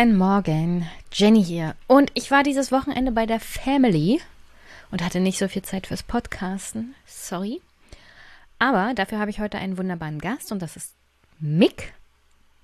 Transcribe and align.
Guten 0.00 0.16
Morgen, 0.16 0.88
Jenny 1.12 1.44
hier. 1.44 1.76
Und 1.86 2.10
ich 2.14 2.30
war 2.30 2.42
dieses 2.42 2.72
Wochenende 2.72 3.12
bei 3.12 3.26
der 3.26 3.38
Family 3.38 4.18
und 4.90 5.04
hatte 5.04 5.20
nicht 5.20 5.36
so 5.36 5.46
viel 5.46 5.60
Zeit 5.60 5.88
fürs 5.88 6.02
Podcasten. 6.02 6.94
Sorry. 7.04 7.60
Aber 8.58 8.94
dafür 8.94 9.18
habe 9.18 9.30
ich 9.30 9.40
heute 9.40 9.58
einen 9.58 9.76
wunderbaren 9.76 10.18
Gast 10.18 10.52
und 10.52 10.62
das 10.62 10.76
ist 10.76 10.94
Mick. 11.38 11.92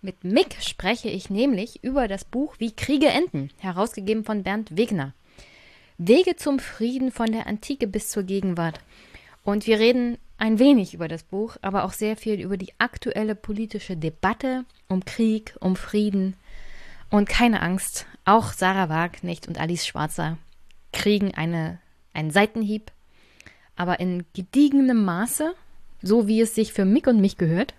Mit 0.00 0.24
Mick 0.24 0.56
spreche 0.62 1.10
ich 1.10 1.28
nämlich 1.28 1.84
über 1.84 2.08
das 2.08 2.24
Buch 2.24 2.54
Wie 2.56 2.74
Kriege 2.74 3.08
enden, 3.08 3.50
herausgegeben 3.58 4.24
von 4.24 4.42
Bernd 4.42 4.74
Wegner. 4.74 5.12
Wege 5.98 6.36
zum 6.36 6.58
Frieden 6.58 7.12
von 7.12 7.32
der 7.32 7.46
Antike 7.46 7.86
bis 7.86 8.08
zur 8.08 8.22
Gegenwart. 8.22 8.80
Und 9.44 9.66
wir 9.66 9.78
reden 9.78 10.16
ein 10.38 10.58
wenig 10.58 10.94
über 10.94 11.06
das 11.06 11.22
Buch, 11.22 11.58
aber 11.60 11.84
auch 11.84 11.92
sehr 11.92 12.16
viel 12.16 12.40
über 12.40 12.56
die 12.56 12.72
aktuelle 12.78 13.34
politische 13.34 13.98
Debatte 13.98 14.64
um 14.88 15.04
Krieg, 15.04 15.54
um 15.60 15.76
Frieden. 15.76 16.34
Und 17.10 17.28
keine 17.28 17.62
Angst, 17.62 18.06
auch 18.24 18.52
Sarah 18.52 18.88
Wagenknecht 18.88 19.48
und 19.48 19.58
Alice 19.58 19.86
Schwarzer 19.86 20.38
kriegen 20.92 21.34
eine, 21.34 21.78
einen 22.12 22.30
Seitenhieb, 22.30 22.90
aber 23.76 24.00
in 24.00 24.24
gediegenem 24.34 25.04
Maße, 25.04 25.54
so 26.02 26.26
wie 26.26 26.40
es 26.40 26.54
sich 26.54 26.72
für 26.72 26.84
Mick 26.84 27.06
und 27.06 27.20
mich 27.20 27.36
gehört. 27.36 27.74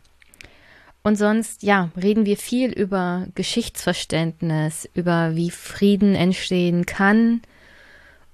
Und 1.03 1.15
sonst, 1.15 1.63
ja, 1.63 1.89
reden 1.95 2.25
wir 2.25 2.37
viel 2.37 2.71
über 2.71 3.27
Geschichtsverständnis, 3.35 4.89
über 4.93 5.35
wie 5.35 5.51
Frieden 5.51 6.15
entstehen 6.15 6.85
kann 6.85 7.41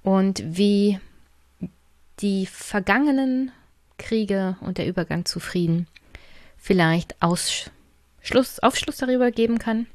und 0.02 0.42
wie 0.44 0.98
die 2.20 2.46
vergangenen 2.46 3.52
Kriege 3.98 4.56
und 4.60 4.78
der 4.78 4.86
Übergang 4.86 5.24
zu 5.24 5.40
Frieden 5.40 5.86
vielleicht 6.56 7.20
Ausschluss, 7.20 8.58
Aufschluss 8.60 8.96
darüber 8.96 9.30
geben 9.30 9.58
kann, 9.58 9.86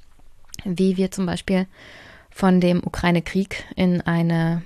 wie 0.64 0.98
wir 0.98 1.12
zum 1.12 1.26
Beispiel 1.26 1.68
von 2.30 2.62
dem 2.62 2.82
Ukraine-Krieg 2.86 3.66
in 3.76 4.02
eine 4.02 4.62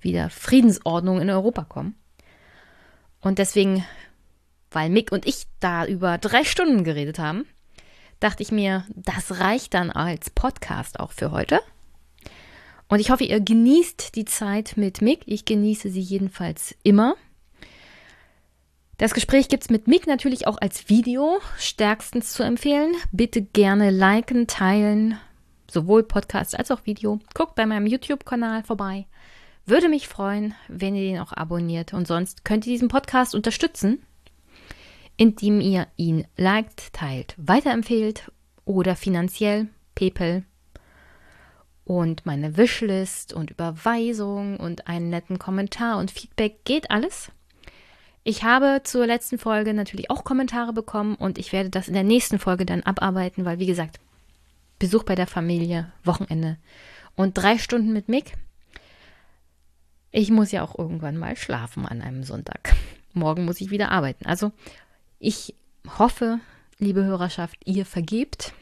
wieder 0.00 0.30
Friedensordnung 0.30 1.20
in 1.20 1.30
Europa 1.30 1.64
kommen. 1.64 1.94
Und 3.20 3.38
deswegen, 3.38 3.84
weil 4.70 4.90
Mick 4.90 5.12
und 5.12 5.26
ich 5.26 5.46
da 5.60 5.86
über 5.86 6.18
drei 6.18 6.44
Stunden 6.44 6.84
geredet 6.84 7.18
haben, 7.18 7.44
dachte 8.20 8.42
ich 8.42 8.52
mir, 8.52 8.84
das 8.94 9.40
reicht 9.40 9.74
dann 9.74 9.90
als 9.90 10.30
Podcast 10.30 11.00
auch 11.00 11.12
für 11.12 11.32
heute. 11.32 11.60
Und 12.88 13.00
ich 13.00 13.10
hoffe, 13.10 13.24
ihr 13.24 13.40
genießt 13.40 14.14
die 14.14 14.24
Zeit 14.24 14.74
mit 14.76 15.02
Mick. 15.02 15.22
Ich 15.26 15.44
genieße 15.44 15.90
sie 15.90 16.00
jedenfalls 16.00 16.74
immer. 16.82 17.16
Das 18.98 19.12
Gespräch 19.12 19.48
gibt 19.48 19.64
es 19.64 19.70
mit 19.70 19.88
Mick 19.88 20.06
natürlich 20.06 20.46
auch 20.46 20.56
als 20.58 20.88
Video, 20.88 21.38
stärkstens 21.58 22.32
zu 22.32 22.42
empfehlen. 22.42 22.94
Bitte 23.12 23.42
gerne 23.42 23.90
liken, 23.90 24.46
teilen, 24.46 25.18
sowohl 25.70 26.02
Podcast 26.02 26.58
als 26.58 26.70
auch 26.70 26.84
Video. 26.84 27.20
Guckt 27.34 27.54
bei 27.54 27.66
meinem 27.66 27.86
YouTube-Kanal 27.86 28.62
vorbei. 28.62 29.06
Würde 29.64 29.88
mich 29.88 30.08
freuen, 30.08 30.54
wenn 30.68 30.94
ihr 30.94 31.10
den 31.10 31.20
auch 31.20 31.32
abonniert. 31.32 31.92
Und 31.92 32.06
sonst 32.06 32.44
könnt 32.44 32.66
ihr 32.66 32.72
diesen 32.72 32.88
Podcast 32.88 33.34
unterstützen, 33.34 34.02
indem 35.16 35.60
ihr 35.60 35.86
ihn 35.96 36.26
liked, 36.36 36.92
teilt, 36.92 37.34
weiterempfehlt 37.36 38.30
oder 38.64 38.96
finanziell, 38.96 39.68
PayPal 39.94 40.44
und 41.86 42.26
meine 42.26 42.56
Wishlist 42.56 43.32
und 43.32 43.50
Überweisung 43.50 44.58
und 44.58 44.88
einen 44.88 45.08
netten 45.08 45.38
Kommentar 45.38 45.98
und 45.98 46.10
Feedback 46.10 46.64
geht 46.64 46.90
alles. 46.90 47.30
Ich 48.24 48.42
habe 48.42 48.80
zur 48.82 49.06
letzten 49.06 49.38
Folge 49.38 49.72
natürlich 49.72 50.10
auch 50.10 50.24
Kommentare 50.24 50.72
bekommen 50.72 51.14
und 51.14 51.38
ich 51.38 51.52
werde 51.52 51.70
das 51.70 51.86
in 51.86 51.94
der 51.94 52.02
nächsten 52.02 52.40
Folge 52.40 52.66
dann 52.66 52.82
abarbeiten, 52.82 53.44
weil 53.44 53.60
wie 53.60 53.66
gesagt, 53.66 54.00
Besuch 54.78 55.04
bei 55.04 55.14
der 55.14 55.26
Familie, 55.26 55.92
Wochenende 56.04 56.58
und 57.14 57.36
drei 57.36 57.58
Stunden 57.58 57.92
mit 57.92 58.08
Mick. 58.08 58.34
Ich 60.12 60.30
muss 60.30 60.52
ja 60.52 60.62
auch 60.62 60.78
irgendwann 60.78 61.16
mal 61.16 61.36
schlafen 61.36 61.86
an 61.86 62.02
einem 62.02 62.24
Sonntag. 62.24 62.74
Morgen 63.12 63.44
muss 63.44 63.60
ich 63.60 63.70
wieder 63.70 63.90
arbeiten. 63.90 64.26
Also 64.26 64.52
ich 65.18 65.54
hoffe, 65.98 66.40
liebe 66.78 67.04
Hörerschaft, 67.04 67.56
ihr 67.64 67.86
vergebt. 67.86 68.52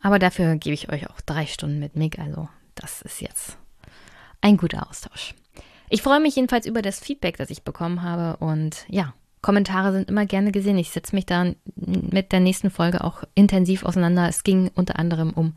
Aber 0.00 0.18
dafür 0.18 0.56
gebe 0.56 0.74
ich 0.74 0.90
euch 0.90 1.08
auch 1.08 1.20
drei 1.20 1.46
Stunden 1.46 1.78
mit 1.78 1.96
Mick. 1.96 2.18
Also 2.18 2.48
das 2.74 3.02
ist 3.02 3.20
jetzt 3.20 3.56
ein 4.40 4.56
guter 4.56 4.88
Austausch. 4.88 5.34
Ich 5.88 6.02
freue 6.02 6.20
mich 6.20 6.36
jedenfalls 6.36 6.66
über 6.66 6.82
das 6.82 6.98
Feedback, 6.98 7.36
das 7.36 7.50
ich 7.50 7.62
bekommen 7.62 8.02
habe. 8.02 8.36
Und 8.44 8.84
ja, 8.88 9.14
Kommentare 9.42 9.92
sind 9.92 10.08
immer 10.08 10.24
gerne 10.24 10.52
gesehen. 10.52 10.78
Ich 10.78 10.90
setze 10.90 11.14
mich 11.14 11.26
da 11.26 11.52
mit 11.74 12.32
der 12.32 12.40
nächsten 12.40 12.70
Folge 12.70 13.02
auch 13.02 13.24
intensiv 13.34 13.84
auseinander. 13.84 14.28
Es 14.28 14.44
ging 14.44 14.70
unter 14.74 14.98
anderem 14.98 15.30
um 15.30 15.56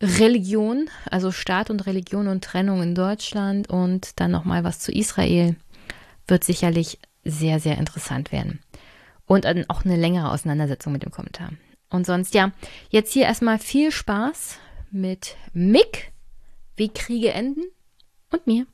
Religion, 0.00 0.88
also 1.10 1.30
Staat 1.30 1.68
und 1.70 1.86
Religion 1.86 2.28
und 2.28 2.42
Trennung 2.42 2.82
in 2.82 2.94
Deutschland 2.94 3.68
und 3.68 4.20
dann 4.20 4.30
nochmal 4.30 4.64
was 4.64 4.78
zu 4.78 4.92
Israel. 4.92 5.56
Wird 6.26 6.44
sicherlich 6.44 6.98
sehr, 7.24 7.60
sehr 7.60 7.78
interessant 7.78 8.32
werden. 8.32 8.60
Und 9.26 9.46
auch 9.68 9.84
eine 9.84 9.96
längere 9.96 10.30
Auseinandersetzung 10.30 10.92
mit 10.92 11.02
dem 11.02 11.10
Kommentar. 11.10 11.50
Und 11.90 12.06
sonst, 12.06 12.34
ja, 12.34 12.52
jetzt 12.90 13.12
hier 13.12 13.24
erstmal 13.24 13.58
viel 13.58 13.90
Spaß 13.92 14.58
mit 14.90 15.36
Mick, 15.52 16.12
wie 16.76 16.88
Kriege 16.88 17.32
enden 17.32 17.64
und 18.30 18.46
mir. 18.46 18.66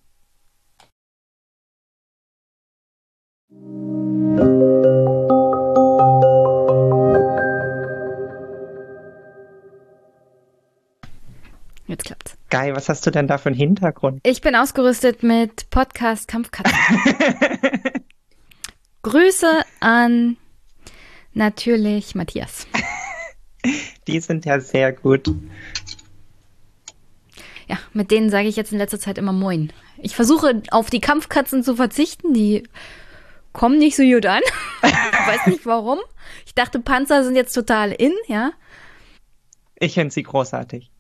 Jetzt 11.87 12.05
klappt's. 12.05 12.37
Geil, 12.51 12.77
was 12.77 12.91
hast 12.91 13.07
du 13.07 13.11
denn 13.11 13.27
da 13.27 13.39
für 13.39 13.49
einen 13.49 13.57
Hintergrund? 13.57 14.21
Ich 14.23 14.43
bin 14.43 14.55
ausgerüstet 14.55 15.23
mit 15.23 15.71
Podcast 15.71 16.29
Kampfkatzen. 16.29 16.77
Grüße 19.03 19.63
an 19.81 20.37
natürlich 21.33 22.15
Matthias. 22.15 22.67
Die 24.07 24.21
sind 24.21 24.45
ja 24.45 24.61
sehr 24.61 24.93
gut. 24.93 25.31
Ja, 27.67 27.79
mit 27.95 28.11
denen 28.11 28.29
sage 28.29 28.49
ich 28.49 28.57
jetzt 28.57 28.73
in 28.73 28.79
letzter 28.79 29.01
Zeit 29.01 29.17
immer 29.17 29.33
Moin. 29.33 29.73
Ich 29.97 30.15
versuche 30.15 30.63
auf 30.71 30.91
die 30.91 31.01
Kampfkatzen 31.01 31.65
zu 31.65 31.77
verzichten, 31.77 32.35
die 32.35 32.65
kommen 33.59 33.79
nicht 33.79 33.97
so 33.97 34.05
gut 34.05 34.25
an. 34.25 34.41
ich 34.85 34.93
weiß 35.27 35.47
nicht 35.49 35.67
warum. 35.67 35.99
Ich 36.47 36.55
dachte, 36.55 36.79
Panzer 36.79 37.25
sind 37.25 37.35
jetzt 37.35 37.53
total 37.53 37.91
in, 37.91 38.13
ja. 38.29 38.53
Ich 39.75 39.95
finde 39.95 40.15
sie 40.15 40.23
großartig. 40.23 40.93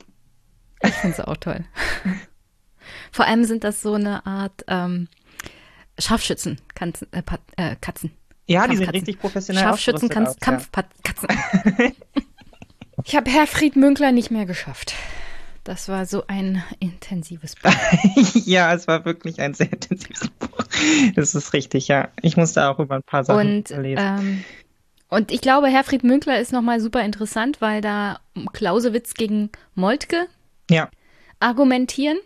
Ich 0.83 0.95
finde 0.95 1.17
sie 1.17 1.29
auch 1.29 1.37
toll. 1.37 1.65
Vor 3.13 3.27
allem 3.27 3.45
sind 3.45 3.63
das 3.63 3.81
so 3.81 3.95
eine 3.95 4.27
Art 4.27 4.65
ähm, 4.67 5.07
Scharfschützen, 6.01 6.61
Katzen. 6.75 7.07
Äh, 7.13 7.23
äh, 7.57 7.77
Katzen. 7.81 8.11
Ja, 8.47 8.67
die 8.67 8.77
sind 8.77 8.93
richtig 8.93 9.21
professionell. 9.21 9.63
Scharfschützen, 9.63 10.09
Kampfkatzen. 10.09 11.29
Ja. 11.29 11.91
ich 13.05 13.15
habe 13.15 13.31
Herfried 13.31 13.77
Münkler 13.77 14.11
nicht 14.11 14.33
mehr 14.33 14.47
geschafft. 14.47 14.95
Das 15.69 15.87
war 15.91 16.07
so 16.07 16.25
ein 16.29 16.63
intensives 16.81 17.55
Buch. 17.55 17.71
ja, 18.47 18.73
es 18.73 18.89
war 18.89 19.05
wirklich 19.05 19.39
ein 19.39 19.53
sehr 19.53 19.71
intensives 19.71 20.31
Buch. 20.31 20.65
Das 21.15 21.35
ist 21.35 21.53
richtig, 21.53 21.89
ja. 21.89 22.09
Ich 22.23 22.39
musste 22.39 22.71
auch 22.71 22.79
über 22.79 22.95
ein 22.95 23.03
paar 23.03 23.23
Sachen 23.23 23.59
und, 23.59 23.69
lesen. 23.69 24.03
Ähm, 24.03 24.45
und 25.11 25.31
ich 25.31 25.43
glaube, 25.43 25.67
Herfried 25.69 26.05
Münkler 26.05 26.41
ist 26.41 26.55
nochmal 26.55 26.81
super 26.81 27.05
interessant, 27.05 27.61
weil 27.61 27.83
da 27.83 28.19
Clausewitz 28.55 29.13
gegen 29.13 29.51
Moltke 29.75 30.29
ja. 30.71 30.89
argumentieren. 31.39 32.17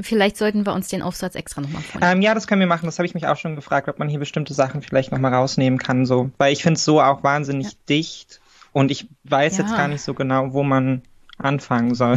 Vielleicht 0.00 0.36
sollten 0.36 0.66
wir 0.66 0.72
uns 0.72 0.88
den 0.88 1.02
Aufsatz 1.02 1.36
extra 1.36 1.60
nochmal 1.60 1.82
vornehmen. 1.82 2.14
Ähm, 2.14 2.22
ja, 2.22 2.34
das 2.34 2.48
können 2.48 2.58
wir 2.58 2.66
machen. 2.66 2.86
Das 2.86 2.98
habe 2.98 3.06
ich 3.06 3.14
mich 3.14 3.28
auch 3.28 3.36
schon 3.36 3.54
gefragt, 3.54 3.88
ob 3.88 4.00
man 4.00 4.08
hier 4.08 4.18
bestimmte 4.18 4.54
Sachen 4.54 4.82
vielleicht 4.82 5.12
nochmal 5.12 5.34
rausnehmen 5.34 5.78
kann. 5.78 6.04
So. 6.04 6.32
Weil 6.38 6.52
ich 6.52 6.64
finde 6.64 6.78
es 6.78 6.84
so 6.84 7.00
auch 7.00 7.22
wahnsinnig 7.22 7.66
ja. 7.68 7.78
dicht. 7.88 8.40
Und 8.72 8.90
ich 8.90 9.06
weiß 9.22 9.58
ja. 9.58 9.62
jetzt 9.62 9.76
gar 9.76 9.86
nicht 9.86 10.02
so 10.02 10.14
genau, 10.14 10.52
wo 10.52 10.64
man 10.64 11.02
anfangen 11.44 11.94
soll. 11.94 12.16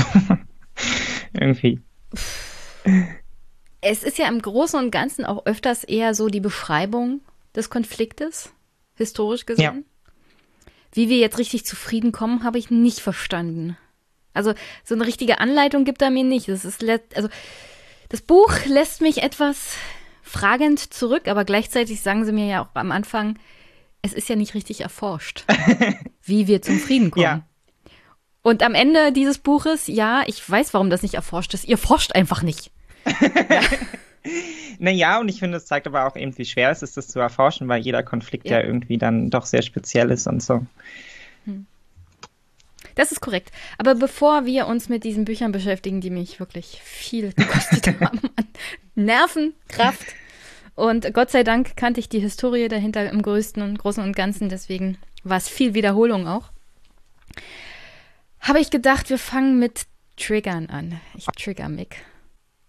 Irgendwie. 1.33 1.81
Es 3.81 4.03
ist 4.03 4.17
ja 4.17 4.27
im 4.27 4.41
Großen 4.41 4.79
und 4.79 4.91
Ganzen 4.91 5.25
auch 5.25 5.45
öfters 5.45 5.83
eher 5.83 6.13
so 6.13 6.27
die 6.27 6.39
Beschreibung 6.39 7.21
des 7.55 7.69
Konfliktes, 7.69 8.51
historisch 8.95 9.45
gesehen. 9.45 9.85
Ja. 9.85 10.71
Wie 10.93 11.09
wir 11.09 11.17
jetzt 11.17 11.37
richtig 11.37 11.65
zufrieden 11.65 12.11
kommen, 12.11 12.43
habe 12.43 12.57
ich 12.57 12.71
nicht 12.71 12.99
verstanden. 12.99 13.77
Also 14.33 14.53
so 14.83 14.95
eine 14.95 15.05
richtige 15.05 15.39
Anleitung 15.39 15.83
gibt 15.83 16.01
er 16.01 16.09
mir 16.09 16.23
nicht. 16.23 16.47
Das 16.47 16.63
ist 16.63 16.83
also 17.15 17.29
das 18.09 18.21
Buch 18.21 18.53
lässt 18.65 19.01
mich 19.01 19.21
etwas 19.23 19.75
fragend 20.21 20.79
zurück, 20.93 21.27
aber 21.27 21.43
gleichzeitig 21.43 22.01
sagen 22.01 22.25
sie 22.25 22.31
mir 22.31 22.45
ja 22.45 22.61
auch 22.61 22.69
am 22.73 22.91
Anfang, 22.91 23.37
es 24.01 24.13
ist 24.13 24.29
ja 24.29 24.35
nicht 24.35 24.53
richtig 24.53 24.81
erforscht, 24.81 25.45
wie 26.23 26.47
wir 26.47 26.61
zum 26.61 26.79
Frieden 26.79 27.11
kommen. 27.11 27.23
Ja. 27.23 27.46
Und 28.47 28.63
am 28.63 28.75
Ende 28.75 29.11
dieses 29.11 29.39
Buches, 29.39 29.87
ja, 29.87 30.23
ich 30.25 30.49
weiß, 30.49 30.73
warum 30.73 30.89
das 30.89 31.01
nicht 31.01 31.15
erforscht 31.15 31.53
ist. 31.53 31.65
Ihr 31.65 31.77
forscht 31.77 32.15
einfach 32.15 32.43
nicht. 32.43 32.71
ja. 33.05 33.59
Naja, 34.79 35.19
und 35.19 35.27
ich 35.27 35.39
finde, 35.39 35.57
es 35.57 35.65
zeigt 35.65 35.85
aber 35.85 36.07
auch 36.07 36.15
eben, 36.15 36.37
wie 36.37 36.45
schwer 36.45 36.69
es 36.69 36.81
ist, 36.81 36.95
das 36.95 37.09
zu 37.09 37.19
erforschen, 37.19 37.67
weil 37.67 37.81
jeder 37.81 38.03
Konflikt 38.03 38.47
ja, 38.47 38.59
ja 38.59 38.65
irgendwie 38.65 38.97
dann 38.97 39.29
doch 39.29 39.45
sehr 39.45 39.61
speziell 39.63 40.11
ist 40.11 40.27
und 40.27 40.41
so. 40.41 40.65
Hm. 41.43 41.65
Das 42.95 43.11
ist 43.11 43.19
korrekt. 43.19 43.51
Aber 43.79 43.95
bevor 43.95 44.45
wir 44.45 44.67
uns 44.67 44.87
mit 44.87 45.03
diesen 45.03 45.25
Büchern 45.25 45.51
beschäftigen, 45.51 45.99
die 45.99 46.09
mich 46.09 46.39
wirklich 46.39 46.79
viel 46.81 47.33
gekostet 47.33 47.87
haben 47.99 48.21
an 48.37 48.47
Nerven, 48.95 49.55
Kraft 49.67 50.05
und 50.75 51.13
Gott 51.13 51.31
sei 51.31 51.43
Dank 51.43 51.75
kannte 51.75 51.99
ich 51.99 52.07
die 52.07 52.21
Historie 52.21 52.69
dahinter 52.69 53.11
im 53.11 53.21
größten 53.23 53.61
und 53.61 53.77
Großen 53.77 54.01
und 54.01 54.15
Ganzen, 54.15 54.47
deswegen 54.47 54.97
war 55.25 55.35
es 55.35 55.49
viel 55.49 55.73
Wiederholung 55.73 56.29
auch. 56.29 56.49
Habe 58.47 58.61
ich 58.61 58.69
gedacht, 58.69 59.09
wir 59.09 59.19
fangen 59.19 59.59
mit 59.59 59.87
Triggern 60.15 60.67
an. 60.67 61.01
Ich 61.17 61.25
trigger 61.25 61.67
Mick. 61.67 61.97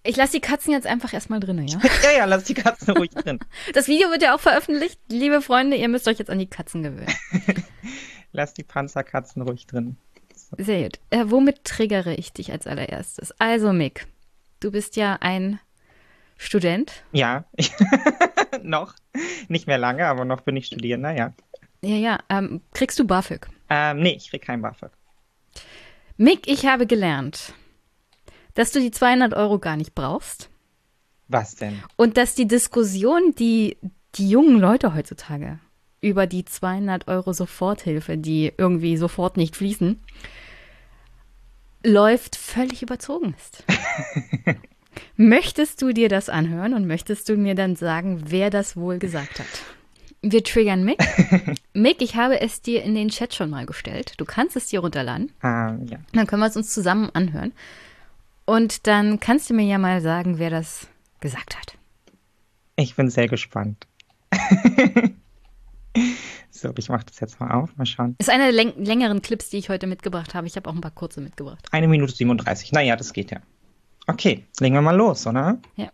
Ich 0.03 0.17
lasse 0.17 0.33
die 0.33 0.41
Katzen 0.41 0.73
jetzt 0.73 0.89
einfach 0.89 1.13
erstmal 1.13 1.39
drin, 1.39 1.69
ja? 1.69 1.79
ja, 2.03 2.19
ja, 2.19 2.25
lass 2.25 2.43
die 2.45 2.55
Katzen 2.55 2.97
ruhig 2.97 3.11
drin. 3.11 3.39
Das 3.75 3.87
Video 3.87 4.11
wird 4.11 4.23
ja 4.23 4.35
auch 4.35 4.41
veröffentlicht. 4.41 4.99
Liebe 5.09 5.41
Freunde, 5.41 5.77
ihr 5.77 5.87
müsst 5.87 6.09
euch 6.09 6.19
jetzt 6.19 6.31
an 6.31 6.41
die 6.41 6.49
Katzen 6.49 6.83
gewöhnen. 6.83 7.15
lass 8.33 8.55
die 8.55 8.65
Panzerkatzen 8.65 9.41
ruhig 9.43 9.69
drin. 9.69 9.97
So. 10.35 10.57
Sehr 10.59 10.83
gut. 10.83 10.99
Äh, 11.11 11.27
womit 11.27 11.63
triggere 11.63 12.13
ich 12.13 12.33
dich 12.33 12.51
als 12.51 12.67
allererstes? 12.67 13.33
Also, 13.39 13.73
Mick, 13.73 14.09
du 14.59 14.73
bist 14.73 14.97
ja 14.97 15.19
ein 15.21 15.61
Student. 16.39 17.05
Ja, 17.13 17.45
noch. 18.63 18.95
Nicht 19.47 19.69
mehr 19.69 19.79
lange, 19.79 20.07
aber 20.07 20.25
noch 20.25 20.41
bin 20.41 20.57
ich 20.57 20.67
Studierender, 20.67 21.13
ja. 21.13 21.35
Ja, 21.83 21.97
ja. 21.97 22.19
Ähm, 22.29 22.63
kriegst 22.75 22.99
du 22.99 23.07
BAföG? 23.07 23.49
Ähm, 23.71 24.01
nee, 24.01 24.17
ich 24.17 24.31
krieg 24.31 24.43
kein 24.43 24.61
BAföG. 24.61 24.91
Mick, 26.21 26.49
ich 26.49 26.67
habe 26.67 26.89
gelernt, 26.89 27.55
dass 28.55 28.73
du 28.73 28.81
die 28.81 28.91
200 28.91 29.35
Euro 29.35 29.61
gar 29.61 29.77
nicht 29.77 29.95
brauchst. 29.95 30.51
Was 31.29 31.55
denn? 31.55 31.81
Und 31.95 32.17
dass 32.17 32.35
die 32.35 32.49
Diskussion, 32.49 33.37
die 33.37 33.77
die 34.17 34.29
jungen 34.29 34.59
Leute 34.59 34.97
heutzutage 34.97 35.61
über 36.01 36.27
die 36.27 36.45
200 36.45 37.07
Euro 37.07 37.33
Soforthilfe, 37.33 38.19
die 38.19 38.53
irgendwie 38.59 38.97
sofort 38.97 39.37
nicht 39.37 39.55
fließen, 39.55 40.03
läuft, 41.85 42.35
völlig 42.35 42.83
überzogen 42.83 43.37
ist. 43.39 43.65
möchtest 45.17 45.81
du 45.83 45.93
dir 45.93 46.09
das 46.09 46.29
anhören 46.29 46.75
und 46.75 46.89
möchtest 46.89 47.29
du 47.29 47.37
mir 47.37 47.55
dann 47.55 47.77
sagen, 47.77 48.25
wer 48.27 48.51
das 48.51 48.77
wohl 48.77 48.99
gesagt 48.99 49.39
hat? 49.39 49.47
Wir 50.21 50.43
triggern 50.43 50.83
Mick. 50.83 50.99
Mick, 51.79 52.03
ich 52.03 52.17
habe 52.17 52.41
es 52.41 52.61
dir 52.61 52.83
in 52.83 52.95
den 52.95 53.09
Chat 53.09 53.35
schon 53.35 53.51
mal 53.51 53.65
gestellt. 53.65 54.15
Du 54.19 54.25
kannst 54.25 54.57
es 54.57 54.67
dir 54.67 54.81
runterladen. 54.81 55.31
Ah, 55.43 55.77
ja. 55.85 55.99
Dann 56.13 56.27
können 56.27 56.43
wir 56.43 56.47
es 56.47 56.57
uns 56.57 56.75
zusammen 56.75 57.09
anhören. 57.15 57.53
Und 58.45 58.87
dann 58.87 59.21
kannst 59.21 59.49
du 59.49 59.55
mir 59.55 59.65
ja 59.65 59.79
mal 59.79 60.01
sagen, 60.01 60.39
wer 60.39 60.51
das 60.51 60.89
gesagt 61.21 61.57
hat. 61.57 61.79
Ich 62.77 62.97
bin 62.97 63.11
sehr 63.11 63.29
gespannt. 63.29 63.87
so, 66.51 66.73
ich 66.77 66.89
mache 66.89 67.07
das 67.07 67.21
jetzt 67.21 67.39
mal 67.39 67.53
auf. 67.53 67.77
Mal 67.77 67.87
schauen. 67.87 68.17
Ist 68.19 68.31
eine 68.31 68.53
der 68.53 68.73
längeren 68.75 69.23
Clips, 69.23 69.51
die 69.51 69.59
ich 69.59 69.69
heute 69.69 69.87
mitgebracht 69.87 70.35
habe. 70.35 70.49
Ich 70.49 70.57
habe 70.57 70.69
auch 70.69 70.75
ein 70.75 70.81
paar 70.81 70.91
kurze 70.91 71.21
mitgebracht. 71.21 71.65
Eine 71.71 71.87
Minute 71.87 72.13
37. 72.13 72.73
Naja, 72.73 72.97
das 72.97 73.13
geht 73.13 73.31
ja. 73.31 73.39
Okay, 74.09 74.45
legen 74.59 74.75
wir 74.75 74.83
mal 74.83 74.97
los, 74.97 75.27
oder? 75.27 75.59
Ja 75.77 75.91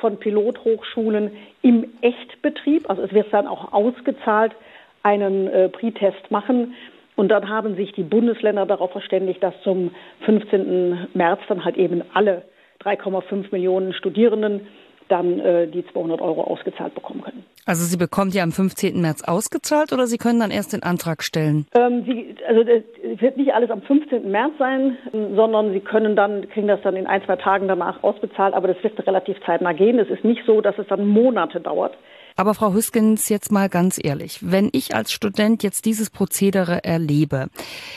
von 0.00 0.18
Pilothochschulen 0.18 1.30
im 1.62 1.86
Echtbetrieb, 2.00 2.88
also 2.88 3.02
es 3.02 3.12
wird 3.12 3.30
dann 3.32 3.46
auch 3.46 3.72
ausgezahlt, 3.72 4.54
einen 5.02 5.48
äh, 5.48 5.68
Pre-Test 5.68 6.30
machen. 6.30 6.74
Und 7.16 7.28
dann 7.28 7.48
haben 7.48 7.76
sich 7.76 7.92
die 7.92 8.02
Bundesländer 8.02 8.66
darauf 8.66 8.92
verständigt, 8.92 9.42
dass 9.42 9.54
zum 9.62 9.90
15. 10.24 11.08
März 11.14 11.40
dann 11.48 11.64
halt 11.64 11.76
eben 11.76 12.02
alle 12.14 12.42
3,5 12.82 13.52
Millionen 13.52 13.92
Studierenden 13.92 14.66
dann 15.10 15.40
äh, 15.40 15.66
die 15.66 15.84
200 15.92 16.20
Euro 16.20 16.44
ausgezahlt 16.44 16.94
bekommen 16.94 17.22
können. 17.22 17.44
Also 17.66 17.84
Sie 17.84 17.96
bekommt 17.96 18.34
ja 18.34 18.42
am 18.42 18.52
15. 18.52 19.00
März 19.00 19.22
ausgezahlt 19.22 19.92
oder 19.92 20.06
Sie 20.06 20.18
können 20.18 20.40
dann 20.40 20.50
erst 20.50 20.72
den 20.72 20.82
Antrag 20.82 21.22
stellen? 21.22 21.66
Ähm, 21.74 22.04
Sie, 22.06 22.34
also 22.48 22.62
es 22.62 23.20
wird 23.20 23.36
nicht 23.36 23.52
alles 23.52 23.70
am 23.70 23.82
15. 23.82 24.30
März 24.30 24.52
sein, 24.58 24.96
sondern 25.12 25.72
Sie 25.72 25.80
können 25.80 26.16
dann, 26.16 26.48
kriegen 26.48 26.68
das 26.68 26.80
dann 26.82 26.96
in 26.96 27.06
ein, 27.06 27.22
zwei 27.24 27.36
Tagen 27.36 27.68
danach 27.68 28.02
ausbezahlt, 28.02 28.54
aber 28.54 28.68
das 28.68 28.82
wird 28.82 29.06
relativ 29.06 29.36
zeitnah 29.44 29.72
gehen. 29.72 29.98
Es 29.98 30.08
ist 30.08 30.24
nicht 30.24 30.42
so, 30.46 30.60
dass 30.60 30.78
es 30.78 30.86
dann 30.88 31.06
Monate 31.06 31.60
dauert. 31.60 31.96
Aber 32.40 32.54
Frau 32.54 32.72
Hüskens, 32.72 33.28
jetzt 33.28 33.52
mal 33.52 33.68
ganz 33.68 34.02
ehrlich, 34.02 34.38
wenn 34.40 34.70
ich 34.72 34.94
als 34.94 35.12
Student 35.12 35.62
jetzt 35.62 35.84
dieses 35.84 36.08
Prozedere 36.08 36.82
erlebe, 36.84 37.48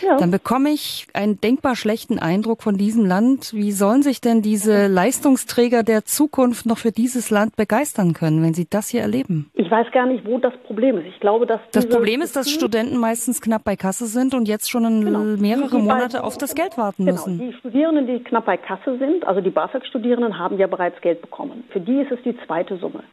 ja. 0.06 0.18
dann 0.18 0.32
bekomme 0.32 0.72
ich 0.72 1.08
einen 1.14 1.40
denkbar 1.40 1.78
schlechten 1.78 2.20
Eindruck 2.20 2.62
von 2.62 2.76
diesem 2.76 3.06
Land. 3.06 3.54
Wie 3.54 3.72
sollen 3.72 4.04
sich 4.04 4.20
denn 4.20 4.42
diese 4.42 4.88
Leistungsträger 4.88 5.84
der 5.84 6.04
Zukunft 6.04 6.66
noch 6.66 6.78
für 6.78 6.92
dieses 6.92 7.30
Land 7.30 7.56
begeistern 7.56 8.12
können, 8.12 8.44
wenn 8.44 8.54
sie 8.54 8.68
das 8.70 8.90
hier 8.90 9.00
erleben? 9.00 9.50
Ich 9.54 9.72
weiß 9.72 9.90
gar 9.94 10.08
nicht, 10.08 10.26
wo 10.26 10.40
das 10.40 10.52
Problem 10.66 10.98
ist. 10.98 11.06
Ich 11.06 11.22
glaube, 11.22 11.48
dass 11.48 11.62
das 11.72 11.88
Problem 11.88 12.22
ist, 12.22 12.36
dass 12.36 12.52
Studenten 12.52 12.98
meistens 12.98 13.40
knapp 13.40 13.64
bei 13.64 13.78
Kasse 13.78 14.08
sind 14.08 14.34
und 14.34 14.50
jetzt 14.50 14.70
schon 14.70 15.06
genau. 15.06 15.20
mehrere 15.20 15.80
Monate 15.80 16.22
auf 16.22 16.38
das 16.38 16.54
Geld 16.54 16.78
warten 16.78 17.06
genau. 17.06 17.14
müssen. 17.14 17.40
Die 17.40 17.54
Studierenden, 17.60 18.08
die 18.08 18.22
knapp 18.22 18.46
bei 18.46 18.58
Kasse 18.58 18.98
sind, 18.98 19.26
also 19.26 19.40
die 19.40 19.52
BAföG-Studierenden, 19.52 20.38
haben 20.38 20.58
ja 20.58 20.68
bereits 20.68 21.00
Geld 21.00 21.22
bekommen. 21.22 21.64
Für 21.70 21.80
die 21.80 22.02
ist 22.02 22.12
es 22.12 22.20
die 22.26 22.36
zweite 22.46 22.76
Summe. 22.76 23.06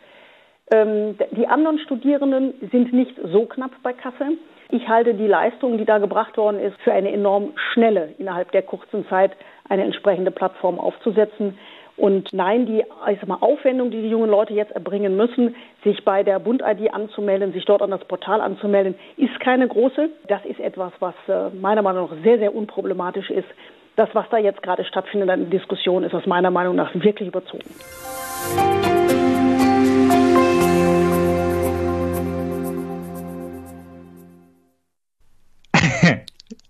Ähm, 0.71 1.17
die 1.33 1.49
anderen 1.49 1.79
Studierenden 1.81 2.55
sind 2.71 2.93
nicht 2.93 3.17
so 3.33 3.47
knapp 3.47 3.73
bei 3.83 3.93
Kasse. 3.93 4.37
Ich 4.71 4.89
halte 4.89 5.15
die 5.15 5.27
Leistung, 5.27 5.79
die 5.79 5.85
da 5.85 5.99
gebracht 5.99 6.37
worden 6.37 6.61
ist, 6.61 6.77
für 6.83 6.93
eine 6.93 7.11
enorm 7.13 7.53
schnelle, 7.73 8.15
innerhalb 8.19 8.53
der 8.53 8.63
kurzen 8.63 9.07
Zeit 9.09 9.33
eine 9.69 9.83
entsprechende 9.83 10.31
Plattform 10.31 10.79
aufzusetzen. 10.79 11.59
Und 11.97 12.33
nein, 12.33 12.67
die 12.67 12.85
ich 13.11 13.19
sag 13.21 13.27
mal, 13.27 13.39
Aufwendung, 13.41 13.91
die 13.91 14.01
die 14.01 14.09
jungen 14.09 14.31
Leute 14.31 14.55
jetzt 14.55 14.73
erbringen 14.73 15.17
müssen, 15.17 15.57
sich 15.85 16.03
bei 16.05 16.23
der 16.23 16.39
Bund-ID 16.39 16.95
anzumelden, 16.95 17.53
sich 17.53 17.65
dort 17.65 17.83
an 17.83 17.91
das 17.91 18.05
Portal 18.05 18.41
anzumelden, 18.41 18.95
ist 19.17 19.39
keine 19.41 19.69
große. 19.69 20.09
Das 20.29 20.43
ist 20.45 20.61
etwas, 20.61 20.93
was 21.01 21.15
äh, 21.29 21.51
meiner 21.61 21.83
Meinung 21.83 22.09
nach 22.09 22.17
sehr, 22.23 22.39
sehr 22.39 22.55
unproblematisch 22.55 23.29
ist. 23.29 23.49
Das, 23.97 24.09
was 24.15 24.25
da 24.31 24.39
jetzt 24.39 24.63
gerade 24.63 24.85
stattfindet 24.85 25.29
in 25.31 25.51
der 25.51 25.59
Diskussion, 25.59 26.05
ist 26.05 26.15
aus 26.15 26.27
meiner 26.27 26.51
Meinung 26.51 26.77
nach 26.77 26.95
wirklich 26.95 27.29
überzogen. 27.29 27.69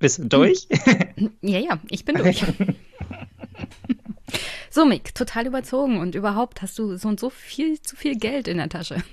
Bist 0.00 0.18
du 0.18 0.24
durch? 0.24 0.66
Ja, 1.42 1.58
ja, 1.58 1.78
ich 1.90 2.06
bin 2.06 2.16
durch. 2.16 2.42
so, 4.70 4.86
Mick, 4.86 5.14
total 5.14 5.46
überzogen 5.46 5.98
und 5.98 6.14
überhaupt 6.14 6.62
hast 6.62 6.78
du 6.78 6.96
so 6.96 7.06
und 7.06 7.20
so 7.20 7.28
viel 7.28 7.80
zu 7.82 7.96
viel 7.96 8.16
Geld 8.16 8.48
in 8.48 8.56
der 8.56 8.70
Tasche. 8.70 9.04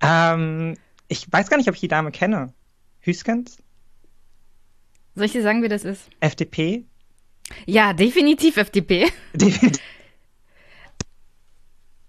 Ähm, 0.00 0.78
ich 1.08 1.30
weiß 1.30 1.50
gar 1.50 1.58
nicht, 1.58 1.68
ob 1.68 1.74
ich 1.74 1.80
die 1.80 1.88
Dame 1.88 2.10
kenne. 2.10 2.54
Hüskens? 3.00 3.58
Soll 5.14 5.26
ich 5.26 5.32
dir 5.32 5.42
sagen, 5.42 5.62
wie 5.62 5.68
das 5.68 5.84
ist? 5.84 6.08
FDP? 6.20 6.86
Ja, 7.66 7.92
definitiv 7.92 8.56
FDP. 8.56 9.12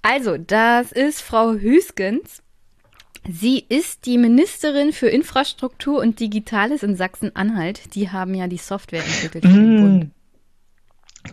Also, 0.02 0.38
das 0.38 0.94
ist 0.94 1.22
Frau 1.22 1.52
Hüskens. 1.52 2.42
Sie 3.30 3.66
ist 3.68 4.06
die 4.06 4.18
Ministerin 4.18 4.94
für 4.94 5.08
Infrastruktur 5.08 6.00
und 6.00 6.20
Digitales 6.20 6.84
in 6.84 6.96
Sachsen-Anhalt. 6.96 7.94
Die 7.96 8.10
haben 8.10 8.34
ja 8.34 8.48
die 8.48 8.58
Software 8.58 9.04
entwickelt 9.04 9.46
für 9.46 9.52
den 9.52 9.76
mm. 9.76 9.82
Bund. 9.82 10.12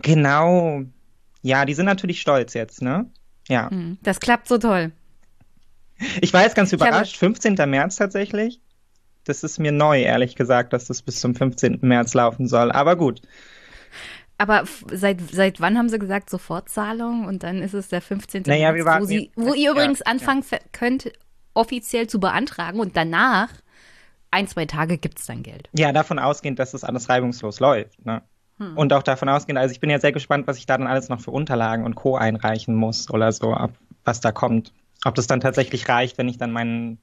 Genau. 0.01 0.83
Ja, 1.41 1.65
die 1.65 1.73
sind 1.73 1.85
natürlich 1.85 2.21
stolz 2.21 2.53
jetzt, 2.53 2.81
ne? 2.81 3.09
Ja. 3.47 3.69
Mm, 3.69 3.97
das 4.01 4.19
klappt 4.19 4.47
so 4.47 4.57
toll. 4.57 4.91
Ich 6.21 6.33
war 6.33 6.41
jetzt 6.43 6.55
ganz 6.55 6.73
überrascht. 6.73 7.17
15. 7.17 7.55
März 7.69 7.95
tatsächlich. 7.95 8.59
Das 9.23 9.43
ist 9.43 9.59
mir 9.59 9.71
neu, 9.71 10.01
ehrlich 10.01 10.35
gesagt, 10.35 10.73
dass 10.73 10.85
das 10.85 11.01
bis 11.01 11.19
zum 11.19 11.33
15. 11.33 11.79
März 11.81 12.13
laufen 12.13 12.47
soll. 12.47 12.71
Aber 12.71 12.95
gut. 12.95 13.21
Aber 14.37 14.65
seit, 14.91 15.21
seit 15.31 15.61
wann 15.61 15.77
haben 15.77 15.87
sie 15.87 15.97
gesagt 15.97 16.29
Sofortzahlung 16.29 17.25
und 17.25 17.43
dann 17.43 17.61
ist 17.61 17.73
es 17.73 17.87
der 17.87 18.01
15. 18.01 18.43
Naja, 18.45 18.73
März, 18.73 19.01
wo, 19.01 19.05
sie, 19.05 19.31
wo 19.35 19.53
ihr 19.53 19.71
übrigens 19.71 19.99
ja, 19.99 20.07
anfangen 20.07 20.43
ja. 20.51 20.57
könnt, 20.73 21.11
offiziell 21.55 22.07
zu 22.07 22.19
beantragen 22.19 22.79
und 22.79 22.95
danach, 22.95 23.49
ein, 24.29 24.47
zwei 24.47 24.65
Tage, 24.65 24.97
gibt 24.97 25.19
es 25.19 25.25
dann 25.25 25.41
Geld. 25.41 25.69
Ja, 25.73 25.91
davon 25.91 26.19
ausgehend, 26.19 26.59
dass 26.59 26.71
das 26.71 26.83
alles 26.83 27.09
reibungslos 27.09 27.59
läuft. 27.59 28.05
Ne? 28.05 28.21
Hm. 28.57 28.77
Und 28.77 28.93
auch 28.93 29.03
davon 29.03 29.29
ausgehend, 29.29 29.57
also 29.57 29.71
ich 29.71 29.79
bin 29.79 29.89
ja 29.89 29.99
sehr 29.99 30.11
gespannt, 30.11 30.47
was 30.47 30.57
ich 30.57 30.65
da 30.65 30.77
dann 30.77 30.87
alles 30.87 31.09
noch 31.09 31.21
für 31.21 31.31
Unterlagen 31.31 31.85
und 31.85 31.95
Co. 31.95 32.15
einreichen 32.15 32.75
muss 32.75 33.09
oder 33.09 33.31
so, 33.31 33.53
ab, 33.53 33.71
was 34.03 34.21
da 34.21 34.31
kommt. 34.31 34.71
Ob 35.03 35.15
das 35.15 35.27
dann 35.27 35.39
tatsächlich 35.39 35.87
reicht, 35.89 36.17
wenn 36.17 36.27
ich 36.27 36.37
dann 36.37 36.51
meinen 36.51 36.99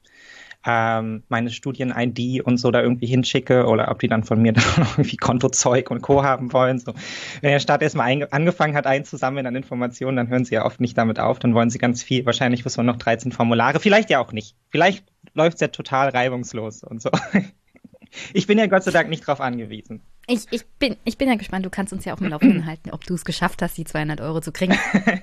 ähm, 0.65 1.23
meine 1.29 1.49
Studien-ID 1.49 2.41
und 2.41 2.57
so 2.57 2.71
da 2.71 2.81
irgendwie 2.81 3.05
hinschicke 3.05 3.65
oder 3.65 3.89
ob 3.91 3.99
die 3.99 4.07
dann 4.07 4.23
von 4.23 4.41
mir 4.41 4.53
dann 4.53 4.63
irgendwie 4.77 5.17
Kontozeug 5.17 5.91
und 5.91 6.01
Co. 6.01 6.23
haben 6.23 6.53
wollen. 6.53 6.79
So. 6.79 6.93
Wenn 7.41 7.51
der 7.51 7.59
Staat 7.59 7.81
erstmal 7.81 8.25
angefangen 8.31 8.75
hat 8.75 8.87
einzusammeln 8.87 9.45
an 9.45 9.55
Informationen, 9.55 10.17
dann 10.17 10.29
hören 10.29 10.45
sie 10.45 10.55
ja 10.55 10.65
oft 10.65 10.79
nicht 10.79 10.97
damit 10.97 11.19
auf, 11.19 11.39
dann 11.39 11.53
wollen 11.53 11.69
sie 11.69 11.79
ganz 11.79 12.03
viel. 12.03 12.25
Wahrscheinlich 12.25 12.63
muss 12.63 12.77
man 12.77 12.85
noch 12.85 12.97
13 12.97 13.31
Formulare, 13.31 13.79
vielleicht 13.79 14.09
ja 14.09 14.19
auch 14.19 14.31
nicht. 14.31 14.55
Vielleicht 14.69 15.05
läuft 15.33 15.55
es 15.55 15.61
ja 15.61 15.67
total 15.67 16.09
reibungslos 16.09 16.83
und 16.83 17.01
so. 17.01 17.09
Ich 18.31 18.45
bin 18.45 18.59
ja 18.59 18.67
Gott 18.67 18.83
sei 18.83 18.91
Dank 18.91 19.09
nicht 19.09 19.25
drauf 19.25 19.41
angewiesen. 19.41 20.01
Ich, 20.25 20.45
ich, 20.51 20.65
bin, 20.79 20.95
ich 21.03 21.17
bin 21.17 21.27
ja 21.27 21.35
gespannt, 21.35 21.65
du 21.65 21.69
kannst 21.69 21.91
uns 21.91 22.05
ja 22.05 22.13
auch 22.13 22.21
im 22.21 22.27
Laufenden 22.27 22.65
halten, 22.65 22.91
ob 22.91 23.03
du 23.03 23.13
es 23.13 23.25
geschafft 23.25 23.61
hast, 23.61 23.77
die 23.77 23.83
200 23.83 24.21
Euro 24.21 24.39
zu 24.39 24.51
kriegen. 24.51 24.77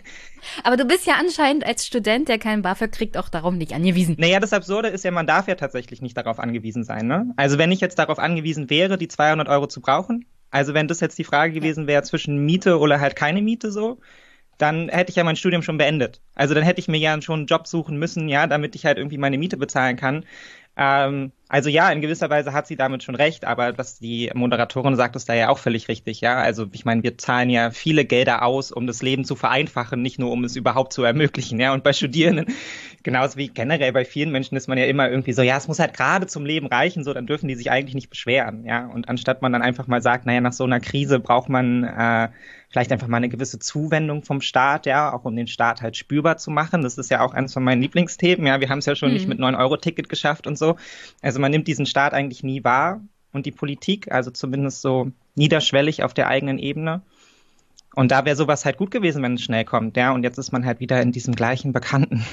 Aber 0.65 0.77
du 0.77 0.85
bist 0.85 1.07
ja 1.07 1.15
anscheinend 1.19 1.65
als 1.65 1.87
Student, 1.87 2.29
der 2.29 2.39
keinen 2.39 2.63
BAföG 2.63 2.93
kriegt, 2.93 3.17
auch 3.17 3.29
darum 3.31 3.57
nicht 3.57 3.73
angewiesen. 3.73 4.17
Naja, 4.19 4.41
das 4.41 4.53
Absurde 4.53 4.89
ist 4.89 5.05
ja, 5.05 5.11
man 5.11 5.27
darf 5.27 5.49
ja 5.49 5.55
tatsächlich 5.55 6.03
nicht 6.03 6.17
darauf 6.17 6.39
angewiesen 6.39 6.85
sein. 6.85 7.07
Ne? 7.07 7.33
Also 7.37 7.57
wenn 7.57 7.73
ich 7.73 7.81
jetzt 7.81 7.99
darauf 7.99 8.19
angewiesen 8.19 8.69
wäre, 8.69 8.99
die 8.99 9.09
200 9.09 9.49
Euro 9.49 9.67
zu 9.69 9.81
brauchen, 9.81 10.27
also 10.51 10.75
wenn 10.75 10.89
das 10.89 11.01
jetzt 11.01 11.19
die 11.19 11.25
Frage 11.25 11.53
gewesen 11.53 11.87
wäre 11.87 12.03
zwischen 12.03 12.45
Miete 12.45 12.79
oder 12.79 13.01
halt 13.01 13.17
keine 13.17 13.41
Miete 13.41 13.71
so, 13.71 14.01
dann 14.59 14.91
hätte 14.91 15.11
ich 15.11 15.17
ja 15.17 15.25
mein 15.25 15.37
Studium 15.37 15.63
schon 15.63 15.79
beendet. 15.79 16.21
Also 16.35 16.55
dann 16.55 16.65
hätte 16.65 16.81
ich 16.81 16.89
mir 16.89 16.99
ja 16.99 17.21
schon 17.23 17.41
einen 17.41 17.47
Job 17.47 17.67
suchen 17.67 17.99
müssen, 17.99 18.29
ja, 18.29 18.47
damit 18.47 18.75
ich 18.75 18.85
halt 18.85 18.99
irgendwie 18.99 19.17
meine 19.17 19.39
Miete 19.39 19.57
bezahlen 19.57 19.97
kann. 19.97 20.27
Ähm, 20.77 21.33
also 21.51 21.69
ja, 21.69 21.91
in 21.91 22.01
gewisser 22.01 22.31
Weise 22.31 22.53
hat 22.53 22.69
sie 22.69 22.77
damit 22.77 23.03
schon 23.03 23.17
recht, 23.17 23.45
aber 23.45 23.77
was 23.77 23.99
die 23.99 24.31
Moderatorin 24.33 24.95
sagt, 24.95 25.17
ist 25.17 25.29
da 25.29 25.35
ja 25.35 25.49
auch 25.49 25.59
völlig 25.59 25.89
richtig, 25.89 26.21
ja. 26.21 26.37
Also 26.37 26.69
ich 26.71 26.85
meine, 26.85 27.03
wir 27.03 27.19
zahlen 27.19 27.51
ja 27.51 27.73
viele 27.73 28.05
Gelder 28.05 28.45
aus, 28.45 28.71
um 28.71 28.87
das 28.87 29.03
Leben 29.03 29.25
zu 29.25 29.35
vereinfachen, 29.35 30.01
nicht 30.01 30.21
nur 30.21 30.31
um 30.31 30.45
es 30.45 30.55
überhaupt 30.55 30.93
zu 30.93 31.03
ermöglichen, 31.03 31.59
ja. 31.59 31.73
Und 31.73 31.83
bei 31.83 31.93
Studierenden, 31.93 32.47
genauso 33.03 33.37
wie 33.37 33.49
generell 33.49 33.93
bei 33.93 34.05
vielen 34.05 34.31
Menschen 34.31 34.57
ist 34.57 34.69
man 34.69 34.79
ja 34.79 34.85
immer 34.85 35.11
irgendwie 35.11 35.33
so, 35.33 35.43
ja, 35.43 35.57
es 35.57 35.67
muss 35.67 35.81
halt 35.81 35.93
gerade 35.93 36.29
zum 36.29 36.47
Leben 36.47 36.69
reichen, 36.69 37.03
so, 37.03 37.13
dann 37.13 37.27
dürfen 37.27 37.49
die 37.49 37.57
sich 37.57 37.69
eigentlich 37.73 37.97
nicht 37.97 38.11
beschweren, 38.11 38.65
ja. 38.65 38.87
Und 38.87 39.09
anstatt 39.09 39.43
man 39.43 39.53
dann 39.53 39.63
einfach 39.63 39.89
mal 39.89 40.01
sagt, 40.01 40.27
naja, 40.27 40.41
nach 40.41 40.53
so 40.53 40.63
einer 40.63 40.79
Krise 40.79 41.19
braucht 41.19 41.49
man 41.49 41.83
äh, 41.83 42.29
vielleicht 42.71 42.93
einfach 42.93 43.09
mal 43.09 43.17
eine 43.17 43.29
gewisse 43.29 43.59
Zuwendung 43.59 44.23
vom 44.23 44.41
Staat, 44.41 44.87
ja, 44.87 45.13
auch 45.13 45.25
um 45.25 45.35
den 45.35 45.49
Staat 45.49 45.83
halt 45.83 45.97
spürbar 45.97 46.37
zu 46.37 46.53
machen. 46.53 46.83
Das 46.83 46.97
ist 46.99 47.11
ja 47.11 47.21
auch 47.21 47.35
eines 47.35 47.53
von 47.53 47.65
meinen 47.65 47.83
Lieblingsthemen, 47.83 48.47
ja. 48.47 48.61
Wir 48.61 48.69
haben 48.69 48.79
es 48.79 48.87
ja 48.87 48.95
schon 48.95 49.09
mhm. 49.09 49.15
nicht 49.15 49.29
mit 49.29 49.41
9-Euro-Ticket 49.41 50.09
geschafft 50.09 50.47
und 50.47 50.57
so. 50.57 50.77
Also 51.21 51.40
man 51.41 51.51
nimmt 51.51 51.69
diesen 51.69 51.87
Staat 51.87 52.13
eigentlich 52.13 52.43
nie 52.43 52.65
wahr 52.65 53.01
und 53.33 53.47
die 53.47 53.53
Politik, 53.53 54.11
also 54.13 54.31
zumindest 54.31 54.83
so 54.83 55.11
niederschwellig 55.35 56.03
auf 56.03 56.15
der 56.15 56.29
eigenen 56.29 56.59
Ebene. 56.59 57.03
Und 57.95 58.13
da 58.13 58.25
wäre 58.25 58.37
sowas 58.37 58.65
halt 58.65 58.77
gut 58.77 58.91
gewesen, 58.91 59.23
wenn 59.23 59.35
es 59.35 59.43
schnell 59.43 59.65
kommt, 59.65 59.97
ja. 59.97 60.13
Und 60.13 60.23
jetzt 60.23 60.39
ist 60.39 60.53
man 60.53 60.65
halt 60.65 60.81
wieder 60.81 61.03
in 61.03 61.13
diesem 61.13 61.35
gleichen 61.35 61.73
bekannten 61.73 62.25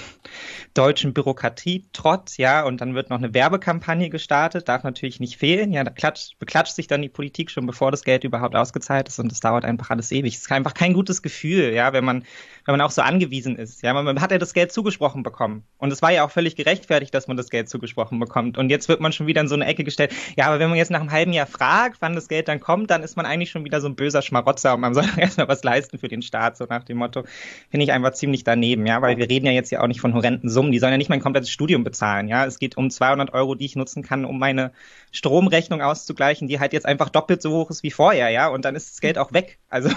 deutschen 0.77 1.13
Bürokratie-Trotz, 1.13 2.37
ja. 2.37 2.63
Und 2.63 2.81
dann 2.81 2.95
wird 2.95 3.09
noch 3.09 3.17
eine 3.17 3.33
Werbekampagne 3.33 4.09
gestartet, 4.09 4.67
darf 4.67 4.83
natürlich 4.83 5.19
nicht 5.19 5.37
fehlen, 5.37 5.71
ja. 5.73 5.83
Da 5.83 5.91
klatscht, 5.91 6.37
beklatscht 6.39 6.75
sich 6.75 6.87
dann 6.87 7.01
die 7.01 7.09
Politik 7.09 7.49
schon, 7.49 7.65
bevor 7.65 7.91
das 7.91 8.03
Geld 8.03 8.23
überhaupt 8.23 8.55
ausgezahlt 8.55 9.07
ist. 9.07 9.19
Und 9.19 9.31
das 9.31 9.39
dauert 9.39 9.65
einfach 9.65 9.89
alles 9.89 10.11
ewig. 10.11 10.35
Es 10.35 10.41
ist 10.41 10.51
einfach 10.51 10.73
kein 10.73 10.93
gutes 10.93 11.21
Gefühl, 11.21 11.73
ja, 11.73 11.93
wenn 11.93 12.05
man, 12.05 12.23
wenn 12.65 12.73
man 12.73 12.81
auch 12.81 12.91
so 12.91 13.01
angewiesen 13.01 13.55
ist, 13.55 13.81
ja. 13.81 13.93
Man, 13.93 14.05
man 14.05 14.21
hat 14.21 14.31
ja 14.31 14.37
das 14.37 14.53
Geld 14.53 14.71
zugesprochen 14.71 15.23
bekommen. 15.23 15.63
Und 15.77 15.91
es 15.91 16.01
war 16.01 16.11
ja 16.11 16.23
auch 16.25 16.31
völlig 16.31 16.55
gerechtfertigt, 16.55 17.13
dass 17.13 17.27
man 17.27 17.37
das 17.37 17.49
Geld 17.49 17.69
zugesprochen 17.69 18.19
bekommt. 18.19 18.57
Und 18.57 18.69
jetzt 18.69 18.89
wird 18.89 18.99
man 18.99 19.11
schon 19.11 19.27
wieder 19.27 19.41
in 19.41 19.47
so 19.47 19.55
eine 19.55 19.65
Ecke 19.65 19.83
gestellt. 19.83 20.13
Ja, 20.35 20.47
aber 20.47 20.59
wenn 20.59 20.69
man 20.69 20.77
jetzt 20.77 20.91
nach 20.91 21.01
einem 21.01 21.11
halben 21.11 21.33
Jahr 21.33 21.47
fragt, 21.47 21.97
wann 22.01 22.15
das 22.15 22.27
Geld 22.27 22.47
dann 22.47 22.59
kommt, 22.59 22.91
dann 22.91 23.03
ist 23.03 23.17
man 23.17 23.25
eigentlich 23.25 23.49
schon 23.49 23.65
wieder 23.65 23.81
so 23.81 23.87
ein 23.87 23.95
böser 23.95 24.21
Schmarotzer 24.21 24.73
und 24.75 24.81
man 24.81 24.93
soll 24.95 25.05
erstmal 25.17 25.47
was 25.47 25.63
leisten 25.63 25.97
für 25.97 26.07
den 26.07 26.21
Staat, 26.21 26.57
so 26.57 26.65
nach 26.65 26.83
dem 26.83 26.97
Motto, 26.97 27.23
finde 27.69 27.83
ich 27.83 27.91
einfach 27.91 28.11
ziemlich 28.11 28.43
daneben, 28.43 28.85
ja, 28.85 29.01
weil 29.01 29.17
wir 29.17 29.29
reden 29.29 29.45
ja 29.45 29.51
jetzt 29.51 29.71
ja 29.71 29.81
auch 29.81 29.87
nicht 29.87 30.01
von 30.01 30.13
horrenden 30.13 30.49
Summen, 30.49 30.66
die 30.71 30.79
sollen 30.79 30.91
ja 30.91 30.97
nicht 30.97 31.09
mein 31.09 31.19
komplettes 31.19 31.49
Studium 31.49 31.83
bezahlen, 31.83 32.27
ja, 32.27 32.45
es 32.45 32.59
geht 32.59 32.77
um 32.77 32.89
200 32.89 33.33
Euro, 33.33 33.55
die 33.55 33.65
ich 33.65 33.75
nutzen 33.75 34.03
kann, 34.03 34.25
um 34.25 34.39
meine 34.39 34.71
Stromrechnung 35.11 35.81
auszugleichen, 35.81 36.47
die 36.47 36.59
halt 36.59 36.73
jetzt 36.73 36.85
einfach 36.85 37.09
doppelt 37.09 37.41
so 37.41 37.51
hoch 37.51 37.69
ist 37.69 37.83
wie 37.83 37.91
vorher, 37.91 38.29
ja, 38.29 38.47
und 38.47 38.65
dann 38.65 38.75
ist 38.75 38.91
das 38.91 39.01
Geld 39.01 39.17
auch 39.17 39.33
weg, 39.33 39.59
also, 39.69 39.89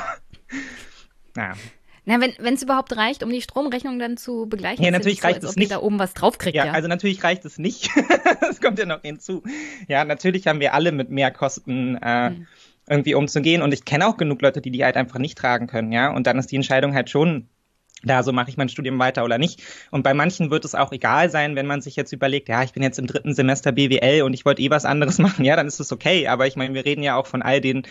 naja. 1.35 1.55
Na, 2.07 2.19
wenn 2.19 2.55
es 2.55 2.63
überhaupt 2.63 2.97
reicht, 2.97 3.23
um 3.23 3.31
die 3.31 3.43
Stromrechnung 3.43 3.99
dann 3.99 4.17
zu 4.17 4.47
begleichen. 4.47 4.83
Ja, 4.85 4.91
natürlich 4.91 5.21
so, 5.21 5.29
reicht 5.29 5.45
es 5.45 5.55
nicht. 5.55 5.71
da 5.71 5.81
oben 5.81 5.99
was 5.99 6.15
draufkriegt, 6.15 6.57
ja, 6.57 6.65
ja. 6.65 6.73
Also 6.73 6.89
natürlich 6.89 7.23
reicht 7.23 7.45
es 7.45 7.59
nicht. 7.59 7.91
das 8.41 8.61
kommt 8.61 8.79
ja 8.79 8.87
noch 8.87 9.03
hinzu. 9.03 9.43
Ja, 9.87 10.05
natürlich 10.05 10.47
haben 10.47 10.61
wir 10.61 10.73
alle 10.73 10.93
mit 10.93 11.11
Mehrkosten 11.11 11.99
äh, 12.03 12.31
mhm 12.31 12.47
irgendwie 12.91 13.15
umzugehen. 13.15 13.63
Und 13.63 13.73
ich 13.73 13.85
kenne 13.85 14.07
auch 14.07 14.17
genug 14.17 14.43
Leute, 14.43 14.61
die 14.61 14.71
die 14.71 14.85
halt 14.85 14.97
einfach 14.97 15.19
nicht 15.19 15.39
tragen 15.39 15.69
können, 15.69 15.93
ja. 15.93 16.13
Und 16.13 16.27
dann 16.27 16.39
ist 16.39 16.51
die 16.51 16.57
Entscheidung 16.57 16.93
halt 16.93 17.09
schon 17.09 17.49
da, 18.03 18.23
so 18.23 18.33
mache 18.33 18.51
ich 18.51 18.57
mein 18.57 18.69
Studium 18.69 18.99
weiter 18.99 19.25
oder 19.25 19.39
nicht. 19.39 19.63
Und 19.91 20.03
bei 20.03 20.15
manchen 20.15 20.51
wird 20.51 20.65
es 20.65 20.75
auch 20.75 20.93
egal 20.93 21.31
sein, 21.31 21.57
wenn 21.57 21.67
man 21.67 21.83
sich 21.83 21.97
jetzt 21.97 22.13
überlegt, 22.13 22.49
ja, 22.49 22.63
ich 22.63 22.73
bin 22.73 22.83
jetzt 22.83 22.99
im 22.99 23.07
dritten 23.07 23.35
Semester 23.35 23.73
BWL 23.73 24.23
und 24.23 24.33
ich 24.35 24.45
wollte 24.45 24.63
eh 24.63 24.71
was 24.71 24.85
anderes 24.85 25.19
machen, 25.21 25.45
ja, 25.45 25.57
dann 25.57 25.67
ist 25.67 25.81
es 25.81 25.93
okay. 25.93 26.29
Aber 26.29 26.47
ich 26.47 26.57
meine, 26.57 26.75
wir 26.75 26.85
reden 26.85 27.03
ja 27.03 27.17
auch 27.17 27.27
von 27.27 27.43
all 27.43 27.61
den 27.61 27.83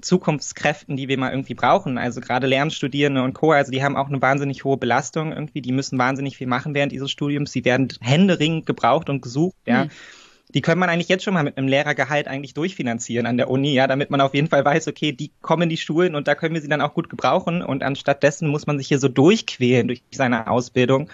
Zukunftskräften, 0.00 0.96
die 0.96 1.08
wir 1.08 1.18
mal 1.18 1.30
irgendwie 1.30 1.54
brauchen. 1.54 1.96
Also 1.96 2.20
gerade 2.20 2.46
Lernstudierende 2.46 3.22
und 3.22 3.32
Co., 3.32 3.52
also 3.52 3.72
die 3.72 3.82
haben 3.82 3.96
auch 3.96 4.08
eine 4.08 4.20
wahnsinnig 4.20 4.64
hohe 4.64 4.76
Belastung 4.76 5.32
irgendwie, 5.32 5.62
die 5.62 5.72
müssen 5.72 5.98
wahnsinnig 5.98 6.36
viel 6.36 6.46
machen 6.46 6.74
während 6.74 6.92
ihres 6.92 7.10
Studiums. 7.10 7.52
Sie 7.52 7.64
werden 7.64 7.88
händeringend 8.00 8.66
gebraucht 8.66 9.08
und 9.08 9.22
gesucht, 9.22 9.56
ja. 9.66 9.84
Mhm 9.84 9.90
die 10.48 10.60
können 10.60 10.78
man 10.78 10.88
eigentlich 10.88 11.08
jetzt 11.08 11.24
schon 11.24 11.34
mal 11.34 11.42
mit 11.42 11.58
einem 11.58 11.68
Lehrergehalt 11.68 12.28
eigentlich 12.28 12.54
durchfinanzieren 12.54 13.26
an 13.26 13.36
der 13.36 13.50
Uni, 13.50 13.74
ja, 13.74 13.86
damit 13.86 14.10
man 14.10 14.20
auf 14.20 14.34
jeden 14.34 14.48
Fall 14.48 14.64
weiß, 14.64 14.86
okay, 14.88 15.12
die 15.12 15.32
kommen 15.42 15.64
in 15.64 15.68
die 15.68 15.76
Schulen 15.76 16.14
und 16.14 16.28
da 16.28 16.34
können 16.34 16.54
wir 16.54 16.60
sie 16.60 16.68
dann 16.68 16.80
auch 16.80 16.94
gut 16.94 17.08
gebrauchen 17.08 17.62
und 17.62 17.82
anstatt 17.82 18.22
dessen 18.22 18.48
muss 18.48 18.66
man 18.66 18.78
sich 18.78 18.86
hier 18.86 18.98
so 18.98 19.08
durchquälen 19.08 19.88
durch 19.88 20.02
seine 20.12 20.48
Ausbildung. 20.48 21.10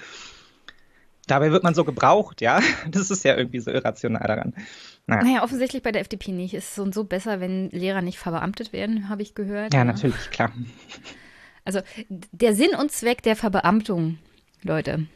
Dabei 1.26 1.50
wird 1.50 1.62
man 1.62 1.74
so 1.74 1.84
gebraucht, 1.84 2.40
ja. 2.40 2.60
Das 2.90 3.10
ist 3.10 3.24
ja 3.24 3.36
irgendwie 3.36 3.60
so 3.60 3.70
irrational 3.70 4.26
daran. 4.26 4.54
Naja. 5.06 5.24
naja, 5.24 5.42
offensichtlich 5.42 5.82
bei 5.82 5.92
der 5.92 6.02
FDP 6.02 6.30
nicht. 6.30 6.54
Es 6.54 6.64
ist 6.64 6.74
so 6.74 6.82
und 6.82 6.94
so 6.94 7.04
besser, 7.04 7.40
wenn 7.40 7.70
Lehrer 7.70 8.02
nicht 8.02 8.18
verbeamtet 8.18 8.72
werden, 8.72 9.08
habe 9.08 9.22
ich 9.22 9.34
gehört. 9.34 9.72
Ja, 9.72 9.80
ja, 9.80 9.84
natürlich, 9.84 10.30
klar. 10.30 10.52
Also 11.64 11.80
der 12.08 12.54
Sinn 12.54 12.74
und 12.78 12.92
Zweck 12.92 13.22
der 13.22 13.36
Verbeamtung, 13.36 14.18
Leute, 14.62 15.06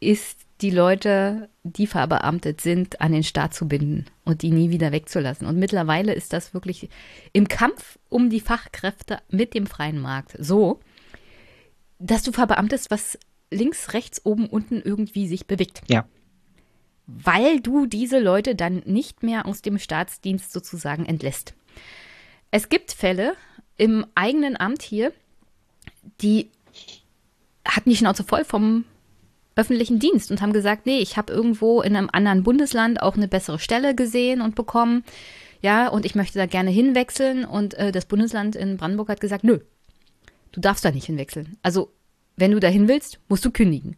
ist 0.00 0.47
die 0.60 0.70
Leute, 0.70 1.48
die 1.62 1.86
verbeamtet 1.86 2.60
sind, 2.60 3.00
an 3.00 3.12
den 3.12 3.22
Staat 3.22 3.54
zu 3.54 3.68
binden 3.68 4.06
und 4.24 4.42
die 4.42 4.50
nie 4.50 4.70
wieder 4.70 4.90
wegzulassen. 4.90 5.46
Und 5.46 5.58
mittlerweile 5.58 6.12
ist 6.12 6.32
das 6.32 6.52
wirklich 6.52 6.88
im 7.32 7.46
Kampf 7.48 7.98
um 8.08 8.28
die 8.28 8.40
Fachkräfte 8.40 9.20
mit 9.30 9.54
dem 9.54 9.66
freien 9.66 10.00
Markt 10.00 10.34
so, 10.38 10.80
dass 11.98 12.22
du 12.22 12.32
verbeamtest, 12.32 12.90
was 12.90 13.18
links, 13.50 13.92
rechts, 13.92 14.24
oben, 14.24 14.46
unten 14.46 14.82
irgendwie 14.82 15.28
sich 15.28 15.46
bewegt. 15.46 15.82
Ja. 15.88 16.06
Weil 17.06 17.60
du 17.60 17.86
diese 17.86 18.18
Leute 18.18 18.54
dann 18.54 18.82
nicht 18.84 19.22
mehr 19.22 19.46
aus 19.46 19.62
dem 19.62 19.78
Staatsdienst 19.78 20.52
sozusagen 20.52 21.06
entlässt. 21.06 21.54
Es 22.50 22.68
gibt 22.68 22.92
Fälle 22.92 23.34
im 23.76 24.06
eigenen 24.14 24.58
Amt 24.58 24.82
hier, 24.82 25.12
die 26.20 26.50
hatten 27.64 27.90
die 27.90 27.96
Schnauze 27.96 28.24
voll 28.24 28.44
vom 28.44 28.84
öffentlichen 29.58 29.98
Dienst 29.98 30.30
und 30.30 30.40
haben 30.40 30.52
gesagt, 30.52 30.86
nee, 30.86 31.00
ich 31.00 31.16
habe 31.16 31.32
irgendwo 31.32 31.82
in 31.82 31.96
einem 31.96 32.08
anderen 32.12 32.44
Bundesland 32.44 33.02
auch 33.02 33.16
eine 33.16 33.28
bessere 33.28 33.58
Stelle 33.58 33.94
gesehen 33.94 34.40
und 34.40 34.54
bekommen. 34.54 35.04
Ja, 35.60 35.88
und 35.88 36.06
ich 36.06 36.14
möchte 36.14 36.38
da 36.38 36.46
gerne 36.46 36.70
hinwechseln. 36.70 37.44
Und 37.44 37.74
äh, 37.74 37.90
das 37.90 38.06
Bundesland 38.06 38.54
in 38.54 38.76
Brandenburg 38.76 39.08
hat 39.08 39.20
gesagt, 39.20 39.42
nö, 39.42 39.58
du 40.52 40.60
darfst 40.60 40.84
da 40.84 40.92
nicht 40.92 41.06
hinwechseln. 41.06 41.58
Also, 41.62 41.92
wenn 42.36 42.52
du 42.52 42.60
da 42.60 42.68
hin 42.68 42.86
willst, 42.86 43.18
musst 43.28 43.44
du 43.44 43.50
kündigen. 43.50 43.96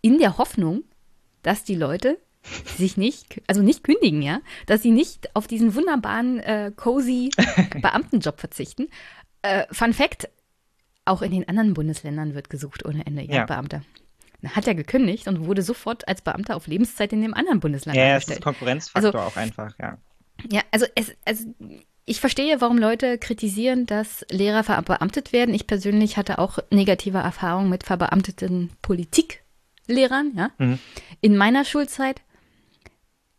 In 0.00 0.18
der 0.18 0.38
Hoffnung, 0.38 0.84
dass 1.42 1.64
die 1.64 1.74
Leute 1.74 2.18
sich 2.64 2.96
nicht, 2.96 3.42
also 3.48 3.62
nicht 3.62 3.82
kündigen, 3.82 4.22
ja, 4.22 4.40
dass 4.66 4.82
sie 4.82 4.92
nicht 4.92 5.34
auf 5.34 5.48
diesen 5.48 5.74
wunderbaren, 5.74 6.38
äh, 6.38 6.72
cozy 6.74 7.30
Beamtenjob 7.82 8.38
verzichten. 8.38 8.88
Äh, 9.42 9.64
Fun 9.72 9.92
Fact, 9.92 10.30
auch 11.04 11.20
in 11.20 11.32
den 11.32 11.48
anderen 11.48 11.74
Bundesländern 11.74 12.34
wird 12.34 12.48
gesucht 12.48 12.86
ohne 12.86 13.04
Ende, 13.04 13.22
ja, 13.22 13.38
ja. 13.38 13.46
Beamter 13.46 13.82
hat 14.48 14.66
er 14.66 14.74
gekündigt 14.74 15.28
und 15.28 15.46
wurde 15.46 15.62
sofort 15.62 16.08
als 16.08 16.22
Beamter 16.22 16.56
auf 16.56 16.66
Lebenszeit 16.66 17.12
in 17.12 17.22
dem 17.22 17.34
anderen 17.34 17.60
Bundesland 17.60 17.96
ja, 17.96 18.12
angestellt. 18.12 18.28
Ja, 18.28 18.32
es 18.34 18.38
ist 18.38 18.44
Konkurrenzfaktor 18.44 19.14
also, 19.14 19.32
auch 19.32 19.36
einfach, 19.36 19.74
ja. 19.78 19.98
Ja, 20.50 20.62
also, 20.70 20.86
es, 20.94 21.14
also 21.24 21.44
ich 22.06 22.20
verstehe, 22.20 22.60
warum 22.60 22.78
Leute 22.78 23.18
kritisieren, 23.18 23.86
dass 23.86 24.24
Lehrer 24.30 24.64
verbeamtet 24.64 25.32
werden. 25.32 25.54
Ich 25.54 25.66
persönlich 25.66 26.16
hatte 26.16 26.38
auch 26.38 26.58
negative 26.70 27.18
Erfahrungen 27.18 27.70
mit 27.70 27.84
verbeamteten 27.84 28.70
Politiklehrern, 28.82 30.32
ja. 30.34 30.50
Mhm. 30.58 30.78
In 31.20 31.36
meiner 31.36 31.64
Schulzeit 31.64 32.22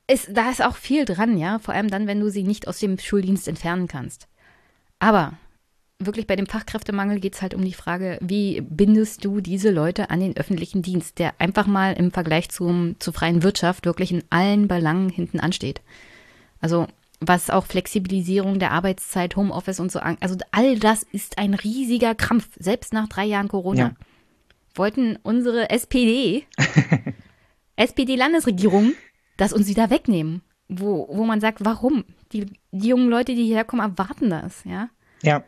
ist, 0.08 0.30
da 0.32 0.50
ist 0.50 0.64
auch 0.64 0.76
viel 0.76 1.06
dran, 1.06 1.38
ja. 1.38 1.60
Vor 1.60 1.74
allem 1.74 1.90
dann, 1.90 2.08
wenn 2.08 2.20
du 2.20 2.30
sie 2.30 2.44
nicht 2.44 2.68
aus 2.68 2.80
dem 2.80 2.98
Schuldienst 2.98 3.48
entfernen 3.48 3.88
kannst. 3.88 4.28
Aber 5.00 5.34
wirklich 6.06 6.28
bei 6.28 6.36
dem 6.36 6.48
Fachkräftemangel 6.48 7.20
geht 7.20 7.36
es 7.36 7.42
halt 7.42 7.54
um 7.54 7.64
die 7.64 7.74
Frage, 7.74 8.18
wie 8.22 8.62
bindest 8.62 9.26
du 9.26 9.42
diese 9.42 9.72
Leute 9.72 10.10
an 10.10 10.20
den 10.20 10.38
öffentlichen 10.38 10.82
Dienst, 10.82 11.20
der 11.20 11.34
einfach 11.40 11.68
mal 11.68 11.94
im 11.94 12.12
Vergleich 12.12 12.50
zum, 12.50 12.96
zur 13.00 13.14
freien 13.14 13.44
Wirtschaft 13.44 13.86
wirklich 13.86 14.12
in 14.12 14.24
allen 14.30 14.68
Belangen 14.68 15.10
hinten 15.10 15.40
ansteht. 15.40 15.82
Also 16.60 16.88
was 17.22 17.52
auch 17.52 17.66
Flexibilisierung 17.66 18.58
der 18.58 18.72
Arbeitszeit, 18.72 19.36
Homeoffice 19.36 19.80
und 19.80 19.92
so 19.92 20.00
an. 20.00 20.18
Also 20.20 20.38
all 20.52 20.80
das 20.80 21.04
ist 21.04 21.38
ein 21.38 21.54
riesiger 21.54 22.16
Krampf, 22.16 22.50
selbst 22.60 22.94
nach 22.94 23.08
drei 23.08 23.26
Jahren 23.26 23.48
Corona. 23.48 23.80
Ja. 23.80 23.96
Wollten 24.74 25.18
unsere 25.22 25.70
SPD, 25.70 26.46
SPD-Landesregierung, 27.76 28.94
das 29.38 29.54
uns 29.54 29.68
wieder 29.68 29.90
wegnehmen. 29.92 30.42
Wo, 30.68 31.08
wo 31.12 31.26
man 31.26 31.42
sagt, 31.42 31.64
warum? 31.64 32.06
Die, 32.32 32.48
die 32.72 32.88
jungen 32.88 33.10
Leute, 33.10 33.36
die 33.36 33.44
hierher 33.44 33.66
kommen, 33.66 33.82
erwarten 33.82 34.30
das, 34.30 34.64
ja. 34.64 34.90
Ja. 35.22 35.44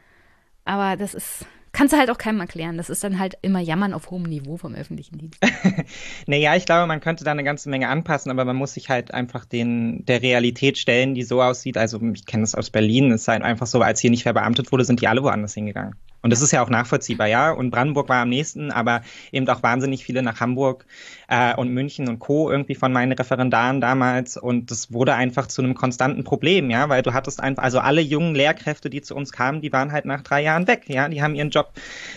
Aber 0.65 0.96
das 0.98 1.13
ist 1.13 1.46
kannst 1.74 1.93
du 1.93 1.98
halt 1.98 2.10
auch 2.10 2.17
keinem 2.17 2.39
erklären. 2.39 2.77
Das 2.77 2.89
ist 2.89 3.03
dann 3.03 3.20
halt 3.20 3.36
immer 3.41 3.60
Jammern 3.60 3.93
auf 3.93 4.12
hohem 4.12 4.24
Niveau 4.24 4.58
vom 4.58 4.75
öffentlichen 4.75 5.17
Dienst. 5.17 5.39
naja, 6.27 6.55
ich 6.55 6.65
glaube, 6.65 6.88
man 6.88 7.01
könnte 7.01 7.24
da 7.24 7.32
eine 7.32 7.43
ganze 7.43 7.70
Menge 7.70 7.89
anpassen, 7.89 8.32
aber 8.32 8.46
man 8.46 8.55
muss 8.55 8.75
sich 8.75 8.89
halt 8.89 9.13
einfach 9.13 9.43
den, 9.43 10.05
der 10.05 10.22
Realität 10.22 10.77
stellen, 10.77 11.15
die 11.15 11.24
so 11.24 11.41
aussieht. 11.41 11.77
Also 11.77 12.00
ich 12.13 12.25
kenne 12.25 12.43
das 12.43 12.55
aus 12.55 12.70
Berlin, 12.70 13.12
es 13.12 13.24
ist 13.24 13.27
halt 13.27 13.41
einfach 13.41 13.67
so, 13.67 13.82
als 13.82 14.00
hier 14.00 14.12
nicht 14.12 14.24
verbeamtet 14.24 14.72
wurde, 14.72 14.86
sind 14.86 15.01
die 15.01 15.08
alle 15.08 15.24
woanders 15.24 15.55
hingegangen. 15.55 15.96
Und 16.24 16.32
das 16.32 16.42
ist 16.42 16.51
ja 16.51 16.63
auch 16.63 16.70
nachvollziehbar, 16.70 17.27
ja. 17.27 17.51
Und 17.51 17.70
Brandenburg 17.70 18.10
war 18.10 18.22
am 18.22 18.30
nächsten, 18.30 18.72
aber 18.72 19.01
eben 19.32 19.48
auch 19.50 19.62
wahnsinnig 19.62 20.06
viele 20.06 20.24
nach 20.24 20.39
Hamburg 20.39 20.86
äh, 21.27 21.53
und 21.56 21.70
München 21.70 22.08
und 22.08 22.20
Co. 22.20 22.50
irgendwie 22.50 22.75
von 22.75 22.94
meinen 22.94 23.12
Referendaren 23.12 23.82
damals. 23.82 24.38
Und 24.38 24.72
das 24.72 24.92
wurde 24.92 25.15
einfach 25.15 25.48
zu 25.48 25.62
einem 25.62 25.75
konstanten 25.75 26.24
Problem, 26.24 26.70
ja, 26.70 26.88
weil 26.88 27.01
du 27.01 27.13
hattest 27.13 27.42
einfach, 27.42 27.63
also 27.63 27.80
alle 27.80 28.01
jungen 28.01 28.36
Lehrkräfte, 28.36 28.89
die 28.89 29.01
zu 29.01 29.15
uns 29.15 29.34
kamen, 29.34 29.62
die 29.62 29.74
waren 29.74 29.92
halt 29.92 30.06
nach 30.06 30.22
drei 30.22 30.42
Jahren 30.42 30.65
weg, 30.65 30.86
ja. 30.88 31.10
Die 31.10 31.22
haben 31.22 31.36
ihren 31.36 31.50
Job 31.50 31.74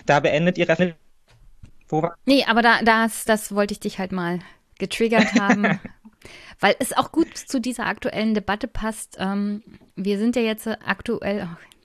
da 0.07 0.21
beendet, 0.21 0.57
ihre 0.57 0.95
Wo 1.89 2.03
war? 2.03 2.15
Nee, 2.25 2.45
aber 2.49 2.63
da, 2.63 2.81
das, 2.83 3.25
das 3.25 3.55
wollte 3.55 3.73
ich 3.73 3.81
dich 3.81 3.99
halt 3.99 4.13
mal 4.13 4.39
getriggert 4.79 5.35
haben. 5.35 5.81
weil 6.61 6.75
es 6.79 6.97
auch 6.97 7.13
gut 7.13 7.37
zu 7.37 7.61
dieser 7.61 7.87
aktuellen 7.87 8.35
Debatte 8.35 8.69
passt. 8.69 9.17
Ähm, 9.19 9.63
wir 9.95 10.19
sind 10.19 10.37
ja 10.37 10.43
jetzt 10.43 10.67
aktuell, 10.67 11.49
oh, 11.51 11.76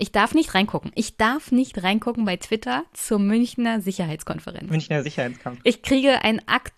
ich 0.00 0.12
darf 0.12 0.34
nicht 0.34 0.54
reingucken. 0.54 0.92
Ich 0.94 1.16
darf 1.16 1.52
nicht 1.52 1.82
reingucken 1.82 2.24
bei 2.24 2.36
Twitter 2.36 2.84
zur 2.92 3.18
Münchner 3.18 3.80
Sicherheitskonferenz. 3.80 4.70
Münchner 4.70 5.02
Sicherheitskonferenz. 5.02 5.60
Ich 5.64 5.82
kriege 5.82 6.22
ein 6.22 6.40
ak 6.46 6.72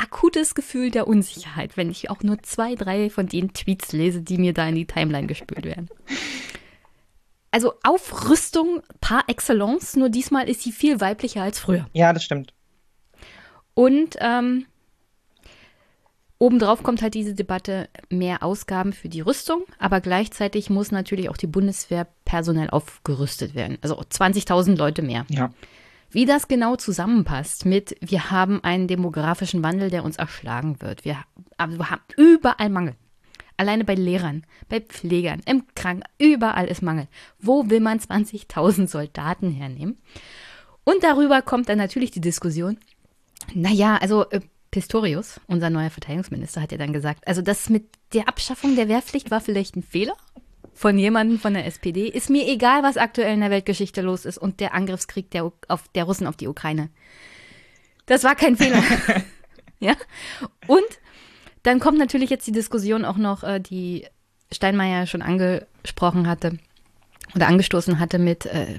akutes 0.00 0.54
Gefühl 0.54 0.92
der 0.92 1.08
Unsicherheit, 1.08 1.76
wenn 1.76 1.90
ich 1.90 2.08
auch 2.08 2.22
nur 2.22 2.40
zwei, 2.42 2.76
drei 2.76 3.10
von 3.10 3.26
den 3.26 3.52
Tweets 3.52 3.92
lese, 3.92 4.22
die 4.22 4.38
mir 4.38 4.54
da 4.54 4.68
in 4.68 4.76
die 4.76 4.86
Timeline 4.86 5.26
gespült 5.26 5.64
werden. 5.64 5.88
Also 7.50 7.74
Aufrüstung 7.82 8.80
par 9.00 9.24
excellence, 9.26 9.96
nur 9.96 10.08
diesmal 10.08 10.48
ist 10.48 10.62
sie 10.62 10.70
viel 10.70 11.00
weiblicher 11.00 11.42
als 11.42 11.58
früher. 11.58 11.88
Ja, 11.94 12.12
das 12.12 12.22
stimmt. 12.22 12.54
Und 13.74 14.16
ähm, 14.20 14.66
Obendrauf 16.40 16.84
kommt 16.84 17.02
halt 17.02 17.14
diese 17.14 17.34
Debatte 17.34 17.88
mehr 18.10 18.44
Ausgaben 18.44 18.92
für 18.92 19.08
die 19.08 19.20
Rüstung, 19.20 19.64
aber 19.78 20.00
gleichzeitig 20.00 20.70
muss 20.70 20.92
natürlich 20.92 21.28
auch 21.30 21.36
die 21.36 21.48
Bundeswehr 21.48 22.06
personell 22.24 22.70
aufgerüstet 22.70 23.54
werden. 23.56 23.78
Also 23.82 23.96
20.000 23.96 24.76
Leute 24.76 25.02
mehr. 25.02 25.26
Ja. 25.28 25.50
Wie 26.10 26.26
das 26.26 26.46
genau 26.46 26.76
zusammenpasst 26.76 27.66
mit, 27.66 27.96
wir 28.00 28.30
haben 28.30 28.62
einen 28.62 28.86
demografischen 28.86 29.62
Wandel, 29.64 29.90
der 29.90 30.04
uns 30.04 30.16
erschlagen 30.16 30.80
wird. 30.80 31.04
Wir, 31.04 31.18
wir 31.58 31.90
haben 31.90 32.02
überall 32.16 32.70
Mangel. 32.70 32.94
Alleine 33.56 33.84
bei 33.84 33.96
Lehrern, 33.96 34.44
bei 34.68 34.80
Pflegern, 34.80 35.40
im 35.44 35.64
Kranken, 35.74 36.04
überall 36.18 36.68
ist 36.68 36.80
Mangel. 36.80 37.08
Wo 37.40 37.68
will 37.68 37.80
man 37.80 37.98
20.000 37.98 38.86
Soldaten 38.86 39.50
hernehmen? 39.50 39.98
Und 40.84 41.02
darüber 41.02 41.42
kommt 41.42 41.68
dann 41.68 41.78
natürlich 41.78 42.12
die 42.12 42.20
Diskussion, 42.20 42.78
naja, 43.54 43.96
also 43.96 44.30
äh, 44.30 44.40
Pistorius, 44.78 45.40
unser 45.48 45.70
neuer 45.70 45.90
Verteidigungsminister, 45.90 46.62
hat 46.62 46.70
ja 46.70 46.78
dann 46.78 46.92
gesagt, 46.92 47.26
also 47.26 47.42
das 47.42 47.68
mit 47.68 47.88
der 48.12 48.28
Abschaffung 48.28 48.76
der 48.76 48.88
Wehrpflicht 48.88 49.28
war 49.28 49.40
vielleicht 49.40 49.74
ein 49.74 49.82
Fehler 49.82 50.14
von 50.72 50.96
jemandem 50.96 51.40
von 51.40 51.52
der 51.52 51.66
SPD. 51.66 52.06
Ist 52.06 52.30
mir 52.30 52.46
egal, 52.46 52.84
was 52.84 52.96
aktuell 52.96 53.34
in 53.34 53.40
der 53.40 53.50
Weltgeschichte 53.50 54.02
los 54.02 54.24
ist 54.24 54.38
und 54.38 54.60
der 54.60 54.74
Angriffskrieg 54.74 55.32
der, 55.32 55.50
auf, 55.66 55.88
der 55.96 56.04
Russen 56.04 56.28
auf 56.28 56.36
die 56.36 56.46
Ukraine. 56.46 56.90
Das 58.06 58.22
war 58.22 58.36
kein 58.36 58.56
Fehler. 58.56 58.80
ja. 59.80 59.94
Und 60.68 60.86
dann 61.64 61.80
kommt 61.80 61.98
natürlich 61.98 62.30
jetzt 62.30 62.46
die 62.46 62.52
Diskussion 62.52 63.04
auch 63.04 63.16
noch, 63.16 63.42
äh, 63.42 63.58
die 63.58 64.06
Steinmeier 64.52 65.08
schon 65.08 65.22
angesprochen 65.22 66.28
hatte 66.28 66.56
oder 67.34 67.48
angestoßen 67.48 67.98
hatte 67.98 68.20
mit 68.20 68.46
äh, 68.46 68.78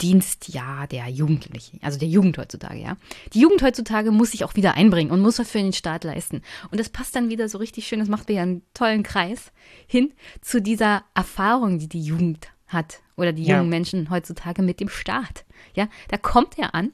Dienstjahr 0.00 0.86
der 0.86 1.08
Jugendlichen, 1.08 1.78
also 1.82 1.98
der 1.98 2.08
Jugend 2.08 2.38
heutzutage, 2.38 2.80
ja. 2.80 2.96
Die 3.32 3.40
Jugend 3.40 3.62
heutzutage 3.62 4.10
muss 4.10 4.32
sich 4.32 4.44
auch 4.44 4.56
wieder 4.56 4.74
einbringen 4.74 5.10
und 5.10 5.20
muss 5.20 5.38
was 5.38 5.50
für 5.50 5.58
den 5.58 5.72
Staat 5.72 6.04
leisten. 6.04 6.42
Und 6.70 6.80
das 6.80 6.88
passt 6.88 7.16
dann 7.16 7.28
wieder 7.28 7.48
so 7.48 7.58
richtig 7.58 7.86
schön, 7.86 8.00
das 8.00 8.08
macht 8.08 8.28
wieder 8.28 8.42
einen 8.42 8.62
tollen 8.74 9.02
Kreis 9.02 9.52
hin 9.86 10.12
zu 10.40 10.60
dieser 10.60 11.04
Erfahrung, 11.14 11.78
die 11.78 11.88
die 11.88 12.02
Jugend 12.02 12.48
hat 12.66 13.00
oder 13.16 13.32
die 13.32 13.44
ja. 13.44 13.56
jungen 13.56 13.68
Menschen 13.68 14.10
heutzutage 14.10 14.62
mit 14.62 14.80
dem 14.80 14.88
Staat. 14.88 15.44
Ja, 15.74 15.88
da 16.08 16.16
kommt 16.16 16.58
er 16.58 16.74
an 16.74 16.92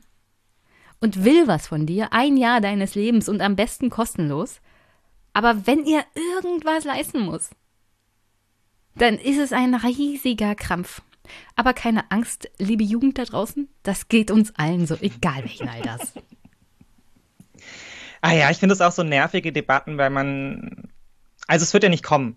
und 1.00 1.24
will 1.24 1.46
was 1.46 1.68
von 1.68 1.86
dir, 1.86 2.12
ein 2.12 2.36
Jahr 2.36 2.60
deines 2.60 2.94
Lebens 2.94 3.28
und 3.28 3.40
am 3.40 3.56
besten 3.56 3.90
kostenlos. 3.90 4.60
Aber 5.32 5.66
wenn 5.66 5.84
ihr 5.84 6.04
irgendwas 6.14 6.84
leisten 6.84 7.20
muss, 7.20 7.50
dann 8.96 9.18
ist 9.18 9.38
es 9.38 9.52
ein 9.52 9.74
riesiger 9.74 10.54
Krampf. 10.54 11.02
Aber 11.54 11.72
keine 11.72 12.10
Angst, 12.10 12.50
liebe 12.58 12.84
Jugend 12.84 13.18
da 13.18 13.24
draußen, 13.24 13.68
das 13.82 14.08
geht 14.08 14.30
uns 14.30 14.54
allen 14.56 14.86
so, 14.86 14.96
egal 15.00 15.42
welchen 15.42 15.68
Alters. 15.68 16.12
ah 18.22 18.32
ja, 18.32 18.50
ich 18.50 18.58
finde 18.58 18.74
es 18.74 18.80
auch 18.80 18.92
so 18.92 19.02
nervige 19.02 19.52
Debatten, 19.52 19.98
weil 19.98 20.10
man, 20.10 20.88
also 21.46 21.62
es 21.62 21.72
wird 21.72 21.84
ja 21.84 21.90
nicht 21.90 22.04
kommen. 22.04 22.36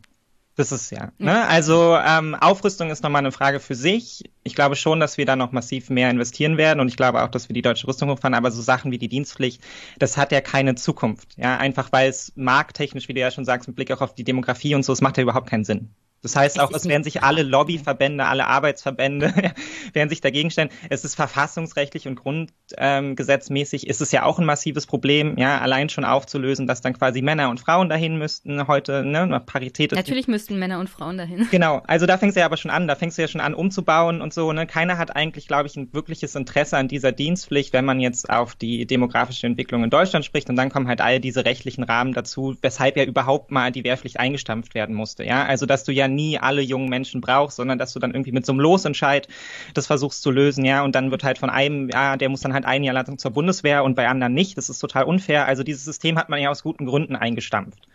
Das 0.60 0.74
ist 0.74 0.92
ja. 0.92 1.14
Ne? 1.20 1.48
Also 1.48 1.96
ähm, 1.96 2.36
Aufrüstung 2.36 2.90
ist 2.90 3.02
nochmal 3.02 3.22
eine 3.22 3.32
Frage 3.32 3.62
für 3.62 3.76
sich. 3.76 4.30
Ich 4.44 4.56
glaube 4.56 4.76
schon, 4.76 5.00
dass 5.00 5.18
wir 5.18 5.26
da 5.26 5.38
noch 5.38 5.54
massiv 5.54 5.90
mehr 5.90 6.10
investieren 6.10 6.58
werden 6.58 6.82
und 6.82 6.90
ich 6.90 6.98
glaube 6.98 7.24
auch, 7.24 7.30
dass 7.30 7.48
wir 7.48 7.54
die 7.54 7.62
deutsche 7.62 7.88
Rüstung 7.88 8.10
hochfahren, 8.10 8.34
aber 8.34 8.52
so 8.52 8.62
Sachen 8.62 8.92
wie 8.92 8.98
die 8.98 9.08
Dienstpflicht, 9.08 9.64
das 10.00 10.18
hat 10.18 10.34
ja 10.34 10.42
keine 10.42 10.76
Zukunft. 10.76 11.38
Ja, 11.38 11.58
einfach 11.58 11.94
weil 11.94 12.10
es 12.10 12.34
markttechnisch, 12.36 13.08
wie 13.08 13.14
du 13.14 13.22
ja 13.22 13.32
schon 13.32 13.46
sagst, 13.46 13.70
mit 13.70 13.78
Blick 13.78 13.90
auch 13.92 14.02
auf 14.02 14.16
die 14.16 14.26
Demografie 14.26 14.76
und 14.76 14.84
so, 14.84 14.92
es 14.92 15.00
macht 15.00 15.16
ja 15.16 15.24
überhaupt 15.24 15.50
keinen 15.50 15.64
Sinn. 15.64 15.94
Das 16.22 16.36
heißt 16.36 16.60
auch, 16.60 16.72
es 16.72 16.86
werden 16.86 17.04
sich 17.04 17.24
alle 17.24 17.44
Lobbyverbände, 17.44 18.26
alle 18.26 18.48
Arbeitsverbände 18.48 19.34
werden 19.94 20.10
sich 20.10 20.22
dagegen 20.22 20.52
stellen. 20.52 20.70
Es 20.90 21.06
ist 21.06 21.16
verfassungsrechtlich 21.16 22.08
und 22.08 22.16
grundgesetzmäßig 22.16 23.84
ähm, 23.84 23.90
ist 23.90 24.02
es 24.02 24.12
ja 24.12 24.24
auch 24.24 24.40
ein 24.40 24.46
massives 24.46 24.86
Problem, 24.86 25.38
ja, 25.38 25.60
allein 25.60 25.90
schon 25.90 26.06
aufzulösen, 26.06 26.68
dass 26.68 26.82
dann 26.82 26.94
quasi 26.94 27.22
Männer 27.22 27.50
und 27.50 27.60
Frauen 27.60 27.90
dahin 27.90 28.18
müssten 28.18 28.68
heute, 28.68 29.06
ne, 29.06 29.42
Parität. 29.46 29.94
Natürlich 29.94 30.28
müssten 30.28 30.60
Männer 30.60 30.80
und 30.80 30.90
Frauen 30.90 31.18
dahin. 31.18 31.48
Genau, 31.60 31.82
also 31.88 32.06
da 32.06 32.18
fängst 32.18 32.36
du 32.36 32.42
ja 32.42 32.46
aber 32.46 32.58
schon 32.58 32.72
an, 32.72 32.88
da 32.88 32.96
fängst 32.96 33.18
du 33.18 33.22
ja 33.22 33.28
schon 33.28 33.42
an 33.42 33.54
umzubauen 33.54 34.22
und 34.22 34.34
so, 34.34 34.52
ne. 34.54 34.68
Keiner 34.68 34.98
hat 34.98 35.16
eigentlich, 35.16 35.48
glaube 35.48 35.68
ich, 35.68 35.76
ein 35.76 35.94
wirkliches 35.94 36.36
Interesse 36.36 36.78
an 36.78 36.88
dieser 36.88 37.12
Dienstpflicht, 37.12 37.74
wenn 37.74 37.86
man 37.86 38.00
jetzt 38.00 38.30
auf 38.30 38.56
die 38.56 38.86
demografische 38.86 39.48
Entwicklung 39.48 39.84
in 39.84 39.90
Deutschland 39.90 40.26
spricht 40.26 40.50
und 40.50 40.56
dann 40.56 40.70
kommen 40.70 40.88
halt 40.88 41.02
all 41.02 41.20
diese 41.20 41.46
rechtlichen 41.46 41.84
Rahmen 41.84 42.14
dazu, 42.14 42.56
weshalb 42.62 42.98
ja 42.98 43.04
überhaupt 43.04 43.52
mal 43.52 43.72
die 43.72 43.84
Wehrpflicht 43.84 44.20
eingestampft 44.20 44.76
werden 44.76 44.96
musste, 44.96 45.24
ja. 45.24 45.46
Also, 45.46 45.66
dass 45.66 45.84
du 45.84 45.92
ja 45.92 46.09
nie 46.10 46.38
alle 46.40 46.62
jungen 46.62 46.90
Menschen 46.90 47.22
brauchst, 47.22 47.58
sondern 47.58 47.78
dass 47.78 47.94
du 47.94 48.00
dann 48.00 48.12
irgendwie 48.12 48.32
mit 48.32 48.46
so 48.46 48.52
einem 48.52 48.60
Losentscheid 48.60 49.28
das 49.74 49.88
versuchst 49.88 50.22
zu 50.22 50.32
lösen, 50.32 50.66
ja, 50.66 50.84
und 50.84 50.96
dann 50.96 51.12
wird 51.12 51.24
halt 51.24 51.38
von 51.38 51.50
einem, 51.50 51.90
ja, 51.90 52.18
der 52.18 52.30
muss 52.30 52.42
dann 52.42 52.54
halt 52.54 52.66
ein 52.66 52.84
Jahr 52.84 52.94
lang 52.94 53.18
zur 53.18 53.32
Bundeswehr 53.32 53.84
und 53.84 53.96
bei 53.96 54.08
anderen 54.08 54.34
nicht. 54.34 54.58
Das 54.58 54.70
ist 54.70 54.80
total 54.80 55.04
unfair. 55.06 55.46
Also 55.46 55.64
dieses 55.64 55.86
System 55.86 56.18
hat 56.18 56.30
man 56.30 56.40
ja 56.42 56.50
aus 56.50 56.64
guten 56.64 56.86
Gründen 56.86 57.16
eingestampft. 57.16 57.88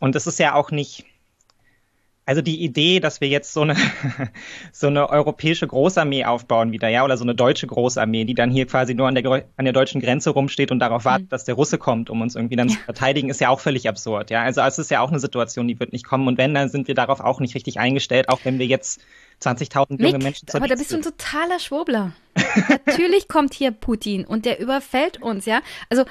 Und 0.00 0.14
das 0.14 0.26
ist 0.26 0.38
ja 0.38 0.54
auch 0.54 0.70
nicht, 0.70 1.04
also 2.24 2.40
die 2.40 2.62
Idee, 2.62 3.00
dass 3.00 3.20
wir 3.20 3.28
jetzt 3.28 3.52
so 3.52 3.62
eine, 3.62 3.76
so 4.72 4.86
eine 4.86 5.10
europäische 5.10 5.66
Großarmee 5.66 6.24
aufbauen 6.24 6.70
wieder, 6.70 6.88
ja, 6.88 7.04
oder 7.04 7.16
so 7.16 7.24
eine 7.24 7.34
deutsche 7.34 7.66
Großarmee, 7.66 8.24
die 8.24 8.34
dann 8.34 8.50
hier 8.50 8.66
quasi 8.66 8.94
nur 8.94 9.08
an 9.08 9.14
der, 9.14 9.44
an 9.56 9.64
der 9.64 9.72
deutschen 9.72 10.00
Grenze 10.00 10.30
rumsteht 10.30 10.70
und 10.70 10.78
darauf 10.78 11.04
wartet, 11.04 11.26
mhm. 11.26 11.30
dass 11.30 11.44
der 11.44 11.56
Russe 11.56 11.78
kommt, 11.78 12.10
um 12.10 12.20
uns 12.20 12.36
irgendwie 12.36 12.56
dann 12.56 12.68
ja. 12.68 12.76
zu 12.76 12.80
verteidigen, 12.84 13.28
ist 13.28 13.40
ja 13.40 13.48
auch 13.48 13.60
völlig 13.60 13.88
absurd, 13.88 14.30
ja. 14.30 14.42
Also 14.42 14.60
es 14.60 14.78
ist 14.78 14.90
ja 14.90 15.00
auch 15.00 15.10
eine 15.10 15.18
Situation, 15.18 15.66
die 15.66 15.80
wird 15.80 15.92
nicht 15.92 16.04
kommen. 16.04 16.28
Und 16.28 16.38
wenn, 16.38 16.54
dann 16.54 16.68
sind 16.68 16.86
wir 16.86 16.94
darauf 16.94 17.20
auch 17.20 17.40
nicht 17.40 17.54
richtig 17.54 17.80
eingestellt, 17.80 18.28
auch 18.28 18.40
wenn 18.44 18.58
wir 18.58 18.66
jetzt 18.66 19.00
20.000 19.42 20.00
junge 20.00 20.18
Menschen 20.18 20.46
zur 20.46 20.60
Aber 20.60 20.68
da 20.68 20.76
bist 20.76 20.92
du 20.92 20.96
ein 20.96 21.02
totaler 21.02 21.58
Schwurbler. 21.58 22.12
Natürlich 22.86 23.26
kommt 23.26 23.52
hier 23.52 23.72
Putin 23.72 24.24
und 24.24 24.44
der 24.44 24.60
überfällt 24.60 25.20
uns, 25.20 25.44
ja. 25.46 25.60
Also 25.90 26.04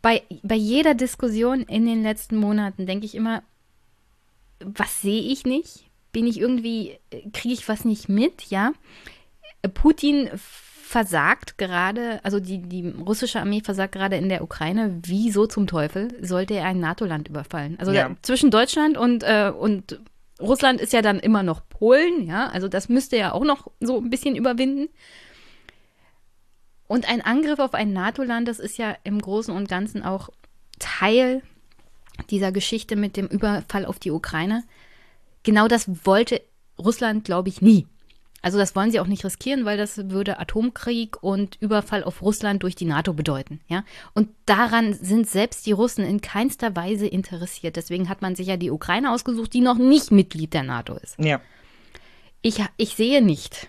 bei, 0.00 0.22
bei 0.42 0.54
jeder 0.54 0.94
Diskussion 0.94 1.60
in 1.62 1.84
den 1.84 2.02
letzten 2.02 2.36
Monaten 2.36 2.86
denke 2.86 3.04
ich 3.04 3.14
immer, 3.14 3.42
was 4.64 5.02
sehe 5.02 5.22
ich 5.22 5.44
nicht? 5.44 5.90
Bin 6.12 6.26
ich 6.26 6.38
irgendwie, 6.38 6.98
kriege 7.32 7.54
ich 7.54 7.68
was 7.68 7.84
nicht 7.84 8.08
mit, 8.08 8.44
ja? 8.44 8.72
Putin 9.74 10.30
versagt 10.34 11.58
gerade, 11.58 12.20
also 12.22 12.38
die, 12.38 12.62
die 12.62 12.88
russische 12.88 13.40
Armee 13.40 13.60
versagt 13.60 13.92
gerade 13.92 14.16
in 14.16 14.28
der 14.28 14.42
Ukraine. 14.42 15.00
Wieso 15.04 15.46
zum 15.46 15.66
Teufel 15.66 16.16
sollte 16.24 16.54
er 16.54 16.66
ein 16.66 16.78
NATO-Land 16.78 17.28
überfallen? 17.28 17.76
Also 17.80 17.92
ja. 17.92 18.08
da, 18.08 18.16
zwischen 18.22 18.52
Deutschland 18.52 18.96
und, 18.96 19.24
äh, 19.24 19.50
und 19.50 20.00
Russland 20.40 20.80
ist 20.80 20.92
ja 20.92 21.02
dann 21.02 21.18
immer 21.18 21.42
noch 21.42 21.68
Polen, 21.68 22.26
ja, 22.26 22.48
also 22.48 22.68
das 22.68 22.88
müsste 22.88 23.16
er 23.16 23.34
auch 23.34 23.44
noch 23.44 23.70
so 23.80 23.98
ein 23.98 24.10
bisschen 24.10 24.36
überwinden. 24.36 24.88
Und 26.86 27.08
ein 27.08 27.20
Angriff 27.20 27.58
auf 27.58 27.74
ein 27.74 27.92
NATO-Land, 27.92 28.46
das 28.46 28.60
ist 28.60 28.78
ja 28.78 28.96
im 29.02 29.20
Großen 29.20 29.54
und 29.54 29.68
Ganzen 29.68 30.04
auch 30.04 30.28
Teil 30.78 31.42
dieser 32.30 32.52
Geschichte 32.52 32.96
mit 32.96 33.16
dem 33.16 33.26
Überfall 33.26 33.84
auf 33.84 33.98
die 33.98 34.10
Ukraine. 34.10 34.64
Genau 35.42 35.68
das 35.68 36.06
wollte 36.06 36.40
Russland, 36.78 37.24
glaube 37.24 37.48
ich, 37.48 37.62
nie. 37.62 37.86
Also 38.42 38.58
das 38.58 38.76
wollen 38.76 38.90
sie 38.92 39.00
auch 39.00 39.06
nicht 39.06 39.24
riskieren, 39.24 39.64
weil 39.64 39.76
das 39.76 40.10
würde 40.10 40.38
Atomkrieg 40.38 41.20
und 41.20 41.56
Überfall 41.60 42.04
auf 42.04 42.22
Russland 42.22 42.62
durch 42.62 42.76
die 42.76 42.84
NATO 42.84 43.12
bedeuten, 43.12 43.60
ja? 43.66 43.82
Und 44.14 44.28
daran 44.44 44.92
sind 44.92 45.28
selbst 45.28 45.66
die 45.66 45.72
Russen 45.72 46.04
in 46.04 46.20
keinster 46.20 46.76
Weise 46.76 47.08
interessiert. 47.08 47.74
Deswegen 47.74 48.08
hat 48.08 48.22
man 48.22 48.36
sich 48.36 48.46
ja 48.46 48.56
die 48.56 48.70
Ukraine 48.70 49.10
ausgesucht, 49.10 49.52
die 49.52 49.62
noch 49.62 49.78
nicht 49.78 50.12
Mitglied 50.12 50.54
der 50.54 50.62
NATO 50.62 50.94
ist. 50.94 51.18
Ja. 51.18 51.40
Ich, 52.42 52.62
ich 52.76 52.94
sehe 52.94 53.20
nicht, 53.20 53.68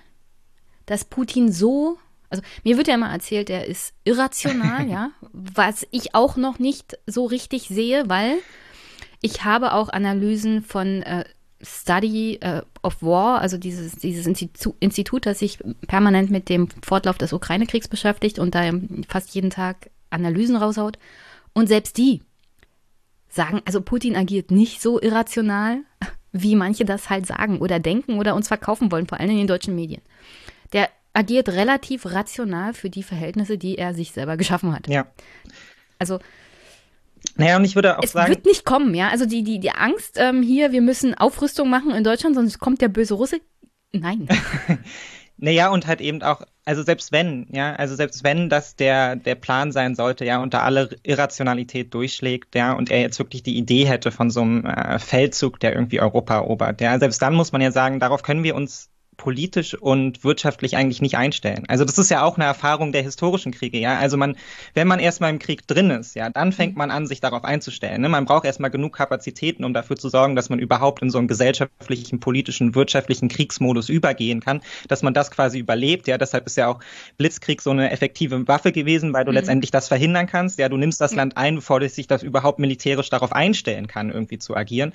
dass 0.85 1.05
Putin 1.05 1.51
so, 1.51 1.97
also 2.29 2.43
mir 2.63 2.77
wird 2.77 2.87
ja 2.87 2.95
immer 2.95 3.11
erzählt, 3.11 3.49
er 3.49 3.65
ist 3.65 3.93
irrational, 4.03 4.87
ja, 4.89 5.11
was 5.31 5.87
ich 5.91 6.15
auch 6.15 6.37
noch 6.37 6.59
nicht 6.59 6.97
so 7.05 7.25
richtig 7.25 7.67
sehe, 7.67 8.09
weil 8.09 8.37
ich 9.21 9.43
habe 9.43 9.73
auch 9.73 9.89
Analysen 9.89 10.63
von 10.63 11.01
äh, 11.03 11.25
Study 11.61 12.39
uh, 12.43 12.61
of 12.83 13.01
War, 13.01 13.41
also 13.41 13.57
dieses, 13.57 13.93
dieses 13.95 14.27
Institut, 14.27 15.25
das 15.25 15.39
sich 15.39 15.59
permanent 15.87 16.29
mit 16.29 16.49
dem 16.49 16.67
Fortlauf 16.83 17.17
des 17.17 17.33
Ukraine-Kriegs 17.33 17.87
beschäftigt 17.87 18.37
und 18.37 18.53
da 18.53 18.71
fast 19.07 19.33
jeden 19.33 19.49
Tag 19.49 19.89
Analysen 20.09 20.55
raushaut. 20.55 20.99
Und 21.53 21.67
selbst 21.67 21.97
die 21.97 22.21
sagen, 23.27 23.61
also 23.65 23.81
Putin 23.81 24.15
agiert 24.15 24.51
nicht 24.51 24.81
so 24.81 25.01
irrational, 25.01 25.79
wie 26.31 26.55
manche 26.55 26.85
das 26.85 27.09
halt 27.09 27.25
sagen 27.25 27.59
oder 27.59 27.79
denken 27.79 28.19
oder 28.19 28.35
uns 28.35 28.47
verkaufen 28.47 28.91
wollen, 28.91 29.07
vor 29.07 29.19
allem 29.19 29.31
in 29.31 29.37
den 29.37 29.47
deutschen 29.47 29.75
Medien. 29.75 30.01
Der 30.73 30.89
agiert 31.17 31.49
relativ 31.49 32.05
rational 32.05 32.75
für 32.75 32.91
die 32.91 33.01
Verhältnisse, 33.01 33.57
die 33.57 33.77
er 33.77 33.95
sich 33.95 34.11
selber 34.11 34.37
geschaffen 34.37 34.71
hat. 34.73 34.87
Ja. 34.87 35.07
Also 35.97 36.19
naja, 37.35 37.57
und 37.57 37.65
ich 37.65 37.75
würde 37.75 37.97
auch 37.97 38.03
es 38.03 38.11
sagen. 38.11 38.31
Es 38.31 38.37
wird 38.37 38.45
nicht 38.45 38.65
kommen, 38.65 38.93
ja. 38.93 39.09
Also 39.09 39.25
die, 39.25 39.43
die, 39.43 39.59
die 39.59 39.71
Angst 39.71 40.17
ähm, 40.17 40.43
hier, 40.43 40.71
wir 40.71 40.81
müssen 40.81 41.15
Aufrüstung 41.15 41.69
machen 41.69 41.91
in 41.91 42.03
Deutschland, 42.03 42.35
sonst 42.35 42.59
kommt 42.59 42.81
der 42.81 42.87
böse 42.87 43.15
Russe. 43.15 43.41
Nein. 43.91 44.27
naja, 45.37 45.69
und 45.69 45.87
halt 45.87 46.01
eben 46.01 46.21
auch, 46.21 46.43
also 46.65 46.83
selbst 46.83 47.11
wenn, 47.11 47.47
ja, 47.51 47.73
also 47.73 47.95
selbst 47.95 48.23
wenn 48.23 48.47
das 48.49 48.75
der, 48.75 49.15
der 49.15 49.35
Plan 49.35 49.71
sein 49.71 49.95
sollte, 49.95 50.23
ja, 50.23 50.39
und 50.39 50.53
da 50.53 50.61
alle 50.61 50.95
Irrationalität 51.01 51.95
durchschlägt, 51.95 52.53
ja, 52.53 52.73
und 52.73 52.91
er 52.91 53.01
jetzt 53.01 53.17
wirklich 53.17 53.41
die 53.41 53.57
Idee 53.57 53.87
hätte 53.87 54.11
von 54.11 54.29
so 54.29 54.41
einem 54.41 54.65
äh, 54.65 54.99
Feldzug, 54.99 55.59
der 55.59 55.73
irgendwie 55.73 55.99
Europa 55.99 56.35
erobert, 56.35 56.79
ja, 56.79 56.99
selbst 56.99 57.21
dann 57.23 57.33
muss 57.33 57.51
man 57.51 57.61
ja 57.61 57.71
sagen, 57.71 57.99
darauf 57.99 58.21
können 58.21 58.43
wir 58.43 58.55
uns 58.55 58.91
politisch 59.17 59.73
und 59.73 60.23
wirtschaftlich 60.23 60.77
eigentlich 60.77 61.01
nicht 61.01 61.17
einstellen. 61.17 61.65
Also 61.67 61.83
das 61.83 61.97
ist 61.97 62.09
ja 62.09 62.23
auch 62.23 62.37
eine 62.37 62.45
Erfahrung 62.45 62.91
der 62.91 63.01
historischen 63.01 63.51
Kriege, 63.51 63.79
ja. 63.79 63.97
Also 63.97 64.15
man, 64.15 64.37
wenn 64.75 64.87
man 64.87 64.99
erstmal 64.99 65.31
im 65.31 65.39
Krieg 65.39 65.67
drin 65.67 65.89
ist, 65.89 66.15
ja, 66.15 66.29
dann 66.29 66.53
fängt 66.53 66.77
man 66.77 66.91
an, 66.91 67.07
sich 67.07 67.19
darauf 67.19 67.43
einzustellen. 67.43 68.01
Ne? 68.01 68.09
Man 68.09 68.25
braucht 68.25 68.45
erstmal 68.45 68.69
genug 68.69 68.95
Kapazitäten, 68.95 69.63
um 69.63 69.73
dafür 69.73 69.97
zu 69.97 70.09
sorgen, 70.09 70.35
dass 70.35 70.49
man 70.49 70.59
überhaupt 70.59 71.01
in 71.01 71.09
so 71.09 71.17
einen 71.17 71.27
gesellschaftlichen, 71.27 72.19
politischen, 72.19 72.75
wirtschaftlichen 72.75 73.27
Kriegsmodus 73.27 73.89
übergehen 73.89 74.39
kann, 74.39 74.61
dass 74.87 75.01
man 75.01 75.13
das 75.13 75.31
quasi 75.31 75.59
überlebt. 75.59 76.07
Ja, 76.07 76.17
deshalb 76.17 76.45
ist 76.45 76.57
ja 76.57 76.67
auch 76.67 76.79
Blitzkrieg 77.17 77.61
so 77.61 77.71
eine 77.71 77.91
effektive 77.91 78.47
Waffe 78.47 78.71
gewesen, 78.71 79.13
weil 79.13 79.25
du 79.25 79.31
mhm. 79.31 79.37
letztendlich 79.37 79.71
das 79.71 79.87
verhindern 79.87 80.27
kannst. 80.27 80.59
Ja, 80.59 80.69
du 80.69 80.77
nimmst 80.77 81.01
das 81.01 81.15
Land 81.15 81.37
ein, 81.37 81.55
bevor 81.55 81.81
sich 81.89 82.07
das 82.07 82.23
überhaupt 82.23 82.59
militärisch 82.59 83.09
darauf 83.09 83.33
einstellen 83.33 83.87
kann, 83.87 84.11
irgendwie 84.11 84.37
zu 84.37 84.55
agieren. 84.55 84.93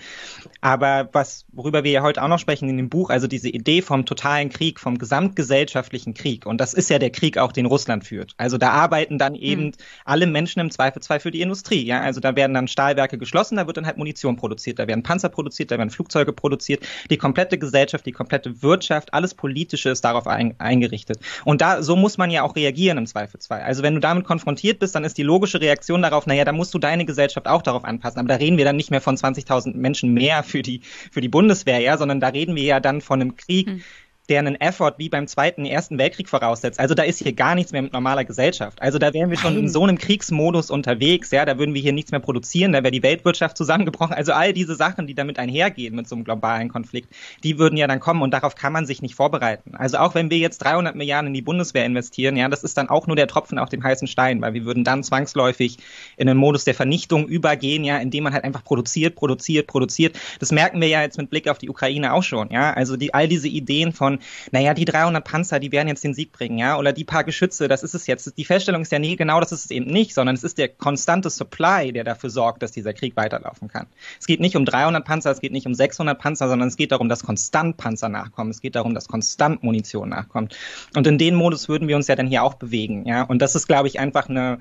Aber 0.61 1.09
was, 1.13 1.45
worüber 1.53 1.85
wir 1.85 1.91
ja 1.91 2.03
heute 2.03 2.23
auch 2.23 2.29
noch 2.29 2.39
sprechen 2.39 2.69
in 2.69 2.77
dem 2.77 2.89
Buch, 2.89 3.11
also 3.11 3.27
diese 3.27 3.49
Idee 3.49 3.83
vom 3.83 4.07
totalen 4.12 4.51
Krieg, 4.51 4.79
vom 4.79 4.98
gesamtgesellschaftlichen 4.98 6.12
Krieg. 6.12 6.44
Und 6.44 6.61
das 6.61 6.75
ist 6.75 6.90
ja 6.90 6.98
der 6.98 7.11
Krieg 7.11 7.38
auch, 7.38 7.51
den 7.51 7.64
Russland 7.64 8.05
führt. 8.05 8.35
Also 8.37 8.59
da 8.59 8.70
arbeiten 8.70 9.16
dann 9.16 9.35
eben 9.35 9.66
mhm. 9.66 9.72
alle 10.05 10.27
Menschen 10.27 10.61
im 10.61 10.70
Zweifelsfall 10.70 11.18
für 11.18 11.31
die 11.31 11.40
Industrie. 11.40 11.83
Ja, 11.83 12.03
also 12.03 12.20
da 12.20 12.37
werden 12.37 12.53
dann 12.53 12.68
Stahlwerke 12.68 13.16
geschlossen, 13.16 13.57
da 13.57 13.66
wird 13.66 13.79
dann 13.79 13.87
halt 13.87 13.96
Munition 13.96 14.37
produziert, 14.37 14.79
da 14.79 14.87
werden 14.87 15.03
Panzer 15.03 15.31
produziert, 15.31 15.70
da 15.70 15.79
werden 15.79 15.90
Flugzeuge 15.90 16.33
produziert. 16.35 16.85
Die 17.11 17.16
komplette 17.16 17.57
Gesellschaft, 17.57 18.05
die 18.05 18.12
komplette 18.12 18.62
Wirtschaft, 18.62 19.14
alles 19.14 19.35
Politische 19.35 19.88
ist 19.88 20.03
darauf 20.03 20.27
ein, 20.27 20.55
eingerichtet. 20.59 21.18
Und 21.44 21.62
da, 21.62 21.83
so 21.83 21.96
muss 21.96 22.18
man 22.18 22.31
ja 22.31 22.42
auch 22.42 22.55
reagieren 22.55 22.98
im 22.98 23.07
Zweifelsfall. 23.07 23.62
Also 23.62 23.83
wenn 23.83 23.94
du 23.94 24.01
damit 24.01 24.25
konfrontiert 24.25 24.79
bist, 24.79 24.94
dann 24.94 25.05
ist 25.05 25.16
die 25.16 25.22
logische 25.22 25.61
Reaktion 25.61 26.03
darauf, 26.03 26.27
naja, 26.27 26.44
da 26.44 26.53
musst 26.53 26.75
du 26.75 26.79
deine 26.79 27.07
Gesellschaft 27.07 27.48
auch 27.48 27.62
darauf 27.62 27.85
anpassen. 27.85 28.18
Aber 28.18 28.29
da 28.29 28.35
reden 28.35 28.59
wir 28.59 28.66
dann 28.66 28.77
nicht 28.77 28.90
mehr 28.90 29.01
von 29.01 29.16
20.000 29.16 29.75
Menschen 29.75 30.12
mehr 30.12 30.42
für 30.42 30.61
die, 30.61 30.83
für 31.11 31.22
die 31.22 31.29
Bundeswehr, 31.29 31.81
ja, 31.81 31.96
sondern 31.96 32.20
da 32.20 32.29
reden 32.29 32.57
wir 32.57 32.64
ja 32.64 32.81
dann 32.81 33.01
von 33.01 33.20
einem 33.20 33.37
Krieg, 33.37 33.68
mhm 33.68 33.83
der 34.29 34.39
einen 34.39 34.61
Effort 34.61 34.95
wie 34.99 35.09
beim 35.09 35.27
Zweiten, 35.27 35.65
Ersten 35.65 35.99
Weltkrieg 35.99 36.29
voraussetzt. 36.29 36.79
Also 36.79 36.95
da 36.95 37.03
ist 37.03 37.19
hier 37.19 37.33
gar 37.33 37.55
nichts 37.55 37.73
mehr 37.73 37.83
mit 37.83 37.93
normaler 37.93 38.25
Gesellschaft. 38.25 38.81
Also 38.81 38.99
da 38.99 39.13
wären 39.13 39.31
wir 39.31 39.37
schon 39.37 39.59
in 39.59 39.69
so 39.69 39.83
einem 39.83 39.99
Kriegsmodus 39.99 40.71
unterwegs, 40.71 41.31
ja, 41.33 41.45
da 41.45 41.59
würden 41.59 41.75
wir 41.75 41.83
hier 41.83 41.93
nichts 41.93 42.13
mehr 42.13 42.21
produzieren, 42.21 42.73
da 42.73 42.83
wäre 42.83 42.93
die 42.93 43.03
Weltwirtschaft 43.03 43.57
zusammengebrochen. 43.57 44.15
Also 44.15 44.33
all 44.33 44.53
diese 44.53 44.77
Sachen, 44.77 45.07
die 45.07 45.15
damit 45.15 45.39
einhergehen 45.39 45.97
mit 45.97 46.09
so 46.09 46.15
einem 46.15 46.25
globalen 46.25 46.69
Konflikt, 46.69 47.13
die 47.43 47.59
würden 47.59 47.77
ja 47.77 47.87
dann 47.87 48.01
kommen 48.01 48.23
und 48.23 48.33
darauf 48.33 48.55
kann 48.55 48.73
man 48.73 48.87
sich 48.87 49.03
nicht 49.03 49.17
vorbereiten. 49.17 49.75
Also 49.75 49.99
auch 49.99 50.15
wenn 50.15 50.31
wir 50.31 50.39
jetzt 50.39 50.59
300 50.59 50.95
Milliarden 50.95 51.29
in 51.29 51.35
die 51.35 51.43
Bundeswehr 51.43 51.85
investieren, 51.85 52.37
ja, 52.37 52.49
das 52.49 52.63
ist 52.63 52.79
dann 52.79 52.89
auch 52.89 53.07
nur 53.07 53.17
der 53.17 53.27
Tropfen 53.27 53.59
auf 53.59 53.71
dem 53.71 53.83
heißen 53.83 54.07
Stein, 54.07 54.41
weil 54.41 54.55
wir 54.55 54.65
würden 54.65 54.85
dann 54.85 55.03
zwangsläufig 55.03 55.79
in 56.17 56.29
einen 56.29 56.39
Modus 56.39 56.65
der 56.65 56.75
Vernichtung 56.75 57.27
übergehen, 57.27 57.83
ja, 57.83 57.99
indem 57.99 58.25
man 58.25 58.33
halt 58.33 58.45
einfach 58.45 58.63
produziert, 58.63 59.17
produziert, 59.17 59.67
produziert. 59.67 60.19
Das 60.39 60.53
merken 60.53 60.81
wir 60.81 60.89
ja 60.89 61.03
jetzt 61.03 61.19
mit 61.19 61.29
Blick 61.29 61.49
auf 61.49 61.59
die 61.59 61.69
Ukraine 61.69 62.13
auch 62.13 62.23
schon, 62.23 62.51
ja. 62.51 62.73
Also 62.73 62.97
die, 62.97 63.13
all 63.15 63.27
diese 63.27 63.49
Ideen 63.49 63.93
von 63.93 64.12
naja, 64.51 64.75
die 64.75 64.85
300 64.85 65.25
Panzer, 65.25 65.61
die 65.61 65.72
werden 65.72 65.88
jetzt 65.88 66.05
den 66.05 66.14
Sieg 66.14 66.33
bringen, 66.33 66.59
ja, 66.59 66.79
oder 66.79 66.92
die 66.92 67.05
paar 67.05 67.25
Geschütze, 67.25 67.68
das 67.68 67.83
ist 67.83 67.94
es 67.94 68.07
jetzt. 68.07 68.37
Die 68.37 68.44
Feststellung 68.44 68.83
ist 68.83 68.92
ja 68.92 68.98
nie 68.98 69.16
genau, 69.16 69.40
das 69.40 69.53
ist 69.53 69.66
es 69.66 69.70
eben 69.70 69.87
nicht, 69.87 70.14
sondern 70.14 70.35
es 70.35 70.44
ist 70.44 70.59
der 70.59 70.68
konstante 70.68 71.31
Supply, 71.31 71.92
der 71.92 72.05
dafür 72.05 72.31
sorgt, 72.31 72.62
dass 72.62 72.72
dieser 72.72 72.92
Krieg 72.92 73.16
weiterlaufen 73.16 73.68
kann. 73.68 73.87
Es 74.18 74.27
geht 74.27 74.40
nicht 74.40 74.57
um 74.57 74.64
300 74.64 75.05
Panzer, 75.05 75.31
es 75.31 75.40
geht 75.40 75.53
nicht 75.53 75.66
um 75.66 75.75
600 75.75 76.18
Panzer, 76.18 76.48
sondern 76.48 76.68
es 76.68 76.77
geht 76.77 76.92
darum, 76.92 77.09
dass 77.09 77.22
konstant 77.22 77.77
Panzer 77.77 78.09
nachkommen. 78.09 78.51
Es 78.51 78.61
geht 78.61 78.75
darum, 78.75 78.94
dass 78.94 79.09
konstant 79.09 79.62
Munition 79.62 80.09
nachkommt. 80.09 80.57
Und 80.94 81.07
in 81.07 81.18
den 81.18 81.35
Modus 81.35 81.68
würden 81.68 81.88
wir 81.88 81.96
uns 81.96 82.09
ja 82.09 82.16
dann 82.16 82.27
hier 82.27 82.42
auch 82.42 82.55
bewegen, 82.55 83.07
ja. 83.07 83.22
Und 83.22 83.40
das 83.40 83.55
ist, 83.55 83.66
glaube 83.66 83.88
ich, 83.88 83.98
einfach 83.98 84.29
eine, 84.29 84.59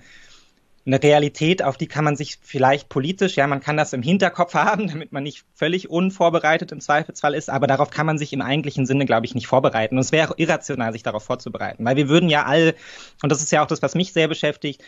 eine 0.85 1.01
Realität, 1.01 1.63
auf 1.63 1.77
die 1.77 1.87
kann 1.87 2.03
man 2.03 2.15
sich 2.15 2.39
vielleicht 2.41 2.89
politisch, 2.89 3.35
ja, 3.35 3.45
man 3.47 3.59
kann 3.59 3.77
das 3.77 3.93
im 3.93 4.01
Hinterkopf 4.01 4.53
haben, 4.55 4.87
damit 4.87 5.11
man 5.11 5.23
nicht 5.23 5.45
völlig 5.53 5.89
unvorbereitet 5.89 6.71
im 6.71 6.81
Zweifelsfall 6.81 7.35
ist, 7.35 7.49
aber 7.49 7.67
darauf 7.67 7.89
kann 7.89 8.05
man 8.05 8.17
sich 8.17 8.33
im 8.33 8.41
eigentlichen 8.41 8.85
Sinne, 8.85 9.05
glaube 9.05 9.25
ich, 9.25 9.35
nicht 9.35 9.47
vorbereiten. 9.47 9.95
Und 9.95 10.01
es 10.01 10.11
wäre 10.11 10.31
auch 10.31 10.37
irrational, 10.37 10.93
sich 10.93 11.03
darauf 11.03 11.23
vorzubereiten, 11.23 11.85
weil 11.85 11.95
wir 11.95 12.09
würden 12.09 12.29
ja 12.29 12.45
all, 12.45 12.75
und 13.21 13.31
das 13.31 13.41
ist 13.41 13.51
ja 13.51 13.63
auch 13.63 13.67
das, 13.67 13.81
was 13.81 13.95
mich 13.95 14.13
sehr 14.13 14.27
beschäftigt, 14.27 14.83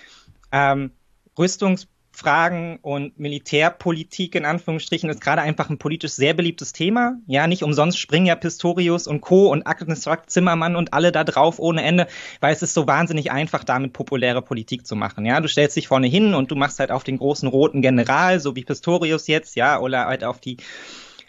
ähm, 0.52 0.92
Rüstungs 1.38 1.88
Fragen 2.16 2.78
und 2.84 3.20
Militärpolitik 3.20 4.36
in 4.36 4.46
Anführungsstrichen 4.46 5.10
ist 5.10 5.20
gerade 5.20 5.42
einfach 5.42 5.72
ein 5.72 5.80
politisch 5.80 6.12
sehr 6.12 6.36
beliebtes 6.36 6.72
Thema. 6.72 7.16
Ja, 7.26 7.48
nicht 7.48 7.64
umsonst 7.64 7.98
springen 7.98 8.28
ja 8.28 8.36
Pistorius 8.36 9.08
und 9.08 9.22
Co. 9.22 9.52
und 9.52 9.66
Agnes 9.66 10.08
Zimmermann 10.28 10.76
und 10.76 10.94
alle 10.94 11.12
da 11.12 11.24
drauf 11.24 11.58
ohne 11.58 11.84
Ende, 11.84 12.08
weil 12.40 12.54
es 12.54 12.62
ist 12.62 12.76
so 12.76 12.86
wahnsinnig 12.86 13.32
einfach, 13.32 13.64
damit 13.64 13.94
populäre 13.94 14.44
Politik 14.44 14.86
zu 14.86 14.96
machen. 14.96 15.26
Ja, 15.26 15.42
du 15.42 15.48
stellst 15.48 15.76
dich 15.76 15.88
vorne 15.88 16.08
hin 16.08 16.36
und 16.36 16.52
du 16.52 16.56
machst 16.56 16.80
halt 16.80 16.92
auf 16.92 17.04
den 17.04 17.18
großen 17.18 17.48
roten 17.48 17.82
General, 17.82 18.40
so 18.40 18.56
wie 18.56 18.64
Pistorius 18.64 19.26
jetzt, 19.26 19.56
ja, 19.56 19.80
oder 19.80 20.06
halt 20.06 20.24
auf 20.24 20.40
die 20.40 20.58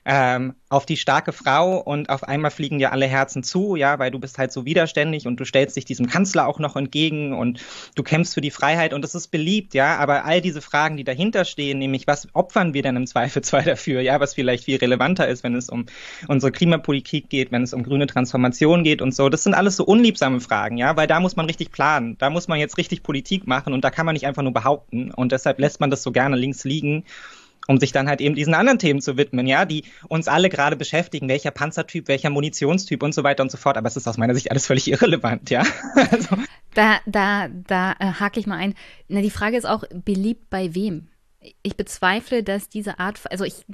ähm, 0.04 0.54
auf 0.68 0.86
die 0.86 0.96
starke 0.96 1.32
Frau 1.32 1.78
und 1.78 2.10
auf 2.10 2.24
einmal 2.24 2.50
fliegen 2.50 2.78
dir 2.78 2.92
alle 2.92 3.06
Herzen 3.06 3.42
zu, 3.42 3.76
ja, 3.76 3.98
weil 3.98 4.10
du 4.10 4.18
bist 4.18 4.38
halt 4.38 4.52
so 4.52 4.64
widerständig 4.64 5.26
und 5.26 5.38
du 5.38 5.44
stellst 5.44 5.76
dich 5.76 5.84
diesem 5.84 6.06
Kanzler 6.06 6.46
auch 6.46 6.58
noch 6.58 6.76
entgegen 6.76 7.32
und 7.32 7.60
du 7.94 8.02
kämpfst 8.02 8.34
für 8.34 8.40
die 8.40 8.50
Freiheit 8.50 8.92
und 8.92 9.02
das 9.02 9.14
ist 9.14 9.28
beliebt, 9.28 9.72
ja, 9.72 9.96
aber 9.96 10.24
all 10.24 10.40
diese 10.40 10.60
Fragen, 10.60 10.96
die 10.96 11.04
dahinter 11.04 11.44
stehen, 11.44 11.78
nämlich 11.78 12.06
was 12.06 12.28
opfern 12.34 12.74
wir 12.74 12.82
denn 12.82 12.96
im 12.96 13.06
Zweifelsfall 13.06 13.62
dafür, 13.64 14.00
ja, 14.00 14.20
was 14.20 14.34
vielleicht 14.34 14.64
viel 14.64 14.76
relevanter 14.76 15.26
ist, 15.26 15.42
wenn 15.42 15.54
es 15.54 15.70
um 15.70 15.86
unsere 16.28 16.52
Klimapolitik 16.52 17.30
geht, 17.30 17.50
wenn 17.50 17.62
es 17.62 17.72
um 17.72 17.82
grüne 17.82 18.06
Transformation 18.06 18.84
geht 18.84 19.00
und 19.00 19.14
so, 19.14 19.28
das 19.28 19.44
sind 19.44 19.54
alles 19.54 19.76
so 19.76 19.84
unliebsame 19.84 20.40
Fragen, 20.40 20.76
ja, 20.76 20.96
weil 20.96 21.06
da 21.06 21.20
muss 21.20 21.36
man 21.36 21.46
richtig 21.46 21.70
planen, 21.70 22.18
da 22.18 22.28
muss 22.28 22.48
man 22.48 22.58
jetzt 22.58 22.76
richtig 22.76 23.02
Politik 23.02 23.46
machen 23.46 23.72
und 23.72 23.84
da 23.84 23.90
kann 23.90 24.04
man 24.04 24.12
nicht 24.12 24.26
einfach 24.26 24.42
nur 24.42 24.52
behaupten 24.52 25.10
und 25.12 25.32
deshalb 25.32 25.58
lässt 25.58 25.80
man 25.80 25.90
das 25.90 26.02
so 26.02 26.12
gerne 26.12 26.36
links 26.36 26.64
liegen 26.64 27.04
um 27.66 27.79
sich 27.79 27.92
dann 27.92 28.09
halt 28.09 28.20
eben 28.20 28.35
diesen 28.35 28.55
anderen 28.55 28.79
Themen 28.79 29.00
zu 29.00 29.16
widmen, 29.16 29.46
ja, 29.46 29.64
die 29.64 29.85
uns 30.09 30.29
alle 30.29 30.48
gerade 30.48 30.77
beschäftigen, 30.77 31.29
welcher 31.29 31.50
Panzertyp, 31.50 32.09
welcher 32.09 32.31
Munitionstyp 32.31 33.03
und 33.03 33.14
so 33.14 33.24
weiter 33.24 33.42
und 33.42 33.50
so 33.50 33.57
fort. 33.57 33.77
Aber 33.77 33.88
es 33.88 33.96
ist 33.96 34.07
aus 34.07 34.18
meiner 34.18 34.35
Sicht 34.35 34.50
alles 34.50 34.66
völlig 34.66 34.88
irrelevant, 34.90 35.50
ja. 35.50 35.62
also. 36.11 36.37
Da, 36.74 36.98
da, 37.07 37.48
da 37.48 37.92
äh, 37.92 38.12
hake 38.18 38.40
ich 38.40 38.46
mal 38.46 38.59
ein. 38.59 38.74
Na, 39.09 39.20
die 39.20 39.31
Frage 39.31 39.57
ist 39.57 39.64
auch, 39.64 39.85
beliebt 40.05 40.50
bei 40.50 40.74
wem? 40.74 41.09
Ich 41.62 41.77
bezweifle, 41.77 42.42
dass 42.42 42.68
diese 42.68 42.98
Art, 42.98 43.20
also 43.31 43.44
ich 43.44 43.64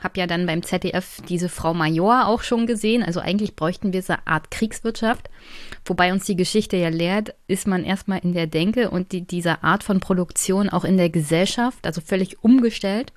habe 0.00 0.18
ja 0.18 0.26
dann 0.26 0.46
beim 0.46 0.64
ZDF 0.64 1.20
diese 1.28 1.48
Frau 1.48 1.74
Major 1.74 2.26
auch 2.26 2.42
schon 2.42 2.66
gesehen. 2.66 3.04
Also 3.04 3.20
eigentlich 3.20 3.54
bräuchten 3.54 3.92
wir 3.92 4.02
so 4.02 4.14
eine 4.14 4.26
Art 4.26 4.50
Kriegswirtschaft. 4.50 5.30
Wobei 5.84 6.12
uns 6.12 6.24
die 6.24 6.34
Geschichte 6.34 6.76
ja 6.76 6.88
lehrt, 6.88 7.34
ist 7.46 7.68
man 7.68 7.84
erstmal 7.84 8.18
in 8.18 8.32
der 8.32 8.48
Denke 8.48 8.90
und 8.90 9.12
die, 9.12 9.24
dieser 9.24 9.62
Art 9.62 9.84
von 9.84 10.00
Produktion 10.00 10.68
auch 10.68 10.84
in 10.84 10.96
der 10.96 11.10
Gesellschaft, 11.10 11.86
also 11.86 12.00
völlig 12.00 12.42
umgestellt 12.42 13.12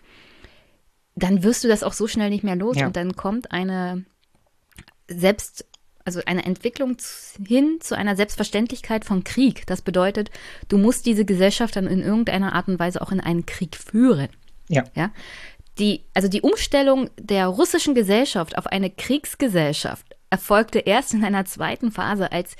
dann 1.15 1.43
wirst 1.43 1.63
du 1.63 1.67
das 1.67 1.83
auch 1.83 1.93
so 1.93 2.07
schnell 2.07 2.29
nicht 2.29 2.43
mehr 2.43 2.55
los 2.55 2.77
ja. 2.77 2.87
und 2.87 2.95
dann 2.95 3.15
kommt 3.15 3.51
eine 3.51 4.05
selbst 5.07 5.65
also 6.05 6.21
eine 6.27 6.45
Entwicklung 6.45 6.97
hin 7.45 7.79
zu 7.79 7.97
einer 7.97 8.15
Selbstverständlichkeit 8.15 9.05
von 9.05 9.23
Krieg. 9.23 9.65
Das 9.65 9.81
bedeutet, 9.81 10.29
du 10.69 10.77
musst 10.77 11.07
diese 11.07 11.25
Gesellschaft 11.25 11.75
dann 11.75 11.87
in 11.87 12.01
irgendeiner 12.01 12.53
Art 12.53 12.67
und 12.67 12.77
Weise 12.77 13.01
auch 13.01 13.11
in 13.11 13.19
einen 13.19 13.47
Krieg 13.47 13.75
führen. 13.75 14.29
Ja. 14.69 14.83
ja? 14.93 15.11
Die, 15.79 16.05
also 16.13 16.27
die 16.27 16.41
Umstellung 16.41 17.09
der 17.19 17.47
russischen 17.47 17.95
Gesellschaft 17.95 18.55
auf 18.55 18.67
eine 18.67 18.91
Kriegsgesellschaft 18.91 20.15
erfolgte 20.29 20.79
erst 20.79 21.15
in 21.15 21.23
einer 21.25 21.45
zweiten 21.45 21.91
Phase, 21.91 22.31
als 22.31 22.55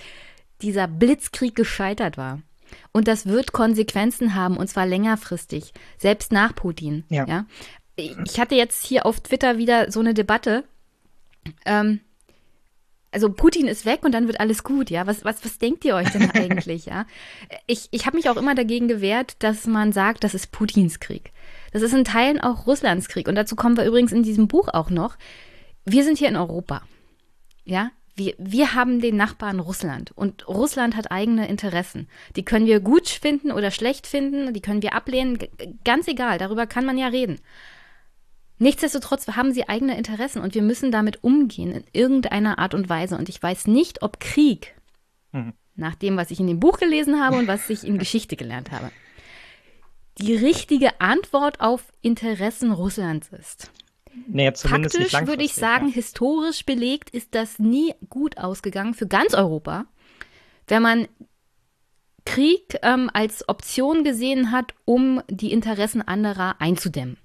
dieser 0.62 0.88
Blitzkrieg 0.88 1.56
gescheitert 1.56 2.18
war. 2.18 2.42
Und 2.92 3.08
das 3.08 3.28
wird 3.28 3.52
Konsequenzen 3.52 4.34
haben, 4.34 4.58
und 4.58 4.68
zwar 4.70 4.88
längerfristig, 4.88 5.72
selbst 5.98 6.32
nach 6.32 6.56
Putin. 6.56 7.04
Ja. 7.10 7.26
ja? 7.28 7.46
Ich 7.96 8.40
hatte 8.40 8.56
jetzt 8.56 8.86
hier 8.86 9.06
auf 9.06 9.20
Twitter 9.22 9.58
wieder 9.58 9.92
so 9.92 10.00
eine 10.00 10.14
Debatte. 10.14 10.64
Ähm, 11.66 12.02
also 13.12 13.32
Putin 13.32 13.68
ist 13.68 13.86
weg 13.86 14.04
und 14.04 14.12
dann 14.12 14.28
wird 14.28 14.42
alles 14.42 14.64
gut, 14.64 14.90
ja. 14.90 15.08
Was, 15.08 15.24
was, 15.24 15.46
was 15.46 15.58
denkt 15.58 15.86
ihr 15.86 15.96
euch 15.96 16.10
denn 16.10 16.30
eigentlich, 16.34 16.86
ja? 16.86 17.06
Ich, 17.66 17.88
ich 17.92 18.06
habe 18.06 18.18
mich 18.18 18.30
auch 18.30 18.36
immer 18.36 18.56
dagegen 18.56 18.88
gewehrt, 18.88 19.38
dass 19.40 19.66
man 19.68 19.94
sagt, 19.94 20.24
das 20.24 20.34
ist 20.34 20.52
Putins 20.52 21.00
Krieg. 21.00 21.32
Das 21.72 21.82
ist 21.82 21.94
in 21.94 22.04
Teilen 22.04 22.42
auch 22.42 22.68
Russlands 22.68 23.08
Krieg. 23.08 23.28
Und 23.28 23.36
dazu 23.36 23.56
kommen 23.56 23.78
wir 23.78 23.86
übrigens 23.86 24.12
in 24.12 24.24
diesem 24.24 24.48
Buch 24.48 24.68
auch 24.68 24.90
noch. 24.90 25.18
Wir 25.86 26.04
sind 26.04 26.18
hier 26.18 26.28
in 26.28 26.36
Europa. 26.36 26.82
Ja, 27.64 27.92
wir, 28.16 28.34
wir 28.38 28.74
haben 28.74 29.02
den 29.02 29.18
Nachbarn 29.18 29.60
Russland 29.60 30.12
und 30.16 30.48
Russland 30.48 30.96
hat 30.96 31.12
eigene 31.12 31.48
Interessen. 31.48 32.08
Die 32.36 32.46
können 32.46 32.66
wir 32.66 32.80
gut 32.80 33.10
finden 33.10 33.52
oder 33.52 33.72
schlecht 33.72 34.08
finden, 34.08 34.54
die 34.54 34.62
können 34.62 34.82
wir 34.82 34.94
ablehnen, 34.94 35.38
ganz 35.84 36.08
egal, 36.08 36.38
darüber 36.38 36.66
kann 36.66 36.86
man 36.86 36.98
ja 36.98 37.08
reden. 37.08 37.40
Nichtsdestotrotz 38.58 39.28
haben 39.28 39.54
sie 39.54 39.68
eigene 39.68 39.98
Interessen 39.98 40.42
und 40.42 40.56
wir 40.56 40.62
müssen 40.62 40.92
damit 40.92 41.24
umgehen 41.24 41.72
in 41.74 41.84
irgendeiner 41.92 42.58
Art 42.58 42.74
und 42.74 42.88
Weise. 42.88 43.18
Und 43.18 43.28
ich 43.28 43.42
weiß 43.42 43.68
nicht, 43.68 44.02
ob 44.02 44.20
Krieg, 44.20 44.76
mhm. 45.34 45.54
nach 45.76 45.96
dem, 45.96 46.16
was 46.16 46.32
ich 46.32 46.40
in 46.40 46.48
dem 46.48 46.60
Buch 46.60 46.78
gelesen 46.78 47.22
habe 47.22 47.38
und 47.38 47.48
was 47.48 47.70
ich 47.70 47.84
in 47.84 47.98
Geschichte 47.98 48.36
gelernt 48.38 48.72
habe, 48.72 48.92
die 50.20 50.36
richtige 50.36 51.02
Antwort 51.02 51.60
auf 51.60 51.92
Interessen 52.02 52.72
Russlands 52.72 53.30
ist. 53.30 53.72
Nee, 54.28 54.54
zumindest 54.54 54.96
Faktisch 54.98 55.28
würde 55.28 55.44
ich 55.44 55.54
sagen, 55.54 55.90
ja. 55.90 55.96
historisch 55.96 56.66
belegt 56.66 57.10
ist 57.10 57.36
das 57.36 57.60
nie 57.60 57.94
gut 58.10 58.38
ausgegangen 58.38 58.94
für 58.94 59.08
ganz 59.08 59.34
Europa, 59.34 59.86
wenn 60.68 60.82
man 60.82 61.08
Krieg 62.26 62.80
ähm, 62.82 63.10
als 63.14 63.48
Option 63.50 64.06
gesehen 64.06 64.52
hat, 64.52 64.74
um 64.86 65.22
die 65.30 65.52
Interessen 65.52 66.02
anderer 66.02 66.56
einzudämmen. 66.60 67.18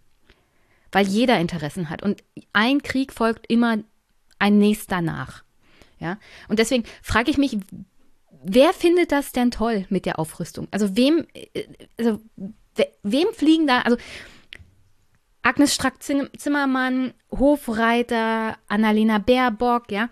Weil 0.92 1.06
jeder 1.06 1.38
Interessen 1.38 1.90
hat 1.90 2.02
und 2.02 2.22
ein 2.52 2.82
Krieg 2.82 3.12
folgt 3.12 3.46
immer 3.48 3.78
ein 4.38 4.58
nächster 4.58 5.00
nach. 5.00 5.44
Ja? 5.98 6.18
Und 6.48 6.58
deswegen 6.58 6.84
frage 7.02 7.30
ich 7.30 7.38
mich, 7.38 7.58
wer 8.42 8.72
findet 8.72 9.12
das 9.12 9.32
denn 9.32 9.50
toll 9.50 9.86
mit 9.90 10.06
der 10.06 10.18
Aufrüstung? 10.18 10.66
Also 10.70 10.96
wem, 10.96 11.26
äh, 11.34 11.66
also 11.98 12.20
wem 13.02 13.28
fliegen 13.32 13.66
da, 13.66 13.82
also 13.82 13.96
Agnes 15.42 15.74
Strack-Zimmermann, 15.74 17.14
Hofreiter, 17.30 18.58
Annalena 18.68 19.18
Baerbock, 19.18 19.90
ja. 19.90 20.10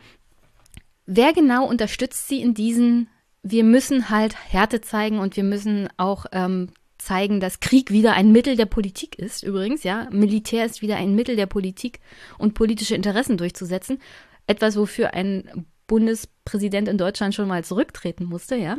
Wer 1.05 1.33
genau 1.33 1.67
unterstützt 1.67 2.29
sie 2.29 2.41
in 2.41 2.55
diesen, 2.55 3.09
wir 3.43 3.65
müssen 3.65 4.11
halt 4.11 4.37
Härte 4.53 4.81
zeigen 4.81 5.19
und 5.19 5.37
wir 5.37 5.45
müssen 5.45 5.89
auch 5.97 6.27
ähm, 6.33 6.71
zeigen, 7.09 7.41
dass 7.41 7.61
Krieg 7.61 7.91
wieder 7.91 8.13
ein 8.13 8.33
Mittel 8.33 8.55
der 8.55 8.67
Politik 8.67 9.19
ist, 9.19 9.43
übrigens, 9.43 9.83
ja. 9.83 10.09
Militär 10.11 10.67
ist 10.67 10.83
wieder 10.83 10.97
ein 10.97 11.15
Mittel 11.15 11.37
der 11.37 11.47
Politik 11.47 12.01
und 12.37 12.53
politische 12.53 12.95
Interessen 12.95 13.39
durchzusetzen. 13.39 13.99
Etwas, 14.47 14.77
wofür 14.77 15.15
ein 15.15 15.67
Bundespräsident 15.87 16.87
in 16.87 16.99
Deutschland 16.99 17.35
schon 17.35 17.49
mal 17.49 17.65
zurücktreten 17.65 18.27
musste, 18.27 18.57
ja. 18.57 18.77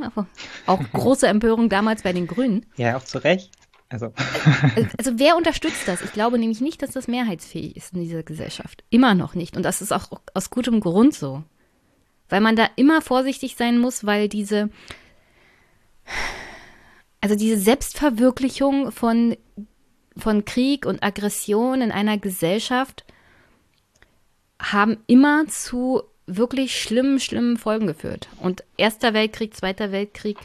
Auch 0.68 0.80
große 0.94 1.28
Empörung 1.28 1.70
damals 1.70 2.04
bei 2.04 2.14
den 2.14 2.28
Grünen. 2.28 2.68
Ja, 2.78 2.98
auch 2.98 3.04
zu 3.04 3.18
Recht. 3.18 3.50
Also. 3.90 4.14
also 5.00 5.18
wer 5.18 5.36
unterstützt 5.36 5.88
das? 5.88 6.04
Ich 6.04 6.14
glaube 6.14 6.38
nämlich 6.38 6.62
nicht, 6.62 6.84
dass 6.84 6.92
das 6.92 7.08
mehrheitsfähig 7.08 7.76
ist 7.76 7.94
in 7.94 8.02
dieser 8.02 8.22
Gesellschaft. 8.22 8.84
Immer 8.92 9.16
noch 9.16 9.34
nicht. 9.34 9.58
Und 9.58 9.64
das 9.64 9.82
ist 9.82 9.92
auch 9.92 10.12
aus 10.36 10.52
gutem 10.52 10.82
Grund 10.82 11.16
so. 11.16 11.44
Weil 12.30 12.42
man 12.42 12.56
da 12.56 12.70
immer 12.76 13.02
vorsichtig 13.02 13.56
sein 13.56 13.80
muss, 13.80 14.06
weil 14.06 14.30
diese, 14.30 14.70
also 17.22 17.36
diese 17.36 17.58
Selbstverwirklichung 17.58 18.92
von, 18.92 19.36
von 20.18 20.46
Krieg 20.46 20.86
und 20.86 21.04
Aggression 21.04 21.82
in 21.82 21.92
einer 21.92 22.18
Gesellschaft 22.18 23.06
haben 24.62 24.98
immer 25.08 25.48
zu 25.48 26.04
wirklich 26.28 26.80
schlimmen, 26.80 27.20
schlimmen 27.20 27.58
Folgen 27.58 27.88
geführt. 27.88 28.30
Und 28.40 28.64
Erster 28.78 29.14
Weltkrieg, 29.14 29.56
Zweiter 29.56 29.92
Weltkrieg, 29.92 30.38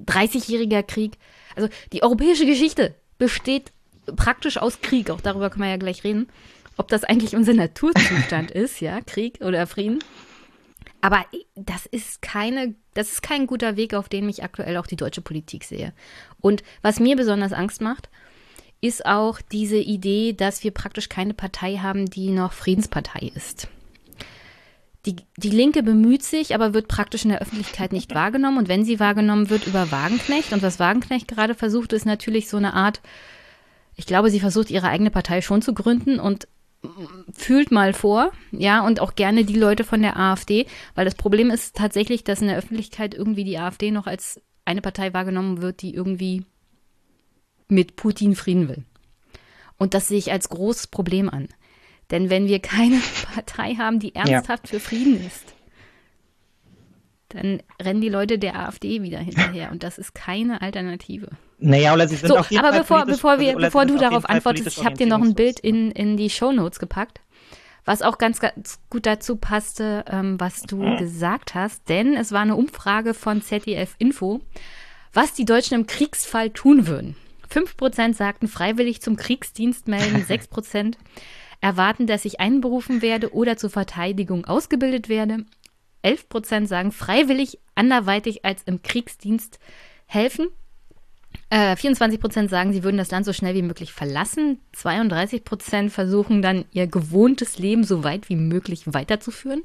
30-jähriger 0.00 0.82
Krieg, 0.82 1.18
also 1.54 1.68
die 1.92 2.02
europäische 2.02 2.46
Geschichte 2.46 2.94
besteht 3.18 3.72
praktisch 4.16 4.56
aus 4.56 4.80
Krieg. 4.80 5.10
Auch 5.10 5.20
darüber 5.20 5.50
können 5.50 5.64
wir 5.64 5.70
ja 5.70 5.76
gleich 5.76 6.04
reden. 6.04 6.28
Ob 6.76 6.88
das 6.88 7.04
eigentlich 7.04 7.34
unser 7.34 7.54
Naturzustand 7.54 8.50
ist, 8.52 8.80
ja, 8.80 9.00
Krieg 9.00 9.40
oder 9.40 9.66
Frieden. 9.66 9.98
Aber 11.00 11.24
das 11.54 11.86
ist 11.86 12.22
keine, 12.22 12.74
das 12.94 13.12
ist 13.12 13.22
kein 13.22 13.46
guter 13.46 13.76
Weg, 13.76 13.94
auf 13.94 14.08
den 14.08 14.28
ich 14.28 14.42
aktuell 14.42 14.76
auch 14.76 14.86
die 14.86 14.96
deutsche 14.96 15.20
Politik 15.20 15.64
sehe. 15.64 15.92
Und 16.40 16.62
was 16.82 16.98
mir 16.98 17.16
besonders 17.16 17.52
Angst 17.52 17.80
macht, 17.80 18.08
ist 18.80 19.06
auch 19.06 19.40
diese 19.40 19.76
Idee, 19.76 20.32
dass 20.32 20.62
wir 20.64 20.70
praktisch 20.70 21.08
keine 21.08 21.34
Partei 21.34 21.78
haben, 21.78 22.06
die 22.06 22.30
noch 22.30 22.52
Friedenspartei 22.52 23.30
ist. 23.34 23.68
Die, 25.06 25.16
die 25.36 25.50
Linke 25.50 25.82
bemüht 25.82 26.22
sich, 26.22 26.54
aber 26.54 26.74
wird 26.74 26.88
praktisch 26.88 27.24
in 27.24 27.30
der 27.30 27.40
Öffentlichkeit 27.40 27.92
nicht 27.92 28.14
wahrgenommen. 28.14 28.58
Und 28.58 28.68
wenn 28.68 28.84
sie 28.84 29.00
wahrgenommen 29.00 29.48
wird, 29.48 29.66
über 29.66 29.90
Wagenknecht. 29.90 30.52
Und 30.52 30.62
was 30.62 30.80
Wagenknecht 30.80 31.28
gerade 31.28 31.54
versucht, 31.54 31.92
ist 31.92 32.04
natürlich 32.04 32.48
so 32.48 32.56
eine 32.56 32.74
Art, 32.74 33.00
ich 33.94 34.06
glaube, 34.06 34.30
sie 34.30 34.40
versucht, 34.40 34.70
ihre 34.70 34.88
eigene 34.88 35.10
Partei 35.10 35.40
schon 35.40 35.62
zu 35.62 35.72
gründen 35.72 36.20
und 36.20 36.46
fühlt 37.32 37.70
mal 37.70 37.92
vor, 37.92 38.32
ja, 38.52 38.86
und 38.86 39.00
auch 39.00 39.14
gerne 39.14 39.44
die 39.44 39.58
Leute 39.58 39.84
von 39.84 40.00
der 40.00 40.16
AfD, 40.16 40.66
weil 40.94 41.04
das 41.04 41.14
Problem 41.14 41.50
ist 41.50 41.76
tatsächlich, 41.76 42.24
dass 42.24 42.40
in 42.40 42.48
der 42.48 42.56
Öffentlichkeit 42.56 43.14
irgendwie 43.14 43.44
die 43.44 43.58
AfD 43.58 43.90
noch 43.90 44.06
als 44.06 44.40
eine 44.64 44.80
Partei 44.80 45.12
wahrgenommen 45.12 45.60
wird, 45.60 45.82
die 45.82 45.94
irgendwie 45.94 46.44
mit 47.68 47.96
Putin 47.96 48.34
Frieden 48.34 48.68
will. 48.68 48.84
Und 49.76 49.94
das 49.94 50.08
sehe 50.08 50.18
ich 50.18 50.32
als 50.32 50.48
großes 50.48 50.88
Problem 50.88 51.28
an. 51.28 51.48
Denn 52.10 52.30
wenn 52.30 52.46
wir 52.46 52.60
keine 52.60 53.00
Partei 53.34 53.74
haben, 53.74 53.98
die 53.98 54.14
ernsthaft 54.14 54.66
ja. 54.66 54.70
für 54.70 54.80
Frieden 54.80 55.24
ist, 55.26 55.54
dann 57.28 57.62
rennen 57.80 58.00
die 58.00 58.08
Leute 58.08 58.38
der 58.38 58.58
AfD 58.58 59.02
wieder 59.02 59.18
hinterher. 59.18 59.70
Und 59.70 59.82
das 59.82 59.98
ist 59.98 60.14
keine 60.14 60.62
Alternative. 60.62 61.28
Naja, 61.58 61.92
oder 61.92 62.08
sie 62.08 62.16
sind 62.16 62.28
so, 62.28 62.38
auf 62.38 62.50
jeden 62.50 62.64
aber 62.64 62.84
Fall 62.84 63.04
bevor, 63.04 63.06
bevor, 63.06 63.40
wir, 63.40 63.56
bevor 63.56 63.84
du 63.84 63.98
darauf 63.98 64.28
antwortest, 64.28 64.78
ich 64.78 64.84
habe 64.84 64.96
dir 64.96 65.06
noch 65.06 65.20
ein 65.20 65.34
Bild 65.34 65.60
in, 65.60 65.90
in 65.90 66.16
die 66.16 66.30
Shownotes 66.30 66.78
gepackt, 66.78 67.20
was 67.84 68.02
auch 68.02 68.18
ganz, 68.18 68.40
ganz 68.40 68.80
gut 68.90 69.06
dazu 69.06 69.36
passte, 69.36 70.04
ähm, 70.08 70.38
was 70.38 70.62
du 70.62 70.76
mhm. 70.76 70.96
gesagt 70.98 71.54
hast. 71.54 71.88
Denn 71.88 72.14
es 72.14 72.32
war 72.32 72.42
eine 72.42 72.56
Umfrage 72.56 73.12
von 73.12 73.42
ZDF 73.42 73.94
Info, 73.98 74.40
was 75.12 75.34
die 75.34 75.44
Deutschen 75.44 75.74
im 75.74 75.86
Kriegsfall 75.86 76.50
tun 76.50 76.86
würden. 76.86 77.16
5% 77.52 78.14
sagten 78.14 78.46
freiwillig 78.46 79.02
zum 79.02 79.16
Kriegsdienst 79.16 79.88
melden, 79.88 80.24
6% 80.28 80.94
erwarten, 81.60 82.06
dass 82.06 82.24
ich 82.24 82.40
einberufen 82.40 83.02
werde 83.02 83.34
oder 83.34 83.56
zur 83.56 83.70
Verteidigung 83.70 84.44
ausgebildet 84.44 85.08
werde. 85.08 85.44
11 86.02 86.28
Prozent 86.28 86.68
sagen 86.68 86.92
freiwillig 86.92 87.58
anderweitig 87.74 88.44
als 88.44 88.62
im 88.64 88.82
Kriegsdienst 88.82 89.58
helfen. 90.06 90.48
Äh, 91.50 91.76
24 91.76 92.20
Prozent 92.20 92.50
sagen, 92.50 92.72
sie 92.72 92.82
würden 92.82 92.98
das 92.98 93.10
Land 93.10 93.24
so 93.24 93.32
schnell 93.32 93.54
wie 93.54 93.62
möglich 93.62 93.92
verlassen. 93.92 94.60
32 94.72 95.44
Prozent 95.44 95.92
versuchen 95.92 96.42
dann, 96.42 96.64
ihr 96.72 96.86
gewohntes 96.86 97.58
Leben 97.58 97.84
so 97.84 98.04
weit 98.04 98.28
wie 98.28 98.36
möglich 98.36 98.82
weiterzuführen. 98.86 99.62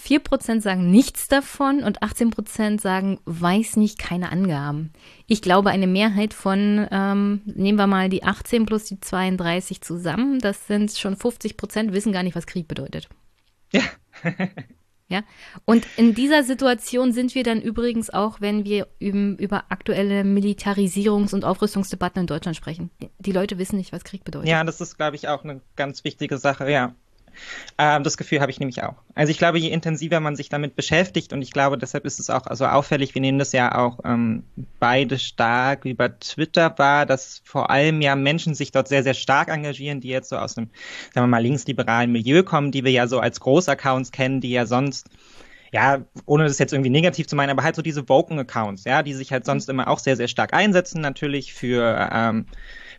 4% 0.00 0.60
sagen 0.60 0.90
nichts 0.90 1.28
davon 1.28 1.82
und 1.82 2.02
18% 2.02 2.80
sagen, 2.80 3.18
weiß 3.26 3.76
nicht, 3.76 3.98
keine 3.98 4.32
Angaben. 4.32 4.92
Ich 5.26 5.42
glaube, 5.42 5.70
eine 5.70 5.86
Mehrheit 5.86 6.32
von, 6.32 6.86
ähm, 6.90 7.42
nehmen 7.44 7.78
wir 7.78 7.86
mal 7.86 8.08
die 8.08 8.24
18 8.24 8.66
plus 8.66 8.84
die 8.84 8.98
32 8.98 9.82
zusammen, 9.82 10.38
das 10.38 10.66
sind 10.66 10.92
schon 10.92 11.16
50%, 11.16 11.92
wissen 11.92 12.12
gar 12.12 12.22
nicht, 12.22 12.34
was 12.34 12.46
Krieg 12.46 12.66
bedeutet. 12.66 13.08
Ja. 13.72 13.82
Ja. 15.10 15.22
Und 15.64 15.86
in 15.96 16.14
dieser 16.14 16.44
Situation 16.44 17.12
sind 17.12 17.34
wir 17.34 17.42
dann 17.42 17.60
übrigens 17.60 18.10
auch, 18.10 18.40
wenn 18.40 18.64
wir 18.64 18.86
über 18.98 19.64
aktuelle 19.68 20.22
Militarisierungs- 20.22 21.34
und 21.34 21.44
Aufrüstungsdebatten 21.44 22.22
in 22.22 22.26
Deutschland 22.26 22.56
sprechen. 22.56 22.90
Die 23.18 23.32
Leute 23.32 23.58
wissen 23.58 23.76
nicht, 23.76 23.92
was 23.92 24.04
Krieg 24.04 24.24
bedeutet. 24.24 24.48
Ja, 24.48 24.64
das 24.64 24.80
ist, 24.80 24.96
glaube 24.96 25.16
ich, 25.16 25.28
auch 25.28 25.44
eine 25.44 25.60
ganz 25.76 26.04
wichtige 26.04 26.38
Sache, 26.38 26.70
ja. 26.70 26.94
Ähm, 27.78 28.02
das 28.02 28.16
Gefühl 28.16 28.40
habe 28.40 28.50
ich 28.50 28.60
nämlich 28.60 28.82
auch. 28.82 28.94
Also 29.14 29.30
ich 29.30 29.38
glaube, 29.38 29.58
je 29.58 29.68
intensiver 29.68 30.20
man 30.20 30.36
sich 30.36 30.48
damit 30.48 30.76
beschäftigt 30.76 31.32
und 31.32 31.42
ich 31.42 31.52
glaube, 31.52 31.78
deshalb 31.78 32.04
ist 32.04 32.20
es 32.20 32.30
auch 32.30 32.44
so 32.52 32.66
auffällig, 32.66 33.14
wir 33.14 33.22
nehmen 33.22 33.38
das 33.38 33.52
ja 33.52 33.76
auch 33.76 34.00
ähm, 34.04 34.44
beide 34.78 35.18
stark 35.18 35.84
über 35.84 36.18
Twitter 36.18 36.74
wahr, 36.78 37.06
dass 37.06 37.42
vor 37.44 37.70
allem 37.70 38.00
ja 38.00 38.16
Menschen 38.16 38.54
sich 38.54 38.72
dort 38.72 38.88
sehr, 38.88 39.02
sehr 39.02 39.14
stark 39.14 39.48
engagieren, 39.48 40.00
die 40.00 40.08
jetzt 40.08 40.28
so 40.28 40.36
aus 40.36 40.56
einem, 40.56 40.70
sagen 41.14 41.26
wir 41.26 41.30
mal, 41.30 41.42
linksliberalen 41.42 42.12
Milieu 42.12 42.42
kommen, 42.42 42.72
die 42.72 42.84
wir 42.84 42.92
ja 42.92 43.06
so 43.06 43.20
als 43.20 43.40
Großaccounts 43.40 44.12
kennen, 44.12 44.40
die 44.40 44.50
ja 44.50 44.66
sonst 44.66 45.08
ja, 45.72 46.04
ohne 46.26 46.44
das 46.44 46.58
jetzt 46.58 46.72
irgendwie 46.72 46.90
negativ 46.90 47.26
zu 47.28 47.36
meinen, 47.36 47.50
aber 47.50 47.62
halt 47.62 47.76
so 47.76 47.82
diese 47.82 48.08
Woken-Accounts, 48.08 48.84
ja, 48.84 49.02
die 49.02 49.14
sich 49.14 49.32
halt 49.32 49.44
sonst 49.44 49.68
immer 49.68 49.88
auch 49.88 50.00
sehr, 50.00 50.16
sehr 50.16 50.28
stark 50.28 50.52
einsetzen, 50.52 51.00
natürlich 51.00 51.54
für 51.54 52.08
ähm, 52.12 52.46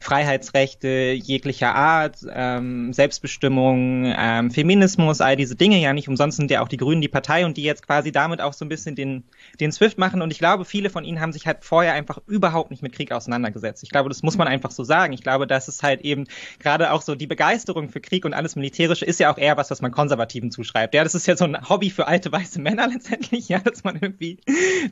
Freiheitsrechte 0.02 1.12
jeglicher 1.12 1.76
Art, 1.76 2.18
ähm, 2.34 2.92
Selbstbestimmung, 2.92 4.12
ähm, 4.18 4.50
Feminismus, 4.50 5.22
all 5.22 5.36
diese 5.36 5.56
Dinge. 5.56 5.80
Ja, 5.80 5.94
nicht 5.94 6.10
umsonst 6.10 6.38
sind 6.38 6.50
ja 6.50 6.62
auch 6.62 6.68
die 6.68 6.78
Grünen 6.78 7.02
die 7.02 7.08
Partei 7.08 7.46
und 7.46 7.56
die 7.56 7.62
jetzt 7.62 7.86
quasi 7.86 8.12
damit 8.12 8.42
auch 8.42 8.54
so 8.54 8.66
ein 8.66 8.70
bisschen 8.70 8.96
den, 8.96 9.24
den 9.60 9.72
Swift 9.72 10.00
machen. 10.00 10.24
Und 10.24 10.32
ich 10.32 10.40
glaube, 10.40 10.66
viele 10.66 10.90
von 10.90 11.04
ihnen 11.04 11.22
haben 11.22 11.32
sich 11.32 11.46
halt 11.46 11.64
vorher 11.64 11.94
einfach 11.94 12.18
überhaupt 12.26 12.72
nicht 12.72 12.82
mit 12.82 12.94
Krieg 12.94 13.12
auseinandergesetzt. 13.12 13.84
Ich 13.84 13.92
glaube, 13.92 14.10
das 14.10 14.24
muss 14.24 14.40
man 14.40 14.48
einfach 14.48 14.72
so 14.72 14.84
sagen. 14.84 15.14
Ich 15.14 15.22
glaube, 15.22 15.46
dass 15.46 15.68
es 15.68 15.84
halt 15.84 16.02
eben 16.02 16.26
gerade 16.58 16.92
auch 16.92 17.04
so 17.04 17.14
die 17.14 17.28
Begeisterung 17.28 17.90
für 17.90 18.02
Krieg 18.02 18.26
und 18.26 18.34
alles 18.34 18.56
Militärische 18.56 19.06
ist 19.06 19.20
ja 19.20 19.32
auch 19.32 19.38
eher 19.38 19.56
was, 19.56 19.70
was 19.70 19.84
man 19.84 19.92
Konservativen 19.92 20.50
zuschreibt. 20.50 20.96
Ja, 20.96 21.04
das 21.04 21.14
ist 21.14 21.28
ja 21.28 21.38
so 21.38 21.46
ein 21.46 21.70
Hobby 21.70 21.92
für 21.92 22.08
alte 22.08 22.32
weiße 22.32 22.60
Männer 22.60 22.88
letztendlich, 22.92 23.50
ja, 23.50 23.60
dass 23.60 23.84
man 23.84 24.00
irgendwie 24.02 24.40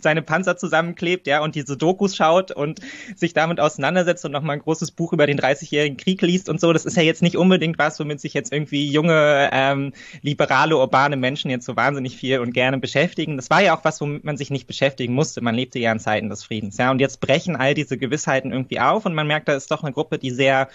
seine 0.01 0.21
Panzer 0.21 0.55
zusammenklebt, 0.55 1.25
ja, 1.25 1.41
und 1.41 1.55
diese 1.55 1.77
Dokus 1.77 2.15
schaut 2.15 2.51
und 2.51 2.79
sich 3.15 3.33
damit 3.33 3.59
auseinandersetzt 3.59 4.23
und 4.23 4.33
nochmal 4.33 4.57
ein 4.57 4.61
großes 4.61 4.91
Buch 4.99 5.13
über 5.13 5.25
den 5.25 5.39
30-jährigen 5.39 5.97
Krieg 5.97 6.21
liest 6.21 6.49
und 6.49 6.59
so. 6.59 6.73
Das 6.73 6.85
ist 6.85 6.97
ja 6.97 7.03
jetzt 7.03 7.21
nicht 7.21 7.37
unbedingt 7.37 7.79
was, 7.79 7.99
womit 7.99 8.19
sich 8.19 8.33
jetzt 8.33 8.51
irgendwie 8.51 8.91
junge, 8.91 9.49
ähm, 9.53 9.93
liberale, 10.21 10.77
urbane 10.77 11.15
Menschen 11.15 11.49
jetzt 11.49 11.65
so 11.65 11.77
wahnsinnig 11.77 12.17
viel 12.17 12.39
und 12.39 12.53
gerne 12.53 12.77
beschäftigen. 12.77 13.37
Das 13.37 13.49
war 13.49 13.61
ja 13.61 13.75
auch 13.75 13.85
was, 13.85 14.01
womit 14.01 14.25
man 14.25 14.35
sich 14.35 14.49
nicht 14.51 14.67
beschäftigen 14.67 15.13
musste. 15.13 15.41
Man 15.41 15.55
lebte 15.55 15.79
ja 15.79 15.93
in 15.93 15.99
Zeiten 15.99 16.29
des 16.29 16.43
Friedens, 16.43 16.77
ja. 16.77 16.91
Und 16.91 16.99
jetzt 16.99 17.21
brechen 17.21 17.55
all 17.55 17.73
diese 17.73 17.97
Gewissheiten 17.97 18.51
irgendwie 18.51 18.81
auf 18.81 19.05
und 19.05 19.15
man 19.15 19.25
merkt, 19.25 19.47
da 19.47 19.53
ist 19.53 19.71
doch 19.71 19.83
eine 19.83 19.93
Gruppe, 19.93 20.19
die 20.19 20.31
sehr 20.31 20.67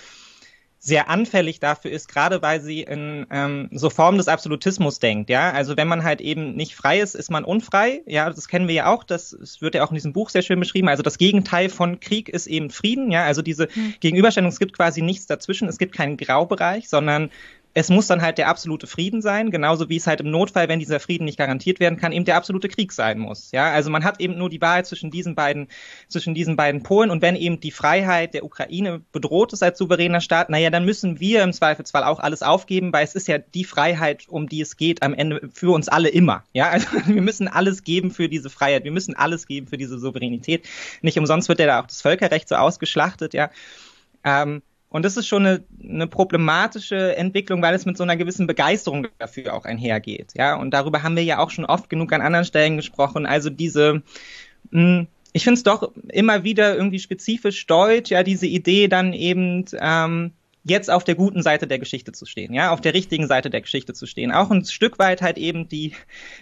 sehr 0.85 1.09
anfällig 1.09 1.61
dafür 1.61 1.91
ist, 1.91 2.09
gerade 2.09 2.43
weil 2.43 2.61
sie 2.61 2.83
in 2.83 3.27
ähm, 3.31 3.71
so 3.73 3.89
Formen 3.89 4.19
des 4.19 4.29
Absolutismus 4.29 4.99
denkt, 4.99 5.31
ja. 5.31 5.51
Also 5.51 5.79
wenn 5.79 5.89
man 5.89 6.05
halt 6.05 6.21
eben 6.21 6.55
nicht 6.57 6.77
frei 6.77 7.01
ist, 7.01 7.15
ist 7.15 7.31
man 7.31 7.43
unfrei. 7.43 8.03
Ja, 8.05 8.29
das 8.29 8.49
kennen 8.49 8.69
wir 8.69 8.75
ja 8.75 8.93
auch. 8.93 9.03
Das, 9.03 9.35
das 9.41 9.63
wird 9.63 9.75
ja 9.75 9.83
auch 9.83 9.91
in 9.91 9.95
diesem 9.95 10.13
Buch 10.13 10.29
sehr 10.29 10.43
schön 10.43 10.61
beschrieben. 10.61 10.89
Also 10.89 11.03
das 11.03 11.17
Gegenteil 11.17 11.71
von 11.71 12.01
Krieg 12.01 12.29
ist 12.29 12.47
eben 12.47 12.69
Frieden, 12.69 13.11
ja. 13.11 13.25
Also 13.25 13.41
diese 13.41 13.69
mhm. 13.75 13.95
Gegenüberstellung, 14.01 14.51
es 14.51 14.59
gibt 14.59 14.77
quasi 14.77 15.01
nichts 15.01 15.27
dazwischen. 15.27 15.69
Es 15.69 15.79
gibt 15.79 15.95
keinen 15.95 16.19
Graubereich, 16.19 16.91
sondern 16.91 17.31
es 17.75 17.91
muss 17.91 18.07
dann 18.07 18.23
halt 18.23 18.39
der 18.39 18.49
absolute 18.49 18.87
Frieden 18.87 19.21
sein, 19.21 19.51
genauso 19.51 19.89
wie 19.89 19.97
es 19.97 20.07
halt 20.07 20.21
im 20.21 20.31
Notfall, 20.31 20.69
wenn 20.69 20.79
dieser 20.79 21.01
Frieden 21.01 21.25
nicht 21.25 21.37
garantiert 21.37 21.81
werden 21.81 21.99
kann, 21.99 22.13
eben 22.13 22.25
der 22.25 22.37
absolute 22.37 22.69
Krieg 22.69 22.93
sein 22.93 23.19
muss. 23.19 23.51
Ja, 23.51 23.73
also 23.73 23.91
man 23.91 24.05
hat 24.05 24.21
eben 24.21 24.39
nur 24.39 24.49
die 24.49 24.61
Wahl 24.61 24.85
zwischen 24.85 25.11
diesen 25.11 25.35
beiden, 25.35 25.67
zwischen 26.09 26.35
diesen 26.35 26.55
beiden 26.55 26.85
Polen 26.85 27.11
und 27.11 27.21
wenn 27.21 27.35
eben 27.35 27.59
die 27.59 27.73
Freiheit 27.73 28.33
der 28.33 28.45
Ukraine 28.45 29.03
bedroht 29.11 29.53
ist 29.53 29.65
als 29.65 29.77
souveräner 29.79 30.21
Staat, 30.21 30.51
naja, 30.51 30.71
dann 30.71 30.85
müssen 30.85 31.19
wir 31.19 31.43
im 31.43 31.53
Zweifelsfall 31.53 32.05
auch 32.05 32.21
alles 32.21 32.43
aufgeben, 32.43 32.93
weil 32.93 33.05
es 33.05 33.17
ist 33.17 33.27
ja 33.27 33.39
die 33.39 33.65
Freiheit, 33.65 34.29
um 34.29 34.49
die 34.49 34.61
es 34.61 34.77
geht 34.77 35.03
am 35.03 35.13
Ende 35.13 35.51
für 35.53 35.75
uns 35.75 35.89
alle 35.89 36.11
immer. 36.11 36.45
Ja, 36.53 36.69
also 36.71 36.87
wir 37.07 37.23
müssen 37.23 37.49
alles 37.49 37.83
geben 37.83 38.13
für 38.13 38.29
diese 38.29 38.51
Freiheit, 38.51 38.85
wir 38.85 38.93
müssen 38.93 39.17
alles 39.17 39.49
geben 39.49 39.67
für 39.67 39.79
diese 39.79 39.99
Souveränität. 39.99 40.65
Nicht 41.03 41.19
umsonst 41.19 41.49
wird 41.49 41.59
ja 41.59 41.67
da 41.67 41.81
auch 41.81 41.87
das 41.87 42.03
Völkerrecht 42.03 42.49
so 42.49 42.55
ausgeschlachtet, 42.55 43.35
ja. 43.35 43.51
Ähm, 44.23 44.63
und 44.95 45.05
das 45.05 45.17
ist 45.17 45.27
schon 45.27 45.45
eine, 45.45 45.65
eine 45.83 46.07
problematische 46.07 47.17
Entwicklung, 47.17 47.61
weil 47.63 47.75
es 47.75 47.85
mit 47.85 47.97
so 47.97 48.05
einer 48.05 48.17
gewissen 48.17 48.47
Begeisterung 48.47 49.09
dafür 49.19 49.53
auch 49.53 49.65
einhergeht. 49.65 50.35
Ja, 50.37 50.55
und 50.55 50.71
darüber 50.71 51.03
haben 51.03 51.17
wir 51.17 51.25
ja 51.25 51.41
auch 51.41 51.51
schon 51.51 51.65
oft 51.65 51.91
genug 51.91 52.13
an 52.13 52.21
anderen 52.21 52.45
Stellen 52.45 52.77
gesprochen. 52.77 53.27
Also 53.27 53.51
diese, 53.51 54.05
mh, 54.71 54.99
hm, 55.01 55.07
ich 55.33 55.43
finde 55.43 55.59
es 55.59 55.65
doch 55.65 55.91
immer 56.13 56.45
wieder 56.45 56.77
irgendwie 56.77 57.01
spezifisch 57.01 57.67
deutsch, 57.67 58.13
ja, 58.13 58.23
diese 58.23 58.47
Idee 58.47 58.87
dann 58.87 59.15
eben, 59.15 59.65
ähm, 59.81 60.31
jetzt 60.65 60.91
auf 60.91 61.05
der 61.05 61.15
guten 61.15 61.43
Seite 61.43 61.67
der 61.67 61.79
Geschichte 61.79 62.13
zu 62.13 62.25
stehen, 62.25 62.55
ja, 62.55 62.73
auf 62.73 62.81
der 62.81 62.95
richtigen 62.95 63.27
Seite 63.27 63.51
der 63.51 63.61
Geschichte 63.61 63.93
zu 63.93 64.07
stehen. 64.07 64.33
Auch 64.33 64.51
ein 64.51 64.65
Stück 64.65 64.99
weit 64.99 65.21
halt 65.21 65.37
eben 65.37 65.69
die, 65.69 65.93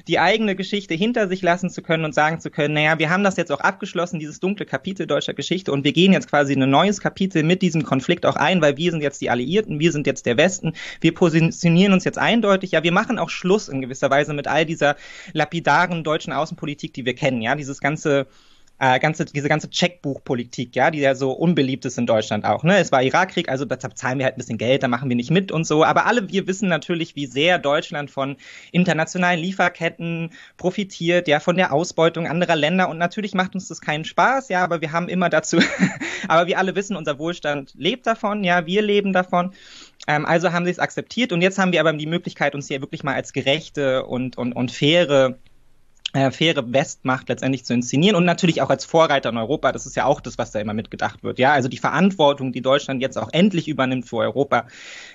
die 0.06 0.20
eigene 0.20 0.54
Geschichte 0.54 0.94
hinter 0.94 1.28
sich 1.28 1.42
lassen 1.42 1.70
zu 1.70 1.82
können 1.82 2.04
und 2.04 2.14
sagen 2.14 2.40
zu 2.40 2.50
können, 2.50 2.74
naja, 2.74 2.98
wir 3.00 3.10
haben 3.10 3.24
das 3.24 3.36
jetzt 3.36 3.50
auch 3.50 3.60
abgeschlossen, 3.60 4.20
dieses 4.20 4.38
dunkle 4.38 4.64
Kapitel 4.64 5.08
deutscher 5.08 5.34
Geschichte 5.34 5.72
und 5.72 5.82
wir 5.84 5.92
gehen 5.92 6.12
jetzt 6.12 6.28
quasi 6.28 6.52
in 6.52 6.62
ein 6.62 6.70
neues 6.70 7.00
Kapitel 7.00 7.42
mit 7.42 7.62
diesem 7.62 7.82
Konflikt 7.82 8.24
auch 8.24 8.36
ein, 8.36 8.62
weil 8.62 8.76
wir 8.76 8.92
sind 8.92 9.02
jetzt 9.02 9.20
die 9.20 9.30
Alliierten, 9.30 9.80
wir 9.80 9.90
sind 9.90 10.06
jetzt 10.06 10.24
der 10.24 10.36
Westen, 10.36 10.74
wir 11.00 11.12
positionieren 11.12 11.92
uns 11.92 12.04
jetzt 12.04 12.18
eindeutig, 12.18 12.70
ja, 12.70 12.84
wir 12.84 12.92
machen 12.92 13.18
auch 13.18 13.28
Schluss 13.28 13.68
in 13.68 13.80
gewisser 13.80 14.10
Weise 14.10 14.34
mit 14.34 14.46
all 14.46 14.64
dieser 14.64 14.94
lapidaren 15.32 16.04
deutschen 16.04 16.32
Außenpolitik, 16.32 16.94
die 16.94 17.04
wir 17.04 17.14
kennen, 17.14 17.42
ja, 17.42 17.56
dieses 17.56 17.80
ganze 17.80 18.28
äh, 18.82 18.98
ganze, 18.98 19.24
diese 19.24 19.48
ganze 19.48 19.70
Checkbuchpolitik, 19.70 20.74
ja, 20.74 20.90
die 20.90 20.98
ja 20.98 21.14
so 21.14 21.30
unbeliebt 21.30 21.84
ist 21.84 21.98
in 21.98 22.06
Deutschland 22.06 22.44
auch. 22.44 22.64
Ne? 22.64 22.78
Es 22.78 22.90
war 22.90 23.00
Irakkrieg, 23.00 23.48
also 23.48 23.64
deshalb 23.64 23.96
zahlen 23.96 24.18
wir 24.18 24.24
halt 24.24 24.34
ein 24.34 24.38
bisschen 24.38 24.58
Geld, 24.58 24.82
da 24.82 24.88
machen 24.88 25.08
wir 25.08 25.14
nicht 25.14 25.30
mit 25.30 25.52
und 25.52 25.64
so. 25.64 25.84
Aber 25.84 26.04
alle 26.06 26.28
wir 26.28 26.48
wissen 26.48 26.68
natürlich, 26.68 27.14
wie 27.14 27.26
sehr 27.26 27.60
Deutschland 27.60 28.10
von 28.10 28.36
internationalen 28.72 29.38
Lieferketten 29.38 30.30
profitiert, 30.56 31.28
ja, 31.28 31.38
von 31.38 31.56
der 31.56 31.72
Ausbeutung 31.72 32.26
anderer 32.26 32.56
Länder. 32.56 32.88
Und 32.88 32.98
natürlich 32.98 33.34
macht 33.34 33.54
uns 33.54 33.68
das 33.68 33.80
keinen 33.80 34.04
Spaß, 34.04 34.48
ja, 34.48 34.64
aber 34.64 34.80
wir 34.80 34.90
haben 34.90 35.08
immer 35.08 35.28
dazu, 35.28 35.60
aber 36.26 36.48
wir 36.48 36.58
alle 36.58 36.74
wissen, 36.74 36.96
unser 36.96 37.20
Wohlstand 37.20 37.74
lebt 37.76 38.04
davon, 38.04 38.42
ja, 38.42 38.66
wir 38.66 38.82
leben 38.82 39.12
davon. 39.12 39.52
Ähm, 40.08 40.26
also 40.26 40.50
haben 40.50 40.64
sie 40.64 40.72
es 40.72 40.80
akzeptiert 40.80 41.30
und 41.30 41.40
jetzt 41.40 41.56
haben 41.56 41.70
wir 41.70 41.78
aber 41.78 41.92
die 41.92 42.06
Möglichkeit, 42.06 42.56
uns 42.56 42.66
hier 42.66 42.80
wirklich 42.80 43.04
mal 43.04 43.14
als 43.14 43.32
gerechte 43.32 44.04
und, 44.06 44.36
und, 44.38 44.54
und 44.54 44.72
faire 44.72 45.38
faire 46.12 46.72
Westmacht 46.72 47.28
letztendlich 47.30 47.64
zu 47.64 47.72
inszenieren 47.72 48.16
und 48.16 48.26
natürlich 48.26 48.60
auch 48.60 48.68
als 48.68 48.84
Vorreiter 48.84 49.30
in 49.30 49.38
Europa. 49.38 49.72
Das 49.72 49.86
ist 49.86 49.96
ja 49.96 50.04
auch 50.04 50.20
das, 50.20 50.36
was 50.36 50.50
da 50.50 50.60
immer 50.60 50.74
mitgedacht 50.74 51.24
wird. 51.24 51.38
Ja, 51.38 51.52
also 51.52 51.68
die 51.68 51.78
Verantwortung, 51.78 52.52
die 52.52 52.60
Deutschland 52.60 53.00
jetzt 53.00 53.16
auch 53.16 53.30
endlich 53.32 53.66
übernimmt 53.66 54.06
für 54.06 54.18
Europa, 54.18 54.66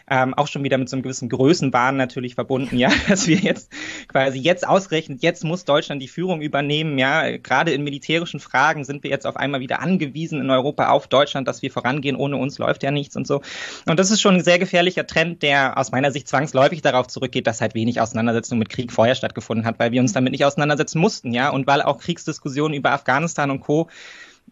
ähm, 0.10 0.34
auch 0.34 0.48
schon 0.48 0.64
wieder 0.64 0.80
mit 0.80 0.90
so 0.90 0.96
einem 0.96 1.04
gewissen 1.04 1.30
Größenwahn 1.30 1.98
natürlich 1.98 2.34
verbunden. 2.34 2.78
Ja, 2.78 2.90
dass 3.08 3.28
wir 3.28 3.38
jetzt 3.38 3.72
quasi 4.08 4.40
jetzt 4.40 4.68
ausgerechnet, 4.68 5.22
jetzt 5.22 5.44
muss 5.44 5.66
Deutschland 5.66 6.02
die 6.02 6.08
Führung 6.08 6.42
übernehmen. 6.42 6.98
Ja, 6.98 7.38
gerade 7.38 7.72
in 7.74 7.84
militärischen 7.84 8.40
Fragen 8.40 8.84
sind 8.84 9.04
wir 9.04 9.12
jetzt 9.12 9.28
auf 9.28 9.38
einmal 9.38 9.60
wieder 9.60 9.82
angewiesen 9.82 10.42
in 10.42 10.50
Europa 10.50 10.90
auf 10.90 11.08
Deutschland, 11.08 11.48
dass 11.48 11.62
wir 11.62 11.70
vorangehen. 11.70 12.16
Ohne 12.16 12.38
uns 12.38 12.58
läuft 12.58 12.82
ja 12.82 12.90
nichts 12.90 13.16
und 13.16 13.28
so. 13.28 13.42
Und 13.86 14.00
das 14.00 14.10
ist 14.10 14.20
schon 14.20 14.36
ein 14.36 14.44
sehr 14.44 14.58
gefährlicher 14.58 15.06
Trend, 15.06 15.44
der 15.44 15.78
aus 15.78 15.92
meiner 15.92 16.12
Sicht 16.12 16.28
zwangsläufig 16.28 16.82
darauf 16.82 17.06
zurückgeht, 17.06 17.46
dass 17.46 17.62
halt 17.62 17.76
wenig 17.76 18.02
Auseinandersetzung 18.02 18.58
mit 18.58 18.70
Krieg 18.70 18.92
vorher 18.92 19.14
stattgefunden 19.14 19.66
hat, 19.66 19.78
weil 19.78 19.92
wir 19.92 20.02
uns 20.02 20.14
damit 20.14 20.32
nicht 20.32 20.44
auseinandersetzen 20.44 20.87
auseinandersetzen 20.88 21.00
mussten, 21.00 21.34
ja, 21.34 21.50
und 21.50 21.68
weil 21.68 21.82
auch 21.82 22.00
Kriegsdiskussionen 22.00 22.74
über 22.74 22.92
Afghanistan 22.92 23.52
und 23.52 23.62
Co. 23.62 23.90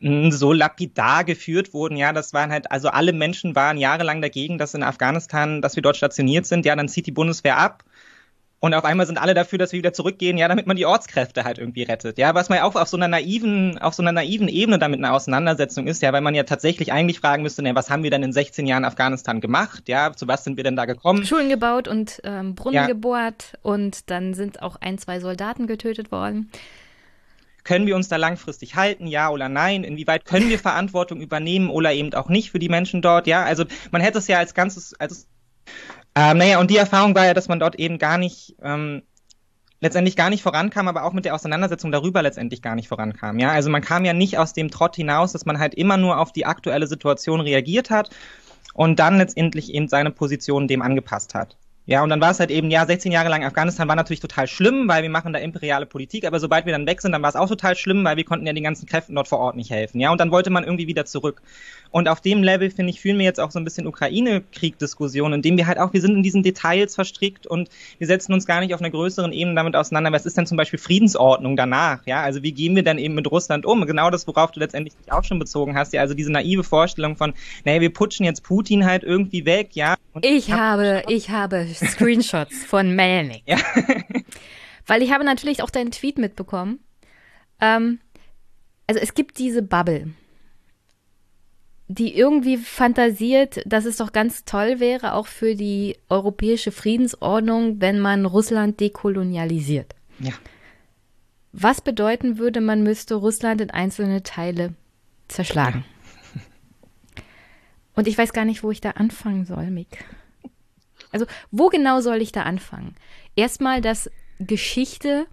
so 0.01 0.51
lapidar 0.51 1.23
geführt 1.23 1.73
wurden, 1.73 1.95
ja, 1.95 2.11
das 2.11 2.33
waren 2.33 2.51
halt, 2.51 2.69
also 2.69 2.89
alle 2.89 3.13
Menschen 3.13 3.55
waren 3.55 3.77
jahrelang 3.77 4.21
dagegen, 4.21 4.57
dass 4.57 4.73
in 4.73 4.83
Afghanistan, 4.83 5.61
dass 5.61 5.75
wir 5.77 5.83
dort 5.83 5.95
stationiert 5.95 6.45
sind, 6.45 6.65
ja, 6.65 6.75
dann 6.75 6.89
zieht 6.89 7.07
die 7.07 7.11
Bundeswehr 7.11 7.57
ab 7.57 7.83
und 8.65 8.73
auf 8.73 8.83
einmal 8.83 9.05
sind 9.05 9.19
alle 9.19 9.35
dafür, 9.35 9.59
dass 9.59 9.73
wir 9.73 9.77
wieder 9.77 9.93
zurückgehen, 9.93 10.39
ja, 10.39 10.47
damit 10.47 10.65
man 10.65 10.75
die 10.75 10.87
Ortskräfte 10.87 11.43
halt 11.43 11.59
irgendwie 11.59 11.83
rettet. 11.83 12.17
Ja, 12.17 12.33
was 12.33 12.49
man 12.49 12.57
ja 12.57 12.63
auch 12.63 12.73
auf 12.73 12.87
so 12.87 12.97
einer 12.97 13.07
naiven, 13.07 13.77
auf 13.77 13.93
so 13.93 14.01
einer 14.01 14.11
naiven 14.11 14.47
Ebene 14.47 14.79
damit 14.79 14.97
eine 14.97 15.13
Auseinandersetzung 15.13 15.85
ist, 15.85 16.01
ja, 16.01 16.11
weil 16.13 16.21
man 16.21 16.33
ja 16.33 16.41
tatsächlich 16.43 16.91
eigentlich 16.91 17.19
fragen 17.19 17.43
müsste, 17.43 17.61
ne, 17.61 17.75
was 17.75 17.91
haben 17.91 18.01
wir 18.01 18.09
denn 18.09 18.23
in 18.23 18.33
16 18.33 18.65
Jahren 18.65 18.83
Afghanistan 18.83 19.39
gemacht? 19.39 19.87
Ja, 19.87 20.13
zu 20.13 20.27
was 20.27 20.43
sind 20.43 20.57
wir 20.57 20.63
denn 20.63 20.75
da 20.75 20.85
gekommen? 20.85 21.23
Schulen 21.27 21.47
gebaut 21.47 21.87
und 21.87 22.21
ähm, 22.23 22.55
Brunnen 22.55 22.73
ja. 22.73 22.87
gebohrt 22.87 23.53
und 23.61 24.09
dann 24.09 24.33
sind 24.33 24.63
auch 24.63 24.77
ein, 24.77 24.97
zwei 24.97 25.19
Soldaten 25.19 25.67
getötet 25.67 26.11
worden. 26.11 26.49
Können 27.63 27.85
wir 27.85 27.95
uns 27.95 28.07
da 28.07 28.15
langfristig 28.15 28.75
halten, 28.75 29.05
ja 29.05 29.29
oder 29.29 29.47
nein? 29.47 29.83
Inwieweit 29.83 30.25
können 30.25 30.49
wir 30.49 30.57
Verantwortung 30.71 31.21
übernehmen 31.21 31.69
oder 31.69 31.93
eben 31.93 32.11
auch 32.15 32.29
nicht 32.29 32.49
für 32.49 32.59
die 32.59 32.69
Menschen 32.69 33.03
dort? 33.03 33.27
Ja, 33.27 33.43
also 33.43 33.65
man 33.91 34.01
hätte 34.01 34.17
es 34.17 34.27
ja 34.27 34.39
als 34.39 34.55
ganzes, 34.55 34.99
als 34.99 35.27
ähm, 36.15 36.37
naja, 36.37 36.59
und 36.59 36.71
die 36.71 36.77
Erfahrung 36.77 37.13
war 37.15 37.25
ja, 37.25 37.33
dass 37.33 37.47
man 37.47 37.59
dort 37.59 37.75
eben 37.75 37.97
gar 37.99 38.17
nicht, 38.17 38.55
ähm, 38.61 39.03
letztendlich 39.81 40.15
gar 40.15 40.29
nicht 40.29 40.43
vorankam, 40.43 40.87
aber 40.87 41.03
auch 41.03 41.13
mit 41.13 41.25
der 41.25 41.35
Auseinandersetzung 41.35 41.91
darüber 41.91 42.21
letztendlich 42.21 42.61
gar 42.61 42.75
nicht 42.75 42.87
vorankam. 42.87 43.37
Ja, 43.39 43.51
also 43.51 43.69
man 43.69 43.81
kam 43.81 44.05
ja 44.05 44.13
nicht 44.13 44.37
aus 44.37 44.53
dem 44.53 44.71
Trott 44.71 44.95
hinaus, 44.95 45.33
dass 45.33 45.45
man 45.45 45.59
halt 45.59 45.75
immer 45.75 45.97
nur 45.97 46.19
auf 46.19 46.31
die 46.31 46.45
aktuelle 46.45 46.87
Situation 46.87 47.41
reagiert 47.41 47.89
hat 47.89 48.09
und 48.73 48.99
dann 48.99 49.17
letztendlich 49.17 49.73
eben 49.73 49.87
seine 49.87 50.11
Position 50.11 50.67
dem 50.67 50.81
angepasst 50.81 51.35
hat. 51.35 51.57
Ja, 51.87 52.01
und 52.01 52.09
dann 52.09 52.19
war 52.19 52.31
es 52.31 52.39
halt 52.39 52.49
eben, 52.49 52.71
ja, 52.71 52.85
16 52.85 53.11
Jahre 53.11 53.29
lang 53.29 53.43
Afghanistan 53.43 53.87
war 53.87 53.95
natürlich 53.95 54.19
total 54.19 54.47
schlimm, 54.47 54.87
weil 54.87 55.03
wir 55.03 55.09
machen 55.09 55.33
da 55.33 55.39
imperiale 55.39 55.85
Politik, 55.85 56.25
aber 56.25 56.39
sobald 56.39 56.65
wir 56.65 56.73
dann 56.73 56.87
weg 56.87 56.99
sind, 56.99 57.11
dann 57.11 57.21
war 57.21 57.29
es 57.29 57.35
auch 57.35 57.47
total 57.47 57.75
schlimm, 57.75 58.03
weil 58.03 58.17
wir 58.17 58.23
konnten 58.23 58.47
ja 58.47 58.53
den 58.53 58.63
ganzen 58.63 58.87
Kräften 58.87 59.13
dort 59.13 59.27
vor 59.27 59.37
Ort 59.37 59.55
nicht 59.55 59.69
helfen. 59.69 59.99
Ja, 59.99 60.11
und 60.11 60.19
dann 60.19 60.31
wollte 60.31 60.49
man 60.49 60.63
irgendwie 60.63 60.87
wieder 60.87 61.05
zurück. 61.05 61.43
Und 61.91 62.09
auf 62.09 62.21
dem 62.21 62.43
Level, 62.43 62.71
finde 62.71 62.89
ich, 62.89 62.99
fühlen 62.99 63.19
wir 63.19 63.25
jetzt 63.25 63.39
auch 63.39 63.51
so 63.51 63.59
ein 63.59 63.63
bisschen 63.63 63.85
Ukraine-Krieg-Diskussionen, 63.85 65.35
indem 65.35 65.57
wir 65.57 65.67
halt 65.67 65.77
auch, 65.77 65.93
wir 65.93 66.01
sind 66.01 66.15
in 66.15 66.23
diesen 66.23 66.41
Details 66.43 66.95
verstrickt 66.95 67.45
und 67.45 67.69
wir 67.99 68.07
setzen 68.07 68.33
uns 68.33 68.45
gar 68.45 68.59
nicht 68.59 68.73
auf 68.73 68.81
einer 68.81 68.89
größeren 68.89 69.31
Ebene 69.31 69.55
damit 69.55 69.75
auseinander. 69.75 70.11
Was 70.11 70.25
ist 70.25 70.37
denn 70.37 70.47
zum 70.47 70.57
Beispiel 70.57 70.79
Friedensordnung 70.79 71.55
danach? 71.55 72.05
Ja, 72.05 72.21
also 72.21 72.41
wie 72.41 72.51
gehen 72.51 72.75
wir 72.75 72.83
dann 72.83 72.97
eben 72.97 73.13
mit 73.13 73.31
Russland 73.31 73.65
um? 73.65 73.85
Genau 73.85 74.09
das, 74.09 74.27
worauf 74.27 74.51
du 74.51 74.59
letztendlich 74.59 74.95
dich 74.95 75.13
auch 75.13 75.23
schon 75.23 75.37
bezogen 75.37 75.77
hast. 75.77 75.93
Ja, 75.93 76.01
also 76.01 76.15
diese 76.15 76.31
naive 76.31 76.63
Vorstellung 76.63 77.15
von, 77.15 77.33
naja, 77.63 77.79
wir 77.79 77.93
putschen 77.93 78.25
jetzt 78.25 78.43
Putin 78.43 78.85
halt 78.85 79.03
irgendwie 79.03 79.45
weg, 79.45 79.69
ja. 79.73 79.95
Ich 80.21 80.51
habe, 80.51 81.03
ich 81.07 81.29
habe 81.29 81.65
Screenshots 81.77 82.65
von 82.65 82.95
Melnik. 82.95 83.43
Ja. 83.45 83.57
Weil 84.87 85.01
ich 85.01 85.11
habe 85.11 85.23
natürlich 85.23 85.63
auch 85.63 85.69
deinen 85.69 85.91
Tweet 85.91 86.17
mitbekommen. 86.17 86.79
Ähm, 87.59 87.99
also 88.87 88.99
es 89.01 89.13
gibt 89.13 89.39
diese 89.39 89.61
Bubble, 89.61 90.13
die 91.87 92.15
irgendwie 92.15 92.57
fantasiert, 92.57 93.61
dass 93.65 93.85
es 93.85 93.97
doch 93.97 94.11
ganz 94.11 94.45
toll 94.45 94.79
wäre, 94.79 95.13
auch 95.13 95.27
für 95.27 95.55
die 95.55 95.97
europäische 96.09 96.71
Friedensordnung, 96.71 97.81
wenn 97.81 97.99
man 97.99 98.25
Russland 98.25 98.79
dekolonialisiert. 98.79 99.95
Ja. 100.19 100.33
Was 101.51 101.81
bedeuten 101.81 102.37
würde, 102.37 102.59
man 102.61 102.83
müsste 102.83 103.15
Russland 103.15 103.61
in 103.61 103.69
einzelne 103.71 104.23
Teile 104.23 104.73
zerschlagen? 105.27 105.85
Und 107.95 108.07
ich 108.07 108.17
weiß 108.17 108.33
gar 108.33 108.45
nicht, 108.45 108.61
wo 108.61 108.71
ich 108.71 108.81
da 108.81 108.91
anfangen 108.91 109.45
soll, 109.45 109.71
Mick. 109.71 110.03
Also, 111.15 111.25
wo 111.49 111.69
genau 111.69 112.01
soll 112.01 112.21
ich 112.21 112.33
da 112.33 112.43
anfangen? 112.43 112.93
Erstmal, 113.37 113.79
dass 113.79 114.11
Geschichte, 114.39 115.27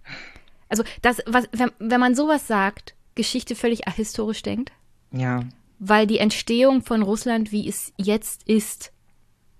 also 0.68 0.84
das, 1.02 1.18
was, 1.26 1.48
wenn, 1.50 1.72
wenn 1.80 2.00
man 2.00 2.14
sowas 2.14 2.46
sagt, 2.46 2.94
Geschichte 3.16 3.56
völlig 3.56 3.88
ahistorisch 3.88 4.42
denkt. 4.42 4.70
Ja. 5.10 5.40
Weil 5.80 6.06
die 6.06 6.18
Entstehung 6.18 6.82
von 6.82 7.02
Russland, 7.02 7.50
wie 7.50 7.68
es 7.68 7.92
jetzt 7.96 8.48
ist, 8.48 8.92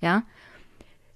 ja, 0.00 0.22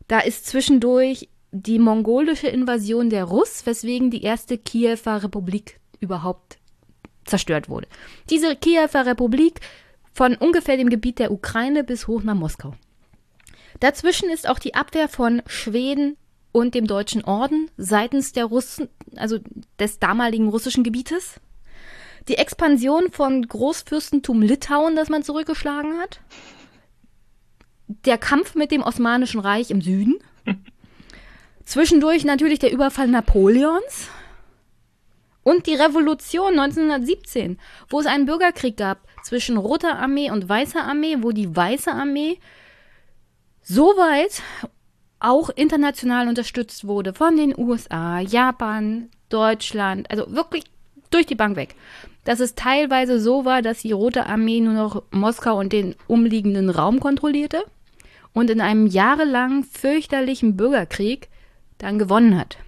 da 0.09 0.19
ist 0.19 0.47
zwischendurch 0.47 1.29
die 1.53 1.79
mongolische 1.79 2.49
Invasion 2.49 3.09
der 3.09 3.25
Russ, 3.25 3.65
weswegen 3.65 4.11
die 4.11 4.25
erste 4.25 4.59
Kiewer 4.59 5.23
Republik 5.23 5.79
überhaupt 6.01 6.59
zerstört 7.25 7.69
wurde. 7.69 7.87
Diese 8.29 8.57
Kiewer 8.57 9.07
Republik 9.07 9.61
von 10.13 10.35
ungefähr 10.35 10.77
dem 10.77 10.91
Gebiet 10.91 11.21
der 11.21 11.31
Ukraine 11.31 11.85
bis 11.85 12.09
hoch 12.09 12.25
nach 12.25 12.35
Moskau. 12.35 12.75
Dazwischen 13.81 14.31
ist 14.31 14.49
auch 14.49 14.59
die 14.59 14.75
Abwehr 14.75 15.09
von 15.09 15.43
Schweden 15.47 16.17
und 16.53 16.75
dem 16.75 16.87
Deutschen 16.87 17.25
Orden 17.25 17.71
seitens 17.77 18.33
der 18.33 18.47
Russen, 18.47 18.89
also 19.17 19.39
des 19.79 19.99
damaligen 19.99 20.49
russischen 20.49 20.85
Gebietes. 20.85 21.41
Die 22.29 22.39
Expansion 22.39 23.13
von 23.13 23.47
Großfürstentum 23.47 24.43
Litauen, 24.43 24.97
das 24.97 25.09
man 25.09 25.23
zurückgeschlagen 25.23 25.99
hat. 25.99 26.21
Der 27.87 28.19
Kampf 28.19 28.55
mit 28.55 28.71
dem 28.71 28.83
Osmanischen 28.83 29.41
Reich 29.41 29.71
im 29.71 29.81
Süden. 29.81 30.17
Zwischendurch 31.65 32.25
natürlich 32.25 32.59
der 32.59 32.73
Überfall 32.73 33.09
Napoleons. 33.09 34.09
Und 35.43 35.67
die 35.67 35.75
Revolution 35.75 36.59
1917, 36.59 37.61
wo 37.89 38.01
es 38.01 38.07
einen 38.07 38.27
Bürgerkrieg 38.27 38.77
gab 38.77 39.07
zwischen 39.23 39.57
Roter 39.57 39.97
Armee 39.97 40.31
und 40.31 40.49
Weißer 40.49 40.83
Armee, 40.83 41.19
wo 41.21 41.31
die 41.31 41.55
Weiße 41.55 41.93
Armee 41.93 42.41
soweit 43.67 44.43
auch 45.19 45.51
international 45.51 46.29
unterstützt 46.29 46.87
wurde 46.87 47.13
von 47.13 47.37
den 47.37 47.57
USA, 47.59 48.21
Japan, 48.21 49.11
Deutschland, 49.29 50.11
also 50.11 50.33
wirklich 50.33 50.65
durch 51.11 51.27
die 51.27 51.35
Bank 51.35 51.57
weg. 51.57 51.75
Dass 52.25 52.41
es 52.41 52.55
teilweise 52.55 53.21
so 53.21 53.45
war, 53.45 53.63
dass 53.63 53.83
die 53.83 53.93
Rote 53.93 54.27
Armee 54.27 54.61
nur 54.61 54.75
noch 54.75 55.03
Moskau 55.11 55.59
und 55.59 55.73
den 55.73 55.95
umliegenden 56.07 56.71
Raum 56.71 57.01
kontrollierte 57.01 57.65
und 58.33 58.51
in 58.51 58.61
einem 58.61 58.87
jahrelang 58.87 59.65
fürchterlichen 59.65 60.57
Bürgerkrieg 60.57 61.29
dann 61.79 61.99
gewonnen 61.99 62.39
hat. 62.39 62.59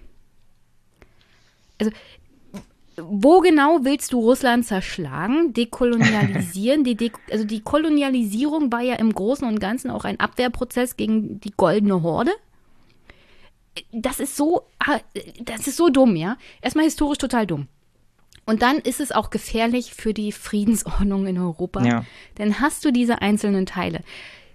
Also 1.81 1.93
wo 3.03 3.41
genau 3.41 3.81
willst 3.83 4.13
du 4.13 4.21
Russland 4.21 4.67
zerschlagen, 4.67 5.53
dekolonialisieren? 5.53 6.85
die 6.85 6.95
De 6.95 7.11
also 7.31 7.45
die 7.45 7.61
Kolonialisierung 7.61 8.73
war 8.73 8.81
ja 8.81 8.95
im 8.95 9.13
Großen 9.13 9.47
und 9.47 9.61
Ganzen 9.61 9.91
auch 9.91 10.05
ein 10.05 10.21
Abwehrprozess 10.21 10.97
gegen 10.97 11.41
die 11.41 11.53
goldene 11.57 12.03
Horde. 12.03 12.33
Das 13.93 14.19
ist 14.19 14.37
so, 14.37 14.63
ah, 14.81 14.99
das 15.41 15.67
ist 15.67 15.77
so 15.77 15.89
dumm, 15.89 16.17
ja. 16.17 16.37
Erstmal 16.61 16.85
historisch 16.85 17.19
total 17.19 17.47
dumm. 17.47 17.69
Und 18.45 18.63
dann 18.63 18.79
ist 18.79 18.99
es 18.99 19.13
auch 19.13 19.29
gefährlich 19.29 19.93
für 19.93 20.15
die 20.15 20.33
Friedensordnung 20.33 21.27
in 21.27 21.39
Europa. 21.39 21.85
Ja. 21.85 22.05
Denn 22.39 22.61
hast 22.61 22.85
du 22.85 22.91
diese 22.91 23.21
einzelnen 23.21 23.67
Teile. 23.67 24.01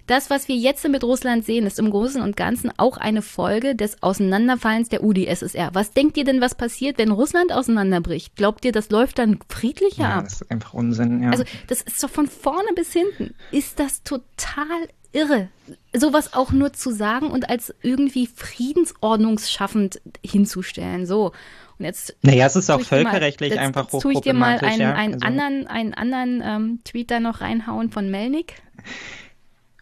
Das, 0.07 0.29
was 0.29 0.47
wir 0.47 0.55
jetzt 0.55 0.87
mit 0.87 1.03
Russland 1.03 1.45
sehen, 1.45 1.65
ist 1.65 1.79
im 1.79 1.89
Großen 1.89 2.21
und 2.21 2.35
Ganzen 2.35 2.71
auch 2.77 2.97
eine 2.97 3.21
Folge 3.21 3.75
des 3.75 4.03
Auseinanderfallens 4.03 4.89
der 4.89 5.03
UdSSR. 5.03 5.69
Was 5.73 5.91
denkt 5.91 6.17
ihr 6.17 6.25
denn, 6.25 6.41
was 6.41 6.55
passiert, 6.55 6.97
wenn 6.97 7.11
Russland 7.11 7.53
auseinanderbricht? 7.53 8.35
Glaubt 8.35 8.65
ihr, 8.65 8.71
das 8.71 8.89
läuft 8.89 9.19
dann 9.19 9.39
friedlicher 9.47 10.03
ja, 10.03 10.17
ab? 10.17 10.23
Das 10.25 10.41
ist 10.41 10.51
einfach 10.51 10.73
Unsinn, 10.73 11.23
ja. 11.23 11.29
Also, 11.29 11.43
das 11.67 11.81
ist 11.81 12.03
doch 12.03 12.09
von 12.09 12.27
vorne 12.27 12.69
bis 12.75 12.91
hinten. 12.91 13.33
Ist 13.51 13.79
das 13.79 14.03
total 14.03 14.87
irre, 15.13 15.47
sowas 15.93 16.33
auch 16.33 16.51
nur 16.51 16.73
zu 16.73 16.91
sagen 16.91 17.27
und 17.27 17.49
als 17.49 17.73
irgendwie 17.81 18.27
friedensordnungsschaffend 18.27 20.01
hinzustellen. 20.25 21.05
So. 21.05 21.31
Und 21.79 21.85
jetzt. 21.85 22.17
Naja, 22.23 22.47
es 22.47 22.55
ist 22.55 22.69
auch 22.69 22.81
völkerrechtlich 22.81 23.51
mal, 23.51 23.55
jetzt, 23.55 23.65
einfach 23.65 23.93
jetzt 23.93 24.01
tue 24.01 24.13
ich 24.13 24.21
dir 24.21 24.33
mal 24.33 24.59
einen, 24.59 24.81
ja? 24.81 24.93
einen 24.93 25.13
also. 25.13 25.25
anderen, 25.25 25.67
einen 25.67 25.93
anderen 25.93 26.41
ähm, 26.43 26.79
Tweet 26.83 27.11
da 27.11 27.19
noch 27.19 27.41
reinhauen 27.41 27.89
von 27.89 28.11
Melnik. 28.11 28.55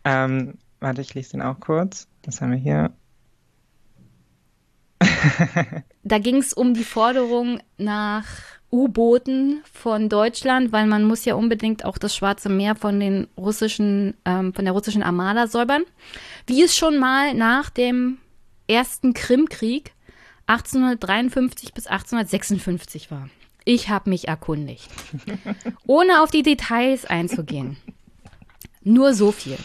Ähm, 0.03 0.57
warte, 0.79 1.01
ich 1.01 1.13
lese 1.13 1.31
den 1.31 1.41
auch 1.41 1.59
kurz. 1.59 2.07
Was 2.25 2.41
haben 2.41 2.51
wir 2.51 2.57
hier? 2.57 2.91
da 6.03 6.19
ging 6.19 6.37
es 6.37 6.53
um 6.53 6.73
die 6.73 6.83
Forderung 6.83 7.59
nach 7.77 8.25
U-Booten 8.71 9.61
von 9.71 10.07
Deutschland, 10.07 10.71
weil 10.71 10.87
man 10.87 11.03
muss 11.03 11.25
ja 11.25 11.35
unbedingt 11.35 11.83
auch 11.83 11.97
das 11.97 12.15
Schwarze 12.15 12.49
Meer 12.49 12.75
von 12.75 12.99
den 12.99 13.27
russischen, 13.37 14.15
ähm, 14.25 14.53
von 14.53 14.65
der 14.65 14.73
russischen 14.73 15.03
Armada 15.03 15.47
säubern. 15.47 15.83
Wie 16.47 16.63
es 16.63 16.75
schon 16.75 16.97
mal 16.97 17.33
nach 17.33 17.69
dem 17.69 18.17
ersten 18.67 19.13
Krimkrieg 19.13 19.93
1853 20.47 21.73
bis 21.73 21.87
1856 21.87 23.11
war. 23.11 23.29
Ich 23.65 23.89
habe 23.89 24.09
mich 24.09 24.27
erkundigt. 24.27 24.89
Ohne 25.85 26.21
auf 26.21 26.31
die 26.31 26.43
Details 26.43 27.05
einzugehen. 27.05 27.77
Nur 28.83 29.13
so 29.13 29.31
viel. 29.31 29.57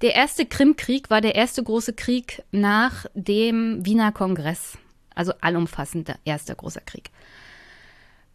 Der 0.00 0.14
erste 0.14 0.46
Krimkrieg 0.46 1.10
war 1.10 1.20
der 1.20 1.34
erste 1.34 1.62
große 1.62 1.92
Krieg 1.92 2.42
nach 2.52 3.06
dem 3.14 3.84
Wiener 3.84 4.12
Kongress. 4.12 4.78
Also 5.14 5.32
allumfassender 5.40 6.16
erster 6.24 6.54
großer 6.54 6.80
Krieg. 6.80 7.10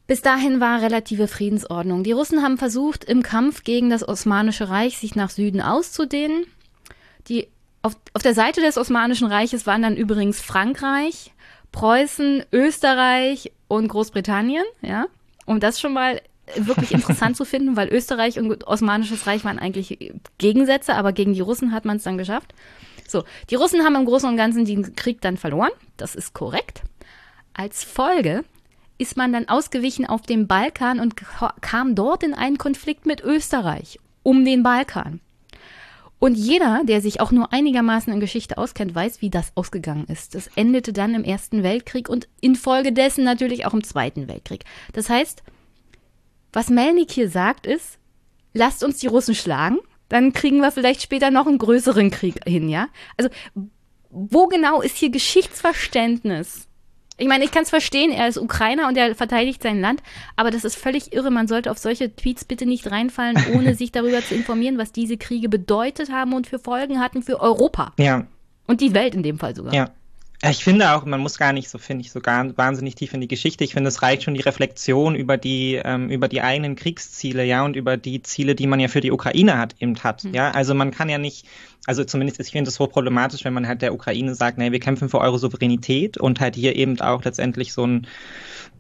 Bis 0.05 0.22
dahin 0.22 0.59
war 0.59 0.82
relative 0.82 1.30
Friedensordnung. 1.30 2.03
Die 2.03 2.11
Russen 2.11 2.43
haben 2.43 2.57
versucht, 2.57 3.05
im 3.05 3.24
Kampf 3.24 3.64
gegen 3.64 3.89
das 3.89 4.05
Osmanische 4.05 4.68
Reich 4.68 4.97
sich 4.97 5.16
nach 5.16 5.30
Süden 5.30 5.61
auszudehnen. 5.61 6.45
Die, 7.30 7.47
auf, 7.82 7.95
auf 8.14 8.22
der 8.22 8.34
Seite 8.34 8.59
des 8.59 8.78
Osmanischen 8.78 9.28
Reiches 9.28 9.66
waren 9.66 9.82
dann 9.82 9.95
übrigens 9.95 10.41
Frankreich, 10.41 11.32
Preußen, 11.72 12.43
Österreich 12.51 13.53
und 13.70 13.88
Großbritannien, 13.88 14.66
ja. 14.82 15.05
Um 15.45 15.61
das 15.61 15.80
schon 15.80 15.93
mal 15.93 16.22
wirklich 16.56 16.91
interessant 16.91 17.38
zu 17.38 17.46
finden, 17.46 17.76
weil 17.76 17.89
Österreich 17.89 18.38
und 18.38 18.68
Osmanisches 18.68 19.28
Reich 19.28 19.46
waren 19.46 19.60
eigentlich 19.60 20.14
Gegensätze, 20.38 20.96
aber 20.96 21.14
gegen 21.14 21.34
die 21.34 21.41
Russen 21.41 21.72
hat 21.72 21.86
man 21.86 21.98
es 21.98 22.04
dann 22.04 22.18
geschafft. 22.18 22.54
So, 23.08 23.24
die 23.50 23.56
Russen 23.56 23.84
haben 23.84 23.96
im 23.96 24.06
Großen 24.06 24.28
und 24.28 24.38
Ganzen 24.38 24.66
den 24.66 24.96
Krieg 24.96 25.22
dann 25.22 25.38
verloren. 25.38 25.72
Das 25.98 26.16
ist 26.16 26.34
korrekt. 26.34 26.82
Als 27.54 27.84
Folge 27.84 28.44
ist 28.98 29.18
man 29.18 29.34
dann 29.34 29.48
ausgewichen 29.48 30.06
auf 30.06 30.22
den 30.22 30.48
Balkan 30.48 31.00
und 31.00 31.16
kam 31.62 31.96
dort 31.96 32.24
in 32.24 32.34
einen 32.34 32.58
Konflikt 32.58 33.06
mit 33.06 33.22
Österreich 33.22 34.00
um 34.24 34.46
den 34.46 34.64
Balkan. 34.64 35.20
Und 36.20 36.36
jeder, 36.36 36.84
der 36.86 37.02
sich 37.02 37.20
auch 37.20 37.32
nur 37.32 37.52
einigermaßen 37.52 38.14
in 38.14 38.22
Geschichte 38.22 38.58
auskennt, 38.58 38.96
weiß, 38.96 39.22
wie 39.22 39.30
das 39.30 39.52
ausgegangen 39.56 40.06
ist. 40.08 40.36
Das 40.36 40.48
endete 40.56 40.94
dann 40.94 41.16
im 41.16 41.26
Ersten 41.26 41.64
Weltkrieg 41.64 42.08
und 42.08 42.30
infolgedessen 42.39 43.26
natürlich 43.26 43.66
auch 43.66 43.74
im 43.74 43.84
Zweiten 43.84 44.30
Weltkrieg. 44.30 44.64
Das 44.94 45.10
heißt, 45.10 45.44
was 46.54 46.70
Melnik 46.70 47.12
hier 47.12 47.30
sagt, 47.30 47.66
ist, 47.66 47.97
lasst 48.54 48.84
uns 48.84 48.99
die 48.99 49.08
Russen 49.08 49.36
schlagen, 49.36 49.80
dann 50.10 50.32
kriegen 50.32 50.60
wir 50.60 50.72
vielleicht 50.72 51.01
später 51.01 51.32
noch 51.32 51.47
einen 51.47 51.58
größeren 51.58 52.12
Krieg 52.12 52.36
hin, 52.45 52.70
ja? 52.70 52.88
Also, 53.18 53.30
wo 54.10 54.47
genau 54.47 54.82
ist 54.82 54.97
hier 54.97 55.10
Geschichtsverständnis? 55.10 56.68
Ich 57.18 57.28
meine, 57.28 57.43
ich 57.43 57.51
kann 57.51 57.64
es 57.64 57.70
verstehen, 57.70 58.12
er 58.12 58.28
ist 58.28 58.38
Ukrainer 58.38 58.88
und 58.88 58.97
er 58.97 59.16
verteidigt 59.16 59.62
sein 59.62 59.82
Land, 59.82 60.01
aber 60.36 60.51
das 60.51 60.64
ist 60.64 60.76
völlig 60.76 61.14
irre. 61.14 61.30
Man 61.30 61.47
sollte 61.47 61.70
auf 61.70 61.78
solche 61.78 62.16
Tweets 62.16 62.45
bitte 62.45 62.66
nicht 62.66 62.89
reinfallen, 62.89 63.38
ohne 63.54 63.76
sich 63.76 63.91
darüber 63.91 64.22
zu 64.22 64.36
informieren, 64.36 64.78
was 64.78 64.91
diese 64.91 65.18
Kriege 65.18 65.49
bedeutet 65.49 66.12
haben 66.12 66.34
und 66.34 66.47
für 66.47 66.60
Folgen 66.60 66.99
hatten 66.99 67.22
für 67.22 67.39
Europa. 67.39 67.93
Ja. 67.97 68.26
Und 68.66 68.82
die 68.82 68.93
Welt 68.93 69.14
in 69.14 69.24
dem 69.24 69.38
Fall 69.38 69.56
sogar. 69.56 69.74
Ja. 69.74 69.91
Ich 70.50 70.62
finde 70.62 70.91
auch, 70.91 71.06
man 71.06 71.22
muss 71.22 71.38
gar 71.38 71.54
nicht 71.54 71.70
so, 71.70 71.78
finde 71.78 72.04
ich, 72.04 72.12
so 72.12 72.20
gar, 72.20 72.58
wahnsinnig 72.58 72.96
tief 72.96 73.14
in 73.14 73.22
die 73.22 73.30
Geschichte. 73.30 73.64
Ich 73.64 73.74
finde, 73.74 73.88
es 73.88 74.02
reicht 74.02 74.24
schon 74.24 74.34
die 74.34 74.41
Reflexion 74.41 75.16
über 75.16 75.38
die, 75.38 75.80
ähm, 75.82 76.10
über 76.10 76.28
die 76.28 76.41
eigenen 76.41 76.76
Kriegsziele, 76.76 77.46
ja, 77.46 77.64
und 77.64 77.78
über 77.78 77.96
die 77.96 78.22
Ziele, 78.24 78.54
die 78.54 78.68
man 78.68 78.82
ja 78.82 78.89
für 78.89 79.00
die 79.00 79.12
Ukraine 79.12 79.58
hat, 79.58 79.76
eben 79.80 79.98
hat, 80.04 80.26
mhm. 80.26 80.34
ja. 80.34 80.52
Also 80.52 80.74
man 80.74 80.91
kann 80.91 81.08
ja 81.08 81.18
nicht, 81.18 81.46
also 81.86 82.04
zumindest, 82.04 82.41
ich 82.41 82.52
finde 82.52 82.70
es 82.70 82.78
hochproblematisch, 82.78 83.46
wenn 83.46 83.54
man 83.54 83.70
halt 83.70 83.82
der 83.82 83.94
Ukraine 83.94 84.36
sagt, 84.36 84.58
naja, 84.58 84.74
wir 84.74 84.82
kämpfen 84.82 85.08
für 85.08 85.20
eure 85.20 85.39
Souveränität 85.39 86.18
und 86.18 86.41
halt 86.41 86.56
hier 86.56 86.76
eben 86.76 87.00
auch 87.00 87.24
letztendlich 87.24 87.72
so 87.72 87.88
ein, 87.88 88.08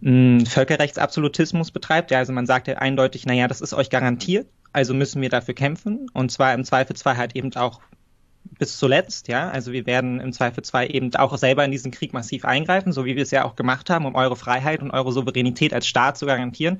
ein 0.03 0.45
Völkerrechtsabsolutismus 0.45 1.71
betreibt. 1.71 2.11
Ja, 2.11 2.17
also 2.17 2.33
man 2.33 2.45
sagt 2.45 2.67
ja 2.67 2.75
eindeutig, 2.75 3.25
naja, 3.25 3.47
das 3.47 3.61
ist 3.61 3.73
euch 3.73 3.89
garantiert, 3.89 4.47
also 4.73 4.93
müssen 4.93 5.21
wir 5.21 5.29
dafür 5.29 5.53
kämpfen 5.53 6.07
und 6.13 6.29
zwar 6.29 6.53
im 6.53 6.65
Zweifelsfall 6.65 7.15
halt 7.15 7.37
eben 7.37 7.55
auch 7.55 7.79
bis 8.57 8.77
zuletzt, 8.77 9.27
ja. 9.27 9.49
Also 9.49 9.71
wir 9.71 9.85
werden 9.85 10.19
im 10.19 10.31
Zweifelsfall 10.31 10.93
eben 10.93 11.13
auch 11.15 11.37
selber 11.37 11.65
in 11.65 11.71
diesen 11.71 11.91
Krieg 11.91 12.13
massiv 12.13 12.45
eingreifen, 12.45 12.91
so 12.91 13.05
wie 13.05 13.15
wir 13.15 13.23
es 13.23 13.31
ja 13.31 13.45
auch 13.45 13.55
gemacht 13.55 13.89
haben, 13.89 14.05
um 14.05 14.15
eure 14.15 14.35
Freiheit 14.35 14.81
und 14.81 14.91
eure 14.91 15.11
Souveränität 15.11 15.73
als 15.73 15.87
Staat 15.87 16.17
zu 16.17 16.25
garantieren. 16.25 16.79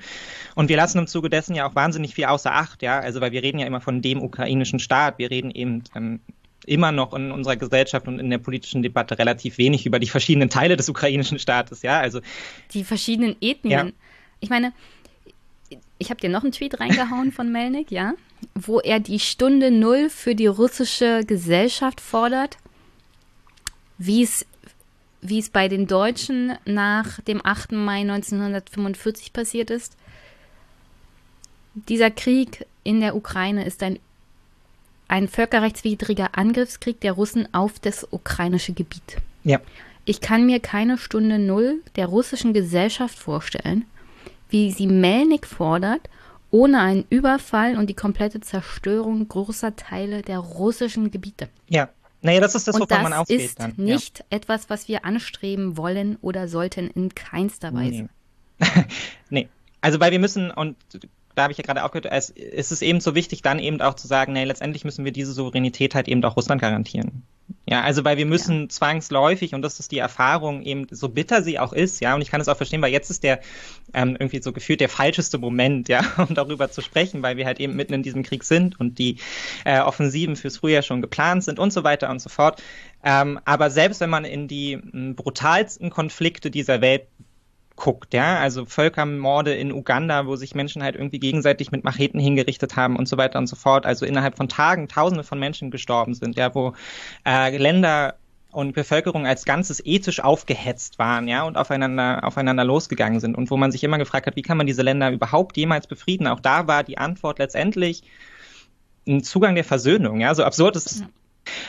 Und 0.56 0.70
wir 0.70 0.78
lassen 0.78 1.00
im 1.00 1.08
Zuge 1.08 1.30
dessen 1.30 1.56
ja 1.56 1.68
auch 1.68 1.76
wahnsinnig 1.76 2.16
viel 2.16 2.26
außer 2.26 2.54
Acht, 2.54 2.82
ja. 2.82 3.00
Also 3.00 3.22
weil 3.22 3.32
wir 3.32 3.44
reden 3.44 3.60
ja 3.60 3.68
immer 3.68 3.82
von 3.82 4.02
dem 4.02 4.22
ukrainischen 4.22 4.80
Staat, 4.80 5.18
wir 5.18 5.32
reden 5.32 5.52
eben 5.52 5.84
ähm, 5.96 6.20
immer 6.66 6.92
noch 6.92 7.14
in 7.14 7.32
unserer 7.32 7.58
Gesellschaft 7.58 8.08
und 8.08 8.20
in 8.20 8.30
der 8.30 8.38
politischen 8.38 8.84
Debatte 8.84 9.18
relativ 9.18 9.58
wenig 9.58 9.86
über 9.86 10.00
die 10.00 10.08
verschiedenen 10.08 10.50
Teile 10.50 10.78
des 10.78 10.90
ukrainischen 10.90 11.40
Staates, 11.40 11.82
ja. 11.82 12.00
Also 12.00 12.22
die 12.74 12.84
verschiedenen 12.84 13.36
Ethnien. 13.42 13.88
Ja. 13.88 13.94
Ich 14.40 14.50
meine, 14.50 14.74
ich 15.98 16.10
habe 16.10 16.20
dir 16.20 16.30
noch 16.30 16.44
einen 16.44 16.52
Tweet 16.52 16.80
reingehauen 16.80 17.32
von 17.32 17.52
Melnik, 17.52 17.92
ja, 17.92 18.14
wo 18.56 18.80
er 18.80 19.00
die 19.00 19.20
Stunde 19.20 19.72
Null 19.72 20.10
für 20.10 20.36
die 20.36 20.48
russische 20.48 21.24
Gesellschaft 21.26 22.02
fordert, 22.02 22.58
wie 23.98 24.24
es 24.24 24.46
wie 25.24 25.40
es 25.40 25.50
bei 25.50 25.70
den 25.70 25.88
Deutschen 25.88 26.54
nach 26.66 27.22
dem 27.22 27.40
8. 27.44 27.72
Mai 27.72 28.02
1945 28.02 29.32
passiert 29.32 29.72
ist. 29.72 29.96
Dieser 31.76 32.12
Krieg 32.12 32.66
in 32.84 33.00
der 33.00 33.16
Ukraine 33.16 33.66
ist 33.66 33.82
ein, 33.84 34.00
ein 35.08 35.28
völkerrechtswidriger 35.30 36.38
Angriffskrieg 36.38 37.00
der 37.00 37.14
Russen 37.14 37.48
auf 37.54 37.80
das 37.80 38.06
ukrainische 38.12 38.74
Gebiet. 38.74 39.18
Ja. 39.44 39.62
Ich 40.06 40.20
kann 40.20 40.46
mir 40.46 40.60
keine 40.60 40.98
Stunde 40.98 41.40
Null 41.40 41.82
der 41.96 42.08
russischen 42.08 42.54
Gesellschaft 42.54 43.18
vorstellen, 43.18 43.86
wie 44.54 44.72
sie 44.72 44.86
Melnik 44.86 45.48
fordert, 45.48 46.10
ohne 46.52 46.80
einen 46.80 47.06
Überfall 47.10 47.76
und 47.76 47.90
die 47.90 47.96
komplette 47.96 48.40
Zerstörung 48.40 49.28
großer 49.28 49.76
Teile 49.76 50.22
der 50.22 50.38
russischen 50.38 51.10
Gebiete. 51.10 51.50
Ja, 51.68 51.90
naja, 52.22 52.40
das 52.40 52.54
ist 52.54 52.68
das, 52.68 52.80
wovon 52.80 53.02
man 53.02 53.14
ausgeht. 53.14 53.40
Das 53.40 53.46
ist 53.48 53.60
dann. 53.60 53.74
nicht 53.78 54.20
ja. 54.20 54.26
etwas, 54.30 54.70
was 54.70 54.88
wir 54.88 55.06
anstreben 55.06 55.76
wollen 55.76 56.18
oder 56.22 56.48
sollten 56.48 56.88
in 56.92 57.16
keinster 57.16 57.74
Weise. 57.74 58.08
Nee. 58.60 58.68
nee. 59.32 59.50
Also, 59.82 60.00
weil 60.00 60.12
wir 60.12 60.20
müssen, 60.20 60.52
und 60.52 60.78
da 61.34 61.44
habe 61.44 61.52
ich 61.52 61.58
ja 61.58 61.64
gerade 61.64 61.84
aufgehört, 61.84 62.06
es, 62.12 62.30
es 62.30 62.72
ist 62.72 62.84
eben 62.84 63.02
so 63.02 63.16
wichtig, 63.16 63.42
dann 63.42 63.58
eben 63.58 63.82
auch 63.82 63.96
zu 63.96 64.08
sagen, 64.08 64.34
nee, 64.34 64.44
letztendlich 64.44 64.86
müssen 64.86 65.04
wir 65.04 65.12
diese 65.12 65.34
Souveränität 65.34 65.96
halt 65.96 66.08
eben 66.08 66.24
auch 66.24 66.38
Russland 66.38 66.62
garantieren. 66.62 67.24
Ja, 67.66 67.82
also 67.82 68.04
weil 68.04 68.18
wir 68.18 68.26
müssen 68.26 68.64
ja. 68.64 68.70
zwangsläufig, 68.70 69.54
und 69.54 69.62
das 69.62 69.80
ist 69.80 69.92
die 69.92 69.98
Erfahrung, 69.98 70.64
eben 70.64 70.88
so 70.92 71.08
bitter 71.08 71.42
sie 71.42 71.60
auch 71.60 71.72
ist, 71.72 72.02
ja, 72.02 72.14
und 72.14 72.22
ich 72.22 72.30
kann 72.30 72.42
es 72.42 72.50
auch 72.50 72.58
verstehen, 72.58 72.82
weil 72.82 72.92
jetzt 72.92 73.10
ist 73.10 73.24
der 73.24 73.40
ähm, 73.94 74.18
irgendwie 74.20 74.42
so 74.42 74.52
gefühlt 74.52 74.82
der 74.82 74.90
falscheste 74.90 75.38
Moment, 75.38 75.88
ja, 75.90 76.04
um 76.18 76.34
darüber 76.34 76.72
zu 76.72 76.82
sprechen, 76.82 77.24
weil 77.24 77.38
wir 77.38 77.46
halt 77.46 77.60
eben 77.60 77.76
mitten 77.76 77.94
in 77.94 78.04
diesem 78.04 78.24
Krieg 78.24 78.44
sind 78.44 78.80
und 78.80 79.00
die 79.00 79.18
äh, 79.64 79.80
Offensiven 79.80 80.36
fürs 80.36 80.58
Frühjahr 80.58 80.82
schon 80.82 81.02
geplant 81.02 81.44
sind 81.44 81.58
und 81.58 81.72
so 81.72 81.84
weiter 81.84 82.10
und 82.10 82.20
so 82.20 82.30
fort. 82.30 82.62
Ähm, 83.04 83.40
aber 83.46 83.70
selbst 83.70 84.02
wenn 84.02 84.10
man 84.10 84.26
in 84.26 84.48
die 84.48 84.74
m, 84.74 85.16
brutalsten 85.16 85.90
Konflikte 85.90 86.52
dieser 86.52 86.82
Welt 86.82 87.08
guckt, 87.76 88.14
ja, 88.14 88.38
also 88.40 88.66
Völkermorde 88.66 89.54
in 89.54 89.72
Uganda, 89.72 90.28
wo 90.28 90.36
sich 90.36 90.54
Menschen 90.54 90.84
halt 90.84 90.96
irgendwie 90.96 91.20
gegenseitig 91.20 91.72
mit 91.72 91.84
Macheten 91.84 92.20
hingerichtet 92.20 92.76
haben 92.76 92.96
und 92.96 93.08
so 93.08 93.18
weiter 93.18 93.40
und 93.40 93.48
so 93.48 93.56
fort, 93.56 93.86
also 93.86 94.06
innerhalb 94.06 94.38
von 94.38 94.48
Tagen 94.48 94.88
Tausende 94.88 95.24
von 95.24 95.40
Menschen 95.40 95.72
gestorben 95.72 96.14
sind, 96.14 96.38
ja, 96.38 96.54
wo 96.54 96.74
äh, 97.26 97.58
Länder 97.58 98.16
und 98.52 98.74
Bevölkerung 98.74 99.26
als 99.26 99.46
Ganzes 99.46 99.82
ethisch 99.84 100.20
aufgehetzt 100.20 101.00
waren, 101.00 101.28
ja, 101.28 101.44
und 101.44 101.58
aufeinander, 101.58 102.24
aufeinander 102.24 102.64
losgegangen 102.64 103.20
sind 103.20 103.36
und 103.36 103.50
wo 103.50 103.58
man 103.58 103.72
sich 103.72 103.84
immer 103.84 103.98
gefragt 103.98 104.28
hat, 104.28 104.36
wie 104.36 104.44
kann 104.44 104.58
man 104.58 104.68
diese 104.68 104.84
Länder 104.84 105.12
überhaupt 105.12 105.58
jemals 105.58 105.88
befrieden? 105.88 106.28
Auch 106.28 106.40
da 106.40 106.68
war 106.68 106.84
die 106.84 107.00
Antwort 107.00 107.40
letztendlich 107.40 108.04
ein 109.08 109.24
Zugang 109.24 109.56
der 109.56 109.64
Versöhnung, 109.64 110.20
ja, 110.22 110.34
so 110.36 110.44
absurd 110.44 110.76
ist. 110.76 111.04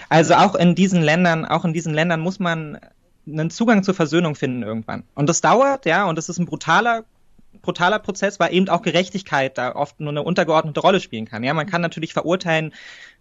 Also 0.09 0.35
auch 0.35 0.55
in 0.55 0.75
diesen 0.75 1.03
Ländern, 1.03 1.45
auch 1.45 1.65
in 1.65 1.73
diesen 1.73 1.95
Ländern 1.95 2.21
muss 2.21 2.39
man 2.39 2.79
einen 3.27 3.51
Zugang 3.51 3.83
zur 3.83 3.95
Versöhnung 3.95 4.35
finden 4.35 4.63
irgendwann. 4.63 5.05
Und 5.15 5.29
das 5.29 5.41
dauert, 5.41 5.87
ja, 5.87 6.05
und 6.05 6.17
das 6.17 6.29
ist 6.29 6.39
ein 6.39 6.47
brutaler 6.47 7.05
brutaler 7.63 7.99
Prozess, 7.99 8.41
weil 8.41 8.53
eben 8.53 8.69
auch 8.69 8.83
Gerechtigkeit 8.83 9.59
da 9.59 9.75
oft 9.75 10.01
nur 10.01 10.11
eine 10.11 10.23
untergeordnete 10.23 10.81
Rolle 10.81 11.01
spielen 11.01 11.25
kann. 11.25 11.45
Ja, 11.45 11.55
man 11.55 11.67
kann 11.67 11.81
natürlich 11.81 12.13
verurteilen, 12.13 12.73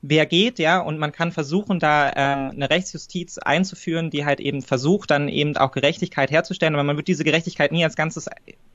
wer 0.05 0.25
geht, 0.25 0.59
ja, 0.59 0.79
und 0.79 0.99
man 0.99 1.13
kann 1.13 1.31
versuchen, 1.31 1.79
da 1.79 2.09
äh, 2.09 2.13
eine 2.51 2.69
Rechtsjustiz 2.69 3.37
einzuführen, 3.37 4.09
die 4.09 4.25
halt 4.25 4.41
eben 4.41 4.61
versucht, 4.61 5.09
dann 5.09 5.29
eben 5.29 5.55
auch 5.55 5.71
Gerechtigkeit 5.71 6.29
herzustellen, 6.29 6.75
aber 6.75 6.83
man 6.83 6.97
wird 6.97 7.07
diese 7.07 7.23
Gerechtigkeit 7.23 7.71
nie 7.71 7.85
als 7.85 7.95
Ganzes 7.95 8.29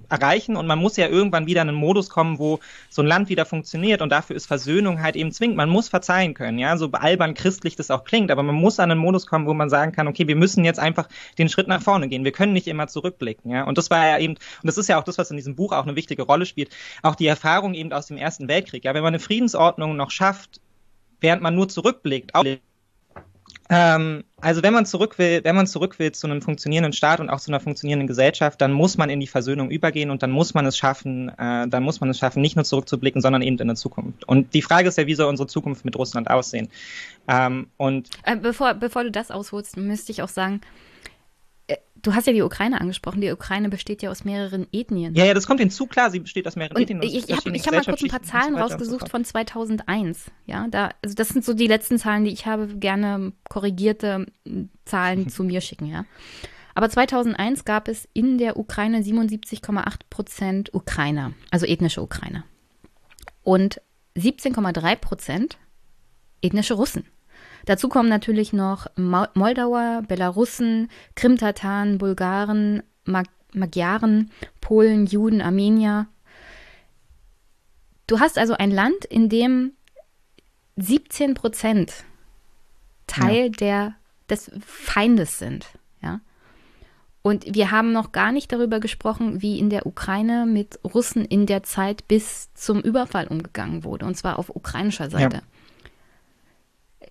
erreichen 0.08 0.56
und 0.56 0.66
man 0.66 0.78
muss 0.78 0.96
ja 0.96 1.06
irgendwann 1.06 1.46
wieder 1.46 1.60
in 1.60 1.68
einen 1.68 1.76
Modus 1.76 2.08
kommen, 2.08 2.38
wo 2.38 2.60
so 2.88 3.02
ein 3.02 3.06
Land 3.06 3.28
wieder 3.28 3.44
funktioniert 3.44 4.00
und 4.00 4.10
dafür 4.10 4.36
ist 4.36 4.46
Versöhnung 4.46 5.02
halt 5.02 5.16
eben 5.16 5.30
zwingend. 5.30 5.58
Man 5.58 5.68
muss 5.68 5.90
verzeihen 5.90 6.32
können, 6.32 6.58
ja, 6.58 6.78
so 6.78 6.90
albern 6.92 7.34
christlich 7.34 7.76
das 7.76 7.90
auch 7.90 8.04
klingt, 8.04 8.30
aber 8.30 8.42
man 8.42 8.54
muss 8.54 8.80
an 8.80 8.90
einen 8.90 8.98
Modus 8.98 9.26
kommen, 9.26 9.46
wo 9.46 9.52
man 9.52 9.68
sagen 9.68 9.92
kann, 9.92 10.08
okay, 10.08 10.26
wir 10.26 10.36
müssen 10.36 10.64
jetzt 10.64 10.80
einfach 10.80 11.10
den 11.36 11.50
Schritt 11.50 11.68
nach 11.68 11.82
vorne 11.82 12.08
gehen. 12.08 12.24
Wir 12.24 12.32
können 12.32 12.54
nicht 12.54 12.68
immer 12.68 12.88
zurückblicken, 12.88 13.50
ja. 13.50 13.64
Und 13.64 13.76
das 13.76 13.90
war 13.90 14.06
ja 14.06 14.18
eben, 14.18 14.34
und 14.34 14.64
das 14.64 14.78
ist 14.78 14.88
ja 14.88 14.98
auch 14.98 15.04
das, 15.04 15.18
was 15.18 15.30
in 15.30 15.36
diesem 15.36 15.56
Buch 15.56 15.72
auch 15.72 15.84
eine 15.84 15.94
wichtige 15.94 16.22
Rolle 16.22 16.46
spielt, 16.46 16.74
auch 17.02 17.16
die 17.16 17.26
Erfahrung 17.26 17.74
eben 17.74 17.92
aus 17.92 18.06
dem 18.06 18.16
Ersten 18.16 18.48
Weltkrieg. 18.48 18.84
Ja, 18.84 18.94
wenn 18.94 19.02
man 19.02 19.12
eine 19.12 19.20
Friedensordnung 19.20 19.94
noch 19.94 20.10
schafft, 20.10 20.62
während 21.20 21.42
man 21.42 21.54
nur 21.54 21.68
zurückblickt, 21.68 22.32
ähm, 23.70 24.24
also 24.40 24.62
wenn 24.62 24.72
man 24.72 24.86
zurück 24.86 25.18
will, 25.18 25.42
wenn 25.44 25.54
man 25.54 25.66
zurück 25.66 25.98
will 25.98 26.12
zu 26.12 26.26
einem 26.26 26.40
funktionierenden 26.40 26.94
Staat 26.94 27.20
und 27.20 27.28
auch 27.28 27.40
zu 27.40 27.50
einer 27.50 27.60
funktionierenden 27.60 28.06
Gesellschaft, 28.06 28.60
dann 28.60 28.72
muss 28.72 28.96
man 28.96 29.10
in 29.10 29.20
die 29.20 29.26
Versöhnung 29.26 29.70
übergehen 29.70 30.10
und 30.10 30.22
dann 30.22 30.30
muss 30.30 30.54
man 30.54 30.64
es 30.64 30.78
schaffen, 30.78 31.28
äh, 31.38 31.68
dann 31.68 31.82
muss 31.82 32.00
man 32.00 32.08
es 32.08 32.18
schaffen, 32.18 32.40
nicht 32.40 32.56
nur 32.56 32.64
zurückzublicken, 32.64 33.20
sondern 33.20 33.42
eben 33.42 33.58
in 33.58 33.68
die 33.68 33.74
Zukunft. 33.74 34.26
Und 34.26 34.54
die 34.54 34.62
Frage 34.62 34.88
ist 34.88 34.96
ja, 34.96 35.06
wie 35.06 35.14
soll 35.14 35.28
unsere 35.28 35.48
Zukunft 35.48 35.84
mit 35.84 35.96
Russland 35.96 36.30
aussehen? 36.30 36.68
Ähm, 37.28 37.68
und 37.76 38.08
äh, 38.24 38.36
bevor, 38.36 38.72
bevor 38.72 39.04
du 39.04 39.10
das 39.10 39.30
ausholst, 39.30 39.76
müsste 39.76 40.12
ich 40.12 40.22
auch 40.22 40.28
sagen, 40.28 40.62
Du 42.02 42.14
hast 42.14 42.26
ja 42.26 42.32
die 42.32 42.42
Ukraine 42.42 42.80
angesprochen. 42.80 43.20
Die 43.20 43.30
Ukraine 43.30 43.68
besteht 43.68 44.02
ja 44.02 44.10
aus 44.10 44.24
mehreren 44.24 44.66
Ethnien. 44.72 45.14
Ja, 45.14 45.24
ja, 45.24 45.34
das 45.34 45.46
kommt 45.46 45.60
hinzu. 45.60 45.86
Klar, 45.86 46.10
sie 46.10 46.20
besteht 46.20 46.46
aus 46.46 46.56
mehreren 46.56 46.76
und 46.76 46.82
Ethnien. 46.82 47.02
Ich, 47.02 47.28
ich 47.28 47.36
habe 47.36 47.50
hab 47.50 47.72
mal 47.72 47.84
kurz 47.84 48.02
ein 48.02 48.08
paar 48.08 48.22
Zahlen 48.22 48.56
rausgesucht 48.56 49.06
so 49.06 49.06
von 49.06 49.24
2001. 49.24 50.30
Ja, 50.46 50.66
da, 50.68 50.90
also 51.02 51.14
das 51.14 51.28
sind 51.28 51.44
so 51.44 51.54
die 51.54 51.66
letzten 51.66 51.98
Zahlen, 51.98 52.24
die 52.24 52.32
ich 52.32 52.46
habe. 52.46 52.68
Gerne 52.76 53.32
korrigierte 53.48 54.26
Zahlen 54.84 55.28
zu 55.30 55.44
mir 55.44 55.60
schicken, 55.60 55.86
ja. 55.86 56.04
Aber 56.74 56.88
2001 56.88 57.64
gab 57.64 57.88
es 57.88 58.08
in 58.12 58.38
der 58.38 58.56
Ukraine 58.56 59.00
77,8 59.00 59.96
Prozent 60.10 60.74
Ukrainer, 60.74 61.32
also 61.50 61.66
ethnische 61.66 62.02
Ukrainer. 62.02 62.44
Und 63.42 63.80
17,3 64.16 64.96
Prozent 64.96 65.58
ethnische 66.40 66.74
Russen. 66.74 67.04
Dazu 67.68 67.90
kommen 67.90 68.08
natürlich 68.08 68.54
noch 68.54 68.86
Moldauer, 68.96 70.02
Belarussen, 70.08 70.88
Krimtataren, 71.16 71.98
Bulgaren, 71.98 72.82
Mag 73.04 73.26
Magyaren, 73.52 74.30
Polen, 74.62 75.04
Juden, 75.04 75.42
Armenier. 75.42 76.06
Du 78.06 78.20
hast 78.20 78.38
also 78.38 78.54
ein 78.54 78.70
Land, 78.70 79.04
in 79.04 79.28
dem 79.28 79.72
17 80.76 81.34
Prozent 81.34 82.04
Teil 83.06 83.48
ja. 83.48 83.50
der, 83.50 83.94
des 84.30 84.50
Feindes 84.64 85.38
sind. 85.38 85.66
Ja? 86.02 86.22
Und 87.20 87.54
wir 87.54 87.70
haben 87.70 87.92
noch 87.92 88.12
gar 88.12 88.32
nicht 88.32 88.50
darüber 88.50 88.80
gesprochen, 88.80 89.42
wie 89.42 89.58
in 89.58 89.68
der 89.68 89.84
Ukraine 89.84 90.46
mit 90.46 90.80
Russen 90.84 91.26
in 91.26 91.44
der 91.44 91.64
Zeit 91.64 92.08
bis 92.08 92.48
zum 92.54 92.80
Überfall 92.80 93.26
umgegangen 93.26 93.84
wurde, 93.84 94.06
und 94.06 94.16
zwar 94.16 94.38
auf 94.38 94.48
ukrainischer 94.48 95.10
Seite. 95.10 95.36
Ja 95.36 95.57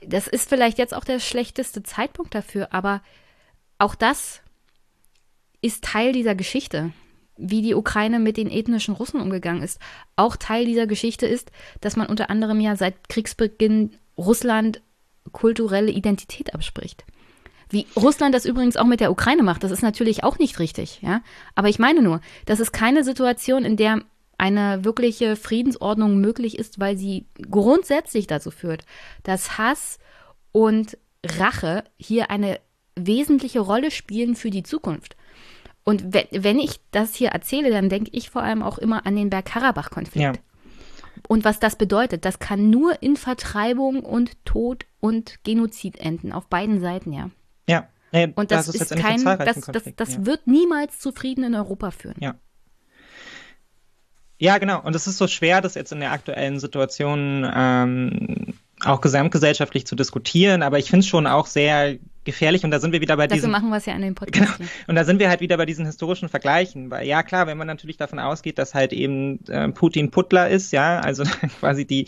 das 0.06 0.28
ist 0.28 0.50
vielleicht 0.50 0.78
jetzt 0.78 0.94
auch 0.94 1.04
der 1.04 1.20
schlechteste 1.20 1.84
Zeitpunkt 1.84 2.36
dafür, 2.36 2.74
aber 2.74 3.02
auch 3.78 3.96
das 3.96 4.42
ist 5.62 5.84
Teil 5.84 6.14
dieser 6.14 6.36
Geschichte, 6.36 6.92
wie 7.38 7.62
die 7.62 7.76
Ukraine 7.76 8.20
mit 8.20 8.38
den 8.38 8.50
ethnischen 8.50 8.96
Russen 8.96 9.22
umgegangen 9.22 9.62
ist. 9.62 9.80
Auch 10.16 10.36
Teil 10.36 10.66
dieser 10.66 10.88
Geschichte 10.88 11.26
ist, 11.26 11.52
dass 11.82 11.96
man 11.96 12.08
unter 12.08 12.30
anderem 12.30 12.60
ja 12.60 12.76
seit 12.76 13.10
Kriegsbeginn 13.10 13.96
Russland 14.18 14.82
kulturelle 15.32 15.92
Identität 15.92 16.54
abspricht. 16.54 17.06
Wie 17.70 17.86
Russland 17.96 18.34
das 18.34 18.46
übrigens 18.46 18.78
auch 18.78 18.86
mit 18.86 19.02
der 19.02 19.12
Ukraine 19.12 19.44
macht, 19.44 19.64
das 19.64 19.72
ist 19.72 19.82
natürlich 19.82 20.24
auch 20.24 20.40
nicht 20.40 20.60
richtig, 20.60 21.02
ja. 21.02 21.22
Aber 21.54 21.68
ich 21.68 21.80
meine 21.80 22.02
nur, 22.02 22.22
das 22.46 22.60
ist 22.60 22.72
keine 22.72 23.04
Situation, 23.04 23.66
in 23.66 23.76
der 23.76 24.04
eine 24.38 24.84
wirkliche 24.84 25.36
Friedensordnung 25.36 26.20
möglich 26.20 26.60
ist, 26.60 26.80
weil 26.80 26.98
sie 26.98 27.26
grundsätzlich 27.50 28.28
dazu 28.28 28.52
führt, 28.52 28.86
dass 29.24 29.58
Hass 29.58 30.00
und 30.52 30.98
Rache 31.26 31.84
hier 31.98 32.30
eine 32.30 32.60
wesentliche 32.96 33.60
Rolle 33.60 33.92
spielen 33.92 34.36
für 34.36 34.50
die 34.50 34.64
Zukunft. 34.64 35.16
Und 35.84 36.14
wenn 36.14 36.60
ich 36.60 36.82
das 36.92 37.16
hier 37.16 37.30
erzähle, 37.30 37.70
dann 37.70 37.90
denke 37.90 38.10
ich 38.14 38.30
vor 38.30 38.44
allem 38.44 38.62
auch 38.62 38.78
immer 38.78 39.06
an 39.06 39.16
den 39.16 39.30
Bergkarabach-Konflikt. 39.30 40.36
Ja. 40.38 40.42
Und 41.28 41.46
was 41.46 41.60
das 41.60 41.76
bedeutet, 41.76 42.26
das 42.26 42.40
kann 42.40 42.70
nur 42.70 43.02
in 43.02 43.16
Vertreibung 43.16 44.04
und 44.04 44.44
Tod 44.46 44.86
und 45.00 45.44
Genozid 45.44 45.98
enden, 45.98 46.32
auf 46.32 46.48
beiden 46.48 46.80
Seiten, 46.80 47.14
ja. 47.14 47.30
Ja. 47.68 47.88
Nee, 48.12 48.32
und 48.36 48.52
das, 48.52 48.68
das 48.68 48.76
ist, 48.76 48.92
ist 48.92 49.02
kein, 49.02 49.24
das, 49.24 49.62
das, 49.62 49.84
das 49.96 50.14
ja. 50.14 50.26
wird 50.26 50.48
niemals 50.48 51.00
zu 51.00 51.12
Frieden 51.12 51.44
in 51.44 51.56
Europa 51.56 51.92
führen. 51.92 52.16
Ja. 52.20 52.36
Ja, 54.40 54.58
genau. 54.60 54.82
Und 54.82 54.96
es 54.96 55.08
ist 55.08 55.18
so 55.18 55.28
schwer, 55.28 55.62
das 55.62 55.76
jetzt 55.76 55.92
in 55.92 56.00
der 56.00 56.12
aktuellen 56.12 56.60
Situation 56.60 57.50
ähm, 57.54 58.54
auch 58.84 59.02
gesamtgesellschaftlich 59.02 59.88
zu 59.88 59.96
diskutieren. 59.96 60.62
Aber 60.62 60.78
ich 60.78 60.90
finde 60.90 61.04
es 61.04 61.08
schon 61.08 61.26
auch 61.26 61.48
sehr 61.48 61.98
gefährlich 62.28 62.64
und 62.64 62.70
da 62.70 62.80
sind 62.80 62.92
wir 62.92 63.02
wieder 63.02 63.18
bei 63.18 63.26
Dafür 63.26 63.38
diesem. 63.38 63.52
machen 63.52 63.70
wir 63.70 63.78
es 63.78 63.88
ja 63.88 63.94
an 63.94 64.02
den 64.02 64.14
Podcast. 64.14 64.58
Genau. 64.58 64.70
Und 64.86 64.96
da 64.96 65.04
sind 65.04 65.20
wir 65.20 65.30
halt 65.30 65.42
wieder 65.42 65.58
bei 65.58 65.66
diesen 65.66 65.88
historischen 65.88 66.30
Vergleichen. 66.30 66.92
Weil 66.92 67.08
ja 67.08 67.24
klar, 67.24 67.48
wenn 67.48 67.58
man 67.58 67.66
natürlich 67.66 67.98
davon 67.98 68.20
ausgeht, 68.20 68.60
dass 68.60 68.76
halt 68.76 68.94
eben 68.94 69.44
äh, 69.48 69.70
Putin 69.70 70.12
Putler 70.12 70.50
ist, 70.50 70.72
ja, 70.72 71.00
also 71.00 71.24
quasi 71.60 71.86
die 71.86 72.08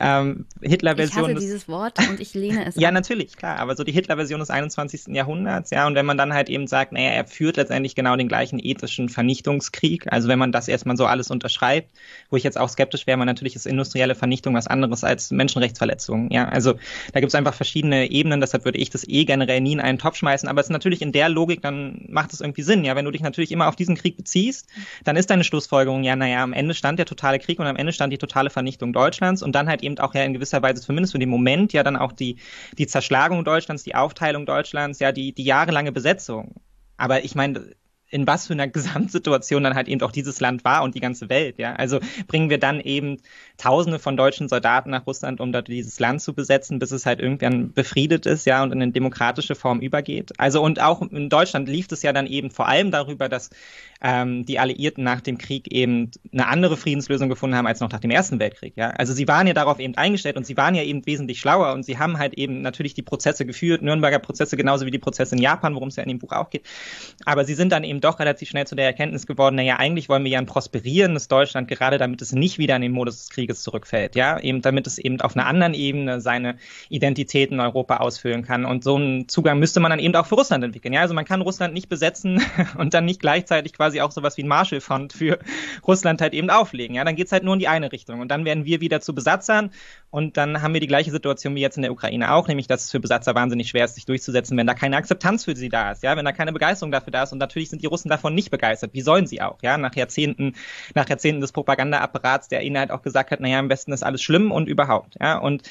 ähm, 0.00 0.46
Hitler-Version. 0.62 1.30
Ich 1.30 1.36
hasse 1.36 1.44
dieses 1.44 1.68
Wort 1.68 1.98
und 2.08 2.20
ich 2.20 2.32
lehne 2.34 2.66
es. 2.66 2.76
ja, 2.80 2.90
natürlich, 2.90 3.36
klar, 3.36 3.58
aber 3.58 3.76
so 3.76 3.84
die 3.84 3.92
Hitler-Version 3.92 4.40
des 4.40 4.50
21. 4.50 5.08
Jahrhunderts, 5.08 5.70
ja, 5.70 5.86
und 5.86 5.94
wenn 5.96 6.06
man 6.06 6.16
dann 6.16 6.32
halt 6.32 6.48
eben 6.48 6.66
sagt, 6.66 6.92
naja, 6.92 7.10
er 7.10 7.26
führt 7.26 7.56
letztendlich 7.56 7.94
genau 7.94 8.16
den 8.16 8.28
gleichen 8.28 8.58
ethischen 8.62 9.08
Vernichtungskrieg, 9.08 10.10
also 10.12 10.28
wenn 10.28 10.38
man 10.38 10.52
das 10.52 10.68
erstmal 10.68 10.96
so 10.96 11.06
alles 11.06 11.30
unterschreibt, 11.30 11.90
wo 12.30 12.36
ich 12.36 12.44
jetzt 12.44 12.58
auch 12.58 12.68
skeptisch 12.68 13.06
wäre, 13.06 13.18
man 13.18 13.26
natürlich 13.26 13.56
ist 13.56 13.66
industrielle 13.66 14.14
Vernichtung 14.14 14.54
was 14.54 14.68
anderes 14.68 15.04
als 15.04 15.30
Menschenrechtsverletzungen, 15.30 16.30
ja, 16.30 16.48
also 16.48 16.74
da 17.12 17.20
gibt 17.20 17.30
es 17.30 17.34
einfach 17.34 17.54
verschiedene 17.54 18.10
Ebenen, 18.10 18.40
deshalb 18.40 18.64
würde 18.64 18.78
ich 18.78 18.90
das 18.90 19.06
eh 19.08 19.24
generell 19.24 19.47
nie 19.60 19.72
in 19.72 19.80
einen 19.80 19.98
Topf 19.98 20.16
schmeißen, 20.16 20.48
aber 20.48 20.60
es 20.60 20.66
ist 20.66 20.72
natürlich 20.72 21.02
in 21.02 21.12
der 21.12 21.28
Logik, 21.28 21.62
dann 21.62 22.06
macht 22.08 22.32
es 22.32 22.40
irgendwie 22.40 22.62
Sinn, 22.62 22.84
ja, 22.84 22.96
wenn 22.96 23.04
du 23.04 23.10
dich 23.10 23.22
natürlich 23.22 23.52
immer 23.52 23.68
auf 23.68 23.76
diesen 23.76 23.96
Krieg 23.96 24.16
beziehst, 24.16 24.68
dann 25.04 25.16
ist 25.16 25.30
deine 25.30 25.44
Schlussfolgerung, 25.44 26.04
ja, 26.04 26.16
naja, 26.16 26.42
am 26.42 26.52
Ende 26.52 26.74
stand 26.74 26.98
der 26.98 27.06
totale 27.06 27.38
Krieg 27.38 27.58
und 27.58 27.66
am 27.66 27.76
Ende 27.76 27.92
stand 27.92 28.12
die 28.12 28.18
totale 28.18 28.50
Vernichtung 28.50 28.92
Deutschlands 28.92 29.42
und 29.42 29.54
dann 29.54 29.68
halt 29.68 29.82
eben 29.82 29.98
auch 29.98 30.14
ja 30.14 30.22
in 30.22 30.34
gewisser 30.34 30.62
Weise 30.62 30.82
zumindest 30.82 31.12
für 31.12 31.18
den 31.18 31.28
Moment 31.28 31.72
ja 31.72 31.82
dann 31.82 31.96
auch 31.96 32.12
die, 32.12 32.36
die 32.76 32.86
Zerschlagung 32.86 33.44
Deutschlands, 33.44 33.82
die 33.82 33.94
Aufteilung 33.94 34.46
Deutschlands, 34.46 34.98
ja, 35.00 35.12
die, 35.12 35.32
die 35.32 35.44
jahrelange 35.44 35.92
Besetzung. 35.92 36.54
Aber 36.96 37.24
ich 37.24 37.34
meine, 37.34 37.74
in 38.10 38.26
was 38.26 38.46
für 38.46 38.54
einer 38.54 38.68
Gesamtsituation 38.68 39.62
dann 39.62 39.74
halt 39.74 39.88
eben 39.88 40.02
auch 40.02 40.12
dieses 40.12 40.40
Land 40.40 40.64
war 40.64 40.82
und 40.82 40.94
die 40.94 41.00
ganze 41.00 41.28
Welt, 41.28 41.58
ja. 41.58 41.74
Also 41.74 42.00
bringen 42.26 42.50
wir 42.50 42.58
dann 42.58 42.80
eben 42.80 43.18
Tausende 43.58 43.98
von 43.98 44.16
deutschen 44.16 44.48
Soldaten 44.48 44.90
nach 44.90 45.04
Russland, 45.06 45.40
um 45.40 45.52
dort 45.52 45.66
dieses 45.66 45.98
Land 45.98 46.22
zu 46.22 46.32
besetzen, 46.32 46.78
bis 46.78 46.92
es 46.92 47.06
halt 47.06 47.18
irgendwann 47.18 47.72
befriedet 47.72 48.24
ist, 48.24 48.46
ja, 48.46 48.62
und 48.62 48.70
in 48.72 48.80
eine 48.80 48.92
demokratische 48.92 49.56
Form 49.56 49.80
übergeht. 49.80 50.30
Also 50.38 50.62
und 50.62 50.80
auch 50.80 51.02
in 51.02 51.28
Deutschland 51.28 51.68
lief 51.68 51.88
es 51.90 52.02
ja 52.02 52.12
dann 52.12 52.28
eben 52.28 52.52
vor 52.52 52.68
allem 52.68 52.92
darüber, 52.92 53.28
dass 53.28 53.50
ähm, 54.00 54.46
die 54.46 54.60
Alliierten 54.60 55.02
nach 55.02 55.20
dem 55.20 55.38
Krieg 55.38 55.72
eben 55.72 56.12
eine 56.32 56.46
andere 56.46 56.76
Friedenslösung 56.76 57.28
gefunden 57.28 57.56
haben 57.56 57.66
als 57.66 57.80
noch 57.80 57.90
nach 57.90 57.98
dem 57.98 58.12
Ersten 58.12 58.38
Weltkrieg, 58.38 58.74
ja. 58.76 58.90
Also 58.90 59.12
sie 59.12 59.26
waren 59.26 59.48
ja 59.48 59.54
darauf 59.54 59.80
eben 59.80 59.96
eingestellt 59.96 60.36
und 60.36 60.46
sie 60.46 60.56
waren 60.56 60.76
ja 60.76 60.84
eben 60.84 61.04
wesentlich 61.04 61.40
schlauer 61.40 61.72
und 61.72 61.82
sie 61.82 61.98
haben 61.98 62.18
halt 62.18 62.34
eben 62.34 62.62
natürlich 62.62 62.94
die 62.94 63.02
Prozesse 63.02 63.44
geführt, 63.44 63.82
Nürnberger 63.82 64.20
Prozesse 64.20 64.56
genauso 64.56 64.86
wie 64.86 64.92
die 64.92 65.00
Prozesse 65.00 65.34
in 65.34 65.42
Japan, 65.42 65.74
worum 65.74 65.88
es 65.88 65.96
ja 65.96 66.04
in 66.04 66.08
dem 66.08 66.20
Buch 66.20 66.30
auch 66.30 66.50
geht. 66.50 66.64
Aber 67.24 67.44
sie 67.44 67.54
sind 67.54 67.72
dann 67.72 67.82
eben 67.82 68.00
doch 68.00 68.20
relativ 68.20 68.48
schnell 68.48 68.68
zu 68.68 68.76
der 68.76 68.86
Erkenntnis 68.86 69.26
geworden, 69.26 69.56
naja, 69.56 69.76
eigentlich 69.78 70.08
wollen 70.08 70.22
wir 70.22 70.30
ja 70.30 70.38
ein 70.38 70.46
prosperierendes 70.46 71.26
Deutschland, 71.26 71.66
gerade 71.66 71.98
damit 71.98 72.22
es 72.22 72.32
nicht 72.32 72.58
wieder 72.58 72.76
in 72.76 72.82
den 72.82 72.92
Modus 72.92 73.18
des 73.18 73.30
Krieges 73.30 73.47
Krieges 73.48 73.62
zurückfällt, 73.62 74.14
ja, 74.14 74.38
eben 74.38 74.60
damit 74.60 74.86
es 74.86 74.98
eben 74.98 75.20
auf 75.20 75.36
einer 75.36 75.46
anderen 75.46 75.74
Ebene 75.74 76.20
seine 76.20 76.58
Identität 76.90 77.50
in 77.50 77.60
Europa 77.60 77.96
ausfüllen 77.96 78.44
kann. 78.44 78.64
Und 78.64 78.84
so 78.84 78.96
einen 78.96 79.28
Zugang 79.28 79.58
müsste 79.58 79.80
man 79.80 79.90
dann 79.90 79.98
eben 79.98 80.14
auch 80.14 80.26
für 80.26 80.34
Russland 80.34 80.62
entwickeln. 80.64 80.92
Ja, 80.92 81.00
also 81.00 81.14
man 81.14 81.24
kann 81.24 81.40
Russland 81.40 81.72
nicht 81.72 81.88
besetzen 81.88 82.42
und 82.78 82.94
dann 82.94 83.06
nicht 83.06 83.20
gleichzeitig 83.20 83.72
quasi 83.72 84.00
auch 84.00 84.10
sowas 84.10 84.36
wie 84.36 84.42
ein 84.42 84.48
Marshallfond 84.48 85.12
für 85.12 85.38
Russland 85.86 86.20
halt 86.20 86.34
eben 86.34 86.50
auflegen. 86.50 86.94
Ja, 86.94 87.04
dann 87.04 87.16
geht's 87.16 87.32
halt 87.32 87.42
nur 87.42 87.54
in 87.54 87.60
die 87.60 87.68
eine 87.68 87.90
Richtung. 87.90 88.20
Und 88.20 88.28
dann 88.28 88.44
werden 88.44 88.64
wir 88.64 88.80
wieder 88.80 89.00
zu 89.00 89.14
Besatzern 89.14 89.70
und 90.10 90.36
dann 90.36 90.62
haben 90.62 90.74
wir 90.74 90.80
die 90.80 90.86
gleiche 90.86 91.10
Situation 91.10 91.54
wie 91.54 91.60
jetzt 91.60 91.76
in 91.76 91.82
der 91.82 91.92
Ukraine 91.92 92.32
auch, 92.32 92.48
nämlich 92.48 92.66
dass 92.66 92.84
es 92.84 92.90
für 92.90 93.00
Besatzer 93.00 93.34
wahnsinnig 93.34 93.68
schwer 93.68 93.84
ist, 93.84 93.94
sich 93.94 94.06
durchzusetzen, 94.06 94.56
wenn 94.56 94.66
da 94.66 94.74
keine 94.74 94.96
Akzeptanz 94.96 95.44
für 95.44 95.56
sie 95.56 95.68
da 95.68 95.92
ist, 95.92 96.02
ja, 96.02 96.16
wenn 96.16 96.24
da 96.24 96.32
keine 96.32 96.52
Begeisterung 96.52 96.92
dafür 96.92 97.10
da 97.10 97.22
ist. 97.22 97.32
Und 97.32 97.38
natürlich 97.38 97.70
sind 97.70 97.82
die 97.82 97.86
Russen 97.86 98.08
davon 98.08 98.34
nicht 98.34 98.50
begeistert. 98.50 98.94
Wie 98.94 99.00
sollen 99.00 99.26
sie 99.26 99.42
auch, 99.42 99.58
ja, 99.62 99.76
nach 99.76 99.94
Jahrzehnten, 99.94 100.54
nach 100.94 101.08
Jahrzehnten 101.08 101.40
des 101.40 101.52
Propagandaapparats, 101.52 102.48
der 102.48 102.62
ihnen 102.62 102.78
halt 102.78 102.90
auch 102.90 103.02
gesagt 103.02 103.30
hat, 103.30 103.37
naja, 103.40 103.58
am 103.58 103.68
besten 103.68 103.92
ist 103.92 104.02
alles 104.02 104.22
schlimm 104.22 104.52
und 104.52 104.68
überhaupt, 104.68 105.16
ja, 105.20 105.38
und 105.38 105.62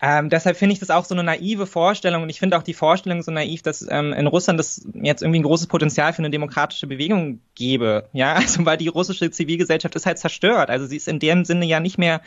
ähm, 0.00 0.30
deshalb 0.30 0.56
finde 0.56 0.74
ich 0.74 0.78
das 0.78 0.90
auch 0.90 1.04
so 1.04 1.14
eine 1.14 1.24
naive 1.24 1.66
Vorstellung 1.66 2.22
und 2.22 2.28
ich 2.28 2.38
finde 2.38 2.56
auch 2.56 2.62
die 2.62 2.74
Vorstellung 2.74 3.22
so 3.22 3.32
naiv, 3.32 3.62
dass 3.62 3.84
ähm, 3.90 4.12
in 4.12 4.28
Russland 4.28 4.60
das 4.60 4.86
jetzt 4.94 5.22
irgendwie 5.22 5.40
ein 5.40 5.44
großes 5.44 5.66
Potenzial 5.66 6.12
für 6.12 6.20
eine 6.20 6.30
demokratische 6.30 6.86
Bewegung 6.86 7.40
gäbe. 7.56 8.08
Ja, 8.12 8.34
also 8.34 8.64
weil 8.64 8.76
die 8.76 8.88
russische 8.88 9.30
Zivilgesellschaft 9.30 9.96
ist 9.96 10.06
halt 10.06 10.18
zerstört. 10.18 10.70
Also 10.70 10.86
sie 10.86 10.96
ist 10.96 11.08
in 11.08 11.18
dem 11.18 11.44
Sinne 11.44 11.66
ja 11.66 11.80
nicht 11.80 11.98
mehr 11.98 12.20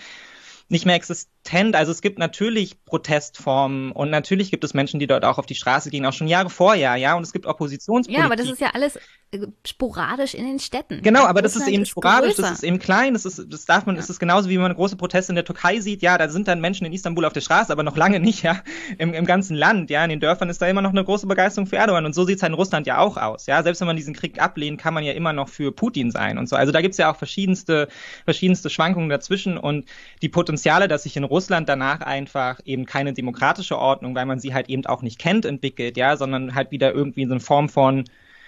nicht 0.72 0.86
mehr 0.86 0.96
existent. 0.96 1.76
Also 1.76 1.92
es 1.92 2.02
gibt 2.02 2.18
natürlich 2.18 2.84
Protestformen 2.86 3.92
und 3.92 4.10
natürlich 4.10 4.52
gibt 4.52 4.64
es 4.64 4.74
Menschen, 4.74 5.00
die 5.00 5.08
dort 5.08 5.26
auch 5.26 5.38
auf 5.38 5.46
die 5.46 5.56
Straße 5.56 5.90
gehen, 5.90 6.06
auch 6.06 6.14
schon 6.14 6.28
Jahre 6.28 6.50
vorher, 6.50 6.96
ja. 6.96 7.16
Und 7.16 7.24
es 7.24 7.34
gibt 7.34 7.46
Oppositionspolitik. 7.46 8.18
Ja, 8.18 8.26
aber 8.26 8.36
das 8.36 8.50
ist 8.50 8.62
ja 8.62 8.70
alles 8.74 8.98
äh, 9.34 9.48
sporadisch 9.66 10.34
in 10.34 10.46
den 10.46 10.60
Städten. 10.60 11.02
Genau, 11.02 11.26
aber 11.26 11.42
das 11.42 11.56
ist 11.56 11.68
eben 11.68 11.86
sporadisch, 11.86 12.36
größer. 12.36 12.42
das 12.42 12.52
ist 12.52 12.64
eben 12.64 12.80
klein, 12.80 13.14
das 13.14 13.26
ist, 13.26 13.46
das 13.50 13.66
darf 13.66 13.86
man, 13.86 13.96
ja. 13.96 14.02
das 14.02 14.10
ist 14.10 14.20
genauso 14.20 14.50
wie 14.50 14.58
man 14.58 14.74
große 14.74 14.98
Proteste 14.98 15.32
in 15.32 15.36
der 15.36 15.46
Türkei 15.46 15.80
sieht, 15.80 16.02
ja, 16.02 16.18
da 16.18 16.28
sind 16.28 16.48
dann 16.48 16.60
Menschen 16.60 16.86
in 16.86 16.94
Istanbul 16.94 17.24
auf 17.26 17.34
der 17.34 17.42
Straße, 17.42 17.72
aber 17.72 17.84
noch 17.84 17.96
lange 17.96 18.20
nicht, 18.20 18.44
ja, 18.44 18.62
im, 18.98 19.14
im 19.14 19.26
ganzen 19.26 19.56
Land, 19.56 19.90
ja, 19.90 20.04
in 20.04 20.10
den 20.10 20.20
Dörfern 20.20 20.50
ist 20.50 20.62
da 20.62 20.68
immer 20.68 20.82
noch 20.82 20.90
eine 20.90 21.04
große 21.04 21.28
Begeisterung 21.28 21.68
für 21.68 21.78
Erdogan 21.78 22.06
und 22.06 22.14
so 22.14 22.26
sieht 22.26 22.38
es 22.38 22.44
halt 22.44 22.52
in 22.52 22.56
Russland 22.56 22.88
ja 22.88 22.98
auch 22.98 23.18
aus, 23.18 23.46
ja, 23.46 23.64
selbst 23.64 23.80
wenn 23.80 23.88
man 23.88 23.96
diesen 23.96 24.14
Krieg 24.14 24.42
ablehnt, 24.42 24.80
kann 24.80 24.94
man 24.94 25.04
ja 25.04 25.14
immer 25.14 25.32
noch 25.32 25.48
für 25.48 25.72
Putin 25.72 26.12
sein 26.12 26.38
und 26.38 26.50
so, 26.50 26.58
also 26.58 26.74
da 26.74 26.82
gibt's 26.82 26.98
ja 26.98 27.12
auch 27.12 27.16
verschiedenste, 27.16 27.88
verschiedenste 28.26 28.70
Schwankungen 28.70 29.10
dazwischen 29.10 29.58
und 29.58 29.86
die 30.22 30.30
Potenziale, 30.62 30.88
dass 30.88 31.02
sich 31.02 31.18
in 31.18 31.24
Russland 31.24 31.68
danach 31.70 32.02
einfach 32.02 32.60
eben 32.66 32.86
keine 32.86 33.14
demokratische 33.14 33.80
Ordnung, 33.80 34.14
weil 34.14 34.28
man 34.28 34.40
sie 34.40 34.54
halt 34.54 34.70
eben 34.70 34.86
auch 34.86 35.02
nicht 35.02 35.18
kennt, 35.18 35.44
entwickelt, 35.44 35.98
ja, 35.98 36.16
sondern 36.18 36.54
halt 36.54 36.70
wieder 36.70 36.94
irgendwie 36.94 37.26
so 37.26 37.32
eine 37.32 37.40
Form 37.40 37.68
von 37.68 38.04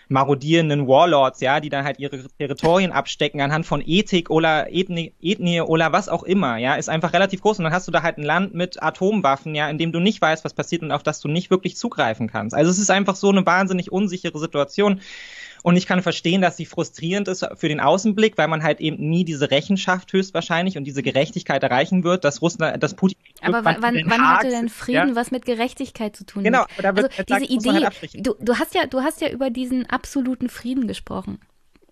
marodierenden 0.10 0.88
Warlords, 0.88 1.42
ja, 1.42 1.60
die 1.60 1.70
dann 1.70 1.86
halt 1.86 1.98
ihre 1.98 2.20
Territorien 2.38 2.92
abstecken 2.92 3.42
anhand 3.42 3.66
von 3.66 3.82
Ethik 3.84 4.30
oder 4.30 4.72
Ethnie, 4.72 5.14
Ethnie 5.24 5.62
oder 5.62 5.92
was 5.92 6.08
auch 6.08 6.22
immer, 6.22 6.58
ja, 6.58 6.76
ist 6.76 6.88
einfach 6.88 7.14
relativ 7.14 7.42
groß 7.42 7.58
und 7.58 7.64
dann 7.64 7.74
hast 7.74 7.88
du 7.88 7.92
da 7.92 8.04
halt 8.04 8.20
ein 8.20 8.24
Land 8.24 8.54
mit 8.54 8.84
Atomwaffen, 8.84 9.56
ja, 9.56 9.68
in 9.68 9.80
dem 9.80 9.92
du 9.92 10.00
nicht 10.00 10.22
weißt, 10.22 10.46
was 10.46 10.54
passiert 10.54 10.84
und 10.84 10.92
auf 10.92 11.02
das 11.02 11.20
du 11.20 11.30
nicht 11.30 11.50
wirklich 11.50 11.78
zugreifen 11.78 12.28
kannst. 12.28 12.56
Also 12.56 12.70
es 12.70 12.78
ist 12.78 12.92
einfach 12.92 13.16
so 13.16 13.30
eine 13.30 13.44
wahnsinnig 13.44 13.92
unsichere 13.92 14.38
Situation. 14.38 15.02
Und 15.64 15.78
ich 15.78 15.88
kann 15.88 16.04
verstehen, 16.04 16.42
dass 16.42 16.58
sie 16.58 16.66
frustrierend 16.66 17.30
ist 17.30 17.48
für 17.56 17.70
den 17.70 17.80
Außenblick, 17.80 18.38
weil 18.38 18.50
man 18.50 18.64
halt 18.64 18.82
eben 18.82 18.98
nie 19.10 19.24
diese 19.24 19.50
Rechenschaft 19.50 20.12
höchstwahrscheinlich 20.12 20.78
und 20.78 20.84
diese 20.84 21.02
Gerechtigkeit 21.02 21.64
erreichen 21.64 22.04
wird, 22.04 22.26
dass 22.26 22.42
Russland, 22.42 22.84
dass 22.84 22.94
Putin. 22.94 23.18
Aber 23.42 23.64
wann, 23.64 23.82
wann, 23.82 24.04
wann 24.06 24.28
hatte 24.28 24.50
denn 24.50 24.68
Frieden 24.68 25.10
ja? 25.10 25.16
was 25.16 25.32
mit 25.32 25.46
Gerechtigkeit 25.46 26.18
zu 26.18 26.26
tun? 26.26 26.44
Genau, 26.44 26.66
aber 26.78 26.84
da 26.84 26.96
wird 26.98 27.32
also 27.32 27.46
diese 27.46 27.70
Idee. 27.72 27.86
Halt 27.86 28.28
du, 28.28 28.36
du 28.40 28.60
hast 28.60 28.76
ja, 28.76 28.88
du 28.88 29.02
hast 29.02 29.22
ja 29.22 29.30
über 29.30 29.50
diesen 29.50 29.90
absoluten 29.90 30.50
Frieden 30.50 30.86
gesprochen. 30.86 31.40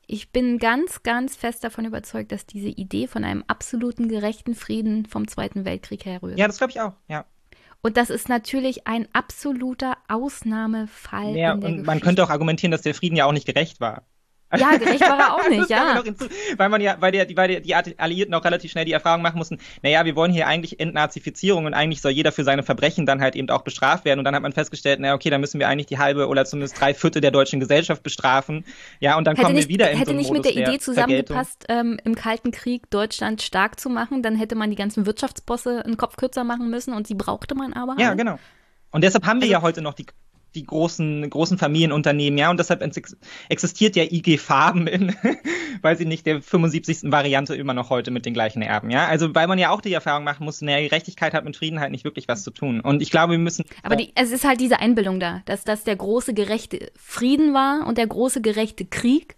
Ich 0.05 0.34
bin 0.34 0.57
ganz, 0.57 1.03
ganz 1.03 1.38
fest 1.38 1.63
davon 1.63 1.86
überzeugt, 1.86 2.34
dass 2.34 2.45
diese 2.45 2.67
Idee 2.67 3.07
von 3.07 3.24
einem 3.24 3.45
absoluten 3.47 4.09
gerechten 4.09 4.53
Frieden 4.53 5.05
vom 5.05 5.30
Zweiten 5.30 5.63
Weltkrieg 5.63 6.03
herrührt. 6.03 6.38
Ja, 6.38 6.47
das 6.47 6.57
glaube 6.57 6.72
ich 6.72 6.82
auch, 6.82 6.93
ja. 7.07 7.26
Und 7.82 7.98
das 7.98 8.10
ist 8.10 8.30
natürlich 8.30 8.88
ein 8.88 9.08
absoluter 9.14 9.98
Ausnahmefall. 10.08 11.36
Ja, 11.36 11.54
und 11.54 11.62
Geschichte. 11.62 11.84
man 11.84 12.00
könnte 12.00 12.24
auch 12.24 12.30
argumentieren, 12.30 12.72
dass 12.72 12.84
der 12.84 12.94
Frieden 12.94 13.16
ja 13.16 13.26
auch 13.26 13.32
nicht 13.32 13.48
gerecht 13.48 13.82
war. 13.82 14.04
Ja, 14.58 14.78
gerecht 14.78 15.02
war 15.02 15.20
er 15.20 15.34
auch 15.34 15.49
nicht, 15.49 15.70
ja. 15.70 16.04
Hinzu, 16.04 16.26
weil 16.58 16.70
man 16.70 16.82
ja, 16.82 16.97
weil, 16.99 17.12
der, 17.12 17.28
weil 17.36 17.47
der, 17.47 17.60
die 17.62 17.76
Alliierten 17.76 18.34
auch 18.34 18.43
relativ 18.43 18.72
schnell 18.72 18.86
die 18.86 18.91
Erfahrung 18.91 19.22
machen 19.22 19.38
mussten, 19.38 19.60
naja, 19.82 20.04
wir 20.06 20.16
wollen 20.16 20.32
hier 20.32 20.47
eigentlich 20.47 20.80
Entnazifizierung 20.80 21.66
und 21.66 21.74
eigentlich 21.74 22.02
soll 22.02 22.12
jeder 22.12 22.32
für 22.32 22.43
seine 22.43 22.64
Verbrechen 22.64 23.06
dann 23.06 23.22
halt 23.22 23.36
eben 23.36 23.49
auch 23.49 23.62
bestraft 23.62 24.06
werden. 24.06 24.20
Und 24.20 24.26
dann 24.26 24.36
hat 24.36 24.41
man 24.41 24.52
festgestellt, 24.52 24.99
naja, 24.99 25.14
okay, 25.14 25.30
dann 25.30 25.41
müssen 25.41 25.60
wir 25.60 25.68
eigentlich 25.68 25.88
die 25.88 25.97
halbe 25.97 26.28
oder 26.28 26.45
zumindest 26.45 26.80
drei 26.80 26.93
Viertel 26.93 27.22
der 27.22 27.32
deutschen 27.32 27.60
Gesellschaft 27.60 28.04
bestrafen. 28.04 28.66
Ja, 28.99 29.18
und 29.18 29.26
dann 29.26 29.36
hätte 29.36 29.45
kommen 29.45 29.56
nicht, 29.56 29.70
wir 29.70 29.74
wieder 29.74 29.91
in 29.91 29.97
Hätte 29.97 30.12
so 30.12 30.18
nicht 30.18 30.30
Modus 30.30 30.45
mit 30.45 30.56
der 30.56 30.68
Idee 30.68 30.80
zusammengepasst, 30.80 31.66
ähm, 31.70 31.99
im 32.04 32.16
Kalten 32.16 32.52
Krieg 32.52 32.89
Deutschland 32.89 33.41
stark 33.41 33.80
zu 33.80 33.89
machen, 33.89 34.22
dann 34.24 34.36
hätte 34.36 34.56
man 34.56 34.70
die 34.70 34.76
ganzen 34.76 35.06
Wirtschaftsbosse 35.06 35.86
einen 35.86 35.97
Kopf 35.97 36.18
kürzer 36.18 36.43
machen 36.43 36.70
müssen 36.70 36.93
und 36.93 37.10
die 37.10 37.16
brauchte 37.16 37.56
man 37.56 37.74
aber. 37.74 37.95
Ja, 37.99 38.10
halt. 38.10 38.18
genau. 38.18 38.39
Und 38.91 39.04
deshalb 39.04 39.26
haben 39.26 39.39
wir 39.39 39.45
also, 39.45 39.54
ja 39.54 39.62
heute 39.62 39.82
noch 39.82 39.93
die 39.93 40.06
die 40.56 40.66
großen, 40.66 41.30
großen 41.30 41.58
Familienunternehmen, 41.58 42.38
ja, 42.38 42.49
und 42.49 42.60
deshalb 42.60 42.82
existiert 43.49 43.95
ja 43.95 44.04
IG 44.04 44.38
Farben 44.38 44.88
in, 44.88 45.16
weiß 45.82 45.99
ich 46.02 46.08
nicht, 46.08 46.26
der 46.26 46.41
75. 46.41 47.12
Variante 47.12 47.56
immer 47.56 47.74
noch 47.74 47.89
heute 47.89 48.12
mit 48.12 48.26
den 48.26 48.34
gleichen 48.34 48.62
Erben, 48.62 48.89
ja. 48.89 49.08
Also, 49.08 49.34
weil 49.34 49.47
man 49.47 49.60
ja 49.60 49.70
auch 49.70 49.82
die 49.82 49.93
Erfahrung 49.93 50.24
machen 50.24 50.43
muss, 50.43 50.62
naja, 50.62 50.86
Gerechtigkeit 50.88 51.34
hat 51.34 51.45
mit 51.45 51.56
Frieden 51.56 51.80
halt 51.80 51.91
nicht 51.91 52.04
wirklich 52.04 52.28
was 52.28 52.43
zu 52.43 52.52
tun. 52.52 52.82
Und 52.82 53.02
ich 53.02 53.12
glaube, 53.12 53.32
wir 53.32 53.39
müssen. 53.39 53.66
Aber 53.84 53.95
die, 53.95 54.12
es 54.16 54.32
ist 54.32 54.43
halt 54.43 54.60
diese 54.60 54.80
Einbildung 54.80 55.20
da, 55.20 55.41
dass 55.45 55.64
das 55.64 55.84
der 55.84 55.95
große 55.95 56.34
gerechte 56.34 56.91
Frieden 56.95 57.54
war 57.54 57.88
und 57.88 57.97
der 57.97 58.08
große 58.08 58.41
gerechte 58.41 58.86
Krieg. 58.86 59.36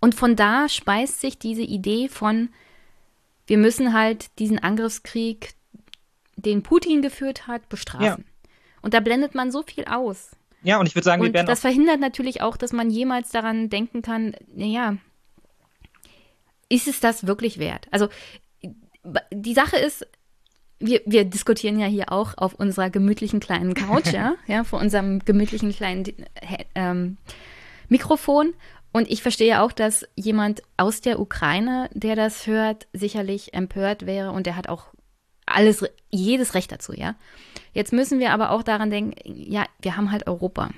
Und 0.00 0.14
von 0.14 0.36
da 0.36 0.68
speist 0.68 1.20
sich 1.20 1.38
diese 1.38 1.62
Idee 1.62 2.08
von, 2.08 2.50
wir 3.46 3.56
müssen 3.58 3.92
halt 3.92 4.38
diesen 4.38 4.58
Angriffskrieg, 4.58 5.54
den 6.36 6.62
Putin 6.62 7.02
geführt 7.02 7.46
hat, 7.46 7.68
bestrafen. 7.68 8.24
Ja. 8.24 8.50
Und 8.82 8.94
da 8.94 9.00
blendet 9.00 9.34
man 9.34 9.50
so 9.50 9.62
viel 9.62 9.84
aus. 9.84 10.30
Ja, 10.62 10.78
und 10.78 10.86
ich 10.86 10.94
würde 10.94 11.04
sagen, 11.04 11.22
und 11.22 11.28
wir 11.28 11.34
werden. 11.34 11.46
Das 11.46 11.60
verhindert 11.60 12.00
natürlich 12.00 12.42
auch, 12.42 12.56
dass 12.56 12.72
man 12.72 12.90
jemals 12.90 13.30
daran 13.30 13.68
denken 13.68 14.02
kann, 14.02 14.34
naja, 14.54 14.96
ist 16.68 16.88
es 16.88 17.00
das 17.00 17.26
wirklich 17.26 17.58
wert? 17.58 17.88
Also 17.90 18.08
die 19.30 19.54
Sache 19.54 19.76
ist, 19.76 20.06
wir, 20.78 21.00
wir 21.06 21.24
diskutieren 21.24 21.78
ja 21.78 21.86
hier 21.86 22.12
auch 22.12 22.36
auf 22.36 22.54
unserer 22.54 22.90
gemütlichen 22.90 23.40
kleinen 23.40 23.74
Couch, 23.74 24.06
ja, 24.12 24.34
ja, 24.46 24.64
vor 24.64 24.80
unserem 24.80 25.20
gemütlichen 25.20 25.72
kleinen 25.72 26.04
ähm, 26.74 27.18
Mikrofon. 27.88 28.54
Und 28.92 29.10
ich 29.10 29.22
verstehe 29.22 29.62
auch, 29.62 29.72
dass 29.72 30.06
jemand 30.16 30.62
aus 30.76 31.00
der 31.00 31.18
Ukraine, 31.18 31.88
der 31.94 32.14
das 32.14 32.46
hört, 32.46 32.86
sicherlich 32.92 33.54
empört 33.54 34.06
wäre 34.06 34.32
und 34.32 34.46
der 34.46 34.56
hat 34.56 34.68
auch 34.68 34.86
alles, 35.46 35.84
jedes 36.10 36.54
Recht 36.54 36.72
dazu, 36.72 36.92
ja. 36.92 37.14
Jetzt 37.72 37.92
müssen 37.92 38.18
wir 38.18 38.32
aber 38.32 38.50
auch 38.50 38.62
daran 38.62 38.90
denken, 38.90 39.14
ja, 39.24 39.64
wir 39.80 39.96
haben 39.96 40.10
halt 40.12 40.26
Europa. 40.26 40.70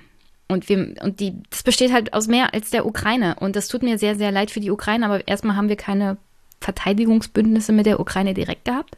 Und, 0.49 0.69
wir, 0.69 0.95
und 1.03 1.21
die, 1.21 1.43
das 1.51 1.62
besteht 1.62 1.93
halt 1.93 2.12
aus 2.12 2.29
mehr 2.29 2.55
als 2.55 2.71
der 2.71 2.87
Ukraine. 2.87 3.37
Und 3.41 3.57
das 3.57 3.69
tut 3.69 3.83
mir 3.83 3.99
sehr, 3.99 4.17
sehr 4.17 4.31
leid 4.31 4.51
für 4.51 4.61
die 4.61 4.71
Ukraine, 4.71 5.07
aber 5.07 5.27
erstmal 5.27 5.57
haben 5.57 5.69
wir 5.69 5.77
keine 5.77 6.19
Verteidigungsbündnisse 6.61 7.73
mit 7.73 7.87
der 7.87 8.01
Ukraine 8.01 8.35
direkt 8.35 8.65
gehabt. 8.65 8.97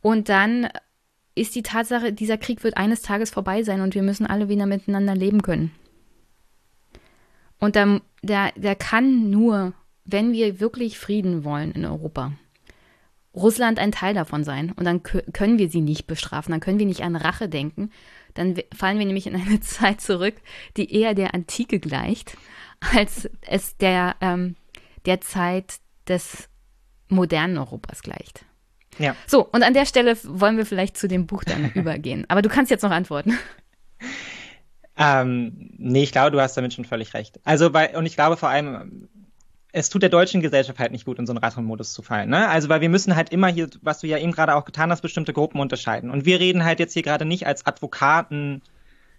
Und 0.00 0.28
dann 0.28 0.68
ist 1.34 1.54
die 1.54 1.62
Tatsache, 1.62 2.12
dieser 2.12 2.38
Krieg 2.38 2.64
wird 2.64 2.76
eines 2.76 3.02
Tages 3.02 3.30
vorbei 3.30 3.62
sein 3.62 3.80
und 3.80 3.94
wir 3.94 4.02
müssen 4.02 4.26
alle 4.26 4.48
wieder 4.48 4.66
miteinander 4.66 5.14
leben 5.14 5.42
können. 5.42 5.70
Und 7.58 7.74
der, 7.74 8.00
der, 8.22 8.52
der 8.56 8.76
kann 8.76 9.30
nur, 9.30 9.72
wenn 10.04 10.32
wir 10.32 10.60
wirklich 10.60 10.98
Frieden 10.98 11.44
wollen 11.44 11.72
in 11.72 11.84
Europa, 11.84 12.32
Russland 13.38 13.78
ein 13.78 13.92
Teil 13.92 14.14
davon 14.14 14.44
sein. 14.44 14.72
Und 14.72 14.84
dann 14.84 15.02
können 15.02 15.58
wir 15.58 15.68
sie 15.68 15.80
nicht 15.80 16.06
bestrafen, 16.06 16.52
dann 16.52 16.60
können 16.60 16.78
wir 16.78 16.86
nicht 16.86 17.02
an 17.02 17.16
Rache 17.16 17.48
denken. 17.48 17.90
Dann 18.34 18.56
fallen 18.76 18.98
wir 18.98 19.06
nämlich 19.06 19.26
in 19.26 19.34
eine 19.34 19.60
Zeit 19.60 20.00
zurück, 20.00 20.34
die 20.76 20.92
eher 20.92 21.14
der 21.14 21.34
Antike 21.34 21.80
gleicht, 21.80 22.36
als 22.94 23.28
es 23.42 23.76
der, 23.76 24.16
ähm, 24.20 24.56
der 25.06 25.20
Zeit 25.20 25.76
des 26.06 26.48
modernen 27.08 27.58
Europas 27.58 28.02
gleicht. 28.02 28.44
Ja. 28.98 29.14
So, 29.26 29.44
und 29.44 29.62
an 29.62 29.74
der 29.74 29.86
Stelle 29.86 30.16
wollen 30.24 30.56
wir 30.56 30.66
vielleicht 30.66 30.96
zu 30.96 31.08
dem 31.08 31.26
Buch 31.26 31.44
dann 31.44 31.70
übergehen. 31.74 32.24
Aber 32.28 32.42
du 32.42 32.48
kannst 32.48 32.70
jetzt 32.70 32.82
noch 32.82 32.90
antworten. 32.90 33.38
Ähm, 34.96 35.70
nee, 35.76 36.02
ich 36.02 36.12
glaube, 36.12 36.32
du 36.32 36.40
hast 36.40 36.56
damit 36.56 36.74
schon 36.74 36.84
völlig 36.84 37.14
recht. 37.14 37.38
Also, 37.44 37.72
weil, 37.72 37.94
und 37.96 38.06
ich 38.06 38.16
glaube 38.16 38.36
vor 38.36 38.48
allem, 38.48 39.08
es 39.72 39.90
tut 39.90 40.02
der 40.02 40.08
deutschen 40.08 40.40
Gesellschaft 40.40 40.78
halt 40.78 40.92
nicht 40.92 41.04
gut, 41.04 41.18
in 41.18 41.26
so 41.26 41.32
einen 41.32 41.38
Rathon-Modus 41.38 41.92
zu 41.92 42.02
fallen. 42.02 42.30
Ne? 42.30 42.48
Also, 42.48 42.68
weil 42.68 42.80
wir 42.80 42.88
müssen 42.88 43.16
halt 43.16 43.30
immer 43.30 43.48
hier, 43.48 43.68
was 43.82 44.00
du 44.00 44.06
ja 44.06 44.18
eben 44.18 44.32
gerade 44.32 44.54
auch 44.54 44.64
getan 44.64 44.90
hast, 44.90 45.02
bestimmte 45.02 45.32
Gruppen 45.32 45.60
unterscheiden. 45.60 46.10
Und 46.10 46.24
wir 46.24 46.40
reden 46.40 46.64
halt 46.64 46.80
jetzt 46.80 46.94
hier 46.94 47.02
gerade 47.02 47.24
nicht 47.24 47.46
als 47.46 47.66
Advokaten 47.66 48.62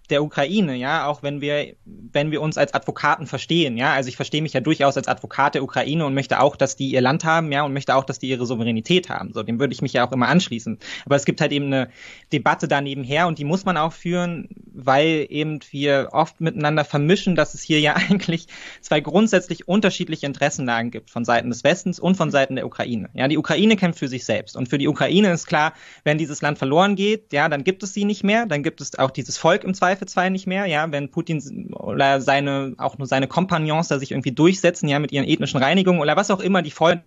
der 0.10 0.24
Ukraine, 0.24 0.76
ja, 0.76 1.06
auch 1.06 1.24
wenn 1.24 1.42
wir, 1.42 1.76
wenn 1.86 2.32
wir 2.32 2.42
uns 2.42 2.58
als 2.58 2.74
Advokaten 2.74 3.28
verstehen, 3.28 3.78
ja, 3.78 3.94
also 3.94 4.10
ich 4.10 4.16
verstehe 4.16 4.42
mich 4.42 4.54
ja 4.54 4.60
durchaus 4.60 4.98
als 4.98 5.08
Advokat 5.08 5.56
der 5.56 5.64
Ukraine 5.64 6.06
und 6.06 6.14
möchte 6.14 6.40
auch, 6.40 6.56
dass 6.56 6.76
die 6.76 6.92
ihr 6.92 7.02
Land 7.02 7.24
haben, 7.24 7.52
ja, 7.52 7.64
und 7.64 7.74
möchte 7.74 7.96
auch, 7.96 8.04
dass 8.04 8.20
die 8.20 8.30
ihre 8.30 8.46
Souveränität 8.46 9.10
haben, 9.10 9.34
so, 9.34 9.44
dem 9.44 9.60
würde 9.60 9.74
ich 9.74 9.82
mich 9.82 9.94
ja 9.94 10.08
auch 10.08 10.12
immer 10.12 10.28
anschließen. 10.28 10.80
Aber 11.06 11.16
es 11.16 11.26
gibt 11.26 11.42
halt 11.42 11.52
eben 11.52 11.66
eine 11.66 11.90
Debatte 12.34 12.68
da 12.68 12.82
nebenher 12.82 13.28
und 13.28 13.40
die 13.40 13.46
muss 13.46 13.66
man 13.66 13.78
auch 13.78 13.94
führen, 13.94 14.50
weil 14.74 15.28
eben 15.30 15.60
wir 15.72 16.10
oft 16.12 16.42
miteinander 16.42 16.86
vermischen, 16.86 17.36
dass 17.36 17.54
es 17.54 17.62
hier 17.62 17.80
ja 17.80 17.96
eigentlich 18.10 18.48
zwei 18.82 19.00
grundsätzlich 19.02 19.68
unterschiedliche 19.68 20.26
Interessenlagen 20.26 20.92
gibt 20.92 21.10
von 21.12 21.26
Seiten 21.26 21.50
des 21.50 21.64
Westens 21.64 22.00
und 22.00 22.16
von 22.16 22.32
Seiten 22.32 22.56
der 22.56 22.66
Ukraine. 22.66 23.10
Ja, 23.14 23.28
die 23.28 23.38
Ukraine 23.38 23.76
kämpft 23.76 24.00
für 24.00 24.08
sich 24.08 24.26
selbst 24.26 24.56
und 24.56 24.70
für 24.70 24.78
die 24.78 24.88
Ukraine 24.88 25.32
ist 25.32 25.48
klar, 25.48 25.74
wenn 26.04 26.18
dieses 26.18 26.42
Land 26.42 26.58
verloren 26.58 26.96
geht, 26.96 27.32
ja, 27.34 27.50
dann 27.50 27.64
gibt 27.64 27.84
es 27.84 27.94
sie 27.94 28.06
nicht 28.06 28.24
mehr, 28.24 28.46
dann 28.46 28.64
gibt 28.64 28.82
es 28.82 28.98
auch 28.98 29.12
dieses 29.12 29.38
Volk 29.38 29.64
im 29.64 29.74
Zweifel 29.74 29.99
Zweifelsfall 30.06 30.32
nicht 30.32 30.48
mehr, 30.48 30.66
ja, 30.66 30.92
wenn 30.92 31.10
Putin 31.10 31.74
oder 31.74 32.22
seine, 32.22 32.74
auch 32.78 32.98
nur 32.98 33.08
seine 33.08 33.28
Kompagnons 33.28 33.90
da 33.90 34.00
sich 34.00 34.12
irgendwie 34.12 34.32
durchsetzen, 34.32 34.88
ja, 34.88 35.00
mit 35.00 35.12
ihren 35.12 35.26
ethnischen 35.26 35.62
Reinigungen 35.62 36.02
oder 36.02 36.16
was 36.16 36.32
auch 36.32 36.40
immer 36.40 36.62
die 36.62 36.72
Folgen 36.72 37.04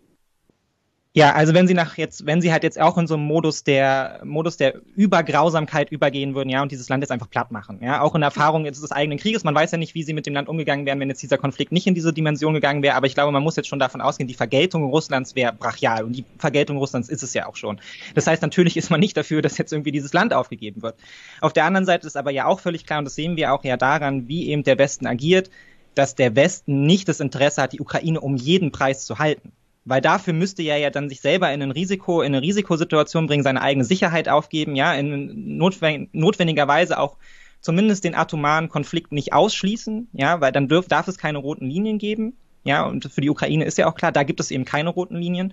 ja, 1.14 1.34
also 1.34 1.52
wenn 1.52 1.68
sie 1.68 1.74
nach 1.74 1.98
jetzt, 1.98 2.24
wenn 2.24 2.40
sie 2.40 2.52
halt 2.52 2.62
jetzt 2.62 2.80
auch 2.80 2.96
in 2.96 3.06
so 3.06 3.14
einem 3.14 3.24
Modus 3.24 3.64
der 3.64 4.22
Modus 4.24 4.56
der 4.56 4.80
Übergrausamkeit 4.96 5.92
übergehen 5.92 6.34
würden, 6.34 6.48
ja, 6.48 6.62
und 6.62 6.72
dieses 6.72 6.88
Land 6.88 7.02
jetzt 7.02 7.10
einfach 7.10 7.28
platt 7.28 7.50
machen, 7.52 7.80
ja, 7.82 8.00
auch 8.00 8.14
in 8.14 8.22
Erfahrung 8.22 8.64
jetzt 8.64 8.82
des 8.82 8.92
eigenen 8.92 9.18
Krieges, 9.18 9.44
man 9.44 9.54
weiß 9.54 9.72
ja 9.72 9.78
nicht, 9.78 9.94
wie 9.94 10.04
sie 10.04 10.14
mit 10.14 10.24
dem 10.24 10.32
Land 10.32 10.48
umgegangen 10.48 10.86
wären, 10.86 11.00
wenn 11.00 11.10
jetzt 11.10 11.22
dieser 11.22 11.36
Konflikt 11.36 11.70
nicht 11.70 11.86
in 11.86 11.94
diese 11.94 12.14
Dimension 12.14 12.54
gegangen 12.54 12.82
wäre, 12.82 12.94
aber 12.94 13.06
ich 13.06 13.12
glaube, 13.12 13.30
man 13.30 13.42
muss 13.42 13.56
jetzt 13.56 13.68
schon 13.68 13.78
davon 13.78 14.00
ausgehen, 14.00 14.26
die 14.26 14.32
Vergeltung 14.32 14.84
Russlands 14.84 15.34
wäre 15.34 15.52
brachial 15.52 16.04
und 16.04 16.16
die 16.16 16.24
Vergeltung 16.38 16.78
Russlands 16.78 17.10
ist 17.10 17.22
es 17.22 17.34
ja 17.34 17.46
auch 17.46 17.56
schon. 17.56 17.78
Das 18.14 18.26
heißt, 18.26 18.40
natürlich 18.40 18.78
ist 18.78 18.88
man 18.88 19.00
nicht 19.00 19.14
dafür, 19.14 19.42
dass 19.42 19.58
jetzt 19.58 19.72
irgendwie 19.72 19.92
dieses 19.92 20.14
Land 20.14 20.32
aufgegeben 20.32 20.80
wird. 20.80 20.94
Auf 21.42 21.52
der 21.52 21.66
anderen 21.66 21.84
Seite 21.84 22.06
ist 22.06 22.16
aber 22.16 22.30
ja 22.30 22.46
auch 22.46 22.60
völlig 22.60 22.86
klar 22.86 23.00
und 23.00 23.04
das 23.04 23.14
sehen 23.14 23.36
wir 23.36 23.52
auch 23.52 23.64
ja 23.64 23.76
daran, 23.76 24.28
wie 24.28 24.48
eben 24.48 24.62
der 24.62 24.78
Westen 24.78 25.06
agiert, 25.06 25.50
dass 25.94 26.14
der 26.14 26.34
Westen 26.36 26.86
nicht 26.86 27.06
das 27.06 27.20
Interesse 27.20 27.60
hat, 27.60 27.74
die 27.74 27.82
Ukraine 27.82 28.18
um 28.18 28.36
jeden 28.36 28.72
Preis 28.72 29.04
zu 29.04 29.18
halten. 29.18 29.52
Weil 29.84 30.00
dafür 30.00 30.32
müsste 30.32 30.62
er 30.62 30.76
ja 30.76 30.90
dann 30.90 31.08
sich 31.08 31.20
selber 31.20 31.52
in 31.52 31.62
ein 31.62 31.72
Risiko, 31.72 32.22
in 32.22 32.34
eine 32.34 32.42
Risikosituation 32.42 33.26
bringen, 33.26 33.42
seine 33.42 33.62
eigene 33.62 33.84
Sicherheit 33.84 34.28
aufgeben, 34.28 34.76
ja, 34.76 34.94
in 34.94 35.58
notwendigerweise 35.58 36.98
auch 36.98 37.16
zumindest 37.60 38.04
den 38.04 38.14
atomaren 38.14 38.68
Konflikt 38.68 39.12
nicht 39.12 39.32
ausschließen, 39.32 40.08
ja, 40.12 40.40
weil 40.40 40.52
dann 40.52 40.68
dürf, 40.68 40.86
darf 40.88 41.08
es 41.08 41.18
keine 41.18 41.38
roten 41.38 41.66
Linien 41.66 41.98
geben. 41.98 42.36
Ja, 42.64 42.86
und 42.86 43.04
für 43.12 43.20
die 43.20 43.30
Ukraine 43.30 43.64
ist 43.64 43.78
ja 43.78 43.88
auch 43.88 43.96
klar, 43.96 44.12
da 44.12 44.22
gibt 44.22 44.38
es 44.38 44.52
eben 44.52 44.64
keine 44.64 44.90
roten 44.90 45.16
Linien. 45.16 45.52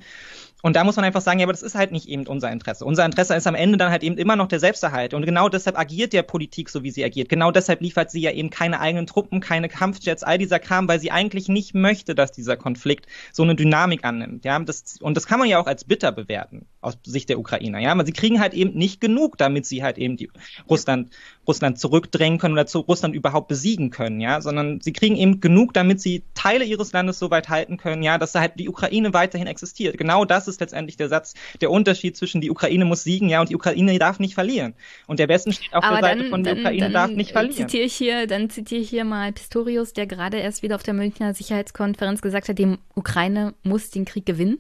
Und 0.61 0.75
da 0.75 0.83
muss 0.83 0.97
man 0.97 1.05
einfach 1.05 1.21
sagen, 1.21 1.39
ja, 1.39 1.45
aber 1.45 1.53
das 1.53 1.63
ist 1.63 1.75
halt 1.75 1.91
nicht 1.91 2.07
eben 2.09 2.27
unser 2.27 2.51
Interesse. 2.51 2.83
Unser 2.83 3.05
Interesse 3.05 3.33
ist 3.35 3.47
am 3.47 3.55
Ende 3.55 3.77
dann 3.77 3.91
halt 3.91 4.03
eben 4.03 4.17
immer 4.17 4.35
noch 4.35 4.47
der 4.47 4.59
Selbsterhalt. 4.59 5.13
Und 5.13 5.25
genau 5.25 5.47
deshalb 5.47 5.79
agiert 5.79 6.11
der 6.11 6.23
Politik 6.23 6.69
so, 6.69 6.83
wie 6.83 6.91
sie 6.91 7.03
agiert. 7.03 7.29
Genau 7.29 7.51
deshalb 7.51 7.81
liefert 7.81 8.11
sie 8.11 8.21
ja 8.21 8.31
eben 8.31 8.49
keine 8.49 8.81
eigenen 8.81 9.07
Truppen, 9.07 9.39
keine 9.39 9.69
Kampfjets, 9.69 10.23
all 10.23 10.37
dieser 10.37 10.59
Kram, 10.59 10.87
weil 10.87 10.99
sie 10.99 11.11
eigentlich 11.11 11.47
nicht 11.47 11.75
möchte, 11.75 12.13
dass 12.13 12.31
dieser 12.31 12.57
Konflikt 12.57 13.07
so 13.31 13.43
eine 13.43 13.55
Dynamik 13.55 14.03
annimmt. 14.03 14.43
Ja, 14.43 14.59
das, 14.59 14.97
und 14.99 15.15
das 15.15 15.27
kann 15.27 15.39
man 15.39 15.47
ja 15.47 15.59
auch 15.59 15.67
als 15.67 15.85
bitter 15.85 16.11
bewerten 16.11 16.65
aus 16.81 16.97
Sicht 17.03 17.29
der 17.29 17.39
Ukrainer. 17.39 17.79
Ja, 17.79 17.91
aber 17.91 18.05
sie 18.05 18.13
kriegen 18.13 18.39
halt 18.39 18.53
eben 18.53 18.77
nicht 18.77 19.01
genug, 19.01 19.37
damit 19.37 19.65
sie 19.65 19.83
halt 19.83 19.97
eben 19.97 20.15
die 20.15 20.29
Russland, 20.69 21.09
Russland 21.47 21.77
zurückdrängen 21.77 22.39
können 22.39 22.53
oder 22.53 22.67
zu 22.67 22.79
Russland 22.79 23.15
überhaupt 23.15 23.49
besiegen 23.49 23.89
können. 23.89 24.21
Ja, 24.21 24.39
sondern 24.39 24.79
sie 24.79 24.93
kriegen 24.93 25.17
eben 25.17 25.41
genug, 25.41 25.73
damit 25.73 25.99
sie 25.99 26.23
Teile 26.35 26.63
ihres 26.63 26.93
Landes 26.93 27.19
so 27.19 27.31
weit 27.31 27.49
halten 27.49 27.77
können. 27.77 28.01
Ja, 28.01 28.17
dass 28.17 28.33
halt 28.35 28.53
die 28.59 28.69
Ukraine 28.69 29.13
weiterhin 29.13 29.47
existiert. 29.47 29.97
Genau 29.97 30.23
das 30.23 30.47
ist 30.47 30.61
letztendlich 30.61 30.95
der 30.95 31.09
Satz, 31.09 31.33
der 31.59 31.69
Unterschied 31.71 32.15
zwischen 32.15 32.39
die 32.39 32.49
Ukraine 32.49 32.85
muss 32.85 33.03
siegen, 33.03 33.27
ja, 33.27 33.41
und 33.41 33.49
die 33.49 33.55
Ukraine 33.55 33.99
darf 33.99 34.19
nicht 34.19 34.33
verlieren. 34.33 34.73
Und 35.07 35.19
der 35.19 35.27
Westen 35.27 35.51
steht 35.51 35.73
auf 35.73 35.83
Aber 35.83 35.99
der 35.99 36.09
Seite 36.09 36.29
von 36.29 36.43
der 36.43 36.57
Ukraine 36.57 36.79
dann, 36.79 36.93
darf 36.93 37.11
nicht 37.11 37.31
verlieren. 37.31 37.55
Zitiere 37.55 37.83
ich 37.83 37.95
hier, 37.95 38.25
dann 38.25 38.49
zitiere 38.49 38.81
ich 38.81 38.89
hier 38.89 39.03
mal 39.03 39.33
Pistorius, 39.33 39.91
der 39.91 40.07
gerade 40.07 40.37
erst 40.37 40.63
wieder 40.63 40.75
auf 40.75 40.83
der 40.83 40.93
Münchner 40.93 41.33
Sicherheitskonferenz 41.33 42.21
gesagt 42.21 42.47
hat, 42.47 42.57
die 42.57 42.77
Ukraine 42.95 43.53
muss 43.63 43.89
den 43.89 44.05
Krieg 44.05 44.25
gewinnen. 44.25 44.59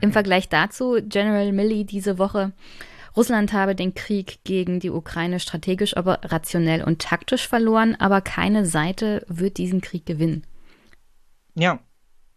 Im 0.00 0.12
Vergleich 0.12 0.48
dazu, 0.48 0.98
General 1.02 1.52
Milley 1.52 1.84
diese 1.84 2.18
Woche, 2.18 2.52
Russland 3.16 3.52
habe 3.54 3.74
den 3.74 3.94
Krieg 3.94 4.40
gegen 4.44 4.78
die 4.78 4.90
Ukraine 4.90 5.40
strategisch, 5.40 5.96
aber 5.96 6.20
rationell 6.22 6.84
und 6.84 7.00
taktisch 7.00 7.48
verloren, 7.48 7.96
aber 7.98 8.20
keine 8.20 8.66
Seite 8.66 9.24
wird 9.28 9.56
diesen 9.56 9.80
Krieg 9.80 10.04
gewinnen. 10.04 10.42
Ja, 11.54 11.80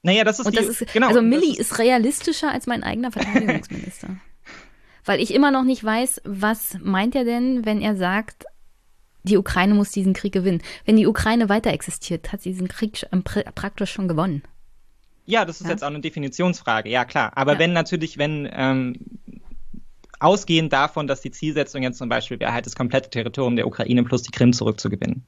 naja, 0.01 0.23
das 0.23 0.39
ist, 0.39 0.45
und 0.45 0.55
das 0.55 0.65
die, 0.65 0.71
ist 0.71 0.93
genau. 0.93 1.07
Also 1.07 1.21
Milli 1.21 1.51
ist, 1.51 1.59
ist 1.59 1.79
realistischer 1.79 2.51
als 2.51 2.67
mein 2.67 2.83
eigener 2.83 3.11
Verteidigungsminister. 3.11 4.07
Weil 5.05 5.19
ich 5.19 5.33
immer 5.33 5.51
noch 5.51 5.63
nicht 5.63 5.83
weiß, 5.83 6.21
was 6.23 6.77
meint 6.81 7.15
er 7.15 7.25
denn, 7.25 7.65
wenn 7.65 7.81
er 7.81 7.97
sagt, 7.97 8.45
die 9.23 9.37
Ukraine 9.37 9.73
muss 9.73 9.91
diesen 9.91 10.13
Krieg 10.13 10.31
gewinnen. 10.33 10.61
Wenn 10.85 10.95
die 10.95 11.07
Ukraine 11.07 11.49
weiter 11.49 11.71
existiert, 11.71 12.31
hat 12.31 12.41
sie 12.41 12.51
diesen 12.51 12.69
Krieg 12.69 13.05
praktisch 13.55 13.91
schon 13.91 14.07
gewonnen. 14.07 14.43
Ja, 15.29 15.45
das 15.45 15.61
ist 15.61 15.67
ja? 15.67 15.71
jetzt 15.71 15.83
auch 15.83 15.89
eine 15.89 15.99
Definitionsfrage, 15.99 16.89
ja 16.89 17.05
klar. 17.05 17.31
Aber 17.35 17.53
ja. 17.53 17.59
wenn 17.59 17.71
natürlich, 17.71 18.17
wenn 18.17 18.49
ähm, 18.51 18.95
ausgehend 20.19 20.73
davon, 20.73 21.05
dass 21.05 21.21
die 21.21 21.29
Zielsetzung 21.29 21.83
jetzt 21.83 21.99
zum 21.99 22.09
Beispiel 22.09 22.39
wäre, 22.39 22.51
halt 22.51 22.65
das 22.65 22.75
komplette 22.75 23.11
Territorium 23.11 23.55
der 23.55 23.67
Ukraine 23.67 24.03
plus 24.03 24.23
die 24.23 24.31
Krim 24.31 24.53
zurückzugewinnen, 24.53 25.23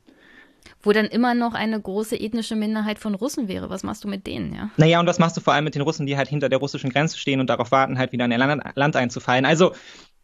wo 0.81 0.91
dann 0.91 1.05
immer 1.05 1.35
noch 1.35 1.53
eine 1.53 1.79
große 1.79 2.19
ethnische 2.19 2.55
Minderheit 2.55 2.97
von 2.97 3.13
Russen 3.13 3.47
wäre. 3.47 3.69
Was 3.69 3.83
machst 3.83 4.03
du 4.03 4.07
mit 4.07 4.25
denen, 4.25 4.55
ja? 4.55 4.71
Naja, 4.75 4.99
und 4.99 5.05
was 5.05 5.19
machst 5.19 5.37
du 5.37 5.41
vor 5.41 5.53
allem 5.53 5.65
mit 5.65 5.75
den 5.75 5.83
Russen, 5.83 6.07
die 6.07 6.17
halt 6.17 6.27
hinter 6.27 6.49
der 6.49 6.57
russischen 6.57 6.89
Grenze 6.89 7.19
stehen 7.19 7.39
und 7.39 7.47
darauf 7.47 7.69
warten, 7.71 7.99
halt 7.99 8.11
wieder 8.11 8.25
in 8.25 8.31
ihr 8.31 8.39
Land, 8.39 8.63
Land 8.73 8.95
einzufallen? 8.95 9.45
Also, 9.45 9.73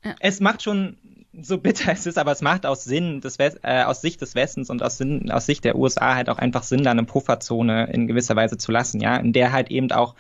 ja. 0.04 0.16
es 0.20 0.40
macht 0.40 0.64
schon 0.64 0.98
so 1.42 1.58
bitter 1.58 1.92
es 1.92 2.06
ist, 2.06 2.18
aber 2.18 2.32
es 2.32 2.42
macht 2.42 2.66
aus 2.66 2.84
Sinn 2.84 3.22
des 3.22 3.40
West, 3.40 3.60
äh, 3.64 3.84
aus 3.84 4.02
Sicht 4.02 4.22
des 4.22 4.36
Westens 4.36 4.70
und 4.70 4.82
aus, 4.84 4.98
Sinn, 4.98 5.32
aus 5.32 5.46
Sicht 5.46 5.64
der 5.64 5.76
USA 5.76 6.16
halt 6.16 6.30
auch 6.30 6.38
einfach 6.38 6.64
Sinn, 6.64 6.84
da 6.84 6.92
eine 6.92 7.04
Pufferzone 7.04 7.92
in 7.92 8.08
gewisser 8.08 8.36
Weise 8.36 8.58
zu 8.58 8.72
lassen, 8.72 9.02
ja, 9.02 9.18
in 9.18 9.34
der 9.34 9.52
halt 9.52 9.70
eben 9.70 9.92
auch 9.92 10.16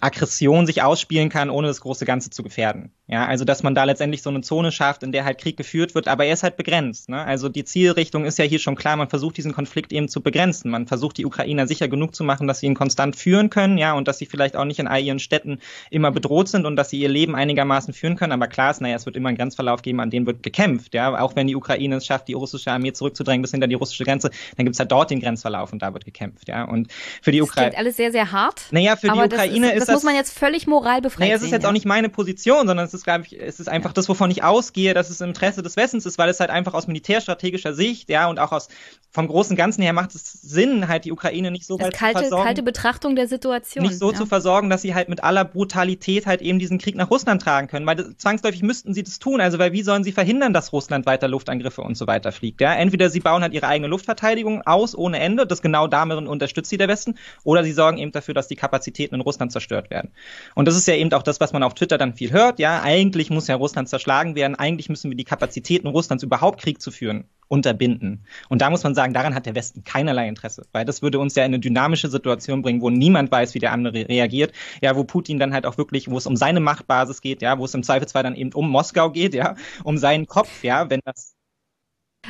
Aggression 0.00 0.66
sich 0.66 0.82
ausspielen 0.82 1.28
kann, 1.28 1.48
ohne 1.48 1.68
das 1.68 1.80
große 1.80 2.04
Ganze 2.04 2.30
zu 2.30 2.42
gefährden. 2.42 2.90
Ja, 3.06 3.26
also 3.26 3.44
dass 3.44 3.62
man 3.62 3.74
da 3.74 3.84
letztendlich 3.84 4.22
so 4.22 4.30
eine 4.30 4.40
Zone 4.40 4.72
schafft, 4.72 5.02
in 5.02 5.12
der 5.12 5.24
halt 5.24 5.38
Krieg 5.38 5.56
geführt 5.56 5.94
wird, 5.94 6.08
aber 6.08 6.24
er 6.24 6.32
ist 6.32 6.42
halt 6.42 6.56
begrenzt. 6.56 7.10
Ne? 7.10 7.22
Also 7.22 7.48
die 7.48 7.64
Zielrichtung 7.64 8.24
ist 8.24 8.38
ja 8.38 8.44
hier 8.44 8.58
schon 8.58 8.74
klar, 8.74 8.96
man 8.96 9.10
versucht 9.10 9.36
diesen 9.36 9.52
Konflikt 9.52 9.92
eben 9.92 10.08
zu 10.08 10.22
begrenzen. 10.22 10.70
Man 10.70 10.86
versucht 10.86 11.18
die 11.18 11.26
Ukrainer 11.26 11.66
sicher 11.66 11.88
genug 11.88 12.14
zu 12.14 12.24
machen, 12.24 12.48
dass 12.48 12.60
sie 12.60 12.66
ihn 12.66 12.74
konstant 12.74 13.14
führen 13.14 13.50
können, 13.50 13.76
ja, 13.76 13.92
und 13.92 14.08
dass 14.08 14.18
sie 14.18 14.26
vielleicht 14.26 14.56
auch 14.56 14.64
nicht 14.64 14.78
in 14.78 14.88
all 14.88 15.02
ihren 15.02 15.18
Städten 15.18 15.58
immer 15.90 16.10
bedroht 16.10 16.48
sind 16.48 16.64
und 16.64 16.74
dass 16.76 16.90
sie 16.90 17.00
ihr 17.00 17.10
Leben 17.10 17.34
einigermaßen 17.34 17.92
führen 17.92 18.16
können. 18.16 18.32
Aber 18.32 18.46
klar 18.46 18.70
ist, 18.70 18.80
naja, 18.80 18.96
es 18.96 19.04
wird 19.04 19.16
immer 19.16 19.28
einen 19.28 19.36
Grenzverlauf 19.36 19.82
geben, 19.82 20.00
an 20.00 20.10
dem 20.10 20.26
wird 20.26 20.42
gekämpft, 20.42 20.94
ja. 20.94 21.20
Auch 21.20 21.36
wenn 21.36 21.46
die 21.46 21.54
Ukraine 21.54 21.96
es 21.96 22.06
schafft, 22.06 22.28
die 22.28 22.32
russische 22.32 22.72
Armee 22.72 22.92
zurückzudrängen 22.94 23.42
bis 23.42 23.50
hinter 23.50 23.68
die 23.68 23.74
russische 23.74 24.04
Grenze, 24.04 24.30
dann 24.56 24.64
gibt's 24.64 24.78
halt 24.78 24.90
dort 24.90 25.10
den 25.10 25.20
Grenzverlauf 25.20 25.72
und 25.72 25.82
da 25.82 25.92
wird 25.92 26.04
gekämpft, 26.04 26.48
ja. 26.48 26.64
Und 26.64 26.90
für 27.20 27.30
die 27.30 27.42
Ukraine. 27.42 27.76
Alles 27.76 27.96
sehr, 27.96 28.10
sehr 28.10 28.32
hart. 28.32 28.68
Naja, 28.70 28.96
für 28.96 29.08
die 29.08 29.12
Ukraine 29.12 29.41
Ukraine 29.48 29.66
das, 29.66 29.74
ist 29.74 29.80
das, 29.80 29.86
das 29.86 29.94
muss 29.94 30.02
man 30.04 30.14
jetzt 30.14 30.36
völlig 30.36 30.66
moralbefreit 30.66 31.28
Nee, 31.28 31.32
es 31.32 31.36
ist 31.36 31.46
sehen, 31.46 31.52
jetzt 31.52 31.62
ja. 31.62 31.68
auch 31.68 31.72
nicht 31.72 31.86
meine 31.86 32.08
Position, 32.08 32.66
sondern 32.66 32.86
es 32.86 32.94
ist, 32.94 33.06
ich, 33.06 33.40
es 33.40 33.60
ist 33.60 33.68
einfach 33.68 33.90
ja. 33.90 33.94
das, 33.94 34.08
wovon 34.08 34.30
ich 34.30 34.42
ausgehe, 34.42 34.94
dass 34.94 35.10
es 35.10 35.20
im 35.20 35.28
Interesse 35.28 35.62
des 35.62 35.76
Westens 35.76 36.06
ist, 36.06 36.18
weil 36.18 36.28
es 36.28 36.40
halt 36.40 36.50
einfach 36.50 36.74
aus 36.74 36.86
militärstrategischer 36.86 37.74
Sicht, 37.74 38.08
ja, 38.10 38.28
und 38.28 38.38
auch 38.38 38.52
aus 38.52 38.68
vom 39.12 39.28
großen 39.28 39.56
Ganzen 39.56 39.82
her 39.82 39.92
macht 39.92 40.14
es 40.14 40.32
Sinn, 40.32 40.88
halt 40.88 41.04
die 41.04 41.12
Ukraine 41.12 41.50
nicht 41.50 41.66
so 41.66 41.78
weit 41.78 41.92
kalte, 41.92 42.14
zu 42.14 42.22
versorgen. 42.22 42.44
kalte 42.44 42.62
Betrachtung 42.62 43.14
der 43.14 43.28
Situation. 43.28 43.84
Nicht 43.84 43.98
so 43.98 44.10
ja. 44.10 44.16
zu 44.16 44.24
versorgen, 44.24 44.70
dass 44.70 44.80
sie 44.80 44.94
halt 44.94 45.10
mit 45.10 45.22
aller 45.22 45.44
Brutalität 45.44 46.24
halt 46.24 46.40
eben 46.40 46.58
diesen 46.58 46.78
Krieg 46.78 46.94
nach 46.94 47.10
Russland 47.10 47.42
tragen 47.42 47.68
können, 47.68 47.86
weil 47.86 47.96
das, 47.96 48.16
zwangsläufig 48.16 48.62
müssten 48.62 48.94
sie 48.94 49.02
das 49.02 49.18
tun. 49.18 49.42
Also, 49.42 49.58
weil 49.58 49.72
wie 49.72 49.82
sollen 49.82 50.02
sie 50.02 50.12
verhindern, 50.12 50.54
dass 50.54 50.72
Russland 50.72 51.04
weiter 51.04 51.28
Luftangriffe 51.28 51.82
und 51.82 51.96
so 51.96 52.06
weiter 52.06 52.32
fliegt? 52.32 52.62
Ja, 52.62 52.74
entweder 52.74 53.10
sie 53.10 53.20
bauen 53.20 53.42
halt 53.42 53.52
ihre 53.52 53.66
eigene 53.66 53.88
Luftverteidigung 53.88 54.62
aus 54.62 54.96
ohne 54.96 55.18
Ende, 55.18 55.46
das 55.46 55.60
genau 55.60 55.86
darin 55.88 56.26
unterstützt 56.26 56.70
sie 56.70 56.78
der 56.78 56.88
Westen, 56.88 57.16
oder 57.44 57.64
sie 57.64 57.72
sorgen 57.72 57.98
eben 57.98 58.12
dafür, 58.12 58.32
dass 58.32 58.48
die 58.48 58.56
Kapazitäten 58.56 59.14
in 59.14 59.20
Russland 59.20 59.31
zerstört 59.38 59.90
werden. 59.90 60.10
Und 60.54 60.66
das 60.66 60.76
ist 60.76 60.86
ja 60.86 60.94
eben 60.94 61.12
auch 61.12 61.22
das, 61.22 61.40
was 61.40 61.52
man 61.52 61.62
auf 61.62 61.74
Twitter 61.74 61.98
dann 61.98 62.14
viel 62.14 62.32
hört. 62.32 62.58
Ja, 62.58 62.82
eigentlich 62.82 63.30
muss 63.30 63.48
ja 63.48 63.56
Russland 63.56 63.88
zerschlagen 63.88 64.34
werden. 64.34 64.54
Eigentlich 64.54 64.88
müssen 64.88 65.10
wir 65.10 65.16
die 65.16 65.24
Kapazitäten 65.24 65.86
Russlands 65.86 66.24
überhaupt 66.24 66.60
Krieg 66.60 66.80
zu 66.80 66.90
führen 66.90 67.24
unterbinden. 67.52 68.24
Und 68.48 68.62
da 68.62 68.70
muss 68.70 68.82
man 68.82 68.94
sagen, 68.94 69.12
daran 69.12 69.34
hat 69.34 69.44
der 69.44 69.54
Westen 69.54 69.84
keinerlei 69.84 70.26
Interesse, 70.26 70.66
weil 70.72 70.86
das 70.86 71.02
würde 71.02 71.18
uns 71.18 71.34
ja 71.34 71.44
in 71.44 71.50
eine 71.50 71.60
dynamische 71.60 72.08
Situation 72.08 72.62
bringen, 72.62 72.80
wo 72.80 72.88
niemand 72.88 73.30
weiß, 73.30 73.54
wie 73.54 73.58
der 73.58 73.72
andere 73.72 74.08
reagiert, 74.08 74.52
ja, 74.80 74.96
wo 74.96 75.04
Putin 75.04 75.38
dann 75.38 75.52
halt 75.52 75.66
auch 75.66 75.76
wirklich, 75.76 76.10
wo 76.10 76.16
es 76.16 76.26
um 76.26 76.34
seine 76.34 76.60
Machtbasis 76.60 77.20
geht, 77.20 77.42
ja, 77.42 77.58
wo 77.58 77.66
es 77.66 77.74
im 77.74 77.82
Zweifelsfall 77.82 78.22
dann 78.22 78.36
eben 78.36 78.54
um 78.54 78.70
Moskau 78.70 79.10
geht, 79.10 79.34
ja, 79.34 79.54
um 79.84 79.98
seinen 79.98 80.26
Kopf, 80.26 80.64
ja, 80.64 80.88
wenn 80.88 81.00
das. 81.04 81.34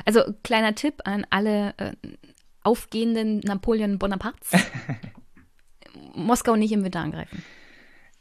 Also 0.04 0.22
kleiner 0.42 0.74
Tipp 0.74 1.02
an 1.04 1.24
alle 1.30 1.74
äh, 1.76 1.92
aufgehenden 2.64 3.38
Napoleon 3.44 3.98
Bonapartes. 3.98 4.50
Moskau 6.14 6.56
nicht 6.56 6.72
im 6.72 6.84
Winter 6.84 7.00
angreifen. 7.00 7.42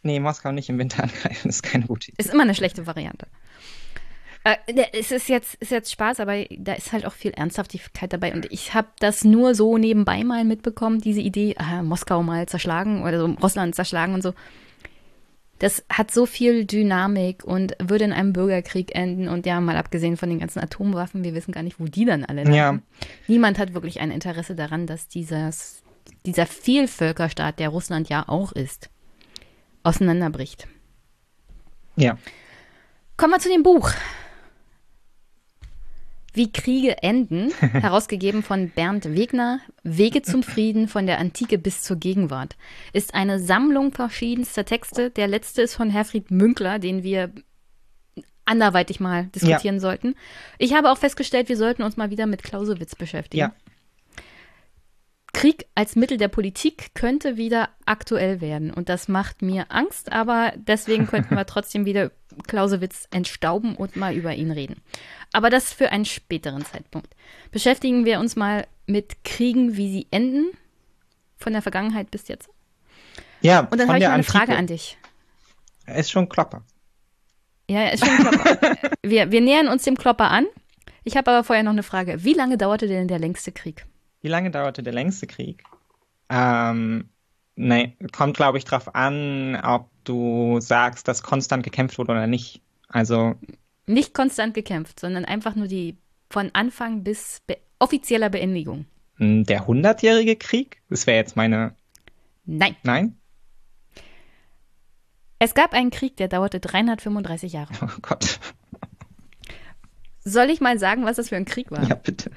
Nee, 0.03 0.19
Moskau 0.19 0.51
nicht 0.51 0.69
im 0.69 0.79
Winter 0.79 1.03
angreifen, 1.03 1.49
ist 1.49 1.63
keine 1.63 1.85
gute 1.85 2.11
Idee. 2.11 2.21
Ist 2.21 2.33
immer 2.33 2.43
eine 2.43 2.55
schlechte 2.55 2.87
Variante. 2.87 3.27
Äh, 4.43 4.55
es 4.93 5.11
ist 5.11 5.29
jetzt, 5.29 5.55
ist 5.55 5.71
jetzt 5.71 5.91
Spaß, 5.91 6.19
aber 6.19 6.43
da 6.49 6.73
ist 6.73 6.91
halt 6.93 7.05
auch 7.05 7.13
viel 7.13 7.31
Ernsthaftigkeit 7.31 8.11
dabei. 8.11 8.33
Und 8.33 8.51
ich 8.51 8.73
habe 8.73 8.87
das 8.99 9.23
nur 9.23 9.53
so 9.53 9.77
nebenbei 9.77 10.23
mal 10.23 10.43
mitbekommen, 10.43 10.99
diese 10.99 11.21
Idee, 11.21 11.55
ah, 11.57 11.83
Moskau 11.83 12.23
mal 12.23 12.47
zerschlagen 12.47 13.03
oder 13.03 13.19
so 13.19 13.25
Russland 13.41 13.75
zerschlagen 13.75 14.15
und 14.15 14.23
so. 14.23 14.33
Das 15.59 15.85
hat 15.89 16.09
so 16.09 16.25
viel 16.25 16.65
Dynamik 16.65 17.43
und 17.43 17.75
würde 17.79 18.05
in 18.05 18.13
einem 18.13 18.33
Bürgerkrieg 18.33 18.95
enden. 18.95 19.27
Und 19.27 19.45
ja, 19.45 19.61
mal 19.61 19.77
abgesehen 19.77 20.17
von 20.17 20.27
den 20.27 20.39
ganzen 20.39 20.57
Atomwaffen, 20.57 21.23
wir 21.23 21.35
wissen 21.35 21.51
gar 21.51 21.61
nicht, 21.61 21.79
wo 21.79 21.85
die 21.85 22.05
dann 22.05 22.25
alle 22.25 22.41
landen. 22.43 22.57
Ja. 22.57 22.79
Niemand 23.27 23.59
hat 23.59 23.75
wirklich 23.75 23.99
ein 23.99 24.09
Interesse 24.09 24.55
daran, 24.55 24.87
dass 24.87 25.07
dieses, 25.07 25.83
dieser 26.25 26.45
Vielvölkerstaat, 26.45 27.59
der 27.59 27.69
Russland 27.69 28.09
ja 28.09 28.27
auch 28.27 28.51
ist, 28.51 28.89
auseinanderbricht. 29.83 30.67
Ja. 31.95 32.17
Kommen 33.17 33.33
wir 33.33 33.39
zu 33.39 33.49
dem 33.49 33.63
Buch. 33.63 33.91
Wie 36.33 36.51
Kriege 36.51 37.03
enden, 37.03 37.51
herausgegeben 37.59 38.41
von 38.41 38.69
Bernd 38.69 39.05
Wegner, 39.15 39.59
Wege 39.83 40.21
zum 40.21 40.43
Frieden 40.43 40.87
von 40.87 41.05
der 41.05 41.19
Antike 41.19 41.57
bis 41.57 41.83
zur 41.83 41.97
Gegenwart, 41.97 42.55
ist 42.93 43.13
eine 43.13 43.39
Sammlung 43.39 43.91
verschiedenster 43.91 44.63
Texte. 44.63 45.09
Der 45.09 45.27
letzte 45.27 45.61
ist 45.61 45.75
von 45.75 45.89
Herfried 45.89 46.31
Münkler, 46.31 46.79
den 46.79 47.03
wir 47.03 47.31
anderweitig 48.45 48.99
mal 48.99 49.25
diskutieren 49.27 49.75
ja. 49.75 49.81
sollten. 49.81 50.15
Ich 50.57 50.73
habe 50.73 50.91
auch 50.91 50.97
festgestellt, 50.97 51.49
wir 51.49 51.57
sollten 51.57 51.83
uns 51.83 51.97
mal 51.97 52.09
wieder 52.09 52.27
mit 52.27 52.43
Clausewitz 52.43 52.95
beschäftigen. 52.95 53.41
Ja. 53.41 53.53
Krieg 55.41 55.65
als 55.73 55.95
Mittel 55.95 56.17
der 56.17 56.27
Politik 56.27 56.93
könnte 56.93 57.35
wieder 57.35 57.69
aktuell 57.87 58.41
werden. 58.41 58.71
Und 58.71 58.89
das 58.89 59.07
macht 59.07 59.41
mir 59.41 59.65
Angst, 59.69 60.11
aber 60.11 60.53
deswegen 60.55 61.07
könnten 61.07 61.35
wir 61.35 61.45
trotzdem 61.47 61.83
wieder 61.83 62.11
Clausewitz 62.45 63.07
entstauben 63.09 63.75
und 63.75 63.95
mal 63.95 64.13
über 64.13 64.35
ihn 64.35 64.51
reden. 64.51 64.83
Aber 65.33 65.49
das 65.49 65.73
für 65.73 65.91
einen 65.91 66.05
späteren 66.05 66.63
Zeitpunkt. 66.63 67.15
Beschäftigen 67.49 68.05
wir 68.05 68.19
uns 68.19 68.35
mal 68.35 68.67
mit 68.85 69.23
Kriegen, 69.23 69.77
wie 69.77 69.91
sie 69.91 70.07
enden, 70.11 70.45
von 71.37 71.53
der 71.53 71.63
Vergangenheit 71.63 72.11
bis 72.11 72.27
jetzt. 72.27 72.47
Ja, 73.41 73.61
und 73.61 73.79
dann 73.79 73.87
habe 73.87 73.97
ich 73.97 74.07
eine 74.07 74.21
Frage 74.21 74.55
an 74.55 74.67
dich. 74.67 74.99
Er 75.87 75.95
ist 75.95 76.11
schon 76.11 76.29
Klopper. 76.29 76.61
Ja, 77.67 77.79
er 77.79 77.93
ist 77.93 78.05
schon 78.05 78.15
Klopper. 78.15 78.77
wir, 79.03 79.31
wir 79.31 79.41
nähern 79.41 79.69
uns 79.69 79.81
dem 79.85 79.97
Klopper 79.97 80.29
an. 80.29 80.45
Ich 81.03 81.17
habe 81.17 81.31
aber 81.31 81.43
vorher 81.43 81.63
noch 81.63 81.71
eine 81.71 81.81
Frage. 81.81 82.23
Wie 82.23 82.33
lange 82.33 82.59
dauerte 82.59 82.87
denn 82.87 83.07
der 83.07 83.17
längste 83.17 83.51
Krieg? 83.51 83.87
Wie 84.21 84.27
lange 84.27 84.51
dauerte 84.51 84.83
der 84.83 84.93
längste 84.93 85.27
Krieg? 85.27 85.63
Ähm, 86.29 87.09
nee, 87.55 87.97
kommt, 88.11 88.37
glaube 88.37 88.57
ich, 88.57 88.65
drauf 88.65 88.95
an, 88.95 89.59
ob 89.63 89.89
du 90.03 90.59
sagst, 90.59 91.07
dass 91.07 91.23
konstant 91.23 91.63
gekämpft 91.63 91.97
wurde 91.97 92.11
oder 92.11 92.27
nicht. 92.27 92.61
Also. 92.87 93.35
Nicht 93.87 94.13
konstant 94.13 94.53
gekämpft, 94.53 94.99
sondern 94.99 95.25
einfach 95.25 95.55
nur 95.55 95.67
die 95.67 95.97
von 96.29 96.51
Anfang 96.53 97.03
bis 97.03 97.41
be 97.45 97.57
offizieller 97.79 98.29
Beendigung. 98.29 98.85
Der 99.17 99.65
hundertjährige 99.65 100.35
Krieg? 100.35 100.81
Das 100.89 101.07
wäre 101.07 101.17
jetzt 101.17 101.35
meine. 101.35 101.75
Nein. 102.45 102.75
Nein? 102.83 103.17
Es 105.39 105.55
gab 105.55 105.73
einen 105.73 105.89
Krieg, 105.89 106.15
der 106.17 106.27
dauerte 106.27 106.59
335 106.59 107.53
Jahre. 107.53 107.73
Oh 107.81 107.99
Gott. 108.01 108.39
Soll 110.23 110.51
ich 110.51 110.61
mal 110.61 110.77
sagen, 110.77 111.03
was 111.03 111.15
das 111.15 111.29
für 111.29 111.35
ein 111.35 111.45
Krieg 111.45 111.71
war? 111.71 111.83
Ja, 111.87 111.95
bitte. 111.95 112.29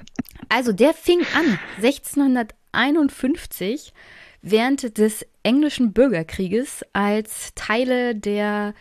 Also, 0.49 0.71
der 0.71 0.93
fing 0.93 1.21
an 1.35 1.59
1651 1.77 3.93
während 4.41 4.97
des 4.97 5.25
englischen 5.43 5.93
Bürgerkrieges, 5.93 6.83
als 6.93 7.53
Teile 7.55 8.15
der 8.15 8.73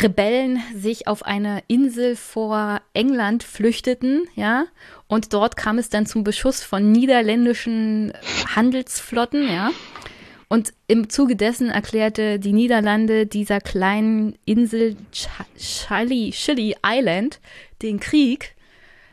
Rebellen 0.00 0.62
sich 0.74 1.06
auf 1.06 1.24
eine 1.24 1.62
Insel 1.68 2.16
vor 2.16 2.80
England 2.94 3.42
flüchteten, 3.42 4.22
ja, 4.34 4.64
und 5.06 5.34
dort 5.34 5.56
kam 5.56 5.78
es 5.78 5.90
dann 5.90 6.06
zum 6.06 6.24
Beschuss 6.24 6.62
von 6.62 6.92
niederländischen 6.92 8.12
Handelsflotten, 8.54 9.52
ja. 9.52 9.70
Und 10.48 10.74
im 10.86 11.08
Zuge 11.08 11.34
dessen 11.34 11.70
erklärte 11.70 12.38
die 12.38 12.52
Niederlande 12.52 13.26
dieser 13.26 13.60
kleinen 13.60 14.34
Insel 14.44 14.96
Chili, 15.56 16.30
Chili 16.30 16.76
Island 16.84 17.40
den 17.80 18.00
Krieg, 18.00 18.54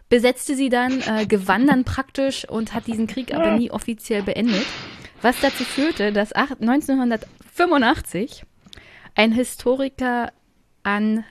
besetzte 0.09 0.55
sie 0.55 0.69
dann, 0.69 1.01
äh, 1.01 1.25
gewann 1.25 1.65
dann 1.67 1.85
praktisch 1.85 2.47
und 2.49 2.73
hat 2.73 2.87
diesen 2.87 3.07
Krieg 3.07 3.33
aber 3.33 3.51
nie 3.51 3.71
offiziell 3.71 4.23
beendet. 4.23 4.65
Was 5.21 5.39
dazu 5.41 5.63
führte, 5.63 6.11
dass 6.11 6.33
1985 6.33 8.43
ein 9.15 9.31
Historiker 9.31 10.33
an, 10.83 11.23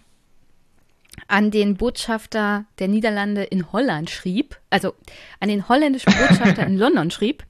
an 1.26 1.50
den 1.50 1.76
Botschafter 1.76 2.64
der 2.78 2.88
Niederlande 2.88 3.44
in 3.44 3.72
Holland 3.72 4.10
schrieb, 4.10 4.58
also 4.70 4.94
an 5.40 5.48
den 5.48 5.68
holländischen 5.68 6.12
Botschafter 6.12 6.66
in 6.66 6.76
London 6.76 7.10
schrieb, 7.10 7.44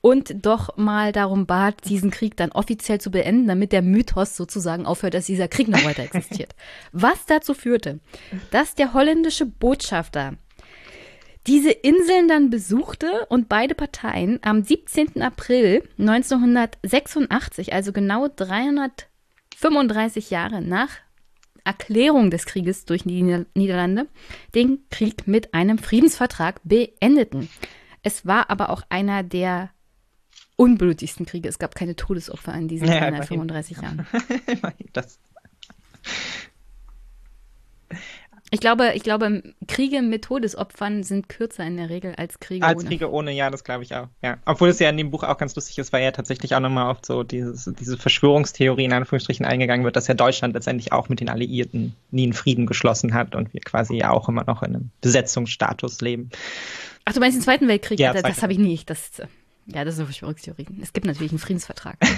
und 0.00 0.44
doch 0.44 0.76
mal 0.76 1.12
darum 1.12 1.46
bat, 1.46 1.84
diesen 1.84 2.10
Krieg 2.10 2.36
dann 2.36 2.52
offiziell 2.52 3.00
zu 3.00 3.10
beenden, 3.10 3.46
damit 3.46 3.72
der 3.72 3.82
Mythos 3.82 4.36
sozusagen 4.36 4.86
aufhört, 4.86 5.14
dass 5.14 5.26
dieser 5.26 5.48
Krieg 5.48 5.68
noch 5.68 5.84
weiter 5.84 6.02
existiert. 6.02 6.54
Was 6.92 7.26
dazu 7.26 7.54
führte, 7.54 8.00
dass 8.50 8.74
der 8.74 8.92
holländische 8.92 9.46
Botschafter 9.46 10.34
diese 11.46 11.70
Inseln 11.70 12.28
dann 12.28 12.50
besuchte 12.50 13.26
und 13.28 13.48
beide 13.48 13.74
Parteien 13.74 14.38
am 14.42 14.62
17. 14.62 15.22
April 15.22 15.82
1986, 15.98 17.72
also 17.72 17.92
genau 17.92 18.28
335 18.28 20.30
Jahre 20.30 20.62
nach 20.62 20.90
Erklärung 21.64 22.30
des 22.30 22.46
Krieges 22.46 22.84
durch 22.84 23.04
die 23.04 23.44
Niederlande, 23.54 24.08
den 24.54 24.80
Krieg 24.90 25.26
mit 25.26 25.54
einem 25.54 25.78
Friedensvertrag 25.78 26.60
beendeten. 26.64 27.48
Es 28.02 28.26
war 28.26 28.50
aber 28.50 28.70
auch 28.70 28.82
einer 28.88 29.22
der 29.22 29.70
unblutigsten 30.56 31.26
Kriege. 31.26 31.48
Es 31.48 31.58
gab 31.58 31.74
keine 31.74 31.96
Todesopfer 31.96 32.54
in 32.54 32.68
diesen 32.68 32.88
Ja, 32.88 33.00
335 33.00 33.78
Jahren. 33.78 34.06
das, 34.92 35.18
Ich 38.54 38.60
glaube, 38.60 38.92
ich 38.94 39.02
glaube, 39.02 39.42
Kriege 39.66 40.02
mit 40.02 40.24
Todesopfern 40.24 41.04
sind 41.04 41.30
kürzer 41.30 41.64
in 41.64 41.78
der 41.78 41.88
Regel 41.88 42.14
als 42.16 42.38
Kriege 42.38 42.66
als 42.66 42.80
ohne. 42.80 42.88
Kriege 42.88 43.10
ohne, 43.10 43.32
ja, 43.32 43.48
das 43.48 43.64
glaube 43.64 43.82
ich 43.82 43.94
auch. 43.94 44.08
Ja. 44.20 44.36
Obwohl 44.44 44.68
es 44.68 44.78
ja 44.78 44.90
in 44.90 44.98
dem 44.98 45.10
Buch 45.10 45.22
auch 45.22 45.38
ganz 45.38 45.56
lustig 45.56 45.78
ist, 45.78 45.90
weil 45.94 46.04
ja 46.04 46.10
tatsächlich 46.10 46.54
auch 46.54 46.60
nochmal 46.60 46.90
auf 46.90 46.98
so 47.00 47.22
dieses, 47.22 47.72
diese 47.80 47.96
Verschwörungstheorie 47.96 48.84
in 48.84 48.92
Anführungsstrichen 48.92 49.46
eingegangen 49.46 49.86
wird, 49.86 49.96
dass 49.96 50.06
ja 50.06 50.12
Deutschland 50.12 50.52
letztendlich 50.52 50.92
auch 50.92 51.08
mit 51.08 51.20
den 51.20 51.30
Alliierten 51.30 51.96
nie 52.10 52.24
einen 52.24 52.34
Frieden 52.34 52.66
geschlossen 52.66 53.14
hat 53.14 53.34
und 53.34 53.54
wir 53.54 53.62
quasi 53.62 53.96
ja 53.96 54.10
auch 54.10 54.28
immer 54.28 54.44
noch 54.44 54.62
in 54.62 54.76
einem 54.76 54.90
Besetzungsstatus 55.00 56.02
leben. 56.02 56.28
Ach, 57.06 57.14
du 57.14 57.20
meinst 57.20 57.38
den 57.38 57.42
Zweiten 57.42 57.68
Weltkrieg? 57.68 57.98
Ja, 57.98 58.12
das 58.12 58.22
das 58.22 58.42
habe 58.42 58.52
ich 58.52 58.58
nicht. 58.58 58.90
Das, 58.90 59.12
ja, 59.66 59.84
das 59.84 59.94
ist 59.94 60.00
eine 60.00 60.06
Verschwörungstheorie. 60.06 60.66
Es 60.80 60.92
gibt 60.92 61.06
natürlich 61.06 61.32
einen 61.32 61.38
Friedensvertrag. 61.38 61.96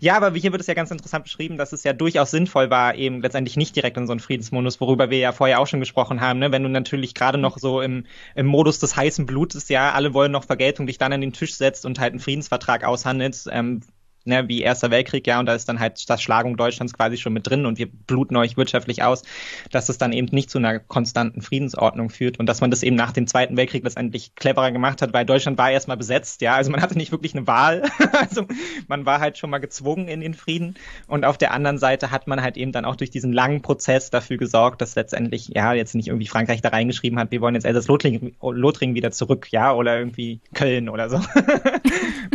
Ja, 0.00 0.16
aber 0.16 0.32
hier 0.32 0.52
wird 0.52 0.60
es 0.60 0.66
ja 0.66 0.74
ganz 0.74 0.90
interessant 0.90 1.24
beschrieben, 1.24 1.56
dass 1.56 1.72
es 1.72 1.84
ja 1.84 1.92
durchaus 1.92 2.30
sinnvoll 2.30 2.68
war, 2.70 2.94
eben 2.94 3.22
letztendlich 3.22 3.56
nicht 3.56 3.74
direkt 3.74 3.96
in 3.96 4.06
so 4.06 4.12
einen 4.12 4.20
Friedensmodus, 4.20 4.80
worüber 4.80 5.08
wir 5.08 5.18
ja 5.18 5.32
vorher 5.32 5.60
auch 5.60 5.66
schon 5.66 5.80
gesprochen 5.80 6.20
haben, 6.20 6.40
ne? 6.40 6.52
wenn 6.52 6.62
du 6.62 6.68
natürlich 6.68 7.14
gerade 7.14 7.38
noch 7.38 7.58
so 7.58 7.80
im, 7.80 8.04
im 8.34 8.46
Modus 8.46 8.78
des 8.78 8.96
heißen 8.96 9.24
Blutes, 9.26 9.68
ja, 9.68 9.92
alle 9.92 10.12
wollen 10.14 10.32
noch 10.32 10.44
Vergeltung, 10.44 10.86
dich 10.86 10.98
dann 10.98 11.12
an 11.12 11.20
den 11.20 11.32
Tisch 11.32 11.54
setzt 11.54 11.86
und 11.86 11.98
halt 11.98 12.12
einen 12.12 12.20
Friedensvertrag 12.20 12.84
aushandelst, 12.84 13.48
ähm, 13.50 13.80
ne, 14.24 14.48
wie 14.48 14.62
Erster 14.62 14.90
Weltkrieg, 14.90 15.26
ja, 15.26 15.40
und 15.40 15.46
da 15.46 15.54
ist 15.54 15.68
dann 15.68 15.80
halt 15.80 16.08
das 16.08 16.22
Schlagung 16.22 16.56
Deutschlands 16.56 16.92
quasi 16.92 17.16
schon 17.16 17.32
mit 17.32 17.48
drin 17.48 17.66
und 17.66 17.78
wir 17.78 17.88
bluten 17.90 18.36
euch 18.36 18.56
wirtschaftlich 18.56 19.02
aus, 19.02 19.22
dass 19.70 19.88
es 19.88 19.98
dann 19.98 20.12
eben 20.12 20.28
nicht 20.30 20.50
zu 20.50 20.58
einer 20.58 20.78
konstanten 20.78 21.42
Friedensordnung 21.42 22.10
führt 22.10 22.38
und 22.38 22.46
dass 22.46 22.60
man 22.60 22.70
das 22.70 22.82
eben 22.82 22.96
nach 22.96 23.12
dem 23.12 23.26
Zweiten 23.26 23.56
Weltkrieg 23.56 23.84
letztendlich 23.84 24.34
cleverer 24.34 24.72
gemacht 24.72 25.02
hat, 25.02 25.12
weil 25.12 25.24
Deutschland 25.24 25.58
war 25.58 25.70
erstmal 25.70 25.96
besetzt, 25.96 26.40
ja, 26.40 26.54
also 26.54 26.70
man 26.70 26.82
hatte 26.82 26.96
nicht 26.96 27.12
wirklich 27.12 27.34
eine 27.34 27.46
Wahl, 27.46 27.82
also 28.12 28.46
man 28.88 29.06
war 29.06 29.20
halt 29.20 29.38
schon 29.38 29.50
mal 29.50 29.58
gezwungen 29.58 30.08
in 30.08 30.20
den 30.20 30.34
Frieden 30.34 30.74
und 31.06 31.24
auf 31.24 31.38
der 31.38 31.52
anderen 31.52 31.78
Seite 31.78 32.10
hat 32.10 32.26
man 32.26 32.42
halt 32.42 32.56
eben 32.56 32.72
dann 32.72 32.84
auch 32.84 32.96
durch 32.96 33.10
diesen 33.10 33.32
langen 33.32 33.62
Prozess 33.62 34.10
dafür 34.10 34.36
gesorgt, 34.36 34.80
dass 34.80 34.94
letztendlich, 34.94 35.48
ja, 35.48 35.72
jetzt 35.72 35.94
nicht 35.94 36.08
irgendwie 36.08 36.26
Frankreich 36.26 36.62
da 36.62 36.70
reingeschrieben 36.70 37.18
hat, 37.18 37.30
wir 37.30 37.40
wollen 37.40 37.54
jetzt 37.54 37.64
Elsass-Lothringen 37.64 38.94
wieder 38.94 39.10
zurück, 39.10 39.48
ja, 39.50 39.72
oder 39.72 39.98
irgendwie 39.98 40.40
Köln 40.54 40.88
oder 40.88 41.10
so. 41.10 41.20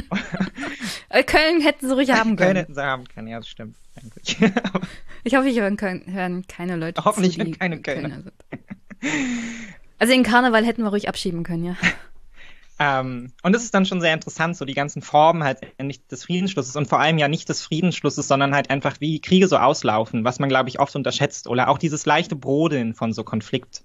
Äh, 1.10 1.24
Köln 1.24 1.62
hätten 1.62 1.88
sie 1.88 1.94
ruhig 1.94 2.12
haben 2.12 2.36
können. 2.36 2.38
Köln 2.38 2.56
hätten 2.56 2.76
sie 2.76 2.84
haben 2.84 3.06
können, 3.08 3.28
ja, 3.28 3.38
das 3.38 3.48
stimmt. 3.48 3.76
Eigentlich. 3.96 4.38
ich 5.24 5.36
hoffe, 5.36 5.50
ich 5.50 5.60
hören, 5.60 6.46
keine 6.48 6.76
Leute. 6.76 7.04
Hoffentlich 7.04 7.38
zu, 7.38 7.52
keine 7.52 7.82
Kölner. 7.82 8.10
Kölner 8.10 8.32
also 10.00 10.14
den 10.14 10.24
Karneval 10.24 10.66
hätten 10.66 10.84
wir 10.84 10.90
ruhig 10.90 11.08
abschieben 11.08 11.44
können, 11.44 11.66
ja. 11.66 11.76
Ähm, 12.82 13.34
und 13.44 13.54
es 13.54 13.66
ist 13.66 13.74
dann 13.74 13.86
schon 13.86 14.00
sehr 14.00 14.14
interessant, 14.14 14.56
so 14.56 14.64
die 14.64 14.74
ganzen 14.74 15.02
Formen 15.02 15.44
halt 15.44 15.60
nicht 15.82 16.10
des 16.14 16.24
Friedensschlusses 16.24 16.78
und 16.78 16.88
vor 16.88 17.02
allem 17.02 17.18
ja 17.18 17.28
nicht 17.28 17.50
des 17.50 17.62
Friedensschlusses, 17.62 18.26
sondern 18.26 18.56
halt 18.56 18.70
einfach, 18.70 19.02
wie 19.02 19.20
Kriege 19.20 19.50
so 19.50 19.58
auslaufen, 19.58 20.24
was 20.24 20.40
man, 20.40 20.48
glaube 20.48 20.70
ich, 20.70 20.80
oft 20.80 20.96
unterschätzt. 20.96 21.48
Oder 21.48 21.68
auch 21.68 21.78
dieses 21.78 22.06
leichte 22.06 22.38
Brodeln 22.38 22.94
von 22.94 23.12
so 23.12 23.26
Konflikt. 23.26 23.84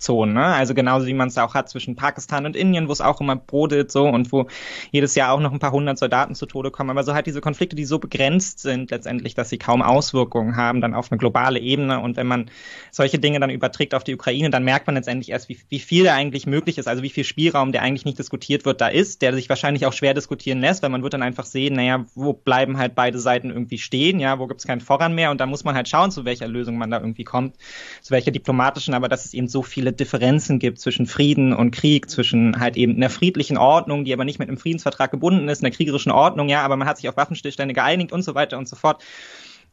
Zonen, 0.00 0.34
ne? 0.34 0.44
Also 0.46 0.74
genauso 0.74 1.06
wie 1.06 1.14
man 1.14 1.28
es 1.28 1.38
auch 1.38 1.54
hat 1.54 1.68
zwischen 1.68 1.94
Pakistan 1.94 2.46
und 2.46 2.56
Indien, 2.56 2.88
wo 2.88 2.92
es 2.92 3.00
auch 3.00 3.20
immer 3.20 3.36
brodelt 3.36 3.92
so 3.92 4.08
und 4.08 4.32
wo 4.32 4.46
jedes 4.90 5.14
Jahr 5.14 5.32
auch 5.32 5.40
noch 5.40 5.52
ein 5.52 5.58
paar 5.58 5.72
hundert 5.72 5.98
Soldaten 5.98 6.34
zu 6.34 6.46
Tode 6.46 6.70
kommen. 6.70 6.90
Aber 6.90 7.04
so 7.04 7.14
halt 7.14 7.26
diese 7.26 7.40
Konflikte, 7.40 7.76
die 7.76 7.84
so 7.84 7.98
begrenzt 7.98 8.60
sind 8.60 8.90
letztendlich, 8.90 9.34
dass 9.34 9.50
sie 9.50 9.58
kaum 9.58 9.82
Auswirkungen 9.82 10.56
haben 10.56 10.80
dann 10.80 10.94
auf 10.94 11.12
eine 11.12 11.18
globale 11.18 11.60
Ebene. 11.60 12.00
Und 12.00 12.16
wenn 12.16 12.26
man 12.26 12.50
solche 12.90 13.18
Dinge 13.18 13.40
dann 13.40 13.50
überträgt 13.50 13.94
auf 13.94 14.02
die 14.02 14.14
Ukraine, 14.14 14.50
dann 14.50 14.64
merkt 14.64 14.86
man 14.86 14.96
letztendlich 14.96 15.30
erst, 15.30 15.48
wie, 15.48 15.58
wie 15.68 15.78
viel 15.78 16.04
da 16.04 16.14
eigentlich 16.14 16.46
möglich 16.46 16.78
ist, 16.78 16.88
also 16.88 17.02
wie 17.02 17.10
viel 17.10 17.24
Spielraum, 17.24 17.72
der 17.72 17.82
eigentlich 17.82 18.06
nicht 18.06 18.18
diskutiert 18.18 18.64
wird, 18.64 18.80
da 18.80 18.88
ist, 18.88 19.22
der 19.22 19.34
sich 19.34 19.48
wahrscheinlich 19.48 19.84
auch 19.84 19.92
schwer 19.92 20.14
diskutieren 20.14 20.60
lässt, 20.60 20.82
weil 20.82 20.90
man 20.90 21.02
wird 21.02 21.12
dann 21.12 21.22
einfach 21.22 21.44
sehen, 21.44 21.74
naja, 21.74 22.06
wo 22.14 22.32
bleiben 22.32 22.78
halt 22.78 22.94
beide 22.94 23.18
Seiten 23.18 23.50
irgendwie 23.50 23.78
stehen, 23.78 24.18
ja, 24.18 24.38
wo 24.38 24.46
gibt 24.46 24.60
es 24.60 24.66
keinen 24.66 24.80
Voran 24.80 25.14
mehr 25.14 25.30
und 25.30 25.40
da 25.40 25.46
muss 25.46 25.64
man 25.64 25.74
halt 25.74 25.88
schauen, 25.88 26.10
zu 26.10 26.24
welcher 26.24 26.48
Lösung 26.48 26.78
man 26.78 26.90
da 26.90 27.00
irgendwie 27.00 27.24
kommt, 27.24 27.56
zu 28.00 28.12
welcher 28.12 28.30
diplomatischen, 28.30 28.94
aber 28.94 29.08
dass 29.08 29.24
es 29.26 29.34
eben 29.34 29.48
so 29.48 29.62
viele 29.62 29.89
viele 29.90 29.96
Differenzen 29.96 30.58
gibt 30.58 30.78
zwischen 30.78 31.06
Frieden 31.06 31.52
und 31.52 31.72
Krieg, 31.72 32.08
zwischen 32.10 32.58
halt 32.60 32.76
eben 32.76 32.96
einer 32.96 33.10
friedlichen 33.10 33.58
Ordnung, 33.58 34.04
die 34.04 34.12
aber 34.12 34.24
nicht 34.24 34.38
mit 34.38 34.48
einem 34.48 34.58
Friedensvertrag 34.58 35.10
gebunden 35.10 35.48
ist, 35.48 35.62
einer 35.62 35.74
kriegerischen 35.74 36.12
Ordnung, 36.12 36.48
ja, 36.48 36.62
aber 36.62 36.76
man 36.76 36.86
hat 36.88 36.98
sich 36.98 37.08
auf 37.08 37.16
Waffenstillstände 37.16 37.74
geeinigt 37.74 38.12
und 38.12 38.22
so 38.22 38.34
weiter 38.34 38.58
und 38.58 38.68
so 38.68 38.76
fort. 38.76 39.02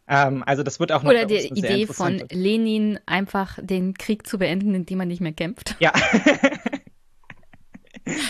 Ähm, 0.08 0.44
also 0.46 0.64
das 0.64 0.80
wird 0.80 0.92
auch 0.92 1.04
noch 1.04 1.12
Oder 1.12 1.26
die 1.26 1.48
Idee 1.48 1.86
von 1.86 2.24
Lenin, 2.32 3.00
einfach 3.06 3.60
den 3.62 3.94
Krieg 3.94 4.26
zu 4.26 4.38
beenden, 4.38 4.74
indem 4.74 4.98
man 5.00 5.08
nicht 5.08 5.22
mehr 5.22 5.34
kämpft. 5.34 5.76
Ja. 5.80 5.92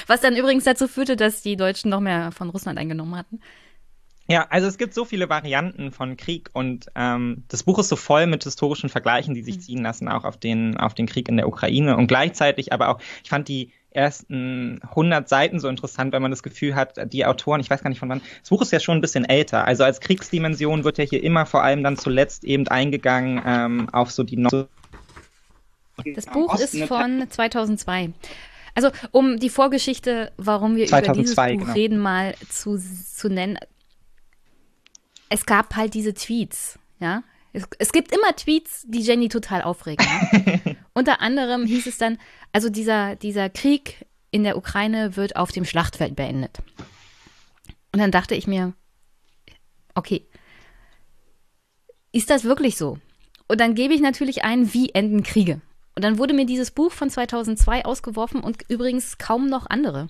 Was 0.07 0.21
dann 0.21 0.35
übrigens 0.35 0.63
dazu 0.63 0.87
führte, 0.87 1.15
dass 1.15 1.43
die 1.43 1.55
Deutschen 1.55 1.91
noch 1.91 1.99
mehr 1.99 2.31
von 2.31 2.49
Russland 2.49 2.79
eingenommen 2.79 3.15
hatten. 3.15 3.39
Ja, 4.29 4.45
also 4.49 4.67
es 4.67 4.77
gibt 4.77 4.93
so 4.93 5.05
viele 5.05 5.29
Varianten 5.29 5.91
von 5.91 6.17
Krieg 6.17 6.49
und 6.51 6.87
ähm, 6.95 7.43
das 7.47 7.63
Buch 7.63 7.79
ist 7.79 7.87
so 7.87 7.95
voll 7.95 8.27
mit 8.27 8.43
historischen 8.43 8.89
Vergleichen, 8.89 9.33
die 9.33 9.41
sich 9.41 9.55
mhm. 9.55 9.61
ziehen 9.61 9.83
lassen, 9.83 10.09
auch 10.09 10.25
auf 10.25 10.35
den, 10.37 10.75
auf 10.75 10.93
den 10.93 11.05
Krieg 11.05 11.29
in 11.29 11.37
der 11.37 11.47
Ukraine 11.47 11.95
und 11.95 12.07
gleichzeitig 12.07 12.73
aber 12.73 12.89
auch, 12.89 12.99
ich 13.23 13.29
fand 13.29 13.47
die 13.47 13.71
ersten 13.91 14.81
100 14.83 15.29
Seiten 15.29 15.59
so 15.59 15.69
interessant, 15.69 16.11
wenn 16.11 16.21
man 16.21 16.31
das 16.31 16.43
Gefühl 16.43 16.75
hat, 16.75 17.11
die 17.11 17.25
Autoren, 17.25 17.61
ich 17.61 17.69
weiß 17.69 17.81
gar 17.81 17.89
nicht 17.89 17.99
von 17.99 18.09
wann, 18.09 18.21
das 18.41 18.49
Buch 18.49 18.61
ist 18.61 18.73
ja 18.73 18.81
schon 18.81 18.97
ein 18.97 19.01
bisschen 19.01 19.23
älter, 19.23 19.65
also 19.65 19.85
als 19.85 20.01
Kriegsdimension 20.01 20.83
wird 20.83 20.97
ja 20.97 21.05
hier 21.05 21.23
immer 21.23 21.45
vor 21.45 21.63
allem 21.63 21.81
dann 21.81 21.95
zuletzt 21.95 22.43
eben 22.43 22.67
eingegangen 22.67 23.41
ähm, 23.45 23.89
auf 23.93 24.11
so 24.11 24.23
die... 24.23 24.37
No 24.37 24.67
das 26.13 26.27
Buch 26.27 26.59
ist 26.59 26.77
von 26.83 27.25
2002. 27.27 28.11
Also 28.75 28.91
um 29.09 29.39
die 29.39 29.49
Vorgeschichte, 29.49 30.31
warum 30.37 30.75
wir 30.75 30.85
2002, 30.85 31.13
über 31.13 31.21
dieses 31.23 31.35
Buch 31.35 31.65
genau. 31.65 31.73
reden, 31.73 31.97
mal 31.97 32.35
zu, 32.49 32.77
zu 32.77 33.29
nennen 33.29 33.57
es 35.29 35.45
gab 35.45 35.75
halt 35.75 35.93
diese 35.93 36.13
Tweets, 36.13 36.79
ja. 36.99 37.23
Es, 37.53 37.63
es 37.79 37.91
gibt 37.91 38.11
immer 38.11 38.35
Tweets, 38.35 38.83
die 38.87 39.01
Jenny 39.01 39.29
total 39.29 39.63
aufregen. 39.63 40.05
Ja? 40.05 40.75
Unter 40.93 41.21
anderem 41.21 41.65
hieß 41.65 41.87
es 41.87 41.97
dann, 41.97 42.19
also 42.51 42.69
dieser, 42.69 43.15
dieser 43.15 43.49
Krieg 43.49 44.05
in 44.31 44.43
der 44.43 44.57
Ukraine 44.57 45.15
wird 45.15 45.35
auf 45.35 45.51
dem 45.51 45.65
Schlachtfeld 45.65 46.15
beendet. 46.15 46.59
Und 47.93 47.99
dann 47.99 48.11
dachte 48.11 48.35
ich 48.35 48.45
mir, 48.45 48.73
okay, 49.95 50.27
ist 52.11 52.29
das 52.29 52.43
wirklich 52.43 52.77
so? 52.77 52.99
Und 53.47 53.61
dann 53.61 53.75
gebe 53.75 53.93
ich 53.93 54.01
natürlich 54.01 54.43
ein, 54.43 54.73
wie 54.73 54.89
enden 54.89 55.23
Kriege? 55.23 55.61
Und 55.95 56.03
dann 56.03 56.19
wurde 56.19 56.33
mir 56.33 56.45
dieses 56.45 56.69
Buch 56.69 56.91
von 56.91 57.09
2002 57.09 57.85
ausgeworfen 57.85 58.41
und 58.41 58.63
übrigens 58.69 59.17
kaum 59.17 59.47
noch 59.47 59.67
andere. 59.67 60.09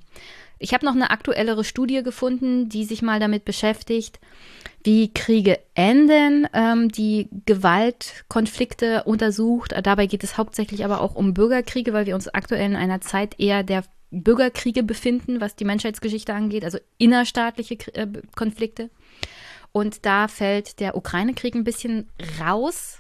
Ich 0.60 0.74
habe 0.74 0.86
noch 0.86 0.96
eine 0.96 1.12
aktuellere 1.12 1.64
Studie 1.64 2.04
gefunden, 2.04 2.68
die 2.68 2.84
sich 2.84 3.02
mal 3.02 3.20
damit 3.20 3.46
beschäftigt, 3.46 4.20
wie 4.88 5.14
Kriege 5.14 5.60
enden, 5.76 6.48
ähm, 6.54 6.88
die 6.88 7.28
Gewaltkonflikte 7.46 9.04
untersucht. 9.04 9.74
Dabei 9.84 10.06
geht 10.06 10.24
es 10.24 10.38
hauptsächlich 10.38 10.86
aber 10.86 11.02
auch 11.02 11.14
um 11.14 11.34
Bürgerkriege, 11.34 11.92
weil 11.92 12.06
wir 12.06 12.16
uns 12.16 12.30
aktuell 12.30 12.68
in 12.68 12.78
einer 12.78 13.02
Zeit 13.02 13.38
eher 13.38 13.64
der 13.64 13.84
Bürgerkriege 14.12 14.84
befinden, 14.84 15.42
was 15.42 15.58
die 15.58 15.66
Menschheitsgeschichte 15.66 16.34
angeht, 16.34 16.64
also 16.64 16.78
innerstaatliche 16.98 17.76
äh, 17.96 18.08
Konflikte. 18.34 18.90
Und 19.74 20.06
da 20.06 20.30
fällt 20.30 20.80
der 20.80 20.96
Ukraine-Krieg 20.96 21.54
ein 21.54 21.66
bisschen 21.66 22.08
raus, 22.40 23.00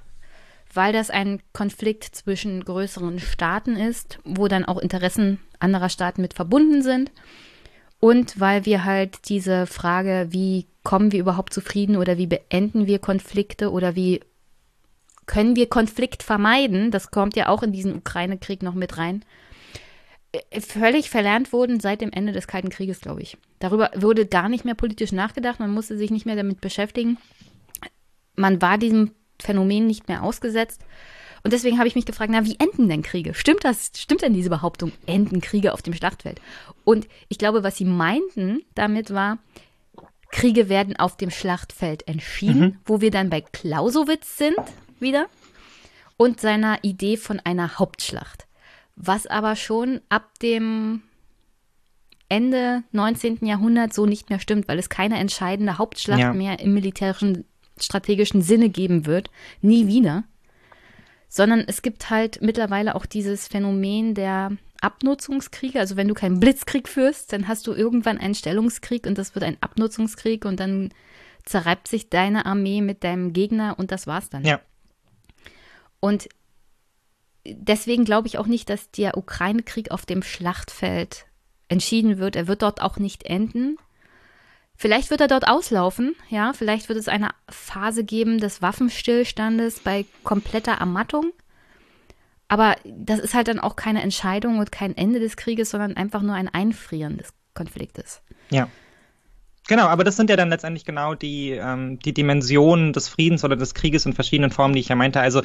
weil 0.73 0.91
das 0.91 1.09
ein 1.09 1.41
Konflikt 1.53 2.03
zwischen 2.03 2.65
größeren 2.65 3.21
Staaten 3.21 3.77
ist, 3.77 4.19
wo 4.25 4.49
dann 4.49 4.65
auch 4.65 4.79
Interessen 4.79 5.39
anderer 5.57 5.87
Staaten 5.87 6.21
mit 6.21 6.33
verbunden 6.33 6.81
sind. 6.81 7.13
Und 8.01 8.41
weil 8.41 8.65
wir 8.65 8.83
halt 8.83 9.29
diese 9.29 9.67
Frage, 9.67 10.27
wie 10.31 10.67
kommen 10.87 11.11
wir 11.11 11.19
überhaupt 11.19 11.53
zufrieden 11.53 11.97
oder 11.97 12.17
wie 12.17 12.27
beenden 12.27 12.87
wir 12.87 12.99
Konflikte 12.99 13.73
oder 13.73 13.97
wie 13.97 14.21
können 15.25 15.57
wir 15.57 15.67
Konflikt 15.67 16.23
vermeiden, 16.23 16.91
das 16.91 17.11
kommt 17.11 17.35
ja 17.35 17.49
auch 17.49 17.61
in 17.61 17.73
diesen 17.73 17.93
Ukraine-Krieg 17.93 18.63
noch 18.63 18.73
mit 18.73 18.97
rein, 18.97 19.25
äh, 20.31 20.61
völlig 20.61 21.09
verlernt 21.09 21.51
wurden 21.51 21.81
seit 21.81 21.99
dem 21.99 22.13
Ende 22.13 22.31
des 22.31 22.47
Kalten 22.47 22.69
Krieges, 22.69 23.01
glaube 23.01 23.21
ich. 23.21 23.37
Darüber 23.59 23.91
wurde 23.97 24.25
gar 24.25 24.47
nicht 24.47 24.63
mehr 24.63 24.75
politisch 24.75 25.11
nachgedacht, 25.11 25.59
man 25.59 25.73
musste 25.73 25.97
sich 25.97 26.09
nicht 26.09 26.25
mehr 26.25 26.37
damit 26.37 26.61
beschäftigen. 26.61 27.17
Man 28.37 28.61
war 28.61 28.77
diesem 28.77 29.11
Phänomen 29.41 29.87
nicht 29.87 30.07
mehr 30.07 30.23
ausgesetzt. 30.23 30.85
Und 31.43 31.51
deswegen 31.51 31.79
habe 31.79 31.89
ich 31.89 31.95
mich 31.95 32.05
gefragt, 32.05 32.31
na, 32.33 32.45
wie 32.45 32.59
enden 32.59 32.87
denn 32.87 33.03
Kriege? 33.03 33.33
Stimmt 33.33 33.65
das? 33.65 33.91
Stimmt 33.93 34.21
denn 34.21 34.33
diese 34.33 34.49
Behauptung? 34.49 34.93
Enden 35.05 35.41
Kriege 35.41 35.73
auf 35.73 35.81
dem 35.81 35.93
Schlachtfeld? 35.93 36.39
Und 36.85 37.09
ich 37.27 37.37
glaube, 37.37 37.63
was 37.63 37.75
sie 37.75 37.85
meinten 37.85 38.61
damit 38.73 39.13
war, 39.13 39.37
Kriege 40.31 40.69
werden 40.69 40.95
auf 40.95 41.17
dem 41.17 41.31
Schlachtfeld 41.31 42.07
entschieden, 42.07 42.59
mhm. 42.59 42.77
wo 42.85 43.01
wir 43.01 43.11
dann 43.11 43.29
bei 43.29 43.41
Clausewitz 43.41 44.37
sind 44.37 44.57
wieder 44.99 45.27
und 46.17 46.41
seiner 46.41 46.83
Idee 46.83 47.17
von 47.17 47.39
einer 47.39 47.79
Hauptschlacht. 47.79 48.47
Was 48.95 49.27
aber 49.27 49.55
schon 49.55 50.01
ab 50.09 50.39
dem 50.41 51.03
Ende 52.29 52.83
19. 52.91 53.45
Jahrhundert 53.45 53.93
so 53.93 54.05
nicht 54.05 54.29
mehr 54.29 54.39
stimmt, 54.39 54.67
weil 54.67 54.79
es 54.79 54.89
keine 54.89 55.17
entscheidende 55.17 55.77
Hauptschlacht 55.77 56.19
ja. 56.19 56.33
mehr 56.33 56.59
im 56.59 56.73
militärischen 56.73 57.45
strategischen 57.79 58.41
Sinne 58.41 58.69
geben 58.69 59.05
wird. 59.05 59.29
Nie 59.61 59.87
wieder 59.87 60.23
sondern 61.29 61.63
es 61.67 61.81
gibt 61.81 62.09
halt 62.09 62.41
mittlerweile 62.41 62.95
auch 62.95 63.05
dieses 63.05 63.47
Phänomen 63.47 64.13
der 64.13 64.51
Abnutzungskriege. 64.81 65.79
Also 65.79 65.95
wenn 65.95 66.07
du 66.07 66.13
keinen 66.13 66.39
Blitzkrieg 66.39 66.87
führst, 66.87 67.33
dann 67.33 67.47
hast 67.47 67.67
du 67.67 67.73
irgendwann 67.73 68.17
einen 68.17 68.35
Stellungskrieg 68.35 69.05
und 69.05 69.17
das 69.17 69.35
wird 69.35 69.43
ein 69.43 69.57
Abnutzungskrieg 69.61 70.45
und 70.45 70.59
dann 70.59 70.89
zerreibt 71.43 71.87
sich 71.87 72.09
deine 72.09 72.45
Armee 72.45 72.81
mit 72.81 73.03
deinem 73.03 73.33
Gegner 73.33 73.75
und 73.77 73.91
das 73.91 74.07
war's 74.07 74.29
dann. 74.29 74.45
Ja. 74.45 74.59
Und 75.99 76.27
deswegen 77.45 78.05
glaube 78.05 78.27
ich 78.27 78.37
auch 78.37 78.47
nicht, 78.47 78.69
dass 78.69 78.91
der 78.91 79.17
Ukraine-Krieg 79.17 79.91
auf 79.91 80.05
dem 80.05 80.23
Schlachtfeld 80.23 81.25
entschieden 81.69 82.17
wird. 82.17 82.35
Er 82.35 82.47
wird 82.47 82.61
dort 82.61 82.81
auch 82.81 82.97
nicht 82.97 83.25
enden. 83.25 83.77
Vielleicht 84.75 85.09
wird 85.09 85.21
er 85.21 85.27
dort 85.27 85.47
auslaufen, 85.47 86.15
ja, 86.29 86.53
vielleicht 86.53 86.87
wird 86.87 86.99
es 86.99 87.07
eine 87.07 87.29
Phase 87.49 88.03
geben 88.03 88.37
des 88.37 88.61
Waffenstillstandes 88.61 89.79
bei 89.79 90.05
kompletter 90.23 90.73
Ermattung. 90.73 91.33
Aber 92.47 92.75
das 92.85 93.19
ist 93.19 93.33
halt 93.33 93.47
dann 93.47 93.59
auch 93.59 93.75
keine 93.75 94.01
Entscheidung 94.01 94.59
und 94.59 94.71
kein 94.71 94.95
Ende 94.95 95.19
des 95.19 95.35
Krieges, 95.35 95.69
sondern 95.69 95.97
einfach 95.97 96.21
nur 96.21 96.35
ein 96.35 96.47
Einfrieren 96.47 97.17
des 97.17 97.33
Konfliktes. 97.53 98.21
Ja. 98.49 98.69
Genau, 99.67 99.87
aber 99.87 100.05
das 100.05 100.15
sind 100.15 100.29
ja 100.29 100.37
dann 100.37 100.49
letztendlich 100.49 100.85
genau 100.85 101.13
die, 101.13 101.51
ähm, 101.51 101.99
die 101.99 102.13
Dimensionen 102.13 102.93
des 102.93 103.09
Friedens 103.09 103.43
oder 103.43 103.57
des 103.57 103.73
Krieges 103.73 104.05
in 104.05 104.13
verschiedenen 104.13 104.49
Formen, 104.49 104.73
die 104.73 104.79
ich 104.79 104.87
ja 104.87 104.95
meinte. 104.95 105.19
Also 105.19 105.41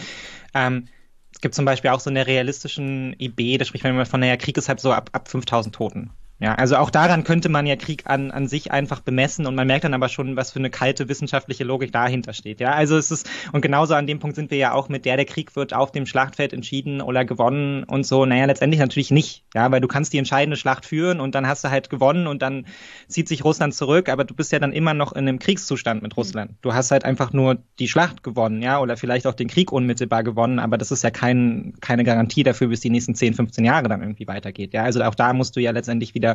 ähm, 0.54 0.86
es 1.32 1.40
gibt 1.40 1.56
zum 1.56 1.64
Beispiel 1.64 1.90
auch 1.90 1.98
so 1.98 2.10
eine 2.10 2.26
realistischen 2.26 3.14
Idee, 3.14 3.58
da 3.58 3.64
spricht 3.64 3.82
man 3.82 3.94
immer 3.94 4.06
von, 4.06 4.20
naja, 4.20 4.36
Krieg 4.36 4.56
ist 4.56 4.68
halt 4.68 4.78
so 4.78 4.92
ab, 4.92 5.10
ab 5.12 5.28
5000 5.28 5.74
Toten. 5.74 6.10
Ja, 6.42 6.56
also 6.56 6.76
auch 6.76 6.90
daran 6.90 7.22
könnte 7.22 7.48
man 7.48 7.66
ja 7.66 7.76
Krieg 7.76 8.02
an, 8.06 8.32
an 8.32 8.48
sich 8.48 8.72
einfach 8.72 8.98
bemessen 8.98 9.46
und 9.46 9.54
man 9.54 9.64
merkt 9.64 9.84
dann 9.84 9.94
aber 9.94 10.08
schon, 10.08 10.34
was 10.34 10.50
für 10.50 10.58
eine 10.58 10.70
kalte 10.70 11.08
wissenschaftliche 11.08 11.62
Logik 11.62 11.92
dahinter 11.92 12.32
steht. 12.32 12.58
Ja, 12.58 12.72
also 12.72 12.96
es 12.96 13.12
ist, 13.12 13.30
und 13.52 13.60
genauso 13.60 13.94
an 13.94 14.08
dem 14.08 14.18
Punkt 14.18 14.34
sind 14.34 14.50
wir 14.50 14.58
ja 14.58 14.72
auch 14.72 14.88
mit 14.88 15.04
der, 15.04 15.16
der 15.16 15.24
Krieg 15.24 15.54
wird 15.54 15.72
auf 15.72 15.92
dem 15.92 16.04
Schlachtfeld 16.04 16.52
entschieden 16.52 17.00
oder 17.00 17.24
gewonnen 17.24 17.84
und 17.84 18.04
so. 18.04 18.26
Naja, 18.26 18.46
letztendlich 18.46 18.80
natürlich 18.80 19.12
nicht. 19.12 19.44
Ja, 19.54 19.70
weil 19.70 19.80
du 19.80 19.86
kannst 19.86 20.12
die 20.14 20.18
entscheidende 20.18 20.56
Schlacht 20.56 20.84
führen 20.84 21.20
und 21.20 21.36
dann 21.36 21.46
hast 21.46 21.62
du 21.62 21.70
halt 21.70 21.90
gewonnen 21.90 22.26
und 22.26 22.42
dann 22.42 22.66
zieht 23.06 23.28
sich 23.28 23.44
Russland 23.44 23.72
zurück, 23.72 24.08
aber 24.08 24.24
du 24.24 24.34
bist 24.34 24.50
ja 24.50 24.58
dann 24.58 24.72
immer 24.72 24.94
noch 24.94 25.12
in 25.12 25.28
einem 25.28 25.38
Kriegszustand 25.38 26.02
mit 26.02 26.16
Russland. 26.16 26.56
Du 26.60 26.74
hast 26.74 26.90
halt 26.90 27.04
einfach 27.04 27.32
nur 27.32 27.58
die 27.78 27.86
Schlacht 27.86 28.24
gewonnen, 28.24 28.62
ja, 28.62 28.80
oder 28.80 28.96
vielleicht 28.96 29.28
auch 29.28 29.34
den 29.34 29.46
Krieg 29.46 29.70
unmittelbar 29.70 30.24
gewonnen, 30.24 30.58
aber 30.58 30.76
das 30.76 30.90
ist 30.90 31.04
ja 31.04 31.12
kein, 31.12 31.74
keine 31.80 32.02
Garantie 32.02 32.42
dafür, 32.42 32.66
bis 32.66 32.80
die 32.80 32.90
nächsten 32.90 33.14
10, 33.14 33.34
15 33.34 33.64
Jahre 33.64 33.88
dann 33.88 34.00
irgendwie 34.00 34.26
weitergeht. 34.26 34.74
Ja, 34.74 34.82
also 34.82 35.04
auch 35.04 35.14
da 35.14 35.32
musst 35.34 35.54
du 35.54 35.60
ja 35.60 35.70
letztendlich 35.70 36.16
wieder 36.16 36.31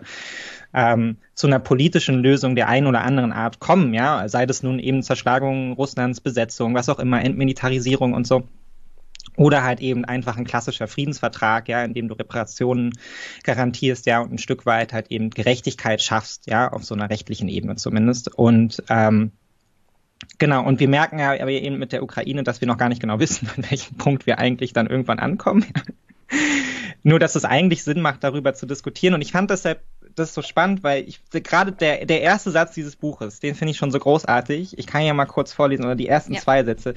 ähm, 0.74 1.18
zu 1.34 1.48
einer 1.48 1.60
politischen 1.60 2.20
Lösung 2.22 2.56
der 2.56 2.68
einen 2.68 2.88
oder 2.88 3.02
anderen 3.02 3.32
Art 3.32 3.60
kommen, 3.60 3.94
ja, 3.94 4.28
sei 4.28 4.46
das 4.46 4.64
nun 4.64 4.80
eben 4.80 5.04
Zerschlagung 5.04 5.74
Russlands, 5.74 6.22
Besetzung, 6.22 6.74
was 6.74 6.90
auch 6.90 7.00
immer, 7.00 7.24
Entmilitarisierung 7.24 8.14
und 8.14 8.28
so. 8.28 8.48
Oder 9.36 9.64
halt 9.64 9.82
eben 9.82 10.04
einfach 10.04 10.38
ein 10.38 10.46
klassischer 10.46 10.88
Friedensvertrag, 10.88 11.68
ja, 11.68 11.84
in 11.84 11.94
dem 11.94 12.08
du 12.08 12.16
Reparationen 12.16 12.94
garantierst, 13.44 14.08
ja, 14.08 14.20
und 14.20 14.34
ein 14.34 14.38
Stück 14.40 14.66
weit 14.66 14.94
halt 14.94 15.12
eben 15.12 15.30
Gerechtigkeit 15.30 16.02
schaffst, 16.02 16.48
ja, 16.48 16.72
auf 16.72 16.84
so 16.84 16.96
einer 16.96 17.10
rechtlichen 17.10 17.48
Ebene 17.48 17.76
zumindest. 17.76 18.34
Und 18.34 18.84
ähm, 18.90 19.32
Genau, 20.40 20.66
und 20.66 20.80
wir 20.80 20.88
merken 20.88 21.20
ja 21.20 21.32
aber 21.32 21.52
eben 21.52 21.78
mit 21.78 21.92
der 21.92 22.04
Ukraine, 22.04 22.44
dass 22.44 22.62
wir 22.62 22.68
noch 22.68 22.78
gar 22.78 22.90
nicht 22.90 23.02
genau 23.02 23.20
wissen, 23.20 23.50
an 23.56 23.66
welchem 23.70 23.98
Punkt 23.98 24.26
wir 24.26 24.40
eigentlich 24.40 24.74
dann 24.74 24.88
irgendwann 24.88 25.20
ankommen. 25.20 25.66
Nur, 27.04 27.20
dass 27.20 27.36
es 27.36 27.46
eigentlich 27.46 27.84
Sinn 27.84 28.02
macht, 28.02 28.24
darüber 28.24 28.54
zu 28.54 28.66
diskutieren. 28.66 29.14
Und 29.14 29.22
ich 29.22 29.32
fand 29.32 29.50
deshalb 29.50 29.82
das 30.16 30.34
so 30.34 30.42
spannend, 30.42 30.84
weil 30.84 31.08
ich 31.08 31.22
gerade 31.30 31.72
der, 31.72 32.06
der 32.06 32.22
erste 32.22 32.52
Satz 32.52 32.74
dieses 32.74 32.96
Buches, 32.96 33.40
den 33.40 33.56
finde 33.56 33.72
ich 33.72 33.78
schon 33.78 33.92
so 33.92 34.00
großartig. 34.00 34.78
Ich 34.78 34.88
kann 34.88 35.04
ja 35.04 35.14
mal 35.14 35.26
kurz 35.26 35.54
vorlesen, 35.54 35.86
oder 35.86 35.96
die 35.96 36.08
ersten 36.08 36.34
ja. 36.34 36.42
zwei 36.42 36.64
Sätze 36.64 36.96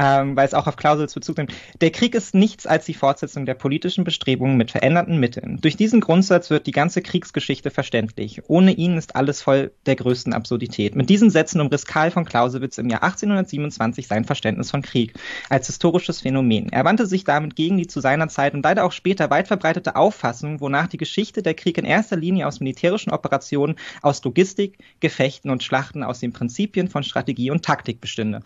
ähm, 0.00 0.34
weil 0.34 0.46
es 0.46 0.54
auch 0.54 0.66
auf 0.66 0.76
Clausels 0.76 1.12
Bezug 1.12 1.36
nimmt. 1.36 1.52
Der 1.82 1.90
Krieg 1.90 2.14
ist 2.14 2.34
nichts 2.34 2.66
als 2.66 2.86
die 2.86 2.94
Fortsetzung 2.94 3.44
der 3.44 3.54
politischen 3.54 4.02
Bestrebungen 4.02 4.56
mit 4.56 4.70
veränderten 4.70 5.20
Mitteln. 5.20 5.58
Durch 5.60 5.76
diesen 5.76 6.00
Grundsatz 6.00 6.48
wird 6.48 6.66
die 6.66 6.72
ganze 6.72 7.02
Kriegsgeschichte 7.02 7.70
verständlich. 7.70 8.40
Ohne 8.48 8.72
ihn 8.72 8.96
ist 8.96 9.14
alles 9.14 9.42
voll 9.42 9.72
der 9.84 9.96
größten 9.96 10.32
Absurdität. 10.32 10.96
Mit 10.96 11.10
diesen 11.10 11.28
Sätzen 11.28 11.60
umriss 11.60 11.84
Karl 11.84 12.10
von 12.10 12.24
Clausewitz 12.24 12.78
im 12.78 12.88
Jahr 12.88 13.02
1827 13.02 14.06
sein 14.06 14.24
Verständnis 14.24 14.70
von 14.70 14.80
Krieg 14.80 15.12
als 15.50 15.66
historisches 15.66 16.22
Phänomen. 16.22 16.70
Er 16.72 16.84
wandte 16.84 17.06
sich 17.06 17.24
damit 17.24 17.54
gegen 17.54 17.76
die 17.76 17.86
zu 17.86 18.00
seiner 18.00 18.28
Zeit 18.28 18.54
und 18.54 18.64
leider 18.64 18.84
auch 18.84 18.92
später 18.92 19.28
weit 19.28 19.48
verbreitete 19.48 19.96
Auffassung, 19.96 20.60
wonach 20.60 20.86
die 20.86 20.96
Geschichte 20.96 21.42
der 21.42 21.54
Krieg 21.54 21.76
in 21.76 21.84
erster 21.84 22.16
Linie 22.16 22.46
aus 22.46 22.60
militärischen 22.60 23.10
Operationen, 23.10 23.76
aus 24.00 24.24
Logistik, 24.24 24.78
Gefechten 25.00 25.50
und 25.50 25.62
Schlachten, 25.62 26.02
aus 26.02 26.20
den 26.20 26.32
Prinzipien 26.32 26.88
von 26.88 27.02
Strategie 27.02 27.50
und 27.50 27.64
Taktik 27.64 28.00
bestünde. 28.00 28.40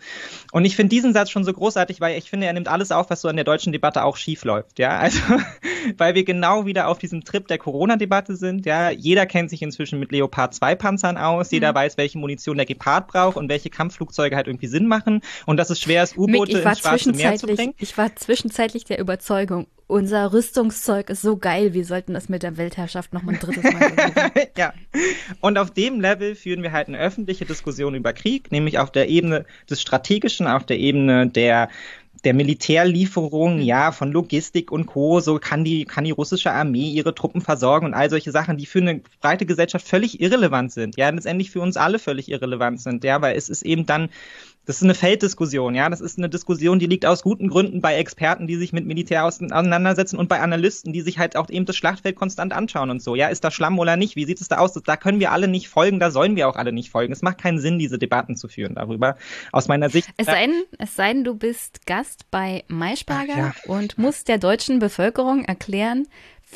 Und 0.51 0.65
ich 0.65 0.75
finde 0.75 0.89
diesen 0.89 1.13
Satz 1.13 1.29
schon 1.29 1.44
so 1.45 1.53
großartig, 1.53 2.01
weil 2.01 2.17
ich 2.17 2.29
finde, 2.29 2.47
er 2.47 2.53
nimmt 2.53 2.67
alles 2.67 2.91
auf, 2.91 3.09
was 3.09 3.21
so 3.21 3.29
in 3.29 3.35
der 3.35 3.45
deutschen 3.45 3.71
Debatte 3.71 4.03
auch 4.03 4.17
schief 4.17 4.43
läuft. 4.43 4.79
Ja, 4.79 4.97
also, 4.97 5.19
weil 5.97 6.15
wir 6.15 6.23
genau 6.23 6.65
wieder 6.65 6.87
auf 6.87 6.97
diesem 6.97 7.23
Trip 7.23 7.47
der 7.47 7.57
Corona-Debatte 7.57 8.35
sind. 8.35 8.65
Ja, 8.65 8.89
jeder 8.89 9.25
kennt 9.25 9.49
sich 9.49 9.61
inzwischen 9.61 9.99
mit 9.99 10.11
Leopard 10.11 10.53
2 10.53 10.75
Panzern 10.75 11.17
aus. 11.17 11.51
Jeder 11.51 11.71
mhm. 11.71 11.75
weiß, 11.75 11.97
welche 11.97 12.17
Munition 12.17 12.57
der 12.57 12.65
Gepard 12.65 13.07
braucht 13.07 13.37
und 13.37 13.49
welche 13.49 13.69
Kampfflugzeuge 13.69 14.35
halt 14.35 14.47
irgendwie 14.47 14.67
Sinn 14.67 14.87
machen. 14.87 15.21
Und 15.45 15.57
dass 15.57 15.69
es 15.69 15.79
schwer 15.79 16.03
ist, 16.03 16.17
U-Boote 16.17 16.59
ins 16.59 16.79
Schwarze 16.79 17.11
Meer 17.11 17.35
zu 17.35 17.47
bringen. 17.47 17.73
Ich 17.77 17.97
war 17.97 18.15
zwischenzeitlich 18.15 18.83
der 18.83 18.99
Überzeugung, 18.99 19.67
unser 19.87 20.33
Rüstungszeug 20.33 21.09
ist 21.09 21.21
so 21.21 21.37
geil, 21.37 21.73
wir 21.73 21.85
sollten 21.85 22.13
das 22.13 22.27
mit 22.27 22.43
der 22.43 22.57
Weltherrschaft 22.57 23.13
noch 23.13 23.21
mal 23.21 23.33
ein 23.33 23.39
drittes 23.39 23.63
Mal 23.63 23.91
versuchen. 23.95 24.47
ja. 24.57 24.73
Und 25.41 25.57
auf 25.57 25.71
dem 25.71 26.01
Level 26.01 26.35
führen 26.35 26.63
wir 26.63 26.71
halt 26.71 26.87
eine 26.87 26.99
öffentliche 26.99 27.45
Diskussion 27.45 27.93
über 27.95 28.13
Krieg, 28.13 28.51
nämlich 28.51 28.79
auf 28.79 28.91
der 28.91 29.09
Ebene 29.09 29.45
des 29.69 29.81
Strategischen, 29.81 30.47
auf 30.47 30.65
der 30.65 30.79
Ebene 30.79 31.27
der 31.27 31.69
der 32.23 32.33
Militärlieferung, 32.33 33.59
ja, 33.61 33.91
von 33.91 34.11
Logistik 34.11 34.71
und 34.71 34.87
Co. 34.87 35.19
So 35.19 35.37
kann 35.37 35.63
die, 35.63 35.85
kann 35.85 36.05
die 36.05 36.11
russische 36.11 36.51
Armee 36.51 36.89
ihre 36.89 37.13
Truppen 37.13 37.41
versorgen 37.41 37.85
und 37.85 37.93
all 37.93 38.09
solche 38.09 38.31
Sachen, 38.31 38.57
die 38.57 38.65
für 38.65 38.79
eine 38.79 39.01
breite 39.21 39.45
Gesellschaft 39.45 39.87
völlig 39.87 40.19
irrelevant 40.21 40.71
sind. 40.71 40.97
Ja, 40.97 41.09
letztendlich 41.09 41.51
für 41.51 41.61
uns 41.61 41.77
alle 41.77 41.99
völlig 41.99 42.29
irrelevant 42.29 42.81
sind. 42.81 43.03
Ja, 43.03 43.21
weil 43.21 43.37
es 43.37 43.47
ist 43.47 43.61
eben 43.61 43.85
dann 43.85 44.09
das 44.65 44.77
ist 44.77 44.83
eine 44.83 44.95
Felddiskussion, 44.95 45.75
ja. 45.75 45.89
Das 45.89 46.01
ist 46.01 46.17
eine 46.17 46.29
Diskussion, 46.29 46.79
die 46.79 46.87
liegt 46.87 47.05
aus 47.05 47.21
guten 47.21 47.49
Gründen 47.49 47.81
bei 47.81 47.95
Experten, 47.95 48.47
die 48.47 48.55
sich 48.55 48.73
mit 48.73 48.85
Militär 48.85 49.25
auseinandersetzen 49.25 50.17
und 50.17 50.27
bei 50.27 50.39
Analysten, 50.39 50.91
die 50.91 51.01
sich 51.01 51.19
halt 51.19 51.35
auch 51.35 51.49
eben 51.49 51.65
das 51.65 51.75
Schlachtfeld 51.75 52.15
konstant 52.15 52.53
anschauen 52.53 52.89
und 52.89 53.01
so. 53.01 53.15
Ja, 53.15 53.27
ist 53.27 53.43
da 53.43 53.51
Schlamm 53.51 53.77
oder 53.77 53.95
nicht? 53.95 54.15
Wie 54.15 54.25
sieht 54.25 54.41
es 54.41 54.47
da 54.47 54.57
aus? 54.57 54.73
Da 54.73 54.97
können 54.97 55.19
wir 55.19 55.31
alle 55.31 55.47
nicht 55.47 55.69
folgen, 55.69 55.99
da 55.99 56.09
sollen 56.09 56.35
wir 56.35 56.47
auch 56.47 56.55
alle 56.55 56.71
nicht 56.71 56.89
folgen. 56.89 57.13
Es 57.13 57.21
macht 57.21 57.37
keinen 57.37 57.59
Sinn, 57.59 57.79
diese 57.79 57.99
Debatten 57.99 58.35
zu 58.35 58.47
führen 58.47 58.75
darüber, 58.75 59.17
aus 59.51 59.67
meiner 59.67 59.89
Sicht. 59.89 60.09
Es 60.17 60.25
sei 60.25 60.47
denn, 60.47 60.63
es 60.79 60.95
sei 60.95 61.13
denn 61.13 61.23
du 61.23 61.35
bist 61.35 61.85
Gast 61.85 62.29
bei 62.31 62.63
Maischberger 62.67 63.37
ja. 63.37 63.53
und 63.67 63.97
musst 63.97 64.27
der 64.27 64.37
deutschen 64.37 64.79
Bevölkerung 64.79 65.45
erklären, 65.45 66.07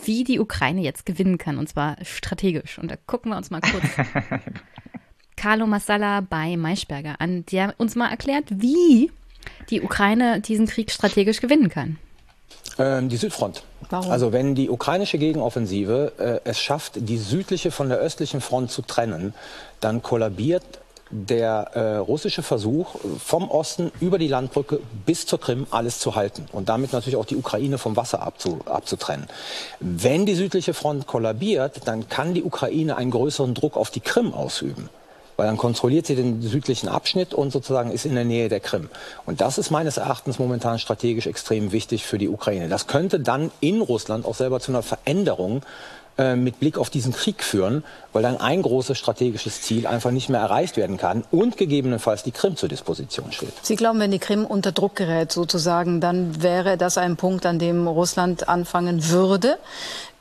wie 0.06 0.24
die 0.24 0.40
Ukraine 0.40 0.82
jetzt 0.82 1.06
gewinnen 1.06 1.38
kann, 1.38 1.58
und 1.58 1.70
zwar 1.70 1.98
strategisch. 2.04 2.80
Und 2.80 2.90
da 2.92 2.96
gucken 2.96 3.32
wir 3.32 3.38
uns 3.38 3.50
mal 3.50 3.62
kurz 3.62 3.84
Carlo 5.40 5.68
Massala 5.68 6.20
bei 6.20 6.58
Maischberger 6.58 7.16
an, 7.20 7.46
der 7.50 7.74
uns 7.78 7.96
mal 7.96 8.10
erklärt, 8.10 8.44
wie 8.50 9.10
die 9.70 9.82
Ukraine 9.82 10.42
diesen 10.42 10.68
Krieg 10.68 10.92
strategisch 10.92 11.40
gewinnen 11.40 11.70
kann. 11.70 11.98
Ähm, 12.78 13.08
die 13.08 13.16
Südfront. 13.16 13.64
Warum? 13.90 14.12
Also 14.12 14.34
wenn 14.34 14.54
die 14.54 14.70
ukrainische 14.70 15.18
Gegenoffensive 15.18 16.12
äh, 16.18 16.50
es 16.50 16.60
schafft, 16.60 16.94
die 16.98 17.18
südliche 17.18 17.72
von 17.72 17.88
der 17.88 18.00
östlichen 18.00 18.42
Front 18.42 18.72
zu 18.72 18.82
trennen, 18.82 19.34
dann 19.80 20.02
kollabiert 20.02 20.64
der 21.10 21.72
äh, 21.74 21.96
russische 21.96 22.44
Versuch, 22.44 22.96
vom 23.18 23.50
Osten 23.50 23.94
über 24.02 24.18
die 24.20 24.28
Landbrücke 24.28 24.82
bis 25.06 25.26
zur 25.26 25.40
Krim 25.40 25.68
alles 25.72 26.00
zu 26.00 26.16
halten 26.16 26.48
und 26.52 26.68
damit 26.68 26.92
natürlich 26.92 27.16
auch 27.16 27.26
die 27.26 27.38
Ukraine 27.38 27.78
vom 27.78 27.96
Wasser 27.96 28.22
abzu, 28.22 28.60
abzutrennen. 28.66 29.28
Wenn 29.80 30.26
die 30.26 30.36
südliche 30.36 30.74
Front 30.74 31.08
kollabiert, 31.08 31.88
dann 31.88 32.10
kann 32.10 32.34
die 32.34 32.44
Ukraine 32.44 32.98
einen 32.98 33.10
größeren 33.10 33.54
Druck 33.54 33.78
auf 33.78 33.90
die 33.90 34.02
Krim 34.02 34.34
ausüben 34.34 34.90
weil 35.40 35.48
dann 35.48 35.56
kontrolliert 35.56 36.06
sie 36.06 36.16
den 36.16 36.42
südlichen 36.42 36.90
Abschnitt 36.90 37.34
und 37.34 37.52
sozusagen 37.52 37.92
ist 37.92 38.06
in 38.06 38.14
der 38.14 38.26
Nähe 38.26 38.50
der 38.50 38.60
Krim. 38.60 38.90
Und 39.26 39.40
das 39.40 39.58
ist 39.58 39.72
meines 39.72 39.96
Erachtens 39.96 40.38
momentan 40.38 40.80
strategisch 40.80 41.28
extrem 41.28 41.72
wichtig 41.72 42.06
für 42.06 42.18
die 42.18 42.28
Ukraine. 42.28 42.68
Das 42.68 42.88
könnte 42.88 43.22
dann 43.22 43.50
in 43.62 43.80
Russland 43.80 44.26
auch 44.26 44.36
selber 44.36 44.60
zu 44.60 44.74
einer 44.74 44.84
Veränderung 44.84 45.62
äh, 46.20 46.36
mit 46.36 46.60
Blick 46.60 46.78
auf 46.78 46.90
diesen 46.90 47.14
Krieg 47.14 47.44
führen, 47.44 47.84
weil 48.12 48.24
dann 48.24 48.36
ein 48.38 48.62
großes 48.62 48.98
strategisches 48.98 49.62
Ziel 49.62 49.88
einfach 49.88 50.12
nicht 50.12 50.28
mehr 50.28 50.42
erreicht 50.42 50.76
werden 50.76 50.98
kann 50.98 51.24
und 51.32 51.56
gegebenenfalls 51.56 52.24
die 52.24 52.32
Krim 52.32 52.58
zur 52.58 52.68
Disposition 52.68 53.32
steht. 53.32 53.54
Sie 53.62 53.78
glauben, 53.78 54.02
wenn 54.02 54.12
die 54.12 54.20
Krim 54.20 54.46
unter 54.46 54.74
Druck 54.74 54.98
gerät 54.98 55.32
sozusagen, 55.32 56.02
dann 56.02 56.44
wäre 56.44 56.76
das 56.76 56.98
ein 56.98 57.16
Punkt, 57.16 57.46
an 57.46 57.58
dem 57.58 57.88
Russland 57.88 58.50
anfangen 58.50 59.10
würde, 59.10 59.58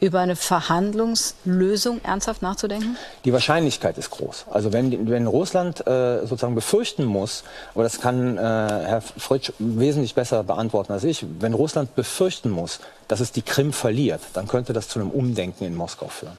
über 0.00 0.20
eine 0.20 0.36
Verhandlungslösung 0.36 2.00
ernsthaft 2.04 2.42
nachzudenken? 2.42 2.96
Die 3.24 3.32
Wahrscheinlichkeit 3.32 3.98
ist 3.98 4.10
groß. 4.10 4.46
Also 4.50 4.72
wenn, 4.72 5.10
wenn 5.10 5.26
Russland 5.26 5.84
äh, 5.86 6.20
sozusagen 6.20 6.54
befürchten 6.54 7.04
muss, 7.04 7.42
aber 7.74 7.82
das 7.82 8.00
kann 8.00 8.38
äh, 8.38 8.40
Herr 8.40 9.00
Fritsch 9.00 9.52
wesentlich 9.58 10.14
besser 10.14 10.44
beantworten 10.44 10.92
als 10.92 11.02
ich, 11.02 11.26
wenn 11.40 11.54
Russland 11.54 11.96
befürchten 11.96 12.50
muss, 12.50 12.78
dass 13.08 13.20
es 13.20 13.32
die 13.32 13.42
Krim 13.42 13.72
verliert, 13.72 14.20
dann 14.34 14.46
könnte 14.46 14.72
das 14.72 14.88
zu 14.88 15.00
einem 15.00 15.10
Umdenken 15.10 15.64
in 15.64 15.74
Moskau 15.74 16.08
führen. 16.08 16.36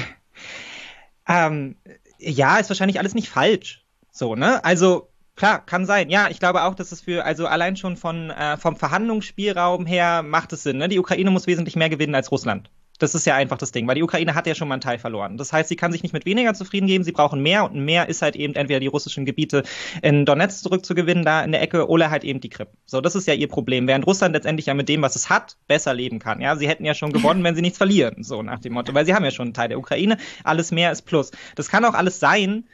ähm, 1.27 1.77
ja, 2.19 2.57
ist 2.57 2.69
wahrscheinlich 2.69 2.99
alles 2.99 3.15
nicht 3.15 3.29
falsch. 3.29 3.85
So, 4.11 4.35
ne? 4.35 4.63
Also 4.63 5.09
Klar, 5.39 5.65
kann 5.65 5.85
sein. 5.85 6.09
Ja, 6.09 6.27
ich 6.29 6.39
glaube 6.41 6.63
auch, 6.63 6.75
dass 6.75 6.91
es 6.91 6.99
für, 6.99 7.23
also 7.23 7.47
allein 7.47 7.77
schon 7.77 7.95
von, 7.95 8.29
äh, 8.29 8.57
vom 8.57 8.75
Verhandlungsspielraum 8.75 9.85
her 9.85 10.21
macht 10.21 10.51
es 10.51 10.63
Sinn. 10.63 10.79
Ne? 10.79 10.89
Die 10.89 10.99
Ukraine 10.99 11.31
muss 11.31 11.47
wesentlich 11.47 11.77
mehr 11.77 11.89
gewinnen 11.89 12.13
als 12.13 12.29
Russland. 12.29 12.69
Das 12.99 13.15
ist 13.15 13.25
ja 13.25 13.35
einfach 13.35 13.57
das 13.57 13.71
Ding, 13.71 13.87
weil 13.87 13.95
die 13.95 14.03
Ukraine 14.03 14.35
hat 14.35 14.45
ja 14.45 14.55
schon 14.55 14.67
mal 14.67 14.75
einen 14.75 14.81
Teil 14.81 14.99
verloren. 14.99 15.37
Das 15.37 15.51
heißt, 15.51 15.69
sie 15.69 15.75
kann 15.75 15.91
sich 15.91 16.03
nicht 16.03 16.13
mit 16.13 16.25
weniger 16.25 16.53
zufrieden 16.53 16.87
geben, 16.87 17.03
sie 17.03 17.11
brauchen 17.11 17.41
mehr 17.41 17.63
und 17.63 17.83
mehr 17.83 18.09
ist 18.09 18.21
halt 18.21 18.35
eben 18.35 18.55
entweder 18.55 18.79
die 18.79 18.87
russischen 18.87 19.25
Gebiete 19.25 19.63
in 20.01 20.25
Donetsk 20.25 20.63
zurückzugewinnen, 20.63 21.25
da 21.25 21.43
in 21.43 21.51
der 21.51 21.61
Ecke, 21.61 21.87
oder 21.87 22.11
halt 22.11 22.23
eben 22.23 22.39
die 22.41 22.49
Krim. 22.49 22.67
So, 22.85 23.01
das 23.01 23.15
ist 23.15 23.27
ja 23.27 23.33
ihr 23.33 23.47
Problem. 23.47 23.87
Während 23.87 24.05
Russland 24.05 24.35
letztendlich 24.35 24.67
ja 24.67 24.73
mit 24.73 24.89
dem, 24.89 25.01
was 25.01 25.15
es 25.15 25.29
hat, 25.29 25.57
besser 25.67 25.93
leben 25.93 26.19
kann. 26.19 26.41
Ja, 26.41 26.55
sie 26.55 26.67
hätten 26.67 26.85
ja 26.85 26.93
schon 26.93 27.11
gewonnen, 27.11 27.43
wenn 27.43 27.55
sie 27.55 27.61
nichts 27.61 27.77
verlieren. 27.77 28.23
So 28.23 28.43
nach 28.43 28.59
dem 28.59 28.73
Motto, 28.73 28.93
weil 28.93 29.05
sie 29.05 29.13
haben 29.13 29.25
ja 29.25 29.31
schon 29.31 29.47
einen 29.47 29.53
Teil 29.53 29.69
der 29.69 29.79
Ukraine. 29.79 30.17
Alles 30.43 30.71
mehr 30.71 30.91
ist 30.91 31.03
Plus. 31.03 31.31
Das 31.55 31.69
kann 31.69 31.85
auch 31.85 31.93
alles 31.93 32.19
sein, 32.19 32.65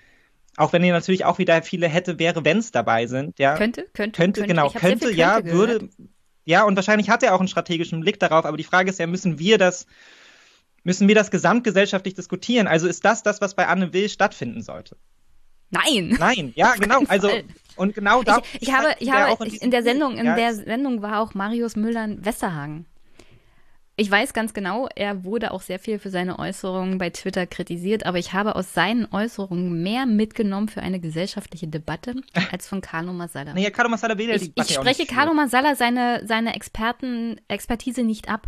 auch 0.58 0.74
wenn 0.74 0.84
ihr 0.84 0.94
natürlich 0.94 1.26
auch 1.26 1.38
wieder 1.38 1.62
viele 1.62 1.88
hätte, 1.88 2.20
wäre, 2.20 2.46
wenn 2.46 2.60
es 2.60 2.72
dabei 2.72 3.08
sind. 3.08 3.38
Ja. 3.40 3.58
Könnte, 3.58 3.88
könnte. 3.94 4.20
Könnte, 4.20 4.42
könnte. 4.42 4.48
genau. 4.48 4.70
Könnte, 4.70 5.12
ja, 5.12 5.36
könnte 5.36 5.52
würde. 5.52 5.90
Ja, 6.46 6.64
und 6.64 6.76
wahrscheinlich 6.76 7.10
hat 7.10 7.24
er 7.24 7.34
auch 7.34 7.40
einen 7.40 7.48
strategischen 7.48 8.00
Blick 8.02 8.20
darauf, 8.20 8.46
aber 8.46 8.58
die 8.58 8.64
Frage 8.64 8.90
ist 8.90 9.00
ja, 9.00 9.08
müssen 9.08 9.40
wir 9.40 9.58
das, 9.58 9.88
müssen 10.84 11.08
wir 11.08 11.16
das 11.16 11.32
gesamtgesellschaftlich 11.32 12.14
diskutieren? 12.14 12.68
Also 12.68 12.88
ist 12.88 13.04
das 13.04 13.24
das, 13.24 13.42
was 13.42 13.56
bei 13.56 13.68
Anne 13.68 13.92
Will 13.94 14.08
stattfinden 14.10 14.62
sollte? 14.62 14.96
Nein. 15.72 16.16
Nein, 16.20 16.54
ja, 16.56 16.76
genau. 16.76 17.02
Also 17.08 17.30
und 17.76 17.96
genau 17.96 18.24
da. 18.24 18.42
Ich, 18.54 18.68
ich 18.68 18.74
habe, 18.74 18.96
ich 19.00 19.12
habe 19.12 19.46
in, 19.46 19.56
in 19.56 19.72
der 19.72 19.84
Sendung, 19.84 20.18
in 20.18 20.26
ja, 20.26 20.36
der 20.36 20.56
Sendung 20.56 21.02
war 21.02 21.20
auch 21.20 21.34
Marius 21.34 21.76
Müller 21.76 22.08
Westerhagen. 22.24 22.86
Ich 23.98 24.12
weiß 24.12 24.34
ganz 24.34 24.54
genau, 24.54 24.90
er 24.94 25.24
wurde 25.24 25.52
auch 25.52 25.62
sehr 25.62 25.80
viel 25.80 26.00
für 26.00 26.10
seine 26.10 26.38
Äußerungen 26.38 26.98
bei 26.98 27.12
Twitter 27.12 27.48
kritisiert, 27.48 28.06
aber 28.06 28.18
ich 28.18 28.34
habe 28.34 28.56
aus 28.56 28.74
seinen 28.74 29.08
Äußerungen 29.10 29.82
mehr 29.82 30.06
mitgenommen 30.06 30.68
für 30.68 30.82
eine 30.82 31.00
gesellschaftliche 31.00 31.68
Debatte 31.68 32.16
als 32.52 32.68
von 32.68 32.82
Carlo 32.82 33.14
Masala. 33.14 33.54
Naja, 33.54 33.70
Carlo 33.70 33.90
Masala 33.90 34.18
will 34.18 34.28
ja 34.28 34.38
die 34.38 34.50
Debatte 34.50 34.70
Ich 34.70 34.76
spreche 34.76 35.06
Carlo 35.06 35.34
Masala 35.34 35.76
seine, 35.76 36.24
seine 36.26 36.56
Experten, 36.56 37.40
Expertise 37.48 38.04
nicht 38.04 38.28
ab. 38.30 38.48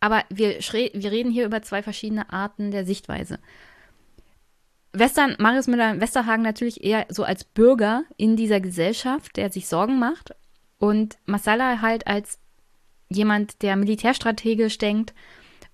Aber 0.00 0.24
wir, 0.30 0.58
wir 0.58 1.12
reden 1.12 1.30
hier 1.30 1.46
über 1.46 1.62
zwei 1.62 1.82
verschiedene 1.82 2.30
Arten 2.30 2.70
der 2.70 2.84
Sichtweise. 2.84 3.38
Western, 4.92 5.36
Marius 5.38 5.68
Müller-Westerhagen 5.68 6.42
natürlich 6.42 6.82
eher 6.82 7.06
so 7.08 7.22
als 7.22 7.44
Bürger 7.44 8.04
in 8.16 8.36
dieser 8.36 8.60
Gesellschaft, 8.60 9.36
der 9.36 9.50
sich 9.50 9.68
Sorgen 9.68 9.98
macht. 9.98 10.34
Und 10.78 11.18
Masala 11.24 11.80
halt 11.80 12.06
als 12.06 12.38
jemand, 13.08 13.62
der 13.62 13.76
militärstrategisch 13.76 14.78
denkt. 14.78 15.14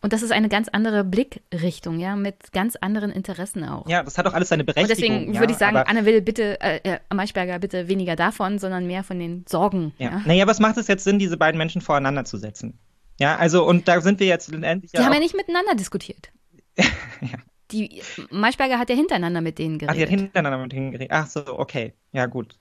Und 0.01 0.13
das 0.13 0.23
ist 0.23 0.33
eine 0.33 0.49
ganz 0.49 0.69
andere 0.69 1.05
Blickrichtung, 1.05 2.01
ja, 2.01 2.17
mit 2.17 2.53
ganz 2.53 2.75
anderen 2.75 3.13
Interessen 3.13 3.65
auch. 3.65 3.89
Ja, 3.89 4.03
das 4.03 4.19
hat 4.19 4.27
auch 4.27 4.35
alles 4.35 4.49
seine 4.49 4.65
Berechtigung. 4.65 4.91
Und 4.91 4.99
deswegen 4.99 5.39
würde 5.39 5.53
ich 5.53 5.59
sagen, 5.59 5.77
Anne 5.77 6.05
will 6.05 6.21
bitte, 6.21 6.61
äh, 6.61 6.81
äh, 6.83 6.99
Maischberger, 7.15 7.61
bitte 7.61 7.87
weniger 7.87 8.17
davon, 8.17 8.59
sondern 8.59 8.89
mehr 8.89 9.05
von 9.05 9.21
den 9.21 9.45
Sorgen. 9.49 9.93
Ja. 9.99 10.11
ja. 10.11 10.23
Naja, 10.25 10.47
was 10.49 10.59
macht 10.59 10.77
es 10.77 10.89
jetzt 10.89 11.05
Sinn, 11.05 11.21
diese 11.21 11.37
beiden 11.37 11.57
Menschen 11.57 11.81
voreinander 11.81 12.25
zu 12.25 12.37
setzen? 12.37 12.81
Ja, 13.21 13.37
also, 13.37 13.65
und 13.65 13.87
da 13.87 14.01
sind 14.01 14.19
wir 14.19 14.27
jetzt 14.27 14.53
endlich. 14.53 14.91
Die 14.91 14.99
ja 14.99 15.05
haben 15.05 15.13
ja 15.13 15.21
nicht 15.21 15.37
miteinander 15.37 15.77
diskutiert. 15.77 16.33
ja. 16.77 17.39
Die 17.71 18.03
Maischberger 18.31 18.81
hat 18.81 18.91
ja 18.91 18.97
hintereinander 18.97 19.41
mit 19.41 19.59
denen 19.59 19.79
geredet. 19.79 19.91
Ach, 19.91 19.97
die 19.97 20.03
hat 20.03 20.09
hintereinander 20.11 20.59
mit 20.59 20.73
denen 20.73 20.91
geredet. 20.91 21.13
Ach 21.13 21.29
so, 21.29 21.45
okay. 21.47 21.95
Ja, 22.11 22.27
gut. 22.27 22.59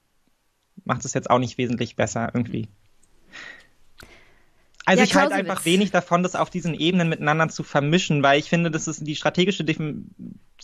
Macht 0.85 1.05
es 1.05 1.13
jetzt 1.15 1.29
auch 1.29 1.39
nicht 1.39 1.57
wesentlich 1.57 1.95
besser 1.95 2.29
irgendwie. 2.33 2.69
Also 4.85 5.01
ja, 5.01 5.05
ich 5.05 5.15
halte 5.15 5.35
einfach 5.35 5.65
wenig 5.65 5.91
davon, 5.91 6.23
das 6.23 6.35
auf 6.35 6.49
diesen 6.49 6.73
Ebenen 6.73 7.09
miteinander 7.09 7.49
zu 7.49 7.63
vermischen, 7.63 8.23
weil 8.23 8.39
ich 8.39 8.49
finde, 8.49 8.71
das 8.71 8.87
ist 8.87 9.05
die 9.05 9.15
strategische 9.15 9.63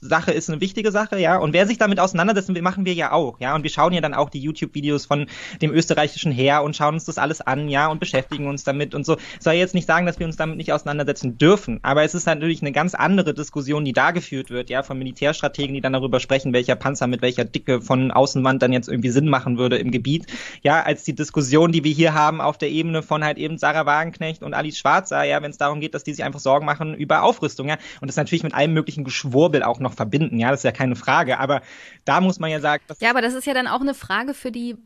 Sache 0.02 0.32
ist 0.32 0.50
eine 0.50 0.62
wichtige 0.62 0.92
Sache, 0.92 1.20
ja. 1.20 1.38
Und 1.38 1.54
wer 1.54 1.66
sich 1.66 1.80
damit 1.80 2.00
auseinandersetzt, 2.00 2.50
machen 2.62 2.86
wir 2.86 2.94
ja 2.94 3.12
auch, 3.12 3.40
ja. 3.40 3.56
Und 3.56 3.64
wir 3.64 3.70
schauen 3.70 3.94
ja 3.94 4.02
dann 4.02 4.14
auch 4.14 4.30
die 4.30 4.40
YouTube-Videos 4.40 5.06
von 5.08 5.26
dem 5.62 5.72
österreichischen 5.72 6.32
Heer 6.32 6.62
und 6.62 6.76
schauen 6.76 6.94
uns 6.94 7.06
das 7.06 7.18
alles 7.18 7.42
an, 7.42 7.68
ja, 7.68 7.88
und 7.88 8.00
beschäftigen 8.00 8.48
uns 8.48 8.64
damit 8.64 8.94
und 8.94 9.06
so. 9.06 9.18
Soll 9.40 9.56
jetzt 9.56 9.74
nicht 9.74 9.88
sagen, 9.88 10.06
dass 10.06 10.20
wir 10.20 10.28
uns 10.28 10.36
damit 10.36 10.58
nicht 10.58 10.72
auseinandersetzen 10.72 11.38
dürfen, 11.40 11.80
aber 11.82 12.04
es 12.04 12.14
ist 12.14 12.28
natürlich 12.28 12.62
eine 12.62 12.72
ganz 12.72 12.94
andere 12.94 13.34
Diskussion, 13.34 13.86
die 13.86 13.94
da 13.94 14.12
geführt 14.12 14.52
wird, 14.52 14.70
ja, 14.70 14.84
von 14.84 15.00
Militärstrategen, 15.00 15.74
die 15.74 15.82
dann 15.82 15.94
darüber 15.94 16.20
sprechen, 16.20 16.54
welcher 16.54 16.76
Panzer 16.76 17.08
mit 17.08 17.24
welcher 17.24 17.46
Dicke 17.46 17.82
von 17.82 18.12
Außenwand 18.12 18.62
dann 18.62 18.74
jetzt 18.74 18.90
irgendwie 18.90 19.10
Sinn 19.10 19.30
machen 19.30 19.58
würde 19.58 19.78
im 19.78 19.90
Gebiet, 19.90 20.28
ja, 20.62 20.84
als 20.84 21.06
die 21.06 21.16
Diskussion, 21.16 21.72
die 21.72 21.84
wir 21.84 21.92
hier 21.92 22.14
haben 22.14 22.40
auf 22.40 22.60
der 22.60 22.70
Ebene 22.70 23.02
von 23.02 23.24
halt 23.24 23.40
eben 23.40 23.58
Sarah 23.58 23.88
Wagenknecht 23.88 24.44
und 24.44 24.54
Alice 24.54 24.78
Schwarzer, 24.78 25.24
ja, 25.24 25.42
wenn 25.42 25.52
es 25.52 25.58
darum 25.58 25.80
geht, 25.80 25.96
dass 25.96 26.04
die 26.04 26.14
sich 26.14 26.24
einfach 26.24 26.40
Sorgen 26.40 26.68
machen 26.68 26.94
über 26.94 27.24
Aufrüstung, 27.24 27.68
ja. 27.68 27.78
Und 28.00 28.10
das 28.10 28.16
natürlich 28.16 28.44
mit 28.44 28.54
allem 28.54 28.74
möglichen 28.74 29.04
Geschwurbel 29.04 29.64
auch 29.64 29.80
noch 29.80 29.87
noch 29.88 29.96
verbinden, 29.96 30.40
ja, 30.40 30.52
das 30.52 30.62
ist 30.62 30.64
ja 30.64 30.72
keine 30.72 30.96
Frage. 30.96 31.40
Aber 31.40 31.62
da 32.06 32.22
muss 32.22 32.40
man 32.40 32.50
ja 32.50 32.60
sagen. 32.60 32.84
ja, 33.00 33.10
aber 33.10 33.22
das 33.22 33.34
ist 33.34 33.46
ja 33.46 33.54
dann 33.54 33.68
auch 33.68 33.82
eine 33.82 33.94
Frage 33.94 34.34
für 34.34 34.52
die 34.52 34.78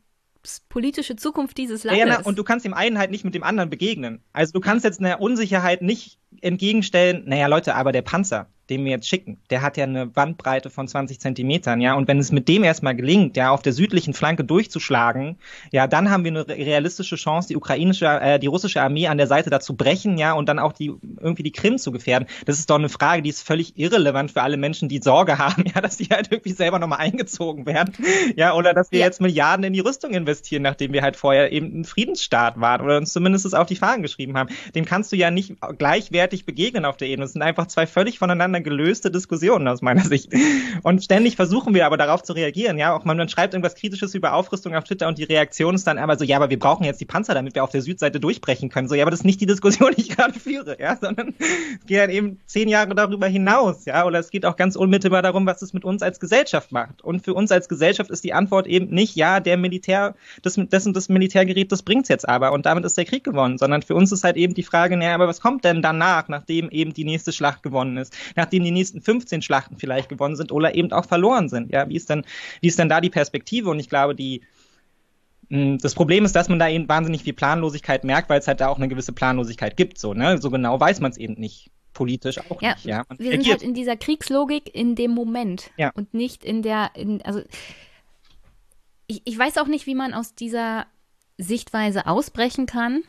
politische 0.69 1.15
Zukunft 1.15 1.57
dieses 1.57 1.84
Landes. 1.84 1.99
Ja, 1.99 2.06
na, 2.06 2.26
und 2.26 2.38
du 2.38 2.44
kannst 2.44 2.65
dem 2.65 2.73
einen 2.73 2.98
halt 2.98 3.11
nicht 3.11 3.23
mit 3.23 3.36
dem 3.36 3.44
anderen 3.44 3.69
begegnen. 3.69 4.23
Also 4.34 4.53
du 4.53 4.60
kannst 4.60 4.86
jetzt 4.86 4.99
einer 4.99 5.22
Unsicherheit 5.22 5.82
nicht 5.82 6.18
entgegenstellen, 6.41 7.24
naja 7.26 7.48
Leute, 7.48 7.76
aber 7.76 7.91
der 7.91 8.02
Panzer, 8.02 8.48
den 8.72 8.86
wir 8.86 8.91
jetzt 8.91 9.08
schicken, 9.08 9.38
der 9.49 9.62
hat 9.62 9.76
ja 9.76 9.84
eine 9.84 10.06
Bandbreite 10.06 10.70
von 10.70 10.88
20 10.88 11.20
Zentimetern, 11.20 11.82
ja. 11.82 11.94
Und 11.94 12.08
wenn 12.08 12.20
es 12.20 12.32
mit 12.32 12.48
dem 12.48 12.64
erstmal 12.64 12.95
gelingt, 12.95 13.36
ja, 13.36 13.52
auf 13.52 13.62
der 13.62 13.74
südlichen 13.74 14.14
Flanke 14.14 14.45
durchzuschlagen, 14.45 15.38
ja, 15.72 15.88
dann 15.88 16.10
haben 16.10 16.24
wir 16.24 16.32
eine 16.32 16.48
realistische 16.48 17.18
Chance, 17.18 17.49
die 17.49 17.58
ukrainische, 17.58 18.06
äh, 18.06 18.40
die 18.40 18.48
russische 18.48 18.82
Armee 18.82 19.08
an 19.08 19.18
der 19.18 19.28
Seite 19.28 19.49
dazu 19.49 19.76
brechen, 19.76 20.18
ja, 20.18 20.32
und 20.34 20.48
dann 20.48 20.58
auch 20.58 20.72
die 20.72 20.94
irgendwie 21.20 21.44
die 21.44 21.52
Krim 21.52 21.78
zu 21.78 21.91
gefährden. 21.91 22.30
Das 22.45 22.60
ist 22.60 22.70
doch 22.70 22.78
eine 22.78 22.88
Frage, 22.88 23.22
die 23.22 23.30
ist 23.30 23.45
völlig 23.45 23.78
irrelevant 23.78 24.32
für 24.32 24.41
alle 24.41 24.56
Menschen, 24.56 24.88
die 24.88 25.02
Sorge 25.02 25.38
haben, 25.38 25.66
ja, 25.76 25.82
dass 25.82 25.98
die 25.98 26.06
halt 26.06 26.32
irgendwie 26.32 26.53
selber 26.53 26.80
nochmal 26.80 26.99
eingezogen 26.99 27.66
werden, 27.66 27.94
ja, 28.38 28.53
oder 28.53 28.74
dass 28.74 28.91
wir 28.91 28.99
ja. 28.99 29.06
jetzt 29.06 29.20
Milliarden 29.20 29.66
in 29.66 29.74
die 29.74 29.82
Rüstung 29.82 30.12
investieren, 30.12 30.64
nachdem 30.64 30.94
wir 30.94 31.02
halt 31.02 31.18
vorher 31.18 31.52
eben 31.52 31.82
ein 31.82 31.84
Friedensstaat 31.84 32.60
waren 32.62 32.82
oder 32.82 32.98
uns 32.98 33.12
zumindest 33.12 33.53
auf 33.53 33.68
die 33.68 33.76
Fahnen 33.76 34.02
geschrieben 34.02 34.38
haben. 34.38 34.49
Dem 34.76 34.86
kannst 34.86 35.12
du 35.12 35.18
ja 35.18 35.30
nicht 35.30 35.56
gleichwertig 36.22 36.45
begegnen 36.45 36.85
auf 36.85 36.98
der 36.98 37.07
Ebene. 37.07 37.26
Das 37.26 37.34
sind 37.34 37.41
einfach 37.41 37.68
zwei 37.68 37.88
völlig 37.88 38.19
voneinander 38.19 38.61
gelöste 38.61 39.10
Diskussionen 39.10 39.68
aus 39.68 39.81
meiner 39.81 40.03
Sicht. 40.03 40.31
Und 40.84 41.03
ständig 41.03 41.35
versuchen 41.35 41.73
wir 41.73 41.85
aber 41.85 41.98
darauf 41.98 42.22
zu 42.22 42.34
reagieren. 42.34 42.77
Ja, 42.77 42.95
auch 42.95 43.06
man, 43.06 43.18
man 43.18 43.27
schreibt 43.27 43.53
irgendwas 43.53 43.76
Kritisches 43.76 44.14
über 44.14 44.34
Aufrüstung 44.34 44.76
auf 44.76 44.84
Twitter 44.84 45.07
und 45.07 45.18
die 45.18 45.23
Reaktion 45.23 45.73
ist 45.73 45.88
dann 45.88 45.98
aber 45.98 46.18
so, 46.18 46.23
ja, 46.23 46.38
aber 46.38 46.49
wir 46.49 46.60
brauchen 46.60 46.84
jetzt 46.84 47.02
die 47.02 47.06
Panzer, 47.06 47.34
damit 47.34 47.56
wir 47.56 47.64
auf 47.64 47.72
der 47.72 47.81
Südseite 47.81 48.19
durchbrechen 48.19 48.69
können. 48.69 48.88
So, 48.88 48.95
ja, 48.95 49.03
aber 49.03 49.11
das 49.11 49.22
ist 49.22 49.26
nicht 49.26 49.41
die 49.41 49.45
Diskussion, 49.48 49.93
die 49.98 50.02
ich 50.02 50.10
gerade 50.10 50.39
führe, 50.39 50.77
ja, 50.80 50.95
sondern 50.95 51.34
es 51.39 51.88
geht 51.88 51.99
halt 51.99 52.11
eben 52.11 52.39
zehn 52.45 52.69
Jahre 52.69 52.93
darüber 52.93 53.27
hinaus, 53.27 53.85
ja, 53.85 54.06
oder 54.06 54.19
es 54.19 54.30
geht 54.30 54.45
auch 54.45 54.56
ganz 54.56 54.76
unmittelbar 54.76 55.23
darum, 55.23 55.45
was 55.45 55.61
es 55.61 55.73
mit 55.73 55.85
uns 55.85 56.03
als 56.03 56.19
Gesellschaft 56.19 56.72
macht. 56.72 57.02
Und 57.03 57.23
für 57.23 57.34
uns 57.34 57.52
als 57.52 57.68
Gesellschaft 57.68 58.11
ist 58.11 58.23
die 58.23 58.34
Antwort 58.34 58.68
eben 58.68 58.93
nicht, 58.93 59.15
ja, 59.15 59.39
der 59.39 59.57
Militär, 59.57 60.15
das, 60.43 60.60
das 60.69 60.85
und 60.85 60.95
das 60.95 61.10
Militärgerät, 61.10 61.72
das 61.72 61.81
bringt's 61.81 62.10
jetzt 62.10 62.30
aber 62.30 62.52
und 62.52 62.65
damit 62.68 62.85
ist 62.85 62.98
der 62.98 63.06
Krieg 63.06 63.23
gewonnen, 63.23 63.57
sondern 63.57 63.81
für 63.81 63.95
uns 63.95 64.11
ist 64.11 64.23
halt 64.23 64.38
eben 64.38 64.53
die 64.53 64.64
Frage, 64.64 64.98
naja, 64.98 65.15
aber 65.15 65.27
was 65.27 65.41
kommt 65.41 65.64
denn 65.64 65.81
danach, 65.81 66.11
nachdem 66.28 66.70
eben 66.70 66.94
die 66.94 67.04
nächste 67.04 67.32
Schlacht 67.32 67.64
gewonnen 67.64 67.98
ist, 67.98 68.16
nachdem 68.36 68.64
die 68.64 68.72
nächsten 68.72 69.02
15 69.02 69.42
Schlachten 69.42 69.78
vielleicht 69.78 70.10
gewonnen 70.10 70.36
sind 70.36 70.52
oder 70.52 70.76
eben 70.76 70.92
auch 70.92 71.06
verloren 71.06 71.50
sind. 71.50 71.72
Ja, 71.72 71.88
wie 71.90 71.96
ist 71.96 72.10
denn, 72.10 72.24
wie 72.62 72.68
ist 72.68 72.80
denn 72.80 72.90
da 72.90 73.02
die 73.02 73.10
Perspektive? 73.10 73.70
Und 73.70 73.80
ich 73.80 73.90
glaube, 73.90 74.16
die, 74.16 74.42
hm, 75.50 75.78
das 75.80 75.96
Problem 75.96 76.26
ist, 76.26 76.36
dass 76.36 76.50
man 76.50 76.60
da 76.60 76.70
eben 76.70 76.88
wahnsinnig 76.88 77.24
viel 77.24 77.34
Planlosigkeit 77.34 78.04
merkt, 78.04 78.30
weil 78.30 78.40
es 78.40 78.48
halt 78.48 78.62
da 78.62 78.68
auch 78.68 78.78
eine 78.78 78.88
gewisse 78.88 79.14
Planlosigkeit 79.14 79.78
gibt. 79.78 79.98
So, 79.98 80.14
ne? 80.14 80.38
so 80.38 80.50
genau 80.50 80.80
weiß 80.80 81.00
man 81.00 81.12
es 81.12 81.18
eben 81.18 81.34
nicht. 81.34 81.72
Politisch 81.94 82.38
auch 82.50 82.62
ja, 82.62 82.72
nicht. 82.76 82.86
Ja, 82.86 83.04
man 83.10 83.20
wir 83.20 83.32
sind 83.32 83.50
halt 83.50 83.62
in 83.62 83.74
dieser 83.74 83.98
Kriegslogik 83.98 84.74
in 84.74 84.96
dem 84.96 85.12
Moment 85.12 85.72
ja. 85.76 85.92
und 85.94 86.14
nicht 86.14 86.46
in 86.46 86.62
der, 86.62 86.92
in, 86.96 87.22
also 87.24 87.42
ich, 89.08 89.22
ich 89.26 89.38
weiß 89.38 89.58
auch 89.58 89.68
nicht, 89.68 89.88
wie 89.88 89.94
man 89.94 90.14
aus 90.14 90.34
dieser 90.34 90.86
Sichtweise 91.38 92.08
ausbrechen 92.08 92.66
kann, 92.66 93.04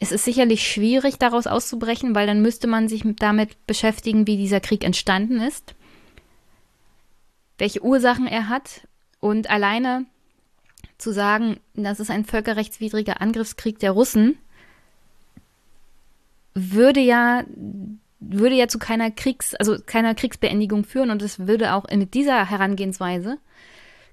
es 0.00 0.12
ist 0.12 0.24
sicherlich 0.24 0.66
schwierig, 0.66 1.18
daraus 1.18 1.46
auszubrechen, 1.46 2.14
weil 2.14 2.26
dann 2.26 2.42
müsste 2.42 2.66
man 2.66 2.88
sich 2.88 3.02
damit 3.18 3.66
beschäftigen, 3.66 4.26
wie 4.26 4.36
dieser 4.36 4.60
Krieg 4.60 4.84
entstanden 4.84 5.40
ist, 5.40 5.74
welche 7.58 7.82
Ursachen 7.82 8.26
er 8.26 8.48
hat 8.48 8.86
und 9.20 9.50
alleine 9.50 10.06
zu 10.98 11.12
sagen, 11.12 11.58
das 11.74 12.00
ist 12.00 12.10
ein 12.10 12.24
völkerrechtswidriger 12.24 13.20
Angriffskrieg 13.20 13.78
der 13.78 13.92
Russen, 13.92 14.38
würde 16.54 17.00
ja 17.00 17.44
würde 18.20 18.56
ja 18.56 18.66
zu 18.66 18.80
keiner 18.80 19.12
Kriegs, 19.12 19.54
also 19.54 19.76
keiner 19.84 20.14
Kriegsbeendigung 20.14 20.84
führen 20.84 21.10
und 21.10 21.22
es 21.22 21.46
würde 21.46 21.74
auch 21.74 21.84
mit 21.88 22.14
dieser 22.14 22.50
Herangehensweise 22.50 23.38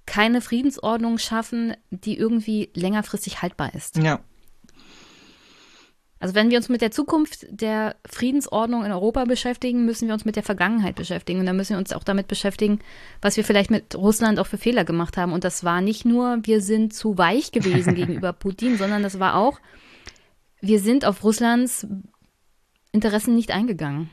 keine 0.06 0.42
Friedensordnung 0.42 1.18
schaffen, 1.18 1.76
die 1.90 2.16
irgendwie 2.16 2.70
längerfristig 2.76 3.42
haltbar 3.42 3.74
ist. 3.74 3.98
Ja. 3.98 4.20
Also 6.20 6.34
wenn 6.34 6.50
wir 6.50 6.58
uns 6.58 6.70
mit 6.70 6.82
der 6.82 6.92
Zukunft 6.92 7.46
der 7.50 7.96
Friedensordnung 8.10 8.86
in 8.86 8.92
Europa 8.92 9.26
beschäftigen, 9.26 9.86
müssen 9.86 10.08
wir 10.08 10.14
uns 10.14 10.26
mit 10.26 10.36
der 10.36 10.44
Vergangenheit 10.44 10.96
beschäftigen. 10.96 11.40
Und 11.40 11.46
dann 11.46 11.58
müssen 11.58 11.72
wir 11.74 11.78
uns 11.78 11.92
auch 11.92 12.04
damit 12.04 12.28
beschäftigen, 12.28 12.80
was 13.22 13.36
wir 13.38 13.44
vielleicht 13.44 13.70
mit 13.70 13.96
Russland 13.96 14.40
auch 14.40 14.48
für 14.48 14.58
Fehler 14.58 14.86
gemacht 14.86 15.18
haben. 15.18 15.34
Und 15.34 15.44
das 15.44 15.64
war 15.64 15.82
nicht 15.82 16.06
nur, 16.06 16.40
wir 16.44 16.62
sind 16.62 16.94
zu 16.94 17.18
weich 17.18 17.52
gewesen 17.52 17.96
gegenüber 17.96 18.32
Putin, 18.34 18.78
sondern 18.78 19.04
das 19.04 19.20
war 19.20 19.36
auch, 19.36 19.60
wir 20.62 20.80
sind 20.80 21.06
auf 21.06 21.24
Russlands 21.24 21.86
Interessen 22.92 23.36
nicht 23.36 23.52
eingegangen. 23.52 24.10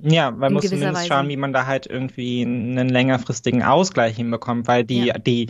Ja, 0.00 0.32
man 0.32 0.52
muss 0.52 0.64
zumindest 0.64 0.94
Weise. 0.94 1.06
schauen, 1.06 1.28
wie 1.28 1.36
man 1.36 1.52
da 1.52 1.66
halt 1.66 1.86
irgendwie 1.86 2.42
einen 2.42 2.88
längerfristigen 2.88 3.62
Ausgleich 3.62 4.16
hinbekommt, 4.16 4.66
weil 4.66 4.84
die, 4.84 5.06
ja. 5.06 5.18
die 5.18 5.46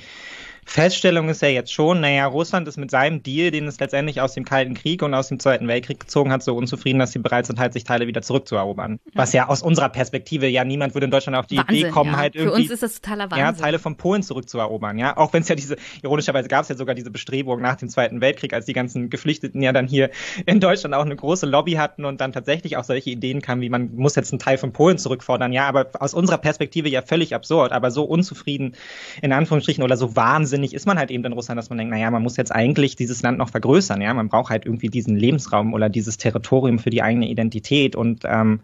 Feststellung 0.67 1.29
ist 1.29 1.43
ja 1.43 1.49
jetzt 1.49 1.73
schon, 1.73 2.01
naja, 2.01 2.27
Russland 2.27 2.69
ist 2.69 2.77
mit 2.77 2.91
seinem 2.91 3.23
Deal, 3.23 3.51
den 3.51 3.67
es 3.67 3.79
letztendlich 3.81 4.21
aus 4.21 4.35
dem 4.35 4.45
Kalten 4.45 4.75
Krieg 4.75 5.03
und 5.03 5.15
aus 5.15 5.29
dem 5.29 5.39
Zweiten 5.39 5.69
Weltkrieg 5.69 6.01
gezogen 6.01 6.33
hat, 6.33 6.43
so 6.43 6.57
unzufrieden, 6.57 6.99
dass 6.99 7.13
sie 7.13 7.19
bereit 7.19 7.47
sind, 7.47 7.59
halt 7.59 7.73
sich 7.73 7.85
Teile 7.85 8.07
wieder 8.07 8.23
zurückzuerobern. 8.23 9.01
Ja. 9.05 9.11
Was 9.15 9.33
ja 9.33 9.49
aus 9.49 9.63
unserer 9.63 9.89
Perspektive, 9.89 10.49
ja, 10.49 10.65
niemand 10.65 10.95
würde 10.95 11.07
in 11.07 11.11
Deutschland 11.11 11.37
auf 11.37 11.47
die 11.47 11.59
Wahnsinn, 11.59 11.77
Idee 11.77 11.91
kommen, 11.91 12.13
ja. 12.13 12.17
halt 12.17 12.35
irgendwie. 12.35 12.67
Für 12.67 12.73
uns 12.73 12.83
ist 12.83 12.83
das 12.83 13.01
totaler 13.01 13.31
Wahnsinn. 13.31 13.39
Ja, 13.39 13.53
Teile 13.53 13.79
von 13.79 13.97
Polen 13.97 14.23
zurückzuerobern, 14.23 14.99
ja. 14.99 15.17
Auch 15.17 15.33
wenn 15.33 15.43
es 15.43 15.49
ja 15.49 15.55
diese, 15.55 15.77
ironischerweise 16.03 16.49
gab 16.49 16.63
es 16.63 16.69
ja 16.69 16.77
sogar 16.77 16.95
diese 16.95 17.11
Bestrebung 17.11 17.61
nach 17.61 17.77
dem 17.77 17.89
Zweiten 17.89 18.21
Weltkrieg, 18.21 18.53
als 18.53 18.67
die 18.67 18.73
ganzen 18.73 19.11
Geflüchteten 19.11 19.63
ja 19.63 19.73
dann 19.73 19.87
hier 19.87 20.11
in 20.47 20.61
Deutschland 20.61 20.95
auch 20.95 21.05
eine 21.05 21.17
große 21.17 21.47
Lobby 21.47 21.73
hatten 21.73 22.05
und 22.05 22.21
dann 22.21 22.33
tatsächlich 22.33 22.77
auch 22.77 22.85
solche 22.85 23.11
Ideen 23.11 23.43
kamen, 23.43 23.61
wie 23.61 23.69
man 23.69 23.95
muss 23.95 24.15
jetzt 24.17 24.33
einen 24.33 24.39
Teil 24.39 24.59
von 24.59 24.73
Polen 24.73 24.99
zurückfordern, 24.99 25.53
ja, 25.53 25.69
aber 25.69 25.91
aus 26.01 26.15
unserer 26.15 26.39
Perspektive 26.39 26.89
ja 26.89 27.03
völlig 27.03 27.35
absurd, 27.35 27.73
aber 27.73 27.91
so 27.91 28.05
unzufrieden, 28.05 28.75
in 29.23 29.33
Anführungsstrichen, 29.33 29.85
oder 29.85 29.97
so 29.97 30.17
wahnsinnig 30.17 30.54
ist 30.63 30.87
man 30.87 30.99
halt 30.99 31.11
eben 31.11 31.23
dann 31.23 31.33
Russland, 31.33 31.59
dass 31.59 31.71
man 31.71 31.79
denkt, 31.79 31.93
naja, 31.93 32.11
man 32.11 32.23
muss 32.23 32.37
jetzt 32.37 32.55
eigentlich 32.55 32.95
dieses 32.95 33.23
Land 33.23 33.39
noch 33.39 33.49
vergrößern, 33.49 34.01
ja, 34.01 34.15
man 34.15 34.29
braucht 34.29 34.51
halt 34.51 34.67
irgendwie 34.67 34.89
diesen 34.89 35.17
Lebensraum 35.17 35.75
oder 35.75 35.89
dieses 35.89 36.17
Territorium 36.17 36.79
für 36.79 36.91
die 36.91 37.03
eigene 37.03 37.29
Identität 37.29 37.97
und 37.97 38.23
ähm, 38.25 38.61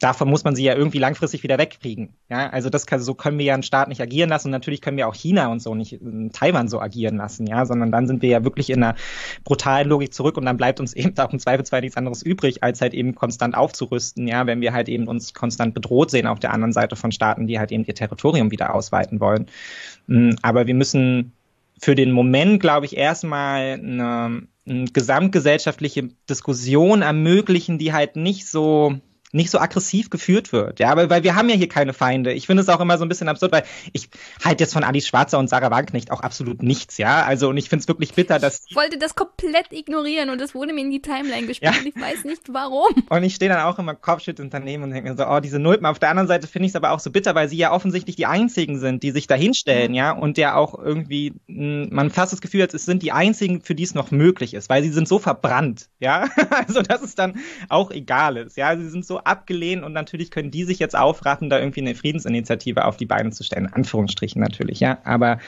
davon 0.00 0.28
muss 0.28 0.44
man 0.44 0.54
sie 0.54 0.64
ja 0.64 0.74
irgendwie 0.74 0.98
langfristig 0.98 1.42
wieder 1.42 1.58
wegkriegen. 1.58 2.14
Ja, 2.30 2.50
also 2.50 2.70
das 2.70 2.86
kann, 2.86 3.00
so 3.00 3.14
können 3.14 3.38
wir 3.38 3.46
ja 3.46 3.54
einen 3.54 3.62
Staat 3.62 3.88
nicht 3.88 4.00
agieren 4.00 4.30
lassen 4.30 4.48
und 4.48 4.52
natürlich 4.52 4.80
können 4.80 4.96
wir 4.96 5.08
auch 5.08 5.14
China 5.14 5.48
und 5.48 5.60
so 5.60 5.74
nicht 5.74 5.94
in 5.94 6.30
Taiwan 6.32 6.68
so 6.68 6.80
agieren 6.80 7.16
lassen, 7.16 7.46
ja, 7.46 7.66
sondern 7.66 7.90
dann 7.90 8.06
sind 8.06 8.22
wir 8.22 8.28
ja 8.28 8.44
wirklich 8.44 8.70
in 8.70 8.82
einer 8.82 8.94
brutalen 9.44 9.88
Logik 9.88 10.14
zurück 10.14 10.36
und 10.36 10.44
dann 10.46 10.56
bleibt 10.56 10.80
uns 10.80 10.92
eben 10.94 11.16
auch 11.18 11.32
im 11.32 11.38
Zweifelsfall 11.38 11.80
nichts 11.80 11.96
anderes 11.96 12.22
übrig, 12.22 12.62
als 12.62 12.80
halt 12.80 12.94
eben 12.94 13.14
konstant 13.14 13.56
aufzurüsten, 13.56 14.28
ja, 14.28 14.46
wenn 14.46 14.60
wir 14.60 14.72
halt 14.72 14.88
eben 14.88 15.08
uns 15.08 15.34
konstant 15.34 15.74
bedroht 15.74 16.10
sehen 16.10 16.26
auf 16.26 16.38
der 16.38 16.52
anderen 16.52 16.72
Seite 16.72 16.96
von 16.96 17.12
Staaten, 17.12 17.46
die 17.46 17.58
halt 17.58 17.72
eben 17.72 17.84
ihr 17.84 17.94
Territorium 17.94 18.50
wieder 18.50 18.74
ausweiten 18.74 19.20
wollen. 19.20 19.46
Mm, 20.06 20.32
aber 20.42 20.66
wir 20.66 20.74
müssen 20.74 21.32
für 21.80 21.94
den 21.94 22.12
Moment, 22.12 22.60
glaube 22.60 22.86
ich, 22.86 22.96
erstmal 22.96 23.74
eine, 23.74 24.42
eine 24.68 24.84
gesamtgesellschaftliche 24.86 26.10
Diskussion 26.28 27.02
ermöglichen, 27.02 27.78
die 27.78 27.92
halt 27.92 28.16
nicht 28.16 28.46
so 28.48 29.00
nicht 29.32 29.50
so 29.50 29.58
aggressiv 29.58 30.10
geführt 30.10 30.52
wird. 30.52 30.80
Ja, 30.80 30.90
aber 30.90 31.10
weil 31.10 31.22
wir 31.22 31.34
haben 31.34 31.48
ja 31.48 31.56
hier 31.56 31.68
keine 31.68 31.92
Feinde. 31.92 32.32
Ich 32.32 32.46
finde 32.46 32.62
es 32.62 32.68
auch 32.68 32.80
immer 32.80 32.98
so 32.98 33.04
ein 33.04 33.08
bisschen 33.08 33.28
absurd, 33.28 33.52
weil 33.52 33.64
ich 33.92 34.08
halte 34.44 34.64
jetzt 34.64 34.72
von 34.72 34.84
Alice 34.84 35.06
Schwarzer 35.06 35.38
und 35.38 35.48
Sarah 35.48 35.70
Wagenknecht 35.70 36.10
auch 36.10 36.20
absolut 36.20 36.62
nichts, 36.62 36.98
ja. 36.98 37.24
Also 37.24 37.48
und 37.48 37.56
ich 37.56 37.68
finde 37.68 37.82
es 37.82 37.88
wirklich 37.88 38.14
bitter, 38.14 38.38
dass 38.38 38.64
ich 38.68 38.76
wollte 38.76 38.98
das 38.98 39.14
komplett 39.14 39.72
ignorieren 39.72 40.30
und 40.30 40.40
es 40.40 40.54
wurde 40.54 40.72
mir 40.72 40.80
in 40.80 40.90
die 40.90 41.02
Timeline 41.02 41.46
gespielt 41.46 41.74
ja. 41.74 41.80
und 41.80 41.86
ich 41.86 42.00
weiß 42.00 42.24
nicht 42.24 42.42
warum. 42.52 42.88
Und 43.10 43.22
ich 43.22 43.34
stehe 43.34 43.50
dann 43.50 43.62
auch 43.62 43.78
immer 43.78 43.94
Kopfschüttelnd 43.94 44.52
daneben 44.52 44.82
und 44.82 44.90
denke 44.90 45.10
mir 45.10 45.16
so, 45.16 45.26
oh, 45.26 45.40
diese 45.40 45.58
Nulpen. 45.58 45.86
Auf 45.86 45.98
der 45.98 46.10
anderen 46.10 46.28
Seite 46.28 46.46
finde 46.46 46.66
ich 46.66 46.72
es 46.72 46.76
aber 46.76 46.92
auch 46.92 47.00
so 47.00 47.10
bitter, 47.10 47.34
weil 47.34 47.48
sie 47.48 47.56
ja 47.56 47.72
offensichtlich 47.72 48.16
die 48.16 48.26
einzigen 48.26 48.78
sind, 48.78 49.02
die 49.02 49.10
sich 49.10 49.26
da 49.26 49.34
hinstellen, 49.34 49.92
mhm. 49.92 49.96
ja, 49.96 50.12
und 50.12 50.36
der 50.36 50.56
auch 50.56 50.78
irgendwie 50.78 51.32
hm, 51.46 51.88
man 51.90 52.10
fast 52.10 52.32
das 52.32 52.40
Gefühl 52.40 52.62
hat, 52.62 52.74
es 52.74 52.84
sind 52.84 53.02
die 53.02 53.12
einzigen, 53.12 53.62
für 53.62 53.74
die 53.74 53.82
es 53.82 53.94
noch 53.94 54.10
möglich 54.10 54.54
ist, 54.54 54.68
weil 54.68 54.82
sie 54.82 54.90
sind 54.90 55.08
so 55.08 55.18
verbrannt, 55.18 55.88
ja. 56.00 56.28
Also 56.50 56.82
dass 56.82 57.02
es 57.02 57.14
dann 57.14 57.38
auch 57.68 57.90
egal 57.90 58.36
ist, 58.36 58.56
ja. 58.56 58.76
Sie 58.76 58.88
sind 58.88 59.06
so 59.06 59.17
abgelehnt 59.18 59.84
und 59.84 59.92
natürlich 59.92 60.30
können 60.30 60.50
die 60.50 60.64
sich 60.64 60.78
jetzt 60.78 60.96
aufraffen, 60.96 61.50
da 61.50 61.58
irgendwie 61.58 61.80
eine 61.80 61.94
Friedensinitiative 61.94 62.84
auf 62.84 62.96
die 62.96 63.06
Beine 63.06 63.30
zu 63.30 63.44
stellen. 63.44 63.72
Anführungsstrichen 63.72 64.40
natürlich, 64.40 64.80
ja. 64.80 64.98
Aber 65.04 65.38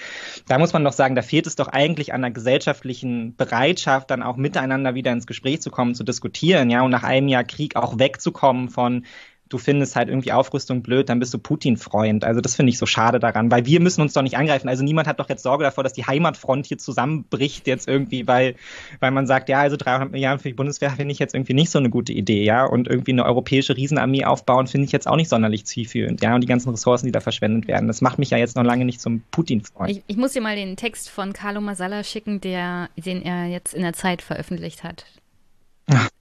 da 0.49 0.59
muss 0.59 0.73
man 0.73 0.85
doch 0.85 0.93
sagen, 0.93 1.15
da 1.15 1.23
fehlt 1.23 1.47
es 1.47 1.57
doch 1.57 1.69
eigentlich 1.69 2.13
an 2.13 2.23
der 2.23 2.31
gesellschaftlichen 2.31 3.37
Bereitschaft, 3.37 4.11
dann 4.11 4.23
auch 4.23 4.37
miteinander 4.37 4.95
wieder 4.95 5.13
ins 5.13 5.27
Gespräch 5.27 5.63
zu 5.63 5.71
kommen, 5.71 5.95
zu 5.95 6.05
diskutieren, 6.05 6.71
ja, 6.71 6.83
und 6.83 6.91
nach 6.91 7.05
einem 7.05 7.29
Jahr 7.29 7.45
Krieg 7.45 7.77
auch 7.77 7.99
wegzukommen 7.99 8.69
von 8.69 9.05
du 9.51 9.59
findest 9.59 9.97
halt 9.97 10.09
irgendwie 10.09 10.33
Aufrüstung 10.33 10.81
blöd, 10.83 11.09
dann 11.09 11.19
bist 11.19 11.35
du 11.35 11.39
Putin-Freund. 11.39 12.25
Also 12.25 12.41
das 12.41 12.55
finde 12.55 12.71
ich 12.71 12.79
so 12.79 12.87
schade 12.87 13.19
daran, 13.19 13.51
weil 13.51 13.67
wir 13.67 13.81
müssen 13.81 14.01
uns 14.01 14.13
doch 14.13 14.23
nicht 14.23 14.37
angreifen. 14.37 14.69
Also 14.69 14.85
niemand 14.85 15.09
hat 15.09 15.19
doch 15.19 15.29
jetzt 15.29 15.43
Sorge 15.43 15.65
davor, 15.65 15.85
dass 15.85 15.93
die 15.93 16.07
Heimatfront 16.07 16.67
hier 16.67 16.79
zusammenbricht 16.79 17.67
jetzt 17.67 17.89
irgendwie, 17.89 18.27
weil, 18.29 18.55
weil 19.01 19.11
man 19.11 19.27
sagt, 19.27 19.49
ja, 19.49 19.61
also 19.61 19.77
300 19.77 20.13
Milliarden 20.13 20.39
für 20.41 20.49
die 20.49 20.55
Bundeswehr 20.55 20.91
finde 20.91 21.13
ich 21.13 21.19
jetzt 21.19 21.35
irgendwie 21.35 21.55
nicht 21.55 21.71
so 21.71 21.81
eine 21.81 21.91
gute 21.91 22.13
Idee, 22.13 22.45
ja. 22.45 22.65
Und 22.65 22.87
irgendwie 22.87 23.11
eine 23.11 23.25
europäische 23.25 23.77
Riesenarmee 23.77 24.25
aufbauen 24.25 24.69
finde 24.69 24.87
ich 24.87 24.93
jetzt 24.93 25.09
auch 25.09 25.17
nicht 25.17 25.29
sonderlich 25.29 25.67
zielführend, 25.67 26.23
ja. 26.23 26.35
Und 26.35 26.43
die 26.43 26.47
ganzen 26.49 26.71
Ressourcen, 26.71 27.07
die 27.07 27.13
da 27.13 27.21
verschwendet 27.21 27.67
werden, 27.67 27.89
das 27.89 28.01
macht 28.01 28.21
mich 28.21 28.31
ja 28.31 28.39
jetzt 28.39 28.55
noch 28.55 28.65
lange 28.65 28.85
nicht 28.85 29.01
zum 29.01 29.23
Putin-Freund. 29.33 29.91
Ich, 29.91 30.03
ich 30.07 30.17
muss 30.17 30.33
dir 30.33 30.43
mal 30.43 30.55
den 30.55 30.77
Text 30.77 31.11
von 31.11 31.33
Carlo 31.33 31.61
Masala 31.61 32.05
schicken, 32.05 32.41
der, 32.41 32.89
den 32.97 33.23
er 33.23 33.47
jetzt 33.47 33.75
in 33.75 33.83
der 33.83 33.95
Zeit 33.95 34.23
veröffentlicht 34.23 34.85
hat. 34.85 35.07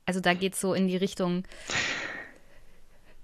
Also 0.07 0.21
da 0.21 0.33
geht 0.33 0.53
es 0.53 0.59
so 0.59 0.73
in 0.73 0.87
die 0.87 0.97
Richtung, 0.97 1.43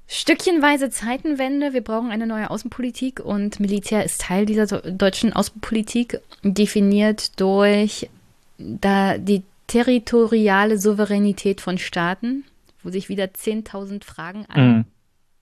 Stückchenweise 0.07 0.90
Zeitenwende. 0.90 1.73
Wir 1.73 1.82
brauchen 1.82 2.11
eine 2.11 2.27
neue 2.27 2.49
Außenpolitik 2.49 3.19
und 3.19 3.60
Militär 3.60 4.03
ist 4.03 4.22
Teil 4.22 4.45
dieser 4.45 4.68
deutschen 4.68 5.34
Außenpolitik, 5.34 6.19
definiert 6.44 7.40
durch 7.40 8.10
da 8.57 9.18
die 9.18 9.44
territoriale 9.68 10.77
Souveränität 10.77 11.60
von 11.60 11.77
Staaten, 11.77 12.44
wo 12.84 12.91
sich 12.91 13.10
wieder 13.10 13.26
10.000 13.26 14.03
Fragen 14.03 14.45
mhm. 14.56 14.86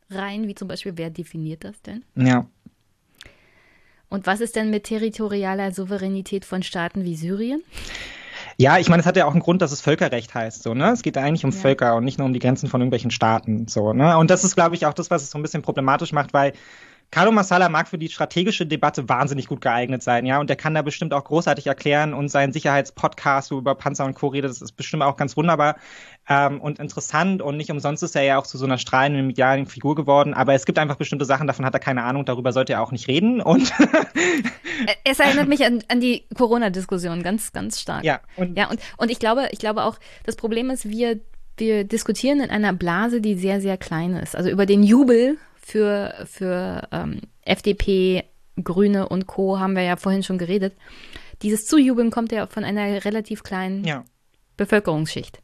einreihen, 0.09 0.47
wie 0.47 0.55
zum 0.55 0.69
Beispiel, 0.69 0.93
wer 0.95 1.09
definiert 1.09 1.65
das 1.65 1.81
denn? 1.81 2.03
Ja. 2.15 2.47
Und 4.09 4.27
was 4.27 4.41
ist 4.41 4.55
denn 4.55 4.69
mit 4.69 4.85
territorialer 4.85 5.71
Souveränität 5.71 6.45
von 6.45 6.63
Staaten 6.63 7.03
wie 7.03 7.15
Syrien? 7.15 7.63
Ja, 8.57 8.77
ich 8.77 8.89
meine, 8.89 9.01
es 9.01 9.05
hat 9.05 9.17
ja 9.17 9.25
auch 9.25 9.31
einen 9.31 9.41
Grund, 9.41 9.61
dass 9.61 9.71
es 9.71 9.81
Völkerrecht 9.81 10.33
heißt, 10.33 10.63
so, 10.63 10.73
ne? 10.73 10.91
Es 10.91 11.01
geht 11.01 11.17
eigentlich 11.17 11.43
um 11.45 11.51
ja. 11.51 11.57
Völker 11.57 11.95
und 11.95 12.05
nicht 12.05 12.19
nur 12.19 12.25
um 12.25 12.33
die 12.33 12.39
Grenzen 12.39 12.69
von 12.69 12.81
irgendwelchen 12.81 13.11
Staaten, 13.11 13.67
so, 13.67 13.93
ne? 13.93 14.17
Und 14.17 14.29
das 14.29 14.43
ist, 14.43 14.55
glaube 14.55 14.75
ich, 14.75 14.85
auch 14.85 14.93
das, 14.93 15.09
was 15.09 15.23
es 15.23 15.31
so 15.31 15.39
ein 15.39 15.41
bisschen 15.41 15.61
problematisch 15.61 16.11
macht, 16.13 16.33
weil 16.33 16.53
Carlo 17.13 17.31
Massala 17.31 17.69
mag 17.69 17.87
für 17.87 17.99
die 17.99 18.09
strategische 18.09 18.65
Debatte 18.65 19.07
wahnsinnig 19.07 19.45
gut 19.47 19.61
geeignet 19.61 20.01
sein, 20.01 20.25
ja, 20.25 20.39
und 20.39 20.49
der 20.49 20.55
kann 20.55 20.73
da 20.73 20.81
bestimmt 20.81 21.13
auch 21.13 21.23
großartig 21.23 21.67
erklären 21.67 22.11
und 22.15 22.29
sein 22.29 22.51
Sicherheitspodcast, 22.51 23.51
wo 23.51 23.59
über 23.59 23.75
Panzer 23.75 24.05
und 24.05 24.15
Co. 24.15 24.29
redet, 24.29 24.49
das 24.49 24.63
ist 24.63 24.71
bestimmt 24.71 25.03
auch 25.03 25.15
ganz 25.15 25.37
wunderbar 25.37 25.75
ähm, 26.27 26.59
und 26.59 26.79
interessant 26.79 27.43
und 27.43 27.55
nicht 27.55 27.69
umsonst 27.69 28.01
ist 28.01 28.15
er 28.15 28.23
ja 28.23 28.39
auch 28.39 28.47
zu 28.47 28.57
so 28.57 28.65
einer 28.65 28.79
strahlenden 28.79 29.27
medialen 29.27 29.67
Figur 29.67 29.93
geworden, 29.93 30.33
aber 30.33 30.55
es 30.55 30.65
gibt 30.65 30.79
einfach 30.79 30.95
bestimmte 30.95 31.25
Sachen, 31.25 31.45
davon 31.45 31.65
hat 31.65 31.75
er 31.75 31.79
keine 31.79 32.01
Ahnung, 32.01 32.25
darüber 32.25 32.51
sollte 32.51 32.73
er 32.73 32.81
auch 32.81 32.91
nicht 32.91 33.07
reden 33.07 33.41
und 33.41 33.71
es 35.03 35.19
erinnert 35.19 35.47
mich 35.47 35.63
an, 35.63 35.83
an 35.89 36.01
die 36.01 36.25
Corona-Diskussion 36.35 37.21
ganz, 37.21 37.51
ganz 37.51 37.79
stark. 37.79 38.03
Ja, 38.03 38.21
und, 38.37 38.57
ja 38.57 38.71
und, 38.71 38.79
und 38.97 39.11
ich 39.11 39.19
glaube, 39.19 39.49
ich 39.51 39.59
glaube 39.59 39.83
auch, 39.83 39.99
das 40.23 40.35
Problem 40.35 40.71
ist, 40.71 40.89
wir 40.89 41.19
wir 41.57 41.83
diskutieren 41.83 42.39
in 42.39 42.49
einer 42.49 42.73
Blase, 42.73 43.21
die 43.21 43.35
sehr, 43.35 43.61
sehr 43.61 43.77
klein 43.77 44.15
ist. 44.15 44.35
Also 44.35 44.49
über 44.49 44.65
den 44.65 44.81
Jubel 44.81 45.37
für, 45.65 46.25
für 46.29 46.87
ähm, 46.91 47.21
FDP, 47.41 48.23
Grüne 48.61 49.09
und 49.09 49.27
Co. 49.27 49.59
haben 49.59 49.75
wir 49.75 49.83
ja 49.83 49.95
vorhin 49.95 50.23
schon 50.23 50.37
geredet. 50.37 50.73
Dieses 51.41 51.65
Zujubeln 51.65 52.11
kommt 52.11 52.31
ja 52.31 52.47
von 52.47 52.63
einer 52.63 53.03
relativ 53.05 53.43
kleinen 53.43 53.83
ja. 53.83 54.05
Bevölkerungsschicht. 54.57 55.39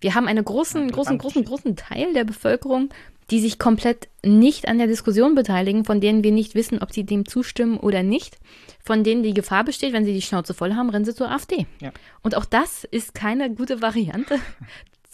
Wir 0.00 0.14
haben 0.14 0.28
einen 0.28 0.44
großen, 0.44 0.90
großen, 0.90 1.18
großen, 1.18 1.44
großen 1.44 1.76
Teil 1.76 2.12
der 2.12 2.24
Bevölkerung, 2.24 2.90
die 3.30 3.40
sich 3.40 3.58
komplett 3.58 4.08
nicht 4.22 4.68
an 4.68 4.78
der 4.78 4.86
Diskussion 4.86 5.34
beteiligen, 5.34 5.84
von 5.84 6.00
denen 6.00 6.22
wir 6.22 6.32
nicht 6.32 6.54
wissen, 6.54 6.82
ob 6.82 6.92
sie 6.92 7.04
dem 7.04 7.26
zustimmen 7.26 7.78
oder 7.78 8.02
nicht, 8.02 8.38
von 8.84 9.02
denen 9.02 9.22
die 9.22 9.32
Gefahr 9.32 9.64
besteht, 9.64 9.92
wenn 9.92 10.04
sie 10.04 10.12
die 10.12 10.22
Schnauze 10.22 10.52
voll 10.52 10.74
haben, 10.74 10.90
rennen 10.90 11.06
sie 11.06 11.14
zur 11.14 11.30
AfD. 11.30 11.66
Ja. 11.80 11.92
Und 12.22 12.36
auch 12.36 12.44
das 12.44 12.84
ist 12.84 13.14
keine 13.14 13.54
gute 13.54 13.80
Variante, 13.80 14.38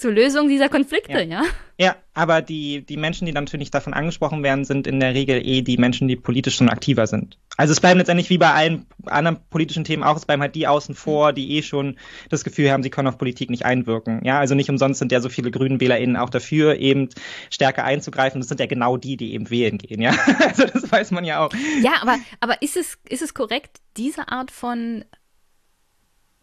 zur 0.01 0.13
Lösung 0.13 0.49
dieser 0.49 0.69
Konflikte, 0.69 1.23
ja. 1.23 1.43
Ja, 1.43 1.45
ja 1.79 1.97
aber 2.15 2.43
die, 2.43 2.85
die 2.85 2.97
Menschen, 2.97 3.27
die 3.27 3.33
natürlich 3.33 3.71
davon 3.71 3.95
angesprochen 3.95 4.43
werden, 4.43 4.65
sind 4.65 4.87
in 4.87 4.99
der 4.99 5.15
Regel 5.15 5.47
eh 5.47 5.63
die 5.63 5.77
Menschen, 5.77 6.09
die 6.09 6.17
politisch 6.17 6.57
schon 6.57 6.69
aktiver 6.69 7.07
sind. 7.07 7.39
Also 7.57 7.73
es 7.73 7.81
bleiben 7.81 7.99
letztendlich 7.99 8.31
wie 8.31 8.39
bei 8.39 8.51
allen 8.51 8.87
anderen 9.07 9.39
politischen 9.51 9.85
Themen 9.85 10.03
auch, 10.03 10.17
es 10.17 10.25
bleiben 10.25 10.43
halt 10.43 10.55
die 10.55 10.67
außen 10.67 10.95
vor, 10.95 11.33
die 11.33 11.57
eh 11.57 11.63
schon 11.63 11.97
das 12.31 12.45
Gefühl 12.45 12.71
haben, 12.71 12.83
sie 12.83 12.91
können 12.91 13.09
auf 13.09 13.19
Politik 13.19 13.51
nicht 13.51 13.65
einwirken. 13.65 14.25
Ja, 14.25 14.39
also 14.39 14.55
nicht 14.55 14.71
umsonst 14.71 14.99
sind 14.99 15.13
ja 15.13 15.21
so 15.21 15.29
viele 15.29 15.51
grünen 15.51 15.81
WählerInnen 15.81 16.17
auch 16.17 16.31
dafür, 16.31 16.77
eben 16.77 17.11
stärker 17.51 17.85
einzugreifen. 17.85 18.41
Das 18.41 18.49
sind 18.49 18.61
ja 18.61 18.67
genau 18.67 18.97
die, 18.97 19.17
die 19.17 19.35
eben 19.35 19.51
wählen 19.51 19.79
gehen, 19.79 20.01
ja. 20.01 20.13
Also 20.41 20.65
das 20.65 20.91
weiß 20.91 21.11
man 21.13 21.25
ja 21.25 21.45
auch. 21.45 21.53
Ja, 21.83 21.93
aber, 22.01 22.17
aber 22.41 22.63
ist 22.63 22.77
es, 22.77 22.99
ist 23.09 23.23
es 23.23 23.35
korrekt, 23.35 23.79
diese 23.97 24.29
Art 24.29 24.51
von 24.51 25.05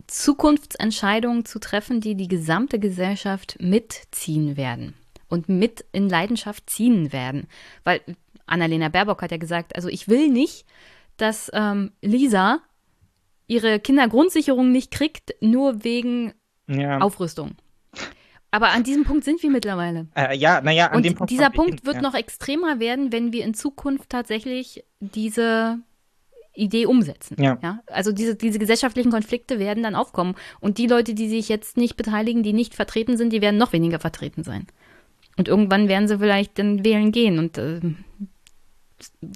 Zukunftsentscheidungen 0.07 1.45
zu 1.45 1.59
treffen, 1.59 2.01
die 2.01 2.15
die 2.15 2.27
gesamte 2.27 2.79
Gesellschaft 2.79 3.57
mitziehen 3.59 4.57
werden 4.57 4.93
und 5.27 5.49
mit 5.49 5.85
in 5.91 6.09
Leidenschaft 6.09 6.69
ziehen 6.69 7.11
werden. 7.11 7.47
Weil 7.83 8.01
Annalena 8.45 8.89
Baerbock 8.89 9.21
hat 9.21 9.31
ja 9.31 9.37
gesagt, 9.37 9.75
also 9.75 9.89
ich 9.89 10.07
will 10.07 10.29
nicht, 10.29 10.65
dass 11.17 11.51
ähm, 11.53 11.91
Lisa 12.01 12.59
ihre 13.47 13.79
Kindergrundsicherung 13.79 14.71
nicht 14.71 14.91
kriegt, 14.91 15.35
nur 15.41 15.83
wegen 15.83 16.33
ja. 16.67 16.99
Aufrüstung. 16.99 17.55
Aber 18.51 18.69
an 18.69 18.83
diesem 18.83 19.03
Punkt 19.03 19.25
sind 19.25 19.43
wir 19.43 19.49
mittlerweile. 19.49 20.07
Äh, 20.15 20.37
ja, 20.37 20.61
naja, 20.61 20.87
an 20.87 20.97
und 20.97 21.05
dem 21.05 21.15
Punkt. 21.15 21.31
Dieser 21.31 21.49
Punkt 21.49 21.85
wird 21.85 21.97
ja. 21.97 22.01
noch 22.01 22.13
extremer 22.13 22.79
werden, 22.79 23.11
wenn 23.11 23.33
wir 23.33 23.43
in 23.43 23.53
Zukunft 23.53 24.09
tatsächlich 24.09 24.85
diese 24.99 25.79
Idee 26.57 26.85
umsetzen. 26.85 27.41
Ja. 27.41 27.57
ja. 27.61 27.79
Also 27.87 28.11
diese, 28.11 28.35
diese 28.35 28.59
gesellschaftlichen 28.59 29.11
Konflikte 29.11 29.59
werden 29.59 29.83
dann 29.83 29.95
aufkommen. 29.95 30.35
Und 30.59 30.77
die 30.77 30.87
Leute, 30.87 31.13
die 31.13 31.29
sich 31.29 31.49
jetzt 31.49 31.77
nicht 31.77 31.97
beteiligen, 31.97 32.43
die 32.43 32.53
nicht 32.53 32.75
vertreten 32.75 33.17
sind, 33.17 33.31
die 33.31 33.41
werden 33.41 33.57
noch 33.57 33.73
weniger 33.73 33.99
vertreten 33.99 34.43
sein. 34.43 34.67
Und 35.37 35.47
irgendwann 35.47 35.87
werden 35.87 36.07
sie 36.07 36.17
vielleicht 36.17 36.57
dann 36.59 36.83
wählen 36.83 37.11
gehen. 37.11 37.39
Und 37.39 37.57
äh, 37.57 37.79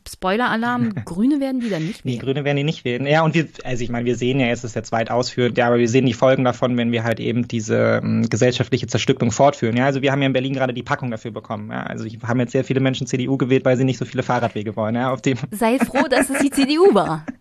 Spoiler-Alarm, 0.08 0.94
Grüne 1.06 1.40
werden 1.40 1.62
die 1.62 1.70
dann 1.70 1.86
nicht 1.86 2.04
wählen. 2.04 2.20
Die 2.20 2.26
Grüne 2.26 2.44
werden 2.44 2.58
die 2.58 2.64
nicht 2.64 2.84
wählen. 2.86 3.06
Ja, 3.06 3.24
und 3.24 3.34
wir, 3.36 3.48
also 3.64 3.84
ich 3.84 3.90
meine, 3.90 4.06
wir 4.06 4.16
sehen 4.16 4.40
ja, 4.40 4.48
jetzt 4.48 4.64
ist 4.64 4.76
jetzt 4.76 4.92
weit 4.92 5.12
ausführend, 5.12 5.58
ja, 5.58 5.68
aber 5.68 5.78
wir 5.78 5.88
sehen 5.88 6.06
die 6.06 6.14
Folgen 6.14 6.44
davon, 6.44 6.78
wenn 6.78 6.92
wir 6.92 7.04
halt 7.04 7.20
eben 7.20 7.48
diese 7.48 8.02
ähm, 8.04 8.28
gesellschaftliche 8.30 8.88
Zerstückelung 8.88 9.32
fortführen. 9.32 9.78
Ja, 9.78 9.86
also 9.86 10.02
wir 10.02 10.12
haben 10.12 10.22
ja 10.22 10.28
in 10.28 10.34
Berlin 10.34 10.54
gerade 10.54 10.74
die 10.74 10.84
Packung 10.84 11.12
dafür 11.12 11.32
bekommen. 11.32 11.72
Ja, 11.72 11.84
also 11.84 12.06
ich, 12.06 12.20
haben 12.24 12.40
jetzt 12.40 12.52
sehr 12.52 12.64
viele 12.64 12.80
Menschen 12.80 13.08
CDU 13.08 13.38
gewählt, 13.38 13.66
weil 13.66 13.78
sie 13.78 13.84
nicht 13.84 13.98
so 13.98 14.06
viele 14.06 14.24
Fahrradwege 14.24 14.76
wollen. 14.76 14.96
Ja, 14.96 15.12
auf 15.12 15.22
dem 15.22 15.38
Sei 15.52 15.78
froh, 15.80 16.08
dass 16.10 16.30
es 16.30 16.40
die 16.40 16.50
CDU 16.50 16.94
war. 16.94 17.26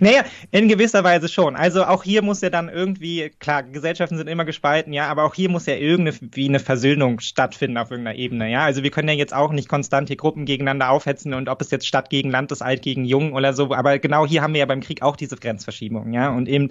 Naja, 0.00 0.24
in 0.50 0.68
gewisser 0.68 1.04
Weise 1.04 1.28
schon. 1.28 1.56
Also 1.56 1.84
auch 1.84 2.02
hier 2.02 2.22
muss 2.22 2.40
ja 2.40 2.50
dann 2.50 2.68
irgendwie, 2.68 3.30
klar, 3.38 3.62
Gesellschaften 3.62 4.16
sind 4.16 4.28
immer 4.28 4.44
gespalten, 4.44 4.92
ja, 4.92 5.08
aber 5.08 5.24
auch 5.24 5.34
hier 5.34 5.48
muss 5.48 5.66
ja 5.66 5.74
irgendwie 5.74 6.48
eine 6.48 6.60
Versöhnung 6.60 7.20
stattfinden 7.20 7.76
auf 7.76 7.90
irgendeiner 7.90 8.16
Ebene, 8.16 8.50
ja. 8.50 8.64
Also 8.64 8.82
wir 8.82 8.90
können 8.90 9.08
ja 9.08 9.14
jetzt 9.14 9.34
auch 9.34 9.52
nicht 9.52 9.68
konstant 9.68 10.08
hier 10.08 10.16
Gruppen 10.16 10.44
gegeneinander 10.44 10.90
aufhetzen 10.90 11.34
und 11.34 11.48
ob 11.48 11.60
es 11.60 11.70
jetzt 11.70 11.86
Stadt 11.86 12.10
gegen 12.10 12.30
Land 12.30 12.52
ist, 12.52 12.62
Alt 12.62 12.82
gegen 12.82 13.04
Jung 13.04 13.32
oder 13.32 13.52
so, 13.52 13.72
aber 13.74 13.98
genau 13.98 14.26
hier 14.26 14.42
haben 14.42 14.54
wir 14.54 14.60
ja 14.60 14.66
beim 14.66 14.80
Krieg 14.80 15.02
auch 15.02 15.16
diese 15.16 15.36
Grenzverschiebung, 15.36 16.12
ja. 16.12 16.30
Und 16.30 16.48
eben 16.48 16.70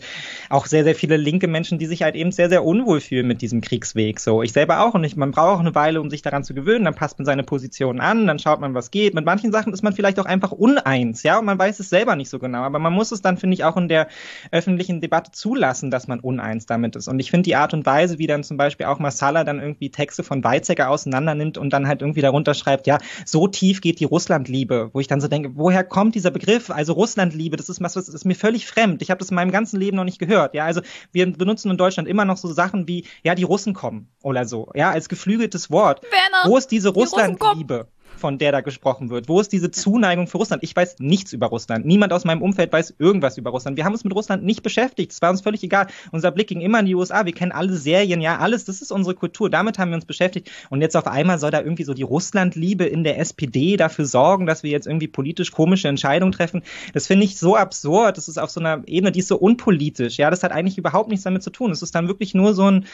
auch 0.50 0.66
sehr, 0.66 0.84
sehr 0.84 0.96
viele 0.96 1.18
linke 1.18 1.48
Menschen, 1.48 1.80
die 1.80 1.86
sich 1.86 2.04
halt 2.04 2.16
eben 2.16 2.32
sehr, 2.32 2.50
sehr 2.50 2.64
unwohl 2.64 3.02
fühlen 3.02 3.28
mit 3.28 3.42
diesem 3.42 3.62
Kriegsweg. 3.62 4.20
So, 4.20 4.44
ich 4.44 4.54
selber 4.54 4.86
auch 4.86 4.96
nicht. 4.96 5.18
Man 5.18 5.32
braucht 5.32 5.60
eine 5.60 5.76
Weile, 5.76 6.02
um 6.02 6.10
sich 6.10 6.22
daran 6.22 6.44
zu 6.44 6.54
gewöhnen, 6.54 6.86
dann 6.86 6.96
passt 6.96 7.20
man 7.20 7.26
seine 7.26 7.44
Position 7.44 8.00
an, 8.00 8.28
dann 8.28 8.40
schaut 8.40 8.60
man, 8.60 8.74
was 8.74 8.92
geht. 8.92 9.14
Mit 9.14 9.26
manchen 9.26 9.52
Sachen 9.52 9.74
ist 9.74 9.84
man 9.84 9.94
vielleicht 9.94 10.20
auch 10.20 10.26
einfach 10.26 10.52
uneins, 10.52 11.24
ja, 11.24 11.40
und 11.40 11.46
man 11.46 11.60
weiß 11.60 11.80
es 11.80 11.90
selber 11.90 12.16
nicht 12.16 12.30
so 12.30 12.40
genau, 12.40 12.64
aber 12.64 12.80
man 12.80 12.89
muss 12.90 13.12
es 13.12 13.22
dann, 13.22 13.38
finde 13.38 13.56
ich, 13.56 13.64
auch 13.64 13.78
in 13.78 13.88
der 13.88 14.08
öffentlichen 14.52 15.02
Debatte 15.02 15.32
zulassen, 15.32 15.92
dass 15.92 16.08
man 16.08 16.20
uneins 16.20 16.66
damit 16.66 16.96
ist. 16.96 17.08
Und 17.08 17.20
ich 17.20 17.32
finde 17.32 17.44
die 17.44 17.56
Art 17.56 17.74
und 17.74 17.86
Weise, 17.86 18.20
wie 18.20 18.28
dann 18.28 18.44
zum 18.44 18.58
Beispiel 18.58 18.86
auch 18.86 19.00
Masala 19.00 19.44
dann 19.44 19.60
irgendwie 19.60 19.90
Texte 19.90 20.24
von 20.24 20.44
Weizsäcker 20.44 20.90
auseinander 20.90 21.36
nimmt 21.36 21.58
und 21.58 21.72
dann 21.72 21.88
halt 21.88 22.02
irgendwie 22.02 22.22
darunter 22.22 22.54
schreibt, 22.54 22.88
ja, 22.88 22.98
so 23.26 23.48
tief 23.48 23.82
geht 23.82 24.00
die 24.00 24.06
Russlandliebe, 24.06 24.90
wo 24.94 25.00
ich 25.00 25.08
dann 25.08 25.22
so 25.22 25.28
denke, 25.28 25.52
woher 25.56 25.84
kommt 25.84 26.16
dieser 26.16 26.32
Begriff? 26.32 26.70
Also 26.70 26.94
Russlandliebe, 26.94 27.58
das 27.58 27.70
ist 27.70 27.82
was, 27.82 27.94
das 27.94 28.10
ist 28.10 28.26
mir 28.26 28.36
völlig 28.36 28.68
fremd. 28.68 29.02
Ich 29.02 29.10
habe 29.12 29.20
das 29.20 29.30
in 29.30 29.36
meinem 29.36 29.52
ganzen 29.52 29.80
Leben 29.80 29.98
noch 29.98 30.04
nicht 30.04 30.20
gehört. 30.20 30.54
Ja, 30.54 30.66
also 30.66 30.82
wir 31.12 31.32
benutzen 31.32 31.72
in 31.72 31.78
Deutschland 31.78 32.08
immer 32.08 32.26
noch 32.26 32.38
so 32.38 32.52
Sachen 32.52 32.88
wie, 32.88 33.06
ja, 33.24 33.36
die 33.36 33.44
Russen 33.44 33.74
kommen 33.74 34.10
oder 34.24 34.46
so, 34.46 34.72
ja, 34.76 34.92
als 34.92 35.10
geflügeltes 35.10 35.72
Wort. 35.72 36.04
Werner, 36.04 36.50
wo 36.50 36.58
ist 36.58 36.72
diese 36.72 36.90
Russlandliebe? 36.90 37.88
Von 38.20 38.38
der 38.38 38.52
da 38.52 38.62
gesprochen 38.62 39.10
wird? 39.10 39.28
Wo 39.28 39.40
ist 39.40 39.52
diese 39.52 39.72
Zuneigung 39.72 40.28
für 40.28 40.38
Russland? 40.38 40.64
Ich 40.64 40.76
weiß 40.76 40.98
nichts 41.00 41.34
über 41.34 41.48
Russland. 41.48 41.86
Niemand 41.86 42.14
aus 42.14 42.26
meinem 42.26 42.42
Umfeld 42.42 42.72
weiß 42.72 42.96
irgendwas 43.00 43.38
über 43.38 43.50
Russland. 43.50 43.78
Wir 43.78 43.86
haben 43.86 43.94
uns 43.94 44.04
mit 44.04 44.14
Russland 44.14 44.44
nicht 44.44 44.62
beschäftigt. 44.62 45.12
Es 45.12 45.22
war 45.22 45.32
uns 45.32 45.42
völlig 45.42 45.64
egal. 45.64 45.88
Unser 46.12 46.32
Blick 46.32 46.48
ging 46.48 46.62
immer 46.62 46.80
in 46.80 46.86
die 46.86 46.96
USA. 46.96 47.26
Wir 47.26 47.34
kennen 47.34 47.52
alle 47.52 47.74
Serien, 47.74 48.22
ja, 48.22 48.38
alles. 48.38 48.66
Das 48.66 48.82
ist 48.82 48.92
unsere 48.92 49.16
Kultur. 49.16 49.50
Damit 49.50 49.80
haben 49.80 49.90
wir 49.92 49.96
uns 49.96 50.06
beschäftigt. 50.06 50.52
Und 50.70 50.82
jetzt 50.82 50.96
auf 50.96 51.08
einmal 51.08 51.40
soll 51.40 51.52
da 51.52 51.62
irgendwie 51.62 51.84
so 51.84 51.94
die 51.94 52.04
Russlandliebe 52.04 52.86
in 52.86 53.04
der 53.04 53.18
SPD 53.20 53.78
dafür 53.78 54.06
sorgen, 54.06 54.46
dass 54.46 54.64
wir 54.64 54.72
jetzt 54.72 54.86
irgendwie 54.86 55.08
politisch 55.08 55.52
komische 55.52 55.88
Entscheidungen 55.88 56.32
treffen. 56.32 56.62
Das 56.94 57.08
finde 57.08 57.26
ich 57.26 57.38
so 57.38 57.56
absurd. 57.56 58.18
Das 58.18 58.28
ist 58.28 58.38
auf 58.38 58.50
so 58.50 58.60
einer 58.60 58.84
Ebene, 58.86 59.12
die 59.12 59.20
ist 59.20 59.30
so 59.30 59.38
unpolitisch. 59.38 60.18
Ja, 60.18 60.30
das 60.30 60.44
hat 60.44 60.52
eigentlich 60.52 60.78
überhaupt 60.78 61.10
nichts 61.10 61.24
damit 61.24 61.44
zu 61.44 61.50
tun. 61.50 61.72
Es 61.72 61.82
ist 61.82 61.96
dann 61.96 62.08
wirklich 62.08 62.34
nur 62.34 62.54
so 62.54 62.70
ein, 62.70 62.86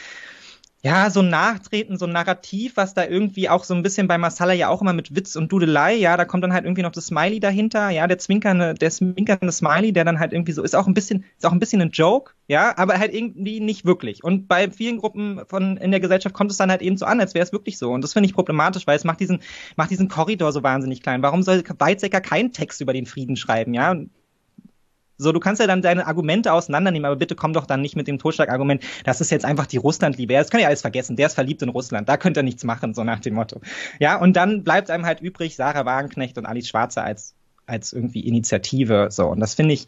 ja, 0.86 1.10
so 1.10 1.18
ein 1.18 1.30
Nachtreten, 1.30 1.96
so 1.96 2.06
ein 2.06 2.12
Narrativ, 2.12 2.76
was 2.76 2.94
da 2.94 3.04
irgendwie 3.04 3.48
auch 3.48 3.64
so 3.64 3.74
ein 3.74 3.82
bisschen 3.82 4.06
bei 4.06 4.18
Masala 4.18 4.52
ja 4.52 4.68
auch 4.68 4.82
immer 4.82 4.92
mit 4.92 5.16
Witz 5.16 5.34
und 5.34 5.50
Dudelei, 5.50 5.94
ja, 5.96 6.16
da 6.16 6.24
kommt 6.24 6.44
dann 6.44 6.52
halt 6.52 6.64
irgendwie 6.64 6.82
noch 6.82 6.92
das 6.92 7.06
Smiley 7.06 7.40
dahinter, 7.40 7.90
ja, 7.90 8.06
der 8.06 8.18
zwinkernde, 8.18 8.74
der 8.74 8.90
zwinkernde 8.92 9.50
Smiley, 9.50 9.92
der 9.92 10.04
dann 10.04 10.20
halt 10.20 10.32
irgendwie 10.32 10.52
so 10.52 10.62
ist 10.62 10.76
auch 10.76 10.86
ein 10.86 10.94
bisschen, 10.94 11.24
ist 11.36 11.44
auch 11.44 11.50
ein 11.50 11.58
bisschen 11.58 11.82
ein 11.82 11.90
Joke, 11.90 12.34
ja, 12.46 12.72
aber 12.78 13.00
halt 13.00 13.12
irgendwie 13.12 13.58
nicht 13.58 13.84
wirklich. 13.84 14.22
Und 14.22 14.46
bei 14.46 14.70
vielen 14.70 14.98
Gruppen 14.98 15.40
von 15.48 15.76
in 15.76 15.90
der 15.90 15.98
Gesellschaft 15.98 16.36
kommt 16.36 16.52
es 16.52 16.56
dann 16.56 16.70
halt 16.70 16.82
eben 16.82 16.96
so 16.96 17.04
an, 17.04 17.18
als 17.18 17.34
wäre 17.34 17.44
es 17.44 17.52
wirklich 17.52 17.78
so. 17.78 17.90
Und 17.90 18.02
das 18.02 18.12
finde 18.12 18.28
ich 18.28 18.34
problematisch, 18.34 18.86
weil 18.86 18.96
es 18.96 19.02
macht 19.02 19.18
diesen, 19.18 19.40
macht 19.74 19.90
diesen 19.90 20.06
Korridor 20.06 20.52
so 20.52 20.62
wahnsinnig 20.62 21.02
klein. 21.02 21.20
Warum 21.20 21.42
soll 21.42 21.64
Weizsäcker 21.78 22.20
keinen 22.20 22.52
Text 22.52 22.80
über 22.80 22.92
den 22.92 23.06
Frieden 23.06 23.34
schreiben, 23.34 23.74
ja? 23.74 23.96
So, 25.18 25.32
du 25.32 25.40
kannst 25.40 25.60
ja 25.60 25.66
dann 25.66 25.82
deine 25.82 26.06
Argumente 26.06 26.52
auseinandernehmen, 26.52 27.06
aber 27.06 27.16
bitte 27.16 27.34
komm 27.34 27.52
doch 27.52 27.66
dann 27.66 27.80
nicht 27.80 27.96
mit 27.96 28.06
dem 28.06 28.18
Totschlagargument, 28.18 28.84
das 29.04 29.20
ist 29.20 29.30
jetzt 29.30 29.44
einfach 29.44 29.66
die 29.66 29.78
Russlandliebe. 29.78 30.34
Das 30.34 30.50
kann 30.50 30.60
ja 30.60 30.68
alles 30.68 30.82
vergessen. 30.82 31.16
Der 31.16 31.26
ist 31.26 31.34
verliebt 31.34 31.62
in 31.62 31.68
Russland. 31.70 32.08
Da 32.08 32.16
könnt 32.16 32.36
ihr 32.36 32.42
nichts 32.42 32.64
machen, 32.64 32.94
so 32.94 33.04
nach 33.04 33.20
dem 33.20 33.34
Motto. 33.34 33.60
Ja, 33.98 34.16
und 34.20 34.36
dann 34.36 34.62
bleibt 34.62 34.90
einem 34.90 35.06
halt 35.06 35.20
übrig 35.20 35.56
Sarah 35.56 35.84
Wagenknecht 35.84 36.38
und 36.38 36.46
Alice 36.46 36.68
Schwarze 36.68 37.02
als, 37.02 37.34
als 37.66 37.92
irgendwie 37.92 38.20
Initiative. 38.20 39.08
So, 39.10 39.28
und 39.28 39.40
das 39.40 39.54
finde 39.54 39.74
ich, 39.74 39.86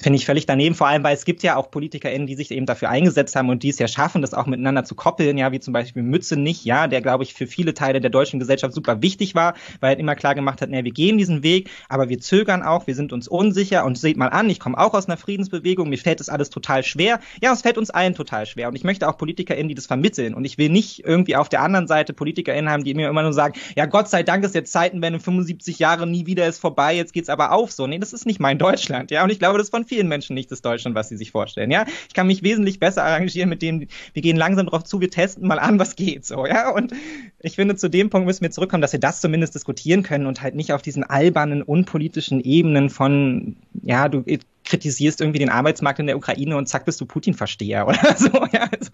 finde 0.00 0.16
ich 0.16 0.26
völlig 0.26 0.46
daneben, 0.46 0.74
vor 0.74 0.88
allem, 0.88 1.04
weil 1.04 1.14
es 1.14 1.24
gibt 1.24 1.42
ja 1.42 1.56
auch 1.56 1.70
PolitikerInnen, 1.70 2.26
die 2.26 2.34
sich 2.34 2.50
eben 2.50 2.66
dafür 2.66 2.90
eingesetzt 2.90 3.36
haben 3.36 3.48
und 3.48 3.62
die 3.62 3.68
es 3.68 3.78
ja 3.78 3.88
schaffen, 3.88 4.22
das 4.22 4.34
auch 4.34 4.46
miteinander 4.46 4.84
zu 4.84 4.94
koppeln, 4.94 5.38
ja, 5.38 5.52
wie 5.52 5.60
zum 5.60 5.72
Beispiel 5.72 6.02
Mütze 6.02 6.36
nicht, 6.36 6.64
ja, 6.64 6.88
der, 6.88 7.00
glaube 7.00 7.24
ich, 7.24 7.34
für 7.34 7.46
viele 7.46 7.74
Teile 7.74 8.00
der 8.00 8.10
deutschen 8.10 8.40
Gesellschaft 8.40 8.74
super 8.74 9.02
wichtig 9.02 9.34
war, 9.34 9.54
weil 9.80 9.94
er 9.94 9.98
immer 10.00 10.16
klar 10.16 10.34
gemacht 10.34 10.60
hat, 10.60 10.70
naja, 10.70 10.84
wir 10.84 10.92
gehen 10.92 11.16
diesen 11.16 11.42
Weg, 11.42 11.70
aber 11.88 12.08
wir 12.08 12.18
zögern 12.20 12.62
auch, 12.62 12.86
wir 12.86 12.94
sind 12.94 13.12
uns 13.12 13.28
unsicher 13.28 13.84
und 13.84 13.96
seht 13.96 14.16
mal 14.16 14.28
an, 14.28 14.50
ich 14.50 14.58
komme 14.58 14.78
auch 14.78 14.94
aus 14.94 15.06
einer 15.06 15.16
Friedensbewegung, 15.16 15.88
mir 15.88 15.98
fällt 15.98 16.20
das 16.20 16.28
alles 16.28 16.50
total 16.50 16.82
schwer. 16.82 17.20
Ja, 17.40 17.52
es 17.52 17.62
fällt 17.62 17.78
uns 17.78 17.90
allen 17.90 18.14
total 18.14 18.46
schwer 18.46 18.68
und 18.68 18.74
ich 18.74 18.84
möchte 18.84 19.08
auch 19.08 19.16
PolitikerInnen, 19.16 19.68
die 19.68 19.74
das 19.74 19.86
vermitteln 19.86 20.34
und 20.34 20.44
ich 20.44 20.58
will 20.58 20.70
nicht 20.70 21.04
irgendwie 21.04 21.36
auf 21.36 21.48
der 21.48 21.62
anderen 21.62 21.86
Seite 21.86 22.12
PolitikerInnen 22.12 22.70
haben, 22.70 22.84
die 22.84 22.94
mir 22.94 23.08
immer 23.08 23.22
nur 23.22 23.32
sagen, 23.32 23.54
ja, 23.76 23.86
Gott 23.86 24.08
sei 24.08 24.22
Dank 24.22 24.44
ist 24.44 24.54
jetzt 24.54 24.72
Zeitenwende 24.72 25.20
75 25.20 25.78
Jahre, 25.78 26.06
nie 26.06 26.26
wieder 26.26 26.46
ist 26.46 26.58
vorbei, 26.58 26.96
jetzt 26.96 27.12
geht's 27.12 27.28
aber 27.28 27.52
auf 27.52 27.70
so. 27.70 27.86
Nee, 27.86 27.98
das 27.98 28.12
ist 28.12 28.26
nicht 28.26 28.40
mein 28.40 28.58
Deutschland, 28.58 29.10
ja, 29.10 29.22
und 29.22 29.30
ich 29.30 29.38
glaube, 29.38 29.58
das 29.58 29.68
ist 29.68 29.70
von 29.84 29.88
vielen 29.88 30.08
Menschen 30.08 30.34
nicht 30.34 30.50
das 30.50 30.62
Deutschland, 30.62 30.96
was 30.96 31.08
sie 31.08 31.16
sich 31.16 31.30
vorstellen. 31.30 31.70
Ja, 31.70 31.84
ich 32.08 32.14
kann 32.14 32.26
mich 32.26 32.42
wesentlich 32.42 32.80
besser 32.80 33.04
arrangieren 33.04 33.48
mit 33.48 33.62
dem, 33.62 33.86
wir 34.12 34.22
gehen 34.22 34.36
langsam 34.36 34.66
drauf 34.66 34.84
zu, 34.84 35.00
wir 35.00 35.10
testen 35.10 35.46
mal 35.46 35.58
an, 35.58 35.78
was 35.78 35.96
geht 35.96 36.24
so. 36.24 36.46
Ja, 36.46 36.70
und 36.70 36.92
ich 37.40 37.56
finde, 37.56 37.76
zu 37.76 37.88
dem 37.88 38.10
Punkt 38.10 38.26
müssen 38.26 38.42
wir 38.42 38.50
zurückkommen, 38.50 38.82
dass 38.82 38.92
wir 38.92 39.00
das 39.00 39.20
zumindest 39.20 39.54
diskutieren 39.54 40.02
können 40.02 40.26
und 40.26 40.42
halt 40.42 40.54
nicht 40.54 40.72
auf 40.72 40.82
diesen 40.82 41.04
albernen, 41.04 41.62
unpolitischen 41.62 42.40
Ebenen 42.40 42.90
von, 42.90 43.56
ja, 43.82 44.08
du 44.08 44.24
kritisierst 44.64 45.20
irgendwie 45.20 45.38
den 45.38 45.50
Arbeitsmarkt 45.50 45.98
in 45.98 46.06
der 46.06 46.16
Ukraine 46.16 46.56
und 46.56 46.66
zack 46.66 46.86
bist 46.86 47.00
du 47.00 47.06
Putin-Versteher 47.06 47.86
oder 47.86 48.14
so. 48.16 48.30
Ja, 48.52 48.68
also, 48.70 48.90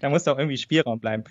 da 0.00 0.10
muss 0.10 0.24
doch 0.24 0.38
irgendwie 0.38 0.58
Spielraum 0.58 0.98
bleiben. 0.98 1.24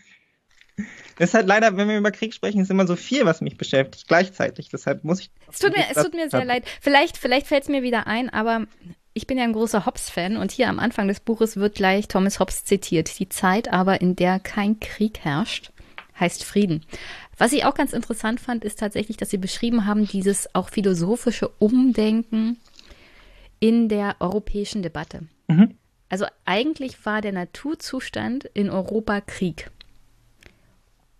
Das 1.17 1.29
ist 1.29 1.33
halt 1.33 1.47
leider, 1.47 1.75
wenn 1.77 1.88
wir 1.88 1.97
über 1.97 2.11
Krieg 2.11 2.33
sprechen, 2.33 2.61
ist 2.61 2.71
immer 2.71 2.88
so 2.88 2.95
viel, 2.95 3.25
was 3.25 3.41
mich 3.41 3.57
beschäftigt 3.57 4.07
gleichzeitig. 4.07 4.69
Deshalb 4.69 5.03
muss 5.03 5.19
ich. 5.19 5.31
Es 5.51 5.59
tut 5.59 5.75
mir, 5.75 5.83
es 5.89 6.01
tut 6.01 6.13
mir 6.13 6.29
sehr 6.29 6.45
leid. 6.45 6.63
Vielleicht, 6.81 7.17
vielleicht 7.17 7.47
fällt 7.47 7.63
es 7.63 7.69
mir 7.69 7.83
wieder 7.83 8.07
ein, 8.07 8.29
aber 8.29 8.65
ich 9.13 9.27
bin 9.27 9.38
ja 9.38 9.43
ein 9.43 9.53
großer 9.53 9.85
Hobbes-Fan 9.85 10.38
und 10.38 10.51
hier 10.51 10.69
am 10.69 10.79
Anfang 10.79 11.07
des 11.07 11.19
Buches 11.19 11.57
wird 11.57 11.75
gleich 11.75 12.07
Thomas 12.07 12.39
Hobbes 12.39 12.63
zitiert. 12.63 13.19
Die 13.19 13.29
Zeit 13.29 13.71
aber, 13.71 14.01
in 14.01 14.15
der 14.15 14.39
kein 14.39 14.79
Krieg 14.79 15.19
herrscht, 15.19 15.71
heißt 16.19 16.43
Frieden. 16.43 16.85
Was 17.38 17.51
ich 17.51 17.65
auch 17.65 17.73
ganz 17.73 17.93
interessant 17.93 18.39
fand, 18.39 18.63
ist 18.63 18.79
tatsächlich, 18.79 19.17
dass 19.17 19.31
Sie 19.31 19.38
beschrieben 19.38 19.85
haben, 19.85 20.07
dieses 20.07 20.53
auch 20.55 20.69
philosophische 20.69 21.49
Umdenken 21.59 22.57
in 23.59 23.89
der 23.89 24.15
europäischen 24.19 24.81
Debatte. 24.81 25.23
Mhm. 25.47 25.75
Also 26.07 26.25
eigentlich 26.45 27.05
war 27.05 27.21
der 27.21 27.31
Naturzustand 27.31 28.45
in 28.53 28.69
Europa 28.69 29.21
Krieg. 29.21 29.71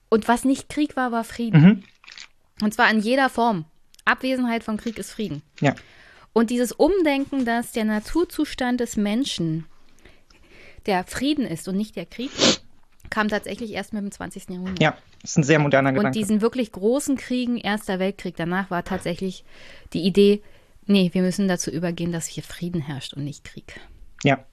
Und 0.10 0.28
was 0.28 0.44
nicht 0.44 0.70
Krieg 0.70 0.96
war, 0.96 1.12
war 1.12 1.24
Frieden. 1.24 1.62
Mhm. 1.62 1.84
Und 2.62 2.74
zwar 2.74 2.90
in 2.92 3.00
jeder 3.00 3.30
Form. 3.30 3.66
Abwesenheit 4.06 4.64
von 4.64 4.78
Krieg 4.78 4.98
ist 4.98 5.12
Frieden. 5.12 5.42
Ja. 5.60 5.76
Und 6.34 6.50
dieses 6.50 6.72
Umdenken, 6.72 7.46
dass 7.46 7.72
der 7.72 7.86
Naturzustand 7.86 8.80
des 8.80 8.96
Menschen 8.96 9.66
der 10.86 11.04
Frieden 11.04 11.46
ist 11.46 11.68
und 11.68 11.78
nicht 11.78 11.96
der 11.96 12.06
Krieg, 12.06 12.32
kam 13.10 13.28
tatsächlich 13.28 13.72
erst 13.72 13.94
mit 13.94 14.02
dem 14.02 14.12
20. 14.12 14.50
Jahrhundert. 14.50 14.82
Ja, 14.82 14.98
das 15.22 15.32
ist 15.32 15.38
ein 15.38 15.44
sehr 15.44 15.60
moderner 15.60 15.92
Gedanke. 15.92 16.08
Und 16.08 16.16
diesen 16.16 16.42
wirklich 16.42 16.72
großen 16.72 17.18
Kriegen, 17.18 17.58
Erster 17.58 18.00
Weltkrieg, 18.00 18.36
danach 18.38 18.72
war 18.72 18.84
tatsächlich 18.84 19.44
die 19.94 20.02
Idee, 20.02 20.42
nee, 20.86 21.10
wir 21.14 21.22
müssen 21.22 21.48
dazu 21.48 21.70
übergehen, 21.70 22.12
dass 22.12 22.26
hier 22.26 22.44
Frieden 22.44 22.82
herrscht 22.82 23.14
und 23.14 23.24
nicht 23.24 23.44
Krieg. 23.44 23.80
Ja. 24.24 24.46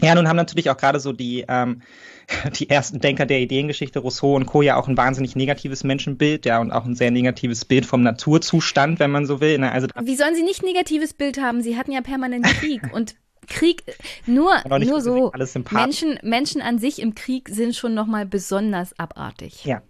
Ja, 0.00 0.14
nun 0.14 0.28
haben 0.28 0.36
natürlich 0.36 0.70
auch 0.70 0.76
gerade 0.76 1.00
so 1.00 1.12
die, 1.12 1.44
ähm, 1.48 1.82
die 2.58 2.70
ersten 2.70 3.00
Denker 3.00 3.26
der 3.26 3.40
Ideengeschichte, 3.40 3.98
Rousseau 3.98 4.36
und 4.36 4.46
Co. 4.46 4.62
ja 4.62 4.76
auch 4.76 4.88
ein 4.88 4.96
wahnsinnig 4.96 5.36
negatives 5.36 5.84
Menschenbild, 5.84 6.46
ja, 6.46 6.60
und 6.60 6.70
auch 6.70 6.84
ein 6.84 6.94
sehr 6.94 7.10
negatives 7.10 7.64
Bild 7.64 7.86
vom 7.86 8.02
Naturzustand, 8.02 9.00
wenn 9.00 9.10
man 9.10 9.26
so 9.26 9.40
will. 9.40 9.58
Ne? 9.58 9.72
Also, 9.72 9.88
Wie 10.00 10.16
sollen 10.16 10.34
sie 10.34 10.42
nicht 10.42 10.62
negatives 10.62 11.14
Bild 11.14 11.40
haben? 11.40 11.62
Sie 11.62 11.76
hatten 11.76 11.92
ja 11.92 12.00
permanent 12.00 12.44
Krieg 12.60 12.82
und 12.92 13.16
Krieg, 13.46 13.82
nur, 14.26 14.52
nur 14.78 15.00
so, 15.00 15.32
Menschen, 15.70 16.18
Menschen 16.22 16.60
an 16.60 16.78
sich 16.78 17.00
im 17.00 17.14
Krieg 17.14 17.48
sind 17.48 17.74
schon 17.74 17.94
nochmal 17.94 18.26
besonders 18.26 18.98
abartig. 18.98 19.64
Ja, 19.64 19.80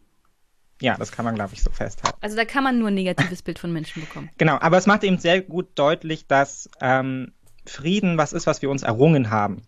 ja, 0.81 0.97
das 0.97 1.11
kann 1.11 1.25
man, 1.25 1.35
glaube 1.35 1.55
ich, 1.55 1.63
so 1.63 1.71
festhalten. 1.71 2.17
Also 2.21 2.37
da 2.37 2.45
kann 2.45 2.63
man 2.63 2.79
nur 2.79 2.89
ein 2.89 2.95
negatives 2.95 3.43
Bild 3.43 3.59
von 3.59 3.73
Menschen 3.73 4.03
bekommen. 4.03 4.31
Genau, 4.39 4.59
aber 4.61 4.79
es 4.79 4.87
macht 4.87 5.03
eben 5.03 5.19
sehr 5.19 5.41
gut 5.43 5.71
deutlich, 5.75 6.27
dass 6.27 6.71
ähm, 6.81 7.33
Frieden 7.67 8.17
was 8.17 8.33
ist, 8.33 8.47
was 8.47 8.63
wir 8.63 8.71
uns 8.71 8.83
errungen 8.83 9.31
haben. 9.31 9.63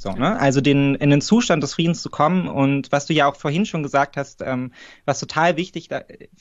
So, 0.00 0.12
ne? 0.12 0.40
Also 0.40 0.62
den, 0.62 0.94
in 0.94 1.10
den 1.10 1.20
Zustand 1.20 1.62
des 1.62 1.74
Friedens 1.74 2.00
zu 2.00 2.08
kommen 2.08 2.48
und 2.48 2.90
was 2.90 3.04
du 3.04 3.12
ja 3.12 3.26
auch 3.26 3.36
vorhin 3.36 3.66
schon 3.66 3.82
gesagt 3.82 4.16
hast, 4.16 4.40
ähm, 4.40 4.72
was 5.04 5.20
total 5.20 5.58
wichtig 5.58 5.90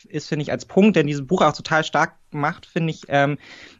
ist, 0.07 0.30
finde 0.30 0.44
ich, 0.44 0.52
als 0.53 0.64
Punkt, 0.64 0.95
der 0.95 1.02
in 1.02 1.07
diesem 1.07 1.27
Buch 1.27 1.41
auch 1.41 1.52
total 1.52 1.84
stark 1.84 2.15
macht, 2.31 2.65
finde 2.65 2.91
ich, 2.91 3.02
ähm, 3.10 3.38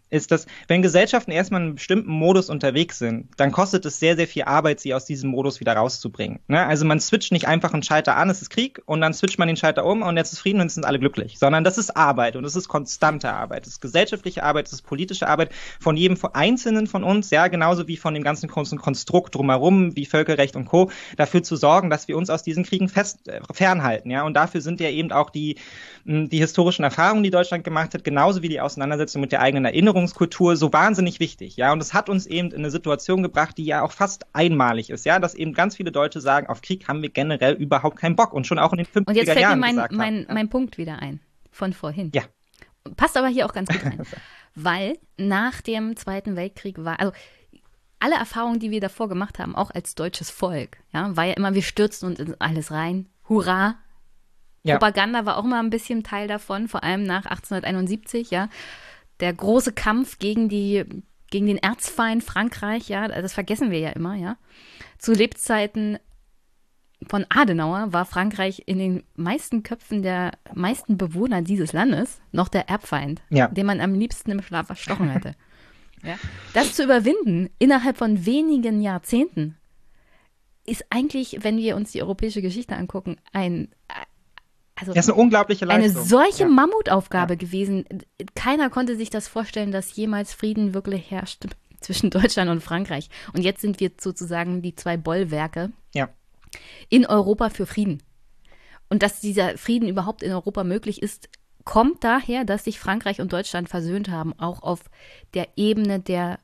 ist, 0.10 0.32
dass 0.32 0.46
wenn 0.68 0.82
Gesellschaften 0.82 1.32
erstmal 1.32 1.62
in 1.62 1.68
einem 1.68 1.76
bestimmten 1.76 2.12
Modus 2.12 2.50
unterwegs 2.50 3.00
sind, 3.00 3.28
dann 3.38 3.52
kostet 3.52 3.86
es 3.86 4.00
sehr, 4.00 4.16
sehr 4.16 4.28
viel 4.28 4.44
Arbeit, 4.44 4.80
sie 4.80 4.94
aus 4.94 5.06
diesem 5.06 5.30
Modus 5.30 5.60
wieder 5.60 5.74
rauszubringen. 5.74 6.40
Ne? 6.48 6.66
Also 6.66 6.86
man 6.86 7.00
switcht 7.00 7.32
nicht 7.32 7.48
einfach 7.48 7.74
einen 7.74 7.84
Schalter 7.84 8.18
an, 8.18 8.30
es 8.30 8.42
ist 8.42 8.50
Krieg, 8.50 8.82
und 8.86 9.02
dann 9.02 9.14
switcht 9.14 9.40
man 9.40 9.48
den 9.48 9.58
Schalter 9.58 9.86
um 9.86 10.02
und 10.02 10.18
jetzt 10.18 10.34
ist 10.34 10.40
Frieden 10.40 10.62
und 10.62 10.72
sind 10.72 10.86
alle 10.86 11.00
glücklich, 11.00 11.38
sondern 11.38 11.64
das 11.64 11.78
ist 11.78 11.96
Arbeit 11.96 12.36
und 12.36 12.44
das 12.44 12.56
ist 12.56 12.68
konstante 12.68 13.32
Arbeit, 13.32 13.66
das 13.66 13.74
ist 13.74 13.82
gesellschaftliche 13.82 14.44
Arbeit, 14.44 14.66
das 14.66 14.74
ist 14.74 14.82
politische 14.82 15.28
Arbeit 15.28 15.52
von 15.80 15.96
jedem 15.96 16.18
Einzelnen 16.34 16.88
von 16.88 17.04
uns, 17.04 17.30
ja, 17.30 17.48
genauso 17.48 17.88
wie 17.88 17.98
von 17.98 18.14
dem 18.14 18.24
ganzen 18.24 18.50
Konstrukt 18.50 19.36
drumherum, 19.36 19.96
wie 19.96 20.06
Völkerrecht 20.06 20.56
und 20.56 20.66
Co., 20.66 20.92
dafür 21.18 21.44
zu 21.44 21.56
sorgen, 21.56 21.90
dass 21.90 22.08
wir 22.08 22.18
uns 22.18 22.30
aus 22.30 22.44
diesen 22.44 22.64
Kriegen 22.64 22.90
fest, 22.90 23.28
äh, 23.28 23.42
fernhalten, 23.52 24.10
ja, 24.12 24.24
und 24.24 24.34
dafür 24.34 24.62
sind 24.62 24.80
ja 24.80 24.90
eben 24.90 25.12
auch 25.12 25.30
die, 25.30 25.58
die 26.06 26.40
historischen 26.40 26.84
Erfahrungen, 26.84 27.24
die 27.24 27.30
Deutschland 27.30 27.64
gemacht 27.64 27.94
hat, 27.94 28.04
genauso 28.04 28.42
wie 28.42 28.50
die 28.50 28.62
Auseinandersetzung 28.62 29.22
mit 29.22 29.32
der 29.32 29.42
eigenen 29.42 29.66
Erinnerung 29.66 29.99
Führungskultur 30.00 30.56
so 30.56 30.72
wahnsinnig 30.72 31.20
wichtig, 31.20 31.58
ja. 31.58 31.74
Und 31.74 31.82
es 31.82 31.94
hat 31.94 32.10
uns 32.10 32.26
eben 32.26 32.52
in 32.52 32.60
eine 32.60 32.72
Situation 32.72 33.22
gebracht, 33.22 33.58
die 33.58 33.66
ja 33.66 33.82
auch 33.82 33.92
fast 33.92 34.26
einmalig 34.34 34.90
ist, 34.90 35.06
ja, 35.06 35.20
dass 35.20 35.36
eben 35.36 35.54
ganz 35.54 35.76
viele 35.76 35.92
Deutsche 35.92 36.22
sagen, 36.22 36.48
auf 36.48 36.62
Krieg 36.62 36.88
haben 36.88 37.02
wir 37.02 37.10
generell 37.10 37.54
überhaupt 37.54 37.98
keinen 37.98 38.16
Bock 38.16 38.34
und 38.34 38.48
schon 38.48 38.60
auch 38.60 38.72
in 38.72 38.78
den 38.78 38.86
50er 38.86 38.94
Jahren. 38.94 39.06
Und 39.08 39.16
jetzt 39.16 39.28
fällt 39.28 39.42
Jahren 39.42 39.60
mir 39.60 39.74
mein, 39.74 39.88
mein, 39.92 40.28
mein 40.30 40.50
Punkt 40.50 40.78
wieder 40.78 41.02
ein 41.02 41.20
von 41.52 41.74
vorhin. 41.74 42.12
Ja. 42.16 42.24
Passt 42.96 43.18
aber 43.18 43.28
hier 43.28 43.46
auch 43.46 43.54
ganz 43.54 43.70
gut 43.70 43.84
rein. 43.84 44.02
Weil 44.56 44.98
nach 45.18 45.62
dem 45.62 45.96
Zweiten 45.96 46.36
Weltkrieg 46.36 46.84
war, 46.84 47.00
also 47.00 47.12
alle 48.00 48.16
Erfahrungen, 48.16 48.60
die 48.60 48.72
wir 48.72 48.80
davor 48.80 49.10
gemacht 49.10 49.38
haben, 49.40 49.56
auch 49.56 49.72
als 49.72 49.96
deutsches 49.96 50.30
Volk, 50.30 50.78
ja, 50.94 51.16
war 51.16 51.26
ja 51.26 51.34
immer, 51.34 51.54
wir 51.54 51.62
stürzen 51.62 52.08
uns 52.08 52.20
in 52.20 52.36
alles 52.40 52.72
rein. 52.72 53.08
Hurra! 53.28 53.76
Ja. 54.64 54.78
Propaganda 54.78 55.26
war 55.26 55.38
auch 55.38 55.44
mal 55.44 55.60
ein 55.60 55.70
bisschen 55.70 56.04
Teil 56.04 56.28
davon, 56.28 56.68
vor 56.68 56.84
allem 56.84 57.04
nach 57.04 57.26
1871, 57.26 58.32
ja. 58.32 58.50
Der 59.20 59.34
große 59.34 59.74
Kampf 59.74 60.20
gegen 60.20 60.50
die, 60.50 60.86
gegen 61.30 61.48
den 61.48 61.58
Erzfeind 61.58 62.24
Frankreich, 62.24 62.90
ja, 62.90 63.08
das 63.08 63.34
vergessen 63.34 63.72
wir 63.72 63.80
ja 63.80 63.90
immer, 63.90 64.16
ja. 64.16 64.38
Zu 64.98 65.14
Lebzeiten 65.14 66.00
von 67.08 67.26
Adenauer 67.30 67.94
war 67.94 68.06
Frankreich 68.06 68.64
in 68.66 68.78
den 68.78 69.04
meisten 69.16 69.64
Köpfen 69.64 70.02
der 70.02 70.32
meisten 70.54 70.98
Bewohner 70.98 71.42
dieses 71.42 71.72
Landes 71.72 72.20
noch 72.32 72.50
der 72.50 72.70
Erbfeind, 72.70 73.22
ja. 73.30 73.48
den 73.48 73.66
man 73.66 73.80
am 73.80 73.94
liebsten 73.94 74.32
im 74.32 74.42
Schlaf 74.42 74.70
erstochen 74.70 75.10
hätte. 75.10 75.36
ja. 76.04 76.18
Das 76.54 76.76
zu 76.76 76.84
überwinden 76.84 77.50
innerhalb 77.58 77.98
von 77.98 78.26
wenigen 78.26 78.82
Jahrzehnten 78.82 79.56
ist 80.66 80.86
eigentlich, 80.90 81.40
wenn 81.42 81.58
wir 81.58 81.76
uns 81.76 81.92
die 81.94 82.02
europäische 82.02 82.42
Geschichte 82.42 82.76
angucken, 82.76 83.18
ein 83.32 83.70
also 84.80 84.94
das 84.94 85.06
ist 85.06 85.12
eine 85.12 85.22
unglaubliche 85.22 85.66
Leistung. 85.66 85.98
Eine 85.98 86.08
solche 86.08 86.44
ja. 86.44 86.50
Mammutaufgabe 86.50 87.34
ja. 87.34 87.38
gewesen. 87.38 87.86
Keiner 88.36 88.70
konnte 88.70 88.96
sich 88.96 89.10
das 89.10 89.28
vorstellen, 89.28 89.72
dass 89.72 89.96
jemals 89.96 90.34
Frieden 90.34 90.74
wirklich 90.74 91.12
herrscht 91.12 91.46
zwischen 91.82 92.10
Deutschland 92.10 92.50
und 92.50 92.62
Frankreich. 92.62 93.10
Und 93.34 93.42
jetzt 93.42 93.62
sind 93.62 93.80
wir 93.80 93.92
sozusagen 94.00 94.62
die 94.62 94.76
zwei 94.76 94.98
Bollwerke 94.98 95.72
ja. 95.94 96.10
in 96.90 97.06
Europa 97.06 97.50
für 97.50 97.66
Frieden. 97.66 98.02
Und 98.90 99.04
dass 99.04 99.20
dieser 99.20 99.58
Frieden 99.58 99.88
überhaupt 99.88 100.24
in 100.24 100.32
Europa 100.32 100.64
möglich 100.64 101.02
ist, 101.02 101.30
kommt 101.64 102.04
daher, 102.04 102.46
dass 102.46 102.64
sich 102.64 102.80
Frankreich 102.80 103.22
und 103.22 103.32
Deutschland 103.32 103.70
versöhnt 103.70 104.10
haben, 104.10 104.34
auch 104.40 104.64
auf 104.64 104.82
der 105.34 105.50
Ebene 105.56 106.00
der 106.00 106.40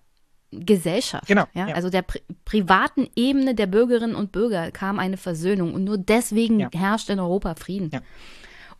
Gesellschaft. 0.63 1.27
Genau. 1.27 1.45
Ja? 1.53 1.69
ja. 1.69 1.75
Also 1.75 1.89
der 1.89 2.01
pri 2.03 2.21
privaten 2.45 3.07
Ebene 3.15 3.55
der 3.55 3.67
Bürgerinnen 3.67 4.15
und 4.15 4.31
Bürger 4.31 4.71
kam 4.71 4.99
eine 4.99 5.17
Versöhnung 5.17 5.73
und 5.73 5.83
nur 5.83 5.97
deswegen 5.97 6.59
ja. 6.59 6.69
herrscht 6.73 7.09
in 7.09 7.19
Europa 7.19 7.55
Frieden. 7.55 7.91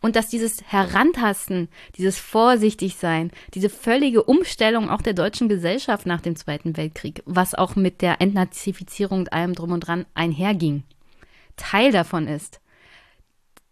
Und 0.00 0.14
dass 0.14 0.28
dieses 0.28 0.62
Herantasten, 0.66 1.68
dieses 1.96 2.18
Vorsichtigsein, 2.18 3.30
diese 3.54 3.70
völlige 3.70 4.22
Umstellung 4.22 4.90
auch 4.90 5.02
der 5.02 5.14
deutschen 5.14 5.48
Gesellschaft 5.48 6.06
nach 6.06 6.20
dem 6.20 6.36
Zweiten 6.36 6.76
Weltkrieg, 6.76 7.22
was 7.24 7.54
auch 7.54 7.76
mit 7.76 8.02
der 8.02 8.20
Entnazifizierung 8.20 9.20
und 9.20 9.32
allem 9.32 9.54
drum 9.54 9.72
und 9.72 9.80
dran 9.80 10.06
einherging, 10.14 10.84
Teil 11.56 11.92
davon 11.92 12.28
ist. 12.28 12.60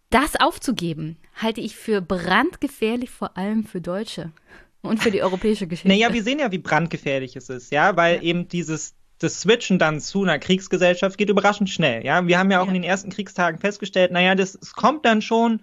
Das 0.09 0.35
aufzugeben, 0.39 1.17
halte 1.35 1.61
ich 1.61 1.75
für 1.75 2.01
brandgefährlich, 2.01 3.09
vor 3.09 3.37
allem 3.37 3.63
für 3.63 3.81
Deutsche. 3.81 4.31
Und 4.85 5.01
für 5.01 5.11
die 5.11 5.21
europäische 5.21 5.67
Geschichte. 5.67 5.87
Naja, 5.87 6.13
wir 6.13 6.23
sehen 6.23 6.39
ja, 6.39 6.51
wie 6.51 6.57
brandgefährlich 6.57 7.35
es 7.35 7.49
ist, 7.49 7.71
ja, 7.71 7.95
weil 7.95 8.17
ja. 8.17 8.21
eben 8.21 8.47
dieses 8.47 8.95
das 9.19 9.41
Switchen 9.41 9.79
dann 9.79 10.01
zu 10.01 10.23
einer 10.23 10.39
Kriegsgesellschaft 10.39 11.17
geht 11.17 11.29
überraschend 11.29 11.69
schnell. 11.69 12.05
Ja, 12.05 12.27
wir 12.27 12.37
haben 12.37 12.51
ja 12.51 12.59
auch 12.59 12.65
ja. 12.65 12.69
in 12.69 12.81
den 12.81 12.83
ersten 12.83 13.09
Kriegstagen 13.09 13.59
festgestellt, 13.59 14.11
naja, 14.11 14.35
das 14.35 14.55
es 14.55 14.73
kommt 14.73 15.05
dann 15.05 15.21
schon 15.21 15.61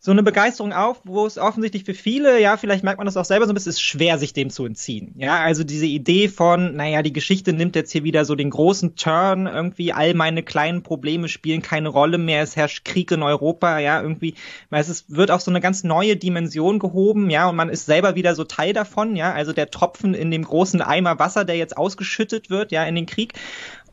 so 0.00 0.12
eine 0.12 0.22
Begeisterung 0.22 0.72
auf, 0.72 1.00
wo 1.04 1.26
es 1.26 1.38
offensichtlich 1.38 1.82
für 1.82 1.94
viele, 1.94 2.40
ja, 2.40 2.56
vielleicht 2.56 2.84
merkt 2.84 2.98
man 2.98 3.06
das 3.06 3.16
auch 3.16 3.24
selber 3.24 3.46
so 3.46 3.52
ein 3.52 3.54
bisschen, 3.54 3.70
ist 3.70 3.82
schwer, 3.82 4.16
sich 4.18 4.32
dem 4.32 4.48
zu 4.48 4.64
entziehen. 4.64 5.12
Ja, 5.16 5.40
also 5.40 5.64
diese 5.64 5.86
Idee 5.86 6.28
von, 6.28 6.76
naja, 6.76 7.02
die 7.02 7.12
Geschichte 7.12 7.52
nimmt 7.52 7.74
jetzt 7.74 7.90
hier 7.90 8.04
wieder 8.04 8.24
so 8.24 8.36
den 8.36 8.50
großen 8.50 8.94
Turn, 8.94 9.48
irgendwie 9.48 9.92
all 9.92 10.14
meine 10.14 10.44
kleinen 10.44 10.84
Probleme 10.84 11.28
spielen 11.28 11.62
keine 11.62 11.88
Rolle 11.88 12.18
mehr, 12.18 12.42
es 12.42 12.54
herrscht 12.54 12.84
Krieg 12.84 13.10
in 13.10 13.24
Europa, 13.24 13.80
ja, 13.80 14.00
irgendwie, 14.00 14.34
weil 14.70 14.82
es 14.82 15.04
wird 15.08 15.32
auf 15.32 15.40
so 15.40 15.50
eine 15.50 15.60
ganz 15.60 15.82
neue 15.82 16.16
Dimension 16.16 16.78
gehoben, 16.78 17.28
ja, 17.28 17.48
und 17.48 17.56
man 17.56 17.68
ist 17.68 17.86
selber 17.86 18.14
wieder 18.14 18.36
so 18.36 18.44
Teil 18.44 18.72
davon, 18.72 19.16
ja, 19.16 19.32
also 19.32 19.52
der 19.52 19.70
Tropfen 19.70 20.14
in 20.14 20.30
dem 20.30 20.44
großen 20.44 20.80
Eimer 20.80 21.18
Wasser, 21.18 21.44
der 21.44 21.56
jetzt 21.56 21.76
ausgeschüttet 21.76 22.50
wird, 22.50 22.70
ja, 22.70 22.84
in 22.84 22.94
den 22.94 23.06
Krieg. 23.06 23.32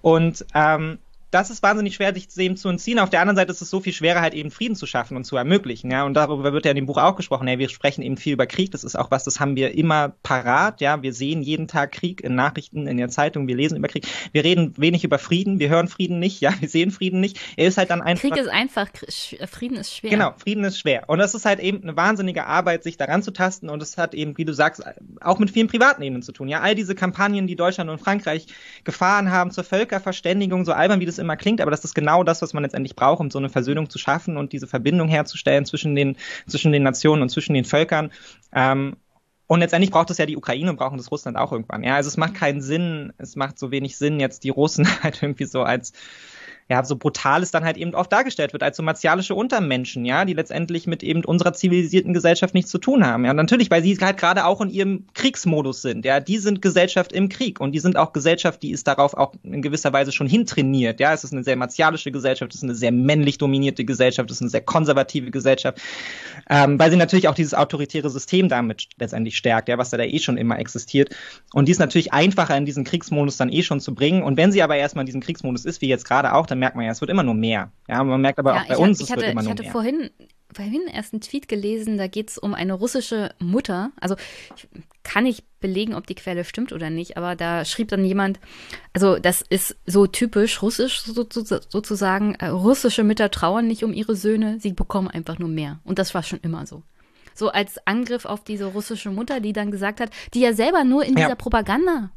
Und 0.04 0.46
ähm, 0.54 1.00
das 1.36 1.50
ist 1.50 1.62
wahnsinnig 1.62 1.96
schwer, 1.96 2.14
sich 2.14 2.30
dem 2.30 2.56
zu 2.56 2.70
entziehen. 2.70 2.98
Auf 2.98 3.10
der 3.10 3.20
anderen 3.20 3.36
Seite 3.36 3.52
ist 3.52 3.62
es 3.62 3.70
so 3.70 3.82
viel 3.82 3.92
schwerer, 3.92 4.22
halt 4.22 4.34
eben 4.34 4.52
Frieden 4.52 4.76
zu 4.76 4.86
schaffen 4.86 5.18
und 5.18 5.26
zu 5.26 5.36
ermöglichen. 5.36 5.92
Ja, 5.92 6.06
und 6.06 6.14
darüber 6.14 6.54
wird 6.54 6.64
ja 6.64 6.72
in 6.72 6.78
dem 6.78 6.86
Buch 6.86 6.98
auch 6.98 7.18
gesprochen. 7.18 7.46
Ja, 7.50 7.60
wir 7.60 7.68
sprechen 7.68 8.04
eben 8.04 8.16
viel 8.16 8.32
über 8.32 8.48
Krieg. 8.48 8.72
Das 8.72 8.86
ist 8.86 8.96
auch 8.96 9.12
was, 9.12 9.26
das 9.26 9.42
haben 9.42 9.58
wir 9.58 9.76
immer 9.76 10.14
parat. 10.24 10.80
Ja, 10.80 11.04
wir 11.04 11.12
sehen 11.12 11.42
jeden 11.42 11.68
Tag 11.68 11.92
Krieg 11.92 12.22
in 12.22 12.36
Nachrichten, 12.36 12.88
in 12.88 12.96
der 12.96 13.10
Zeitung. 13.10 13.50
Wir 13.50 13.58
lesen 13.58 13.78
über 13.78 13.90
Krieg. 13.90 14.08
Wir 14.32 14.46
reden 14.46 14.76
wenig 14.78 15.04
über 15.04 15.20
Frieden. 15.20 15.60
Wir 15.60 15.68
hören 15.68 15.90
Frieden 15.90 16.20
nicht. 16.20 16.40
Ja, 16.40 16.54
wir 16.58 16.70
sehen 16.70 16.90
Frieden 16.90 17.20
nicht. 17.20 17.38
Er 17.58 17.68
ist 17.68 17.78
halt 17.78 17.90
dann 17.90 18.02
einfach. 18.02 18.22
Krieg 18.22 18.38
ist 18.38 18.48
einfach. 18.48 18.88
Frieden 19.52 19.76
ist 19.76 19.94
schwer. 19.94 20.12
Genau, 20.12 20.34
Frieden 20.38 20.64
ist 20.64 20.80
schwer. 20.80 21.04
Und 21.08 21.20
das 21.20 21.36
ist 21.36 21.44
halt 21.44 21.60
eben 21.60 21.84
eine 21.84 21.98
wahnsinnige 21.98 22.46
Arbeit, 22.46 22.84
sich 22.84 22.96
daran 22.96 23.24
zu 23.24 23.32
tasten. 23.32 23.70
Und 23.70 23.84
es 23.84 23.98
hat 23.98 24.14
eben, 24.14 24.38
wie 24.38 24.46
du 24.46 24.54
sagst, 24.54 24.84
auch 25.20 25.40
mit 25.40 25.52
vielen 25.52 25.68
privaten 25.68 26.02
Ebenen 26.02 26.22
zu 26.22 26.32
tun. 26.32 26.48
Ja, 26.48 26.62
all 26.62 26.76
diese 26.76 26.96
Kampagnen, 26.96 27.46
die 27.46 27.58
Deutschland 27.58 27.90
und 27.90 28.00
Frankreich 28.00 28.48
gefahren 28.86 29.32
haben 29.32 29.52
zur 29.52 29.66
Völkerverständigung, 29.66 30.64
so 30.64 30.72
albern 30.72 31.02
wie 31.02 31.06
das 31.06 31.25
immer 31.26 31.36
klingt, 31.36 31.62
aber 31.62 31.72
das 31.72 31.84
ist 31.84 31.94
genau 31.94 32.24
das, 32.24 32.42
was 32.42 32.54
man 32.54 32.64
letztendlich 32.64 32.96
braucht, 32.96 33.20
um 33.20 33.30
so 33.30 33.40
eine 33.40 33.50
Versöhnung 33.50 33.90
zu 33.90 33.98
schaffen 33.98 34.38
und 34.38 34.54
diese 34.54 34.68
Verbindung 34.68 35.08
herzustellen 35.10 35.66
zwischen 35.66 35.96
den, 35.96 36.16
zwischen 36.48 36.72
den 36.72 36.84
Nationen 36.84 37.22
und 37.22 37.30
zwischen 37.30 37.54
den 37.54 37.66
Völkern. 37.66 38.12
Ähm, 38.54 38.96
und 39.48 39.60
letztendlich 39.60 39.92
braucht 39.92 40.10
es 40.10 40.18
ja 40.18 40.26
die 40.26 40.38
Ukraine 40.38 40.72
und 40.72 40.78
brauchen 40.78 40.98
das 40.98 41.12
Russland 41.12 41.38
auch 41.38 41.52
irgendwann. 41.52 41.84
Ja, 41.84 41.96
also 41.96 42.08
es 42.08 42.18
macht 42.18 42.34
keinen 42.34 42.62
Sinn, 42.62 43.14
es 43.18 43.36
macht 43.36 43.60
so 43.60 43.70
wenig 43.70 43.98
Sinn, 43.98 44.20
jetzt 44.20 44.44
die 44.44 44.50
Russen 44.50 44.88
halt 45.04 45.22
irgendwie 45.22 45.46
so 45.46 45.64
als 45.64 45.94
ja, 46.68 46.84
so 46.84 46.96
brutal 46.96 47.44
es 47.44 47.52
dann 47.52 47.64
halt 47.64 47.78
eben 47.78 47.94
oft 47.94 48.12
dargestellt 48.12 48.54
wird, 48.54 48.64
als 48.64 48.78
so 48.78 48.84
martialische 48.84 49.36
Untermenschen, 49.36 50.04
ja, 50.04 50.26
die 50.26 50.34
letztendlich 50.34 50.88
mit 50.88 51.04
eben 51.04 51.24
unserer 51.24 51.54
zivilisierten 51.54 52.14
Gesellschaft 52.14 52.56
nichts 52.56 52.72
zu 52.72 52.80
tun 52.80 53.06
haben. 53.06 53.24
Ja, 53.24 53.32
und 53.32 53.38
natürlich, 53.38 53.70
weil 53.70 53.84
sie 53.84 53.96
halt 53.98 54.18
gerade 54.18 54.46
auch 54.46 54.62
in 54.62 54.70
ihrem 54.70 55.06
Kriegsmodus 55.14 55.84
sind, 55.84 56.06
ja, 56.06 56.20
die 56.20 56.40
sind 56.40 56.64
Gesellschaft 56.64 57.14
im 57.14 57.30
Krieg 57.30 57.60
und 57.60 57.74
die 57.74 57.80
sind 57.80 57.98
auch 57.98 58.14
Gesellschaft, 58.14 58.64
die 58.64 58.72
ist 58.72 58.88
darauf 58.88 59.14
auch 59.14 59.34
in 59.44 59.62
gewisser 59.62 59.94
Weise 59.94 60.12
schon 60.12 60.28
hintrainiert, 60.28 61.00
ja, 61.00 61.14
es 61.14 61.24
ist 61.24 61.34
eine 61.34 61.44
sehr 61.44 61.56
martialische 61.56 62.12
Gesellschaft, 62.12 62.52
es 62.52 62.58
ist 62.58 62.64
eine 62.64 62.76
sehr 62.76 62.92
männlich 62.92 63.38
dominierte 63.38 63.86
Gesellschaft, 63.86 64.32
es 64.32 64.38
ist 64.38 64.42
eine 64.42 64.50
sehr 64.50 64.62
konservative 64.62 65.30
Gesellschaft, 65.30 65.80
ähm, 66.50 66.80
weil 66.80 66.90
sie 66.90 66.98
natürlich 66.98 67.28
auch 67.28 67.36
dieses 67.36 67.54
autoritäre 67.54 68.10
System 68.10 68.50
damit 68.50 68.88
letztendlich 68.98 69.38
stärkt, 69.38 69.70
ja, 69.70 69.78
was 69.78 69.92
da, 69.92 69.98
da 69.98 70.04
eh 70.04 70.20
schon 70.20 70.38
immer 70.38 70.58
existiert. 70.58 71.16
Und 71.54 71.68
die 71.68 71.72
ist 71.72 71.80
natürlich 71.80 72.12
einfacher 72.12 72.58
in 72.58 72.66
diesen 72.66 72.84
Kriegsmodus 72.84 73.38
dann 73.38 73.52
eh 73.52 73.62
schon 73.62 73.80
zu 73.80 73.94
bringen. 73.94 74.24
Und 74.24 74.38
wenn 74.38 74.52
sie 74.52 74.64
aber 74.64 74.76
erstmal 74.78 75.04
in 75.04 75.08
diesem 75.08 75.22
Kriegsmodus 75.22 75.66
ist, 75.66 75.82
wie 75.82 75.88
jetzt 75.88 76.06
gerade 76.06 76.34
auch, 76.34 76.48
dann 76.48 76.55
merkt 76.56 76.76
man 76.76 76.86
ja, 76.86 76.92
es 76.92 77.02
wird 77.02 77.12
immer 77.12 77.24
nur 77.24 77.34
mehr. 77.34 77.72
Ja, 77.88 78.04
man 78.04 78.22
merkt 78.22 78.40
aber 78.40 78.56
ja, 78.56 78.62
auch 78.62 78.68
bei 78.68 78.78
uns, 78.78 79.02
es 79.02 79.10
hatte, 79.10 79.22
wird 79.22 79.32
immer 79.32 79.44
nur 79.44 79.54
mehr. 79.54 79.62
Ich 79.62 79.68
hatte 79.68 79.72
vorhin, 79.72 80.10
vorhin 80.54 80.88
erst 80.92 81.14
einen 81.14 81.22
Tweet 81.22 81.48
gelesen, 81.48 81.98
da 81.98 82.08
geht 82.08 82.30
es 82.30 82.38
um 82.38 82.54
eine 82.54 82.74
russische 82.74 83.34
Mutter. 83.40 83.92
Also 84.00 84.16
ich 84.56 84.68
kann 85.04 85.26
nicht 85.26 85.44
belegen, 85.60 85.94
ob 85.94 86.08
die 86.08 86.16
Quelle 86.16 86.44
stimmt 86.44 86.72
oder 86.74 86.90
nicht, 86.90 87.18
aber 87.18 87.36
da 87.36 87.66
schrieb 87.66 87.90
dann 87.90 88.06
jemand, 88.06 88.40
also 88.94 89.18
das 89.18 89.42
ist 89.42 89.76
so 89.86 90.08
typisch 90.08 90.62
russisch 90.62 91.02
sozusagen, 91.02 92.36
äh, 92.36 92.48
russische 92.48 93.04
Mütter 93.04 93.32
trauern 93.32 93.68
nicht 93.68 93.84
um 93.84 93.94
ihre 93.94 94.16
Söhne, 94.16 94.60
sie 94.60 94.74
bekommen 94.74 95.08
einfach 95.08 95.40
nur 95.40 95.50
mehr. 95.50 95.80
Und 95.84 96.00
das 96.00 96.14
war 96.14 96.24
schon 96.24 96.40
immer 96.42 96.66
so 96.66 96.84
so 97.38 97.50
als 97.50 97.86
Angriff 97.86 98.26
auf 98.26 98.44
diese 98.46 98.66
russische 98.66 99.12
Mutter, 99.12 99.42
die 99.42 99.52
dann 99.52 99.70
gesagt 99.70 100.00
hat, 100.00 100.10
die 100.34 100.40
ja 100.40 100.54
selber 100.54 100.84
nur 100.84 101.04
in 101.04 101.18
ja. 101.18 101.26
dieser 101.26 101.36
Propaganda 101.36 102.12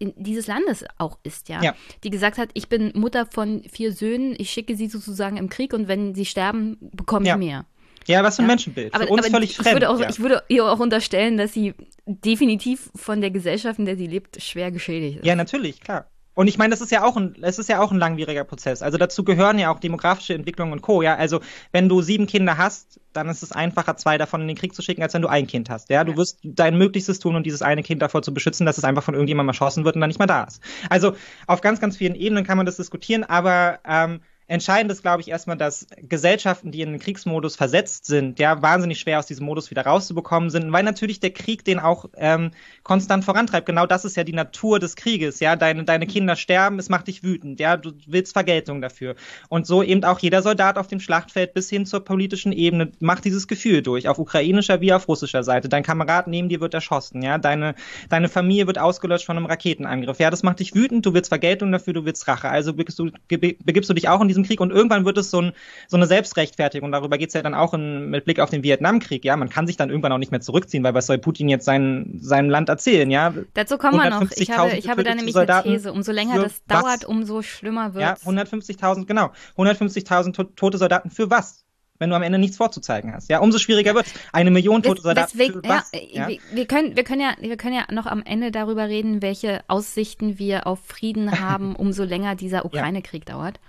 dieses 0.00 0.46
Landes 0.46 0.84
auch 0.96 1.18
ist, 1.22 1.48
ja? 1.48 1.62
ja. 1.62 1.74
Die 2.04 2.10
gesagt 2.10 2.38
hat, 2.38 2.50
ich 2.54 2.68
bin 2.68 2.92
Mutter 2.94 3.26
von 3.26 3.62
vier 3.64 3.92
Söhnen, 3.92 4.34
ich 4.38 4.50
schicke 4.50 4.76
sie 4.76 4.88
sozusagen 4.88 5.36
im 5.36 5.48
Krieg 5.48 5.72
und 5.72 5.88
wenn 5.88 6.14
sie 6.14 6.24
sterben, 6.24 6.76
bekomme 6.92 7.24
ich 7.24 7.28
ja. 7.28 7.36
mehr. 7.36 7.66
Ja, 8.06 8.22
was 8.24 8.36
für 8.36 8.42
ein 8.42 8.44
ja. 8.44 8.48
Menschenbild. 8.48 8.94
Für 8.94 9.02
aber, 9.02 9.10
uns 9.10 9.26
aber 9.26 9.30
völlig 9.30 9.50
ich 9.50 9.56
fremd. 9.56 9.74
Würde 9.74 9.90
auch, 9.90 10.00
ja. 10.00 10.08
Ich 10.08 10.18
würde 10.20 10.42
ihr 10.48 10.64
auch 10.64 10.80
unterstellen, 10.80 11.36
dass 11.36 11.52
sie 11.52 11.74
definitiv 12.06 12.90
von 12.94 13.20
der 13.20 13.30
Gesellschaft, 13.30 13.78
in 13.78 13.84
der 13.84 13.96
sie 13.96 14.06
lebt, 14.06 14.40
schwer 14.42 14.70
geschädigt 14.70 15.18
ist. 15.18 15.26
Ja, 15.26 15.36
natürlich, 15.36 15.80
klar. 15.80 16.08
Und 16.38 16.46
ich 16.46 16.56
meine, 16.56 16.70
das 16.70 16.80
ist 16.80 16.92
ja 16.92 17.02
auch 17.02 17.16
ein, 17.16 17.34
es 17.42 17.58
ist 17.58 17.68
ja 17.68 17.80
auch 17.80 17.90
ein 17.90 17.98
langwieriger 17.98 18.44
Prozess. 18.44 18.80
Also 18.80 18.96
dazu 18.96 19.24
gehören 19.24 19.58
ja 19.58 19.72
auch 19.72 19.80
demografische 19.80 20.34
Entwicklungen 20.34 20.72
und 20.72 20.82
Co. 20.82 21.02
Ja, 21.02 21.16
also 21.16 21.40
wenn 21.72 21.88
du 21.88 22.00
sieben 22.00 22.28
Kinder 22.28 22.56
hast, 22.56 23.00
dann 23.12 23.28
ist 23.28 23.42
es 23.42 23.50
einfacher, 23.50 23.96
zwei 23.96 24.18
davon 24.18 24.42
in 24.42 24.46
den 24.46 24.56
Krieg 24.56 24.72
zu 24.72 24.80
schicken, 24.80 25.02
als 25.02 25.14
wenn 25.14 25.22
du 25.22 25.26
ein 25.26 25.48
Kind 25.48 25.68
hast. 25.68 25.90
Ja, 25.90 26.04
du 26.04 26.16
wirst 26.16 26.38
dein 26.44 26.78
Möglichstes 26.78 27.18
tun, 27.18 27.34
um 27.34 27.42
dieses 27.42 27.60
eine 27.60 27.82
Kind 27.82 28.02
davor 28.02 28.22
zu 28.22 28.32
beschützen, 28.32 28.66
dass 28.66 28.78
es 28.78 28.84
einfach 28.84 29.02
von 29.02 29.14
irgendjemandem 29.14 29.48
erschossen 29.48 29.84
wird 29.84 29.96
und 29.96 30.00
dann 30.00 30.10
nicht 30.10 30.20
mehr 30.20 30.28
da 30.28 30.44
ist. 30.44 30.62
Also 30.88 31.16
auf 31.48 31.60
ganz, 31.60 31.80
ganz 31.80 31.96
vielen 31.96 32.14
Ebenen 32.14 32.44
kann 32.44 32.56
man 32.56 32.66
das 32.66 32.76
diskutieren, 32.76 33.24
aber 33.24 33.80
ähm, 33.84 34.20
entscheidend 34.48 34.90
ist, 34.90 35.02
glaube 35.02 35.20
ich, 35.20 35.28
erstmal, 35.28 35.58
dass 35.58 35.86
Gesellschaften, 36.00 36.72
die 36.72 36.80
in 36.80 36.90
den 36.90 36.98
Kriegsmodus 36.98 37.54
versetzt 37.54 38.06
sind, 38.06 38.38
ja, 38.38 38.60
wahnsinnig 38.62 38.98
schwer 38.98 39.18
aus 39.18 39.26
diesem 39.26 39.44
Modus 39.44 39.70
wieder 39.70 39.82
rauszubekommen 39.82 40.48
sind, 40.48 40.72
weil 40.72 40.82
natürlich 40.82 41.20
der 41.20 41.30
Krieg 41.30 41.64
den 41.64 41.78
auch 41.78 42.06
ähm, 42.16 42.50
konstant 42.82 43.24
vorantreibt. 43.24 43.66
Genau 43.66 43.86
das 43.86 44.06
ist 44.06 44.16
ja 44.16 44.24
die 44.24 44.32
Natur 44.32 44.78
des 44.78 44.96
Krieges, 44.96 45.40
ja. 45.40 45.54
Deine, 45.54 45.84
deine 45.84 46.06
Kinder 46.06 46.34
sterben, 46.34 46.78
es 46.78 46.88
macht 46.88 47.08
dich 47.08 47.22
wütend, 47.22 47.60
ja. 47.60 47.76
Du 47.76 47.92
willst 48.06 48.32
Vergeltung 48.32 48.80
dafür. 48.80 49.16
Und 49.50 49.66
so 49.66 49.82
eben 49.82 50.02
auch 50.04 50.18
jeder 50.18 50.40
Soldat 50.40 50.78
auf 50.78 50.86
dem 50.86 51.00
Schlachtfeld 51.00 51.52
bis 51.52 51.68
hin 51.68 51.84
zur 51.84 52.00
politischen 52.00 52.52
Ebene 52.52 52.90
macht 53.00 53.26
dieses 53.26 53.48
Gefühl 53.48 53.82
durch, 53.82 54.08
auf 54.08 54.18
ukrainischer 54.18 54.80
wie 54.80 54.94
auf 54.94 55.08
russischer 55.08 55.44
Seite. 55.44 55.68
Dein 55.68 55.82
Kamerad 55.82 56.26
neben 56.26 56.48
dir 56.48 56.60
wird 56.60 56.72
erschossen, 56.72 57.20
ja. 57.20 57.36
Deine, 57.36 57.74
deine 58.08 58.30
Familie 58.30 58.66
wird 58.66 58.78
ausgelöscht 58.78 59.26
von 59.26 59.36
einem 59.36 59.46
Raketenangriff. 59.46 60.18
Ja, 60.18 60.30
das 60.30 60.42
macht 60.42 60.60
dich 60.60 60.74
wütend, 60.74 61.04
du 61.04 61.12
willst 61.12 61.28
Vergeltung 61.28 61.70
dafür, 61.70 61.92
du 61.92 62.06
willst 62.06 62.26
Rache. 62.28 62.48
Also 62.48 62.72
begibst 62.72 62.98
du, 62.98 63.10
begibst 63.28 63.90
du 63.90 63.94
dich 63.94 64.08
auch 64.08 64.22
in 64.22 64.37
diesem 64.38 64.48
Krieg 64.48 64.60
und 64.60 64.70
irgendwann 64.70 65.04
wird 65.04 65.18
es 65.18 65.30
so, 65.30 65.42
ein, 65.42 65.52
so 65.86 65.96
eine 65.96 66.06
Selbstrechtfertigung. 66.06 66.92
Darüber 66.92 67.18
geht 67.18 67.28
es 67.28 67.34
ja 67.34 67.42
dann 67.42 67.54
auch 67.54 67.74
in, 67.74 68.10
mit 68.10 68.24
Blick 68.24 68.40
auf 68.40 68.50
den 68.50 68.62
Vietnamkrieg. 68.62 69.24
Ja, 69.24 69.36
man 69.36 69.48
kann 69.48 69.66
sich 69.66 69.76
dann 69.76 69.90
irgendwann 69.90 70.12
auch 70.12 70.18
nicht 70.18 70.30
mehr 70.30 70.40
zurückziehen, 70.40 70.84
weil 70.84 70.94
was 70.94 71.06
soll 71.06 71.18
Putin 71.18 71.48
jetzt 71.48 71.64
sein, 71.64 72.18
seinem 72.20 72.50
Land 72.50 72.68
erzählen? 72.68 73.10
Ja, 73.10 73.34
dazu 73.54 73.78
kommen 73.78 73.98
wir 73.98 74.10
noch. 74.10 74.30
Ich 74.36 74.50
habe, 74.50 74.76
ich 74.76 74.88
habe 74.88 75.04
da 75.04 75.14
nämlich 75.14 75.34
Soldaten 75.34 75.68
eine 75.68 75.76
These. 75.76 75.92
Umso 75.92 76.12
länger 76.12 76.42
das 76.42 76.64
dauert, 76.66 77.02
was? 77.02 77.04
umso 77.04 77.42
schlimmer 77.42 77.94
wird 77.94 78.02
Ja, 78.02 78.14
150.000, 78.14 79.06
genau. 79.06 79.32
150.000 79.56 80.54
tote 80.54 80.78
Soldaten 80.78 81.10
für 81.10 81.30
was? 81.30 81.64
wenn 81.98 82.10
du 82.10 82.16
am 82.16 82.22
Ende 82.22 82.38
nichts 82.38 82.56
vorzuzeigen 82.56 83.12
hast. 83.12 83.28
Ja, 83.28 83.40
umso 83.40 83.58
schwieriger 83.58 83.94
wird 83.94 84.06
Eine 84.32 84.50
Million 84.50 84.82
tote 84.82 85.02
Soldaten. 85.02 85.30
Deswegen, 85.36 85.62
ja, 85.64 85.82
ja? 86.10 86.28
Wir, 86.52 86.66
können, 86.66 86.96
wir, 86.96 87.04
können 87.04 87.20
ja, 87.20 87.34
wir 87.40 87.56
können 87.56 87.74
ja 87.74 87.86
noch 87.90 88.06
am 88.06 88.22
Ende 88.22 88.50
darüber 88.50 88.88
reden, 88.88 89.22
welche 89.22 89.62
Aussichten 89.68 90.38
wir 90.38 90.66
auf 90.66 90.80
Frieden 90.80 91.40
haben, 91.40 91.74
umso 91.76 92.04
länger 92.04 92.36
dieser 92.36 92.64
Ukraine-Krieg 92.64 93.26
dauert. 93.26 93.60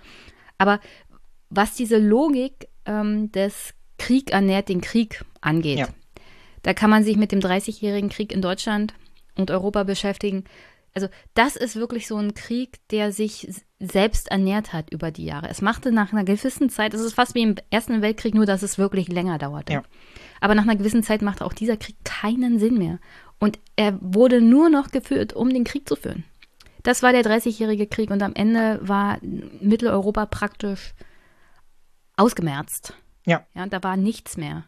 Aber 0.60 0.78
was 1.48 1.74
diese 1.74 1.96
Logik 1.96 2.68
ähm, 2.84 3.32
des 3.32 3.72
Krieg 3.96 4.30
ernährt 4.30 4.68
den 4.68 4.82
Krieg 4.82 5.24
angeht, 5.40 5.78
ja. 5.78 5.88
da 6.62 6.74
kann 6.74 6.90
man 6.90 7.02
sich 7.02 7.16
mit 7.16 7.32
dem 7.32 7.40
30-jährigen 7.40 8.10
Krieg 8.10 8.30
in 8.30 8.42
Deutschland 8.42 8.92
und 9.36 9.50
Europa 9.50 9.84
beschäftigen. 9.84 10.44
Also 10.94 11.08
das 11.32 11.56
ist 11.56 11.76
wirklich 11.76 12.06
so 12.06 12.18
ein 12.18 12.34
Krieg, 12.34 12.78
der 12.90 13.10
sich 13.10 13.48
selbst 13.78 14.30
ernährt 14.30 14.74
hat 14.74 14.90
über 14.92 15.10
die 15.10 15.24
Jahre. 15.24 15.48
Es 15.48 15.62
machte 15.62 15.92
nach 15.92 16.12
einer 16.12 16.24
gewissen 16.24 16.68
Zeit, 16.68 16.92
es 16.92 17.00
ist 17.00 17.14
fast 17.14 17.34
wie 17.34 17.42
im 17.42 17.54
Ersten 17.70 18.02
Weltkrieg, 18.02 18.34
nur 18.34 18.44
dass 18.44 18.62
es 18.62 18.76
wirklich 18.76 19.08
länger 19.08 19.38
dauerte. 19.38 19.72
Ja. 19.72 19.82
Aber 20.42 20.54
nach 20.54 20.64
einer 20.64 20.76
gewissen 20.76 21.02
Zeit 21.02 21.22
machte 21.22 21.46
auch 21.46 21.54
dieser 21.54 21.78
Krieg 21.78 21.96
keinen 22.04 22.58
Sinn 22.58 22.76
mehr. 22.76 22.98
Und 23.38 23.58
er 23.76 23.98
wurde 24.02 24.42
nur 24.42 24.68
noch 24.68 24.90
geführt, 24.90 25.32
um 25.32 25.48
den 25.48 25.64
Krieg 25.64 25.88
zu 25.88 25.96
führen. 25.96 26.24
Das 26.82 27.02
war 27.02 27.12
der 27.12 27.22
30-jährige 27.22 27.86
Krieg 27.86 28.10
und 28.10 28.22
am 28.22 28.34
Ende 28.34 28.78
war 28.82 29.18
Mitteleuropa 29.60 30.26
praktisch 30.26 30.94
ausgemerzt. 32.16 32.94
Ja. 33.26 33.44
Ja, 33.54 33.66
da 33.66 33.82
war 33.82 33.96
nichts 33.96 34.36
mehr. 34.36 34.64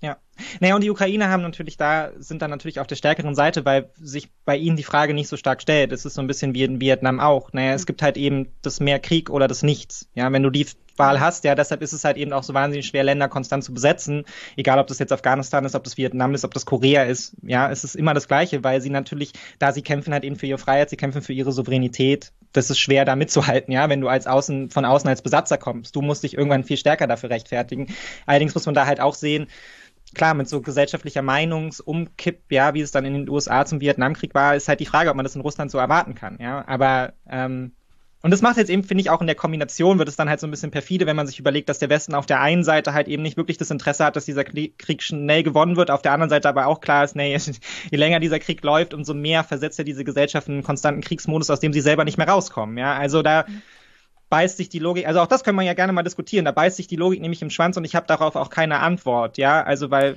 Ja. 0.00 0.18
Naja, 0.60 0.74
und 0.74 0.82
die 0.82 0.90
Ukrainer 0.90 1.30
haben 1.30 1.42
natürlich 1.42 1.78
da, 1.78 2.10
sind 2.18 2.42
dann 2.42 2.50
natürlich 2.50 2.78
auf 2.78 2.86
der 2.86 2.96
stärkeren 2.96 3.34
Seite, 3.34 3.64
weil 3.64 3.90
sich 3.94 4.30
bei 4.44 4.56
ihnen 4.56 4.76
die 4.76 4.82
Frage 4.82 5.14
nicht 5.14 5.28
so 5.28 5.38
stark 5.38 5.62
stellt. 5.62 5.92
Es 5.92 6.04
ist 6.04 6.14
so 6.14 6.20
ein 6.20 6.26
bisschen 6.26 6.54
wie 6.54 6.64
in 6.64 6.80
Vietnam 6.80 7.20
auch. 7.20 7.52
Naja, 7.54 7.72
es 7.72 7.86
gibt 7.86 8.02
halt 8.02 8.18
eben 8.18 8.48
das 8.60 8.80
mehr 8.80 8.98
Krieg 8.98 9.30
oder 9.30 9.48
das 9.48 9.62
Nichts. 9.62 10.08
Ja, 10.14 10.30
wenn 10.30 10.42
du 10.42 10.50
die 10.50 10.66
Wahl 10.96 11.20
hast, 11.20 11.44
ja, 11.44 11.54
deshalb 11.54 11.82
ist 11.82 11.92
es 11.92 12.04
halt 12.04 12.16
eben 12.16 12.32
auch 12.32 12.42
so 12.42 12.54
wahnsinnig 12.54 12.86
schwer, 12.86 13.04
Länder 13.04 13.28
konstant 13.28 13.64
zu 13.64 13.74
besetzen. 13.74 14.24
Egal, 14.56 14.78
ob 14.78 14.86
das 14.86 14.98
jetzt 14.98 15.12
Afghanistan 15.12 15.64
ist, 15.64 15.74
ob 15.74 15.84
das 15.84 15.96
Vietnam 15.96 16.34
ist, 16.34 16.44
ob 16.44 16.54
das 16.54 16.66
Korea 16.66 17.04
ist. 17.04 17.34
Ja, 17.42 17.70
es 17.70 17.84
ist 17.84 17.96
immer 17.96 18.14
das 18.14 18.28
Gleiche, 18.28 18.64
weil 18.64 18.80
sie 18.80 18.90
natürlich, 18.90 19.32
da 19.58 19.72
sie 19.72 19.82
kämpfen 19.82 20.12
halt 20.12 20.24
eben 20.24 20.36
für 20.36 20.46
ihre 20.46 20.58
Freiheit, 20.58 20.90
sie 20.90 20.96
kämpfen 20.96 21.22
für 21.22 21.32
ihre 21.32 21.52
Souveränität. 21.52 22.32
Das 22.52 22.70
ist 22.70 22.78
schwer, 22.78 23.04
da 23.04 23.16
mitzuhalten, 23.16 23.72
ja, 23.72 23.88
wenn 23.88 24.00
du 24.00 24.08
als 24.08 24.26
Außen, 24.26 24.70
von 24.70 24.84
außen 24.84 25.08
als 25.08 25.22
Besatzer 25.22 25.58
kommst. 25.58 25.96
Du 25.96 26.02
musst 26.02 26.22
dich 26.22 26.36
irgendwann 26.36 26.64
viel 26.64 26.76
stärker 26.76 27.06
dafür 27.06 27.30
rechtfertigen. 27.30 27.88
Allerdings 28.26 28.54
muss 28.54 28.66
man 28.66 28.74
da 28.74 28.86
halt 28.86 29.00
auch 29.00 29.14
sehen, 29.14 29.48
klar, 30.14 30.34
mit 30.34 30.48
so 30.48 30.60
gesellschaftlicher 30.60 31.22
Meinungsumkipp, 31.22 32.42
ja, 32.50 32.74
wie 32.74 32.80
es 32.80 32.92
dann 32.92 33.04
in 33.04 33.14
den 33.14 33.28
USA 33.28 33.66
zum 33.66 33.80
Vietnamkrieg 33.80 34.34
war, 34.34 34.54
ist 34.54 34.68
halt 34.68 34.80
die 34.80 34.86
Frage, 34.86 35.10
ob 35.10 35.16
man 35.16 35.24
das 35.24 35.34
in 35.34 35.42
Russland 35.42 35.70
so 35.70 35.78
erwarten 35.78 36.14
kann, 36.14 36.38
ja. 36.40 36.66
Aber 36.66 37.14
ähm, 37.28 37.72
und 38.24 38.30
das 38.30 38.40
macht 38.40 38.56
jetzt 38.56 38.70
eben, 38.70 38.84
finde 38.84 39.02
ich, 39.02 39.10
auch 39.10 39.20
in 39.20 39.26
der 39.26 39.36
Kombination 39.36 39.98
wird 39.98 40.08
es 40.08 40.16
dann 40.16 40.30
halt 40.30 40.40
so 40.40 40.46
ein 40.46 40.50
bisschen 40.50 40.70
perfide, 40.70 41.04
wenn 41.04 41.14
man 41.14 41.26
sich 41.26 41.38
überlegt, 41.38 41.68
dass 41.68 41.78
der 41.78 41.90
Westen 41.90 42.14
auf 42.14 42.24
der 42.24 42.40
einen 42.40 42.64
Seite 42.64 42.94
halt 42.94 43.06
eben 43.06 43.22
nicht 43.22 43.36
wirklich 43.36 43.58
das 43.58 43.70
Interesse 43.70 44.02
hat, 44.02 44.16
dass 44.16 44.24
dieser 44.24 44.44
Krieg 44.44 45.02
schnell 45.02 45.42
gewonnen 45.42 45.76
wird, 45.76 45.90
auf 45.90 46.00
der 46.00 46.12
anderen 46.12 46.30
Seite 46.30 46.48
aber 46.48 46.66
auch 46.66 46.80
klar 46.80 47.04
ist, 47.04 47.16
nee, 47.16 47.36
je 47.90 47.98
länger 47.98 48.20
dieser 48.20 48.38
Krieg 48.38 48.64
läuft, 48.64 48.94
umso 48.94 49.12
mehr 49.12 49.44
versetzt 49.44 49.78
er 49.78 49.84
diese 49.84 50.04
Gesellschaft 50.04 50.48
in 50.48 50.54
einen 50.54 50.62
konstanten 50.62 51.02
Kriegsmodus, 51.02 51.50
aus 51.50 51.60
dem 51.60 51.74
sie 51.74 51.82
selber 51.82 52.06
nicht 52.06 52.16
mehr 52.16 52.26
rauskommen, 52.26 52.78
ja. 52.78 52.94
Also 52.94 53.20
da, 53.20 53.44
mhm 53.46 53.60
beißt 54.30 54.56
sich 54.56 54.68
die 54.68 54.80
Logik, 54.80 55.06
also 55.06 55.20
auch 55.20 55.28
das 55.28 55.44
können 55.44 55.56
wir 55.56 55.62
ja 55.62 55.74
gerne 55.74 55.92
mal 55.92 56.02
diskutieren, 56.02 56.44
da 56.44 56.50
beißt 56.50 56.76
sich 56.76 56.88
die 56.88 56.96
Logik 56.96 57.20
nämlich 57.20 57.40
im 57.42 57.50
Schwanz 57.50 57.76
und 57.76 57.84
ich 57.84 57.94
habe 57.94 58.08
darauf 58.08 58.34
auch 58.34 58.50
keine 58.50 58.80
Antwort, 58.80 59.38
ja, 59.38 59.62
also 59.62 59.92
weil 59.92 60.16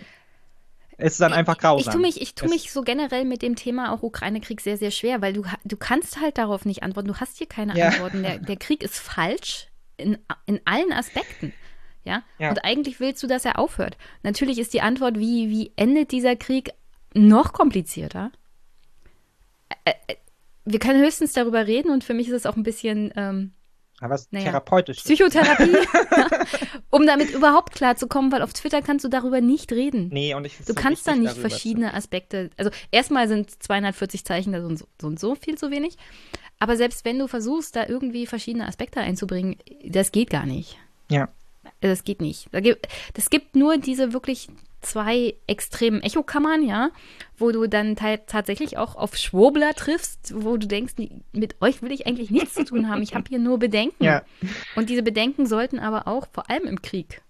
es 0.98 1.14
ist 1.14 1.22
dann 1.22 1.34
einfach 1.34 1.57
grausam. 1.57 1.88
Ich 1.88 1.94
tue 1.94 2.02
mich, 2.02 2.22
ich 2.22 2.36
tu 2.36 2.48
mich 2.48 2.72
so 2.72 2.82
generell 2.82 3.24
mit 3.24 3.44
dem 3.44 3.56
Thema 3.56 3.94
auch 3.94 4.02
Ukraine-Krieg 4.02 4.61
sehr, 4.61 4.78
sehr 4.78 4.91
schwer, 4.91 5.22
weil 5.22 5.34
du, 5.34 5.44
du 5.64 5.78
kannst 5.78 6.19
halt 6.19 6.38
darauf 6.38 6.65
nicht 6.65 6.82
antworten. 6.82 7.07
Du 7.07 7.18
hast 7.18 7.38
hier 7.38 7.48
keine 7.48 7.78
ja. 7.78 7.90
Antworten. 7.90 8.24
Der, 8.24 8.40
der 8.40 8.57
Krieg 8.57 8.84
ist 8.84 8.98
falsch 8.98 9.68
in, 9.98 10.18
in 10.48 10.60
allen 10.65 10.91
Aspekten. 10.91 11.53
Ja? 12.03 12.24
ja? 12.40 12.49
Und 12.49 12.64
eigentlich 12.64 12.99
willst 12.99 13.22
du, 13.22 13.28
dass 13.28 13.45
er 13.45 13.60
aufhört. 13.60 13.98
Natürlich 14.24 14.60
ist 14.60 14.74
die 14.74 14.82
Antwort, 14.82 15.19
wie, 15.19 15.49
wie 15.49 15.72
endet 15.76 16.11
dieser 16.11 16.36
Krieg, 16.36 16.72
noch 17.14 17.53
komplizierter. 17.53 18.32
Wir 20.65 20.80
können 20.80 21.02
höchstens 21.02 21.34
darüber 21.34 21.68
reden 21.68 21.91
und 21.91 22.03
für 22.03 22.14
mich 22.14 22.28
ist 22.28 22.34
es 22.34 22.45
auch 22.45 22.56
ein 22.56 22.64
bisschen 22.64 23.11
ähm, 23.15 23.52
aber 23.99 24.15
es 24.15 24.28
naja, 24.32 24.45
therapeutisch. 24.45 24.99
Psychotherapie, 24.99 25.76
um 26.90 27.06
damit 27.07 27.32
überhaupt 27.32 27.74
klarzukommen, 27.74 28.32
weil 28.32 28.41
auf 28.41 28.53
Twitter 28.53 28.82
kannst 28.82 29.03
du 29.06 29.10
darüber 29.10 29.41
nicht 29.41 29.72
reden. 29.72 30.10
Nee, 30.11 30.34
und 30.36 30.45
ich 30.45 30.57
Du 30.65 30.74
kannst 30.74 31.07
da 31.07 31.15
nicht 31.15 31.36
verschiedene 31.36 31.94
Aspekte. 31.94 32.52
Also 32.57 32.69
erstmal 32.91 33.28
sind 33.28 33.64
240 33.64 34.24
Zeichen 34.24 34.53
da 34.53 34.61
so 34.61 34.68
und 34.68 34.78
so, 34.78 34.86
so 35.02 35.07
und 35.07 35.19
so 35.19 35.36
viel 35.36 35.57
zu 35.57 35.72
wenig. 35.72 35.98
Aber 36.60 36.78
selbst 36.78 37.06
wenn 37.06 37.19
du 37.19 37.28
versuchst, 37.28 37.76
da 37.76 37.88
irgendwie 37.88 38.28
verschiedene 38.28 38.68
Aspekte 38.68 38.99
einzubringen, 38.99 39.57
das 39.84 40.11
geht 40.11 40.30
gar 40.30 40.45
nicht. 40.45 40.78
Ja. 41.10 41.30
Das 41.82 42.03
geht 42.03 42.22
nicht. 42.22 42.49
Das 43.14 43.30
gibt 43.30 43.56
nur 43.56 43.78
diese 43.78 44.14
wirklich 44.14 44.48
zwei 44.81 45.35
extremen 45.47 46.01
Echokammern, 46.01 46.63
ja, 46.63 46.89
wo 47.37 47.51
du 47.51 47.67
dann 47.67 47.95
tatsächlich 47.95 48.77
auch 48.77 48.95
auf 48.95 49.15
Schwurbler 49.15 49.73
triffst, 49.73 50.33
wo 50.35 50.57
du 50.57 50.67
denkst, 50.67 50.93
mit 51.31 51.55
euch 51.61 51.81
will 51.81 51.91
ich 51.91 52.07
eigentlich 52.07 52.31
nichts 52.31 52.53
zu 52.55 52.65
tun 52.65 52.89
haben. 52.89 53.01
Ich 53.01 53.15
habe 53.15 53.25
hier 53.27 53.39
nur 53.39 53.59
Bedenken. 53.59 54.03
Ja. 54.03 54.23
Und 54.75 54.89
diese 54.89 55.03
Bedenken 55.03 55.45
sollten 55.45 55.79
aber 55.79 56.07
auch 56.07 56.27
vor 56.31 56.49
allem 56.49 56.65
im 56.65 56.81
Krieg 56.81 57.21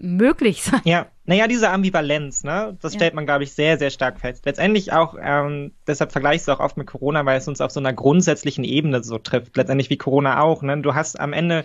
möglich 0.00 0.62
sein. 0.62 0.80
Ja, 0.84 1.06
naja, 1.24 1.48
diese 1.48 1.70
Ambivalenz, 1.70 2.44
ne, 2.44 2.76
das 2.80 2.94
ja. 2.94 2.98
stellt 2.98 3.14
man, 3.14 3.26
glaube 3.26 3.44
ich, 3.44 3.52
sehr, 3.52 3.78
sehr 3.78 3.90
stark 3.90 4.20
fest. 4.20 4.46
Letztendlich 4.46 4.92
auch, 4.92 5.16
ähm, 5.20 5.72
deshalb 5.86 6.12
vergleiche 6.12 6.36
ich 6.36 6.42
es 6.42 6.48
auch 6.48 6.60
oft 6.60 6.76
mit 6.76 6.86
Corona, 6.86 7.26
weil 7.26 7.38
es 7.38 7.48
uns 7.48 7.60
auf 7.60 7.70
so 7.70 7.80
einer 7.80 7.92
grundsätzlichen 7.92 8.64
Ebene 8.64 9.02
so 9.02 9.18
trifft. 9.18 9.56
Letztendlich 9.56 9.90
wie 9.90 9.96
Corona 9.96 10.40
auch, 10.40 10.62
ne. 10.62 10.80
Du 10.80 10.94
hast 10.94 11.18
am 11.18 11.32
Ende 11.32 11.64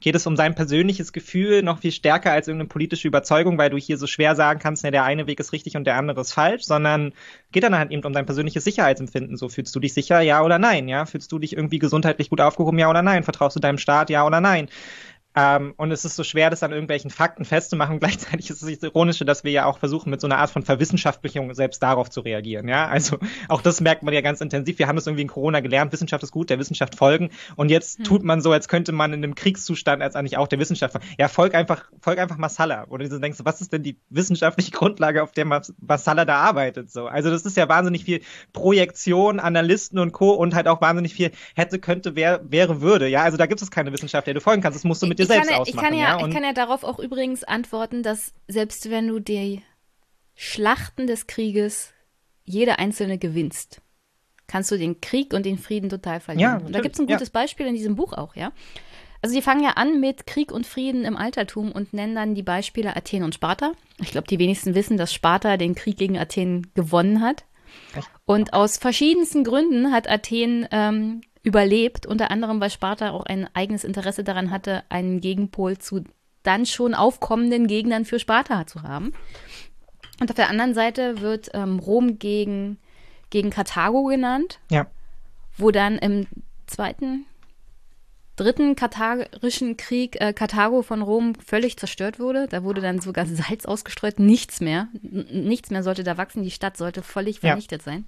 geht 0.00 0.14
es 0.14 0.26
um 0.26 0.34
sein 0.34 0.54
persönliches 0.54 1.12
Gefühl 1.12 1.62
noch 1.62 1.80
viel 1.80 1.92
stärker 1.92 2.32
als 2.32 2.48
irgendeine 2.48 2.68
politische 2.68 3.06
Überzeugung, 3.06 3.58
weil 3.58 3.68
du 3.68 3.76
hier 3.76 3.98
so 3.98 4.06
schwer 4.06 4.34
sagen 4.34 4.58
kannst, 4.58 4.82
ne, 4.82 4.90
der 4.90 5.04
eine 5.04 5.26
Weg 5.26 5.38
ist 5.40 5.52
richtig 5.52 5.76
und 5.76 5.84
der 5.84 5.96
andere 5.96 6.22
ist 6.22 6.32
falsch, 6.32 6.64
sondern 6.64 7.12
geht 7.52 7.62
dann 7.64 7.76
halt 7.76 7.90
eben 7.90 8.02
um 8.02 8.12
dein 8.14 8.24
persönliches 8.24 8.64
Sicherheitsempfinden. 8.64 9.36
So 9.36 9.50
fühlst 9.50 9.74
du 9.76 9.80
dich 9.80 9.92
sicher, 9.92 10.20
ja 10.20 10.42
oder 10.42 10.58
nein, 10.58 10.88
ja? 10.88 11.04
Fühlst 11.04 11.30
du 11.32 11.38
dich 11.38 11.54
irgendwie 11.54 11.78
gesundheitlich 11.78 12.30
gut 12.30 12.40
aufgehoben, 12.40 12.78
ja 12.78 12.88
oder 12.88 13.02
nein? 13.02 13.24
Vertraust 13.24 13.56
du 13.56 13.60
deinem 13.60 13.78
Staat, 13.78 14.08
ja 14.08 14.26
oder 14.26 14.40
nein? 14.40 14.68
Ähm, 15.36 15.74
und 15.76 15.92
es 15.92 16.04
ist 16.04 16.16
so 16.16 16.24
schwer, 16.24 16.50
das 16.50 16.64
an 16.64 16.72
irgendwelchen 16.72 17.10
Fakten 17.10 17.44
festzumachen. 17.44 17.98
Gleichzeitig 18.00 18.50
ist 18.50 18.62
es 18.62 18.80
das 18.80 18.90
Ironische, 18.90 19.24
dass 19.24 19.44
wir 19.44 19.52
ja 19.52 19.66
auch 19.66 19.78
versuchen, 19.78 20.10
mit 20.10 20.20
so 20.20 20.26
einer 20.26 20.38
Art 20.38 20.50
von 20.50 20.62
Verwissenschaftlichung 20.62 21.54
selbst 21.54 21.82
darauf 21.82 22.10
zu 22.10 22.20
reagieren. 22.20 22.66
Ja, 22.68 22.88
also 22.88 23.18
auch 23.48 23.62
das 23.62 23.80
merkt 23.80 24.02
man 24.02 24.12
ja 24.12 24.22
ganz 24.22 24.40
intensiv. 24.40 24.78
Wir 24.78 24.88
haben 24.88 24.96
das 24.96 25.06
irgendwie 25.06 25.22
in 25.22 25.28
Corona 25.28 25.60
gelernt. 25.60 25.92
Wissenschaft 25.92 26.24
ist 26.24 26.32
gut, 26.32 26.50
der 26.50 26.58
Wissenschaft 26.58 26.96
folgen. 26.96 27.30
Und 27.54 27.70
jetzt 27.70 27.98
hm. 27.98 28.04
tut 28.04 28.24
man 28.24 28.40
so, 28.40 28.50
als 28.50 28.66
könnte 28.66 28.92
man 28.92 29.12
in 29.12 29.22
einem 29.22 29.36
Kriegszustand 29.36 30.02
als 30.02 30.16
eigentlich 30.16 30.36
auch 30.36 30.48
der 30.48 30.58
Wissenschaft 30.58 30.92
folgen. 30.92 31.06
Ja, 31.18 31.28
folg 31.28 31.54
einfach, 31.54 31.84
folg 32.00 32.18
einfach 32.18 32.36
Masala. 32.36 32.86
Oder 32.88 33.08
du 33.08 33.20
denkst, 33.20 33.38
was 33.44 33.60
ist 33.60 33.72
denn 33.72 33.84
die 33.84 33.98
wissenschaftliche 34.08 34.70
Grundlage, 34.72 35.22
auf 35.22 35.30
der 35.32 35.44
Masala 35.44 36.24
da 36.24 36.36
arbeitet? 36.36 36.90
So, 36.90 37.06
also 37.06 37.30
das 37.30 37.42
ist 37.42 37.56
ja 37.56 37.68
wahnsinnig 37.68 38.04
viel 38.04 38.20
Projektion, 38.52 39.38
Analysten 39.38 40.00
und 40.00 40.10
Co. 40.10 40.32
und 40.32 40.56
halt 40.56 40.66
auch 40.66 40.80
wahnsinnig 40.80 41.14
viel 41.14 41.30
hätte, 41.54 41.78
könnte, 41.78 42.16
wer, 42.16 42.40
wäre, 42.50 42.80
würde. 42.80 43.06
Ja, 43.06 43.22
also 43.22 43.36
da 43.36 43.46
gibt 43.46 43.62
es 43.62 43.70
keine 43.70 43.92
Wissenschaft, 43.92 44.26
der 44.26 44.34
du 44.34 44.40
folgen 44.40 44.60
kannst. 44.62 44.76
Das 44.76 44.84
musst 44.84 45.02
du 45.02 45.06
mit 45.06 45.19
dir 45.20 45.26
selbst 45.26 45.50
ja, 45.50 45.58
ausmachen. 45.58 45.78
Ich 45.78 45.82
kann 45.82 45.98
ja, 45.98 46.18
ja? 46.18 46.26
ich 46.26 46.34
kann 46.34 46.44
ja 46.44 46.52
darauf 46.52 46.84
auch 46.84 46.98
übrigens 46.98 47.44
antworten, 47.44 48.02
dass 48.02 48.34
selbst 48.48 48.90
wenn 48.90 49.08
du 49.08 49.20
die 49.20 49.62
Schlachten 50.34 51.06
des 51.06 51.26
Krieges 51.26 51.92
jede 52.44 52.78
einzelne 52.78 53.18
gewinnst, 53.18 53.80
kannst 54.46 54.70
du 54.70 54.78
den 54.78 55.00
Krieg 55.00 55.32
und 55.32 55.46
den 55.46 55.58
Frieden 55.58 55.90
total 55.90 56.20
verlieren. 56.20 56.60
Ja, 56.60 56.66
und 56.66 56.74
da 56.74 56.80
gibt 56.80 56.96
es 56.96 57.00
ein 57.00 57.06
gutes 57.06 57.28
ja. 57.28 57.32
Beispiel 57.32 57.66
in 57.66 57.74
diesem 57.74 57.94
Buch 57.94 58.12
auch, 58.12 58.34
ja. 58.34 58.52
Also 59.22 59.34
die 59.34 59.42
fangen 59.42 59.62
ja 59.62 59.72
an 59.72 60.00
mit 60.00 60.26
Krieg 60.26 60.50
und 60.50 60.66
Frieden 60.66 61.04
im 61.04 61.16
Altertum 61.16 61.72
und 61.72 61.92
nennen 61.92 62.14
dann 62.14 62.34
die 62.34 62.42
Beispiele 62.42 62.96
Athen 62.96 63.22
und 63.22 63.34
Sparta. 63.34 63.72
Ich 64.00 64.12
glaube, 64.12 64.26
die 64.26 64.38
wenigsten 64.38 64.74
wissen, 64.74 64.96
dass 64.96 65.12
Sparta 65.12 65.58
den 65.58 65.74
Krieg 65.74 65.98
gegen 65.98 66.18
Athen 66.18 66.72
gewonnen 66.74 67.20
hat. 67.20 67.44
Und 68.24 68.54
aus 68.54 68.78
verschiedensten 68.78 69.44
Gründen 69.44 69.92
hat 69.92 70.08
Athen 70.08 70.66
ähm, 70.70 71.20
überlebt, 71.42 72.06
unter 72.06 72.30
anderem, 72.30 72.60
weil 72.60 72.70
Sparta 72.70 73.10
auch 73.10 73.24
ein 73.24 73.48
eigenes 73.54 73.84
Interesse 73.84 74.24
daran 74.24 74.50
hatte, 74.50 74.82
einen 74.88 75.20
Gegenpol 75.20 75.78
zu 75.78 76.04
dann 76.42 76.66
schon 76.66 76.94
aufkommenden 76.94 77.66
Gegnern 77.66 78.04
für 78.04 78.18
Sparta 78.18 78.66
zu 78.66 78.82
haben. 78.82 79.12
Und 80.20 80.30
auf 80.30 80.36
der 80.36 80.48
anderen 80.48 80.74
Seite 80.74 81.20
wird 81.20 81.50
ähm, 81.54 81.78
Rom 81.78 82.18
gegen, 82.18 82.78
gegen 83.30 83.50
Karthago 83.50 84.04
genannt. 84.04 84.60
Ja. 84.70 84.86
Wo 85.56 85.70
dann 85.70 85.98
im 85.98 86.26
zweiten, 86.66 87.26
dritten 88.36 88.76
katharischen 88.76 89.76
Krieg 89.76 90.20
äh, 90.20 90.32
Karthago 90.32 90.82
von 90.82 91.02
Rom 91.02 91.34
völlig 91.34 91.78
zerstört 91.78 92.18
wurde. 92.18 92.48
Da 92.48 92.64
wurde 92.64 92.80
dann 92.80 93.00
sogar 93.00 93.26
Salz 93.26 93.64
ausgestreut, 93.64 94.18
nichts 94.18 94.60
mehr. 94.60 94.88
N 95.02 95.44
nichts 95.48 95.70
mehr 95.70 95.82
sollte 95.82 96.04
da 96.04 96.16
wachsen. 96.16 96.42
Die 96.42 96.50
Stadt 96.50 96.76
sollte 96.76 97.02
völlig 97.02 97.40
vernichtet 97.40 97.82
ja. 97.82 97.84
sein. 97.84 98.04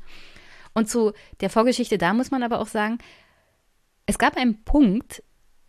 Und 0.75 0.89
zu 0.89 1.13
der 1.41 1.51
Vorgeschichte 1.51 1.99
da 1.99 2.15
muss 2.15 2.31
man 2.31 2.43
aber 2.43 2.61
auch 2.61 2.67
sagen, 2.67 2.99
es 4.07 4.19
gab 4.19 4.37
einen 4.37 4.63
Punkt 4.65 5.23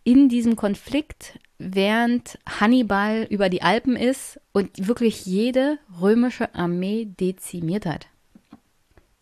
in 0.04 0.28
diesem 0.28 0.56
Konflikt, 0.56 1.38
während 1.58 2.38
Hannibal 2.46 3.26
über 3.30 3.48
die 3.48 3.62
Alpen 3.62 3.96
ist 3.96 4.40
und 4.52 4.86
wirklich 4.86 5.24
jede 5.24 5.78
römische 6.00 6.54
Armee 6.54 7.06
dezimiert 7.06 7.86
hat. 7.86 8.06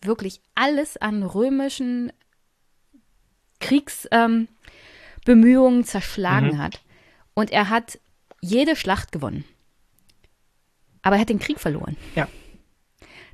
Wirklich 0.01 0.41
alles 0.55 0.97
an 0.97 1.23
römischen 1.23 2.11
Kriegsbemühungen 3.61 4.49
ähm, 5.79 5.85
zerschlagen 5.85 6.55
mhm. 6.55 6.57
hat. 6.57 6.81
Und 7.33 7.51
er 7.51 7.69
hat 7.69 7.99
jede 8.41 8.75
Schlacht 8.75 9.13
gewonnen. 9.13 9.45
Aber 11.01 11.15
er 11.15 11.21
hat 11.21 11.29
den 11.29 11.39
Krieg 11.39 11.59
verloren. 11.59 11.95
Ja. 12.15 12.27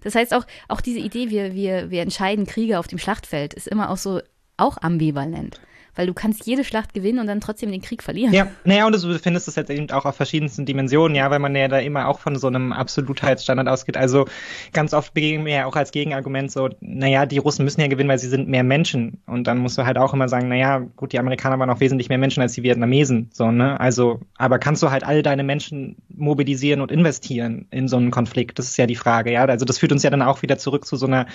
Das 0.01 0.13
heißt 0.13 0.33
auch, 0.33 0.45
auch 0.67 0.81
diese 0.81 0.99
Idee, 0.99 1.29
wir, 1.29 1.55
wir, 1.55 1.89
wir 1.89 2.01
entscheiden 2.03 2.45
Kriege 2.45 2.77
auf 2.77 2.87
dem 2.87 2.99
Schlachtfeld, 2.99 3.53
ist 3.55 3.67
immer 3.67 3.89
auch 3.89 3.97
so 3.97 4.21
auch 4.55 4.77
ambivalent 4.81 5.59
weil 5.99 6.07
du 6.07 6.13
kannst 6.13 6.45
jede 6.45 6.63
Schlacht 6.63 6.93
gewinnen 6.93 7.19
und 7.19 7.27
dann 7.27 7.41
trotzdem 7.41 7.73
den 7.73 7.81
Krieg 7.81 8.03
verlieren. 8.03 8.33
Ja, 8.33 8.47
naja, 8.63 8.87
und 8.87 8.95
du 8.95 9.19
findest 9.19 9.49
es 9.49 9.57
jetzt 9.57 9.69
eben 9.69 9.91
auch 9.91 10.05
auf 10.05 10.15
verschiedensten 10.15 10.65
Dimensionen, 10.65 11.13
ja, 11.13 11.29
weil 11.29 11.39
man 11.39 11.53
ja 11.53 11.67
da 11.67 11.79
immer 11.79 12.07
auch 12.07 12.19
von 12.19 12.37
so 12.37 12.47
einem 12.47 12.71
Absolutheitsstandard 12.71 13.67
ausgeht. 13.67 13.97
Also 13.97 14.23
ganz 14.71 14.93
oft 14.93 15.13
begegnen 15.13 15.45
wir 15.45 15.53
ja 15.53 15.65
auch 15.65 15.75
als 15.75 15.91
Gegenargument 15.91 16.53
so, 16.53 16.69
naja, 16.79 17.25
die 17.25 17.37
Russen 17.37 17.65
müssen 17.65 17.81
ja 17.81 17.87
gewinnen, 17.87 18.07
weil 18.07 18.17
sie 18.17 18.29
sind 18.29 18.47
mehr 18.47 18.63
Menschen. 18.63 19.21
Und 19.25 19.45
dann 19.45 19.57
musst 19.57 19.77
du 19.77 19.85
halt 19.85 19.97
auch 19.97 20.13
immer 20.13 20.29
sagen, 20.29 20.47
naja, 20.47 20.77
gut, 20.95 21.11
die 21.11 21.19
Amerikaner 21.19 21.59
waren 21.59 21.69
auch 21.69 21.81
wesentlich 21.81 22.07
mehr 22.07 22.17
Menschen 22.17 22.41
als 22.41 22.53
die 22.53 22.63
Vietnamesen, 22.63 23.29
so, 23.33 23.51
ne? 23.51 23.77
Also, 23.77 24.21
aber 24.37 24.57
kannst 24.57 24.81
du 24.81 24.91
halt 24.91 25.03
all 25.03 25.21
deine 25.21 25.43
Menschen 25.43 25.97
mobilisieren 26.07 26.79
und 26.79 26.93
investieren 26.93 27.67
in 27.71 27.89
so 27.89 27.97
einen 27.97 28.11
Konflikt? 28.11 28.57
Das 28.57 28.67
ist 28.67 28.77
ja 28.77 28.85
die 28.85 28.95
Frage, 28.95 29.33
ja. 29.33 29.43
Also 29.43 29.65
das 29.65 29.79
führt 29.79 29.91
uns 29.91 30.03
ja 30.03 30.11
dann 30.11 30.21
auch 30.21 30.43
wieder 30.43 30.57
zurück 30.57 30.85
zu 30.85 30.95
so 30.95 31.07
einer 31.07 31.25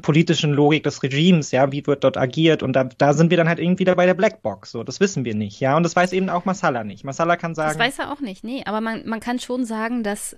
politischen 0.00 0.52
Logik 0.52 0.84
des 0.84 1.02
Regimes, 1.02 1.50
ja, 1.50 1.70
wie 1.72 1.86
wird 1.86 2.04
dort 2.04 2.16
agiert 2.16 2.62
und 2.62 2.74
da, 2.74 2.84
da 2.84 3.12
sind 3.12 3.30
wir 3.30 3.36
dann 3.36 3.48
halt 3.48 3.58
irgendwie 3.58 3.80
wieder 3.80 3.94
bei 3.94 4.06
der 4.06 4.14
Blackbox, 4.14 4.72
so, 4.72 4.84
das 4.84 5.00
wissen 5.00 5.24
wir 5.24 5.34
nicht, 5.34 5.60
ja, 5.60 5.76
und 5.76 5.82
das 5.82 5.96
weiß 5.96 6.12
eben 6.12 6.28
auch 6.28 6.44
Masala 6.44 6.84
nicht. 6.84 7.04
Masala 7.04 7.36
kann 7.36 7.54
sagen. 7.54 7.78
Das 7.78 7.86
weiß 7.86 7.98
er 7.98 8.12
auch 8.12 8.20
nicht, 8.20 8.44
nee, 8.44 8.62
aber 8.66 8.80
man, 8.80 9.06
man 9.06 9.20
kann 9.20 9.38
schon 9.38 9.64
sagen, 9.64 10.02
dass, 10.02 10.36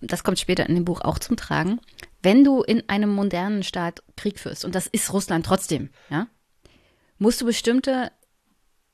das 0.00 0.24
kommt 0.24 0.38
später 0.38 0.68
in 0.68 0.74
dem 0.74 0.84
Buch 0.84 1.00
auch 1.00 1.18
zum 1.18 1.36
Tragen, 1.36 1.80
wenn 2.22 2.44
du 2.44 2.62
in 2.62 2.88
einem 2.88 3.10
modernen 3.10 3.62
Staat 3.62 4.02
Krieg 4.16 4.38
führst, 4.38 4.64
und 4.64 4.74
das 4.74 4.86
ist 4.86 5.12
Russland 5.12 5.46
trotzdem, 5.46 5.90
ja, 6.10 6.26
musst 7.18 7.40
du 7.40 7.46
bestimmte 7.46 8.10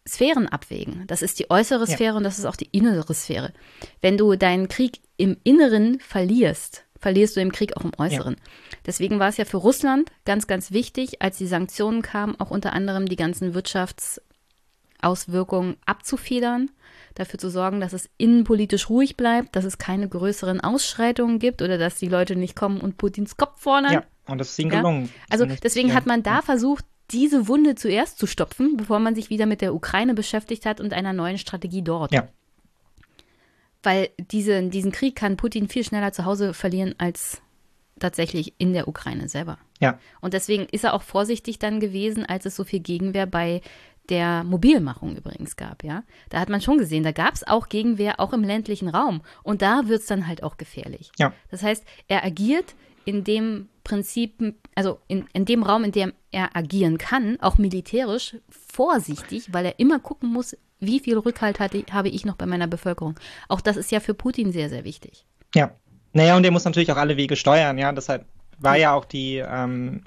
Sphären 0.07 0.49
abwägen. 0.49 1.07
Das 1.07 1.23
ist 1.23 1.39
die 1.39 1.51
äußere 1.51 1.87
Sphäre 1.87 2.13
ja. 2.13 2.17
und 2.17 2.25
das 2.25 2.39
ist 2.39 2.45
auch 2.45 2.57
die 2.57 2.69
innere 2.73 3.15
Sphäre. 3.15 3.53
Wenn 4.03 4.19
du 4.19 4.37
deinen 4.37 4.69
Krieg 4.69 5.01
im 5.17 5.39
Inneren 5.45 5.99
verlierst, 6.01 6.85
verlierst 6.99 7.37
du 7.37 7.41
im 7.41 7.53
Krieg 7.53 7.77
auch 7.77 7.85
im 7.85 7.93
Äußeren. 7.99 8.35
Ja. 8.35 8.41
Deswegen 8.87 9.19
war 9.19 9.29
es 9.29 9.37
ja 9.37 9.45
für 9.45 9.59
Russland 9.59 10.11
ganz, 10.25 10.47
ganz 10.47 10.73
wichtig, 10.73 11.21
als 11.23 11.39
die 11.39 11.47
Sanktionen 11.47 12.03
kamen, 12.03 12.39
auch 12.41 12.51
unter 12.51 12.73
anderem 12.73 13.07
die 13.07 13.17
ganzen 13.17 13.55
Wirtschaftsauswirkungen 13.55 15.77
abzufedern, 15.87 16.71
dafür 17.15 17.39
zu 17.39 17.51
sorgen, 17.51 17.81
dass 17.81 17.93
es 17.93 18.11
innenpolitisch 18.17 18.89
ruhig 18.89 19.17
bleibt, 19.17 19.57
dass 19.57 19.65
es 19.65 19.79
keine 19.79 20.09
größeren 20.09 20.61
Ausschreitungen 20.61 21.39
gibt 21.39 21.63
oder 21.63 21.79
dass 21.79 21.99
die 21.99 22.09
Leute 22.09 22.37
nicht 22.37 22.57
kommen 22.57 22.81
und 22.81 22.99
Putins 22.99 23.37
Kopf 23.37 23.61
fordern. 23.61 23.93
Ja, 23.93 24.05
und 24.27 24.39
das 24.39 24.51
ist 24.51 24.59
ihnen 24.59 24.71
gelungen. 24.71 25.07
Ja? 25.07 25.11
Also 25.31 25.47
deswegen 25.47 25.95
hat 25.95 26.07
man 26.07 26.23
da 26.23 26.43
versucht, 26.43 26.85
diese 27.11 27.49
Wunde 27.49 27.75
zuerst 27.75 28.19
zu 28.19 28.27
stopfen, 28.27 28.77
bevor 28.77 28.99
man 28.99 29.15
sich 29.15 29.31
wieder 29.31 29.47
mit 29.47 29.61
der 29.61 29.75
Ukraine 29.75 30.15
beschäftigt 30.15 30.67
hat 30.67 30.81
und 30.81 30.93
einer 30.93 31.13
neuen 31.13 31.39
Strategie 31.39 31.83
dort. 31.83 32.13
Ja. 32.13 32.29
Weil 33.85 34.09
diese, 34.19 34.61
diesen 34.65 34.91
Krieg 34.91 35.15
kann 35.15 35.37
Putin 35.37 35.69
viel 35.69 35.85
schneller 35.85 36.13
zu 36.13 36.25
Hause 36.25 36.55
verlieren 36.55 36.95
als 36.99 37.41
tatsächlich 38.01 38.55
in 38.59 38.73
der 38.73 38.89
Ukraine 38.89 39.29
selber. 39.29 39.59
Ja. 39.81 39.99
Und 40.21 40.35
deswegen 40.35 40.67
ist 40.73 40.85
er 40.85 40.95
auch 40.95 41.03
vorsichtig 41.03 41.59
dann 41.61 41.79
gewesen, 41.79 42.27
als 42.27 42.47
es 42.47 42.57
so 42.57 42.65
viel 42.65 42.81
Gegenwehr 42.81 43.27
bei 43.27 43.61
der 44.09 44.45
Mobilmachung 44.45 45.17
übrigens 45.17 45.57
gab, 45.57 45.83
ja. 45.83 46.03
Da 46.29 46.39
hat 46.41 46.51
man 46.51 46.61
schon 46.61 46.79
gesehen, 46.79 47.05
da 47.05 47.13
gab 47.13 47.35
es 47.35 47.47
auch 47.47 47.69
Gegenwehr, 47.69 48.21
auch 48.21 48.33
im 48.33 48.43
ländlichen 48.43 48.89
Raum. 48.89 49.23
Und 49.43 49.63
da 49.63 49.89
wird 49.89 50.01
es 50.01 50.07
dann 50.07 50.27
halt 50.27 50.43
auch 50.43 50.57
gefährlich. 50.59 51.11
Ja. 51.19 51.33
Das 51.51 51.63
heißt, 51.63 51.85
er 52.09 52.25
agiert 52.25 52.75
in 53.07 53.25
dem 53.25 53.69
Prinzip, 53.83 54.55
also 54.75 54.99
in, 55.09 55.27
in 55.33 55.45
dem 55.45 55.63
Raum, 55.63 55.85
in 55.85 55.93
dem 55.93 56.13
er 56.31 56.57
agieren 56.57 56.99
kann, 56.99 57.39
auch 57.41 57.59
militärisch 57.59 58.37
vorsichtig, 58.49 59.53
weil 59.53 59.67
er 59.67 59.79
immer 59.79 59.99
gucken 59.99 60.31
muss, 60.31 60.57
wie 60.81 61.01
viel 61.01 61.19
Rückhalt 61.19 61.61
hatte, 61.61 61.85
habe 61.91 62.09
ich 62.09 62.25
noch 62.25 62.37
bei 62.37 62.47
meiner 62.47 62.67
Bevölkerung. 62.67 63.19
Auch 63.49 63.61
das 63.61 63.77
ist 63.77 63.91
ja 63.93 64.01
für 64.01 64.15
Putin 64.15 64.53
sehr, 64.53 64.69
sehr 64.69 64.85
wichtig. 64.85 65.27
Ja. 65.55 65.73
Naja, 66.13 66.37
und 66.37 66.45
der 66.45 66.53
muss 66.53 66.65
natürlich 66.65 66.93
auch 66.93 66.97
alle 66.97 67.17
Wege 67.17 67.37
steuern, 67.37 67.77
ja. 67.79 67.91
Deshalb 67.93 68.27
war 68.65 68.77
ja 68.77 68.95
auch 68.95 69.05
die 69.05 69.37
ähm, 69.37 70.03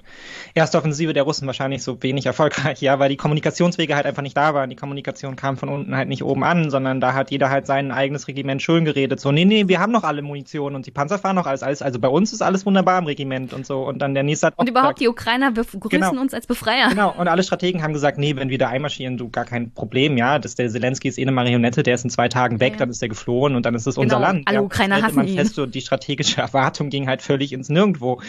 erste 0.54 0.78
Offensive 0.78 1.12
der 1.12 1.22
Russen 1.22 1.46
wahrscheinlich 1.46 1.82
so 1.82 2.02
wenig 2.02 2.26
erfolgreich, 2.26 2.80
ja, 2.80 2.98
weil 2.98 3.08
die 3.08 3.16
Kommunikationswege 3.16 3.94
halt 3.94 4.06
einfach 4.06 4.22
nicht 4.22 4.36
da 4.36 4.54
waren. 4.54 4.70
Die 4.70 4.76
Kommunikation 4.76 5.36
kam 5.36 5.56
von 5.56 5.68
unten 5.68 5.96
halt 5.96 6.08
nicht 6.08 6.22
oben 6.22 6.44
an, 6.44 6.70
sondern 6.70 7.00
da 7.00 7.14
hat 7.14 7.30
jeder 7.30 7.50
halt 7.50 7.66
sein 7.66 7.90
eigenes 7.92 8.28
Regiment 8.28 8.62
schön 8.62 8.84
geredet. 8.84 9.20
So, 9.20 9.32
nee, 9.32 9.44
nee, 9.44 9.68
wir 9.68 9.80
haben 9.80 9.92
noch 9.92 10.04
alle 10.04 10.22
Munition 10.22 10.74
und 10.74 10.86
die 10.86 10.90
Panzer 10.90 11.18
fahren 11.18 11.36
noch 11.36 11.46
alles, 11.46 11.62
alles. 11.62 11.82
Also 11.82 11.98
bei 11.98 12.08
uns 12.08 12.32
ist 12.32 12.42
alles 12.42 12.66
wunderbar 12.66 12.98
im 12.98 13.06
Regiment 13.06 13.52
und 13.52 13.66
so. 13.66 13.86
Und 13.86 14.00
dann 14.00 14.14
der 14.14 14.22
nächste 14.22 14.48
hat 14.48 14.58
Und 14.58 14.68
überhaupt 14.68 14.96
gesagt, 14.96 15.00
die 15.00 15.08
Ukrainer 15.08 15.52
begrüßen 15.52 15.88
genau, 15.88 16.20
uns 16.20 16.34
als 16.34 16.46
Befreier. 16.46 16.88
Genau, 16.88 17.14
und 17.16 17.28
alle 17.28 17.42
Strategen 17.42 17.82
haben 17.82 17.92
gesagt, 17.92 18.18
nee, 18.18 18.36
wenn 18.36 18.48
wir 18.48 18.58
da 18.58 18.68
einmarschieren, 18.68 19.16
du 19.16 19.28
gar 19.28 19.44
kein 19.44 19.70
Problem, 19.70 20.16
ja. 20.16 20.38
Das, 20.38 20.54
der 20.54 20.68
Zelensky 20.68 21.08
ist 21.08 21.18
eh 21.18 21.22
eine 21.22 21.32
Marionette, 21.32 21.82
der 21.82 21.94
ist 21.94 22.04
in 22.04 22.10
zwei 22.10 22.28
Tagen 22.28 22.60
weg, 22.60 22.74
ja. 22.74 22.78
dann 22.80 22.90
ist 22.90 23.02
der 23.02 23.08
geflohen 23.08 23.54
und 23.54 23.64
dann 23.66 23.74
ist 23.74 23.86
es 23.86 23.94
genau, 23.94 24.04
unser 24.04 24.20
Land. 24.20 24.46
Alle 24.46 24.56
ja. 24.56 24.62
Ukrainer 24.62 25.02
hassen 25.02 25.16
man 25.16 25.28
ihn. 25.28 25.36
fest, 25.36 25.54
so 25.54 25.66
die 25.66 25.80
strategische 25.80 26.40
Erwartung 26.40 26.90
ging 26.90 27.08
halt 27.08 27.22
völlig 27.22 27.52
ins 27.52 27.68
Nirgendwo. 27.68 28.20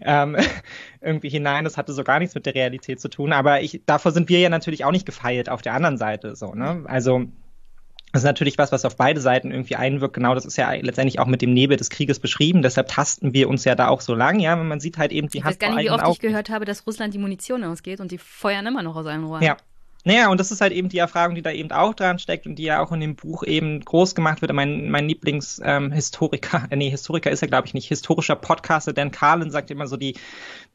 Ähm, 0.00 0.36
irgendwie 1.00 1.28
hinein. 1.28 1.64
Das 1.64 1.76
hatte 1.76 1.92
so 1.92 2.04
gar 2.04 2.18
nichts 2.18 2.34
mit 2.34 2.46
der 2.46 2.54
Realität 2.54 3.00
zu 3.00 3.08
tun. 3.08 3.32
Aber 3.32 3.62
ich, 3.62 3.82
davor 3.86 4.12
sind 4.12 4.28
wir 4.28 4.40
ja 4.40 4.48
natürlich 4.48 4.84
auch 4.84 4.92
nicht 4.92 5.06
gefeilt 5.06 5.48
auf 5.48 5.62
der 5.62 5.74
anderen 5.74 5.98
Seite. 5.98 6.36
So, 6.36 6.54
ne? 6.54 6.84
Also 6.86 7.26
das 8.12 8.22
ist 8.22 8.26
natürlich 8.26 8.56
was, 8.56 8.72
was 8.72 8.84
auf 8.86 8.96
beide 8.96 9.20
Seiten 9.20 9.50
irgendwie 9.50 9.76
einwirkt. 9.76 10.14
Genau, 10.14 10.34
das 10.34 10.46
ist 10.46 10.56
ja 10.56 10.72
letztendlich 10.72 11.18
auch 11.18 11.26
mit 11.26 11.42
dem 11.42 11.52
Nebel 11.52 11.76
des 11.76 11.90
Krieges 11.90 12.18
beschrieben. 12.18 12.62
Deshalb 12.62 12.88
tasten 12.88 13.34
wir 13.34 13.48
uns 13.48 13.64
ja 13.64 13.74
da 13.74 13.88
auch 13.88 14.00
so 14.00 14.14
lang. 14.14 14.40
Ja, 14.40 14.56
man 14.56 14.80
sieht 14.80 14.96
halt 14.96 15.12
eben 15.12 15.28
die 15.28 15.38
Ich 15.38 15.44
weiß 15.44 15.58
gar 15.58 15.74
nicht, 15.74 15.84
wie 15.84 15.90
oft 15.90 16.08
ich 16.08 16.20
gehört 16.20 16.48
habe, 16.48 16.64
dass 16.64 16.86
Russland 16.86 17.12
die 17.12 17.18
Munition 17.18 17.62
ausgeht 17.62 18.00
und 18.00 18.12
die 18.12 18.18
feuern 18.18 18.66
immer 18.66 18.82
noch 18.82 18.96
aus 18.96 19.04
allen 19.04 19.24
Rohren. 19.24 19.42
Ja, 19.42 19.58
naja, 20.06 20.30
und 20.30 20.38
das 20.38 20.52
ist 20.52 20.60
halt 20.60 20.72
eben 20.72 20.88
die 20.88 20.98
Erfahrung, 20.98 21.34
die 21.34 21.42
da 21.42 21.50
eben 21.50 21.72
auch 21.72 21.92
dran 21.92 22.20
steckt 22.20 22.46
und 22.46 22.54
die 22.54 22.62
ja 22.62 22.80
auch 22.80 22.92
in 22.92 23.00
dem 23.00 23.16
Buch 23.16 23.42
eben 23.42 23.84
groß 23.84 24.14
gemacht 24.14 24.40
wird. 24.40 24.52
Mein, 24.52 24.88
mein 24.88 25.08
Lieblingshistoriker, 25.08 26.58
ähm, 26.58 26.68
äh, 26.70 26.76
nee, 26.76 26.90
Historiker 26.90 27.32
ist 27.32 27.42
er, 27.42 27.48
glaube 27.48 27.66
ich, 27.66 27.74
nicht, 27.74 27.88
historischer 27.88 28.36
Podcaster, 28.36 28.92
Dan 28.92 29.10
Carlin 29.10 29.50
sagt 29.50 29.68
immer 29.72 29.88
so, 29.88 29.96
die 29.96 30.14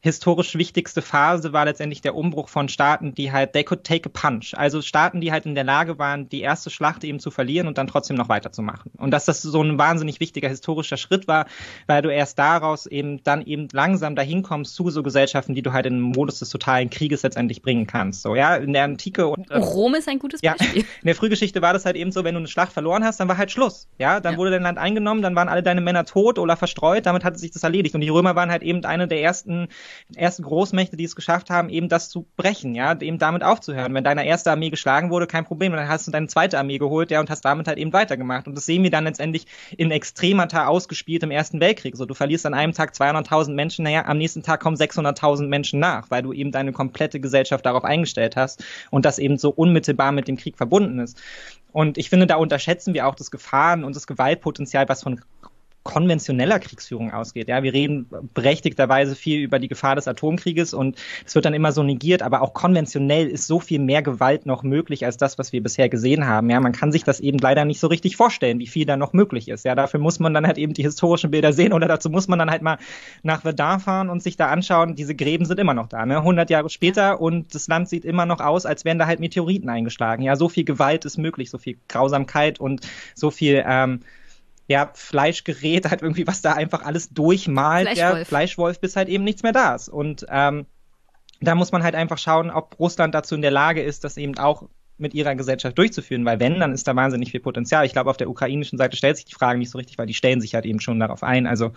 historisch 0.02 0.56
wichtigste 0.56 1.00
Phase 1.00 1.52
war 1.52 1.64
letztendlich 1.64 2.00
der 2.00 2.16
Umbruch 2.16 2.48
von 2.48 2.68
Staaten, 2.68 3.14
die 3.14 3.30
halt, 3.30 3.52
they 3.52 3.62
could 3.62 3.84
take 3.84 4.08
a 4.08 4.12
punch. 4.12 4.52
Also 4.56 4.82
Staaten, 4.82 5.20
die 5.20 5.30
halt 5.30 5.46
in 5.46 5.54
der 5.54 5.62
Lage 5.62 5.96
waren, 5.98 6.28
die 6.28 6.40
erste 6.40 6.70
Schlacht 6.70 7.04
eben 7.04 7.20
zu 7.20 7.30
verlieren 7.30 7.68
und 7.68 7.78
dann 7.78 7.86
trotzdem 7.86 8.16
noch 8.16 8.28
weiterzumachen. 8.28 8.90
Und 8.98 9.12
dass 9.12 9.26
das 9.26 9.42
so 9.42 9.62
ein 9.62 9.78
wahnsinnig 9.78 10.18
wichtiger 10.18 10.48
historischer 10.48 10.96
Schritt 10.96 11.28
war, 11.28 11.46
weil 11.86 12.02
du 12.02 12.12
erst 12.12 12.36
daraus 12.40 12.86
eben 12.86 13.22
dann 13.22 13.46
eben 13.46 13.68
langsam 13.72 14.16
dahin 14.16 14.42
kommst 14.42 14.74
zu 14.74 14.90
so 14.90 15.04
Gesellschaften, 15.04 15.54
die 15.54 15.62
du 15.62 15.72
halt 15.72 15.86
in 15.86 15.94
den 15.94 16.02
Modus 16.02 16.40
des 16.40 16.50
totalen 16.50 16.90
Krieges 16.90 17.22
letztendlich 17.22 17.62
bringen 17.62 17.86
kannst. 17.86 18.22
So, 18.22 18.34
ja, 18.34 18.56
in 18.56 18.72
der 18.72 18.82
Antike 18.82 19.28
und. 19.28 19.52
Äh, 19.52 19.58
Rom 19.58 19.94
ist 19.94 20.08
ein 20.08 20.18
gutes 20.18 20.40
Beispiel. 20.40 20.82
Ja, 20.82 20.84
in 21.00 21.06
der 21.06 21.14
Frühgeschichte 21.14 21.62
war 21.62 21.72
das 21.72 21.84
halt 21.84 21.94
eben 21.94 22.10
so, 22.10 22.24
wenn 22.24 22.34
du 22.34 22.40
eine 22.40 22.48
Schlacht 22.48 22.72
verloren 22.72 23.04
hast, 23.04 23.20
dann 23.20 23.28
war 23.28 23.38
halt 23.38 23.52
Schluss. 23.52 23.86
Ja, 23.98 24.18
dann 24.18 24.32
ja. 24.32 24.38
wurde 24.38 24.50
dein 24.50 24.62
Land 24.62 24.78
eingenommen, 24.78 25.22
dann 25.22 25.36
waren 25.36 25.48
alle 25.48 25.62
deine 25.62 25.80
Männer 25.80 26.04
tot 26.04 26.40
oder 26.40 26.56
verstreut, 26.56 27.06
damit 27.06 27.22
hatte 27.22 27.38
sich 27.38 27.52
das 27.52 27.62
erledigt. 27.62 27.94
Und 27.94 28.00
die 28.00 28.08
Römer 28.08 28.34
waren 28.34 28.50
halt 28.50 28.64
eben 28.64 28.84
eine 28.84 29.06
der 29.06 29.22
ersten, 29.22 29.68
ersten 30.14 30.42
Großmächte, 30.42 30.96
die 30.96 31.04
es 31.04 31.16
geschafft 31.16 31.50
haben, 31.50 31.68
eben 31.68 31.88
das 31.88 32.08
zu 32.08 32.26
brechen, 32.36 32.74
ja, 32.74 32.98
eben 33.00 33.18
damit 33.18 33.42
aufzuhören. 33.42 33.94
Wenn 33.94 34.04
deine 34.04 34.26
erste 34.26 34.50
Armee 34.50 34.70
geschlagen 34.70 35.10
wurde, 35.10 35.26
kein 35.26 35.44
Problem, 35.44 35.72
dann 35.72 35.88
hast 35.88 36.06
du 36.06 36.10
deine 36.10 36.28
zweite 36.28 36.58
Armee 36.58 36.78
geholt, 36.78 37.10
ja, 37.10 37.20
und 37.20 37.30
hast 37.30 37.44
damit 37.44 37.68
halt 37.68 37.78
eben 37.78 37.92
weitergemacht. 37.92 38.46
Und 38.46 38.56
das 38.56 38.66
sehen 38.66 38.82
wir 38.82 38.90
dann 38.90 39.04
letztendlich 39.04 39.46
in 39.76 39.90
Extremata 39.90 40.66
ausgespielt 40.66 41.22
im 41.22 41.30
Ersten 41.30 41.60
Weltkrieg. 41.60 41.96
So, 41.96 42.06
du 42.06 42.14
verlierst 42.14 42.46
an 42.46 42.54
einem 42.54 42.72
Tag 42.72 42.92
200.000 42.94 43.54
Menschen, 43.54 43.84
naja, 43.84 44.04
am 44.06 44.18
nächsten 44.18 44.42
Tag 44.42 44.60
kommen 44.60 44.76
600.000 44.76 45.46
Menschen 45.46 45.80
nach, 45.80 46.10
weil 46.10 46.22
du 46.22 46.32
eben 46.32 46.52
deine 46.52 46.72
komplette 46.72 47.20
Gesellschaft 47.20 47.64
darauf 47.66 47.84
eingestellt 47.84 48.36
hast 48.36 48.64
und 48.90 49.04
das 49.04 49.18
eben 49.18 49.38
so 49.38 49.50
unmittelbar 49.50 50.12
mit 50.12 50.28
dem 50.28 50.36
Krieg 50.36 50.56
verbunden 50.56 50.98
ist. 50.98 51.20
Und 51.72 51.96
ich 51.98 52.10
finde, 52.10 52.26
da 52.26 52.36
unterschätzen 52.36 52.94
wir 52.94 53.06
auch 53.06 53.14
das 53.14 53.30
Gefahren 53.30 53.84
und 53.84 53.96
das 53.96 54.06
Gewaltpotenzial, 54.06 54.88
was 54.88 55.02
von 55.02 55.20
konventioneller 55.82 56.60
Kriegsführung 56.60 57.12
ausgeht. 57.12 57.48
Ja, 57.48 57.62
wir 57.62 57.72
reden 57.72 58.06
berechtigterweise 58.34 59.16
viel 59.16 59.40
über 59.40 59.58
die 59.58 59.68
Gefahr 59.68 59.96
des 59.96 60.06
Atomkrieges 60.06 60.74
und 60.74 60.96
es 61.26 61.34
wird 61.34 61.44
dann 61.44 61.54
immer 61.54 61.72
so 61.72 61.82
negiert, 61.82 62.22
aber 62.22 62.42
auch 62.42 62.54
konventionell 62.54 63.26
ist 63.26 63.46
so 63.46 63.58
viel 63.58 63.80
mehr 63.80 64.02
Gewalt 64.02 64.46
noch 64.46 64.62
möglich 64.62 65.04
als 65.04 65.16
das, 65.16 65.38
was 65.38 65.52
wir 65.52 65.62
bisher 65.62 65.88
gesehen 65.88 66.26
haben. 66.26 66.50
Ja, 66.50 66.60
man 66.60 66.72
kann 66.72 66.92
sich 66.92 67.02
das 67.04 67.20
eben 67.20 67.38
leider 67.38 67.64
nicht 67.64 67.80
so 67.80 67.88
richtig 67.88 68.16
vorstellen, 68.16 68.60
wie 68.60 68.66
viel 68.66 68.86
da 68.86 68.96
noch 68.96 69.12
möglich 69.12 69.48
ist. 69.48 69.64
Ja, 69.64 69.74
dafür 69.74 69.98
muss 69.98 70.20
man 70.20 70.34
dann 70.34 70.46
halt 70.46 70.58
eben 70.58 70.72
die 70.72 70.82
historischen 70.82 71.30
Bilder 71.30 71.52
sehen 71.52 71.72
oder 71.72 71.88
dazu 71.88 72.10
muss 72.10 72.28
man 72.28 72.38
dann 72.38 72.50
halt 72.50 72.62
mal 72.62 72.78
nach 73.22 73.42
Verdun 73.42 73.80
fahren 73.80 74.08
und 74.08 74.22
sich 74.22 74.36
da 74.36 74.48
anschauen, 74.48 74.94
diese 74.94 75.14
Gräben 75.14 75.44
sind 75.44 75.58
immer 75.58 75.74
noch 75.74 75.88
da, 75.88 76.06
ne? 76.06 76.18
100 76.18 76.48
Jahre 76.50 76.70
später 76.70 77.20
und 77.20 77.54
das 77.54 77.66
Land 77.68 77.88
sieht 77.88 78.04
immer 78.04 78.26
noch 78.26 78.40
aus, 78.40 78.66
als 78.66 78.84
wären 78.84 78.98
da 78.98 79.06
halt 79.06 79.20
Meteoriten 79.20 79.68
eingeschlagen. 79.68 80.22
Ja, 80.22 80.36
so 80.36 80.48
viel 80.48 80.64
Gewalt 80.64 81.04
ist 81.04 81.18
möglich, 81.18 81.50
so 81.50 81.58
viel 81.58 81.76
Grausamkeit 81.88 82.60
und 82.60 82.86
so 83.14 83.30
viel 83.30 83.62
ähm, 83.66 84.00
ja, 84.68 84.90
Fleischgerät, 84.94 85.90
halt 85.90 86.02
irgendwie, 86.02 86.26
was 86.26 86.42
da 86.42 86.52
einfach 86.52 86.82
alles 86.84 87.10
durchmalt, 87.10 87.88
Fleischwolf. 87.88 88.18
ja, 88.18 88.24
Fleischwolf, 88.24 88.80
bis 88.80 88.96
halt 88.96 89.08
eben 89.08 89.24
nichts 89.24 89.42
mehr 89.42 89.52
da 89.52 89.74
ist. 89.74 89.88
Und 89.88 90.26
ähm, 90.28 90.66
da 91.40 91.54
muss 91.54 91.72
man 91.72 91.82
halt 91.82 91.94
einfach 91.94 92.18
schauen, 92.18 92.50
ob 92.50 92.78
Russland 92.78 93.14
dazu 93.14 93.34
in 93.34 93.42
der 93.42 93.50
Lage 93.50 93.82
ist, 93.82 94.04
das 94.04 94.16
eben 94.16 94.38
auch 94.38 94.68
mit 94.98 95.14
ihrer 95.14 95.34
Gesellschaft 95.34 95.76
durchzuführen, 95.76 96.24
weil 96.24 96.38
wenn, 96.38 96.60
dann 96.60 96.72
ist 96.72 96.86
da 96.86 96.94
wahnsinnig 96.94 97.32
viel 97.32 97.40
Potenzial. 97.40 97.84
Ich 97.84 97.92
glaube, 97.92 98.08
auf 98.08 98.16
der 98.16 98.30
ukrainischen 98.30 98.78
Seite 98.78 98.96
stellt 98.96 99.16
sich 99.16 99.24
die 99.24 99.34
Frage 99.34 99.58
nicht 99.58 99.70
so 99.70 99.78
richtig, 99.78 99.98
weil 99.98 100.06
die 100.06 100.14
stellen 100.14 100.40
sich 100.40 100.54
halt 100.54 100.64
eben 100.64 100.80
schon 100.80 101.00
darauf 101.00 101.22
ein. 101.22 101.46
Also 101.46 101.72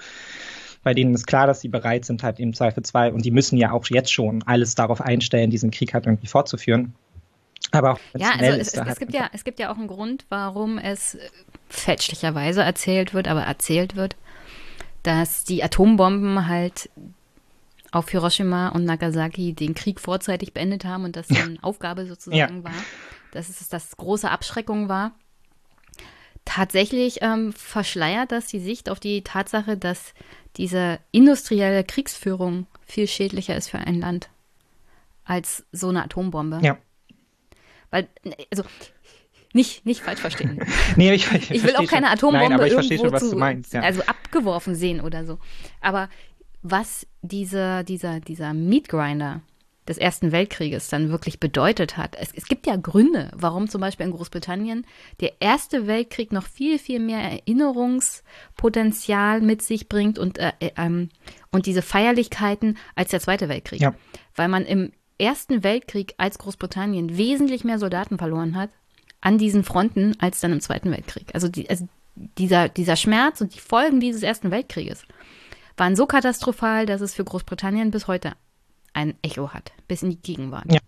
bei 0.83 0.93
denen 0.93 1.15
ist 1.15 1.25
klar, 1.25 1.47
dass 1.47 1.61
sie 1.61 1.67
bereit 1.67 2.05
sind, 2.05 2.21
halt 2.21 2.39
im 2.39 2.53
Zweifel 2.53 2.83
zwei, 2.83 3.11
und 3.11 3.25
die 3.25 3.31
müssen 3.31 3.57
ja 3.57 3.71
auch 3.71 3.87
jetzt 3.89 4.13
schon 4.13 4.43
alles 4.43 4.75
darauf 4.75 5.01
einstellen, 5.01 5.49
diesen 5.49 5.71
Krieg 5.71 5.95
halt 5.95 6.05
irgendwie 6.05 6.27
fortzuführen. 6.27 6.93
Aber 7.71 7.93
auch 7.93 7.99
ja, 8.15 8.31
also 8.37 8.51
es, 8.59 8.73
es, 8.73 8.79
halt 8.79 8.89
es, 8.89 8.99
gibt 8.99 9.13
ja, 9.13 9.29
es 9.33 9.43
gibt 9.43 9.59
ja 9.59 9.71
auch 9.71 9.77
einen 9.77 9.87
Grund, 9.87 10.25
warum 10.29 10.77
es 10.77 11.17
fälschlicherweise 11.69 12.61
erzählt 12.61 13.13
wird, 13.13 13.27
aber 13.27 13.43
erzählt 13.43 13.95
wird, 13.95 14.15
dass 15.03 15.43
die 15.43 15.63
Atombomben 15.63 16.47
halt 16.47 16.89
auf 17.91 18.09
Hiroshima 18.09 18.69
und 18.69 18.83
Nagasaki 18.83 19.53
den 19.53 19.73
Krieg 19.73 19.99
vorzeitig 19.99 20.53
beendet 20.53 20.85
haben 20.85 21.05
und 21.05 21.15
das 21.15 21.29
eine 21.29 21.57
Aufgabe 21.61 22.05
sozusagen 22.05 22.57
ja. 22.57 22.63
war, 22.63 22.83
dass 23.31 23.49
es 23.49 23.69
das 23.69 23.95
große 23.97 24.29
Abschreckung 24.29 24.89
war. 24.89 25.13
Tatsächlich 26.43 27.19
ähm, 27.21 27.53
verschleiert 27.53 28.31
das 28.31 28.47
die 28.47 28.59
Sicht 28.59 28.89
auf 28.89 28.99
die 28.99 29.23
Tatsache, 29.23 29.77
dass 29.77 30.13
diese 30.57 30.99
industrielle 31.11 31.83
Kriegsführung 31.83 32.67
viel 32.85 33.07
schädlicher 33.07 33.55
ist 33.55 33.69
für 33.69 33.79
ein 33.79 33.99
Land 33.99 34.29
als 35.23 35.65
so 35.71 35.89
eine 35.89 36.03
Atombombe. 36.03 36.59
Ja. 36.61 36.77
Weil, 37.95 38.07
also, 38.51 38.63
nicht, 39.53 39.85
nicht 39.85 40.01
falsch 40.01 40.19
verstehen. 40.19 40.59
nee, 40.97 41.13
ich, 41.13 41.31
ich, 41.31 41.49
ich 41.49 41.63
will 41.63 41.77
auch 41.77 41.87
keine 41.87 42.09
Atombombe 42.09 42.49
Nein, 42.49 42.51
aber 42.51 42.67
ich 42.67 42.73
irgendwo 42.73 43.05
schon, 43.05 43.13
was 43.13 43.21
zu, 43.21 43.31
du 43.31 43.37
meinst, 43.37 43.73
ja. 43.73 43.83
also 43.83 44.01
abgeworfen 44.01 44.75
sehen 44.75 44.99
oder 44.99 45.25
so. 45.25 45.39
Aber 45.79 46.09
was 46.61 47.07
diese, 47.21 47.85
dieser, 47.85 48.19
dieser 48.19 48.53
Meatgrinder 48.53 49.43
des 49.87 49.97
Ersten 49.97 50.33
Weltkrieges 50.33 50.89
dann 50.89 51.09
wirklich 51.09 51.39
bedeutet 51.39 51.95
hat. 51.95 52.17
Es, 52.19 52.33
es, 52.33 52.47
gibt 52.47 52.67
ja 52.67 52.75
Gründe, 52.75 53.31
warum 53.33 53.69
zum 53.69 53.79
Beispiel 53.79 54.07
in 54.07 54.11
Großbritannien 54.11 54.85
der 55.21 55.39
Erste 55.39 55.87
Weltkrieg 55.87 56.33
noch 56.33 56.47
viel, 56.47 56.77
viel 56.77 56.99
mehr 56.99 57.19
Erinnerungspotenzial 57.19 59.39
mit 59.39 59.61
sich 59.61 59.87
bringt 59.87 60.19
und, 60.19 60.37
äh, 60.37 60.51
äh, 60.59 60.71
ähm, 60.75 61.07
und 61.51 61.65
diese 61.65 61.81
Feierlichkeiten 61.81 62.77
als 62.95 63.11
der 63.11 63.21
Zweite 63.21 63.47
Weltkrieg. 63.47 63.79
Ja. 63.79 63.95
Weil 64.35 64.49
man 64.49 64.65
im 64.65 64.91
Ersten 65.17 65.63
Weltkrieg 65.63 66.13
als 66.17 66.37
Großbritannien 66.37 67.17
wesentlich 67.17 67.63
mehr 67.63 67.79
Soldaten 67.79 68.17
verloren 68.17 68.55
hat 68.55 68.69
an 69.21 69.37
diesen 69.37 69.63
Fronten 69.63 70.15
als 70.19 70.39
dann 70.39 70.51
im 70.51 70.61
Zweiten 70.61 70.91
Weltkrieg. 70.91 71.33
Also, 71.33 71.47
die, 71.47 71.69
also 71.69 71.87
dieser, 72.15 72.69
dieser 72.69 72.95
Schmerz 72.95 73.41
und 73.41 73.55
die 73.55 73.59
Folgen 73.59 73.99
dieses 73.99 74.23
Ersten 74.23 74.51
Weltkrieges 74.51 75.03
waren 75.77 75.95
so 75.95 76.05
katastrophal, 76.05 76.85
dass 76.85 77.01
es 77.01 77.13
für 77.13 77.23
Großbritannien 77.23 77.91
bis 77.91 78.07
heute 78.07 78.33
ein 78.93 79.15
Echo 79.21 79.49
hat, 79.49 79.73
bis 79.87 80.03
in 80.03 80.11
die 80.11 80.21
Gegenwart. 80.21 80.71
Ja. 80.71 80.79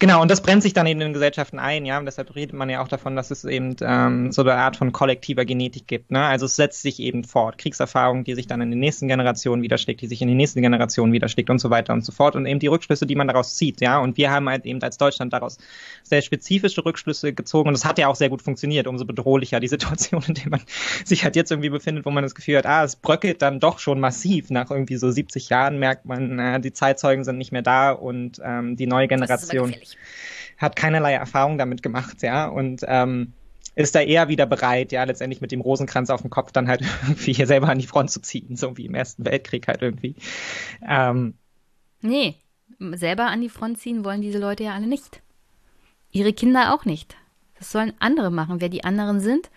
Genau, 0.00 0.20
und 0.20 0.30
das 0.30 0.42
brennt 0.42 0.62
sich 0.62 0.72
dann 0.72 0.86
in 0.86 0.98
den 0.98 1.12
Gesellschaften 1.12 1.58
ein, 1.58 1.86
ja. 1.86 1.98
Und 1.98 2.06
deshalb 2.06 2.34
redet 2.34 2.54
man 2.54 2.68
ja 2.68 2.82
auch 2.82 2.88
davon, 2.88 3.16
dass 3.16 3.30
es 3.30 3.44
eben 3.44 3.76
ähm, 3.80 4.32
so 4.32 4.42
eine 4.42 4.54
Art 4.54 4.76
von 4.76 4.92
kollektiver 4.92 5.44
Genetik 5.44 5.86
gibt. 5.86 6.10
Ne? 6.10 6.22
Also 6.22 6.46
es 6.46 6.56
setzt 6.56 6.82
sich 6.82 7.00
eben 7.00 7.24
fort. 7.24 7.58
Kriegserfahrung, 7.58 8.24
die 8.24 8.34
sich 8.34 8.46
dann 8.46 8.60
in 8.60 8.70
den 8.70 8.80
nächsten 8.80 9.08
Generationen 9.08 9.62
widerschlägt, 9.62 10.00
die 10.00 10.06
sich 10.06 10.20
in 10.20 10.28
den 10.28 10.36
nächsten 10.36 10.62
Generationen 10.62 11.12
widerschlägt 11.12 11.50
und 11.50 11.58
so 11.58 11.70
weiter 11.70 11.92
und 11.92 12.04
so 12.04 12.12
fort. 12.12 12.36
Und 12.36 12.46
eben 12.46 12.58
die 12.58 12.66
Rückschlüsse, 12.66 13.06
die 13.06 13.14
man 13.14 13.28
daraus 13.28 13.56
zieht, 13.56 13.80
ja. 13.80 13.98
Und 13.98 14.16
wir 14.16 14.30
haben 14.30 14.48
halt 14.48 14.66
eben 14.66 14.82
als 14.82 14.98
Deutschland 14.98 15.32
daraus 15.32 15.58
sehr 16.02 16.22
spezifische 16.22 16.84
Rückschlüsse 16.84 17.32
gezogen. 17.32 17.68
Und 17.68 17.74
das 17.74 17.84
hat 17.84 17.98
ja 17.98 18.08
auch 18.08 18.16
sehr 18.16 18.30
gut 18.30 18.42
funktioniert. 18.42 18.86
Umso 18.86 19.04
bedrohlicher 19.04 19.60
die 19.60 19.68
Situation, 19.74 20.22
in 20.26 20.34
der 20.34 20.48
man 20.48 20.60
sich 21.04 21.24
halt 21.24 21.36
jetzt 21.36 21.50
irgendwie 21.50 21.70
befindet, 21.70 22.04
wo 22.04 22.10
man 22.10 22.22
das 22.22 22.34
Gefühl 22.34 22.58
hat, 22.58 22.66
ah, 22.66 22.84
es 22.84 22.96
bröckelt 22.96 23.42
dann 23.42 23.60
doch 23.60 23.78
schon 23.78 24.00
massiv. 24.00 24.50
Nach 24.50 24.70
irgendwie 24.70 24.96
so 24.96 25.10
70 25.10 25.48
Jahren 25.48 25.78
merkt 25.78 26.04
man, 26.04 26.38
äh, 26.38 26.60
die 26.60 26.72
Zeitzeugen 26.72 27.24
sind 27.24 27.38
nicht 27.38 27.52
mehr 27.52 27.62
da 27.62 27.92
und 27.92 28.40
ähm, 28.44 28.76
die 28.76 28.86
neue 28.86 29.08
Generation 29.08 29.33
hat 30.58 30.76
keinerlei 30.76 31.14
Erfahrung 31.14 31.58
damit 31.58 31.82
gemacht, 31.82 32.22
ja, 32.22 32.46
und 32.46 32.84
ähm, 32.86 33.32
ist 33.74 33.94
da 33.94 34.00
eher 34.00 34.28
wieder 34.28 34.46
bereit, 34.46 34.92
ja, 34.92 35.04
letztendlich 35.04 35.40
mit 35.40 35.52
dem 35.52 35.60
Rosenkranz 35.60 36.10
auf 36.10 36.22
dem 36.22 36.30
Kopf 36.30 36.52
dann 36.52 36.68
halt 36.68 36.82
irgendwie 37.02 37.32
hier 37.32 37.46
selber 37.46 37.68
an 37.68 37.78
die 37.78 37.86
Front 37.86 38.10
zu 38.10 38.20
ziehen, 38.20 38.56
so 38.56 38.76
wie 38.76 38.86
im 38.86 38.94
Ersten 38.94 39.24
Weltkrieg 39.24 39.66
halt 39.68 39.82
irgendwie. 39.82 40.14
Ähm, 40.86 41.34
nee, 42.00 42.36
selber 42.78 43.26
an 43.26 43.40
die 43.40 43.48
Front 43.48 43.78
ziehen 43.78 44.04
wollen 44.04 44.22
diese 44.22 44.38
Leute 44.38 44.64
ja 44.64 44.74
alle 44.74 44.86
nicht. 44.86 45.20
Ihre 46.12 46.32
Kinder 46.32 46.74
auch 46.74 46.84
nicht. 46.84 47.16
Das 47.58 47.72
sollen 47.72 47.92
andere 47.98 48.30
machen. 48.30 48.60
Wer 48.60 48.68
die 48.68 48.84
anderen 48.84 49.20
sind, 49.20 49.50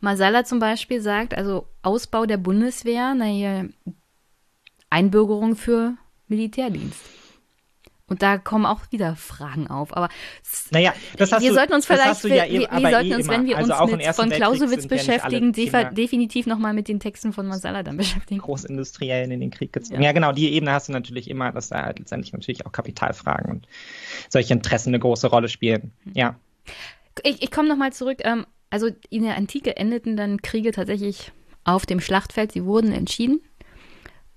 Masala 0.00 0.44
zum 0.44 0.58
Beispiel 0.58 1.00
sagt, 1.02 1.34
also 1.34 1.66
Ausbau 1.82 2.24
der 2.24 2.38
Bundeswehr, 2.38 3.14
naja, 3.14 3.66
Einbürgerung 4.88 5.56
für 5.56 5.94
Militärdienst. 6.28 7.19
Und 8.10 8.22
da 8.22 8.38
kommen 8.38 8.66
auch 8.66 8.80
wieder 8.90 9.14
Fragen 9.14 9.68
auf. 9.68 9.96
Aber 9.96 10.08
naja, 10.72 10.92
das 11.16 11.30
hast 11.30 11.42
wir 11.42 11.50
du, 11.50 11.54
sollten 11.54 11.74
uns 11.74 11.86
vielleicht, 11.86 12.24
ja 12.24 12.44
wir, 12.44 12.50
wir 12.50 12.72
eh 12.72 12.90
sollten 12.90 13.14
uns, 13.14 13.28
wenn 13.28 13.46
wir 13.46 13.56
also 13.56 13.72
uns 13.72 13.92
mit 13.92 14.06
von 14.16 14.30
Clausewitz 14.30 14.88
beschäftigen, 14.88 15.52
ja 15.54 15.84
definitiv 15.84 16.46
nochmal 16.46 16.74
mit 16.74 16.88
den 16.88 16.98
Texten 16.98 17.32
von 17.32 17.46
Masala 17.46 17.84
dann 17.84 17.96
beschäftigen. 17.96 18.40
Großindustriellen 18.40 19.30
in 19.30 19.38
den 19.38 19.52
Krieg 19.52 19.72
gezogen. 19.72 20.02
Ja. 20.02 20.08
ja. 20.08 20.12
genau, 20.12 20.32
die 20.32 20.52
Ebene 20.52 20.72
hast 20.72 20.88
du 20.88 20.92
natürlich 20.92 21.30
immer, 21.30 21.52
dass 21.52 21.68
da 21.68 21.84
halt 21.84 22.00
letztendlich 22.00 22.32
natürlich 22.32 22.66
auch 22.66 22.72
Kapitalfragen 22.72 23.48
und 23.48 23.68
solche 24.28 24.54
Interessen 24.54 24.88
eine 24.88 24.98
große 24.98 25.28
Rolle 25.28 25.48
spielen. 25.48 25.92
Hm. 26.02 26.12
Ja. 26.14 26.36
Ich, 27.22 27.42
ich 27.44 27.50
komme 27.52 27.68
nochmal 27.68 27.92
zurück. 27.92 28.18
Ähm, 28.24 28.44
also 28.70 28.88
in 29.10 29.22
der 29.22 29.36
Antike 29.36 29.76
endeten 29.76 30.16
dann 30.16 30.42
Kriege 30.42 30.72
tatsächlich 30.72 31.30
auf 31.62 31.86
dem 31.86 32.00
Schlachtfeld. 32.00 32.50
Sie 32.50 32.64
wurden 32.64 32.90
entschieden. 32.90 33.40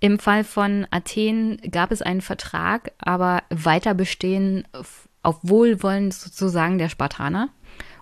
Im 0.03 0.19
Fall 0.19 0.43
von 0.43 0.85
Athen 0.91 1.61
gab 1.71 1.93
es 1.93 2.01
einen 2.01 2.19
Vertrag, 2.19 2.91
aber 2.97 3.41
weiter 3.49 3.93
bestehen 3.93 4.65
auf 5.21 5.37
Wohlwollen 5.43 6.11
sozusagen 6.11 6.77
der 6.77 6.89
Spartaner. 6.89 7.47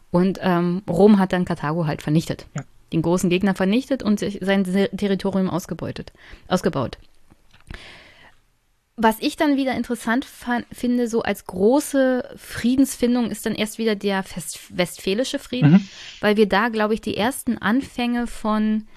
Und 0.10 0.40
ähm, 0.42 0.82
Rom 0.90 1.20
hat 1.20 1.32
dann 1.32 1.46
Karthago 1.46 1.86
halt 1.86 2.02
vernichtet. 2.02 2.48
Ja. 2.56 2.64
Den 2.92 3.04
großen 3.04 3.30
Gegner 3.30 3.54
vernichtet 3.54 4.02
und 4.02 4.20
sein 4.20 4.64
Territorium 4.64 5.48
ausgebeutet, 5.48 6.12
ausgebaut. 6.48 6.98
Was 8.96 9.18
ich 9.20 9.38
dann 9.38 9.56
wieder 9.56 9.76
interessant 9.76 10.26
fand, 10.26 10.66
finde, 10.72 11.08
so 11.08 11.22
als 11.22 11.46
große 11.46 12.30
Friedensfindung 12.36 13.30
ist 13.30 13.46
dann 13.46 13.54
erst 13.54 13.78
wieder 13.78 13.94
der 13.94 14.26
Westfälische 14.70 15.38
Frieden, 15.38 15.74
mhm. 15.74 15.88
weil 16.20 16.36
wir 16.36 16.50
da, 16.50 16.70
glaube 16.70 16.96
ich, 16.96 17.02
die 17.02 17.16
ersten 17.16 17.60
Anfänge 17.60 18.26
von 18.26 18.88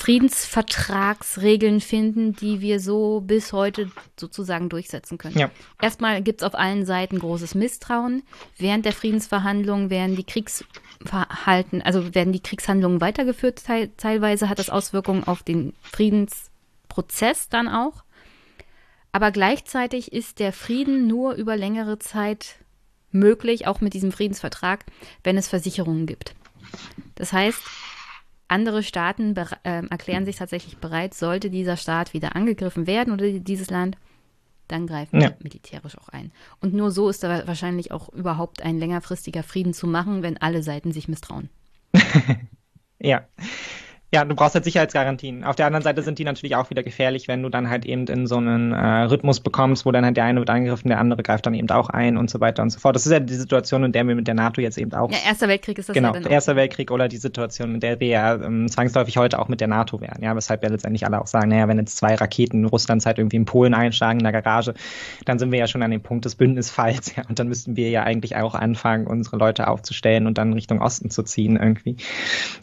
Friedensvertragsregeln 0.00 1.82
finden, 1.82 2.34
die 2.34 2.62
wir 2.62 2.80
so 2.80 3.20
bis 3.20 3.52
heute 3.52 3.90
sozusagen 4.18 4.70
durchsetzen 4.70 5.18
können. 5.18 5.36
Ja. 5.36 5.50
Erstmal 5.78 6.22
gibt 6.22 6.40
es 6.40 6.46
auf 6.46 6.54
allen 6.54 6.86
Seiten 6.86 7.18
großes 7.18 7.54
Misstrauen. 7.54 8.22
Während 8.56 8.86
der 8.86 8.94
Friedensverhandlungen 8.94 9.90
werden 9.90 10.16
die 10.16 10.24
Kriegsverhalten, 10.24 11.82
also 11.82 12.14
werden 12.14 12.32
die 12.32 12.40
Kriegshandlungen 12.42 13.02
weitergeführt. 13.02 13.62
Teil, 13.62 13.90
teilweise 13.98 14.48
hat 14.48 14.58
das 14.58 14.70
Auswirkungen 14.70 15.24
auf 15.24 15.42
den 15.42 15.74
Friedensprozess 15.82 17.50
dann 17.50 17.68
auch. 17.68 18.02
Aber 19.12 19.30
gleichzeitig 19.32 20.12
ist 20.12 20.38
der 20.38 20.54
Frieden 20.54 21.08
nur 21.08 21.34
über 21.34 21.58
längere 21.58 21.98
Zeit 21.98 22.56
möglich, 23.10 23.66
auch 23.66 23.82
mit 23.82 23.92
diesem 23.92 24.12
Friedensvertrag, 24.12 24.86
wenn 25.24 25.36
es 25.36 25.48
Versicherungen 25.48 26.06
gibt. 26.06 26.34
Das 27.16 27.34
heißt, 27.34 27.60
andere 28.50 28.82
Staaten 28.82 29.36
äh, 29.36 29.86
erklären 29.86 30.24
sich 30.24 30.36
tatsächlich 30.36 30.78
bereit, 30.78 31.14
sollte 31.14 31.50
dieser 31.50 31.76
Staat 31.76 32.12
wieder 32.14 32.36
angegriffen 32.36 32.86
werden 32.86 33.12
oder 33.12 33.30
dieses 33.30 33.70
Land, 33.70 33.96
dann 34.68 34.86
greifen 34.86 35.20
ja. 35.20 35.30
wir 35.30 35.36
militärisch 35.42 35.98
auch 35.98 36.08
ein. 36.08 36.32
Und 36.60 36.74
nur 36.74 36.90
so 36.90 37.08
ist 37.08 37.22
da 37.22 37.46
wahrscheinlich 37.46 37.92
auch 37.92 38.08
überhaupt 38.10 38.62
ein 38.62 38.78
längerfristiger 38.78 39.42
Frieden 39.42 39.74
zu 39.74 39.86
machen, 39.86 40.22
wenn 40.22 40.36
alle 40.38 40.62
Seiten 40.62 40.92
sich 40.92 41.08
misstrauen. 41.08 41.48
ja. 42.98 43.26
Ja, 44.12 44.24
du 44.24 44.34
brauchst 44.34 44.56
halt 44.56 44.64
Sicherheitsgarantien. 44.64 45.44
Auf 45.44 45.54
der 45.54 45.66
anderen 45.66 45.84
Seite 45.84 46.02
sind 46.02 46.18
die 46.18 46.24
natürlich 46.24 46.56
auch 46.56 46.68
wieder 46.70 46.82
gefährlich, 46.82 47.28
wenn 47.28 47.42
du 47.44 47.48
dann 47.48 47.70
halt 47.70 47.84
eben 47.84 48.06
in 48.06 48.26
so 48.26 48.38
einen 48.38 48.72
äh, 48.72 49.02
Rhythmus 49.02 49.38
bekommst, 49.38 49.86
wo 49.86 49.92
dann 49.92 50.04
halt 50.04 50.16
der 50.16 50.24
eine 50.24 50.40
wird 50.40 50.50
angegriffen, 50.50 50.88
der 50.88 50.98
andere 50.98 51.22
greift 51.22 51.46
dann 51.46 51.54
eben 51.54 51.70
auch 51.70 51.90
ein 51.90 52.16
und 52.16 52.28
so 52.28 52.40
weiter 52.40 52.64
und 52.64 52.70
so 52.70 52.80
fort. 52.80 52.96
Das 52.96 53.06
ist 53.06 53.12
ja 53.12 53.20
die 53.20 53.34
Situation, 53.34 53.84
in 53.84 53.92
der 53.92 54.06
wir 54.08 54.16
mit 54.16 54.26
der 54.26 54.34
NATO 54.34 54.60
jetzt 54.60 54.78
eben 54.78 54.92
auch. 54.94 55.12
Ja, 55.12 55.18
Erster 55.24 55.46
Weltkrieg 55.46 55.78
ist 55.78 55.88
das 55.88 55.94
genau, 55.94 56.12
ja 56.12 56.20
dann 56.20 56.32
Erster 56.32 56.56
Weltkrieg 56.56 56.90
oder 56.90 57.06
die 57.06 57.18
Situation, 57.18 57.74
in 57.74 57.80
der 57.80 58.00
wir 58.00 58.08
ja 58.08 58.34
ähm, 58.34 58.68
zwangsläufig 58.68 59.16
heute 59.16 59.38
auch 59.38 59.46
mit 59.46 59.60
der 59.60 59.68
NATO 59.68 60.00
wären. 60.00 60.20
Ja, 60.20 60.34
weshalb 60.34 60.64
ja 60.64 60.70
letztendlich 60.70 61.06
alle 61.06 61.20
auch 61.20 61.28
sagen, 61.28 61.48
naja, 61.48 61.68
wenn 61.68 61.78
jetzt 61.78 61.96
zwei 61.96 62.16
Raketen 62.16 62.64
Russlands 62.64 63.06
halt 63.06 63.18
irgendwie 63.18 63.36
in 63.36 63.44
Polen 63.44 63.74
einschlagen 63.74 64.18
in 64.18 64.24
der 64.24 64.32
Garage, 64.32 64.74
dann 65.24 65.38
sind 65.38 65.52
wir 65.52 65.60
ja 65.60 65.68
schon 65.68 65.84
an 65.84 65.90
dem 65.92 66.02
Punkt 66.02 66.24
des 66.24 66.34
Bündnisfalls. 66.34 67.14
Ja, 67.16 67.24
und 67.28 67.38
dann 67.38 67.48
müssten 67.48 67.76
wir 67.76 67.90
ja 67.90 68.02
eigentlich 68.02 68.36
auch 68.36 68.54
anfangen, 68.54 69.06
unsere 69.06 69.36
Leute 69.36 69.68
aufzustellen 69.68 70.26
und 70.26 70.38
dann 70.38 70.52
Richtung 70.52 70.80
Osten 70.80 71.10
zu 71.10 71.22
ziehen 71.22 71.56
irgendwie. 71.56 71.96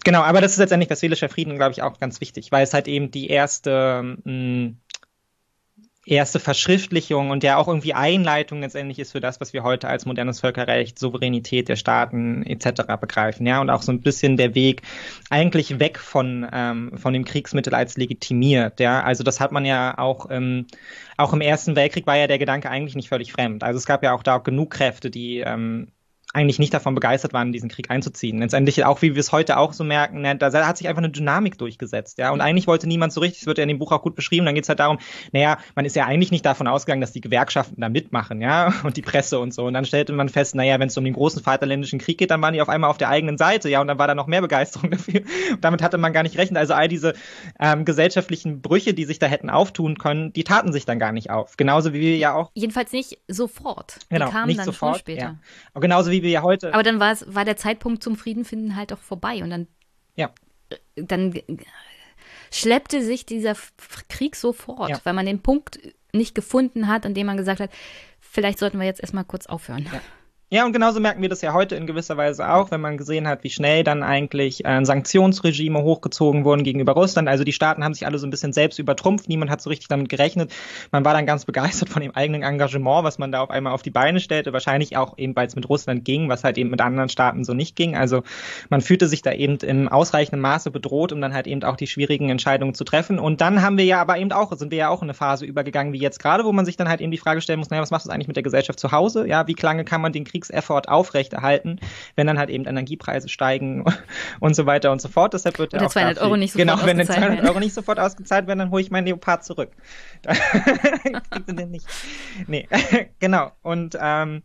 Genau, 0.04 0.22
aber 0.22 0.42
das 0.42 0.52
ist 0.54 0.58
letztendlich 0.58 0.90
westfälischer 0.90 1.30
Frieden, 1.38 1.56
glaube 1.58 1.72
ich, 1.72 1.84
auch 1.84 2.00
ganz 2.00 2.20
wichtig, 2.20 2.52
weil 2.52 2.64
es 2.64 2.74
halt 2.74 2.88
eben 2.88 3.12
die 3.12 3.28
erste, 3.28 4.02
mh, 4.02 4.16
hm, 4.26 4.78
erste 6.04 6.40
Verschriftlichung 6.40 7.30
und 7.30 7.44
der 7.44 7.60
auch 7.60 7.68
irgendwie 7.68 7.94
Einleitung 7.94 8.62
letztendlich 8.62 8.98
ist 8.98 9.12
für 9.12 9.20
das, 9.20 9.40
was 9.40 9.54
wir 9.54 9.62
heute 9.62 9.88
als 9.88 10.08
modernes 10.08 10.40
Völkerrecht, 10.40 10.98
Souveränität 10.98 11.70
der 11.70 11.76
Staaten 11.76 12.42
etc. 12.44 12.98
begreifen. 13.00 13.46
Ja, 13.46 13.62
und 13.62 13.70
auch 13.70 13.84
so 13.84 13.92
ein 13.92 14.02
bisschen 14.02 14.36
der 14.36 14.56
Weg 14.56 14.82
eigentlich 15.30 15.80
weg 15.80 16.00
von, 16.00 16.48
ähm, 16.52 16.98
von 16.98 17.14
dem 17.14 17.24
Kriegsmittel 17.24 17.76
als 17.76 17.98
legitimiert. 17.98 18.80
Ja, 18.80 19.04
also 19.04 19.24
das 19.24 19.40
hat 19.40 19.52
man 19.52 19.64
ja 19.64 19.96
auch, 20.00 20.32
ähm, 20.32 20.66
auch 21.18 21.34
im 21.34 21.42
Ersten 21.42 21.76
Weltkrieg 21.76 22.08
war 22.08 22.18
ja 22.18 22.26
der 22.26 22.40
Gedanke 22.40 22.72
eigentlich 22.72 22.96
nicht 22.96 23.10
völlig 23.10 23.32
fremd. 23.32 23.62
Also 23.62 23.78
es 23.78 23.86
gab 23.86 24.02
ja 24.02 24.16
auch 24.16 24.24
da 24.24 24.38
auch 24.38 24.44
genug 24.44 24.72
Kräfte, 24.72 25.12
die 25.12 25.42
ähm, 25.42 25.92
eigentlich 26.34 26.60
nicht 26.60 26.74
davon 26.74 26.94
begeistert 26.94 27.34
waren, 27.34 27.54
diesen 27.54 27.70
Krieg 27.70 27.90
einzuziehen. 27.90 28.40
Letztendlich 28.40 28.84
auch, 28.84 29.02
wie 29.02 29.16
wir 29.16 29.20
es 29.20 29.32
heute 29.32 29.58
auch 29.58 29.74
so 29.74 29.84
merken, 29.84 30.22
ne, 30.22 30.36
da 30.36 30.52
hat 30.68 30.78
sich 30.78 30.88
einfach 30.88 31.02
eine 31.02 31.10
Dynamik 31.10 31.58
durchgesetzt, 31.58 32.18
ja. 32.18 32.32
Und 32.32 32.42
eigentlich 32.42 32.68
wollte 32.68 32.88
niemand 32.88 33.14
so 33.14 33.22
richtig, 33.22 33.42
das 33.42 33.48
wird 33.48 33.58
ja 33.58 33.64
in 33.64 33.70
dem 33.70 33.80
Buch 33.80 33.92
auch 33.92 34.02
gut 34.02 34.16
beschrieben, 34.16 34.46
dann 34.46 34.54
geht 34.54 34.66
es 34.66 34.70
halt 34.70 34.80
darum, 34.80 35.00
naja, 35.32 35.58
man 35.76 35.86
ist 35.86 35.96
ja 35.96 36.06
eigentlich 36.06 36.32
nicht 36.32 36.46
davon 36.46 36.68
ausgegangen, 36.68 37.02
dass 37.02 37.14
die 37.14 37.22
Gewerkschaften 37.22 37.80
da 37.80 37.90
mitmachen, 37.90 38.42
ja, 38.42 38.74
und 38.84 38.98
die 38.98 39.02
Presse 39.02 39.40
und 39.40 39.54
so. 39.54 39.66
Und 39.66 39.74
dann 39.74 39.86
stellte 39.86 40.12
man 40.14 40.28
fest, 40.28 40.54
naja, 40.54 40.80
wenn 40.80 40.90
es 40.90 40.98
um 40.98 41.06
den 41.06 41.14
großen 41.14 41.42
Vaterländischen 41.42 41.98
Krieg 41.98 42.18
geht, 42.18 42.30
dann 42.30 42.42
waren 42.42 42.54
die 42.54 42.62
auf 42.62 42.70
einmal 42.70 42.90
auf 42.90 42.98
der 42.98 43.10
eigenen 43.10 43.38
Seite, 43.38 43.70
ja, 43.70 43.80
und 43.80 43.88
dann 43.88 43.98
war 43.98 44.08
da 44.08 44.14
noch 44.14 44.28
mehr 44.28 44.42
Begeisterung 44.42 44.92
dafür. 44.92 45.22
Und 45.52 45.64
damit 45.64 45.82
hatte 45.82 45.98
man 45.98 46.12
gar 46.12 46.24
nicht 46.24 46.38
rechnen. 46.38 46.58
Also 46.58 46.74
all 46.74 46.90
diese 46.90 47.14
ähm, 47.60 47.86
gesellschaftlichen 47.86 48.62
Brüche, 48.62 48.94
die 48.94 49.06
sich 49.06 49.18
da 49.18 49.28
hätten 49.28 49.50
auftun 49.50 49.98
können, 49.98 50.34
die 50.34 50.44
taten 50.44 50.74
sich 50.74 50.86
dann 50.86 51.00
gar 51.00 51.14
nicht 51.14 51.30
auf. 51.30 51.56
Genauso 51.58 51.94
wie 51.94 52.02
wir 52.02 52.18
ja 52.18 52.34
auch. 52.34 52.52
Jedenfalls 52.54 52.92
nicht 52.92 53.18
sofort. 53.28 53.98
Genau, 54.10 54.26
die 54.26 54.32
kamen 54.32 54.48
nicht 54.48 54.60
dann 54.60 54.66
sofort, 54.66 55.00
später. 55.00 55.22
Ja. 55.22 55.36
Und 55.74 55.82
genauso 55.82 56.12
wie 56.12 56.17
wir 56.24 56.30
ja 56.30 56.42
heute. 56.42 56.74
Aber 56.74 56.84
dann 56.84 57.00
war 57.00 57.12
es, 57.12 57.26
war 57.34 57.46
der 57.46 57.58
Zeitpunkt 57.58 58.04
zum 58.04 58.16
Frieden 58.16 58.46
finden 58.46 58.76
halt 58.76 58.94
auch 58.94 59.00
vorbei 59.00 59.44
und 59.44 59.50
dann, 59.50 59.68
ja. 60.16 60.30
dann 60.96 61.34
schleppte 62.52 63.04
sich 63.04 63.26
dieser 63.26 63.56
Krieg 64.10 64.36
sofort, 64.36 64.90
Ja. 64.90 65.00
weil 65.04 65.14
man 65.14 65.26
den 65.26 65.42
Punkt 65.42 65.80
nicht 66.14 66.36
gefunden 66.36 66.88
hat, 66.88 67.06
an 67.06 67.14
dem 67.14 67.28
man 67.28 67.38
gesagt 67.38 67.60
hat, 67.60 67.70
vielleicht 68.20 68.60
sollten 68.60 68.80
wir 68.80 68.86
jetzt 68.86 69.02
erstmal 69.02 69.26
kurz 69.26 69.46
aufhören. 69.46 69.88
Ja. 69.92 70.02
Ja, 70.50 70.66
und 70.66 70.72
genauso 70.72 71.02
merken 71.02 71.22
wir 71.22 71.28
das 71.28 71.42
ja 71.42 71.52
heute 71.52 71.76
in 71.76 71.88
gewisser 71.88 72.16
Weise 72.16 72.50
auch, 72.50 72.72
wenn 72.72 72.80
man 72.80 72.96
gesehen 72.96 73.28
hat, 73.28 73.44
wie 73.44 73.50
schnell 73.50 73.84
dann 73.84 74.02
eigentlich 74.02 74.64
äh, 74.64 74.86
Sanktionsregime 74.86 75.84
hochgezogen 75.84 76.46
wurden 76.46 76.64
gegenüber 76.64 76.94
Russland. 76.94 77.28
Also 77.28 77.44
die 77.44 77.52
Staaten 77.52 77.84
haben 77.84 77.94
sich 77.94 78.06
alle 78.06 78.18
so 78.18 78.26
ein 78.26 78.30
bisschen 78.30 78.54
selbst 78.54 78.80
übertrumpft, 78.80 79.28
niemand 79.28 79.52
hat 79.52 79.62
so 79.62 79.70
richtig 79.70 79.90
damit 79.90 80.08
gerechnet. 80.08 80.54
Man 80.94 81.04
war 81.04 81.14
dann 81.14 81.26
ganz 81.26 81.44
begeistert 81.44 81.90
von 81.90 82.02
dem 82.02 82.16
eigenen 82.16 82.44
Engagement, 82.44 83.04
was 83.04 83.18
man 83.18 83.34
da 83.34 83.42
auf 83.42 83.50
einmal 83.50 83.74
auf 83.74 83.82
die 83.82 83.90
Beine 83.90 84.22
stellte. 84.22 84.54
Wahrscheinlich 84.54 84.96
auch 84.96 85.18
eben, 85.18 85.36
weil 85.36 85.48
es 85.48 85.58
mit 85.58 85.68
Russland 85.68 86.06
ging, 86.06 86.30
was 86.30 86.46
halt 86.46 86.58
eben 86.58 86.70
mit 86.70 86.80
anderen 86.80 87.10
Staaten 87.10 87.44
so 87.44 87.54
nicht 87.54 87.76
ging. 87.76 87.98
Also 87.98 88.24
man 88.70 88.80
fühlte 88.80 89.10
sich 89.10 89.22
da 89.22 89.34
eben 89.34 89.58
im 89.58 89.90
ausreichenden 89.90 90.40
Maße 90.40 90.72
bedroht, 90.72 91.12
um 91.12 91.20
dann 91.20 91.34
halt 91.34 91.48
eben 91.48 91.62
auch 91.64 91.76
die 91.76 91.88
schwierigen 91.88 92.30
Entscheidungen 92.30 92.74
zu 92.74 92.86
treffen. 92.86 93.20
Und 93.20 93.42
dann 93.42 93.64
haben 93.64 93.78
wir 93.78 93.84
ja 93.84 94.00
aber 94.00 94.18
eben 94.18 94.32
auch, 94.32 94.56
sind 94.56 94.72
wir 94.72 94.78
ja 94.78 94.88
auch 94.88 95.02
in 95.02 95.08
eine 95.08 95.14
Phase 95.14 95.46
übergegangen 95.46 95.92
wie 95.92 96.00
jetzt 96.00 96.20
gerade, 96.20 96.46
wo 96.46 96.54
man 96.54 96.64
sich 96.64 96.78
dann 96.78 96.88
halt 96.88 97.02
eben 97.02 97.12
die 97.12 97.18
Frage 97.18 97.42
stellen 97.42 97.60
muss, 97.60 97.70
naja, 97.70 97.82
was 97.82 97.92
macht 97.92 98.06
das 98.06 98.14
eigentlich 98.14 98.30
mit 98.30 98.38
der 98.38 98.44
Gesellschaft 98.44 98.80
zu 98.80 98.94
Hause? 98.94 99.28
Ja, 99.28 99.46
wie 99.46 99.56
lange 99.62 99.84
kann 99.84 100.00
man 100.00 100.14
den 100.14 100.24
Kriegseffort 100.38 100.88
aufrechterhalten, 100.90 101.80
wenn 102.16 102.28
dann 102.28 102.38
halt 102.38 102.50
eben 102.50 102.66
Energiepreise 102.66 103.30
steigen 103.30 103.84
und 104.40 104.56
so 104.56 104.66
weiter 104.66 104.92
und 104.92 105.02
so 105.02 105.10
fort. 105.10 105.34
Deshalb 105.34 105.58
wird 105.60 105.74
Oder 105.74 105.84
ja 105.84 105.88
auch 105.88 105.92
200 105.92 106.18
dafür- 106.18 106.26
Euro 106.28 106.38
nicht 106.38 106.54
sofort 106.54 106.68
Genau, 106.68 106.86
wenn 106.86 106.98
dann 106.98 107.02
ausgezahlt 107.02 107.20
200 107.24 107.38
werden. 107.38 107.50
Euro 107.50 107.60
nicht 107.60 107.74
sofort 107.74 108.00
ausgezahlt 108.00 108.48
werden, 108.48 108.60
dann 108.60 108.72
hole 108.72 108.82
ich 108.82 108.92
meinen 108.92 109.06
Leopard 109.08 109.44
zurück. 109.44 109.72
Kriegt 111.30 111.48
ihr 111.48 111.54
den 111.56 111.72
nicht. 111.72 111.86
Nee, 112.48 112.68
genau. 113.20 113.52
Und 113.64 113.98
ähm, 114.00 114.44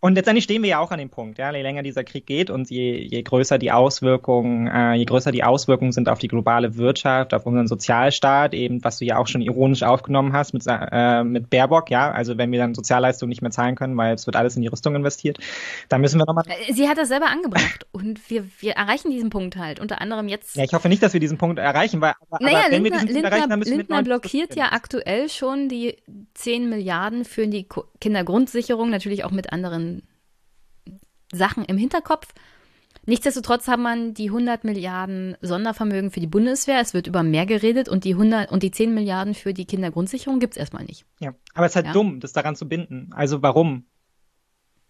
und 0.00 0.14
letztendlich 0.14 0.44
stehen 0.44 0.62
wir 0.62 0.68
ja 0.68 0.78
auch 0.78 0.90
an 0.90 0.98
dem 0.98 1.08
Punkt, 1.08 1.38
ja, 1.38 1.50
je 1.50 1.62
länger 1.62 1.82
dieser 1.82 2.04
Krieg 2.04 2.26
geht 2.26 2.50
und 2.50 2.70
je, 2.70 2.98
je 2.98 3.22
größer 3.22 3.56
die 3.56 3.72
Auswirkungen, 3.72 4.66
äh, 4.66 4.92
je 4.94 5.06
größer 5.06 5.32
die 5.32 5.42
Auswirkungen 5.42 5.92
sind 5.92 6.10
auf 6.10 6.18
die 6.18 6.28
globale 6.28 6.76
Wirtschaft, 6.76 7.32
auf 7.32 7.46
unseren 7.46 7.66
Sozialstaat, 7.66 8.52
eben 8.52 8.84
was 8.84 8.98
du 8.98 9.06
ja 9.06 9.16
auch 9.16 9.26
schon 9.26 9.40
ironisch 9.40 9.82
aufgenommen 9.82 10.34
hast 10.34 10.52
mit, 10.52 10.64
äh, 10.66 11.24
mit 11.24 11.48
Baerbock, 11.48 11.90
ja, 11.90 12.10
also 12.10 12.36
wenn 12.36 12.52
wir 12.52 12.58
dann 12.58 12.74
Sozialleistungen 12.74 13.30
nicht 13.30 13.40
mehr 13.40 13.50
zahlen 13.50 13.74
können, 13.74 13.96
weil 13.96 14.14
es 14.14 14.26
wird 14.26 14.36
alles 14.36 14.54
in 14.54 14.62
die 14.62 14.68
Rüstung 14.68 14.94
investiert, 14.94 15.38
dann 15.88 16.02
müssen 16.02 16.20
wir 16.20 16.26
nochmal. 16.26 16.44
Äh, 16.46 16.74
Sie 16.74 16.88
hat 16.88 16.98
das 16.98 17.08
selber 17.08 17.26
angebracht 17.26 17.86
und 17.92 18.28
wir, 18.28 18.44
wir 18.60 18.72
erreichen 18.72 19.10
diesen 19.10 19.30
Punkt 19.30 19.56
halt. 19.56 19.80
Unter 19.80 20.02
anderem 20.02 20.28
jetzt. 20.28 20.56
Ja, 20.56 20.64
ich 20.64 20.74
hoffe 20.74 20.90
nicht, 20.90 21.02
dass 21.02 21.14
wir 21.14 21.20
diesen 21.20 21.38
Punkt 21.38 21.58
erreichen, 21.58 22.02
weil 22.02 22.12
aber, 22.30 22.44
Naja, 22.44 22.58
aber 22.58 22.72
wenn 22.72 22.82
Lindner, 22.82 23.00
wir 23.00 23.06
diesen 23.06 23.06
Punkt 23.06 23.14
Lindner, 23.14 23.30
erreichen, 23.30 23.50
dann 23.50 23.58
müssen 23.60 23.76
Lindner 23.78 23.96
wir 23.96 24.04
blockiert 24.04 24.56
ja 24.56 24.72
aktuell 24.72 25.30
schon 25.30 25.70
die 25.70 25.96
10 26.34 26.68
Milliarden 26.68 27.24
für 27.24 27.46
die 27.46 27.66
Kindergrundsicherung, 28.00 28.90
natürlich 28.90 29.24
auch 29.24 29.30
mit 29.30 29.52
anderen 29.52 29.95
Sachen 31.32 31.64
im 31.64 31.76
Hinterkopf. 31.78 32.28
Nichtsdestotrotz 33.08 33.68
hat 33.68 33.78
man 33.78 34.14
die 34.14 34.28
100 34.30 34.64
Milliarden 34.64 35.36
Sondervermögen 35.40 36.10
für 36.10 36.18
die 36.18 36.26
Bundeswehr. 36.26 36.80
Es 36.80 36.92
wird 36.92 37.06
über 37.06 37.22
mehr 37.22 37.46
geredet 37.46 37.88
und 37.88 38.02
die 38.04 38.14
100 38.14 38.50
und 38.50 38.64
die 38.64 38.72
10 38.72 38.94
Milliarden 38.94 39.34
für 39.34 39.54
die 39.54 39.64
Kindergrundsicherung 39.64 40.40
gibt 40.40 40.54
es 40.54 40.56
erstmal 40.56 40.84
nicht. 40.84 41.04
Ja, 41.20 41.32
aber 41.54 41.66
es 41.66 41.72
ist 41.72 41.76
halt 41.76 41.86
Ja. 41.86 41.92
dumm, 41.92 42.18
das 42.18 42.32
daran 42.32 42.56
zu 42.56 42.68
binden. 42.68 43.10
Also 43.12 43.42
warum? 43.42 43.84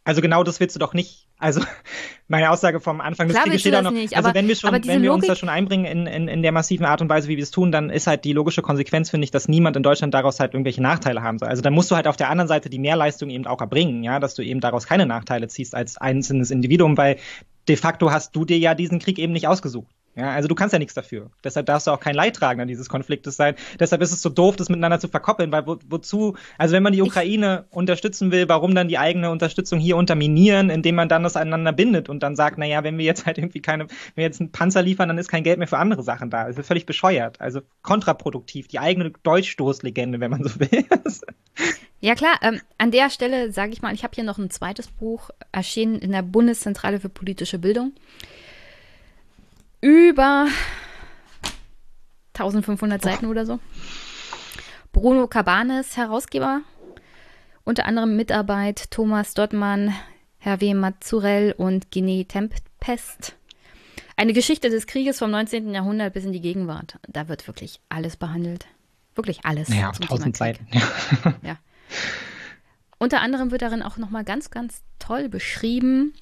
Also 0.06 0.20
genau 0.20 0.44
das 0.44 0.60
willst 0.60 0.76
du 0.76 0.78
doch 0.78 0.94
nicht. 0.94 1.26
Also 1.36 1.60
meine 2.28 2.50
Aussage 2.50 2.78
vom 2.78 3.00
Anfang 3.00 3.26
des 3.26 3.36
Krieges 3.38 3.60
steht 3.60 3.74
das 3.74 3.82
noch. 3.82 3.90
nicht, 3.90 4.16
also 4.16 4.28
aber- 4.28 4.38
wenn 4.38 4.46
wir 4.46 4.54
schon, 4.54 4.72
wenn 4.72 5.02
wir 5.02 5.12
uns 5.12 5.24
Logik- 5.24 5.28
da 5.28 5.34
schon 5.34 5.48
einbringen 5.48 5.84
in, 5.84 6.06
in, 6.06 6.28
in 6.28 6.42
der 6.42 6.52
massiven 6.52 6.86
Art 6.86 7.02
und 7.02 7.08
Weise, 7.08 7.26
wie 7.28 7.36
wir 7.36 7.42
es 7.42 7.50
tun, 7.50 7.72
dann 7.72 7.90
ist 7.90 8.06
halt 8.06 8.24
die 8.24 8.32
logische 8.32 8.62
Konsequenz, 8.62 9.10
finde 9.10 9.24
ich, 9.24 9.32
dass 9.32 9.48
niemand 9.48 9.76
in 9.76 9.82
Deutschland 9.82 10.14
daraus 10.14 10.38
halt 10.38 10.54
irgendwelche 10.54 10.80
Nachteile 10.80 11.22
haben 11.22 11.38
soll. 11.40 11.48
Also 11.48 11.60
dann 11.60 11.74
musst 11.74 11.90
du 11.90 11.96
halt 11.96 12.06
auf 12.06 12.16
der 12.16 12.30
anderen 12.30 12.46
Seite 12.46 12.70
die 12.70 12.78
Mehrleistung 12.78 13.30
eben 13.30 13.46
auch 13.48 13.60
erbringen, 13.60 14.04
ja, 14.04 14.20
dass 14.20 14.34
du 14.34 14.42
eben 14.42 14.60
daraus 14.60 14.86
keine 14.86 15.06
Nachteile 15.06 15.48
ziehst 15.48 15.74
als 15.74 15.96
einzelnes 15.98 16.52
Individuum, 16.52 16.96
weil 16.96 17.16
de 17.66 17.74
facto 17.76 18.12
hast 18.12 18.36
du 18.36 18.44
dir 18.44 18.58
ja 18.58 18.74
diesen 18.76 19.00
Krieg 19.00 19.18
eben 19.18 19.32
nicht 19.32 19.48
ausgesucht. 19.48 19.90
Ja, 20.16 20.30
also 20.30 20.48
du 20.48 20.54
kannst 20.54 20.72
ja 20.72 20.78
nichts 20.78 20.94
dafür. 20.94 21.30
Deshalb 21.44 21.66
darfst 21.66 21.86
du 21.86 21.90
auch 21.90 22.00
kein 22.00 22.14
Leidtragender 22.14 22.64
dieses 22.64 22.88
Konfliktes 22.88 23.36
sein. 23.36 23.54
Deshalb 23.78 24.00
ist 24.00 24.12
es 24.12 24.22
so 24.22 24.30
doof, 24.30 24.56
das 24.56 24.70
miteinander 24.70 24.98
zu 24.98 25.08
verkoppeln, 25.08 25.52
weil 25.52 25.66
wo, 25.66 25.76
wozu, 25.90 26.36
also 26.56 26.74
wenn 26.74 26.82
man 26.82 26.94
die 26.94 27.02
Ukraine 27.02 27.66
unterstützen 27.68 28.32
will, 28.32 28.48
warum 28.48 28.74
dann 28.74 28.88
die 28.88 28.96
eigene 28.96 29.30
Unterstützung 29.30 29.78
hier 29.78 29.98
unterminieren, 29.98 30.70
indem 30.70 30.94
man 30.94 31.10
dann 31.10 31.22
das 31.22 31.36
aneinander 31.36 31.72
bindet 31.72 32.08
und 32.08 32.22
dann 32.22 32.34
sagt, 32.34 32.56
naja, 32.56 32.82
wenn 32.82 32.96
wir 32.96 33.04
jetzt 33.04 33.26
halt 33.26 33.36
irgendwie 33.36 33.60
keine, 33.60 33.84
wenn 33.84 34.16
wir 34.16 34.24
jetzt 34.24 34.40
einen 34.40 34.52
Panzer 34.52 34.80
liefern, 34.80 35.08
dann 35.08 35.18
ist 35.18 35.28
kein 35.28 35.44
Geld 35.44 35.58
mehr 35.58 35.68
für 35.68 35.76
andere 35.76 36.02
Sachen 36.02 36.30
da. 36.30 36.46
Das 36.46 36.56
ist 36.56 36.66
völlig 36.66 36.86
bescheuert. 36.86 37.38
Also 37.42 37.60
kontraproduktiv. 37.82 38.68
Die 38.68 38.78
eigene 38.78 39.12
Deutschstoßlegende, 39.22 40.18
wenn 40.18 40.30
man 40.30 40.44
so 40.44 40.58
will. 40.58 40.86
Ja 41.98 42.14
klar, 42.14 42.38
ähm, 42.42 42.60
an 42.76 42.90
der 42.90 43.08
Stelle 43.08 43.52
sage 43.52 43.72
ich 43.72 43.80
mal, 43.80 43.94
ich 43.94 44.04
habe 44.04 44.14
hier 44.14 44.22
noch 44.22 44.36
ein 44.36 44.50
zweites 44.50 44.88
Buch 44.88 45.30
erschienen 45.50 45.98
in 45.98 46.12
der 46.12 46.20
Bundeszentrale 46.20 47.00
für 47.00 47.08
politische 47.08 47.58
Bildung 47.58 47.94
über 49.86 50.48
1500 52.34 53.00
Seiten 53.00 53.26
oder 53.26 53.46
so. 53.46 53.60
Bruno 54.90 55.28
Cabanes, 55.28 55.96
Herausgeber, 55.96 56.62
unter 57.62 57.84
anderem 57.84 58.16
Mitarbeit 58.16 58.90
Thomas 58.90 59.34
Dottmann, 59.34 59.94
Hervé 60.42 60.74
Mazurell 60.74 61.52
und 61.56 61.92
Guinée 61.92 62.26
Tempest. 62.26 63.36
Eine 64.16 64.32
Geschichte 64.32 64.70
des 64.70 64.88
Krieges 64.88 65.20
vom 65.20 65.30
19. 65.30 65.72
Jahrhundert 65.72 66.14
bis 66.14 66.24
in 66.24 66.32
die 66.32 66.40
Gegenwart. 66.40 66.98
Da 67.06 67.28
wird 67.28 67.46
wirklich 67.46 67.78
alles 67.88 68.16
behandelt. 68.16 68.66
Wirklich 69.14 69.44
alles. 69.44 69.68
Naja, 69.68 69.90
auf 69.90 70.00
tausend. 70.00 70.36
Seiten. 70.36 70.66
Ja. 70.72 71.34
Ja. 71.42 71.58
Unter 72.98 73.20
anderem 73.20 73.52
wird 73.52 73.62
darin 73.62 73.82
auch 73.82 73.98
nochmal 73.98 74.24
ganz, 74.24 74.50
ganz 74.50 74.82
toll 74.98 75.28
beschrieben, 75.28 76.12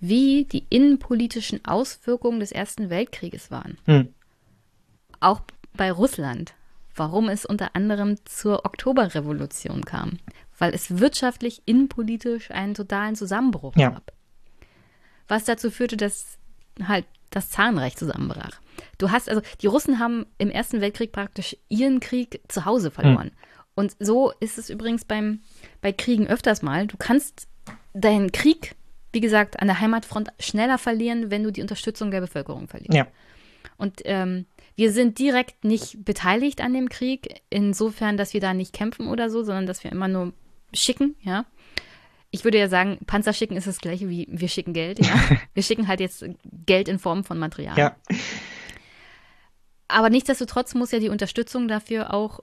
wie 0.00 0.44
die 0.44 0.66
innenpolitischen 0.70 1.64
Auswirkungen 1.64 2.40
des 2.40 2.52
Ersten 2.52 2.90
Weltkrieges 2.90 3.50
waren. 3.50 3.78
Hm. 3.84 4.14
Auch 5.20 5.40
bei 5.74 5.90
Russland. 5.90 6.54
Warum 6.94 7.28
es 7.28 7.44
unter 7.44 7.76
anderem 7.76 8.16
zur 8.24 8.64
Oktoberrevolution 8.64 9.84
kam. 9.84 10.18
Weil 10.58 10.74
es 10.74 10.98
wirtschaftlich, 10.98 11.62
innenpolitisch 11.64 12.50
einen 12.50 12.74
totalen 12.74 13.14
Zusammenbruch 13.14 13.76
Ja. 13.76 13.90
gab. 13.90 14.12
Was 15.28 15.44
dazu 15.44 15.70
führte, 15.70 15.96
dass 15.96 16.38
halt 16.82 17.06
das 17.30 17.50
Zarenreich 17.50 17.96
zusammenbrach. 17.96 18.60
Du 18.96 19.10
hast 19.10 19.28
also, 19.28 19.42
die 19.60 19.66
Russen 19.66 19.98
haben 19.98 20.26
im 20.38 20.50
Ersten 20.50 20.80
Weltkrieg 20.80 21.12
praktisch 21.12 21.56
ihren 21.68 22.00
Krieg 22.00 22.40
zu 22.48 22.64
Hause 22.64 22.90
verloren. 22.90 23.32
Und 23.74 23.94
so 24.00 24.32
ist 24.40 24.58
es 24.58 24.70
übrigens 24.70 25.04
beim, 25.04 25.40
bei 25.80 25.92
Kriegen 25.92 26.26
öfters 26.26 26.62
mal. 26.62 26.86
Du 26.86 26.96
kannst 26.96 27.46
deinen 27.94 28.32
Krieg, 28.32 28.74
wie 29.12 29.20
gesagt, 29.20 29.60
an 29.60 29.68
der 29.68 29.80
Heimatfront 29.80 30.30
schneller 30.38 30.78
verlieren, 30.78 31.30
wenn 31.30 31.42
du 31.42 31.50
die 31.50 31.62
Unterstützung 31.62 32.10
der 32.10 32.20
Bevölkerung 32.20 32.68
verlierst. 32.68 32.94
ja. 32.94 33.06
Und 33.76 34.00
ähm, 34.04 34.46
wir 34.76 34.92
sind 34.92 35.18
direkt 35.18 35.64
nicht 35.64 36.04
beteiligt 36.04 36.60
an 36.60 36.72
dem 36.72 36.88
Krieg, 36.88 37.40
insofern, 37.50 38.16
dass 38.16 38.34
wir 38.34 38.40
da 38.40 38.54
nicht 38.54 38.72
kämpfen 38.72 39.08
oder 39.08 39.30
so, 39.30 39.42
sondern 39.42 39.66
dass 39.66 39.82
wir 39.82 39.92
immer 39.92 40.08
nur 40.08 40.32
schicken, 40.72 41.16
ja. 41.22 41.46
Ich 42.30 42.44
würde 42.44 42.58
ja 42.58 42.68
sagen, 42.68 42.98
Panzer 43.06 43.32
schicken 43.32 43.56
ist 43.56 43.66
das 43.66 43.80
gleiche 43.80 44.08
wie 44.08 44.28
wir 44.30 44.48
schicken 44.48 44.74
Geld, 44.74 45.04
ja. 45.04 45.14
wir 45.54 45.62
schicken 45.62 45.88
halt 45.88 46.00
jetzt 46.00 46.24
Geld 46.66 46.88
in 46.88 46.98
Form 46.98 47.24
von 47.24 47.38
Material. 47.38 47.78
Ja. 47.78 47.96
Aber 49.88 50.10
nichtsdestotrotz 50.10 50.74
muss 50.74 50.92
ja 50.92 50.98
die 50.98 51.08
Unterstützung 51.08 51.68
dafür 51.68 52.12
auch 52.12 52.40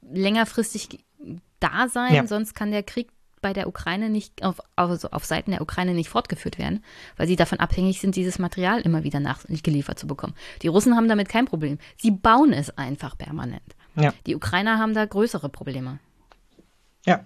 längerfristig 0.00 1.04
da 1.60 1.88
sein, 1.88 2.14
ja. 2.14 2.26
sonst 2.26 2.54
kann 2.54 2.70
der 2.70 2.82
Krieg 2.82 3.08
bei 3.46 3.52
der 3.52 3.68
Ukraine 3.68 4.10
nicht, 4.10 4.42
auf, 4.42 4.60
also 4.74 5.08
auf 5.12 5.24
Seiten 5.24 5.52
der 5.52 5.60
Ukraine 5.60 5.94
nicht 5.94 6.08
fortgeführt 6.08 6.58
werden, 6.58 6.82
weil 7.16 7.28
sie 7.28 7.36
davon 7.36 7.60
abhängig 7.60 8.00
sind, 8.00 8.16
dieses 8.16 8.40
Material 8.40 8.80
immer 8.80 9.04
wieder 9.04 9.20
nachgeliefert 9.20 10.00
zu 10.00 10.08
bekommen. 10.08 10.34
Die 10.62 10.66
Russen 10.66 10.96
haben 10.96 11.06
damit 11.06 11.28
kein 11.28 11.44
Problem. 11.44 11.78
Sie 11.96 12.10
bauen 12.10 12.52
es 12.52 12.76
einfach 12.76 13.16
permanent. 13.16 13.62
Ja. 13.94 14.12
Die 14.26 14.34
Ukrainer 14.34 14.80
haben 14.80 14.94
da 14.94 15.04
größere 15.04 15.48
Probleme. 15.48 16.00
Ja, 17.06 17.20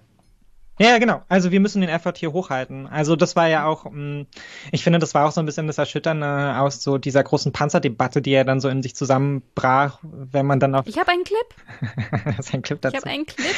ja, 0.77 0.99
genau. 0.99 1.23
Also 1.27 1.51
wir 1.51 1.59
müssen 1.59 1.81
den 1.81 1.89
Effort 1.89 2.13
hier 2.17 2.33
hochhalten. 2.33 2.85
Also 2.85 3.15
das 3.15 3.35
war 3.35 3.47
ja 3.47 3.65
auch, 3.65 3.85
mm, 3.85 4.27
ich 4.71 4.83
finde, 4.83 4.99
das 4.99 5.15
war 5.15 5.27
auch 5.27 5.31
so 5.31 5.39
ein 5.39 5.47
bisschen 5.47 5.65
das 5.65 5.79
Erschütternde 5.79 6.55
aus 6.59 6.83
so 6.83 6.99
dieser 6.99 7.23
großen 7.23 7.51
Panzerdebatte, 7.51 8.21
die 8.21 8.31
ja 8.31 8.43
dann 8.43 8.59
so 8.59 8.69
in 8.69 8.83
sich 8.83 8.95
zusammenbrach, 8.95 9.97
wenn 10.03 10.45
man 10.45 10.59
dann 10.59 10.75
auf. 10.75 10.85
Ich 10.85 10.99
habe 10.99 11.11
einen 11.11 11.23
Clip. 11.23 12.25
das 12.37 12.45
ist 12.45 12.53
ein 12.53 12.61
Clip 12.61 12.79
dazu. 12.79 12.95
Ich 12.95 13.01
habe 13.01 13.11
einen 13.11 13.25
Clip. 13.25 13.55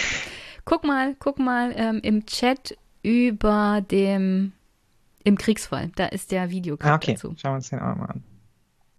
Guck 0.65 0.83
mal, 0.83 1.15
guck 1.19 1.39
mal 1.39 1.73
ähm, 1.75 1.99
im 2.03 2.25
Chat 2.25 2.77
über 3.01 3.81
dem 3.81 4.53
im 5.23 5.37
Kriegsfall. 5.37 5.91
Da 5.95 6.07
ist 6.07 6.31
der 6.31 6.49
Videoclip 6.49 6.91
ah, 6.91 6.95
okay. 6.95 7.13
dazu. 7.13 7.33
Schauen 7.37 7.51
wir 7.51 7.55
uns 7.55 7.69
den 7.69 7.79
auch 7.79 7.95
mal 7.95 8.07
an 8.07 8.23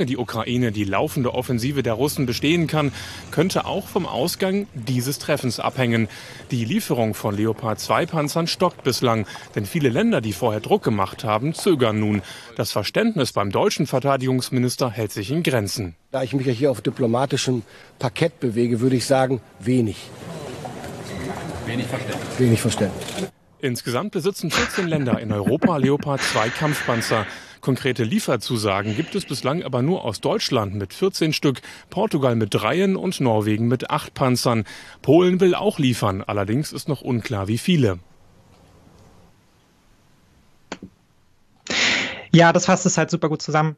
die 0.01 0.16
Ukraine 0.16 0.73
die 0.73 0.82
laufende 0.82 1.32
Offensive 1.35 1.85
der 1.85 1.93
Russen 1.93 2.27
bestehen 2.27 2.66
kann, 2.66 2.91
könnte 3.31 3.65
auch 3.65 3.86
vom 3.86 4.07
Ausgang 4.07 4.66
dieses 4.74 5.20
Treffens 5.20 5.61
abhängen. 5.61 6.09
Die 6.51 6.65
Lieferung 6.65 7.15
von 7.15 7.36
Leopard 7.36 7.78
2 7.78 8.07
Panzern 8.07 8.49
stockt 8.49 8.82
bislang, 8.82 9.24
denn 9.55 9.66
viele 9.66 9.91
Länder, 9.91 10.20
die 10.20 10.32
vorher 10.32 10.61
Druck 10.61 10.82
gemacht 10.82 11.23
haben, 11.23 11.55
zögern 11.55 12.01
nun. 12.01 12.23
Das 12.57 12.73
Verständnis 12.73 13.32
beim 13.32 13.53
deutschen 13.53 13.86
Verteidigungsminister 13.86 14.91
hält 14.91 15.12
sich 15.12 15.31
in 15.31 15.45
Grenzen. 15.45 15.95
Da 16.11 16.24
ich 16.24 16.35
mich 16.35 16.47
ja 16.47 16.53
hier 16.53 16.73
auf 16.73 16.81
diplomatischem 16.81 17.62
Parkett 18.01 18.41
bewege, 18.41 18.81
würde 18.81 18.97
ich 18.97 19.07
sagen, 19.07 19.41
wenig. 19.61 20.11
Wenig 21.66 21.86
Verständnis. 21.86 22.39
Wenig 22.39 22.61
Verständnis. 22.61 23.31
Insgesamt 23.59 24.12
besitzen 24.12 24.51
14 24.51 24.86
Länder 24.86 25.19
in 25.20 25.32
Europa 25.32 25.78
Leopard 25.78 26.20
2 26.20 26.51
Kampfpanzer. 26.51 27.27
Konkrete 27.62 28.05
Lieferzusagen 28.05 28.95
gibt 28.95 29.15
es 29.15 29.24
bislang 29.24 29.62
aber 29.62 29.81
nur 29.81 30.05
aus 30.05 30.20
Deutschland 30.20 30.74
mit 30.74 30.93
14 30.93 31.32
Stück, 31.32 31.62
Portugal 31.89 32.36
mit 32.36 32.53
dreien 32.53 32.95
und 32.95 33.20
Norwegen 33.23 33.69
mit 33.69 33.89
acht 33.89 34.12
Panzern. 34.12 34.65
Polen 35.01 35.41
will 35.41 35.55
auch 35.55 35.78
liefern, 35.78 36.23
allerdings 36.23 36.73
ist 36.74 36.89
noch 36.89 37.01
unklar, 37.01 37.49
wie 37.49 37.57
viele. 37.57 37.99
Ja, 42.32 42.53
das 42.53 42.66
fasst 42.66 42.85
es 42.85 42.99
halt 42.99 43.11
super 43.11 43.31
gut 43.31 43.41
zusammen 43.41 43.77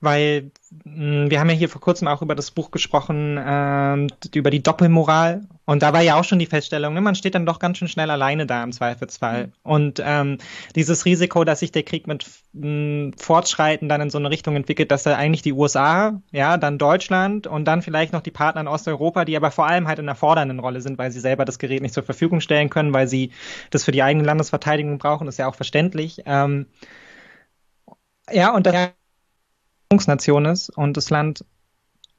weil 0.00 0.50
mh, 0.84 1.24
hm, 1.24 1.30
wir 1.30 1.40
haben 1.40 1.48
ja 1.48 1.56
hier 1.56 1.68
vor 1.68 1.80
kurzem 1.80 2.08
auch 2.08 2.22
über 2.22 2.34
das 2.34 2.50
Buch 2.50 2.70
gesprochen, 2.70 3.38
äh, 3.38 4.06
über 4.36 4.50
die 4.50 4.62
Doppelmoral. 4.62 5.42
Und 5.66 5.82
da 5.82 5.92
war 5.92 6.02
ja 6.02 6.16
auch 6.16 6.24
schon 6.24 6.38
die 6.38 6.46
Feststellung, 6.46 6.92
ne, 6.94 7.00
man 7.00 7.14
steht 7.14 7.34
dann 7.34 7.46
doch 7.46 7.58
ganz 7.58 7.78
schön 7.78 7.88
schnell 7.88 8.10
alleine 8.10 8.46
da 8.46 8.62
im 8.62 8.72
Zweifelsfall. 8.72 9.46
Mhm. 9.46 9.52
Und 9.62 10.02
ähm, 10.04 10.38
dieses 10.76 11.04
Risiko, 11.06 11.44
dass 11.44 11.60
sich 11.60 11.72
der 11.72 11.84
Krieg 11.84 12.06
mit 12.06 12.26
mh, 12.52 12.62
hm, 12.62 13.12
Fortschreiten 13.18 13.88
dann 13.88 14.00
in 14.00 14.10
so 14.10 14.18
eine 14.18 14.30
Richtung 14.30 14.56
entwickelt, 14.56 14.90
dass 14.90 15.06
er 15.06 15.16
eigentlich 15.16 15.42
die 15.42 15.52
USA, 15.52 16.20
ja, 16.32 16.58
dann 16.58 16.78
Deutschland 16.78 17.46
und 17.46 17.64
dann 17.64 17.82
vielleicht 17.82 18.12
noch 18.12 18.22
die 18.22 18.30
Partner 18.30 18.60
in 18.60 18.68
Osteuropa, 18.68 19.24
die 19.24 19.36
aber 19.36 19.50
vor 19.50 19.66
allem 19.66 19.88
halt 19.88 19.98
in 19.98 20.08
einer 20.08 20.16
fordernden 20.16 20.58
Rolle 20.58 20.80
sind, 20.80 20.98
weil 20.98 21.10
sie 21.10 21.20
selber 21.20 21.44
das 21.44 21.58
Gerät 21.58 21.82
nicht 21.82 21.94
zur 21.94 22.02
Verfügung 22.02 22.40
stellen 22.40 22.70
können, 22.70 22.92
weil 22.92 23.08
sie 23.08 23.30
das 23.70 23.84
für 23.84 23.92
die 23.92 24.02
eigene 24.02 24.24
Landesverteidigung 24.24 24.98
brauchen, 24.98 25.28
ist 25.28 25.38
ja 25.38 25.48
auch 25.48 25.54
verständlich. 25.54 26.22
Ähm, 26.26 26.66
ja, 28.30 28.54
und 28.54 28.66
da 28.66 28.92
Nation 30.06 30.44
ist 30.44 30.70
und 30.70 30.96
das 30.96 31.10
Land 31.10 31.44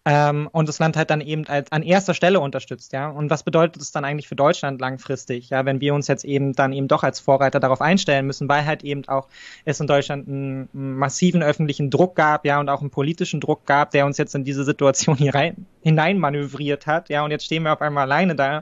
ähm, 0.08 0.48
und 0.52 0.70
das 0.70 0.78
Land 0.78 0.98
halt 0.98 1.10
dann 1.10 1.20
eben 1.20 1.48
als 1.48 1.72
an 1.72 1.82
erster 1.82 2.14
Stelle 2.14 2.40
unterstützt, 2.40 2.94
ja. 2.94 3.10
Und 3.10 3.32
was 3.32 3.42
bedeutet 3.42 3.82
es 3.82 3.92
dann 3.92 4.06
eigentlich 4.06 4.28
für 4.28 4.36
Deutschland 4.36 4.80
langfristig, 4.80 5.50
ja, 5.50 5.66
wenn 5.66 5.82
wir 5.82 5.96
uns 5.96 6.08
jetzt 6.08 6.24
eben 6.24 6.54
dann 6.54 6.74
eben 6.74 6.88
doch 6.88 7.02
als 7.02 7.20
Vorreiter 7.20 7.60
darauf 7.60 7.82
einstellen 7.82 8.28
müssen, 8.28 8.48
weil 8.48 8.66
halt 8.68 8.84
eben 8.84 9.08
auch 9.08 9.28
es 9.66 9.80
in 9.80 9.88
Deutschland 9.88 10.28
einen 10.28 10.70
massiven 10.74 11.42
öffentlichen 11.42 11.90
Druck 11.90 12.16
gab, 12.16 12.46
ja, 12.46 12.60
und 12.60 12.70
auch 12.70 12.82
einen 12.82 12.92
politischen 12.92 13.42
Druck 13.42 13.66
gab, 13.66 13.90
der 13.92 14.06
uns 14.06 14.20
jetzt 14.20 14.36
in 14.36 14.44
diese 14.44 14.64
Situation 14.64 15.18
hier 15.18 15.34
rein, 15.34 15.66
hineinmanövriert 15.82 16.86
hat, 16.86 17.10
ja, 17.10 17.26
und 17.26 17.32
jetzt 17.32 17.46
stehen 17.46 17.64
wir 17.64 17.74
auf 17.74 17.82
einmal 17.82 18.04
alleine 18.04 18.36
da 18.36 18.62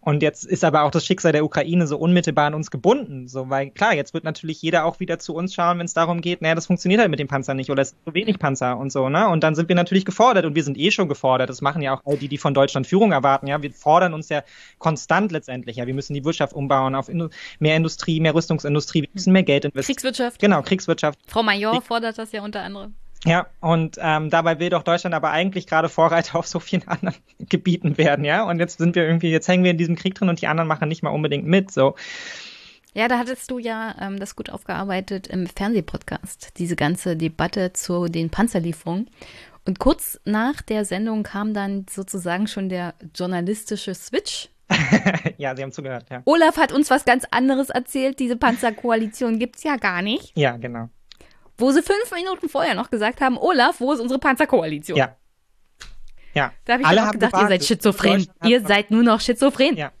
und 0.00 0.22
jetzt 0.22 0.44
ist 0.44 0.64
aber 0.64 0.82
auch 0.82 0.90
das 0.90 1.04
Schicksal 1.04 1.32
der 1.32 1.44
Ukraine 1.44 1.86
so 1.86 1.98
unmittelbar 1.98 2.46
an 2.46 2.54
uns 2.54 2.70
gebunden. 2.70 3.28
So, 3.28 3.50
weil 3.50 3.70
klar, 3.70 3.94
jetzt 3.94 4.14
wird 4.14 4.24
natürlich 4.24 4.62
jeder 4.62 4.84
auch 4.84 4.98
wieder 4.98 5.18
zu 5.18 5.34
uns 5.34 5.54
schauen, 5.54 5.78
wenn 5.78 5.86
es 5.86 5.94
darum 5.94 6.20
geht, 6.22 6.40
naja, 6.40 6.54
das 6.54 6.66
funktioniert 6.66 7.00
halt 7.00 7.10
mit 7.10 7.18
dem 7.18 7.28
Panzer 7.28 7.54
nicht 7.54 7.70
oder 7.70 7.82
es 7.82 7.92
ist 7.92 8.04
zu 8.04 8.14
wenig 8.14 8.38
Panzer 8.38 8.78
und 8.78 8.90
so, 8.90 9.08
ne? 9.08 9.28
Und 9.28 9.44
dann 9.44 9.54
sind 9.54 9.68
wir 9.68 9.76
natürlich 9.76 10.04
gefordert 10.04 10.46
und 10.46 10.54
wir 10.54 10.64
sind 10.64 10.78
eh 10.78 10.90
schon 10.90 11.08
gefordert. 11.08 11.50
Das 11.50 11.60
machen 11.60 11.82
ja 11.82 11.94
auch 11.94 12.02
all 12.06 12.16
die, 12.16 12.28
die 12.28 12.38
von 12.38 12.54
Deutschland 12.54 12.86
Führung 12.86 13.12
erwarten, 13.12 13.46
ja. 13.46 13.62
Wir 13.62 13.72
fordern 13.72 14.14
uns 14.14 14.28
ja 14.30 14.42
konstant 14.78 15.32
letztendlich, 15.32 15.76
ja. 15.76 15.86
Wir 15.86 15.94
müssen 15.94 16.14
die 16.14 16.24
Wirtschaft 16.24 16.54
umbauen 16.54 16.94
auf 16.94 17.10
mehr 17.58 17.76
Industrie, 17.76 18.20
mehr 18.20 18.34
Rüstungsindustrie, 18.34 19.02
wir 19.02 19.08
müssen 19.12 19.32
mehr 19.32 19.42
Geld 19.42 19.66
investieren. 19.66 19.96
Kriegswirtschaft. 19.96 20.40
Genau, 20.40 20.62
Kriegswirtschaft. 20.62 21.18
Frau 21.26 21.42
Major 21.42 21.80
fordert 21.82 22.16
das 22.16 22.32
ja 22.32 22.42
unter 22.42 22.62
anderem. 22.62 22.94
Ja, 23.26 23.48
und 23.60 23.98
ähm, 24.00 24.30
dabei 24.30 24.58
will 24.58 24.70
doch 24.70 24.82
Deutschland 24.82 25.14
aber 25.14 25.30
eigentlich 25.30 25.66
gerade 25.66 25.88
Vorreiter 25.88 26.34
auf 26.38 26.46
so 26.46 26.58
vielen 26.58 26.86
anderen 26.88 27.16
Gebieten 27.38 27.98
werden, 27.98 28.24
ja. 28.24 28.44
Und 28.44 28.58
jetzt 28.58 28.78
sind 28.78 28.96
wir 28.96 29.04
irgendwie, 29.04 29.30
jetzt 29.30 29.48
hängen 29.48 29.64
wir 29.64 29.70
in 29.70 29.78
diesem 29.78 29.96
Krieg 29.96 30.14
drin 30.14 30.28
und 30.28 30.40
die 30.40 30.46
anderen 30.46 30.68
machen 30.68 30.88
nicht 30.88 31.02
mal 31.02 31.10
unbedingt 31.10 31.46
mit. 31.46 31.70
So. 31.70 31.96
Ja, 32.94 33.08
da 33.08 33.18
hattest 33.18 33.50
du 33.50 33.58
ja 33.58 33.94
ähm, 34.00 34.18
das 34.18 34.36
gut 34.36 34.50
aufgearbeitet 34.50 35.26
im 35.26 35.46
Fernsehpodcast, 35.46 36.58
diese 36.58 36.76
ganze 36.76 37.16
Debatte 37.16 37.72
zu 37.72 38.06
den 38.06 38.30
Panzerlieferungen. 38.30 39.10
Und 39.66 39.78
kurz 39.78 40.18
nach 40.24 40.62
der 40.62 40.86
Sendung 40.86 41.22
kam 41.22 41.52
dann 41.52 41.86
sozusagen 41.88 42.46
schon 42.46 42.70
der 42.70 42.94
journalistische 43.14 43.94
Switch. 43.94 44.48
ja, 45.36 45.54
Sie 45.54 45.62
haben 45.62 45.72
zugehört, 45.72 46.06
ja. 46.10 46.22
Olaf 46.24 46.56
hat 46.56 46.72
uns 46.72 46.90
was 46.90 47.04
ganz 47.04 47.24
anderes 47.30 47.68
erzählt. 47.68 48.18
Diese 48.18 48.36
Panzerkoalition 48.36 49.38
gibt 49.38 49.56
es 49.56 49.62
ja 49.62 49.76
gar 49.76 50.00
nicht. 50.00 50.32
Ja, 50.36 50.56
genau 50.56 50.88
wo 51.60 51.70
sie 51.70 51.82
fünf 51.82 52.10
Minuten 52.12 52.48
vorher 52.48 52.74
noch 52.74 52.90
gesagt 52.90 53.20
haben, 53.20 53.38
Olaf, 53.38 53.80
wo 53.80 53.92
ist 53.92 54.00
unsere 54.00 54.18
Panzerkoalition? 54.18 54.96
Ja. 54.96 55.16
Ja. 56.34 56.52
Da 56.64 56.74
habe 56.74 56.82
ich 56.82 56.88
Alle 56.88 57.08
auch 57.08 57.12
gedacht, 57.12 57.34
ihr 57.34 57.48
seid 57.48 57.64
schizophren. 57.64 58.26
Ihr 58.44 58.60
seid 58.60 58.90
nur 58.90 59.02
noch 59.02 59.20
schizophren. 59.20 59.76
Ja. 59.76 59.92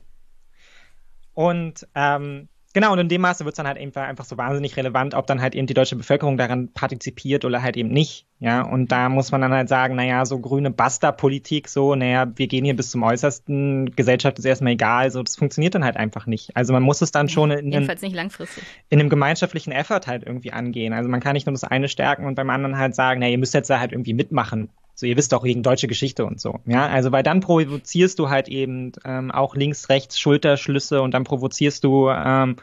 Und 1.34 1.86
ähm, 1.94 2.48
Genau, 2.72 2.92
und 2.92 3.00
in 3.00 3.08
dem 3.08 3.20
Maße 3.20 3.44
wird 3.44 3.54
es 3.54 3.56
dann 3.56 3.66
halt 3.66 3.78
einfach 3.78 4.24
so 4.24 4.36
wahnsinnig 4.38 4.76
relevant, 4.76 5.14
ob 5.14 5.26
dann 5.26 5.40
halt 5.40 5.56
eben 5.56 5.66
die 5.66 5.74
deutsche 5.74 5.96
Bevölkerung 5.96 6.36
daran 6.36 6.72
partizipiert 6.72 7.44
oder 7.44 7.62
halt 7.62 7.76
eben 7.76 7.88
nicht. 7.88 8.26
Ja, 8.38 8.62
und 8.62 8.92
da 8.92 9.08
muss 9.08 9.32
man 9.32 9.40
dann 9.40 9.52
halt 9.52 9.68
sagen, 9.68 9.96
naja, 9.96 10.24
so 10.24 10.38
grüne 10.38 10.70
Basta-Politik, 10.70 11.68
so, 11.68 11.96
naja, 11.96 12.30
wir 12.36 12.46
gehen 12.46 12.64
hier 12.64 12.76
bis 12.76 12.90
zum 12.90 13.02
Äußersten, 13.02 13.94
Gesellschaft 13.96 14.38
ist 14.38 14.44
erstmal 14.44 14.74
egal, 14.74 15.10
so, 15.10 15.22
das 15.22 15.36
funktioniert 15.36 15.74
dann 15.74 15.84
halt 15.84 15.96
einfach 15.96 16.26
nicht. 16.26 16.56
Also 16.56 16.72
man 16.72 16.82
muss 16.82 17.02
es 17.02 17.10
dann 17.10 17.28
schon 17.28 17.50
in, 17.50 17.72
langfristig. 17.72 18.62
in 18.88 19.00
einem 19.00 19.08
gemeinschaftlichen 19.08 19.72
Effort 19.72 20.06
halt 20.06 20.24
irgendwie 20.24 20.52
angehen. 20.52 20.92
Also 20.92 21.10
man 21.10 21.20
kann 21.20 21.34
nicht 21.34 21.46
nur 21.46 21.52
das 21.52 21.64
eine 21.64 21.88
stärken 21.88 22.24
und 22.24 22.36
beim 22.36 22.50
anderen 22.50 22.78
halt 22.78 22.94
sagen, 22.94 23.20
naja, 23.20 23.32
ihr 23.32 23.38
müsst 23.38 23.52
jetzt 23.52 23.68
da 23.68 23.80
halt 23.80 23.92
irgendwie 23.92 24.14
mitmachen. 24.14 24.70
So, 25.00 25.06
ihr 25.06 25.16
wisst 25.16 25.32
doch 25.32 25.44
wegen 25.44 25.62
deutsche 25.62 25.88
Geschichte 25.88 26.26
und 26.26 26.40
so. 26.40 26.60
Ja, 26.66 26.86
also 26.86 27.10
weil 27.10 27.22
dann 27.22 27.40
provozierst 27.40 28.18
du 28.18 28.28
halt 28.28 28.48
eben 28.48 28.92
ähm, 29.04 29.30
auch 29.30 29.56
links, 29.56 29.88
rechts 29.88 30.20
Schulterschlüsse 30.20 31.00
und 31.00 31.14
dann 31.14 31.24
provozierst 31.24 31.82
du 31.84 32.10
ähm, 32.10 32.56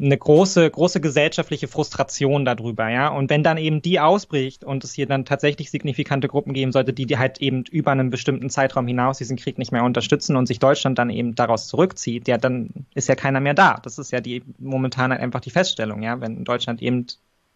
eine 0.00 0.16
große, 0.18 0.68
große 0.68 1.00
gesellschaftliche 1.00 1.68
Frustration 1.68 2.44
darüber, 2.44 2.88
ja. 2.88 3.08
Und 3.08 3.30
wenn 3.30 3.42
dann 3.42 3.58
eben 3.58 3.80
die 3.80 4.00
ausbricht 4.00 4.64
und 4.64 4.82
es 4.82 4.94
hier 4.94 5.06
dann 5.06 5.24
tatsächlich 5.24 5.70
signifikante 5.70 6.26
Gruppen 6.26 6.52
geben 6.52 6.72
sollte, 6.72 6.92
die, 6.92 7.06
die 7.06 7.18
halt 7.18 7.40
eben 7.40 7.64
über 7.70 7.92
einen 7.92 8.10
bestimmten 8.10 8.50
Zeitraum 8.50 8.86
hinaus 8.88 9.18
diesen 9.18 9.36
Krieg 9.36 9.58
nicht 9.58 9.72
mehr 9.72 9.84
unterstützen 9.84 10.36
und 10.36 10.46
sich 10.46 10.58
Deutschland 10.58 10.98
dann 10.98 11.10
eben 11.10 11.34
daraus 11.34 11.68
zurückzieht, 11.68 12.28
ja, 12.28 12.38
dann 12.38 12.86
ist 12.94 13.08
ja 13.08 13.14
keiner 13.14 13.40
mehr 13.40 13.54
da. 13.54 13.78
Das 13.82 13.98
ist 13.98 14.10
ja 14.10 14.20
die 14.20 14.42
momentan 14.58 15.12
halt 15.12 15.20
einfach 15.20 15.40
die 15.40 15.50
Feststellung, 15.50 16.02
ja. 16.02 16.20
Wenn 16.20 16.44
Deutschland 16.44 16.82
eben 16.82 17.06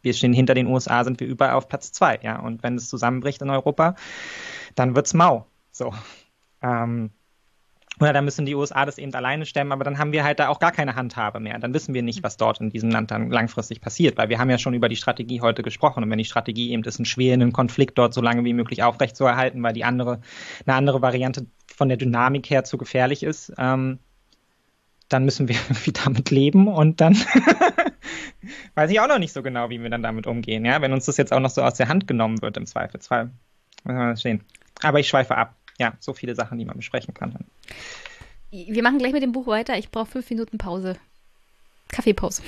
wir 0.04 0.14
stehen 0.14 0.32
hinter 0.32 0.54
den 0.54 0.66
USA, 0.66 1.04
sind 1.04 1.20
wir 1.20 1.26
überall 1.26 1.54
auf 1.54 1.68
Platz 1.68 1.92
zwei, 1.92 2.18
ja. 2.22 2.38
Und 2.40 2.62
wenn 2.62 2.76
es 2.76 2.88
zusammenbricht 2.88 3.42
in 3.42 3.50
Europa, 3.50 3.96
dann 4.74 4.94
wird's 4.94 5.14
mau. 5.14 5.46
So. 5.72 5.92
Ähm, 6.62 7.10
oder 8.00 8.12
dann 8.12 8.24
müssen 8.24 8.44
die 8.44 8.56
USA 8.56 8.84
das 8.84 8.98
eben 8.98 9.14
alleine 9.14 9.46
stemmen, 9.46 9.70
aber 9.70 9.84
dann 9.84 9.98
haben 9.98 10.10
wir 10.10 10.24
halt 10.24 10.40
da 10.40 10.48
auch 10.48 10.58
gar 10.58 10.72
keine 10.72 10.96
Handhabe 10.96 11.38
mehr. 11.38 11.58
Dann 11.60 11.72
wissen 11.74 11.94
wir 11.94 12.02
nicht, 12.02 12.24
was 12.24 12.36
dort 12.36 12.60
in 12.60 12.70
diesem 12.70 12.90
Land 12.90 13.12
dann 13.12 13.30
langfristig 13.30 13.80
passiert, 13.80 14.18
weil 14.18 14.28
wir 14.28 14.40
haben 14.40 14.50
ja 14.50 14.58
schon 14.58 14.74
über 14.74 14.88
die 14.88 14.96
Strategie 14.96 15.40
heute 15.40 15.62
gesprochen. 15.62 16.02
Und 16.02 16.10
wenn 16.10 16.18
die 16.18 16.24
Strategie 16.24 16.72
eben 16.72 16.82
ist, 16.82 16.98
einen 16.98 17.06
schwelenden 17.06 17.52
Konflikt 17.52 17.96
dort 17.96 18.12
so 18.12 18.20
lange 18.20 18.44
wie 18.44 18.52
möglich 18.52 18.82
aufrechtzuerhalten, 18.82 19.62
weil 19.62 19.74
die 19.74 19.84
andere, 19.84 20.20
eine 20.66 20.74
andere 20.74 21.02
Variante 21.02 21.46
von 21.72 21.88
der 21.88 21.96
Dynamik 21.96 22.50
her 22.50 22.64
zu 22.64 22.78
gefährlich 22.78 23.22
ist, 23.22 23.52
ähm, 23.58 24.00
dann 25.08 25.24
müssen 25.24 25.46
wir 25.46 25.54
irgendwie 25.68 25.92
damit 25.92 26.30
leben 26.30 26.66
und 26.66 27.00
dann 27.00 27.16
weiß 28.74 28.90
ich 28.90 29.00
auch 29.00 29.08
noch 29.08 29.18
nicht 29.18 29.32
so 29.32 29.42
genau, 29.42 29.70
wie 29.70 29.82
wir 29.82 29.90
dann 29.90 30.02
damit 30.02 30.26
umgehen, 30.26 30.64
ja, 30.64 30.80
wenn 30.80 30.92
uns 30.92 31.06
das 31.06 31.16
jetzt 31.16 31.32
auch 31.32 31.40
noch 31.40 31.50
so 31.50 31.62
aus 31.62 31.74
der 31.74 31.88
Hand 31.88 32.06
genommen 32.06 32.42
wird 32.42 32.56
im 32.56 32.66
Zweifelsfall. 32.66 33.30
Müssen 33.84 33.98
wir 33.98 34.10
das 34.10 34.20
sehen. 34.20 34.44
Aber 34.82 35.00
ich 35.00 35.08
schweife 35.08 35.36
ab. 35.36 35.54
Ja, 35.78 35.94
so 35.98 36.12
viele 36.12 36.34
Sachen, 36.34 36.58
die 36.58 36.64
man 36.64 36.76
besprechen 36.76 37.14
kann. 37.14 37.36
Wir 38.50 38.82
machen 38.82 38.98
gleich 38.98 39.12
mit 39.12 39.22
dem 39.22 39.32
Buch 39.32 39.46
weiter. 39.46 39.76
Ich 39.76 39.90
brauche 39.90 40.06
fünf 40.06 40.30
Minuten 40.30 40.58
Pause. 40.58 40.96
Kaffeepause. 41.88 42.42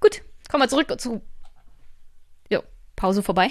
Gut, 0.00 0.22
kommen 0.50 0.62
wir 0.62 0.68
zurück 0.68 1.00
zu. 1.00 1.22
Pause 3.02 3.24
vorbei. 3.24 3.50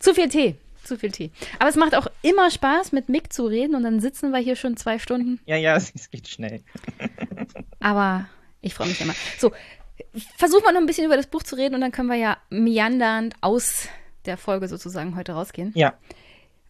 zu 0.00 0.12
viel 0.12 0.28
Tee. 0.28 0.56
Zu 0.82 0.98
viel 0.98 1.12
Tee. 1.12 1.30
Aber 1.60 1.68
es 1.68 1.76
macht 1.76 1.94
auch 1.94 2.08
immer 2.22 2.50
Spaß, 2.50 2.90
mit 2.90 3.08
Mick 3.08 3.32
zu 3.32 3.46
reden 3.46 3.76
und 3.76 3.84
dann 3.84 4.00
sitzen 4.00 4.32
wir 4.32 4.40
hier 4.40 4.56
schon 4.56 4.76
zwei 4.76 4.98
Stunden. 4.98 5.38
Ja, 5.46 5.54
ja, 5.54 5.76
es 5.94 6.10
geht 6.10 6.26
schnell. 6.26 6.64
Aber 7.78 8.28
ich 8.60 8.74
freue 8.74 8.88
mich 8.88 9.00
immer. 9.00 9.14
So, 9.38 9.52
versuchen 10.36 10.64
wir 10.64 10.72
noch 10.72 10.80
ein 10.80 10.86
bisschen 10.86 11.06
über 11.06 11.16
das 11.16 11.28
Buch 11.28 11.44
zu 11.44 11.54
reden 11.54 11.76
und 11.76 11.80
dann 11.80 11.92
können 11.92 12.08
wir 12.08 12.16
ja 12.16 12.38
meandernd 12.50 13.36
aus 13.40 13.86
der 14.24 14.36
Folge 14.36 14.66
sozusagen 14.66 15.14
heute 15.14 15.34
rausgehen. 15.34 15.70
Ja. 15.76 15.94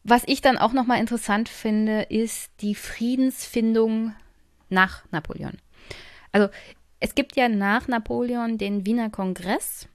Was 0.05 0.23
ich 0.27 0.43
dann 0.43 0.59
auch 0.59 0.75
nochmal 0.75 1.01
interessant 1.01 1.49
finde, 1.49 2.03
ist 2.11 2.51
die 2.61 2.75
Friedensfindung 2.75 4.15
nach 4.69 5.03
Napoleon. 5.13 5.57
Also 6.31 6.51
es 7.01 7.15
gibt 7.15 7.37
ja 7.37 7.49
nach 7.49 7.89
Napoleon 7.89 8.59
den 8.59 8.85
Wiener 8.85 9.09
Kongress, 9.09 9.89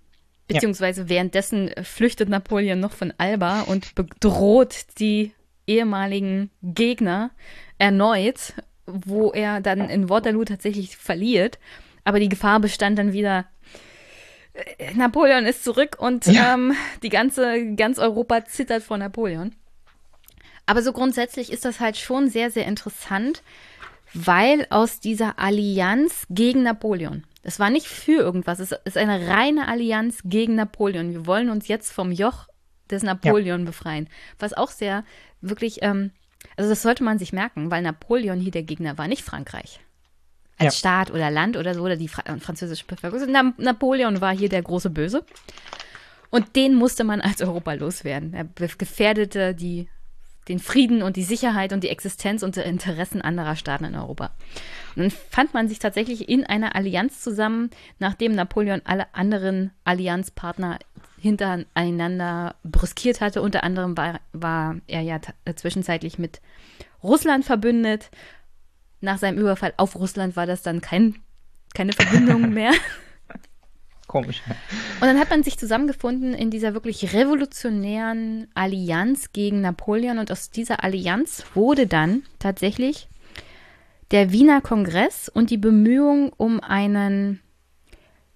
beziehungsweise 0.53 1.01
ja. 1.01 1.09
währenddessen 1.09 1.71
flüchtet 1.83 2.29
Napoleon 2.29 2.79
noch 2.79 2.93
von 2.93 3.13
Alba 3.17 3.61
und 3.61 3.95
bedroht 3.95 4.85
die 4.99 5.33
ehemaligen 5.67 6.49
Gegner 6.61 7.31
erneut, 7.77 8.53
wo 8.85 9.31
er 9.31 9.61
dann 9.61 9.89
in 9.89 10.09
Waterloo 10.09 10.43
tatsächlich 10.43 10.97
verliert. 10.97 11.59
Aber 12.03 12.19
die 12.19 12.29
Gefahr 12.29 12.59
bestand 12.59 12.97
dann 12.97 13.13
wieder, 13.13 13.45
äh, 14.53 14.93
Napoleon 14.93 15.45
ist 15.45 15.63
zurück 15.63 15.97
und 15.99 16.25
ja. 16.25 16.53
ähm, 16.53 16.73
die 17.03 17.09
ganze, 17.09 17.75
ganz 17.75 17.99
Europa 17.99 18.45
zittert 18.45 18.83
vor 18.83 18.97
Napoleon. 18.97 19.55
Aber 20.65 20.81
so 20.81 20.93
grundsätzlich 20.93 21.51
ist 21.51 21.65
das 21.65 21.79
halt 21.79 21.97
schon 21.97 22.29
sehr, 22.29 22.51
sehr 22.51 22.65
interessant, 22.65 23.43
weil 24.13 24.67
aus 24.69 24.99
dieser 24.99 25.39
Allianz 25.39 26.25
gegen 26.29 26.63
Napoleon, 26.63 27.23
es 27.43 27.59
war 27.59 27.69
nicht 27.69 27.87
für 27.87 28.21
irgendwas, 28.21 28.59
es 28.59 28.71
ist 28.71 28.97
eine 28.97 29.27
reine 29.27 29.67
Allianz 29.67 30.19
gegen 30.23 30.55
Napoleon. 30.55 31.11
Wir 31.11 31.25
wollen 31.25 31.49
uns 31.49 31.67
jetzt 31.67 31.91
vom 31.91 32.11
Joch 32.11 32.47
des 32.89 33.03
Napoleon 33.03 33.61
ja. 33.61 33.65
befreien. 33.65 34.07
Was 34.37 34.53
auch 34.53 34.69
sehr 34.69 35.03
wirklich, 35.41 35.79
ähm, 35.81 36.11
also 36.55 36.69
das 36.69 36.81
sollte 36.81 37.03
man 37.03 37.17
sich 37.17 37.33
merken, 37.33 37.71
weil 37.71 37.81
Napoleon 37.81 38.39
hier 38.39 38.51
der 38.51 38.63
Gegner 38.63 38.97
war, 38.97 39.07
nicht 39.07 39.23
Frankreich. 39.23 39.79
Als 40.57 40.75
ja. 40.75 40.79
Staat 40.79 41.11
oder 41.11 41.31
Land 41.31 41.57
oder 41.57 41.73
so, 41.73 41.81
oder 41.81 41.95
die 41.95 42.07
Fra 42.07 42.23
französische 42.39 42.85
Bevölkerung. 42.85 43.27
Na 43.31 43.53
Napoleon 43.57 44.21
war 44.21 44.35
hier 44.35 44.49
der 44.49 44.61
große 44.61 44.91
Böse. 44.91 45.25
Und 46.29 46.55
den 46.55 46.75
musste 46.75 47.03
man 47.03 47.21
als 47.21 47.41
Europa 47.41 47.73
loswerden. 47.73 48.33
Er 48.33 48.45
gefährdete 48.45 49.55
die 49.55 49.89
den 50.47 50.59
Frieden 50.59 51.03
und 51.03 51.15
die 51.15 51.23
Sicherheit 51.23 51.71
und 51.71 51.83
die 51.83 51.89
Existenz 51.89 52.41
und 52.43 52.55
die 52.55 52.61
Interessen 52.61 53.21
anderer 53.21 53.55
Staaten 53.55 53.85
in 53.85 53.95
Europa. 53.95 54.31
Und 54.95 55.03
dann 55.03 55.11
fand 55.11 55.53
man 55.53 55.67
sich 55.67 55.79
tatsächlich 55.79 56.29
in 56.29 56.45
einer 56.45 56.75
Allianz 56.75 57.21
zusammen, 57.21 57.69
nachdem 57.99 58.33
Napoleon 58.33 58.81
alle 58.83 59.13
anderen 59.13 59.71
Allianzpartner 59.83 60.79
hintereinander 61.19 62.55
brüskiert 62.63 63.21
hatte. 63.21 63.41
Unter 63.41 63.63
anderem 63.63 63.95
war, 63.95 64.19
war 64.33 64.77
er 64.87 65.01
ja 65.01 65.19
zwischenzeitlich 65.55 66.17
mit 66.17 66.41
Russland 67.03 67.45
verbündet. 67.45 68.09
Nach 68.99 69.17
seinem 69.17 69.37
Überfall 69.37 69.73
auf 69.77 69.95
Russland 69.95 70.35
war 70.35 70.47
das 70.47 70.63
dann 70.63 70.81
kein, 70.81 71.15
keine 71.73 71.93
Verbindung 71.93 72.49
mehr. 72.53 72.71
Komisch. 74.11 74.41
Und 74.99 75.07
dann 75.07 75.17
hat 75.17 75.29
man 75.29 75.41
sich 75.41 75.57
zusammengefunden 75.57 76.33
in 76.33 76.51
dieser 76.51 76.73
wirklich 76.73 77.13
revolutionären 77.13 78.49
Allianz 78.53 79.31
gegen 79.31 79.61
Napoleon. 79.61 80.17
Und 80.17 80.33
aus 80.33 80.49
dieser 80.49 80.83
Allianz 80.83 81.45
wurde 81.53 81.87
dann 81.87 82.23
tatsächlich 82.37 83.07
der 84.11 84.33
Wiener 84.33 84.59
Kongress 84.59 85.29
und 85.29 85.49
die 85.49 85.57
Bemühungen 85.57 86.33
um 86.35 86.59
einen 86.59 87.39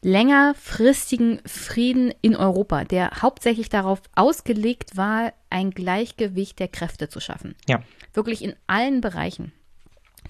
längerfristigen 0.02 1.42
Frieden 1.46 2.14
in 2.22 2.38
Europa, 2.38 2.86
der 2.86 3.12
hauptsächlich 3.22 3.68
darauf 3.68 4.02
ausgelegt 4.16 4.96
war, 4.96 5.34
ein 5.50 5.72
Gleichgewicht 5.72 6.58
der 6.60 6.70
Kräfte 6.70 7.10
zu 7.10 7.20
schaffen. 7.20 7.54
Ja. 7.68 7.82
Wirklich 8.14 8.46
in 8.46 8.56
allen 8.66 9.02
Bereichen. 9.02 9.52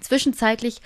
Zwischenzeitlich 0.02 0.82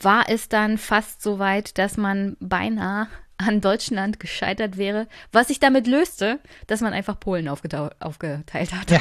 war 0.00 0.28
es 0.28 0.48
dann 0.48 0.78
fast 0.78 1.22
so 1.22 1.40
weit, 1.40 1.76
dass 1.76 1.96
man 1.96 2.36
beinahe 2.38 3.08
an 3.38 3.60
Deutschland 3.60 4.20
gescheitert 4.20 4.76
wäre, 4.76 5.08
was 5.32 5.48
sich 5.48 5.60
damit 5.60 5.86
löste, 5.86 6.40
dass 6.66 6.80
man 6.80 6.92
einfach 6.92 7.20
Polen 7.20 7.48
aufgeteilt 7.48 8.72
hat. 8.72 8.90
Ja. 8.90 9.00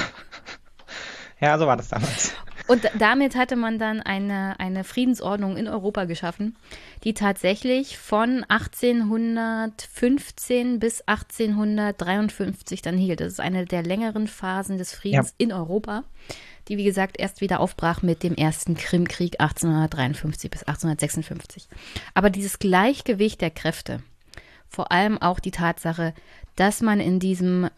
ja, 1.40 1.58
so 1.58 1.68
war 1.68 1.78
das 1.78 1.90
damals. 1.90 2.34
Und 2.68 2.90
damit 2.98 3.36
hatte 3.36 3.56
man 3.56 3.78
dann 3.78 4.02
eine, 4.02 4.60
eine 4.60 4.84
Friedensordnung 4.84 5.56
in 5.56 5.68
Europa 5.68 6.06
geschaffen, 6.06 6.56
die 7.04 7.14
tatsächlich 7.14 8.00
von 8.00 8.44
1815 8.48 10.80
bis 10.80 11.02
1853 11.02 12.82
dann 12.82 12.98
hielt. 12.98 13.22
Das 13.22 13.34
ist 13.34 13.40
eine 13.40 13.66
der 13.66 13.84
längeren 13.84 14.26
Phasen 14.28 14.80
des 14.80 14.96
Friedens 14.96 15.30
ja. 15.30 15.36
in 15.46 15.54
Europa, 15.54 16.06
die 16.68 16.78
wie 16.78 16.86
gesagt 16.86 17.20
erst 17.20 17.42
wieder 17.42 17.60
aufbrach 17.60 18.02
mit 18.02 18.24
dem 18.24 18.34
ersten 18.34 18.74
Krimkrieg 18.76 19.40
1853 19.40 20.50
bis 20.50 20.64
1856. 20.64 21.68
Aber 22.16 22.32
dieses 22.32 22.58
Gleichgewicht 22.58 23.42
der 23.42 23.52
Kräfte, 23.52 24.02
vor 24.70 24.92
allem 24.92 25.22
auch 25.22 25.40
die 25.40 25.52
Tatsache, 25.52 26.14
dass 26.56 26.82
man 26.82 27.00
in 27.00 27.20
diesem 27.20 27.70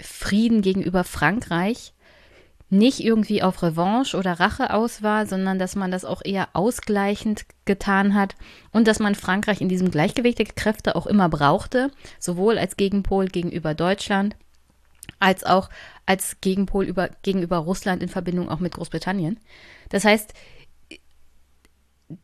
Frieden 0.00 0.62
gegenüber 0.62 1.04
Frankreich 1.04 1.94
nicht 2.70 3.00
irgendwie 3.00 3.42
auf 3.42 3.62
Revanche 3.62 4.16
oder 4.16 4.40
Rache 4.40 4.72
aus 4.72 5.02
war, 5.02 5.26
sondern 5.26 5.58
dass 5.58 5.76
man 5.76 5.90
das 5.90 6.04
auch 6.04 6.22
eher 6.24 6.48
ausgleichend 6.54 7.44
getan 7.66 8.14
hat 8.14 8.34
und 8.72 8.88
dass 8.88 8.98
man 8.98 9.14
Frankreich 9.14 9.60
in 9.60 9.68
diesem 9.68 9.90
Gleichgewicht 9.90 10.38
der 10.38 10.46
Kräfte 10.46 10.96
auch 10.96 11.06
immer 11.06 11.28
brauchte, 11.28 11.90
sowohl 12.18 12.58
als 12.58 12.76
Gegenpol 12.76 13.28
gegenüber 13.28 13.74
Deutschland 13.74 14.36
als 15.20 15.44
auch 15.44 15.70
als 16.06 16.40
Gegenpol 16.40 16.84
über, 16.84 17.08
gegenüber 17.22 17.58
Russland 17.58 18.02
in 18.02 18.08
Verbindung 18.08 18.48
auch 18.48 18.60
mit 18.60 18.74
Großbritannien. 18.74 19.40
Das 19.88 20.04
heißt, 20.04 20.34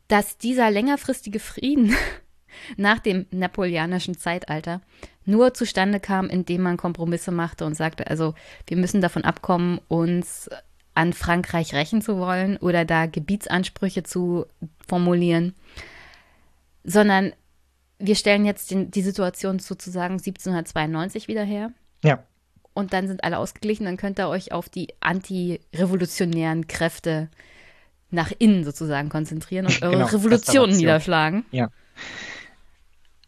dass 0.09 0.39
dieser 0.39 0.71
längerfristige 0.71 1.41
Frieden 1.41 1.95
nach 2.77 2.99
dem 2.99 3.27
napoleonischen 3.31 4.17
Zeitalter 4.17 4.81
nur 5.25 5.55
zustande 5.55 6.01
kam, 6.01 6.29
indem 6.29 6.63
man 6.63 6.77
Kompromisse 6.77 7.31
machte 7.31 7.65
und 7.65 7.75
sagte, 7.75 8.09
also 8.09 8.35
wir 8.67 8.77
müssen 8.77 9.01
davon 9.01 9.25
abkommen, 9.25 9.81
uns 9.89 10.49
an 10.95 11.13
Frankreich 11.13 11.73
rächen 11.75 12.03
zu 12.03 12.19
wollen 12.19 12.57
oder 12.57 12.85
da 12.85 13.07
Gebietsansprüche 13.07 14.03
zu 14.03 14.47
formulieren, 14.87 15.55
sondern 16.85 17.33
wir 17.99 18.17
stellen 18.17 18.45
jetzt 18.45 18.71
den, 18.71 18.91
die 18.91 19.03
Situation 19.03 19.59
sozusagen 19.59 20.15
1792 20.15 21.29
wieder 21.29 21.45
her. 21.45 21.73
Ja. 22.03 22.25
Und 22.73 22.93
dann 22.93 23.09
sind 23.09 23.25
alle 23.25 23.39
ausgeglichen, 23.39 23.85
dann 23.85 23.97
könnt 23.97 24.19
ihr 24.19 24.29
euch 24.29 24.53
auf 24.53 24.69
die 24.69 24.89
antirevolutionären 25.01 26.67
Kräfte 26.67 27.29
nach 28.11 28.33
innen 28.39 28.65
sozusagen 28.65 29.09
konzentrieren 29.09 29.67
und 29.67 29.83
eure 29.83 29.93
genau, 29.93 30.07
Revolution 30.07 30.71
niederschlagen. 30.71 31.45
Ja. 31.51 31.69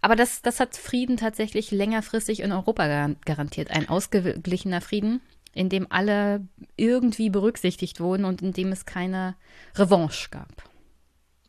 Aber 0.02 0.16
das, 0.16 0.42
das 0.42 0.60
hat 0.60 0.76
Frieden 0.76 1.16
tatsächlich 1.16 1.70
längerfristig 1.70 2.40
in 2.40 2.52
Europa 2.52 3.14
garantiert. 3.24 3.70
Ein 3.70 3.88
ausgeglichener 3.88 4.80
Frieden, 4.80 5.22
in 5.54 5.68
dem 5.68 5.86
alle 5.90 6.46
irgendwie 6.76 7.30
berücksichtigt 7.30 8.00
wurden 8.00 8.24
und 8.24 8.42
in 8.42 8.52
dem 8.52 8.72
es 8.72 8.84
keine 8.84 9.36
Revanche 9.76 10.28
gab. 10.30 10.71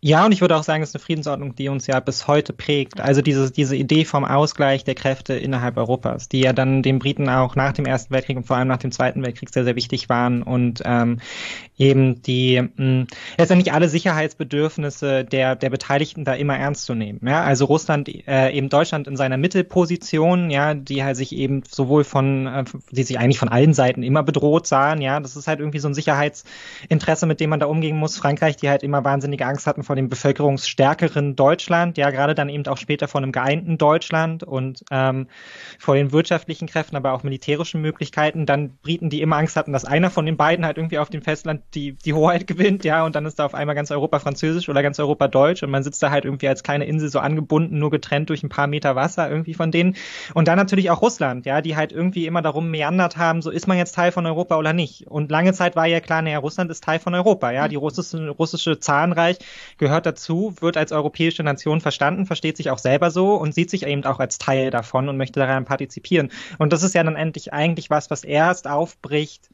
Ja, 0.05 0.25
und 0.25 0.33
ich 0.33 0.41
würde 0.41 0.57
auch 0.57 0.63
sagen, 0.63 0.83
es 0.83 0.89
ist 0.89 0.95
eine 0.95 1.01
Friedensordnung, 1.01 1.55
die 1.55 1.69
uns 1.69 1.87
ja 1.87 1.97
bis 2.01 2.27
heute 2.27 2.51
prägt. 2.51 2.99
Also 2.99 3.21
diese, 3.21 3.49
diese 3.51 3.77
Idee 3.77 4.03
vom 4.03 4.25
Ausgleich 4.25 4.83
der 4.83 4.95
Kräfte 4.95 5.33
innerhalb 5.33 5.77
Europas, 5.77 6.27
die 6.27 6.41
ja 6.41 6.51
dann 6.51 6.83
den 6.83 6.99
Briten 6.99 7.29
auch 7.29 7.55
nach 7.55 7.71
dem 7.71 7.85
Ersten 7.85 8.13
Weltkrieg 8.13 8.35
und 8.35 8.45
vor 8.45 8.57
allem 8.57 8.67
nach 8.67 8.79
dem 8.79 8.91
Zweiten 8.91 9.23
Weltkrieg 9.23 9.49
sehr, 9.53 9.63
sehr 9.63 9.77
wichtig 9.77 10.09
waren 10.09 10.43
und 10.43 10.81
ähm, 10.83 11.21
eben 11.77 12.21
die 12.21 12.61
mh, 12.75 13.05
letztendlich 13.37 13.71
alle 13.71 13.87
Sicherheitsbedürfnisse 13.87 15.23
der, 15.23 15.55
der 15.55 15.69
Beteiligten 15.69 16.25
da 16.25 16.33
immer 16.33 16.57
ernst 16.57 16.85
zu 16.85 16.95
nehmen. 16.95 17.19
Ja, 17.23 17.43
also 17.43 17.65
Russland, 17.65 18.09
äh, 18.27 18.51
eben 18.51 18.67
Deutschland 18.67 19.07
in 19.07 19.15
seiner 19.15 19.37
Mittelposition, 19.37 20.49
ja, 20.49 20.73
die 20.73 21.03
halt 21.03 21.15
sich 21.15 21.33
eben 21.33 21.63
sowohl 21.69 22.03
von, 22.03 22.47
äh, 22.47 22.65
die 22.91 23.03
sich 23.03 23.19
eigentlich 23.19 23.39
von 23.39 23.49
allen 23.49 23.73
Seiten 23.73 24.03
immer 24.03 24.23
bedroht 24.23 24.67
sahen, 24.67 25.01
ja, 25.01 25.21
das 25.21 25.35
ist 25.35 25.47
halt 25.47 25.59
irgendwie 25.59 25.79
so 25.79 25.87
ein 25.87 25.93
Sicherheitsinteresse, 25.93 27.25
mit 27.25 27.39
dem 27.39 27.49
man 27.49 27.59
da 27.59 27.67
umgehen 27.67 27.97
muss. 27.97 28.17
Frankreich, 28.17 28.57
die 28.57 28.69
halt 28.69 28.83
immer 28.83 29.05
wahnsinnige 29.05 29.45
Angst 29.45 29.65
hatten 29.65 29.83
vor 29.83 29.92
vor 29.93 29.95
dem 29.95 30.09
bevölkerungsstärkeren 30.09 31.35
Deutschland, 31.35 31.99
ja 31.99 32.09
gerade 32.09 32.33
dann 32.33 32.49
eben 32.49 32.65
auch 32.65 32.77
später 32.77 33.07
vor 33.07 33.21
einem 33.21 33.31
geeinten 33.31 33.77
Deutschland 33.77 34.41
und 34.41 34.83
ähm, 34.89 35.27
vor 35.77 35.93
den 35.93 36.11
wirtschaftlichen 36.11 36.67
Kräften, 36.67 36.95
aber 36.95 37.13
auch 37.13 37.21
militärischen 37.21 37.79
Möglichkeiten, 37.79 38.47
dann 38.47 38.75
Briten, 38.81 39.11
die 39.11 39.21
immer 39.21 39.37
Angst 39.37 39.55
hatten, 39.55 39.71
dass 39.71 39.85
einer 39.85 40.09
von 40.09 40.25
den 40.25 40.35
beiden 40.35 40.65
halt 40.65 40.77
irgendwie 40.77 40.97
auf 40.97 41.11
dem 41.11 41.21
Festland 41.21 41.61
die, 41.75 41.91
die 41.93 42.15
Hoheit 42.15 42.47
gewinnt, 42.47 42.83
ja, 42.85 43.05
und 43.05 43.15
dann 43.15 43.27
ist 43.27 43.37
da 43.37 43.45
auf 43.45 43.53
einmal 43.53 43.75
ganz 43.75 43.91
Europa 43.91 44.17
französisch 44.17 44.67
oder 44.67 44.81
ganz 44.81 44.99
Europa 44.99 45.27
deutsch 45.27 45.61
und 45.61 45.69
man 45.69 45.83
sitzt 45.83 46.01
da 46.01 46.09
halt 46.09 46.25
irgendwie 46.25 46.47
als 46.47 46.63
kleine 46.63 46.85
Insel 46.85 47.09
so 47.09 47.19
angebunden, 47.19 47.77
nur 47.77 47.91
getrennt 47.91 48.31
durch 48.31 48.41
ein 48.41 48.49
paar 48.49 48.65
Meter 48.65 48.95
Wasser 48.95 49.29
irgendwie 49.29 49.53
von 49.53 49.69
denen. 49.69 49.95
Und 50.33 50.47
dann 50.47 50.57
natürlich 50.57 50.89
auch 50.89 51.03
Russland, 51.03 51.45
ja, 51.45 51.61
die 51.61 51.75
halt 51.75 51.91
irgendwie 51.91 52.25
immer 52.25 52.41
darum 52.41 52.71
meandert 52.71 53.17
haben, 53.17 53.43
so 53.43 53.51
ist 53.51 53.67
man 53.67 53.77
jetzt 53.77 53.93
Teil 53.93 54.11
von 54.11 54.25
Europa 54.25 54.57
oder 54.57 54.73
nicht. 54.73 55.05
Und 55.05 55.29
lange 55.29 55.53
Zeit 55.53 55.75
war 55.75 55.85
ja 55.85 55.99
klar, 55.99 56.23
naja, 56.23 56.39
Russland 56.39 56.71
ist 56.71 56.83
Teil 56.83 56.97
von 56.97 57.13
Europa, 57.13 57.51
ja, 57.51 57.67
die 57.67 57.75
russische, 57.75 58.29
russische 58.29 58.79
Zahnreich 58.79 59.37
gehört 59.83 60.05
dazu, 60.05 60.55
wird 60.61 60.77
als 60.77 60.91
europäische 60.91 61.43
Nation 61.43 61.81
verstanden, 61.81 62.25
versteht 62.25 62.57
sich 62.57 62.69
auch 62.69 62.77
selber 62.77 63.11
so 63.11 63.35
und 63.35 63.53
sieht 63.53 63.69
sich 63.69 63.85
eben 63.85 64.05
auch 64.05 64.19
als 64.19 64.37
Teil 64.37 64.71
davon 64.71 65.09
und 65.09 65.17
möchte 65.17 65.39
daran 65.39 65.65
partizipieren. 65.65 66.31
Und 66.57 66.71
das 66.71 66.83
ist 66.83 66.95
ja 66.95 67.03
dann 67.03 67.17
endlich 67.17 67.51
eigentlich 67.51 67.89
was, 67.89 68.09
was 68.09 68.23
erst 68.23 68.67
aufbricht, 68.67 69.49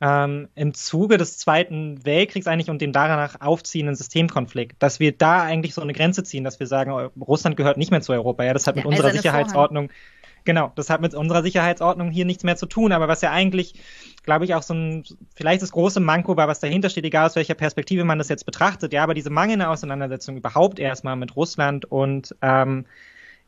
ähm, 0.00 0.48
im 0.54 0.74
Zuge 0.74 1.16
des 1.16 1.38
Zweiten 1.38 2.04
Weltkriegs 2.04 2.46
eigentlich 2.46 2.68
und 2.68 2.82
dem 2.82 2.92
danach 2.92 3.40
aufziehenden 3.40 3.94
Systemkonflikt, 3.96 4.82
dass 4.82 5.00
wir 5.00 5.12
da 5.16 5.42
eigentlich 5.42 5.72
so 5.72 5.80
eine 5.80 5.94
Grenze 5.94 6.24
ziehen, 6.24 6.44
dass 6.44 6.60
wir 6.60 6.66
sagen, 6.66 6.90
Russland 7.18 7.56
gehört 7.56 7.78
nicht 7.78 7.90
mehr 7.90 8.02
zu 8.02 8.12
Europa. 8.12 8.44
Ja, 8.44 8.52
das 8.52 8.66
hat 8.66 8.76
mit 8.76 8.84
ja, 8.84 8.90
unserer 8.90 9.12
Sicherheitsordnung, 9.12 9.88
Vorhang. 9.88 10.42
genau, 10.44 10.72
das 10.74 10.90
hat 10.90 11.00
mit 11.00 11.14
unserer 11.14 11.42
Sicherheitsordnung 11.42 12.10
hier 12.10 12.26
nichts 12.26 12.44
mehr 12.44 12.56
zu 12.56 12.66
tun. 12.66 12.92
Aber 12.92 13.08
was 13.08 13.22
ja 13.22 13.30
eigentlich, 13.30 13.74
glaube 14.24 14.44
ich, 14.44 14.54
auch 14.54 14.62
so 14.62 14.74
ein, 14.74 15.04
vielleicht 15.34 15.62
das 15.62 15.72
große 15.72 16.00
Manko 16.00 16.36
war, 16.36 16.48
was 16.48 16.60
dahinter 16.60 16.90
steht, 16.90 17.04
egal 17.04 17.26
aus 17.26 17.36
welcher 17.36 17.54
Perspektive 17.54 18.04
man 18.04 18.18
das 18.18 18.28
jetzt 18.28 18.46
betrachtet. 18.46 18.92
Ja, 18.92 19.02
aber 19.02 19.14
diese 19.14 19.30
mangelnde 19.30 19.68
Auseinandersetzung 19.68 20.36
überhaupt 20.36 20.78
erstmal 20.78 21.16
mit 21.16 21.36
Russland 21.36 21.84
und 21.84 22.34
ähm, 22.42 22.86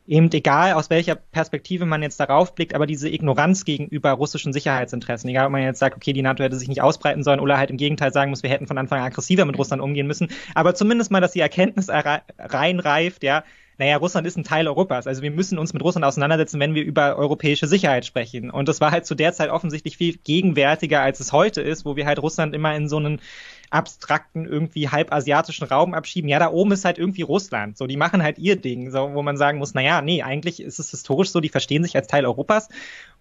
eben 0.07 0.31
egal 0.31 0.73
aus 0.73 0.89
welcher 0.89 1.15
Perspektive 1.15 1.85
man 1.85 2.01
jetzt 2.01 2.19
darauf 2.19 2.55
blickt, 2.55 2.73
aber 2.73 2.85
diese 2.85 3.09
Ignoranz 3.09 3.65
gegenüber 3.65 4.11
russischen 4.11 4.53
Sicherheitsinteressen, 4.53 5.29
egal 5.29 5.47
ob 5.47 5.51
man 5.51 5.63
jetzt 5.63 5.79
sagt, 5.79 5.97
okay, 5.97 6.13
die 6.13 6.21
NATO 6.21 6.43
hätte 6.43 6.55
sich 6.55 6.69
nicht 6.69 6.81
ausbreiten 6.81 7.23
sollen 7.23 7.41
oder 7.41 7.57
halt 7.57 7.69
im 7.69 7.77
Gegenteil 7.77 8.13
sagen 8.13 8.29
muss, 8.29 8.41
wir 8.41 8.49
hätten 8.49 8.67
von 8.67 8.77
Anfang 8.77 8.99
an 8.99 9.07
aggressiver 9.07 9.43
mit 9.43 9.57
Russland 9.57 9.81
umgehen 9.81 10.07
müssen, 10.07 10.29
aber 10.55 10.75
zumindest 10.75 11.11
mal, 11.11 11.19
dass 11.19 11.33
die 11.33 11.41
Erkenntnis 11.41 11.89
reinreift, 11.89 13.23
ja, 13.23 13.43
naja, 13.77 13.97
Russland 13.97 14.25
ist 14.25 14.37
ein 14.37 14.43
Teil 14.43 14.67
Europas. 14.67 15.07
Also 15.07 15.21
wir 15.21 15.31
müssen 15.31 15.59
uns 15.59 15.73
mit 15.73 15.83
Russland 15.83 16.05
auseinandersetzen, 16.05 16.59
wenn 16.59 16.73
wir 16.73 16.83
über 16.83 17.15
europäische 17.15 17.67
Sicherheit 17.67 18.05
sprechen. 18.05 18.49
Und 18.49 18.67
das 18.67 18.81
war 18.81 18.91
halt 18.91 19.05
zu 19.05 19.15
der 19.15 19.33
Zeit 19.33 19.49
offensichtlich 19.49 19.97
viel 19.97 20.17
gegenwärtiger, 20.17 21.01
als 21.01 21.19
es 21.19 21.31
heute 21.31 21.61
ist, 21.61 21.85
wo 21.85 21.95
wir 21.95 22.05
halt 22.05 22.19
Russland 22.19 22.55
immer 22.55 22.75
in 22.75 22.89
so 22.89 22.97
einen 22.97 23.21
abstrakten, 23.69 24.45
irgendwie 24.45 24.89
halbasiatischen 24.89 25.67
Raum 25.67 25.93
abschieben. 25.93 26.29
Ja, 26.29 26.39
da 26.39 26.51
oben 26.51 26.71
ist 26.71 26.85
halt 26.85 26.97
irgendwie 26.97 27.21
Russland. 27.21 27.77
So, 27.77 27.85
die 27.85 27.97
machen 27.97 28.23
halt 28.23 28.39
ihr 28.39 28.55
Ding, 28.55 28.91
so, 28.91 29.13
wo 29.13 29.21
man 29.21 29.37
sagen 29.37 29.59
muss, 29.59 29.73
naja, 29.73 30.01
nee, 30.01 30.23
eigentlich 30.23 30.61
ist 30.61 30.79
es 30.79 30.91
historisch 30.91 31.29
so, 31.29 31.41
die 31.41 31.49
verstehen 31.49 31.83
sich 31.83 31.95
als 31.95 32.07
Teil 32.07 32.25
Europas 32.25 32.69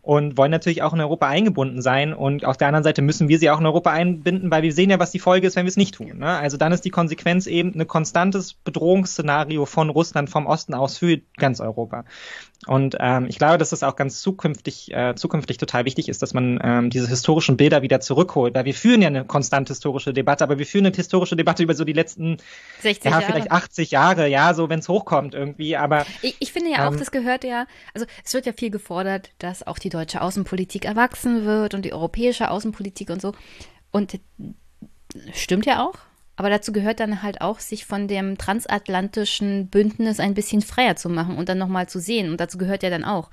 und 0.07 0.39
wollen 0.39 0.53
natürlich 0.53 0.83
auch 0.83 0.93
in 0.93 1.01
Europa 1.01 1.27
eingebunden 1.27 1.83
sein. 1.83 2.15
Und 2.15 2.45
auf 2.45 2.57
der 2.57 2.69
anderen 2.69 2.85
Seite 2.85 3.03
müssen 3.03 3.27
wir 3.27 3.41
sie 3.41 3.51
auch 3.51 3.59
in 3.59 3.67
Europa 3.67 3.91
einbinden, 3.91 4.53
weil 4.53 4.63
wir 4.63 4.73
sehen 4.73 4.89
ja, 4.89 5.01
was 5.01 5.11
die 5.11 5.19
Folge 5.19 5.49
ist, 5.49 5.57
wenn 5.57 5.67
wir 5.67 5.71
es 5.71 5.77
nicht 5.77 5.97
tun. 5.97 6.19
Ne? 6.19 6.29
Also 6.29 6.57
dann 6.57 6.71
ist 6.71 6.85
die 6.85 6.91
Konsequenz 6.91 7.49
eben 7.49 7.75
ein 7.75 7.89
konstantes 7.89 8.55
Bedrohungsszenario 8.55 9.67
von 9.67 9.91
Russland 9.91 10.31
vom 10.31 10.47
Osten 10.47 10.75
aus 10.75 10.99
für 10.99 11.19
ganz 11.39 11.59
Europa. 11.61 12.05
Und 12.67 12.97
ähm, 12.99 13.27
ich 13.29 13.39
glaube, 13.39 13.59
dass 13.59 13.73
es 13.73 13.83
auch 13.83 13.97
ganz 13.97 14.21
zukünftig, 14.21 14.93
äh, 14.93 15.15
zukünftig 15.15 15.59
total 15.59 15.85
wichtig 15.85 16.09
ist, 16.09 16.23
dass 16.23 16.35
man 16.35 16.59
ähm, 16.63 16.91
diese 16.91 17.09
historischen 17.09 17.57
Bilder 17.57 17.83
wieder 17.83 18.01
zurückholt, 18.01 18.55
weil 18.55 18.65
wir 18.65 18.75
führen 18.75 19.03
ja 19.03 19.09
eine 19.09 19.25
konstant 19.25 19.69
historische 19.69 20.13
Debatte, 20.13 20.43
aber 20.43 20.59
wir 20.59 20.67
führen 20.67 20.87
eine 20.87 20.97
historische 20.97 21.37
Debatte 21.37 21.63
über 21.63 21.75
so 21.75 21.85
die 21.85 21.93
letzten 21.93 22.39
60 22.81 23.05
ja, 23.05 23.11
Jahre. 23.11 23.25
vielleicht 23.25 23.53
80 23.53 23.91
Jahre, 23.91 24.29
ja, 24.29 24.55
so 24.55 24.69
wenn 24.69 24.81
es 24.81 24.89
hochkommt 24.89 25.35
irgendwie. 25.35 25.77
Aber 25.77 26.07
ich, 26.23 26.37
ich 26.41 26.53
finde 26.53 26.71
ja 26.71 26.87
ähm, 26.87 26.95
auch, 26.95 26.97
das 26.97 27.11
gehört 27.11 27.45
ja, 27.45 27.67
also 27.95 28.07
es 28.25 28.35
wird 28.35 28.47
ja 28.47 28.53
viel 28.53 28.71
gefordert, 28.71 29.31
dass 29.39 29.65
auch 29.65 29.79
die 29.79 29.91
deutsche 29.97 30.21
Außenpolitik 30.21 30.85
erwachsen 30.85 31.45
wird 31.45 31.75
und 31.75 31.85
die 31.85 31.93
europäische 31.93 32.51
Außenpolitik 32.51 33.11
und 33.11 33.23
so. 33.23 33.33
Und 33.91 34.21
stimmt 35.33 35.67
ja 35.67 35.85
auch. 35.85 35.99
Aber 36.37 36.51
dazu 36.51 36.71
gehört 36.71 37.01
dann 37.01 37.23
halt 37.23 37.41
auch, 37.41 37.61
sich 37.61 37.87
von 37.87 38.09
dem 38.09 38.37
transatlantischen 38.37 39.69
Bündnis 39.69 40.21
ein 40.21 40.35
bisschen 40.35 40.61
freier 40.61 40.95
zu 40.95 41.09
machen 41.09 41.39
und 41.39 41.49
dann 41.49 41.57
nochmal 41.57 41.89
zu 41.89 41.99
sehen. 41.99 42.31
Und 42.31 42.41
dazu 42.41 42.59
gehört 42.59 42.83
ja 42.83 42.91
dann 42.91 43.05
auch, 43.05 43.31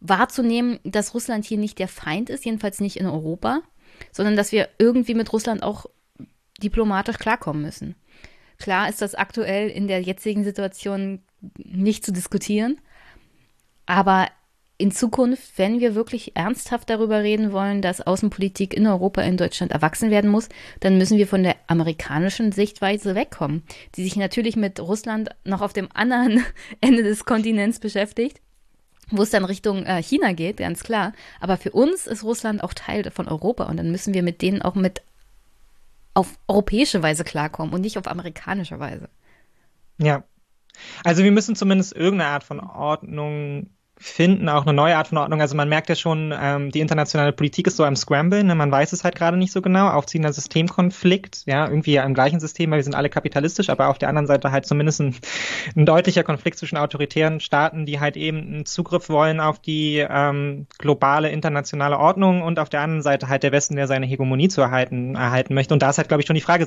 wahrzunehmen, 0.00 0.78
dass 0.84 1.14
Russland 1.14 1.46
hier 1.46 1.58
nicht 1.58 1.78
der 1.78 1.88
Feind 1.88 2.28
ist, 2.28 2.44
jedenfalls 2.44 2.80
nicht 2.80 2.96
in 2.98 3.06
Europa, 3.06 3.62
sondern 4.10 4.36
dass 4.36 4.52
wir 4.52 4.68
irgendwie 4.78 5.14
mit 5.14 5.32
Russland 5.32 5.62
auch 5.62 5.86
diplomatisch 6.62 7.18
klarkommen 7.18 7.62
müssen. 7.62 7.94
Klar 8.58 8.88
ist 8.88 9.00
das 9.00 9.14
aktuell 9.14 9.70
in 9.70 9.88
der 9.88 10.02
jetzigen 10.02 10.44
Situation 10.44 11.22
nicht 11.56 12.04
zu 12.04 12.12
diskutieren, 12.12 12.80
aber 13.86 14.28
in 14.82 14.90
Zukunft, 14.90 15.56
wenn 15.58 15.78
wir 15.78 15.94
wirklich 15.94 16.34
ernsthaft 16.34 16.90
darüber 16.90 17.22
reden 17.22 17.52
wollen, 17.52 17.82
dass 17.82 18.00
Außenpolitik 18.00 18.74
in 18.74 18.88
Europa, 18.88 19.22
in 19.22 19.36
Deutschland 19.36 19.70
erwachsen 19.70 20.10
werden 20.10 20.28
muss, 20.28 20.48
dann 20.80 20.98
müssen 20.98 21.18
wir 21.18 21.28
von 21.28 21.44
der 21.44 21.54
amerikanischen 21.68 22.50
Sichtweise 22.50 23.14
wegkommen, 23.14 23.62
die 23.94 24.02
sich 24.02 24.16
natürlich 24.16 24.56
mit 24.56 24.80
Russland 24.80 25.30
noch 25.44 25.60
auf 25.60 25.72
dem 25.72 25.88
anderen 25.94 26.44
Ende 26.80 27.04
des 27.04 27.24
Kontinents 27.24 27.78
beschäftigt, 27.78 28.40
wo 29.08 29.22
es 29.22 29.30
dann 29.30 29.44
Richtung 29.44 29.86
äh, 29.86 30.02
China 30.02 30.32
geht, 30.32 30.56
ganz 30.56 30.82
klar. 30.82 31.12
Aber 31.38 31.56
für 31.56 31.70
uns 31.70 32.08
ist 32.08 32.24
Russland 32.24 32.64
auch 32.64 32.74
Teil 32.74 33.08
von 33.12 33.28
Europa 33.28 33.66
und 33.66 33.76
dann 33.76 33.92
müssen 33.92 34.14
wir 34.14 34.24
mit 34.24 34.42
denen 34.42 34.62
auch 34.62 34.74
mit 34.74 35.02
auf 36.12 36.38
europäische 36.48 37.04
Weise 37.04 37.22
klarkommen 37.22 37.72
und 37.72 37.82
nicht 37.82 37.98
auf 37.98 38.08
amerikanische 38.08 38.80
Weise. 38.80 39.08
Ja. 39.98 40.24
Also 41.04 41.22
wir 41.22 41.30
müssen 41.30 41.54
zumindest 41.54 41.94
irgendeine 41.94 42.30
Art 42.30 42.42
von 42.42 42.58
Ordnung 42.58 43.70
finden, 44.02 44.48
auch 44.48 44.62
eine 44.62 44.72
neue 44.72 44.96
Art 44.96 45.08
von 45.08 45.18
Ordnung. 45.18 45.40
Also 45.40 45.56
man 45.56 45.68
merkt 45.68 45.88
ja 45.88 45.94
schon, 45.94 46.34
ähm, 46.38 46.70
die 46.70 46.80
internationale 46.80 47.32
Politik 47.32 47.66
ist 47.66 47.76
so 47.76 47.84
am 47.84 47.96
Scramble, 47.96 48.42
ne? 48.42 48.54
man 48.54 48.70
weiß 48.70 48.92
es 48.92 49.04
halt 49.04 49.14
gerade 49.14 49.36
nicht 49.36 49.52
so 49.52 49.62
genau, 49.62 49.88
aufziehender 49.88 50.32
Systemkonflikt, 50.32 51.44
ja, 51.46 51.68
irgendwie 51.68 51.92
ja 51.92 52.04
im 52.04 52.14
gleichen 52.14 52.40
System, 52.40 52.70
weil 52.70 52.78
wir 52.78 52.84
sind 52.84 52.94
alle 52.94 53.08
kapitalistisch, 53.08 53.70
aber 53.70 53.88
auf 53.88 53.98
der 53.98 54.08
anderen 54.08 54.26
Seite 54.26 54.50
halt 54.50 54.66
zumindest 54.66 55.00
ein, 55.00 55.14
ein 55.76 55.86
deutlicher 55.86 56.24
Konflikt 56.24 56.58
zwischen 56.58 56.76
autoritären 56.76 57.40
Staaten, 57.40 57.86
die 57.86 58.00
halt 58.00 58.16
eben 58.16 58.38
einen 58.38 58.66
Zugriff 58.66 59.08
wollen 59.08 59.40
auf 59.40 59.60
die 59.60 60.04
ähm, 60.08 60.66
globale 60.78 61.30
internationale 61.30 61.98
Ordnung 61.98 62.42
und 62.42 62.58
auf 62.58 62.68
der 62.68 62.80
anderen 62.80 63.02
Seite 63.02 63.28
halt 63.28 63.42
der 63.44 63.52
Westen, 63.52 63.76
der 63.76 63.86
seine 63.86 64.06
Hegemonie 64.06 64.48
zu 64.48 64.60
erhalten, 64.60 65.14
erhalten 65.14 65.54
möchte. 65.54 65.74
Und 65.74 65.82
da 65.82 65.90
ist 65.90 65.98
halt, 65.98 66.08
glaube 66.08 66.22
ich, 66.22 66.26
schon 66.26 66.34
die 66.34 66.40
Frage, 66.40 66.66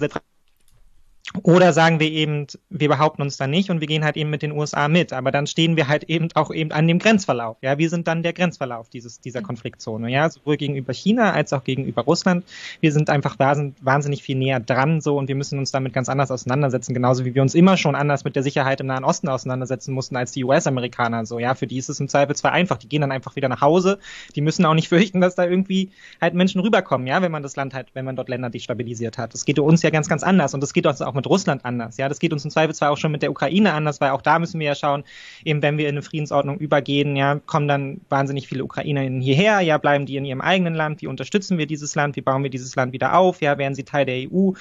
oder 1.43 1.73
sagen 1.73 1.99
wir 1.99 2.09
eben, 2.09 2.47
wir 2.69 2.89
behaupten 2.89 3.21
uns 3.21 3.37
da 3.37 3.47
nicht 3.47 3.69
und 3.69 3.79
wir 3.79 3.87
gehen 3.87 4.03
halt 4.03 4.17
eben 4.17 4.29
mit 4.29 4.41
den 4.41 4.51
USA 4.51 4.87
mit. 4.87 5.13
Aber 5.13 5.31
dann 5.31 5.47
stehen 5.47 5.75
wir 5.75 5.87
halt 5.87 6.05
eben 6.05 6.29
auch 6.35 6.53
eben 6.53 6.71
an 6.71 6.87
dem 6.87 6.99
Grenzverlauf. 6.99 7.57
Ja, 7.61 7.77
wir 7.77 7.89
sind 7.89 8.07
dann 8.07 8.23
der 8.23 8.33
Grenzverlauf 8.33 8.89
dieses, 8.89 9.19
dieser 9.19 9.41
mhm. 9.41 9.45
Konfliktzone. 9.45 10.09
Ja, 10.11 10.29
sowohl 10.29 10.57
gegenüber 10.57 10.93
China 10.93 11.33
als 11.33 11.53
auch 11.53 11.63
gegenüber 11.63 12.03
Russland. 12.03 12.45
Wir 12.81 12.91
sind 12.91 13.09
einfach 13.09 13.37
wahnsinnig 13.37 14.23
viel 14.23 14.37
näher 14.37 14.59
dran 14.59 15.01
so 15.01 15.17
und 15.17 15.27
wir 15.27 15.35
müssen 15.35 15.59
uns 15.59 15.71
damit 15.71 15.93
ganz 15.93 16.09
anders 16.09 16.31
auseinandersetzen. 16.31 16.93
Genauso 16.93 17.25
wie 17.25 17.35
wir 17.35 17.41
uns 17.41 17.55
immer 17.55 17.77
schon 17.77 17.95
anders 17.95 18.23
mit 18.23 18.35
der 18.35 18.43
Sicherheit 18.43 18.79
im 18.81 18.87
Nahen 18.87 19.03
Osten 19.03 19.29
auseinandersetzen 19.29 19.93
mussten 19.93 20.15
als 20.15 20.31
die 20.31 20.43
US-Amerikaner. 20.43 21.25
So, 21.25 21.39
ja, 21.39 21.55
für 21.55 21.67
die 21.67 21.77
ist 21.77 21.89
es 21.89 21.99
im 21.99 22.07
Zweifel 22.07 22.35
zwar 22.35 22.51
einfach. 22.51 22.77
Die 22.77 22.89
gehen 22.89 23.01
dann 23.01 23.11
einfach 23.11 23.35
wieder 23.35 23.49
nach 23.49 23.61
Hause. 23.61 23.99
Die 24.35 24.41
müssen 24.41 24.65
auch 24.65 24.73
nicht 24.73 24.89
fürchten, 24.89 25.21
dass 25.21 25.35
da 25.35 25.45
irgendwie 25.45 25.91
halt 26.21 26.33
Menschen 26.33 26.61
rüberkommen. 26.61 27.07
Ja, 27.07 27.21
wenn 27.21 27.31
man 27.31 27.43
das 27.43 27.55
Land 27.55 27.73
halt, 27.73 27.87
wenn 27.93 28.05
man 28.05 28.15
dort 28.15 28.29
Länder 28.29 28.49
destabilisiert 28.49 29.17
hat. 29.17 29.33
Das 29.33 29.45
geht 29.45 29.59
uns 29.59 29.81
ja 29.81 29.89
ganz, 29.89 30.07
ganz 30.07 30.23
anders 30.23 30.53
und 30.53 30.61
das 30.61 30.73
geht 30.73 30.85
uns 30.85 31.01
auch 31.01 31.13
mit 31.13 31.24
Russland 31.29 31.65
anders. 31.65 31.97
Ja, 31.97 32.09
das 32.09 32.19
geht 32.19 32.33
uns 32.33 32.45
im 32.45 32.51
Zweifelsfall 32.51 32.89
auch 32.89 32.97
schon 32.97 33.11
mit 33.11 33.21
der 33.21 33.31
Ukraine 33.31 33.73
anders, 33.73 34.01
weil 34.01 34.11
auch 34.11 34.21
da 34.21 34.39
müssen 34.39 34.59
wir 34.59 34.67
ja 34.67 34.75
schauen, 34.75 35.03
eben 35.43 35.61
wenn 35.61 35.77
wir 35.77 35.87
in 35.87 35.95
eine 35.95 36.01
Friedensordnung 36.01 36.57
übergehen, 36.57 37.15
ja, 37.15 37.39
kommen 37.45 37.67
dann 37.67 38.01
wahnsinnig 38.09 38.47
viele 38.47 38.63
Ukrainerinnen 38.63 39.21
hierher, 39.21 39.61
ja, 39.61 39.77
bleiben 39.77 40.05
die 40.05 40.17
in 40.17 40.25
ihrem 40.25 40.41
eigenen 40.41 40.75
Land, 40.75 41.01
wie 41.01 41.07
unterstützen 41.07 41.57
wir 41.57 41.67
dieses 41.67 41.95
Land, 41.95 42.15
wie 42.15 42.21
bauen 42.21 42.43
wir 42.43 42.49
dieses 42.49 42.75
Land 42.75 42.93
wieder 42.93 43.17
auf, 43.17 43.41
ja, 43.41 43.57
werden 43.57 43.75
sie 43.75 43.83
Teil 43.83 44.05
der 44.05 44.31
EU, 44.31 44.51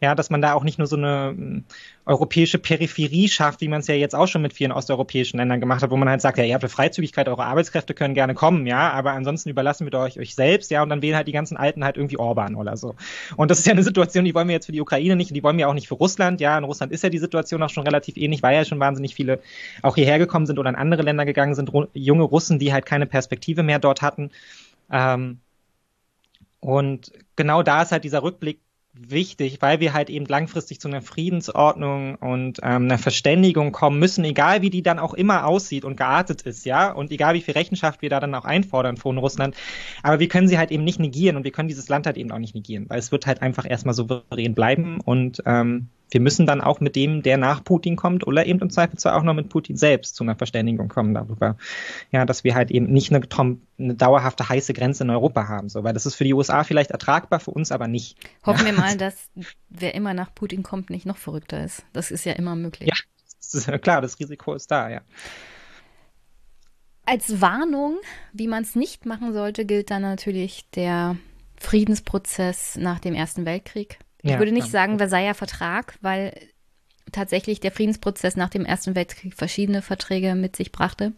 ja, 0.00 0.14
dass 0.14 0.30
man 0.30 0.42
da 0.42 0.54
auch 0.54 0.64
nicht 0.64 0.78
nur 0.78 0.86
so 0.86 0.96
eine 0.96 1.62
europäische 2.04 2.58
Peripherie 2.58 3.28
schafft, 3.28 3.60
wie 3.60 3.68
man 3.68 3.80
es 3.80 3.86
ja 3.86 3.94
jetzt 3.94 4.14
auch 4.14 4.26
schon 4.26 4.42
mit 4.42 4.52
vielen 4.52 4.72
osteuropäischen 4.72 5.38
Ländern 5.38 5.60
gemacht 5.60 5.82
hat, 5.82 5.90
wo 5.90 5.96
man 5.96 6.08
halt 6.08 6.20
sagt, 6.20 6.36
ja, 6.38 6.44
ihr 6.44 6.54
habt 6.54 6.64
eine 6.64 6.68
Freizügigkeit, 6.68 7.28
eure 7.28 7.44
Arbeitskräfte 7.44 7.94
können 7.94 8.14
gerne 8.14 8.34
kommen, 8.34 8.66
ja, 8.66 8.90
aber 8.90 9.12
ansonsten 9.12 9.50
überlassen 9.50 9.90
wir 9.90 9.98
euch 10.00 10.18
euch 10.18 10.34
selbst, 10.34 10.70
ja, 10.72 10.82
und 10.82 10.88
dann 10.88 11.00
wählen 11.00 11.14
halt 11.14 11.28
die 11.28 11.32
ganzen 11.32 11.56
Alten 11.56 11.84
halt 11.84 11.96
irgendwie 11.96 12.18
Orban 12.18 12.56
oder 12.56 12.76
so. 12.76 12.96
Und 13.36 13.50
das 13.50 13.60
ist 13.60 13.66
ja 13.66 13.72
eine 13.72 13.84
Situation, 13.84 14.24
die 14.24 14.34
wollen 14.34 14.48
wir 14.48 14.54
jetzt 14.54 14.66
für 14.66 14.72
die 14.72 14.80
Ukraine 14.80 15.14
nicht, 15.14 15.34
die 15.34 15.42
wollen 15.44 15.58
wir 15.58 15.68
auch 15.68 15.74
nicht 15.74 15.86
für 15.86 15.94
Russland, 15.94 16.40
ja, 16.40 16.58
in 16.58 16.64
Russland 16.64 16.90
ist 16.90 17.04
ja 17.04 17.08
die 17.08 17.18
Situation 17.18 17.62
auch 17.62 17.70
schon 17.70 17.84
relativ 17.84 18.16
ähnlich, 18.16 18.42
weil 18.42 18.56
ja 18.56 18.64
schon 18.64 18.80
wahnsinnig 18.80 19.14
viele 19.14 19.38
auch 19.82 19.94
hierher 19.94 20.18
gekommen 20.18 20.46
sind 20.46 20.58
oder 20.58 20.70
in 20.70 20.76
andere 20.76 21.02
Länder 21.02 21.24
gegangen 21.24 21.54
sind, 21.54 21.70
junge 21.94 22.24
Russen, 22.24 22.58
die 22.58 22.72
halt 22.72 22.84
keine 22.84 23.06
Perspektive 23.06 23.62
mehr 23.62 23.78
dort 23.78 24.02
hatten. 24.02 24.30
Ähm, 24.90 25.38
und 26.58 27.12
genau 27.36 27.62
da 27.62 27.82
ist 27.82 27.92
halt 27.92 28.04
dieser 28.04 28.22
Rückblick 28.22 28.60
wichtig, 28.94 29.62
weil 29.62 29.80
wir 29.80 29.94
halt 29.94 30.10
eben 30.10 30.26
langfristig 30.26 30.80
zu 30.80 30.88
einer 30.88 31.00
Friedensordnung 31.00 32.16
und 32.16 32.58
ähm, 32.62 32.84
einer 32.84 32.98
Verständigung 32.98 33.72
kommen 33.72 33.98
müssen, 33.98 34.24
egal 34.24 34.60
wie 34.60 34.70
die 34.70 34.82
dann 34.82 34.98
auch 34.98 35.14
immer 35.14 35.46
aussieht 35.46 35.84
und 35.84 35.96
geartet 35.96 36.42
ist, 36.42 36.66
ja, 36.66 36.92
und 36.92 37.10
egal 37.10 37.34
wie 37.34 37.40
viel 37.40 37.54
Rechenschaft 37.54 38.02
wir 38.02 38.10
da 38.10 38.20
dann 38.20 38.34
auch 38.34 38.44
einfordern 38.44 38.98
von 38.98 39.16
Russland. 39.16 39.56
Aber 40.02 40.20
wir 40.20 40.28
können 40.28 40.48
sie 40.48 40.58
halt 40.58 40.70
eben 40.70 40.84
nicht 40.84 40.98
negieren 40.98 41.36
und 41.36 41.44
wir 41.44 41.52
können 41.52 41.68
dieses 41.68 41.88
Land 41.88 42.06
halt 42.06 42.18
eben 42.18 42.30
auch 42.32 42.38
nicht 42.38 42.54
negieren, 42.54 42.84
weil 42.88 42.98
es 42.98 43.12
wird 43.12 43.26
halt 43.26 43.40
einfach 43.40 43.68
erstmal 43.68 43.94
souverän 43.94 44.54
bleiben 44.54 45.00
und 45.00 45.42
ähm, 45.46 45.88
wir 46.12 46.20
müssen 46.20 46.46
dann 46.46 46.60
auch 46.60 46.80
mit 46.80 46.94
dem, 46.94 47.22
der 47.22 47.38
nach 47.38 47.64
Putin 47.64 47.96
kommt, 47.96 48.26
oder 48.26 48.46
eben 48.46 48.60
im 48.60 48.70
Zweifelsfall 48.70 49.14
auch 49.14 49.22
noch 49.22 49.34
mit 49.34 49.48
Putin 49.48 49.76
selbst 49.76 50.14
zu 50.14 50.24
einer 50.24 50.36
Verständigung 50.36 50.88
kommen 50.88 51.14
darüber. 51.14 51.56
Ja, 52.10 52.26
dass 52.26 52.44
wir 52.44 52.54
halt 52.54 52.70
eben 52.70 52.92
nicht 52.92 53.12
eine, 53.12 53.26
eine 53.78 53.94
dauerhafte 53.94 54.48
heiße 54.48 54.74
Grenze 54.74 55.04
in 55.04 55.10
Europa 55.10 55.48
haben, 55.48 55.68
so, 55.68 55.82
weil 55.84 55.94
das 55.94 56.04
ist 56.04 56.14
für 56.14 56.24
die 56.24 56.34
USA 56.34 56.64
vielleicht 56.64 56.90
ertragbar, 56.90 57.40
für 57.40 57.50
uns 57.50 57.72
aber 57.72 57.88
nicht. 57.88 58.18
Hoffen 58.44 58.66
ja. 58.66 58.72
wir 58.72 58.78
mal, 58.78 58.96
dass 58.98 59.30
wer 59.70 59.94
immer 59.94 60.12
nach 60.12 60.34
Putin 60.34 60.62
kommt, 60.62 60.90
nicht 60.90 61.06
noch 61.06 61.16
verrückter 61.16 61.64
ist. 61.64 61.84
Das 61.92 62.10
ist 62.10 62.24
ja 62.24 62.34
immer 62.34 62.54
möglich. 62.56 62.90
Ja, 62.90 62.96
das 63.38 63.54
ist, 63.54 63.82
klar, 63.82 64.02
das 64.02 64.18
Risiko 64.20 64.54
ist 64.54 64.70
da, 64.70 64.90
ja. 64.90 65.00
Als 67.04 67.40
Warnung, 67.40 67.96
wie 68.32 68.46
man 68.46 68.62
es 68.62 68.76
nicht 68.76 69.06
machen 69.06 69.32
sollte, 69.32 69.64
gilt 69.64 69.90
dann 69.90 70.02
natürlich 70.02 70.70
der 70.70 71.16
Friedensprozess 71.58 72.76
nach 72.76 73.00
dem 73.00 73.14
Ersten 73.14 73.44
Weltkrieg. 73.44 73.98
Ich 74.22 74.30
ja, 74.30 74.38
würde 74.38 74.52
nicht 74.52 74.70
sagen 74.70 74.98
Versailler 74.98 75.34
Vertrag, 75.34 75.94
weil 76.00 76.32
tatsächlich 77.10 77.60
der 77.60 77.72
Friedensprozess 77.72 78.36
nach 78.36 78.48
dem 78.48 78.64
Ersten 78.64 78.94
Weltkrieg 78.94 79.34
verschiedene 79.34 79.82
Verträge 79.82 80.34
mit 80.34 80.56
sich 80.56 80.72
brachte, 80.72 81.12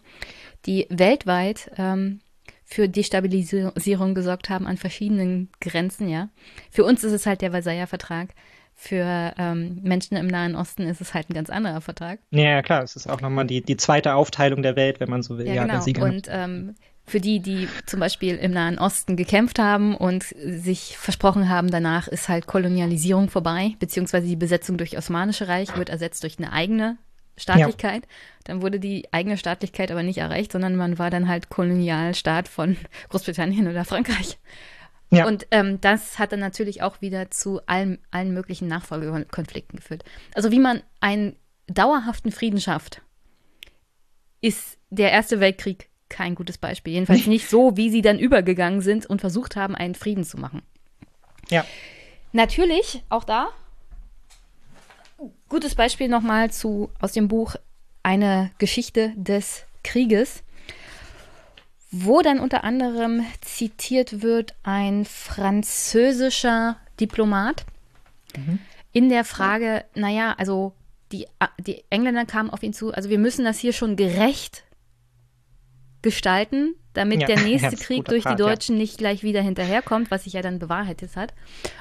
die 0.66 0.86
weltweit 0.90 1.70
ähm, 1.76 2.20
für 2.64 2.88
Destabilisierung 2.88 4.14
gesorgt 4.14 4.48
haben 4.48 4.66
an 4.66 4.78
verschiedenen 4.78 5.50
Grenzen, 5.60 6.08
ja. 6.08 6.30
Für 6.70 6.84
uns 6.84 7.04
ist 7.04 7.12
es 7.12 7.26
halt 7.26 7.42
der 7.42 7.50
Versailler 7.50 7.86
Vertrag. 7.86 8.30
Für 8.76 9.34
ähm, 9.38 9.78
Menschen 9.82 10.16
im 10.16 10.26
Nahen 10.26 10.56
Osten 10.56 10.82
ist 10.82 11.00
es 11.00 11.14
halt 11.14 11.30
ein 11.30 11.34
ganz 11.34 11.48
anderer 11.48 11.80
Vertrag. 11.80 12.18
Ja, 12.30 12.60
klar, 12.60 12.82
es 12.82 12.96
ist 12.96 13.08
auch 13.08 13.20
nochmal 13.20 13.46
die, 13.46 13.60
die 13.62 13.76
zweite 13.76 14.14
Aufteilung 14.14 14.62
der 14.62 14.74
Welt, 14.74 14.98
wenn 14.98 15.08
man 15.08 15.22
so 15.22 15.38
will. 15.38 15.46
Ja, 15.46 15.54
ja 15.54 15.64
genau. 15.64 16.04
Und 16.04 16.26
ähm, 16.28 16.74
für 17.06 17.20
die, 17.20 17.40
die 17.40 17.68
zum 17.86 18.00
Beispiel 18.00 18.36
im 18.36 18.52
Nahen 18.52 18.78
Osten 18.78 19.16
gekämpft 19.16 19.58
haben 19.58 19.94
und 19.94 20.22
sich 20.22 20.96
versprochen 20.96 21.48
haben, 21.48 21.70
danach 21.70 22.08
ist 22.08 22.28
halt 22.28 22.46
Kolonialisierung 22.46 23.28
vorbei, 23.28 23.74
beziehungsweise 23.78 24.26
die 24.26 24.36
Besetzung 24.36 24.78
durch 24.78 24.96
Osmanische 24.96 25.46
Reich 25.46 25.76
wird 25.76 25.90
ersetzt 25.90 26.22
durch 26.22 26.38
eine 26.38 26.52
eigene 26.52 26.96
Staatlichkeit. 27.36 28.02
Ja. 28.04 28.08
Dann 28.44 28.62
wurde 28.62 28.80
die 28.80 29.12
eigene 29.12 29.36
Staatlichkeit 29.36 29.90
aber 29.90 30.02
nicht 30.02 30.18
erreicht, 30.18 30.52
sondern 30.52 30.76
man 30.76 30.98
war 30.98 31.10
dann 31.10 31.28
halt 31.28 31.50
Kolonialstaat 31.50 32.48
von 32.48 32.76
Großbritannien 33.10 33.68
oder 33.68 33.84
Frankreich. 33.84 34.38
Ja. 35.10 35.26
Und 35.26 35.46
ähm, 35.50 35.80
das 35.80 36.18
hat 36.18 36.32
dann 36.32 36.40
natürlich 36.40 36.82
auch 36.82 37.00
wieder 37.00 37.30
zu 37.30 37.60
allen, 37.66 37.98
allen 38.10 38.32
möglichen 38.32 38.66
Nachfolgekonflikten 38.66 39.78
geführt. 39.78 40.04
Also 40.34 40.50
wie 40.50 40.58
man 40.58 40.82
einen 41.00 41.36
dauerhaften 41.66 42.32
Frieden 42.32 42.60
schafft, 42.60 43.02
ist 44.40 44.78
der 44.90 45.12
Erste 45.12 45.40
Weltkrieg 45.40 45.88
kein 46.14 46.36
gutes 46.36 46.58
Beispiel. 46.58 46.94
Jedenfalls 46.94 47.26
nicht 47.26 47.50
so, 47.50 47.76
wie 47.76 47.90
sie 47.90 48.00
dann 48.00 48.18
übergegangen 48.18 48.80
sind 48.80 49.04
und 49.04 49.20
versucht 49.20 49.56
haben, 49.56 49.74
einen 49.74 49.96
Frieden 49.96 50.24
zu 50.24 50.38
machen. 50.38 50.62
Ja. 51.50 51.64
Natürlich, 52.32 53.02
auch 53.10 53.24
da, 53.24 53.48
gutes 55.48 55.74
Beispiel 55.74 56.08
nochmal 56.08 56.50
zu 56.50 56.90
aus 57.00 57.12
dem 57.12 57.28
Buch 57.28 57.56
Eine 58.02 58.50
Geschichte 58.58 59.12
des 59.16 59.64
Krieges, 59.82 60.42
wo 61.90 62.22
dann 62.22 62.38
unter 62.38 62.62
anderem 62.64 63.24
zitiert 63.40 64.22
wird 64.22 64.54
ein 64.62 65.04
französischer 65.04 66.76
Diplomat 67.00 67.64
mhm. 68.36 68.58
in 68.92 69.08
der 69.08 69.24
Frage, 69.24 69.84
naja, 69.94 70.34
also 70.38 70.74
die, 71.12 71.26
die 71.58 71.84
Engländer 71.90 72.24
kamen 72.24 72.50
auf 72.50 72.62
ihn 72.62 72.72
zu, 72.72 72.92
also 72.92 73.08
wir 73.10 73.18
müssen 73.18 73.44
das 73.44 73.58
hier 73.58 73.72
schon 73.72 73.96
gerecht 73.96 74.64
gestalten, 76.04 76.76
damit 76.92 77.22
ja, 77.22 77.26
der 77.26 77.40
nächste 77.42 77.76
Krieg 77.76 78.04
durch 78.04 78.22
Part, 78.22 78.38
die 78.38 78.42
Deutschen 78.42 78.76
ja. 78.76 78.82
nicht 78.82 78.98
gleich 78.98 79.24
wieder 79.24 79.42
hinterherkommt, 79.42 80.12
was 80.12 80.24
sich 80.24 80.34
ja 80.34 80.42
dann 80.42 80.60
bewahrheitet 80.60 81.16
hat. 81.16 81.34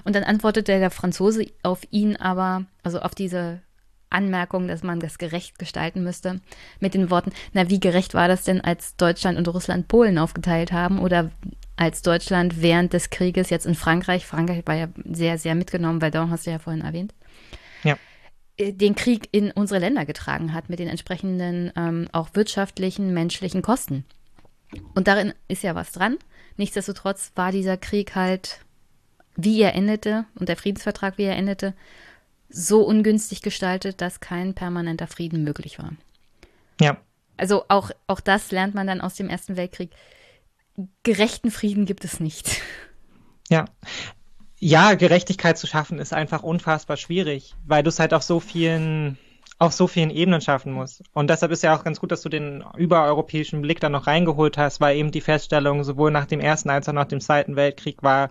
Und 0.03 0.15
dann 0.15 0.23
antwortete 0.23 0.79
der 0.79 0.89
Franzose 0.89 1.45
auf 1.61 1.81
ihn 1.91 2.15
aber, 2.15 2.65
also 2.81 2.99
auf 2.99 3.13
diese 3.13 3.61
Anmerkung, 4.09 4.67
dass 4.67 4.81
man 4.81 4.99
das 4.99 5.17
gerecht 5.17 5.59
gestalten 5.59 6.03
müsste, 6.03 6.39
mit 6.79 6.93
den 6.93 7.11
Worten, 7.11 7.31
na, 7.51 7.69
wie 7.69 7.79
gerecht 7.79 8.13
war 8.13 8.27
das 8.27 8.43
denn, 8.43 8.61
als 8.61 8.95
Deutschland 8.95 9.37
und 9.37 9.47
Russland 9.47 9.87
Polen 9.87 10.17
aufgeteilt 10.17 10.71
haben 10.71 10.99
oder 10.99 11.31
als 11.75 12.01
Deutschland 12.01 12.61
während 12.61 12.93
des 12.93 13.09
Krieges 13.09 13.49
jetzt 13.49 13.65
in 13.65 13.75
Frankreich, 13.75 14.25
Frankreich 14.25 14.63
war 14.65 14.75
ja 14.75 14.87
sehr, 15.05 15.37
sehr 15.37 15.55
mitgenommen, 15.55 16.01
weil 16.01 16.11
Verdun 16.11 16.31
hast 16.31 16.45
du 16.45 16.51
ja 16.51 16.59
vorhin 16.59 16.83
erwähnt. 16.83 17.11
Äh, 17.11 17.22
den 18.59 18.95
Krieg 18.95 19.29
in 19.31 19.51
unsere 19.51 19.79
Länder 19.79 20.05
getragen 20.05 20.53
hat 20.53 20.69
mit 20.69 20.79
den 20.79 20.87
entsprechenden 20.87 21.71
ähm, 21.75 22.07
auch 22.11 22.29
wirtschaftlichen, 22.33 23.13
menschlichen 23.13 23.61
Kosten. 23.61 24.05
Und 24.93 25.07
darin 25.07 25.33
ist 25.47 25.63
ja 25.63 25.75
was 25.75 25.91
dran. 25.91 26.17
Nichtsdestotrotz 26.57 27.31
war 27.35 27.51
dieser 27.51 27.77
Krieg 27.77 28.15
halt, 28.15 28.59
wie 29.35 29.61
er 29.61 29.73
endete 29.73 30.25
und 30.35 30.49
der 30.49 30.57
Friedensvertrag, 30.57 31.17
wie 31.17 31.23
er 31.23 31.35
endete, 31.35 31.73
so 32.49 32.83
ungünstig 32.83 33.41
gestaltet, 33.41 34.01
dass 34.01 34.19
kein 34.19 34.53
permanenter 34.53 35.07
Frieden 35.07 35.43
möglich 35.43 35.79
war. 35.79 35.93
Ja. 36.79 36.97
Also 37.37 37.65
auch, 37.67 37.89
auch 38.05 38.19
das 38.19 38.51
lernt 38.51 38.75
man 38.75 38.85
dann 38.85 39.01
aus 39.01 39.15
dem 39.15 39.29
Ersten 39.29 39.57
Weltkrieg. 39.57 39.89
Gerechten 41.01 41.49
Frieden 41.49 41.85
gibt 41.85 42.05
es 42.05 42.19
nicht. 42.19 42.61
Ja, 43.49 43.65
ja, 44.63 44.93
Gerechtigkeit 44.93 45.57
zu 45.57 45.67
schaffen 45.67 45.99
ist 45.99 46.13
einfach 46.13 46.41
unfassbar 46.41 46.95
schwierig, 46.95 47.53
weil 47.65 47.83
du 47.83 47.89
es 47.89 47.99
halt 47.99 48.13
auf 48.13 48.23
so 48.23 48.39
vielen 48.39 49.17
auf 49.59 49.73
so 49.73 49.87
vielen 49.87 50.09
Ebenen 50.09 50.41
schaffen 50.41 50.73
musst. 50.73 51.03
Und 51.13 51.29
deshalb 51.29 51.51
ist 51.51 51.63
ja 51.63 51.75
auch 51.75 51.83
ganz 51.83 51.99
gut, 51.99 52.11
dass 52.11 52.21
du 52.21 52.29
den 52.29 52.63
übereuropäischen 52.75 53.61
Blick 53.61 53.79
da 53.79 53.89
noch 53.89 54.07
reingeholt 54.07 54.57
hast, 54.57 54.81
weil 54.81 54.97
eben 54.97 55.11
die 55.11 55.21
Feststellung 55.21 55.83
sowohl 55.83 56.11
nach 56.11 56.25
dem 56.25 56.39
Ersten 56.39 56.69
als 56.69 56.89
auch 56.89 56.93
nach 56.93 57.07
dem 57.07 57.21
Zweiten 57.21 57.55
Weltkrieg 57.55 58.01
war, 58.03 58.29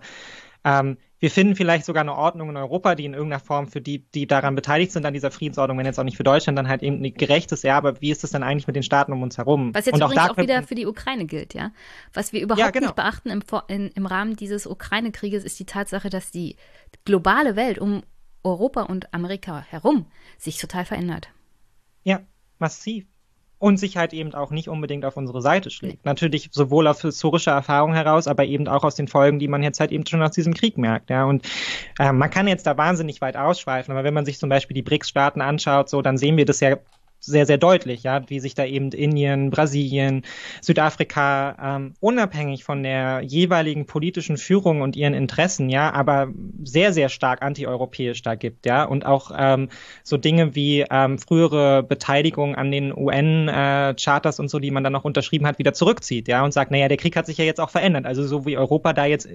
ähm, 0.63 0.97
wir 1.23 1.31
finden 1.31 1.55
vielleicht 1.55 1.85
sogar 1.85 2.01
eine 2.01 2.17
Ordnung 2.17 2.49
in 2.49 2.57
Europa, 2.57 2.95
die 2.95 3.05
in 3.05 3.13
irgendeiner 3.13 3.39
Form 3.39 3.69
für 3.69 3.79
die, 3.79 3.99
die 3.99 4.27
daran 4.27 4.55
beteiligt 4.55 4.91
sind, 4.91 5.05
an 5.05 5.13
dieser 5.13 5.31
Friedensordnung, 5.31 5.77
wenn 5.77 5.85
jetzt 5.85 5.97
auch 5.97 6.03
nicht 6.03 6.17
für 6.17 6.25
Deutschland, 6.25 6.57
dann 6.57 6.67
halt 6.67 6.83
eben 6.83 7.01
ein 7.01 7.13
gerechtes, 7.13 7.63
ja, 7.63 7.77
aber 7.77 8.01
wie 8.01 8.11
ist 8.11 8.25
es 8.25 8.31
denn 8.31 8.43
eigentlich 8.43 8.67
mit 8.67 8.75
den 8.75 8.83
Staaten 8.83 9.13
um 9.13 9.21
uns 9.21 9.37
herum? 9.37 9.73
Was 9.73 9.85
jetzt 9.85 9.95
Und 9.95 10.03
auch 10.03 10.11
auch 10.17 10.35
wieder 10.35 10.63
für 10.63 10.75
die 10.75 10.85
Ukraine 10.85 11.23
gilt, 11.23 11.53
ja. 11.53 11.71
Was 12.11 12.33
wir 12.33 12.41
überhaupt 12.41 12.59
ja, 12.59 12.71
genau. 12.71 12.87
nicht 12.87 12.97
beachten 12.97 13.29
im, 13.29 13.41
in, 13.69 13.87
im 13.87 14.05
Rahmen 14.05 14.35
dieses 14.35 14.67
Ukraine-Krieges 14.67 15.45
ist 15.45 15.57
die 15.61 15.65
Tatsache, 15.65 16.09
dass 16.09 16.29
die 16.29 16.57
globale 17.05 17.55
Welt 17.55 17.79
um 17.79 18.03
Europa 18.43 18.81
und 18.81 19.13
Amerika 19.13 19.61
herum 19.69 20.07
sich 20.37 20.57
total 20.57 20.83
verändert. 20.83 21.29
Ja, 22.03 22.19
massiv 22.59 23.05
und 23.63 23.77
sich 23.77 23.95
halt 23.95 24.11
eben 24.11 24.33
auch 24.33 24.51
nicht 24.51 24.67
unbedingt 24.67 25.05
auf 25.05 25.15
unsere 25.15 25.41
Seite 25.41 25.69
schlägt. 25.69 26.03
Natürlich 26.03 26.49
sowohl 26.51 26.85
aus 26.85 27.01
historischer 27.01 27.53
Erfahrung 27.53 27.93
heraus, 27.93 28.27
aber 28.27 28.43
eben 28.43 28.67
auch 28.67 28.83
aus 28.83 28.95
den 28.95 29.07
Folgen, 29.07 29.39
die 29.39 29.47
man 29.47 29.63
jetzt 29.63 29.79
halt 29.79 29.93
eben 29.93 30.05
schon 30.05 30.21
aus 30.21 30.31
diesem 30.31 30.53
Krieg 30.53 30.77
merkt. 30.77 31.09
Ja, 31.09 31.23
und 31.23 31.47
äh, 31.97 32.11
man 32.11 32.29
kann 32.29 32.45
jetzt 32.49 32.67
da 32.67 32.77
wahnsinnig 32.77 33.21
weit 33.21 33.37
ausschweifen, 33.37 33.93
aber 33.93 34.03
wenn 34.03 34.13
man 34.13 34.25
sich 34.25 34.37
zum 34.37 34.49
Beispiel 34.49 34.75
die 34.75 34.81
BRICS-Staaten 34.81 35.39
anschaut, 35.39 35.87
so 35.87 36.01
dann 36.01 36.17
sehen 36.17 36.35
wir 36.35 36.43
das 36.43 36.59
ja 36.59 36.75
sehr, 37.25 37.45
sehr 37.45 37.57
deutlich, 37.57 38.03
ja, 38.03 38.21
wie 38.29 38.39
sich 38.39 38.53
da 38.53 38.65
eben 38.65 38.91
Indien, 38.91 39.49
Brasilien, 39.49 40.23
Südafrika 40.61 41.75
ähm, 41.77 41.93
unabhängig 42.01 42.65
von 42.65 42.83
der 42.83 43.21
jeweiligen 43.21 43.85
politischen 43.85 44.35
Führung 44.37 44.81
und 44.81 44.95
ihren 44.97 45.13
Interessen, 45.13 45.69
ja, 45.69 45.91
aber 45.93 46.27
sehr, 46.63 46.91
sehr 46.91 47.07
stark 47.07 47.41
antieuropäisch 47.41 48.21
da 48.21 48.35
gibt, 48.35 48.65
ja, 48.65 48.83
und 48.83 49.05
auch 49.05 49.31
ähm, 49.37 49.69
so 50.03 50.17
Dinge 50.17 50.53
wie 50.55 50.85
ähm, 50.89 51.17
frühere 51.17 51.81
Beteiligung 51.81 52.55
an 52.55 52.71
den 52.71 52.95
UN-Charters 52.95 54.39
äh, 54.39 54.41
und 54.41 54.49
so, 54.49 54.59
die 54.59 54.71
man 54.71 54.83
dann 54.83 54.93
noch 54.93 55.05
unterschrieben 55.05 55.47
hat, 55.47 55.59
wieder 55.59 55.73
zurückzieht, 55.73 56.27
ja, 56.27 56.43
und 56.43 56.51
sagt, 56.51 56.71
naja, 56.71 56.89
der 56.89 56.97
Krieg 56.97 57.15
hat 57.15 57.25
sich 57.25 57.37
ja 57.37 57.45
jetzt 57.45 57.61
auch 57.61 57.69
verändert. 57.69 58.05
Also 58.05 58.27
so 58.27 58.45
wie 58.45 58.57
Europa 58.57 58.91
da 58.91 59.05
jetzt 59.05 59.29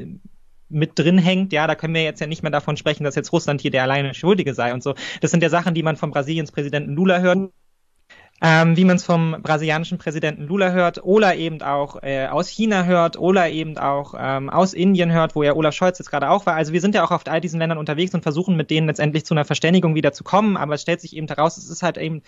mit 0.69 0.98
drin 0.98 1.16
hängt, 1.16 1.55
ja, 1.55 1.66
da 1.66 1.74
können 1.74 1.94
wir 1.94 2.02
jetzt 2.02 2.20
ja 2.20 2.27
nicht 2.27 2.43
mehr 2.43 2.52
davon 2.52 2.77
sprechen, 2.77 3.05
dass 3.05 3.15
jetzt 3.15 3.32
Russland 3.32 3.62
hier 3.62 3.70
der 3.70 3.85
alleine 3.85 4.12
Schuldige 4.12 4.52
sei 4.52 4.74
und 4.74 4.82
so. 4.82 4.94
Das 5.23 5.31
sind 5.31 5.43
ja 5.43 5.48
Sachen, 5.48 5.73
die 5.73 5.82
man 5.82 5.97
von 5.97 6.10
Brasiliens 6.10 6.52
Präsidenten 6.52 6.93
Lula 6.93 7.20
hört 7.20 7.51
ähm, 8.40 8.77
wie 8.77 8.85
man 8.85 8.97
es 8.97 9.05
vom 9.05 9.36
brasilianischen 9.43 9.98
Präsidenten 9.98 10.47
Lula 10.47 10.70
hört, 10.70 11.02
oder 11.02 11.35
eben 11.36 11.60
auch 11.62 12.02
äh, 12.02 12.27
aus 12.27 12.48
China 12.48 12.85
hört, 12.85 13.19
oder 13.19 13.48
eben 13.48 13.78
auch 13.78 14.15
ähm, 14.19 14.48
aus 14.51 14.74
Indien 14.74 15.12
hört, 15.12 15.35
wo 15.35 15.43
ja 15.43 15.55
Olaf 15.55 15.74
Scholz 15.74 15.98
jetzt 15.98 16.10
gerade 16.10 16.31
auch 16.31 16.47
war. 16.47 16.55
Also 16.55 16.73
wir 16.73 16.81
sind 16.81 16.94
ja 16.94 17.05
auch 17.05 17.10
auf 17.10 17.27
all 17.27 17.40
diesen 17.40 17.59
Ländern 17.59 17.78
unterwegs 17.78 18.15
und 18.15 18.23
versuchen 18.23 18.56
mit 18.56 18.70
denen 18.70 18.86
letztendlich 18.86 19.24
zu 19.24 19.35
einer 19.35 19.44
Verständigung 19.44 19.94
wieder 19.94 20.12
zu 20.12 20.24
kommen, 20.24 20.56
aber 20.56 20.74
es 20.74 20.82
stellt 20.82 21.01
sich 21.01 21.16
eben 21.16 21.27
heraus, 21.27 21.56
es 21.56 21.69
ist 21.69 21.82
halt 21.82 21.98
eben 21.98 22.23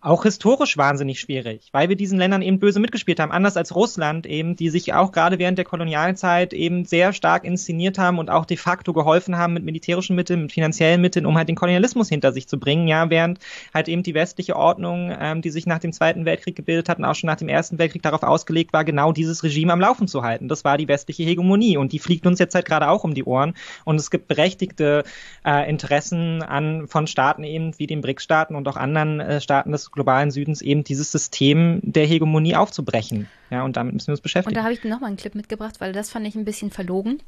auch 0.00 0.22
historisch 0.22 0.76
wahnsinnig 0.76 1.18
schwierig, 1.18 1.68
weil 1.72 1.88
wir 1.88 1.96
diesen 1.96 2.18
Ländern 2.18 2.42
eben 2.42 2.60
böse 2.60 2.78
mitgespielt 2.78 3.18
haben, 3.18 3.32
anders 3.32 3.56
als 3.56 3.74
Russland 3.74 4.26
eben, 4.26 4.54
die 4.54 4.68
sich 4.68 4.94
auch 4.94 5.10
gerade 5.10 5.38
während 5.38 5.58
der 5.58 5.64
Kolonialzeit 5.64 6.52
eben 6.52 6.84
sehr 6.84 7.12
stark 7.12 7.44
inszeniert 7.44 7.98
haben 7.98 8.18
und 8.18 8.30
auch 8.30 8.44
de 8.44 8.56
facto 8.56 8.92
geholfen 8.92 9.36
haben 9.36 9.54
mit 9.54 9.64
militärischen 9.64 10.14
Mitteln, 10.14 10.42
mit 10.42 10.52
finanziellen 10.52 11.00
Mitteln, 11.00 11.26
um 11.26 11.36
halt 11.36 11.48
den 11.48 11.56
Kolonialismus 11.56 12.08
hinter 12.08 12.32
sich 12.32 12.46
zu 12.46 12.58
bringen, 12.58 12.86
ja, 12.86 13.10
während 13.10 13.40
halt 13.74 13.88
eben 13.88 14.02
die 14.02 14.14
westliche 14.14 14.54
Ordnung, 14.54 15.12
ähm, 15.18 15.42
die 15.42 15.50
sich 15.50 15.66
nach 15.66 15.80
dem 15.80 15.92
Zweiten 15.92 16.24
Weltkrieg 16.24 16.54
gebildet 16.54 16.88
hat 16.88 16.98
und 16.98 17.04
auch 17.04 17.14
schon 17.14 17.28
nach 17.28 17.36
dem 17.36 17.48
Ersten 17.48 17.78
Weltkrieg 17.78 18.02
darauf 18.02 18.22
ausgelegt 18.22 18.72
war, 18.72 18.84
genau 18.84 19.12
dieses 19.12 19.42
Regime 19.42 19.72
am 19.72 19.80
Laufen 19.80 20.06
zu 20.06 20.22
halten. 20.22 20.46
Das 20.46 20.64
war 20.64 20.78
die 20.78 20.88
westliche 20.88 21.24
Hegemonie 21.24 21.78
und 21.78 21.92
die 21.92 21.98
fliegt 21.98 22.26
uns 22.26 22.38
jetzt 22.38 22.54
halt 22.54 22.66
gerade 22.66 22.88
auch 22.90 23.02
um 23.02 23.14
die 23.14 23.24
Ohren. 23.24 23.54
Und 23.84 23.96
es 23.96 24.10
gibt 24.10 24.28
berechtigte 24.28 25.04
äh, 25.44 25.68
Interessen 25.68 26.42
an 26.42 26.86
von 26.86 27.06
Staaten 27.06 27.42
eben 27.42 27.76
wie 27.78 27.86
den 27.86 28.02
BRICS-Staaten 28.02 28.54
und 28.54 28.68
auch 28.68 28.76
anderen 28.76 29.20
äh, 29.20 29.40
Staaten 29.40 29.72
des 29.72 29.90
globalen 29.96 30.30
Südens 30.30 30.62
eben 30.62 30.84
dieses 30.84 31.10
System 31.10 31.80
der 31.82 32.06
Hegemonie 32.06 32.54
aufzubrechen. 32.54 33.28
Ja, 33.50 33.64
und 33.64 33.76
damit 33.76 33.94
müssen 33.94 34.06
wir 34.06 34.12
uns 34.12 34.20
beschäftigen. 34.20 34.50
Und 34.50 34.56
da 34.56 34.62
habe 34.62 34.72
ich 34.72 34.80
dir 34.80 34.88
nochmal 34.88 35.08
einen 35.08 35.16
Clip 35.16 35.34
mitgebracht, 35.34 35.80
weil 35.80 35.92
das 35.92 36.10
fand 36.10 36.26
ich 36.26 36.36
ein 36.36 36.44
bisschen 36.44 36.70
verlogen. 36.70 37.18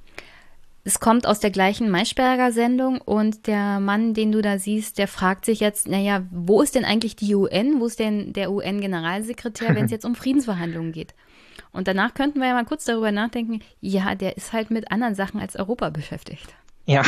es 0.84 1.00
kommt 1.00 1.26
aus 1.26 1.40
der 1.40 1.50
gleichen 1.50 1.90
Maischberger-Sendung 1.90 3.00
und 3.00 3.46
der 3.48 3.80
Mann, 3.80 4.14
den 4.14 4.30
du 4.30 4.40
da 4.40 4.58
siehst, 4.58 4.98
der 4.98 5.08
fragt 5.08 5.44
sich 5.44 5.58
jetzt, 5.60 5.88
naja, 5.88 6.22
wo 6.30 6.62
ist 6.62 6.76
denn 6.76 6.84
eigentlich 6.84 7.16
die 7.16 7.34
UN? 7.34 7.80
Wo 7.80 7.86
ist 7.86 7.98
denn 7.98 8.32
der 8.32 8.52
UN-Generalsekretär, 8.52 9.74
wenn 9.74 9.86
es 9.86 9.90
jetzt 9.96 10.04
um 10.04 10.14
Friedensverhandlungen 10.14 10.92
geht? 10.92 11.14
Und 11.72 11.88
danach 11.88 12.14
könnten 12.14 12.40
wir 12.40 12.48
ja 12.48 12.54
mal 12.54 12.64
kurz 12.64 12.84
darüber 12.84 13.12
nachdenken, 13.12 13.60
ja, 13.80 14.14
der 14.14 14.36
ist 14.36 14.52
halt 14.52 14.70
mit 14.70 14.90
anderen 14.90 15.14
Sachen 15.14 15.40
als 15.40 15.56
Europa 15.56 15.90
beschäftigt. 15.90 16.54
Ja, 16.86 17.02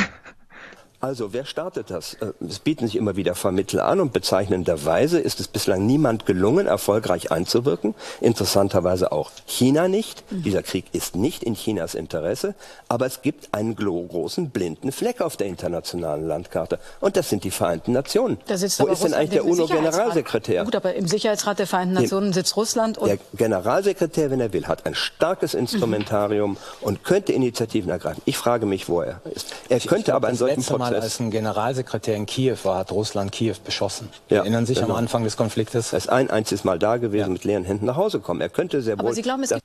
also, 1.02 1.32
wer 1.32 1.47
startet 1.47 1.90
das? 1.90 2.14
Äh, 2.14 2.32
es 2.47 2.59
bieten 2.59 2.86
sich 2.86 2.97
immer 2.97 3.16
wieder 3.16 3.35
Vermittler 3.35 3.86
an 3.86 4.01
und 4.01 4.12
bezeichnenderweise 4.12 5.18
ist 5.18 5.40
es 5.40 5.48
bislang 5.48 5.86
niemand 5.86 6.27
gelungen, 6.27 6.66
erfolgreich 6.66 7.32
einzuwirken. 7.32 7.94
Interessanterweise 8.20 9.10
auch 9.10 9.31
China 9.47 9.89
nicht. 9.89 10.31
Mhm. 10.31 10.43
Dieser 10.43 10.62
Krieg 10.62 10.85
ist 10.93 11.16
nicht 11.16 11.43
in 11.43 11.55
Chinas 11.55 11.94
Interesse, 11.94 12.55
aber 12.89 13.06
es 13.06 13.22
gibt 13.22 13.55
einen 13.55 13.77
großen 13.77 14.51
blinden 14.51 14.93
Fleck 14.93 15.22
auf 15.22 15.39
der 15.39 15.47
internationalen 15.47 16.28
Landkarte 16.28 16.78
und 17.01 17.16
das 17.16 17.31
sind 17.31 17.44
die 17.44 17.51
Vereinten 17.51 17.93
Nationen. 17.93 18.36
Da 18.47 18.59
sitzt 18.59 18.78
Wo 18.81 18.86
ist 18.86 19.02
denn 19.02 19.14
eigentlich 19.14 19.31
der 19.31 19.47
UNO-Generalsekretär? 19.47 20.64
Gut, 20.64 20.77
aber 20.77 20.93
im 20.94 21.09
Sicherheitsrat 21.09 21.60
der 21.60 21.66
Vereinten 21.66 21.94
Nationen 21.94 22.35
sitzt 22.35 22.59
Russland. 22.59 22.98
Und 22.98 23.09
der 23.09 23.18
Generalsekretär, 23.32 24.31
wenn 24.31 24.40
er 24.40 24.52
will, 24.52 24.66
hat 24.66 24.85
ein 24.85 24.94
starkes 24.94 25.55
Instrumentarium 25.55 26.51
mhm. 26.51 26.56
und 26.82 27.05
könnte 27.05 27.32
Initiativen 27.32 27.90
ergreifen. 27.90 28.20
Ich 28.27 28.36
frage 28.36 28.66
mich, 28.66 28.90
wo 28.90 29.01
er 29.01 29.22
ist. 29.35 29.55
Er 29.70 29.78
ich 29.78 29.86
könnte 29.86 30.14
aber 30.14 30.28
einen 30.28 30.36
solchen 30.36 30.62
Prozess 30.62 30.89
Mal, 30.90 31.00
als 31.00 31.20
ein 31.20 31.30
Generalsekretär 31.30 32.16
in 32.16 32.26
Kiew 32.26 32.56
war, 32.64 32.78
hat 32.78 32.92
Russland 32.92 33.32
Kiew 33.32 33.54
beschossen. 33.64 34.08
Ja, 34.28 34.38
Erinnern 34.38 34.66
sich 34.66 34.78
genau. 34.78 34.92
am 34.92 34.96
Anfang 34.96 35.24
des 35.24 35.36
Konfliktes? 35.36 35.92
Er 35.92 35.98
ist 35.98 36.08
ein 36.08 36.30
einziges 36.30 36.64
Mal 36.64 36.78
da 36.78 36.96
gewesen, 36.96 37.20
ja. 37.20 37.28
mit 37.28 37.44
leeren 37.44 37.64
Händen 37.64 37.86
nach 37.86 37.96
Hause 37.96 38.20
kommen. 38.20 38.40
Er 38.40 38.48
könnte 38.48 38.82
sehr 38.82 38.98
wohl. 38.98 39.06
Aber 39.06 39.14
Sie 39.14 39.22
glauben, 39.22 39.42
es 39.42 39.50
gibt 39.50 39.62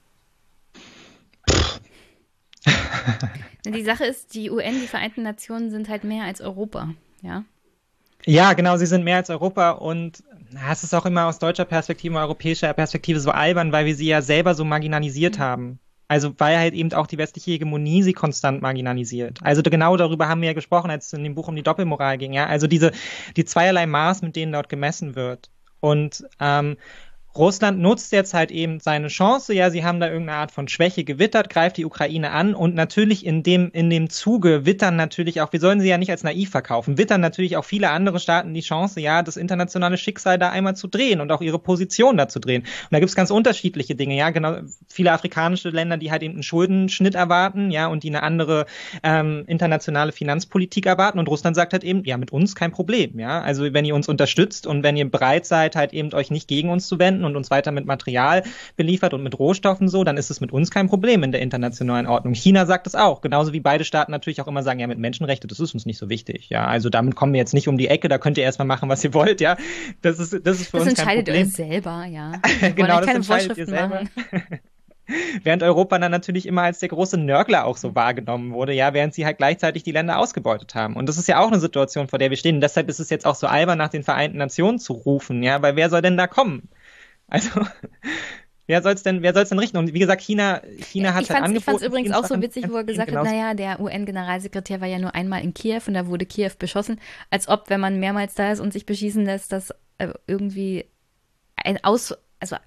die 3.65 3.83
Sache 3.83 4.05
ist, 4.05 4.33
die 4.33 4.49
UN, 4.49 4.73
die 4.81 4.87
Vereinten 4.87 5.23
Nationen 5.23 5.69
sind 5.69 5.89
halt 5.89 6.03
mehr 6.03 6.23
als 6.23 6.41
Europa, 6.41 6.89
ja. 7.21 7.43
Ja, 8.25 8.53
genau, 8.53 8.77
sie 8.77 8.87
sind 8.87 9.03
mehr 9.03 9.17
als 9.17 9.29
Europa 9.29 9.71
und 9.71 10.23
es 10.71 10.83
ist 10.83 10.95
auch 10.95 11.05
immer 11.05 11.27
aus 11.27 11.37
deutscher 11.37 11.65
Perspektive, 11.65 12.17
europäischer 12.17 12.73
Perspektive 12.73 13.19
so 13.19 13.29
albern, 13.29 13.71
weil 13.71 13.85
wir 13.85 13.95
sie 13.95 14.07
ja 14.07 14.21
selber 14.21 14.55
so 14.55 14.65
marginalisiert 14.65 15.37
mhm. 15.37 15.41
haben. 15.41 15.79
Also 16.07 16.33
weil 16.37 16.57
halt 16.57 16.73
eben 16.73 16.93
auch 16.93 17.07
die 17.07 17.17
westliche 17.17 17.51
Hegemonie 17.51 18.03
sie 18.03 18.13
konstant 18.13 18.61
marginalisiert. 18.61 19.39
Also 19.41 19.63
genau 19.63 19.97
darüber 19.97 20.27
haben 20.27 20.41
wir 20.41 20.49
ja 20.49 20.53
gesprochen, 20.53 20.91
als 20.91 21.07
es 21.07 21.13
in 21.13 21.23
dem 21.23 21.35
Buch 21.35 21.47
um 21.47 21.55
die 21.55 21.63
Doppelmoral 21.63 22.17
ging. 22.17 22.33
Ja, 22.33 22.45
also 22.45 22.67
diese 22.67 22.91
die 23.35 23.45
zweierlei 23.45 23.87
Maß, 23.87 24.21
mit 24.21 24.35
denen 24.35 24.51
dort 24.51 24.69
gemessen 24.69 25.15
wird. 25.15 25.49
Und 25.79 26.23
ähm, 26.39 26.77
Russland 27.37 27.79
nutzt 27.79 28.11
jetzt 28.11 28.33
halt 28.33 28.51
eben 28.51 28.79
seine 28.79 29.07
Chance, 29.07 29.53
ja, 29.53 29.69
sie 29.69 29.83
haben 29.83 29.99
da 29.99 30.07
irgendeine 30.07 30.39
Art 30.39 30.51
von 30.51 30.67
Schwäche 30.67 31.03
gewittert, 31.03 31.49
greift 31.49 31.77
die 31.77 31.85
Ukraine 31.85 32.31
an 32.31 32.55
und 32.55 32.75
natürlich 32.75 33.25
in 33.25 33.43
dem, 33.43 33.71
in 33.73 33.89
dem 33.89 34.09
Zuge 34.09 34.65
wittern 34.65 34.95
natürlich 34.95 35.41
auch, 35.41 35.51
wir 35.51 35.59
sollen 35.59 35.81
sie 35.81 35.89
ja 35.89 35.97
nicht 35.97 36.11
als 36.11 36.23
naiv 36.23 36.49
verkaufen, 36.49 36.97
wittern 36.97 37.21
natürlich 37.21 37.57
auch 37.57 37.65
viele 37.65 37.89
andere 37.89 38.19
Staaten 38.19 38.53
die 38.53 38.61
Chance, 38.61 39.01
ja, 39.01 39.21
das 39.21 39.35
internationale 39.35 39.97
Schicksal 39.97 40.39
da 40.39 40.49
einmal 40.49 40.75
zu 40.75 40.87
drehen 40.87 41.19
und 41.19 41.31
auch 41.31 41.41
ihre 41.41 41.59
Position 41.59 42.15
da 42.17 42.27
zu 42.27 42.39
drehen. 42.39 42.61
Und 42.61 42.91
da 42.91 42.99
gibt's 42.99 43.15
ganz 43.15 43.31
unterschiedliche 43.31 43.95
Dinge, 43.95 44.15
ja, 44.15 44.29
genau, 44.29 44.57
viele 44.87 45.11
afrikanische 45.11 45.69
Länder, 45.69 45.97
die 45.97 46.11
halt 46.11 46.23
eben 46.23 46.35
einen 46.35 46.43
Schuldenschnitt 46.43 47.15
erwarten, 47.15 47.69
ja, 47.71 47.87
und 47.87 48.03
die 48.03 48.09
eine 48.09 48.23
andere 48.23 48.65
ähm, 49.03 49.43
internationale 49.47 50.11
Finanzpolitik 50.11 50.85
erwarten. 50.85 51.19
Und 51.19 51.27
Russland 51.27 51.55
sagt 51.55 51.73
halt 51.73 51.83
eben, 51.83 52.03
ja, 52.05 52.17
mit 52.17 52.31
uns 52.31 52.55
kein 52.55 52.71
Problem, 52.71 53.19
ja, 53.19 53.41
also 53.41 53.73
wenn 53.73 53.85
ihr 53.85 53.95
uns 53.95 54.07
unterstützt 54.07 54.67
und 54.67 54.83
wenn 54.83 54.95
ihr 54.95 55.09
bereit 55.09 55.45
seid, 55.45 55.75
halt 55.75 55.93
eben 55.93 56.13
euch 56.13 56.31
nicht 56.31 56.47
gegen 56.47 56.69
uns 56.69 56.87
zu 56.87 56.97
wenden, 56.99 57.24
und 57.25 57.35
uns 57.35 57.51
weiter 57.51 57.71
mit 57.71 57.85
Material 57.85 58.43
beliefert 58.75 59.13
und 59.13 59.23
mit 59.23 59.37
Rohstoffen 59.37 59.87
so, 59.87 60.03
dann 60.03 60.17
ist 60.17 60.29
es 60.29 60.41
mit 60.41 60.51
uns 60.51 60.71
kein 60.71 60.87
Problem 60.87 61.23
in 61.23 61.31
der 61.31 61.41
internationalen 61.41 62.07
Ordnung. 62.07 62.33
China 62.33 62.65
sagt 62.65 62.87
es 62.87 62.95
auch, 62.95 63.21
genauso 63.21 63.53
wie 63.53 63.59
beide 63.59 63.83
Staaten 63.83 64.11
natürlich 64.11 64.41
auch 64.41 64.47
immer 64.47 64.63
sagen, 64.63 64.79
ja, 64.79 64.87
mit 64.87 64.99
Menschenrechten, 64.99 65.47
das 65.47 65.59
ist 65.59 65.73
uns 65.73 65.85
nicht 65.85 65.97
so 65.97 66.09
wichtig. 66.09 66.49
Ja, 66.49 66.65
also 66.65 66.89
damit 66.89 67.15
kommen 67.15 67.33
wir 67.33 67.39
jetzt 67.39 67.53
nicht 67.53 67.67
um 67.67 67.77
die 67.77 67.87
Ecke, 67.87 68.07
da 68.07 68.17
könnt 68.17 68.37
ihr 68.37 68.43
erstmal 68.43 68.67
machen, 68.67 68.89
was 68.89 69.03
ihr 69.03 69.13
wollt, 69.13 69.41
ja. 69.41 69.57
Das 70.01 70.19
ist, 70.19 70.33
das 70.45 70.61
ist 70.61 70.69
für 70.69 70.77
das 70.77 70.87
uns 70.87 70.99
kein 70.99 71.17
Problem. 71.17 71.45
Das 71.45 71.59
entscheidet 71.59 71.69
ihr 71.69 71.81
selber, 71.81 72.05
ja. 72.09 72.31
genau, 72.75 72.99
das 73.01 73.15
entscheidet 73.15 73.57
ihr 73.57 73.65
selber. 73.65 74.03
Während 75.43 75.61
Europa 75.61 75.99
dann 75.99 76.11
natürlich 76.11 76.47
immer 76.47 76.63
als 76.63 76.79
der 76.79 76.89
große 76.89 77.17
Nörgler 77.17 77.65
auch 77.65 77.77
so 77.77 77.93
wahrgenommen 77.93 78.53
wurde, 78.53 78.73
ja, 78.73 78.93
während 78.93 79.13
sie 79.13 79.25
halt 79.25 79.37
gleichzeitig 79.37 79.83
die 79.83 79.91
Länder 79.91 80.17
ausgebeutet 80.17 80.73
haben. 80.73 80.95
Und 80.95 81.07
das 81.07 81.17
ist 81.17 81.27
ja 81.27 81.39
auch 81.39 81.47
eine 81.47 81.59
Situation, 81.59 82.07
vor 82.07 82.17
der 82.17 82.31
wir 82.31 82.37
stehen. 82.37 82.55
Und 82.55 82.61
deshalb 82.61 82.89
ist 82.89 82.99
es 82.99 83.11
jetzt 83.11 83.25
auch 83.25 83.35
so 83.35 83.45
albern, 83.45 83.77
nach 83.77 83.89
den 83.89 84.03
Vereinten 84.03 84.37
Nationen 84.37 84.79
zu 84.79 84.93
rufen, 84.93 85.43
ja, 85.43 85.61
weil 85.61 85.75
wer 85.75 85.89
soll 85.89 86.01
denn 86.01 86.17
da 86.17 86.25
kommen? 86.25 86.69
Also, 87.27 87.49
wer 88.67 88.81
soll 88.81 88.93
es 88.93 89.03
denn, 89.03 89.21
wer 89.21 89.33
soll's 89.33 89.49
denn 89.49 89.59
richten? 89.59 89.77
Und 89.77 89.93
wie 89.93 89.99
gesagt, 89.99 90.21
China, 90.21 90.61
China 90.79 91.13
hat 91.13 91.23
ich 91.23 91.29
halt 91.29 91.43
angeboten. 91.43 91.57
Ich 91.57 91.63
fand 91.65 91.81
es 91.81 91.87
übrigens 91.87 92.11
auch 92.11 92.25
so 92.25 92.41
witzig, 92.41 92.69
wo 92.69 92.77
er 92.77 92.83
gesagt 92.83 93.11
hat, 93.11 93.23
naja, 93.23 93.53
der 93.53 93.79
UN-Generalsekretär 93.79 94.81
war 94.81 94.87
ja 94.87 94.99
nur 94.99 95.15
einmal 95.15 95.43
in 95.43 95.53
Kiew 95.53 95.81
und 95.87 95.93
da 95.93 96.07
wurde 96.07 96.25
Kiew 96.25 96.51
beschossen. 96.57 96.99
Als 97.29 97.47
ob, 97.47 97.69
wenn 97.69 97.79
man 97.79 97.99
mehrmals 97.99 98.35
da 98.35 98.51
ist 98.51 98.59
und 98.59 98.73
sich 98.73 98.85
beschießen 98.85 99.25
lässt, 99.25 99.51
das 99.51 99.71
äh, 99.97 100.09
irgendwie 100.27 100.85
ein 101.55 101.83
Aus, 101.83 102.15
also 102.39 102.57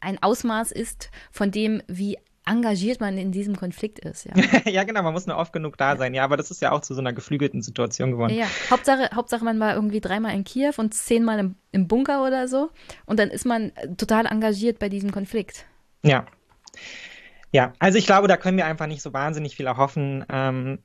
ein 0.00 0.22
Ausmaß 0.22 0.72
ist 0.72 1.10
von 1.30 1.50
dem, 1.50 1.82
wie 1.86 2.18
engagiert 2.50 3.00
man 3.00 3.16
in 3.16 3.32
diesem 3.32 3.56
Konflikt 3.56 4.00
ist. 4.00 4.24
Ja, 4.24 4.34
ja 4.70 4.84
genau, 4.84 5.02
man 5.02 5.12
muss 5.12 5.26
nur 5.26 5.36
oft 5.36 5.52
genug 5.52 5.76
da 5.78 5.96
sein. 5.96 6.14
Ja, 6.14 6.24
aber 6.24 6.36
das 6.36 6.50
ist 6.50 6.60
ja 6.60 6.72
auch 6.72 6.80
zu 6.80 6.94
so 6.94 7.00
einer 7.00 7.12
geflügelten 7.12 7.62
Situation 7.62 8.10
geworden. 8.10 8.34
Ja, 8.34 8.46
Hauptsache, 8.70 9.10
Hauptsache 9.14 9.44
man 9.44 9.60
war 9.60 9.74
irgendwie 9.74 10.00
dreimal 10.00 10.34
in 10.34 10.44
Kiew 10.44 10.72
und 10.76 10.92
zehnmal 10.94 11.38
im, 11.38 11.54
im 11.72 11.88
Bunker 11.88 12.26
oder 12.26 12.48
so. 12.48 12.70
Und 13.06 13.18
dann 13.18 13.30
ist 13.30 13.46
man 13.46 13.72
total 13.96 14.26
engagiert 14.26 14.78
bei 14.78 14.88
diesem 14.88 15.12
Konflikt. 15.12 15.66
Ja. 16.02 16.26
Ja, 17.52 17.72
also 17.78 17.98
ich 17.98 18.06
glaube, 18.06 18.28
da 18.28 18.36
können 18.36 18.56
wir 18.56 18.66
einfach 18.66 18.86
nicht 18.86 19.02
so 19.02 19.12
wahnsinnig 19.12 19.56
viel 19.56 19.66
erhoffen, 19.66 20.24
ähm, 20.30 20.78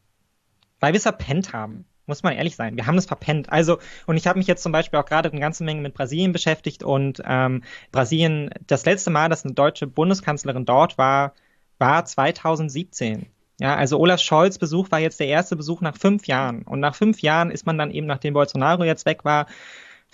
weil 0.80 0.94
wir 0.94 0.98
es 0.98 1.04
verpennt 1.04 1.54
haben. 1.54 1.86
Muss 2.08 2.22
man 2.22 2.34
ehrlich 2.34 2.56
sein. 2.56 2.76
Wir 2.76 2.86
haben 2.86 2.98
es 2.98 3.08
verpennt. 3.08 3.52
Also, 3.52 3.80
und 4.06 4.18
ich 4.18 4.28
habe 4.28 4.38
mich 4.38 4.48
jetzt 4.48 4.62
zum 4.62 4.72
Beispiel 4.72 5.00
auch 5.00 5.06
gerade 5.06 5.32
eine 5.32 5.40
ganze 5.40 5.64
Menge 5.64 5.82
mit 5.82 5.96
Brasilien 5.96 6.34
beschäftigt 6.34 6.84
und 6.84 7.22
ähm, 7.26 7.64
Brasilien, 7.92 8.52
das 8.68 8.86
letzte 8.86 9.10
Mal, 9.10 9.30
dass 9.30 9.44
eine 9.44 9.56
deutsche 9.56 9.88
Bundeskanzlerin 9.88 10.66
dort 10.66 11.00
war, 11.00 11.34
war 11.78 12.06
2017. 12.06 13.28
Ja, 13.60 13.76
also 13.76 14.00
Olaf 14.00 14.20
Scholz 14.20 14.58
Besuch 14.58 14.92
war 14.92 15.00
jetzt 15.00 15.20
der 15.20 15.28
erste 15.28 15.56
Besuch 15.56 15.82
nach 15.82 15.98
fünf 15.98 16.28
Jahren. 16.28 16.64
Und 16.64 16.82
nach 16.82 16.96
fünf 16.96 17.22
Jahren 17.22 17.52
ist 17.52 17.66
man 17.66 17.78
dann 17.78 17.92
eben, 17.92 18.08
nachdem 18.08 18.34
Bolsonaro 18.34 18.84
jetzt 18.84 19.06
weg 19.06 19.24
war, 19.24 19.46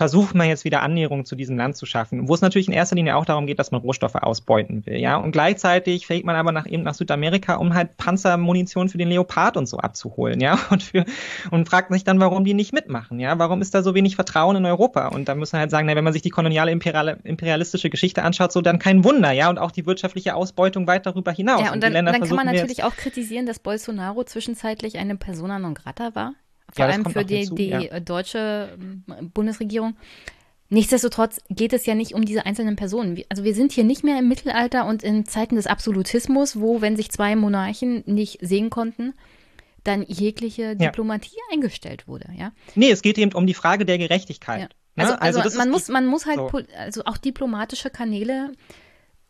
versucht 0.02 0.34
man 0.34 0.48
jetzt 0.48 0.66
wieder 0.66 0.82
Annäherung 0.82 1.26
zu 1.26 1.36
diesem 1.36 1.58
Land 1.58 1.78
zu 1.78 1.86
schaffen, 1.86 2.28
wo 2.28 2.34
es 2.34 2.42
natürlich 2.42 2.68
in 2.68 2.74
erster 2.74 2.96
Linie 2.96 3.16
auch 3.16 3.24
darum 3.24 3.46
geht, 3.46 3.60
dass 3.60 3.70
man 3.70 3.82
Rohstoffe 3.82 4.16
ausbeuten 4.16 4.84
will, 4.88 4.98
ja. 4.98 5.16
Und 5.18 5.32
gleichzeitig 5.32 6.08
fähigt 6.08 6.26
man 6.26 6.36
aber 6.36 6.52
nach 6.52 6.66
eben 6.66 6.82
nach 6.82 6.96
Südamerika, 6.96 7.58
um 7.58 7.76
halt 7.76 7.98
Panzermunition 7.98 8.90
für 8.90 8.98
den 8.98 9.10
Leopard 9.10 9.58
und 9.58 9.68
so 9.68 9.78
abzuholen, 9.78 10.42
ja. 10.42 10.58
Und 10.72 10.82
für 10.82 11.06
und 11.52 11.70
fragt 11.70 11.94
sich 11.94 12.04
dann, 12.04 12.20
warum 12.20 12.46
die 12.46 12.56
nicht 12.56 12.74
mitmachen, 12.74 13.20
ja. 13.20 13.38
Warum 13.38 13.62
ist 13.62 13.76
da 13.76 13.84
so 13.84 13.94
wenig 13.94 14.16
Vertrauen 14.16 14.56
in 14.56 14.66
Europa? 14.66 15.10
Und 15.10 15.30
da 15.30 15.36
muss 15.36 15.52
man 15.52 15.60
halt 15.60 15.70
sagen, 15.70 15.86
na, 15.86 15.96
wenn 15.96 16.04
man 16.04 16.14
sich 16.14 16.24
die 16.24 16.32
koloniale 16.32 16.72
imperiale, 16.72 17.20
imperialistische 17.24 17.92
Geschichte 17.92 18.24
anschaut, 18.24 18.52
so 18.52 18.62
dann 18.62 18.80
kein 18.80 19.04
Wunder, 19.04 19.32
ja. 19.34 19.52
Und 19.52 19.60
auch 19.60 19.70
die 19.70 19.86
wirtschaftliche 19.86 20.34
Ausbeutung 20.34 20.88
weit 20.88 21.06
darüber 21.06 21.32
hinaus. 21.32 21.62
Ja, 21.62 21.74
und 21.74 21.84
dann, 21.84 21.96
und 21.96 22.06
dann 22.06 22.22
kann 22.22 22.36
man 22.36 22.48
natürlich 22.48 22.84
auch 22.84 22.96
kritisieren, 22.96 23.46
dass 23.46 23.60
Bolsonaro 23.60 24.24
zwischenzeitlich 24.24 24.98
eine 24.98 25.16
Persona 25.16 25.60
non 25.60 25.76
grata 25.76 26.16
war 26.16 26.34
vor 26.74 26.86
ja, 26.86 26.92
allem 26.92 27.06
für 27.06 27.26
die, 27.26 27.38
hinzu, 27.38 27.56
die 27.56 27.70
ja. 27.70 28.00
deutsche 28.00 28.78
ähm, 28.80 29.32
Bundesregierung. 29.34 29.96
Nichtsdestotrotz 30.70 31.42
geht 31.50 31.74
es 31.74 31.86
ja 31.86 31.96
nicht 31.96 32.14
um 32.14 32.24
diese 32.24 32.46
einzelnen 32.46 32.78
Personen. 32.78 33.22
Also 33.28 33.44
wir 33.44 33.54
sind 33.54 33.74
hier 33.74 33.84
nicht 33.84 34.06
mehr 34.06 34.18
im 34.18 34.30
Mittelalter 34.30 34.86
und 34.86 35.04
in 35.04 35.26
Zeiten 35.26 35.58
des 35.58 35.68
Absolutismus, 35.68 36.60
wo, 36.60 36.80
wenn 36.80 36.96
sich 36.96 37.12
zwei 37.12 37.36
Monarchen 37.36 38.04
nicht 38.06 38.38
sehen 38.42 38.70
konnten, 38.70 39.14
dann 39.84 40.06
jegliche 40.08 40.78
Diplomatie 40.78 41.36
ja. 41.36 41.54
eingestellt 41.54 42.08
wurde, 42.08 42.30
ja? 42.38 42.54
Nee, 42.76 42.92
es 42.92 43.02
geht 43.02 43.18
eben 43.18 43.34
um 43.34 43.48
die 43.48 43.54
Frage 43.54 43.86
der 43.86 43.98
Gerechtigkeit. 43.98 44.62
Ja. 44.62 44.68
Also, 44.96 45.14
ne? 45.14 45.22
also, 45.22 45.40
also 45.42 45.58
man, 45.58 45.70
muss, 45.70 45.88
man 45.90 46.08
muss 46.08 46.26
halt, 46.26 46.38
so. 46.38 46.62
also 46.78 47.04
auch 47.06 47.18
diplomatische 47.18 47.90
Kanäle 47.90 48.54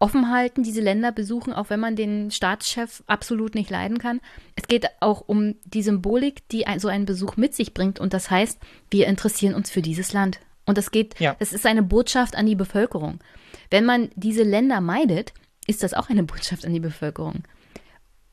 offen 0.01 0.31
halten, 0.31 0.63
diese 0.63 0.81
Länder 0.81 1.11
besuchen, 1.11 1.53
auch 1.53 1.69
wenn 1.69 1.79
man 1.79 1.95
den 1.95 2.31
Staatschef 2.31 3.03
absolut 3.05 3.55
nicht 3.55 3.69
leiden 3.69 3.99
kann. 3.99 4.19
Es 4.55 4.67
geht 4.67 4.87
auch 4.99 5.21
um 5.21 5.55
die 5.63 5.83
Symbolik, 5.83 6.47
die 6.49 6.65
ein, 6.65 6.79
so 6.79 6.87
ein 6.87 7.05
Besuch 7.05 7.37
mit 7.37 7.53
sich 7.53 7.73
bringt. 7.73 7.99
Und 7.99 8.13
das 8.13 8.31
heißt, 8.31 8.59
wir 8.89 9.07
interessieren 9.07 9.53
uns 9.53 9.69
für 9.69 9.81
dieses 9.81 10.11
Land. 10.11 10.39
Und 10.65 10.77
es 10.77 10.91
geht, 10.91 11.19
ja. 11.19 11.35
es 11.39 11.53
ist 11.53 11.65
eine 11.65 11.83
Botschaft 11.83 12.35
an 12.35 12.45
die 12.45 12.55
Bevölkerung. 12.55 13.19
Wenn 13.69 13.85
man 13.85 14.09
diese 14.15 14.43
Länder 14.43 14.81
meidet, 14.81 15.33
ist 15.67 15.83
das 15.83 15.93
auch 15.93 16.09
eine 16.09 16.23
Botschaft 16.23 16.65
an 16.65 16.73
die 16.73 16.79
Bevölkerung. 16.79 17.43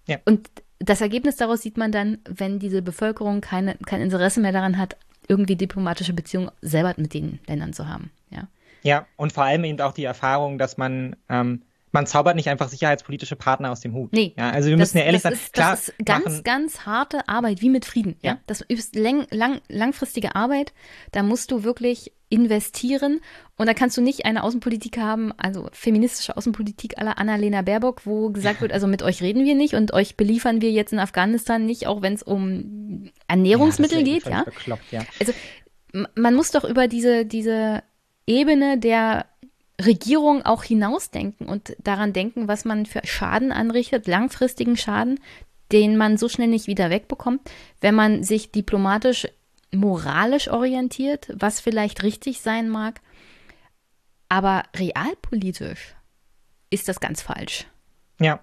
Ja. 0.07 0.19
Und 0.24 0.49
das 0.78 1.01
Ergebnis 1.01 1.36
daraus 1.36 1.62
sieht 1.62 1.77
man 1.77 1.93
dann, 1.93 2.19
wenn 2.24 2.59
diese 2.59 2.81
Bevölkerung 2.81 3.40
keine, 3.40 3.77
kein 3.85 4.01
Interesse 4.01 4.40
mehr 4.40 4.53
daran 4.53 4.78
hat, 4.78 4.97
irgendwie 5.28 5.57
diplomatische 5.57 6.15
Beziehungen 6.15 6.51
selber 6.62 6.95
mit 6.97 7.12
den 7.12 7.40
Ländern 7.47 7.74
zu 7.74 7.89
haben. 7.89 8.11
Ja. 8.83 9.07
Und 9.17 9.33
vor 9.33 9.45
allem 9.45 9.65
eben 9.65 9.81
auch 9.81 9.93
die 9.93 10.05
Erfahrung, 10.05 10.59
dass 10.59 10.77
man 10.77 11.17
ähm, 11.29 11.63
man 11.93 12.07
zaubert 12.07 12.37
nicht 12.37 12.49
einfach 12.49 12.69
sicherheitspolitische 12.69 13.37
Partner 13.37 13.71
aus 13.71 13.81
dem 13.81 13.95
Hut. 13.95 14.13
Nee. 14.13 14.35
Ja, 14.37 14.51
also 14.51 14.69
wir 14.69 14.77
das, 14.77 14.89
müssen 14.89 14.99
ja 14.99 15.05
ehrlich 15.05 15.23
das 15.23 15.33
sein. 15.33 15.41
Ist, 15.41 15.53
Klar, 15.53 15.71
das 15.71 15.89
ist 15.89 16.05
ganz, 16.05 16.25
machen, 16.25 16.45
ganz 16.45 16.81
harte 16.81 17.29
Arbeit, 17.29 17.61
wie 17.61 17.71
mit 17.71 17.85
Frieden. 17.85 18.17
Ja. 18.23 18.33
ja? 18.33 18.39
Das 18.47 18.61
ist 18.61 18.95
lang, 18.95 19.27
lang, 19.31 19.61
langfristige 19.69 20.35
Arbeit. 20.35 20.73
Da 21.13 21.23
musst 21.23 21.51
du 21.51 21.65
wirklich 21.65 22.13
investieren. 22.29 23.21
Und 23.57 23.67
da 23.67 23.75
kannst 23.75 23.97
du 23.97 24.03
nicht 24.03 24.27
eine 24.27 24.43
Außenpolitik 24.43 24.99
haben, 24.99 25.33
also 25.39 25.69
feministische 25.73 26.37
Außenpolitik 26.37 26.99
aller 26.99 27.19
Annalena 27.19 27.63
Baerbock, 27.63 28.05
wo 28.05 28.31
gesagt 28.31 28.61
wird, 28.61 28.73
also 28.75 28.87
mit 28.87 29.03
euch 29.03 29.23
reden 29.23 29.45
wir 29.45 29.55
nicht 29.55 29.75
und 29.75 29.93
euch 29.95 30.17
beliefern 30.17 30.61
wir 30.61 30.71
jetzt 30.71 30.93
in 30.93 30.99
Afghanistan 30.99 31.65
nicht, 31.65 31.87
auch 31.87 32.03
wenn 32.03 32.15
es 32.15 32.23
um 32.23 33.11
Ernährungsmittel 33.29 33.99
ja, 33.99 34.05
geht. 34.05 34.27
Ja? 34.27 34.45
Bekloppt, 34.45 34.93
ja. 34.93 35.05
Also 35.21 35.33
man 36.15 36.35
muss 36.35 36.51
doch 36.51 36.65
über 36.65 36.87
diese, 36.87 37.25
diese 37.25 37.83
Ebene 38.29 38.79
der 38.79 39.25
Regierung 39.81 40.45
auch 40.45 40.63
hinausdenken 40.63 41.49
und 41.49 41.75
daran 41.79 42.13
denken, 42.13 42.47
was 42.47 42.65
man 42.65 42.85
für 42.85 43.01
Schaden 43.05 43.53
anrichtet, 43.53 44.07
langfristigen 44.07 44.77
Schaden, 44.77 45.19
den 45.73 45.97
man 45.97 46.19
so 46.19 46.29
schnell 46.29 46.49
nicht 46.49 46.67
wieder 46.67 46.91
wegbekommt, 46.91 47.41
wenn 47.81 47.95
man 47.95 48.23
sich 48.23 48.53
diplomatisch, 48.53 49.29
moralisch 49.73 50.49
orientiert, 50.49 51.33
was 51.35 51.61
vielleicht 51.61 52.03
richtig 52.03 52.41
sein 52.41 52.69
mag. 52.69 53.01
Aber 54.29 54.65
realpolitisch 54.77 55.95
ist 56.69 56.89
das 56.89 57.01
ganz 57.01 57.23
falsch. 57.23 57.67
Ja. 58.21 58.41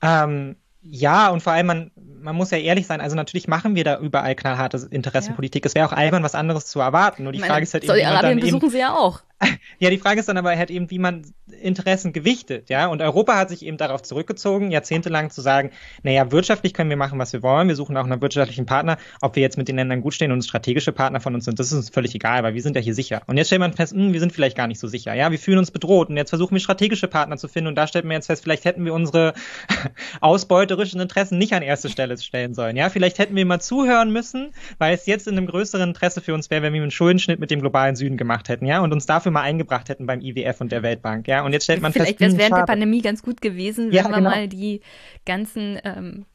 Ähm, 0.00 0.56
ja, 0.80 1.28
und 1.28 1.40
vor 1.40 1.52
allem, 1.52 1.66
man, 1.66 1.90
man 2.22 2.36
muss 2.36 2.50
ja 2.50 2.58
ehrlich 2.58 2.86
sein, 2.86 3.00
also 3.00 3.16
natürlich 3.16 3.48
machen 3.48 3.74
wir 3.74 3.84
da 3.84 3.98
überall 3.98 4.34
knallharte 4.34 4.88
Interessenpolitik. 4.90 5.64
Ja. 5.64 5.68
Es 5.68 5.74
wäre 5.74 5.88
auch 5.88 5.92
albern, 5.92 6.22
was 6.22 6.34
anderes 6.34 6.66
zu 6.66 6.80
erwarten. 6.80 7.24
Nur 7.24 7.32
die 7.32 7.40
Frage 7.40 7.64
ist 7.64 7.74
halt 7.74 7.84
eben. 7.84 7.92
Saudi-Arabien 7.92 8.40
besuchen 8.40 8.70
sie 8.70 8.78
ja 8.78 8.94
auch. 8.94 9.20
Ja, 9.78 9.90
die 9.90 9.98
Frage 9.98 10.20
ist 10.20 10.28
dann 10.28 10.36
aber 10.36 10.56
halt 10.56 10.70
eben, 10.70 10.90
wie 10.90 11.00
man 11.00 11.22
Interessen 11.60 12.12
gewichtet, 12.12 12.70
ja. 12.70 12.86
Und 12.86 13.02
Europa 13.02 13.36
hat 13.36 13.48
sich 13.48 13.64
eben 13.64 13.76
darauf 13.76 14.02
zurückgezogen, 14.02 14.70
jahrzehntelang 14.70 15.30
zu 15.30 15.40
sagen, 15.40 15.70
naja, 16.02 16.30
wirtschaftlich 16.30 16.72
können 16.72 16.88
wir 16.88 16.96
machen, 16.96 17.18
was 17.18 17.32
wir 17.32 17.42
wollen. 17.42 17.68
Wir 17.68 17.74
suchen 17.74 17.96
auch 17.96 18.04
einen 18.04 18.20
wirtschaftlichen 18.20 18.64
Partner. 18.64 18.96
Ob 19.20 19.34
wir 19.34 19.42
jetzt 19.42 19.58
mit 19.58 19.68
den 19.68 19.76
Ländern 19.76 20.00
gut 20.00 20.14
stehen 20.14 20.30
und 20.30 20.42
strategische 20.42 20.92
Partner 20.92 21.20
von 21.20 21.34
uns 21.34 21.44
sind, 21.46 21.58
das 21.58 21.68
ist 21.68 21.72
uns 21.72 21.90
völlig 21.90 22.14
egal, 22.14 22.42
weil 22.42 22.54
wir 22.54 22.62
sind 22.62 22.76
ja 22.76 22.82
hier 22.82 22.94
sicher. 22.94 23.22
Und 23.26 23.36
jetzt 23.36 23.48
stellt 23.48 23.60
man 23.60 23.72
fest, 23.72 23.94
mh, 23.94 24.04
hm, 24.04 24.12
wir 24.12 24.20
sind 24.20 24.32
vielleicht 24.32 24.56
gar 24.56 24.68
nicht 24.68 24.78
so 24.78 24.86
sicher, 24.86 25.14
ja. 25.14 25.30
Wir 25.30 25.38
fühlen 25.38 25.58
uns 25.58 25.72
bedroht 25.72 26.10
und 26.10 26.16
jetzt 26.16 26.30
versuchen 26.30 26.54
wir 26.54 26.60
strategische 26.60 27.08
Partner 27.08 27.36
zu 27.36 27.48
finden 27.48 27.68
und 27.68 27.74
da 27.74 27.86
stellt 27.86 28.04
man 28.04 28.12
jetzt 28.12 28.26
fest, 28.26 28.42
vielleicht 28.44 28.64
hätten 28.64 28.84
wir 28.84 28.94
unsere 28.94 29.34
ausbeuterischen 30.20 31.00
Interessen 31.00 31.38
nicht 31.38 31.52
an 31.54 31.62
erste 31.62 31.88
Stelle 31.88 32.16
stellen 32.18 32.54
sollen, 32.54 32.76
ja. 32.76 32.88
Vielleicht 32.88 33.18
hätten 33.18 33.34
wir 33.34 33.44
mal 33.46 33.60
zuhören 33.60 34.12
müssen, 34.12 34.52
weil 34.78 34.94
es 34.94 35.06
jetzt 35.06 35.26
in 35.26 35.36
einem 35.36 35.46
größeren 35.46 35.88
Interesse 35.88 36.20
für 36.20 36.34
uns 36.34 36.50
wäre, 36.50 36.62
wenn 36.62 36.72
wir 36.72 36.82
einen 36.82 36.90
Schuldenschnitt 36.92 37.40
mit 37.40 37.50
dem 37.50 37.60
globalen 37.60 37.96
Süden 37.96 38.16
gemacht 38.16 38.48
hätten, 38.48 38.66
ja, 38.66 38.80
und 38.80 38.92
uns 38.92 39.06
dafür 39.06 39.31
mal 39.32 39.42
eingebracht 39.42 39.88
hätten 39.88 40.06
beim 40.06 40.20
IWF 40.20 40.60
und 40.60 40.72
der 40.72 40.82
Weltbank, 40.82 41.28
ja. 41.28 41.44
Und 41.44 41.52
jetzt 41.52 41.64
stellt 41.64 41.82
man 41.82 41.92
Vielleicht 41.92 42.20
wäre 42.20 42.28
es 42.28 42.34
hm, 42.34 42.40
während 42.40 42.56
der 42.56 42.64
Pandemie 42.64 43.02
ganz 43.02 43.22
gut 43.22 43.40
gewesen, 43.40 43.88
wenn 43.88 43.94
ja, 43.94 44.04
wir 44.04 44.16
genau. 44.16 44.30
mal 44.30 44.48
die 44.48 44.80
ganzen, 45.26 45.78
ähm, 45.84 46.26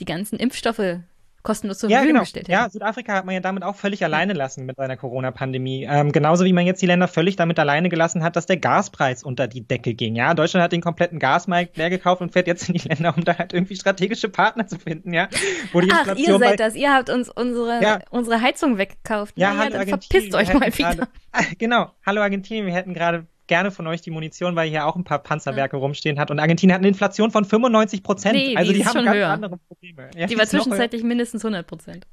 die 0.00 0.04
ganzen 0.04 0.38
Impfstoffe 0.38 1.00
kostenlos 1.42 1.78
zur 1.78 1.90
ja, 1.90 1.98
Verfügung 1.98 2.14
genau. 2.14 2.22
gestellt 2.24 2.48
hätten. 2.48 2.52
Ja, 2.52 2.68
Südafrika 2.68 3.14
hat 3.14 3.24
man 3.24 3.34
ja 3.34 3.40
damit 3.40 3.62
auch 3.62 3.76
völlig 3.76 4.04
alleine 4.04 4.32
lassen 4.32 4.66
mit 4.66 4.76
seiner 4.76 4.96
Corona-Pandemie. 4.96 5.86
Ähm, 5.88 6.12
genauso 6.12 6.44
wie 6.44 6.52
man 6.52 6.66
jetzt 6.66 6.82
die 6.82 6.86
Länder 6.86 7.08
völlig 7.08 7.36
damit 7.36 7.58
alleine 7.58 7.88
gelassen 7.88 8.22
hat, 8.22 8.36
dass 8.36 8.46
der 8.46 8.56
Gaspreis 8.56 9.22
unter 9.22 9.46
die 9.46 9.66
Decke 9.66 9.94
ging. 9.94 10.16
Ja, 10.16 10.34
Deutschland 10.34 10.64
hat 10.64 10.72
den 10.72 10.80
kompletten 10.80 11.18
Gasmarkt 11.18 11.76
leer 11.76 11.90
gekauft 11.90 12.20
und 12.20 12.32
fährt 12.32 12.46
jetzt 12.46 12.68
in 12.68 12.74
die 12.74 12.88
Länder, 12.88 13.14
um 13.16 13.24
da 13.24 13.38
halt 13.38 13.52
irgendwie 13.52 13.76
strategische 13.76 14.28
Partner 14.28 14.66
zu 14.66 14.78
finden, 14.78 15.12
ja. 15.12 15.28
Wo 15.72 15.80
die 15.80 15.90
Ach, 15.92 16.16
ihr 16.16 16.38
seid 16.38 16.60
das. 16.60 16.74
Ihr 16.74 16.92
habt 16.92 17.10
uns 17.10 17.28
unsere, 17.28 17.82
ja. 17.82 18.00
unsere 18.10 18.40
Heizung 18.40 18.78
weggekauft. 18.78 19.34
Ja, 19.36 19.54
naja, 19.54 19.70
dann 19.70 19.88
verpisst 19.88 20.34
euch 20.34 20.52
mal 20.52 20.76
wieder. 20.76 20.94
Grade, 20.94 21.08
genau. 21.58 21.90
Hallo 22.04 22.20
Argentinien, 22.20 22.66
wir 22.66 22.74
hätten 22.74 22.94
gerade 22.94 23.26
gerne 23.48 23.70
von 23.70 23.86
euch 23.86 24.00
die 24.00 24.10
Munition, 24.10 24.54
weil 24.54 24.68
hier 24.68 24.86
auch 24.86 24.96
ein 24.96 25.04
paar 25.04 25.18
Panzerwerke 25.18 25.76
ja. 25.76 25.80
rumstehen 25.80 26.18
hat. 26.18 26.30
Und 26.30 26.38
Argentinien 26.38 26.74
hat 26.74 26.80
eine 26.80 26.88
Inflation 26.88 27.30
von 27.30 27.44
95 27.44 28.02
Prozent. 28.02 28.34
Nee, 28.36 28.56
also 28.56 28.72
die, 28.72 28.78
die 28.78 28.86
haben 28.86 29.04
ganz 29.04 29.16
höher. 29.16 29.28
andere 29.28 29.56
Probleme. 29.56 30.10
Ja, 30.16 30.26
die 30.26 30.38
war 30.38 30.46
zwischenzeitlich 30.46 31.02
mindestens 31.02 31.44
100 31.44 31.66
Prozent. 31.66 32.06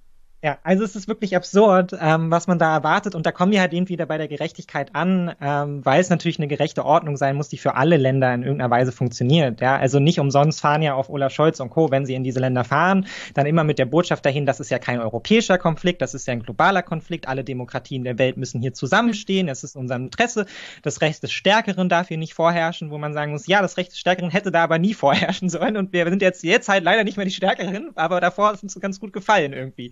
Ja, 0.43 0.59
also 0.61 0.83
es 0.83 0.95
ist 0.95 1.07
wirklich 1.07 1.35
absurd, 1.35 1.95
ähm, 1.99 2.29
was 2.29 2.45
man 2.45 2.59
da 2.59 2.75
erwartet. 2.75 3.15
Und 3.15 3.25
da 3.25 3.31
kommen 3.31 3.51
wir 3.51 3.61
halt 3.61 3.73
eben 3.73 3.89
wieder 3.89 4.05
bei 4.05 4.19
der 4.19 4.27
Gerechtigkeit 4.27 4.93
an, 4.93 5.33
ähm, 5.41 5.83
weil 5.83 5.99
es 5.99 6.11
natürlich 6.11 6.37
eine 6.37 6.47
gerechte 6.47 6.85
Ordnung 6.85 7.17
sein 7.17 7.35
muss, 7.35 7.49
die 7.49 7.57
für 7.57 7.73
alle 7.73 7.97
Länder 7.97 8.31
in 8.31 8.43
irgendeiner 8.43 8.69
Weise 8.69 8.91
funktioniert. 8.91 9.59
Ja, 9.59 9.77
also 9.77 9.99
nicht 9.99 10.19
umsonst 10.19 10.61
fahren 10.61 10.83
ja 10.83 10.93
auf 10.93 11.09
Olaf 11.09 11.33
Scholz 11.33 11.59
und 11.59 11.71
Co., 11.71 11.89
wenn 11.89 12.05
sie 12.05 12.13
in 12.13 12.23
diese 12.23 12.39
Länder 12.39 12.63
fahren, 12.63 13.07
dann 13.33 13.47
immer 13.47 13.63
mit 13.63 13.79
der 13.79 13.85
Botschaft 13.85 14.23
dahin, 14.23 14.45
das 14.45 14.59
ist 14.59 14.69
ja 14.69 14.77
kein 14.77 14.99
europäischer 14.99 15.57
Konflikt, 15.57 16.03
das 16.03 16.13
ist 16.13 16.27
ja 16.27 16.33
ein 16.33 16.43
globaler 16.43 16.83
Konflikt. 16.83 17.27
Alle 17.27 17.43
Demokratien 17.43 18.03
der 18.03 18.19
Welt 18.19 18.37
müssen 18.37 18.61
hier 18.61 18.75
zusammenstehen. 18.75 19.47
Es 19.47 19.63
ist 19.63 19.75
unser 19.75 19.95
Interesse. 19.95 20.45
Das 20.83 21.01
Recht 21.01 21.23
des 21.23 21.31
Stärkeren 21.31 21.89
darf 21.89 22.09
hier 22.09 22.17
nicht 22.17 22.35
vorherrschen, 22.35 22.91
wo 22.91 22.99
man 22.99 23.13
sagen 23.13 23.31
muss, 23.31 23.47
ja, 23.47 23.63
das 23.63 23.77
Recht 23.77 23.93
des 23.93 23.99
Stärkeren 23.99 24.29
hätte 24.29 24.51
da 24.51 24.63
aber 24.63 24.77
nie 24.77 24.93
vorherrschen 25.05 25.49
sollen. 25.49 25.75
Und 25.75 25.91
wir 25.91 26.07
sind 26.07 26.21
jetzt, 26.21 26.43
jetzt 26.43 26.69
halt 26.69 26.83
leider 26.83 27.03
nicht 27.03 27.17
mehr 27.17 27.25
die 27.25 27.31
Stärkeren, 27.31 27.93
aber 27.95 28.21
davor 28.21 28.53
ist 28.53 28.61
uns 28.61 28.79
ganz 28.79 28.99
gut 28.99 29.11
gefallen 29.11 29.53
irgendwie. 29.53 29.91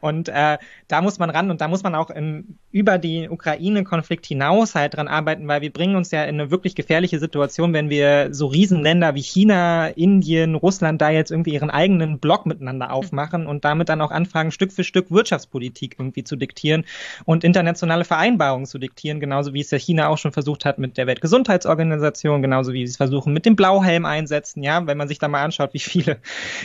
Und 0.00 0.28
äh, 0.28 0.58
da 0.86 1.02
muss 1.02 1.18
man 1.18 1.30
ran 1.30 1.50
und 1.50 1.60
da 1.60 1.68
muss 1.68 1.82
man 1.82 1.94
auch 1.94 2.10
in, 2.10 2.58
über 2.70 2.98
den 2.98 3.30
Ukraine-Konflikt 3.30 4.26
hinaus 4.26 4.74
halt 4.74 4.96
dran 4.96 5.08
arbeiten, 5.08 5.48
weil 5.48 5.60
wir 5.60 5.72
bringen 5.72 5.96
uns 5.96 6.10
ja 6.10 6.22
in 6.24 6.40
eine 6.40 6.50
wirklich 6.50 6.74
gefährliche 6.74 7.18
Situation, 7.18 7.72
wenn 7.72 7.90
wir 7.90 8.28
so 8.32 8.46
Riesenländer 8.46 9.14
wie 9.14 9.22
China, 9.22 9.88
Indien, 9.88 10.54
Russland 10.54 11.00
da 11.00 11.10
jetzt 11.10 11.30
irgendwie 11.30 11.54
ihren 11.54 11.70
eigenen 11.70 12.20
Block 12.20 12.46
miteinander 12.46 12.92
aufmachen 12.92 13.46
und 13.46 13.64
damit 13.64 13.88
dann 13.88 14.00
auch 14.00 14.12
anfangen, 14.12 14.52
Stück 14.52 14.72
für 14.72 14.84
Stück 14.84 15.10
Wirtschaftspolitik 15.10 15.96
irgendwie 15.98 16.22
zu 16.22 16.36
diktieren 16.36 16.84
und 17.24 17.42
internationale 17.42 18.04
Vereinbarungen 18.04 18.66
zu 18.66 18.78
diktieren, 18.78 19.18
genauso 19.18 19.52
wie 19.52 19.60
es 19.60 19.70
ja 19.70 19.78
China 19.78 20.08
auch 20.08 20.18
schon 20.18 20.32
versucht 20.32 20.64
hat 20.64 20.78
mit 20.78 20.96
der 20.96 21.06
Weltgesundheitsorganisation, 21.08 22.40
genauso 22.42 22.72
wie 22.72 22.86
sie 22.86 22.92
es 22.92 22.96
versuchen 22.96 23.32
mit 23.32 23.46
dem 23.46 23.56
Blauhelm 23.56 24.04
einsetzen, 24.04 24.62
ja, 24.62 24.86
wenn 24.86 24.96
man 24.96 25.08
sich 25.08 25.18
da 25.18 25.26
mal 25.26 25.42
anschaut, 25.42 25.74
wie 25.74 25.80
viele, 25.80 26.18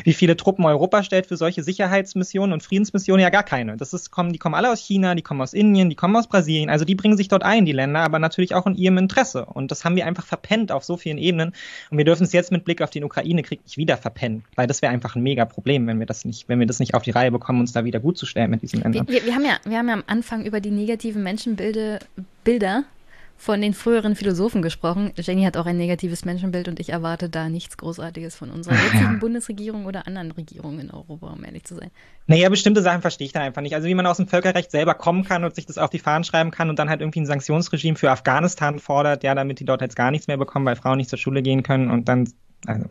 wie 0.03 0.13
viele 0.13 0.37
Truppen 0.37 0.65
Europa 0.65 1.01
stellt 1.01 1.25
für 1.25 1.37
solche 1.37 1.63
Sicherheitsmissionen 1.63 2.53
und 2.53 2.61
Friedensmissionen, 2.61 3.22
ja 3.23 3.29
gar 3.29 3.43
keine. 3.43 3.77
Das 3.77 3.93
ist, 3.93 4.11
kommen, 4.11 4.31
die 4.31 4.39
kommen 4.39 4.55
alle 4.55 4.71
aus 4.71 4.79
China, 4.79 5.15
die 5.15 5.21
kommen 5.21 5.41
aus 5.41 5.53
Indien, 5.53 5.89
die 5.89 5.95
kommen 5.95 6.15
aus 6.15 6.27
Brasilien. 6.27 6.69
Also 6.69 6.85
die 6.85 6.95
bringen 6.95 7.17
sich 7.17 7.27
dort 7.27 7.43
ein, 7.43 7.65
die 7.65 7.71
Länder, 7.71 8.01
aber 8.01 8.19
natürlich 8.19 8.53
auch 8.53 8.67
in 8.67 8.75
ihrem 8.75 8.97
Interesse. 8.97 9.45
Und 9.45 9.71
das 9.71 9.83
haben 9.83 9.95
wir 9.95 10.05
einfach 10.05 10.25
verpennt 10.25 10.71
auf 10.71 10.83
so 10.83 10.97
vielen 10.97 11.17
Ebenen. 11.17 11.53
Und 11.89 11.97
wir 11.97 12.05
dürfen 12.05 12.23
es 12.23 12.33
jetzt 12.33 12.51
mit 12.51 12.65
Blick 12.65 12.81
auf 12.81 12.91
den 12.91 13.03
Ukraine-Krieg 13.03 13.63
nicht 13.63 13.77
wieder 13.77 13.97
verpennen, 13.97 14.43
weil 14.55 14.67
das 14.67 14.81
wäre 14.81 14.93
einfach 14.93 15.15
ein 15.15 15.23
mega 15.23 15.45
Problem, 15.45 15.87
wenn 15.87 15.99
wir 15.99 16.05
das 16.05 16.25
nicht, 16.25 16.47
wenn 16.49 16.59
wir 16.59 16.67
das 16.67 16.79
nicht 16.79 16.93
auf 16.93 17.03
die 17.03 17.11
Reihe 17.11 17.31
bekommen, 17.31 17.61
uns 17.61 17.71
da 17.71 17.83
wieder 17.83 17.99
gut 17.99 18.17
zu 18.17 18.25
stellen 18.25 18.51
mit 18.51 18.61
diesen 18.61 18.81
Ländern. 18.81 19.07
Wir, 19.07 19.15
wir, 19.15 19.25
wir 19.25 19.35
haben 19.35 19.45
ja, 19.45 19.57
wir 19.65 19.77
haben 19.77 19.87
ja 19.87 19.93
am 19.93 20.03
Anfang 20.07 20.45
über 20.45 20.59
die 20.59 20.71
negativen 20.71 21.23
Menschenbilder 21.23 21.99
Bilder 22.43 22.83
von 23.37 23.61
den 23.61 23.73
früheren 23.73 24.15
Philosophen 24.15 24.61
gesprochen. 24.61 25.11
Jenny 25.17 25.43
hat 25.43 25.57
auch 25.57 25.65
ein 25.65 25.77
negatives 25.77 26.23
Menschenbild 26.23 26.67
und 26.67 26.79
ich 26.79 26.89
erwarte 26.89 27.29
da 27.29 27.49
nichts 27.49 27.77
Großartiges 27.77 28.35
von 28.35 28.51
unserer 28.51 28.75
jetzigen 28.93 29.19
Bundesregierung 29.19 29.85
oder 29.85 30.07
anderen 30.07 30.31
Regierungen 30.31 30.79
in 30.79 30.91
Europa, 30.91 31.27
um 31.27 31.43
ehrlich 31.43 31.63
zu 31.63 31.75
sein. 31.75 31.91
Naja, 32.27 32.47
bestimmte 32.49 32.81
Sachen 32.81 33.01
verstehe 33.01 33.25
ich 33.25 33.33
da 33.33 33.41
einfach 33.41 33.61
nicht. 33.61 33.75
Also 33.75 33.87
wie 33.87 33.95
man 33.95 34.05
aus 34.05 34.17
dem 34.17 34.27
Völkerrecht 34.27 34.71
selber 34.71 34.93
kommen 34.93 35.25
kann 35.25 35.43
und 35.43 35.55
sich 35.55 35.65
das 35.65 35.77
auf 35.77 35.89
die 35.89 35.99
Fahnen 35.99 36.23
schreiben 36.23 36.51
kann 36.51 36.69
und 36.69 36.79
dann 36.79 36.89
halt 36.89 37.01
irgendwie 37.01 37.21
ein 37.21 37.25
Sanktionsregime 37.25 37.97
für 37.97 38.11
Afghanistan 38.11 38.79
fordert, 38.79 39.23
ja, 39.23 39.35
damit 39.35 39.59
die 39.59 39.65
dort 39.65 39.81
jetzt 39.81 39.95
gar 39.95 40.11
nichts 40.11 40.27
mehr 40.27 40.37
bekommen, 40.37 40.65
weil 40.65 40.75
Frauen 40.75 40.97
nicht 40.97 41.09
zur 41.09 41.19
Schule 41.19 41.41
gehen 41.41 41.63
können 41.63 41.91
und 41.91 42.07
dann, 42.07 42.29
also 42.65 42.85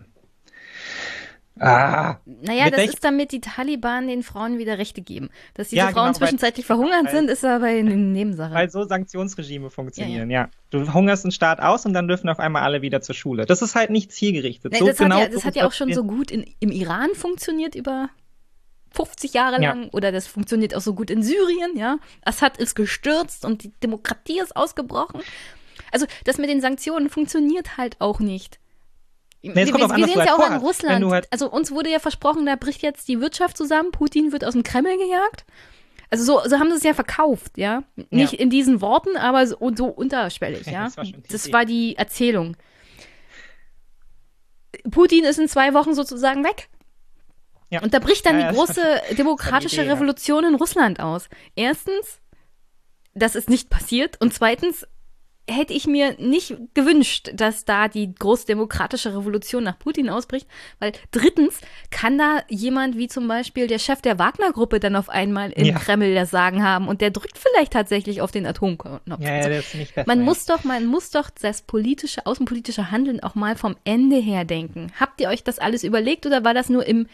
Ah, 1.62 2.18
naja, 2.24 2.70
das 2.70 2.86
ist 2.86 3.04
damit 3.04 3.30
die 3.30 3.40
Taliban 3.40 4.08
den 4.08 4.22
Frauen 4.22 4.58
wieder 4.58 4.78
Rechte 4.78 5.00
geben. 5.00 5.30
Dass 5.54 5.68
diese 5.68 5.78
ja, 5.78 5.88
Frauen 5.90 6.06
genau, 6.06 6.18
zwischenzeitlich 6.18 6.66
verhungert 6.66 7.10
sind, 7.10 7.30
ist 7.30 7.44
aber 7.44 7.66
eine 7.66 7.96
Nebensache. 7.96 8.52
Weil 8.52 8.68
so 8.68 8.84
Sanktionsregime 8.84 9.70
funktionieren, 9.70 10.28
ja, 10.30 10.40
ja. 10.40 10.44
ja. 10.46 10.50
Du 10.70 10.92
hungerst 10.92 11.24
einen 11.24 11.32
Staat 11.32 11.60
aus 11.60 11.86
und 11.86 11.92
dann 11.92 12.08
dürfen 12.08 12.28
auf 12.28 12.40
einmal 12.40 12.62
alle 12.62 12.82
wieder 12.82 13.00
zur 13.00 13.14
Schule. 13.14 13.46
Das 13.46 13.62
ist 13.62 13.76
halt 13.76 13.90
nicht 13.90 14.10
zielgerichtet. 14.10 14.72
Nee, 14.72 14.80
so 14.80 14.86
das 14.86 14.98
genau 14.98 15.16
hat 15.16 15.22
ja, 15.22 15.28
das 15.28 15.44
hat 15.44 15.54
ja 15.54 15.66
auch 15.66 15.72
schon 15.72 15.92
so 15.92 16.02
gut 16.02 16.30
in, 16.32 16.44
im 16.58 16.72
Iran 16.72 17.10
funktioniert 17.14 17.76
über 17.76 18.08
50 18.90 19.32
Jahre 19.32 19.60
lang 19.60 19.84
ja. 19.84 19.88
oder 19.92 20.10
das 20.10 20.26
funktioniert 20.26 20.74
auch 20.74 20.80
so 20.80 20.94
gut 20.94 21.10
in 21.10 21.22
Syrien, 21.22 21.76
ja. 21.76 21.98
Assad 22.24 22.56
ist 22.56 22.74
gestürzt 22.74 23.44
und 23.44 23.62
die 23.62 23.72
Demokratie 23.82 24.40
ist 24.40 24.56
ausgebrochen. 24.56 25.20
Also 25.92 26.06
das 26.24 26.38
mit 26.38 26.50
den 26.50 26.60
Sanktionen 26.60 27.08
funktioniert 27.08 27.76
halt 27.76 28.00
auch 28.00 28.18
nicht. 28.18 28.58
Nee, 29.42 29.54
wir, 29.54 29.66
wir, 29.66 29.74
wir 29.74 30.06
sehen 30.06 30.20
es 30.20 30.26
ja 30.26 30.34
auch 30.34 30.38
an 30.38 30.58
Russland. 30.58 31.04
Halt 31.04 31.26
also 31.30 31.50
uns 31.50 31.72
wurde 31.72 31.90
ja 31.90 31.98
versprochen, 31.98 32.46
da 32.46 32.54
bricht 32.56 32.82
jetzt 32.82 33.08
die 33.08 33.20
Wirtschaft 33.20 33.56
zusammen, 33.56 33.90
Putin 33.90 34.32
wird 34.32 34.44
aus 34.44 34.52
dem 34.52 34.62
Kreml 34.62 34.96
gejagt. 34.96 35.44
Also 36.10 36.24
so, 36.24 36.48
so 36.48 36.58
haben 36.58 36.70
sie 36.70 36.76
es 36.76 36.82
ja 36.82 36.94
verkauft, 36.94 37.56
ja. 37.56 37.84
Nicht 38.10 38.34
ja. 38.34 38.38
in 38.38 38.50
diesen 38.50 38.80
Worten, 38.80 39.16
aber 39.16 39.46
so, 39.46 39.56
so 39.74 39.86
unterschwellig, 39.86 40.66
ja. 40.70 40.84
Das 40.84 40.96
war, 40.96 41.04
das 41.28 41.52
war 41.52 41.64
die 41.64 41.96
Erzählung. 41.96 42.56
Putin 44.90 45.24
ist 45.24 45.38
in 45.38 45.48
zwei 45.48 45.74
Wochen 45.74 45.94
sozusagen 45.94 46.44
weg. 46.44 46.68
Ja. 47.70 47.82
Und 47.82 47.94
da 47.94 47.98
bricht 47.98 48.26
dann 48.26 48.38
ja, 48.38 48.50
die 48.50 48.56
große 48.56 48.82
demokratische 49.18 49.76
die 49.76 49.82
Idee, 49.82 49.92
Revolution 49.92 50.44
in 50.44 50.54
Russland 50.54 51.00
aus. 51.00 51.28
Erstens, 51.56 52.20
das 53.14 53.34
ist 53.34 53.48
nicht 53.48 53.70
passiert. 53.70 54.20
Und 54.20 54.34
zweitens, 54.34 54.86
hätte 55.48 55.72
ich 55.72 55.86
mir 55.86 56.14
nicht 56.18 56.56
gewünscht, 56.74 57.30
dass 57.34 57.64
da 57.64 57.88
die 57.88 58.14
große 58.14 58.46
demokratische 58.46 59.16
Revolution 59.16 59.64
nach 59.64 59.78
Putin 59.78 60.08
ausbricht, 60.08 60.46
weil 60.78 60.92
drittens 61.10 61.60
kann 61.90 62.16
da 62.16 62.42
jemand 62.48 62.96
wie 62.96 63.08
zum 63.08 63.26
Beispiel 63.26 63.66
der 63.66 63.80
Chef 63.80 64.00
der 64.00 64.18
Wagner-Gruppe 64.18 64.78
dann 64.78 64.94
auf 64.94 65.08
einmal 65.08 65.50
im 65.50 65.66
ja. 65.66 65.78
Kreml 65.78 66.14
das 66.14 66.30
Sagen 66.30 66.62
haben 66.62 66.86
und 66.86 67.00
der 67.00 67.10
drückt 67.10 67.38
vielleicht 67.38 67.72
tatsächlich 67.72 68.20
auf 68.20 68.30
den 68.30 68.46
Atomknopf. 68.46 69.02
Ja, 69.20 69.28
ja, 69.28 69.36
also 69.36 69.48
das 69.48 69.66
ist 69.66 69.74
nicht 69.74 69.94
besser, 69.94 70.06
man 70.06 70.20
ja. 70.20 70.24
muss 70.24 70.44
doch, 70.46 70.62
man 70.64 70.86
muss 70.86 71.10
doch 71.10 71.28
das 71.30 71.62
politische, 71.62 72.24
außenpolitische 72.24 72.92
Handeln 72.92 73.20
auch 73.20 73.34
mal 73.34 73.56
vom 73.56 73.76
Ende 73.84 74.16
her 74.16 74.44
denken. 74.44 74.92
Habt 74.98 75.20
ihr 75.20 75.28
euch 75.28 75.42
das 75.42 75.58
alles 75.58 75.82
überlegt 75.82 76.24
oder 76.24 76.44
war 76.44 76.54
das 76.54 76.68
nur 76.68 76.86
im 76.86 77.06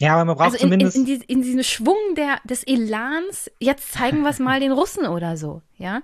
ja, 0.00 0.14
aber 0.14 0.24
man 0.24 0.36
braucht 0.36 0.46
also 0.46 0.56
in, 0.56 0.62
zumindest. 0.62 0.96
In, 0.96 1.06
in, 1.06 1.20
in 1.20 1.42
diesem 1.42 1.62
Schwung 1.62 1.96
der, 2.16 2.38
des 2.44 2.66
Elans, 2.66 3.50
jetzt 3.58 3.92
zeigen 3.92 4.22
wir 4.22 4.30
es 4.30 4.38
mal 4.38 4.58
den 4.58 4.72
Russen 4.72 5.06
oder 5.06 5.36
so, 5.36 5.60
ja? 5.76 6.00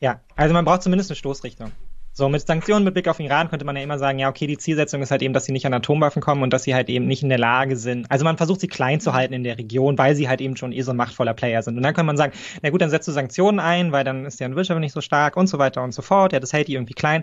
Ja, 0.00 0.20
also 0.34 0.52
man 0.54 0.64
braucht 0.64 0.82
zumindest 0.82 1.10
eine 1.10 1.16
Stoßrichtung. 1.16 1.70
So, 2.12 2.28
mit 2.28 2.44
Sanktionen 2.44 2.84
mit 2.84 2.94
Blick 2.94 3.06
auf 3.06 3.20
Iran 3.20 3.48
könnte 3.48 3.64
man 3.64 3.76
ja 3.76 3.82
immer 3.82 3.96
sagen, 3.96 4.18
ja, 4.18 4.28
okay, 4.28 4.48
die 4.48 4.58
Zielsetzung 4.58 5.00
ist 5.02 5.12
halt 5.12 5.22
eben, 5.22 5.32
dass 5.34 5.44
sie 5.44 5.52
nicht 5.52 5.66
an 5.66 5.72
Atomwaffen 5.72 6.20
kommen 6.20 6.42
und 6.42 6.52
dass 6.52 6.64
sie 6.64 6.74
halt 6.74 6.88
eben 6.88 7.06
nicht 7.06 7.22
in 7.22 7.28
der 7.28 7.38
Lage 7.38 7.76
sind. 7.76 8.10
Also 8.10 8.24
man 8.24 8.36
versucht 8.36 8.60
sie 8.60 8.66
klein 8.66 8.98
zu 8.98 9.12
halten 9.12 9.34
in 9.34 9.44
der 9.44 9.56
Region, 9.56 9.96
weil 9.98 10.16
sie 10.16 10.28
halt 10.28 10.40
eben 10.40 10.56
schon 10.56 10.72
eh 10.72 10.82
so 10.82 10.90
ein 10.90 10.96
machtvoller 10.96 11.34
Player 11.34 11.62
sind. 11.62 11.76
Und 11.76 11.84
dann 11.84 11.94
kann 11.94 12.06
man 12.06 12.16
sagen, 12.16 12.32
na 12.60 12.70
gut, 12.70 12.80
dann 12.80 12.90
setzt 12.90 13.06
du 13.06 13.12
Sanktionen 13.12 13.60
ein, 13.60 13.92
weil 13.92 14.02
dann 14.02 14.26
ist 14.26 14.40
deren 14.40 14.56
Wirtschaft 14.56 14.80
nicht 14.80 14.94
so 14.94 15.00
stark 15.00 15.36
und 15.36 15.46
so 15.46 15.60
weiter 15.60 15.84
und 15.84 15.92
so 15.92 16.02
fort. 16.02 16.32
Ja, 16.32 16.40
das 16.40 16.52
hält 16.52 16.66
die 16.66 16.74
irgendwie 16.74 16.94
klein 16.94 17.22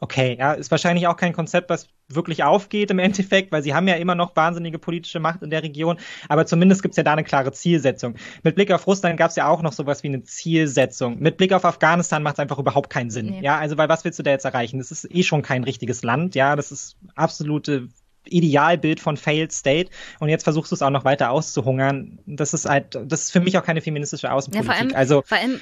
okay, 0.00 0.36
ja, 0.38 0.52
ist 0.54 0.70
wahrscheinlich 0.70 1.06
auch 1.06 1.16
kein 1.16 1.32
Konzept, 1.32 1.70
was 1.70 1.88
wirklich 2.08 2.42
aufgeht 2.42 2.90
im 2.90 2.98
Endeffekt, 2.98 3.52
weil 3.52 3.62
sie 3.62 3.74
haben 3.74 3.86
ja 3.86 3.94
immer 3.94 4.14
noch 4.14 4.34
wahnsinnige 4.34 4.78
politische 4.78 5.20
Macht 5.20 5.42
in 5.42 5.50
der 5.50 5.62
Region, 5.62 5.98
aber 6.28 6.46
zumindest 6.46 6.82
gibt's 6.82 6.96
ja 6.96 7.02
da 7.02 7.12
eine 7.12 7.24
klare 7.24 7.52
Zielsetzung. 7.52 8.14
Mit 8.42 8.56
Blick 8.56 8.72
auf 8.72 8.86
Russland 8.86 9.18
gab's 9.18 9.36
ja 9.36 9.46
auch 9.46 9.62
noch 9.62 9.72
sowas 9.72 10.02
wie 10.02 10.08
eine 10.08 10.22
Zielsetzung. 10.22 11.18
Mit 11.20 11.36
Blick 11.36 11.52
auf 11.52 11.64
Afghanistan 11.64 12.22
macht's 12.22 12.40
einfach 12.40 12.58
überhaupt 12.58 12.90
keinen 12.90 13.10
Sinn. 13.10 13.26
Nee. 13.26 13.40
Ja, 13.42 13.58
also 13.58 13.76
weil 13.76 13.88
was 13.88 14.04
willst 14.04 14.18
du 14.18 14.22
da 14.22 14.30
jetzt 14.30 14.44
erreichen? 14.44 14.78
Das 14.78 14.90
ist 14.90 15.06
eh 15.14 15.22
schon 15.22 15.42
kein 15.42 15.64
richtiges 15.64 16.02
Land, 16.02 16.34
ja, 16.34 16.56
das 16.56 16.72
ist 16.72 16.96
absolute 17.14 17.88
Idealbild 18.24 19.00
von 19.00 19.16
Failed 19.16 19.52
State 19.52 19.90
und 20.18 20.28
jetzt 20.28 20.44
versuchst 20.44 20.70
du 20.72 20.74
es 20.74 20.82
auch 20.82 20.90
noch 20.90 21.04
weiter 21.04 21.30
auszuhungern. 21.30 22.18
Das 22.26 22.54
ist 22.54 22.68
halt, 22.68 22.98
das 23.06 23.22
ist 23.22 23.32
für 23.32 23.40
mich 23.40 23.56
auch 23.58 23.64
keine 23.64 23.80
feministische 23.80 24.30
Außenpolitik. 24.30 24.68
Ja, 24.68 24.74
vor 24.74 24.86
allem, 24.86 24.94
also 24.94 25.22
vor 25.24 25.38
allem 25.38 25.60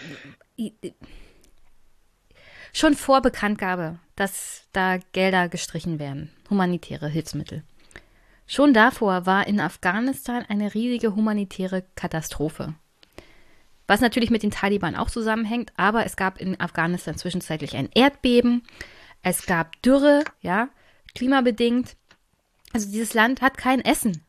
schon 2.73 2.95
vor 2.95 3.21
Bekanntgabe, 3.23 3.99
dass 4.17 4.67
da 4.73 4.99
Gelder 5.13 5.49
gestrichen 5.49 5.99
werden, 5.99 6.31
humanitäre 6.51 7.09
Hilfsmittel. 7.09 7.63
Schon 8.47 8.73
davor 8.73 9.27
war 9.27 9.47
in 9.47 9.61
Afghanistan 9.61 10.45
eine 10.49 10.75
riesige 10.75 11.15
humanitäre 11.15 11.85
Katastrophe. 11.95 12.75
Was 13.87 14.01
natürlich 14.01 14.31
mit 14.31 14.43
den 14.43 14.51
Taliban 14.51 14.97
auch 14.97 15.11
zusammenhängt, 15.11 15.73
aber 15.77 16.05
es 16.07 16.17
gab 16.17 16.39
in 16.41 16.59
Afghanistan 16.61 17.17
zwischenzeitlich 17.17 17.77
ein 17.77 17.89
Erdbeben, 17.95 18.63
es 19.23 19.47
gab 19.47 19.81
Dürre, 19.83 20.25
ja, 20.41 20.69
klimabedingt. 21.15 21.97
Also 22.73 22.91
dieses 22.91 23.15
Land 23.15 23.43
hat 23.43 23.57
kein 23.57 23.81
Essen. 23.81 24.23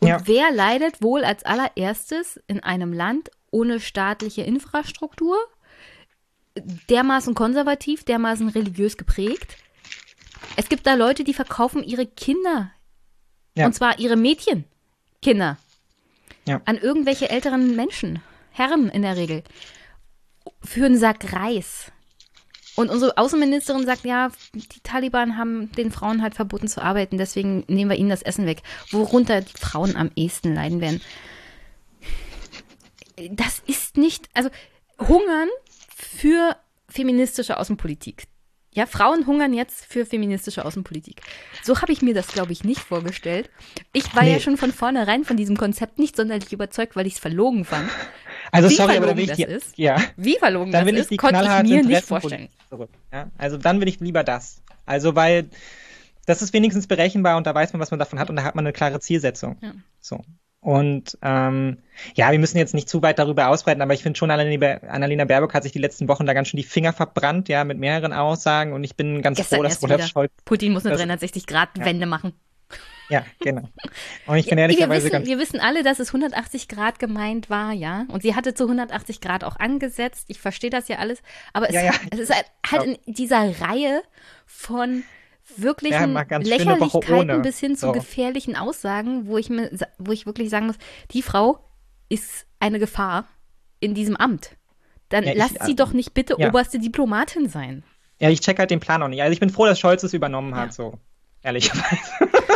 Und 0.00 0.08
ja. 0.08 0.20
wer 0.24 0.52
leidet 0.52 1.02
wohl 1.02 1.24
als 1.24 1.44
allererstes 1.44 2.40
in 2.46 2.62
einem 2.62 2.92
Land 2.92 3.30
ohne 3.50 3.80
staatliche 3.80 4.42
Infrastruktur? 4.42 5.36
Dermaßen 6.88 7.34
konservativ, 7.34 8.04
dermaßen 8.04 8.48
religiös 8.48 8.96
geprägt. 8.96 9.56
Es 10.56 10.68
gibt 10.68 10.86
da 10.86 10.94
Leute, 10.94 11.24
die 11.24 11.34
verkaufen 11.34 11.82
ihre 11.82 12.06
Kinder. 12.06 12.70
Ja. 13.54 13.66
Und 13.66 13.74
zwar 13.74 13.98
ihre 13.98 14.16
Mädchenkinder. 14.16 15.58
Ja. 16.46 16.60
An 16.64 16.78
irgendwelche 16.78 17.30
älteren 17.30 17.76
Menschen. 17.76 18.20
Herren 18.52 18.88
in 18.88 19.02
der 19.02 19.16
Regel. 19.16 19.42
Für 20.62 20.86
einen 20.86 20.98
Sack 20.98 21.32
Reis. 21.32 21.92
Und 22.76 22.90
unsere 22.90 23.16
Außenministerin 23.16 23.86
sagt, 23.86 24.04
ja, 24.04 24.30
die 24.52 24.80
Taliban 24.82 25.38
haben 25.38 25.72
den 25.72 25.90
Frauen 25.90 26.22
halt 26.22 26.34
verboten 26.34 26.68
zu 26.68 26.82
arbeiten, 26.82 27.16
deswegen 27.16 27.64
nehmen 27.68 27.90
wir 27.90 27.96
ihnen 27.96 28.10
das 28.10 28.20
Essen 28.20 28.44
weg. 28.44 28.62
Worunter 28.90 29.40
die 29.40 29.56
Frauen 29.58 29.96
am 29.96 30.10
ehesten 30.14 30.54
leiden 30.54 30.82
werden. 30.82 31.00
Das 33.30 33.62
ist 33.66 33.96
nicht, 33.96 34.28
also 34.34 34.50
hungern 34.98 35.48
für 35.96 36.56
feministische 36.88 37.58
Außenpolitik. 37.58 38.24
Ja, 38.74 38.84
Frauen 38.84 39.26
hungern 39.26 39.54
jetzt 39.54 39.86
für 39.86 40.04
feministische 40.04 40.66
Außenpolitik. 40.66 41.22
So 41.62 41.80
habe 41.80 41.92
ich 41.92 42.02
mir 42.02 42.12
das, 42.12 42.28
glaube 42.28 42.52
ich, 42.52 42.62
nicht 42.62 42.80
vorgestellt. 42.80 43.48
Ich 43.94 44.14
war 44.14 44.22
nee. 44.22 44.34
ja 44.34 44.40
schon 44.40 44.58
von 44.58 44.70
vornherein 44.70 45.24
von 45.24 45.38
diesem 45.38 45.56
Konzept 45.56 45.98
nicht 45.98 46.14
sonderlich 46.14 46.52
überzeugt, 46.52 46.94
weil 46.94 47.06
ich 47.06 47.14
es 47.14 47.18
verlogen 47.18 47.64
fand. 47.64 47.88
Also 48.52 48.68
Wie 48.68 48.74
sorry, 48.74 48.98
aber 48.98 49.16
will 49.16 49.24
ich 49.24 49.32
die, 49.32 49.44
ist, 49.44 49.78
ja. 49.78 49.96
Wie 50.16 50.36
verlogen 50.38 50.70
dann 50.72 50.86
das 50.86 51.06
ist, 51.06 51.12
ich 51.12 51.18
konnte 51.18 51.40
ich 51.40 51.68
mir 51.68 51.82
nicht 51.82 52.04
vorstellen. 52.04 52.48
Ja? 53.10 53.30
Also 53.38 53.56
dann 53.56 53.80
will 53.80 53.88
ich 53.88 53.98
lieber 54.00 54.22
das. 54.22 54.62
Also 54.84 55.14
weil 55.14 55.48
das 56.26 56.42
ist 56.42 56.52
wenigstens 56.52 56.86
berechenbar 56.86 57.38
und 57.38 57.46
da 57.46 57.54
weiß 57.54 57.72
man, 57.72 57.80
was 57.80 57.90
man 57.90 57.98
davon 57.98 58.18
hat 58.18 58.28
und 58.28 58.36
da 58.36 58.44
hat 58.44 58.54
man 58.54 58.66
eine 58.66 58.74
klare 58.74 59.00
Zielsetzung. 59.00 59.56
Ja. 59.62 59.72
So. 60.00 60.22
Und 60.66 61.16
ähm, 61.22 61.78
ja, 62.16 62.32
wir 62.32 62.40
müssen 62.40 62.58
jetzt 62.58 62.74
nicht 62.74 62.88
zu 62.88 63.00
weit 63.00 63.20
darüber 63.20 63.50
ausbreiten, 63.50 63.82
aber 63.82 63.94
ich 63.94 64.02
finde 64.02 64.18
schon, 64.18 64.32
Annalena 64.32 65.24
Baerbock 65.24 65.54
hat 65.54 65.62
sich 65.62 65.70
die 65.70 65.78
letzten 65.78 66.08
Wochen 66.08 66.26
da 66.26 66.32
ganz 66.32 66.48
schön 66.48 66.58
die 66.58 66.64
Finger 66.64 66.92
verbrannt, 66.92 67.48
ja, 67.48 67.62
mit 67.62 67.78
mehreren 67.78 68.12
Aussagen. 68.12 68.72
Und 68.72 68.82
ich 68.82 68.96
bin 68.96 69.22
ganz 69.22 69.36
Gestern 69.36 69.58
froh, 69.58 69.62
dass 69.62 69.80
Olaf 69.84 70.04
Scholz. 70.08 70.32
Putin 70.44 70.72
muss 70.72 70.84
eine 70.84 70.96
360-Grad-Wende 70.96 72.00
ja. 72.00 72.06
machen. 72.08 72.32
Ja, 73.08 73.24
genau. 73.38 73.68
Und 74.26 74.38
ich 74.38 74.48
bin 74.48 74.58
ehrlicherweise 74.58 74.90
wir 74.90 75.04
wissen, 75.04 75.12
ganz. 75.12 75.26
Wir 75.28 75.38
wissen 75.38 75.60
alle, 75.60 75.84
dass 75.84 76.00
es 76.00 76.08
180 76.08 76.66
Grad 76.66 76.98
gemeint 76.98 77.48
war, 77.48 77.72
ja. 77.72 78.04
Und 78.08 78.22
sie 78.22 78.34
hatte 78.34 78.52
zu 78.52 78.64
180 78.64 79.20
Grad 79.20 79.44
auch 79.44 79.60
angesetzt. 79.60 80.24
Ich 80.26 80.40
verstehe 80.40 80.70
das 80.70 80.88
ja 80.88 80.96
alles. 80.96 81.22
Aber 81.52 81.68
es, 81.68 81.76
ja, 81.76 81.84
ja. 81.84 81.92
es 82.10 82.18
ist 82.18 82.34
halt, 82.34 82.46
halt 82.68 82.98
in 83.06 83.14
dieser 83.14 83.60
Reihe 83.60 84.02
von 84.46 85.04
wirklichen 85.56 86.14
ja, 86.14 86.38
Lächerlichkeiten 86.38 87.42
bis 87.42 87.58
hin 87.58 87.76
zu 87.76 87.86
so. 87.86 87.92
gefährlichen 87.92 88.56
Aussagen, 88.56 89.26
wo 89.26 89.38
ich 89.38 89.48
mir, 89.48 89.70
wo 89.98 90.12
ich 90.12 90.26
wirklich 90.26 90.50
sagen 90.50 90.66
muss, 90.66 90.76
die 91.12 91.22
Frau 91.22 91.64
ist 92.08 92.46
eine 92.60 92.78
Gefahr 92.78 93.26
in 93.80 93.94
diesem 93.94 94.16
Amt. 94.16 94.56
Dann 95.08 95.24
ja, 95.24 95.32
lasst 95.34 95.62
sie 95.64 95.72
äh, 95.72 95.76
doch 95.76 95.92
nicht 95.92 96.14
bitte 96.14 96.36
ja. 96.38 96.48
oberste 96.48 96.78
Diplomatin 96.78 97.48
sein. 97.48 97.84
Ja, 98.18 98.30
ich 98.30 98.40
check 98.40 98.58
halt 98.58 98.70
den 98.70 98.80
Plan 98.80 99.02
auch 99.02 99.08
nicht. 99.08 99.22
Also 99.22 99.32
ich 99.32 99.40
bin 99.40 99.50
froh, 99.50 99.66
dass 99.66 99.78
Scholz 99.78 100.02
es 100.02 100.14
übernommen 100.14 100.54
hat, 100.54 100.72
so 100.72 100.98
ehrlicherweise. 101.42 102.00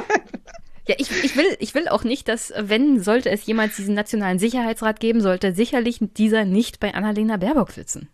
Ja, 0.88 0.96
ich, 0.98 1.08
ich, 1.22 1.36
will, 1.36 1.56
ich 1.60 1.72
will 1.74 1.86
auch 1.86 2.02
nicht, 2.02 2.26
dass, 2.26 2.52
wenn, 2.56 3.00
sollte 3.00 3.30
es 3.30 3.46
jemals 3.46 3.76
diesen 3.76 3.94
Nationalen 3.94 4.40
Sicherheitsrat 4.40 4.98
geben, 4.98 5.20
sollte 5.20 5.54
sicherlich 5.54 6.00
dieser 6.00 6.44
nicht 6.44 6.80
bei 6.80 6.94
Annalena 6.94 7.36
Baerbock 7.36 7.70
sitzen. 7.70 8.08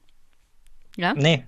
Ja? 0.94 1.14
Nee, 1.14 1.44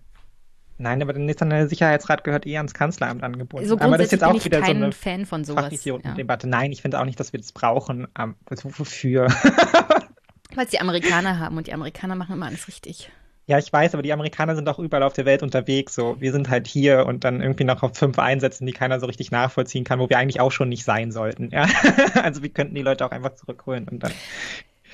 Nein, 0.79 1.03
aber 1.03 1.13
der 1.13 1.23
nationale 1.23 1.69
Sicherheitsrat 1.69 2.23
gehört 2.23 2.47
eher 2.47 2.61
ans 2.61 2.73
Kanzleramt 2.73 3.25
angeboten. 3.25 3.67
So 3.67 3.79
aber 3.79 3.99
das 3.99 4.07
ist 4.07 4.13
jetzt 4.13 4.25
auch 4.25 4.45
wieder 4.45 4.65
so 4.65 4.71
eine 4.71 4.93
Fan 4.93 5.27
von 5.27 5.45
sowas. 5.45 5.71
Debatte. 5.83 6.47
Ja. 6.47 6.51
Nein, 6.51 6.73
ich 6.73 6.83
finde 6.83 7.01
auch 7.01 7.05
nicht, 7.05 7.19
dass 7.19 7.33
wir 7.33 7.41
das 7.41 7.53
brauchen. 7.53 8.07
Um, 8.17 8.37
wofür? 8.49 9.27
Weil 10.55 10.65
es 10.65 10.71
die 10.71 10.81
Amerikaner 10.81 11.39
haben 11.39 11.57
und 11.57 11.67
die 11.67 11.73
Amerikaner 11.73 12.15
machen 12.15 12.35
immer 12.35 12.47
alles 12.47 12.69
richtig. 12.69 13.11
Ja, 13.47 13.59
ich 13.59 13.73
weiß, 13.73 13.95
aber 13.95 14.03
die 14.03 14.13
Amerikaner 14.13 14.55
sind 14.55 14.69
auch 14.69 14.79
überall 14.79 15.03
auf 15.03 15.15
der 15.15 15.25
Welt 15.25 15.43
unterwegs. 15.43 15.95
So, 15.95 16.21
wir 16.21 16.33
sind 16.33 16.51
halt 16.51 16.67
hier 16.67 17.07
und 17.07 17.25
dann 17.25 17.41
irgendwie 17.41 17.65
noch 17.65 17.83
auf 17.83 17.97
fünf 17.97 18.19
Einsätzen, 18.19 18.67
die 18.67 18.73
keiner 18.73 19.01
so 19.01 19.07
richtig 19.07 19.31
nachvollziehen 19.31 19.85
kann, 19.85 19.99
wo 19.99 20.09
wir 20.09 20.19
eigentlich 20.19 20.41
auch 20.41 20.53
schon 20.53 20.69
nicht 20.69 20.85
sein 20.85 21.13
sollten. 21.13 21.51
Ja? 21.51 21.67
also 22.23 22.43
wir 22.43 22.51
könnten 22.51 22.75
die 22.75 22.83
Leute 22.83 23.07
auch 23.07 23.11
einfach 23.11 23.35
zurückholen 23.35 23.89
und 23.89 24.03
dann. 24.03 24.13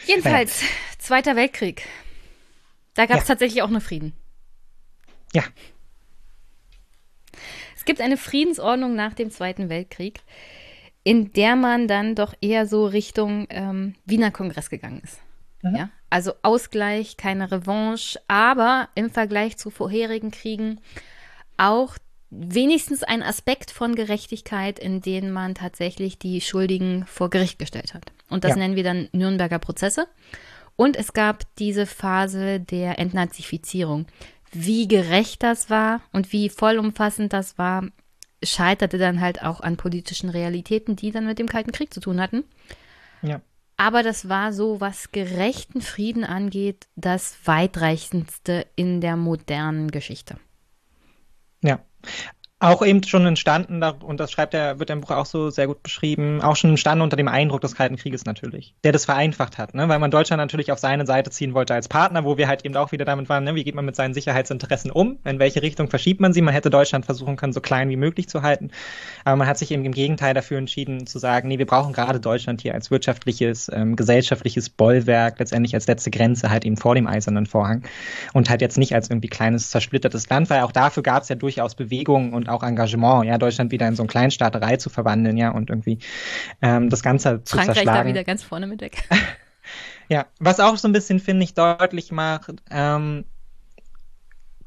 Jedenfalls, 0.06 0.62
naja. 0.62 0.72
Zweiter 0.98 1.36
Weltkrieg. 1.36 1.86
Da 2.94 3.06
gab 3.06 3.18
es 3.18 3.24
ja. 3.24 3.34
tatsächlich 3.34 3.62
auch 3.62 3.70
nur 3.70 3.80
Frieden. 3.80 4.12
Ja. 5.32 5.42
Es 7.84 7.86
gibt 7.86 8.00
eine 8.00 8.16
Friedensordnung 8.16 8.94
nach 8.96 9.12
dem 9.12 9.30
Zweiten 9.30 9.68
Weltkrieg, 9.68 10.22
in 11.02 11.34
der 11.34 11.54
man 11.54 11.86
dann 11.86 12.14
doch 12.14 12.32
eher 12.40 12.66
so 12.66 12.86
Richtung 12.86 13.46
ähm, 13.50 13.94
Wiener 14.06 14.30
Kongress 14.30 14.70
gegangen 14.70 15.02
ist. 15.04 15.20
Mhm. 15.60 15.76
Ja? 15.76 15.90
Also 16.08 16.32
Ausgleich, 16.40 17.18
keine 17.18 17.52
Revanche, 17.52 18.18
aber 18.26 18.88
im 18.94 19.10
Vergleich 19.10 19.58
zu 19.58 19.68
vorherigen 19.68 20.30
Kriegen 20.30 20.80
auch 21.58 21.98
wenigstens 22.30 23.02
ein 23.02 23.22
Aspekt 23.22 23.70
von 23.70 23.94
Gerechtigkeit, 23.94 24.78
in 24.78 25.02
dem 25.02 25.30
man 25.30 25.54
tatsächlich 25.54 26.18
die 26.18 26.40
Schuldigen 26.40 27.04
vor 27.06 27.28
Gericht 27.28 27.58
gestellt 27.58 27.92
hat. 27.92 28.06
Und 28.30 28.44
das 28.44 28.52
ja. 28.52 28.56
nennen 28.56 28.76
wir 28.76 28.82
dann 28.82 29.10
Nürnberger 29.12 29.58
Prozesse. 29.58 30.08
Und 30.74 30.96
es 30.96 31.12
gab 31.12 31.54
diese 31.56 31.84
Phase 31.84 32.60
der 32.60 32.98
Entnazifizierung. 32.98 34.06
Wie 34.54 34.88
gerecht 34.88 35.42
das 35.42 35.68
war 35.68 36.00
und 36.12 36.32
wie 36.32 36.48
vollumfassend 36.48 37.32
das 37.32 37.58
war, 37.58 37.84
scheiterte 38.42 38.98
dann 38.98 39.20
halt 39.20 39.42
auch 39.42 39.60
an 39.60 39.76
politischen 39.76 40.30
Realitäten, 40.30 40.96
die 40.96 41.10
dann 41.10 41.26
mit 41.26 41.38
dem 41.38 41.48
Kalten 41.48 41.72
Krieg 41.72 41.92
zu 41.92 42.00
tun 42.00 42.20
hatten. 42.20 42.44
Ja. 43.22 43.40
Aber 43.76 44.02
das 44.02 44.28
war 44.28 44.52
so, 44.52 44.80
was 44.80 45.10
gerechten 45.10 45.80
Frieden 45.80 46.24
angeht, 46.24 46.86
das 46.94 47.36
weitreichendste 47.44 48.66
in 48.76 49.00
der 49.00 49.16
modernen 49.16 49.90
Geschichte. 49.90 50.36
Ja. 51.62 51.80
Auch 52.64 52.84
eben 52.84 53.02
schon 53.02 53.26
entstanden, 53.26 53.82
und 53.82 54.20
das 54.20 54.32
schreibt 54.32 54.54
er, 54.54 54.78
wird 54.78 54.90
im 54.90 55.00
Buch 55.00 55.10
auch 55.10 55.26
so 55.26 55.50
sehr 55.50 55.66
gut 55.66 55.82
beschrieben, 55.82 56.40
auch 56.40 56.56
schon 56.56 56.70
entstanden 56.70 57.02
unter 57.02 57.16
dem 57.16 57.28
Eindruck 57.28 57.60
des 57.60 57.74
Kalten 57.74 57.96
Krieges 57.96 58.24
natürlich, 58.24 58.74
der 58.84 58.92
das 58.92 59.04
vereinfacht 59.04 59.58
hat, 59.58 59.74
ne? 59.74 59.88
weil 59.88 59.98
man 59.98 60.10
Deutschland 60.10 60.40
natürlich 60.40 60.72
auf 60.72 60.78
seine 60.78 61.06
Seite 61.06 61.30
ziehen 61.30 61.54
wollte 61.54 61.74
als 61.74 61.88
Partner, 61.88 62.24
wo 62.24 62.38
wir 62.38 62.48
halt 62.48 62.64
eben 62.64 62.76
auch 62.76 62.92
wieder 62.92 63.04
damit 63.04 63.28
waren, 63.28 63.44
ne? 63.44 63.54
wie 63.54 63.64
geht 63.64 63.74
man 63.74 63.84
mit 63.84 63.96
seinen 63.96 64.14
Sicherheitsinteressen 64.14 64.90
um, 64.90 65.18
in 65.24 65.38
welche 65.38 65.62
Richtung 65.62 65.90
verschiebt 65.90 66.20
man 66.20 66.32
sie, 66.32 66.42
man 66.42 66.54
hätte 66.54 66.70
Deutschland 66.70 67.04
versuchen 67.04 67.36
können, 67.36 67.52
so 67.52 67.60
klein 67.60 67.88
wie 67.90 67.96
möglich 67.96 68.28
zu 68.28 68.42
halten, 68.42 68.70
aber 69.24 69.36
man 69.36 69.46
hat 69.46 69.58
sich 69.58 69.70
eben 69.70 69.84
im 69.84 69.92
Gegenteil 69.92 70.34
dafür 70.34 70.58
entschieden 70.58 71.06
zu 71.06 71.18
sagen, 71.18 71.48
nee, 71.48 71.58
wir 71.58 71.66
brauchen 71.66 71.92
gerade 71.92 72.20
Deutschland 72.20 72.62
hier 72.62 72.74
als 72.74 72.90
wirtschaftliches, 72.90 73.70
ähm, 73.72 73.96
gesellschaftliches 73.96 74.70
Bollwerk, 74.70 75.38
letztendlich 75.38 75.74
als 75.74 75.86
letzte 75.86 76.10
Grenze 76.10 76.50
halt 76.50 76.64
eben 76.64 76.76
vor 76.76 76.94
dem 76.94 77.06
eisernen 77.06 77.46
Vorhang 77.46 77.82
und 78.32 78.48
halt 78.50 78.60
jetzt 78.60 78.78
nicht 78.78 78.94
als 78.94 79.10
irgendwie 79.10 79.28
kleines 79.28 79.70
zersplittertes 79.70 80.28
Land, 80.28 80.50
weil 80.50 80.62
auch 80.62 80.72
dafür 80.72 81.02
gab 81.02 81.22
es 81.22 81.28
ja 81.28 81.36
durchaus 81.36 81.74
Bewegungen 81.74 82.32
und 82.32 82.48
auch 82.54 82.62
Engagement, 82.62 83.26
ja, 83.26 83.38
Deutschland 83.38 83.70
wieder 83.70 83.86
in 83.88 83.96
so 83.96 84.02
eine 84.02 84.08
Kleinstaaterei 84.08 84.76
zu 84.76 84.90
verwandeln, 84.90 85.36
ja, 85.36 85.50
und 85.50 85.70
irgendwie 85.70 85.98
ähm, 86.62 86.90
das 86.90 87.02
Ganze 87.02 87.42
zu 87.44 87.56
Frankreich 87.56 87.76
zerschlagen. 87.76 87.98
da 87.98 88.06
wieder 88.06 88.24
ganz 88.24 88.42
vorne 88.42 88.66
mit 88.66 88.80
weg. 88.80 89.08
ja, 90.08 90.26
was 90.38 90.60
auch 90.60 90.76
so 90.76 90.88
ein 90.88 90.92
bisschen, 90.92 91.20
finde 91.20 91.44
ich, 91.44 91.54
deutlich 91.54 92.12
macht, 92.12 92.62
ähm, 92.70 93.24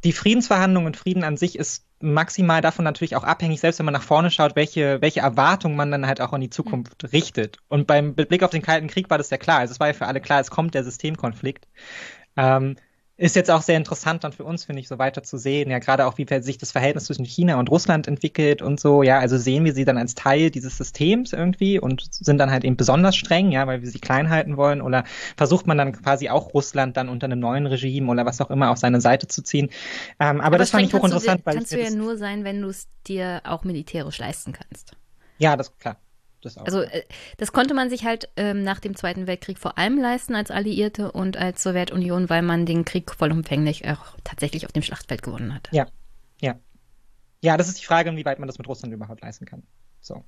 die 0.04 0.14
Friedensverhandlungen 0.14 0.88
und 0.88 0.98
Frieden 0.98 1.24
an 1.24 1.38
sich 1.38 1.58
ist 1.58 1.86
maximal 2.00 2.62
davon 2.62 2.86
natürlich 2.86 3.16
auch 3.16 3.24
abhängig, 3.24 3.60
selbst 3.60 3.80
wenn 3.80 3.86
man 3.86 3.94
nach 3.94 4.04
vorne 4.04 4.30
schaut, 4.30 4.56
welche, 4.56 5.02
welche 5.02 5.22
Erwartungen 5.22 5.76
man 5.76 5.92
dann 5.92 6.06
halt 6.06 6.22
auch 6.22 6.34
in 6.34 6.42
die 6.42 6.50
Zukunft 6.50 7.04
mhm. 7.04 7.10
richtet. 7.10 7.58
Und 7.68 7.88
beim 7.88 8.14
Blick 8.14 8.44
auf 8.44 8.52
den 8.52 8.62
Kalten 8.62 8.88
Krieg 8.88 9.10
war 9.10 9.18
das 9.18 9.30
ja 9.30 9.38
klar. 9.38 9.60
Also 9.60 9.72
es 9.72 9.80
war 9.80 9.88
ja 9.88 9.94
für 9.94 10.06
alle 10.06 10.22
klar, 10.22 10.40
es 10.40 10.52
kommt 10.52 10.76
der 10.76 10.84
Systemkonflikt. 10.84 11.68
Ähm, 12.36 12.76
ist 13.18 13.36
jetzt 13.36 13.50
auch 13.50 13.64
sehr 13.64 13.78
interessant 13.78 14.24
dann 14.24 14.32
für 14.32 14.44
uns, 14.44 14.66
finde 14.66 14.80
ich, 14.80 14.88
so 14.88 15.00
weiter 15.00 15.24
zu 15.24 15.38
sehen. 15.38 15.72
Ja, 15.72 15.80
gerade 15.80 16.06
auch, 16.06 16.20
wie 16.20 16.42
sich 16.42 16.60
das 16.60 16.72
Verhältnis 16.72 17.06
zwischen 17.06 17.26
China 17.26 17.60
und 17.60 17.72
Russland 17.72 18.08
entwickelt 18.08 18.62
und 18.62 18.80
so. 18.80 19.02
Ja, 19.02 19.18
also 19.18 19.38
sehen 19.38 19.66
wir 19.66 19.74
sie 19.74 19.86
dann 19.86 19.98
als 19.98 20.14
Teil 20.14 20.52
dieses 20.52 20.78
Systems 20.78 21.34
irgendwie 21.34 21.80
und 21.80 22.08
sind 22.14 22.38
dann 22.38 22.52
halt 22.52 22.64
eben 22.64 22.78
besonders 22.78 23.16
streng, 23.16 23.52
ja, 23.52 23.66
weil 23.66 23.82
wir 23.82 23.90
sie 23.90 24.00
klein 24.00 24.30
halten 24.30 24.56
wollen. 24.56 24.82
Oder 24.82 25.04
versucht 25.36 25.66
man 25.66 25.80
dann 25.80 25.94
quasi 25.94 26.30
auch 26.30 26.54
Russland 26.54 26.96
dann 26.96 27.10
unter 27.10 27.26
einem 27.26 27.40
neuen 27.40 27.66
Regime 27.66 28.12
oder 28.12 28.26
was 28.26 28.40
auch 28.40 28.52
immer 28.52 28.70
auf 28.70 28.78
seine 28.78 29.02
Seite 29.02 29.28
zu 29.28 29.42
ziehen. 29.42 29.70
Ähm, 30.20 30.38
aber, 30.38 30.44
aber 30.44 30.58
das 30.60 30.70
fand 30.70 30.86
ich 30.86 30.94
hochinteressant. 30.94 31.44
Kannst 31.44 31.72
du, 31.72 31.76
kannst 31.78 31.92
du 31.92 31.96
ja 31.96 32.04
nur 32.04 32.18
sein, 32.18 32.44
wenn 32.44 32.62
du 32.62 32.70
es 32.70 32.88
dir 33.08 33.42
auch 33.46 33.64
militärisch 33.64 34.20
leisten 34.20 34.54
kannst. 34.54 34.96
Ja, 35.40 35.56
das 35.56 35.76
klar. 35.78 35.98
Das 36.42 36.58
also 36.58 36.82
äh, 36.82 37.04
das 37.38 37.52
konnte 37.52 37.74
man 37.74 37.90
sich 37.90 38.06
halt 38.06 38.30
ähm, 38.36 38.64
nach 38.64 38.80
dem 38.80 38.96
Zweiten 38.96 39.28
Weltkrieg 39.28 39.58
vor 39.58 39.78
allem 39.78 40.00
leisten 40.00 40.36
als 40.36 40.52
Alliierte 40.52 41.12
und 41.12 41.38
als 41.38 41.64
Sowjetunion, 41.64 42.30
weil 42.30 42.42
man 42.42 42.66
den 42.66 42.86
Krieg 42.86 43.12
vollumfänglich 43.12 43.88
auch 43.88 44.16
tatsächlich 44.24 44.66
auf 44.66 44.72
dem 44.72 44.84
Schlachtfeld 44.84 45.24
gewonnen 45.24 45.54
hat. 45.54 45.70
Ja, 45.72 45.88
ja. 46.42 46.56
Ja, 47.42 47.58
das 47.58 47.68
ist 47.68 47.80
die 47.80 47.86
Frage, 47.86 48.10
inwieweit 48.10 48.40
man 48.40 48.48
das 48.48 48.58
mit 48.58 48.68
Russland 48.68 48.94
überhaupt 48.94 49.22
leisten 49.22 49.46
kann. 49.46 49.64
So. 50.00 50.24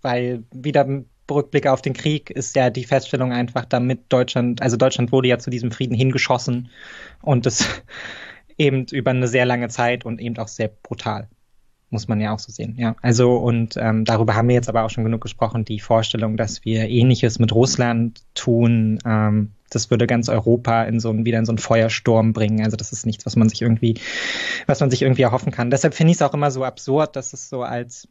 Weil 0.00 0.44
wieder 0.52 0.84
im 0.84 1.08
Rückblick 1.30 1.66
auf 1.66 1.82
den 1.82 1.92
Krieg 1.92 2.30
ist 2.30 2.54
ja 2.56 2.70
die 2.70 2.84
Feststellung 2.84 3.32
einfach, 3.32 3.64
damit 3.64 4.12
Deutschland, 4.12 4.62
also 4.62 4.76
Deutschland 4.76 5.12
wurde 5.12 5.28
ja 5.28 5.38
zu 5.38 5.50
diesem 5.50 5.70
Frieden 5.70 5.94
hingeschossen 5.94 6.70
und 7.22 7.46
das 7.46 7.66
eben 8.58 8.86
über 8.90 9.10
eine 9.10 9.28
sehr 9.28 9.46
lange 9.46 9.68
Zeit 9.68 10.04
und 10.04 10.20
eben 10.20 10.36
auch 10.38 10.48
sehr 10.48 10.68
brutal 10.68 11.28
muss 11.92 12.08
man 12.08 12.20
ja 12.20 12.32
auch 12.34 12.38
so 12.38 12.50
sehen. 12.50 12.74
Ja, 12.78 12.96
also 13.02 13.36
und 13.36 13.76
ähm, 13.76 14.04
darüber 14.04 14.34
haben 14.34 14.48
wir 14.48 14.54
jetzt 14.54 14.68
aber 14.68 14.84
auch 14.84 14.90
schon 14.90 15.04
genug 15.04 15.20
gesprochen. 15.20 15.64
Die 15.64 15.80
Vorstellung, 15.80 16.36
dass 16.36 16.64
wir 16.64 16.88
Ähnliches 16.88 17.38
mit 17.38 17.52
Russland 17.52 18.22
tun, 18.34 18.98
ähm, 19.04 19.52
das 19.70 19.90
würde 19.90 20.06
ganz 20.06 20.28
Europa 20.28 20.84
in 20.84 21.00
so 21.00 21.10
ein, 21.10 21.24
wieder 21.24 21.38
in 21.38 21.46
so 21.46 21.52
einen 21.52 21.58
Feuersturm 21.58 22.32
bringen. 22.32 22.64
Also 22.64 22.76
das 22.76 22.92
ist 22.92 23.06
nichts, 23.06 23.24
was 23.26 23.36
man 23.36 23.48
sich 23.48 23.62
irgendwie, 23.62 23.94
was 24.66 24.80
man 24.80 24.90
sich 24.90 25.02
irgendwie 25.02 25.22
erhoffen 25.22 25.52
kann. 25.52 25.70
Deshalb 25.70 25.94
finde 25.94 26.10
ich 26.10 26.16
es 26.16 26.22
auch 26.22 26.34
immer 26.34 26.50
so 26.50 26.64
absurd, 26.64 27.16
dass 27.16 27.32
es 27.32 27.48
so 27.48 27.62
als 27.62 28.08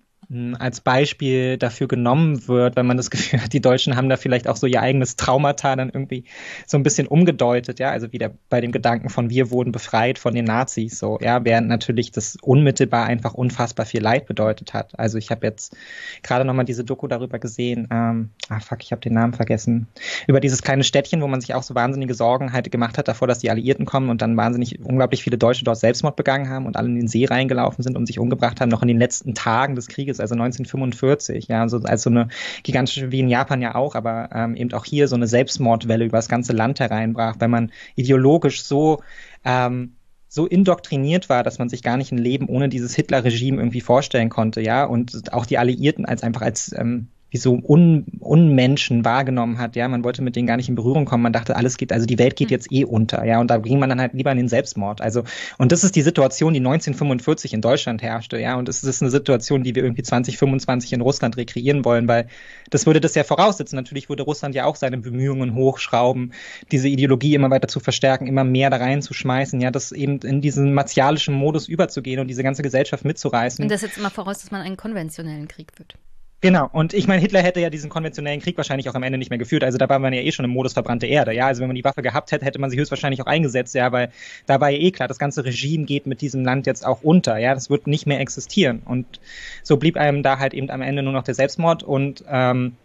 als 0.58 0.80
Beispiel 0.80 1.58
dafür 1.58 1.88
genommen 1.88 2.48
wird, 2.48 2.76
wenn 2.76 2.86
man 2.86 2.98
das 2.98 3.10
Gefühl 3.12 3.42
hat, 3.42 3.54
die 3.54 3.62
Deutschen 3.62 3.96
haben 3.96 4.08
da 4.10 4.18
vielleicht 4.18 4.48
auch 4.48 4.56
so 4.56 4.66
ihr 4.68 4.82
eigenes 4.82 5.16
Traumata 5.16 5.76
dann 5.76 5.90
irgendwie 5.90 6.24
so 6.66 6.78
ein 6.78 6.84
bisschen 6.84 7.08
umgedeutet, 7.08 7.80
ja, 7.80 7.92
also 7.92 8.12
wieder 8.14 8.32
bei 8.50 8.62
dem 8.62 8.72
Gedanken 8.72 9.10
von 9.10 9.30
wir 9.30 9.52
wurden 9.52 9.72
befreit 9.72 10.18
von 10.20 10.34
den 10.34 10.46
Nazis, 10.46 11.00
so, 11.00 11.20
ja, 11.22 11.44
während 11.44 11.68
natürlich 11.68 12.12
das 12.12 12.38
unmittelbar 12.42 13.06
einfach 13.06 13.34
unfassbar 13.34 13.86
viel 13.86 14.02
Leid 14.02 14.26
bedeutet 14.26 14.74
hat. 14.74 14.98
Also 14.98 15.18
ich 15.18 15.32
habe 15.32 15.46
jetzt 15.46 15.76
gerade 16.24 16.46
nochmal 16.46 16.66
diese 16.66 16.84
Doku 16.86 17.08
darüber 17.08 17.40
gesehen, 17.40 17.88
ähm, 17.92 18.30
ah 18.50 18.60
fuck, 18.60 18.84
ich 18.84 18.92
habe 18.92 19.02
den 19.02 19.14
Namen 19.14 19.34
vergessen, 19.34 19.88
über 20.28 20.40
dieses 20.40 20.62
kleine 20.62 20.84
Städtchen, 20.84 21.22
wo 21.22 21.28
man 21.28 21.42
sich 21.42 21.54
auch 21.54 21.64
so 21.64 21.76
wahnsinnige 21.76 22.14
Sorgen 22.14 22.54
halt 22.54 22.72
gemacht 22.72 22.98
hat 22.98 23.08
davor, 23.08 23.28
dass 23.28 23.40
die 23.40 23.50
Alliierten 23.50 23.86
kommen 23.86 24.10
und 24.10 24.22
dann 24.22 24.38
wahnsinnig 24.38 24.80
unglaublich 24.80 25.24
viele 25.24 25.38
Deutsche 25.38 25.66
dort 25.66 25.78
Selbstmord 25.78 26.16
begangen 26.16 26.50
haben 26.50 26.66
und 26.66 26.78
alle 26.78 26.88
in 26.88 26.96
den 26.96 27.08
See 27.08 27.26
reingelaufen 27.26 27.84
sind 27.84 27.98
und 27.98 28.06
sich 28.06 28.20
umgebracht 28.20 28.62
haben, 28.62 28.70
noch 28.70 28.82
in 28.82 28.88
den 28.88 29.00
letzten 29.00 29.34
Tagen 29.34 29.76
des 29.76 29.88
Krieges 29.88 30.21
also 30.22 30.36
1945, 30.36 31.48
ja, 31.48 31.68
so 31.68 31.80
als 31.80 32.04
so 32.04 32.10
eine 32.10 32.28
gigantische, 32.64 33.12
wie 33.12 33.20
in 33.20 33.30
Japan 33.30 33.62
ja 33.62 33.76
auch, 33.76 33.96
aber 33.96 34.30
ähm, 34.34 34.56
eben 34.56 34.74
auch 34.74 34.86
hier 34.86 35.08
so 35.08 35.16
eine 35.16 35.28
Selbstmordwelle 35.28 36.06
über 36.06 36.18
das 36.18 36.30
ganze 36.30 36.54
Land 36.54 36.80
hereinbrach, 36.80 37.36
weil 37.40 37.50
man 37.50 37.72
ideologisch 37.96 38.64
so 38.64 39.02
ähm, 39.44 39.96
so 40.28 40.46
indoktriniert 40.46 41.28
war, 41.28 41.44
dass 41.44 41.60
man 41.60 41.68
sich 41.68 41.84
gar 41.84 41.98
nicht 41.98 42.14
ein 42.14 42.18
Leben 42.18 42.48
ohne 42.48 42.70
dieses 42.70 42.96
Hitler-Regime 42.96 43.58
irgendwie 43.58 43.82
vorstellen 43.82 44.30
konnte, 44.30 44.62
ja, 44.62 44.86
und 44.86 45.34
auch 45.34 45.46
die 45.46 45.58
Alliierten 45.58 46.06
als 46.06 46.24
einfach 46.24 46.42
als 46.42 46.74
ähm, 46.78 47.10
wie 47.32 47.38
so 47.38 47.54
Un 47.54 48.06
Unmenschen 48.20 49.04
wahrgenommen 49.06 49.58
hat. 49.58 49.76
Ja, 49.76 49.88
man 49.88 50.04
wollte 50.04 50.22
mit 50.22 50.36
denen 50.36 50.48
gar 50.48 50.58
nicht 50.58 50.70
in 50.70 50.76
Berührung 50.76 51.06
kommen. 51.06 51.24
Man 51.24 51.34
dachte, 51.34 51.56
alles 51.56 51.78
geht, 51.78 51.92
also 51.92 52.06
die 52.06 52.20
Welt 52.20 52.36
geht 52.36 52.50
mhm. 52.50 52.54
jetzt 52.54 52.72
eh 52.72 52.84
unter. 52.84 53.26
Ja, 53.26 53.40
und 53.40 53.50
da 53.50 53.58
ging 53.58 53.80
man 53.80 53.90
dann 53.90 54.00
halt 54.00 54.14
lieber 54.14 54.32
in 54.32 54.38
den 54.38 54.50
Selbstmord. 54.50 55.02
Also, 55.02 55.24
und 55.58 55.72
das 55.72 55.84
ist 55.84 55.96
die 55.96 56.02
Situation, 56.02 56.54
die 56.54 56.60
1945 56.60 57.54
in 57.54 57.62
Deutschland 57.62 58.02
herrschte. 58.02 58.38
Ja, 58.38 58.56
und 58.56 58.68
es 58.68 58.84
ist 58.84 59.02
eine 59.02 59.10
Situation, 59.10 59.64
die 59.64 59.74
wir 59.74 59.84
irgendwie 59.84 60.04
2025 60.04 60.94
in 60.94 61.02
Russland 61.02 61.38
rekreieren 61.38 61.86
wollen, 61.86 62.08
weil 62.08 62.28
das 62.70 62.86
würde 62.86 63.00
das 63.00 63.16
ja 63.16 63.24
voraussetzen. 63.24 63.78
Natürlich 63.78 64.10
würde 64.10 64.24
Russland 64.24 64.54
ja 64.54 64.66
auch 64.66 64.76
seine 64.76 64.98
Bemühungen 64.98 65.56
hochschrauben, 65.56 66.34
diese 66.72 66.90
Ideologie 66.90 67.34
immer 67.34 67.50
weiter 67.50 67.70
zu 67.70 67.80
verstärken, 67.80 68.28
immer 68.28 68.44
mehr 68.44 68.70
da 68.70 68.78
reinzuschmeißen. 68.78 69.62
Ja, 69.62 69.72
das 69.72 69.94
eben 69.94 70.20
in 70.20 70.42
diesen 70.42 70.74
martialischen 70.74 71.34
Modus 71.34 71.70
überzugehen 71.70 72.20
und 72.20 72.28
diese 72.28 72.44
ganze 72.44 72.62
Gesellschaft 72.62 73.06
mitzureißen. 73.06 73.64
Und 73.64 73.72
das 73.72 73.82
setzt 73.82 73.98
immer 73.98 74.10
voraus, 74.10 74.40
dass 74.40 74.52
man 74.52 74.62
einen 74.62 74.76
konventionellen 74.76 75.48
Krieg 75.48 75.72
wird. 75.78 75.96
Genau, 76.42 76.68
und 76.72 76.96
ich 76.96 77.08
meine, 77.08 77.22
Hitler 77.22 77.44
hätte 77.44 77.60
ja 77.60 77.70
diesen 77.70 77.92
konventionellen 77.92 78.42
Krieg 78.42 78.58
wahrscheinlich 78.58 78.90
auch 78.90 78.96
am 78.96 79.04
Ende 79.04 79.20
nicht 79.20 79.30
mehr 79.30 79.38
geführt. 79.38 79.64
Also 79.64 79.78
da 79.78 79.88
war 79.90 80.00
man 80.00 80.12
ja 80.12 80.22
eh 80.22 80.32
schon 80.32 80.44
im 80.44 80.50
Modus 80.50 80.74
verbrannte 80.74 81.06
Erde. 81.06 81.34
Ja, 81.34 81.46
also 81.46 81.62
wenn 81.62 81.68
man 81.68 81.76
die 81.76 81.84
Waffe 81.84 82.02
gehabt 82.02 82.32
hätte, 82.32 82.44
hätte 82.46 82.58
man 82.58 82.72
sie 82.72 82.80
höchstwahrscheinlich 82.80 83.22
auch 83.22 83.28
eingesetzt. 83.28 83.76
Ja, 83.76 83.92
weil 83.92 84.12
da 84.48 84.60
war 84.60 84.72
ja 84.72 84.80
eh 84.80 84.90
klar, 84.90 85.08
das 85.08 85.20
ganze 85.20 85.46
Regime 85.46 85.86
geht 85.86 86.08
mit 86.08 86.20
diesem 86.22 86.44
Land 86.44 86.66
jetzt 86.66 86.84
auch 86.84 87.04
unter. 87.04 87.38
Ja, 87.38 87.54
das 87.54 87.70
wird 87.70 87.86
nicht 87.86 88.08
mehr 88.08 88.20
existieren. 88.20 88.82
Und 88.84 89.20
so 89.62 89.78
blieb 89.78 89.98
einem 89.98 90.24
da 90.24 90.40
halt 90.40 90.56
eben 90.56 90.72
am 90.72 90.82
Ende 90.82 91.04
nur 91.04 91.14
noch 91.14 91.24
der 91.24 91.36
Selbstmord 91.36 91.84
und 91.84 92.24
ähm, 92.28 92.76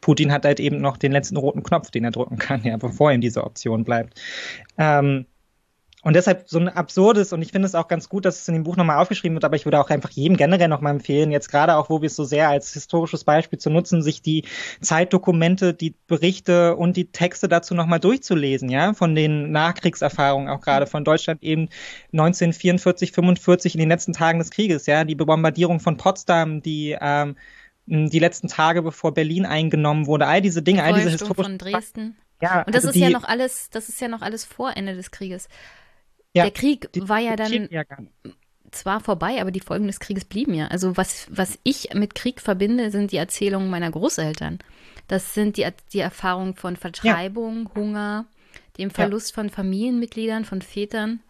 Putin 0.00 0.32
hat 0.32 0.46
halt 0.46 0.58
eben 0.58 0.80
noch 0.80 0.96
den 0.96 1.12
letzten 1.12 1.36
roten 1.36 1.62
Knopf, 1.62 1.90
den 1.90 2.04
er 2.04 2.10
drücken 2.10 2.38
kann, 2.38 2.62
ja, 2.64 2.78
bevor 2.78 3.12
ihm 3.12 3.20
diese 3.20 3.44
Option 3.44 3.84
bleibt. 3.84 4.18
Ähm, 4.78 5.26
und 6.04 6.14
deshalb 6.14 6.48
so 6.48 6.58
ein 6.58 6.68
absurdes, 6.68 7.32
und 7.32 7.40
ich 7.40 7.50
finde 7.50 7.66
es 7.66 7.74
auch 7.74 7.88
ganz 7.88 8.10
gut, 8.10 8.26
dass 8.26 8.40
es 8.40 8.48
in 8.48 8.54
dem 8.54 8.62
Buch 8.62 8.76
nochmal 8.76 8.98
aufgeschrieben 8.98 9.34
wird, 9.34 9.44
aber 9.44 9.56
ich 9.56 9.64
würde 9.64 9.80
auch 9.80 9.88
einfach 9.88 10.10
jedem 10.10 10.36
generell 10.36 10.68
nochmal 10.68 10.92
empfehlen, 10.92 11.30
jetzt 11.30 11.50
gerade 11.50 11.76
auch, 11.76 11.88
wo 11.88 12.02
wir 12.02 12.06
es 12.08 12.16
so 12.16 12.24
sehr 12.24 12.50
als 12.50 12.74
historisches 12.74 13.24
Beispiel 13.24 13.58
zu 13.58 13.70
nutzen, 13.70 14.02
sich 14.02 14.20
die 14.20 14.44
Zeitdokumente, 14.82 15.72
die 15.72 15.94
Berichte 16.06 16.76
und 16.76 16.96
die 16.96 17.10
Texte 17.10 17.48
dazu 17.48 17.74
nochmal 17.74 18.00
durchzulesen, 18.00 18.68
ja, 18.68 18.92
von 18.92 19.14
den 19.14 19.50
Nachkriegserfahrungen, 19.50 20.50
auch 20.50 20.60
gerade 20.60 20.86
von 20.86 21.04
Deutschland 21.04 21.42
eben 21.42 21.68
1944, 22.12 23.12
45 23.12 23.74
in 23.74 23.80
den 23.80 23.88
letzten 23.88 24.12
Tagen 24.12 24.38
des 24.38 24.50
Krieges, 24.50 24.84
ja, 24.84 25.04
die 25.04 25.14
Bombardierung 25.14 25.80
von 25.80 25.96
Potsdam, 25.96 26.60
die, 26.60 26.96
ähm, 27.00 27.36
die 27.86 28.18
letzten 28.18 28.48
Tage, 28.48 28.82
bevor 28.82 29.14
Berlin 29.14 29.46
eingenommen 29.46 30.06
wurde, 30.06 30.26
all 30.26 30.42
diese 30.42 30.62
Dinge, 30.62 30.82
all 30.82 30.94
diese 30.94 31.10
historischen. 31.10 31.44
von 31.44 31.58
Dresden. 31.58 32.16
Ja, 32.42 32.62
und 32.62 32.74
das 32.74 32.84
also 32.84 32.98
ist 32.98 33.02
ja 33.02 33.10
noch 33.10 33.24
alles, 33.24 33.70
das 33.70 33.88
ist 33.88 34.00
ja 34.00 34.08
noch 34.08 34.20
alles 34.20 34.44
vor 34.44 34.76
Ende 34.76 34.94
des 34.94 35.10
Krieges. 35.10 35.48
Ja, 36.34 36.42
der 36.44 36.52
Krieg 36.52 36.88
war 36.94 37.20
ja 37.20 37.36
dann 37.36 37.68
ja 37.70 37.84
zwar 38.74 39.00
vorbei, 39.00 39.40
aber 39.40 39.50
die 39.50 39.60
Folgen 39.60 39.86
des 39.86 40.00
Krieges 40.00 40.24
blieben 40.24 40.52
ja. 40.52 40.66
Also 40.66 40.96
was, 40.96 41.26
was 41.30 41.58
ich 41.62 41.94
mit 41.94 42.14
Krieg 42.14 42.40
verbinde, 42.40 42.90
sind 42.90 43.12
die 43.12 43.16
Erzählungen 43.16 43.70
meiner 43.70 43.90
Großeltern. 43.90 44.58
Das 45.08 45.34
sind 45.34 45.56
die, 45.56 45.66
die 45.92 46.00
Erfahrungen 46.00 46.54
von 46.54 46.76
Vertreibung, 46.76 47.68
ja. 47.68 47.80
Hunger, 47.80 48.24
dem 48.78 48.90
Verlust 48.90 49.34
von 49.34 49.48
Familienmitgliedern, 49.50 50.44
von 50.44 50.60
Vätern, 50.60 51.20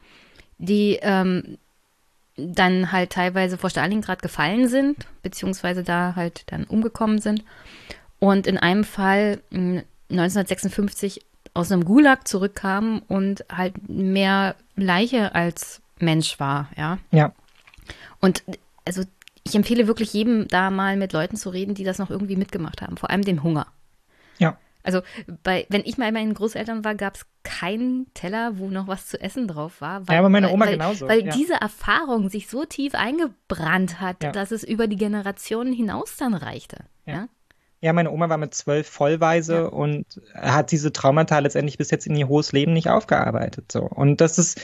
die 0.58 0.98
ähm, 1.02 1.58
dann 2.36 2.90
halt 2.90 3.10
teilweise 3.10 3.58
vor 3.58 3.70
Stalingrad 3.70 4.22
gefallen 4.22 4.68
sind, 4.68 5.06
beziehungsweise 5.22 5.84
da 5.84 6.16
halt 6.16 6.50
dann 6.50 6.64
umgekommen 6.64 7.20
sind. 7.20 7.44
Und 8.18 8.46
in 8.46 8.58
einem 8.58 8.84
Fall 8.84 9.40
1956 9.52 11.20
aus 11.54 11.70
einem 11.70 11.84
Gulag 11.84 12.26
zurückkam 12.26 13.02
und 13.08 13.44
halt 13.50 13.88
mehr 13.88 14.56
Leiche 14.76 15.34
als 15.34 15.80
Mensch 15.98 16.40
war, 16.40 16.68
ja. 16.76 16.98
Ja. 17.12 17.32
Und 18.20 18.42
also 18.84 19.02
ich 19.44 19.54
empfehle 19.54 19.86
wirklich 19.86 20.12
jedem 20.12 20.48
da 20.48 20.70
mal 20.70 20.96
mit 20.96 21.12
Leuten 21.12 21.36
zu 21.36 21.50
reden, 21.50 21.74
die 21.74 21.84
das 21.84 21.98
noch 21.98 22.10
irgendwie 22.10 22.36
mitgemacht 22.36 22.82
haben, 22.82 22.96
vor 22.96 23.10
allem 23.10 23.22
dem 23.22 23.42
Hunger. 23.42 23.66
Ja. 24.38 24.56
Also 24.82 25.02
bei, 25.42 25.66
wenn 25.68 25.82
ich 25.84 25.96
mal 25.96 26.06
bei 26.06 26.20
meinen 26.20 26.34
Großeltern 26.34 26.84
war, 26.84 26.94
gab 26.94 27.14
es 27.14 27.26
keinen 27.42 28.12
Teller, 28.14 28.58
wo 28.58 28.68
noch 28.68 28.86
was 28.86 29.06
zu 29.06 29.20
essen 29.20 29.46
drauf 29.46 29.80
war. 29.80 30.06
Weil, 30.08 30.14
ja, 30.14 30.20
aber 30.20 30.28
meine 30.28 30.50
Oma 30.50 30.66
weil, 30.66 30.72
genauso. 30.72 31.08
Weil 31.08 31.26
ja. 31.26 31.32
diese 31.32 31.54
Erfahrung 31.54 32.28
sich 32.28 32.48
so 32.48 32.64
tief 32.64 32.94
eingebrannt 32.94 34.00
hat, 34.00 34.22
ja. 34.22 34.32
dass 34.32 34.50
es 34.50 34.64
über 34.64 34.86
die 34.86 34.96
Generationen 34.96 35.72
hinaus 35.72 36.16
dann 36.16 36.34
reichte. 36.34 36.84
Ja. 37.06 37.28
Ja, 37.84 37.92
meine 37.92 38.10
Oma 38.10 38.30
war 38.30 38.38
mit 38.38 38.54
zwölf 38.54 38.88
vollweise 38.88 39.54
ja. 39.54 39.64
und 39.66 40.06
hat 40.32 40.70
diese 40.70 40.90
Traumata 40.90 41.38
letztendlich 41.38 41.76
bis 41.76 41.90
jetzt 41.90 42.06
in 42.06 42.16
ihr 42.16 42.28
hohes 42.28 42.52
Leben 42.52 42.72
nicht 42.72 42.88
aufgearbeitet. 42.88 43.70
So. 43.70 43.82
Und 43.82 44.22
das 44.22 44.38
ist. 44.38 44.58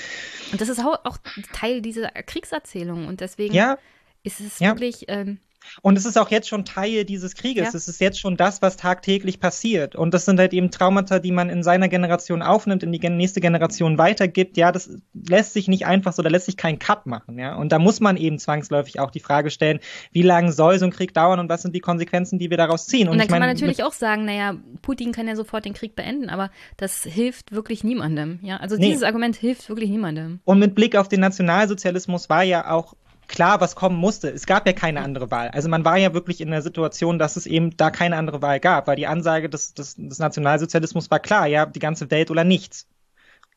Und 0.53 0.61
das 0.63 0.71
ist 0.71 0.81
auch, 0.81 1.05
auch 1.05 1.19
Teil 1.53 1.83
dieser 1.83 2.09
Kriegserzählung. 2.09 3.07
Und 3.07 3.21
deswegen 3.21 3.53
ja. 3.53 3.77
ist 4.23 4.41
es 4.41 4.59
wirklich. 4.59 5.05
Ähm, 5.09 5.39
und 5.83 5.97
es 5.97 6.05
ist 6.05 6.19
auch 6.19 6.31
jetzt 6.31 6.49
schon 6.49 6.65
Teil 6.65 7.05
dieses 7.05 7.35
Krieges. 7.35 7.73
Ja. 7.73 7.79
Es 7.79 7.89
ist 7.89 8.01
jetzt 8.01 8.19
schon 8.19 8.37
das, 8.37 8.63
was 8.63 8.77
tagtäglich 8.77 9.41
passiert. 9.41 9.97
Und 9.97 10.15
das 10.15 10.25
sind 10.25 10.39
halt 10.39 10.53
eben 10.53 10.71
Traumata, 10.71 11.19
die 11.19 11.33
man 11.33 11.51
in 11.51 11.63
seiner 11.63 11.89
Generation 11.89 12.43
aufnimmt, 12.43 12.83
in 12.83 12.93
die 12.93 13.09
nächste 13.09 13.41
Generation 13.41 13.99
weitergibt. 13.99 14.57
Ja, 14.57 14.73
das 14.73 14.91
lässt 15.13 15.53
sich 15.53 15.69
nicht 15.69 15.87
einfach 15.87 16.13
so, 16.13 16.23
da 16.23 16.29
lässt 16.29 16.47
sich 16.47 16.57
kein 16.57 16.79
Cut 16.79 17.07
machen. 17.07 17.39
Ja, 17.39 17.57
und 17.57 17.73
da 17.73 17.79
muss 17.79 18.01
man 18.01 18.17
eben 18.17 18.39
zwangsläufig 18.39 19.01
auch 19.01 19.11
die 19.11 19.21
Frage 19.21 19.51
stellen, 19.51 19.81
wie 20.13 20.23
lange 20.23 20.53
soll 20.53 20.79
so 20.79 20.87
ein 20.87 20.91
Krieg 20.91 21.15
dauern 21.15 21.41
und 21.41 21.49
was 21.49 21.63
sind 21.63 21.75
die 21.75 21.81
Konsequenzen, 21.81 22.39
die 22.39 22.51
wir 22.51 22.57
daraus 22.57 22.87
ziehen? 22.87 23.09
Und, 23.09 23.13
und 23.13 23.19
dann 23.19 23.29
kann 23.29 23.41
man 23.41 23.49
natürlich 23.49 23.83
auch 23.83 23.93
sagen, 23.93 24.25
naja, 24.25 24.57
Putin 24.83 25.13
kann 25.13 25.29
ja 25.29 25.37
sofort 25.37 25.65
den 25.65 25.75
Krieg 25.75 25.95
beenden, 25.95 26.29
aber 26.29 26.51
das 26.77 27.05
hilft 27.05 27.53
wirklich 27.53 27.85
niemandem. 27.85 28.41
Ja, 28.43 28.59
also 28.59 28.77
nee. 28.77 28.89
dieses 28.89 29.03
Argument 29.03 29.37
hilft 29.37 29.69
wirklich 29.69 29.91
niemandem. 29.91 30.41
Und 30.45 30.59
mit 30.59 30.75
Blick 30.75 30.97
auf 30.97 31.09
den 31.09 31.21
Nationalsozialismus 31.21 32.29
war 32.29 32.43
ja 32.43 32.71
auch 32.71 32.95
klar, 33.31 33.61
was 33.61 33.77
kommen 33.77 33.97
musste. 33.97 34.29
Es 34.29 34.45
gab 34.45 34.67
ja 34.67 34.73
keine 34.73 35.01
andere 35.01 35.31
Wahl. 35.31 35.49
Also 35.49 35.69
man 35.69 35.85
war 35.85 35.97
ja 35.97 36.13
wirklich 36.13 36.41
in 36.41 36.51
der 36.51 36.63
Situation, 36.63 37.19
dass 37.19 37.37
es 37.37 37.47
eben 37.47 37.77
da 37.77 37.91
keine 37.91 38.17
andere 38.17 38.43
Wahl 38.43 38.61
gab, 38.61 38.87
weil 38.87 38.97
die 38.97 39.07
Ansage 39.07 39.49
des, 39.49 39.73
des, 39.73 39.95
des 39.97 40.19
Nationalsozialismus 40.19 41.11
war 41.11 41.21
klar, 41.21 41.47
ja, 41.47 41.65
die 41.65 41.79
ganze 41.79 42.11
Welt 42.11 42.31
oder 42.31 42.45
nichts. 42.45 42.87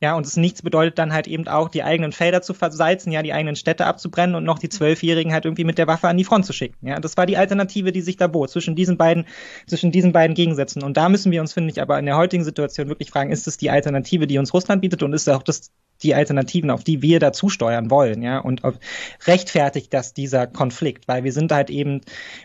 Ja, 0.00 0.16
und 0.16 0.26
das 0.26 0.36
Nichts 0.36 0.60
bedeutet 0.60 0.98
dann 0.98 1.12
halt 1.12 1.26
eben 1.26 1.48
auch, 1.48 1.68
die 1.68 1.82
eigenen 1.82 2.12
Felder 2.12 2.42
zu 2.42 2.52
versalzen, 2.52 3.12
ja, 3.12 3.22
die 3.22 3.32
eigenen 3.32 3.56
Städte 3.56 3.86
abzubrennen 3.86 4.34
und 4.34 4.44
noch 4.44 4.58
die 4.58 4.68
Zwölfjährigen 4.68 5.32
halt 5.32 5.44
irgendwie 5.44 5.64
mit 5.64 5.78
der 5.78 5.86
Waffe 5.86 6.08
an 6.08 6.16
die 6.18 6.24
Front 6.24 6.46
zu 6.46 6.52
schicken. 6.52 6.86
Ja, 6.86 7.00
das 7.00 7.16
war 7.16 7.26
die 7.26 7.36
Alternative, 7.36 7.90
die 7.92 8.00
sich 8.00 8.16
da 8.16 8.26
bot, 8.26 8.50
zwischen 8.50 8.74
diesen 8.76 8.96
beiden, 8.96 9.24
zwischen 9.66 9.92
diesen 9.92 10.12
beiden 10.12 10.34
Gegensätzen. 10.34 10.82
Und 10.82 10.96
da 10.96 11.08
müssen 11.08 11.32
wir 11.32 11.40
uns, 11.40 11.52
finde 11.52 11.70
ich, 11.70 11.80
aber 11.80 11.98
in 11.98 12.06
der 12.06 12.16
heutigen 12.16 12.44
Situation 12.44 12.88
wirklich 12.88 13.10
fragen, 13.10 13.30
ist 13.30 13.46
es 13.46 13.56
die 13.56 13.70
Alternative, 13.70 14.26
die 14.26 14.38
uns 14.38 14.52
Russland 14.52 14.82
bietet 14.82 15.02
und 15.02 15.12
ist 15.14 15.28
auch 15.28 15.42
das 15.42 15.70
die 16.04 16.14
Alternativen, 16.14 16.70
auf 16.70 16.84
die 16.84 17.02
wir 17.02 17.18
dazu 17.18 17.48
steuern 17.48 17.90
wollen, 17.90 18.22
ja, 18.22 18.38
und 18.38 18.62
rechtfertigt 19.26 19.92
das 19.92 20.14
dieser 20.14 20.46
Konflikt, 20.46 21.08
weil 21.08 21.24
wir 21.24 21.32
sind 21.32 21.50
halt 21.50 21.70
eben 21.70 22.02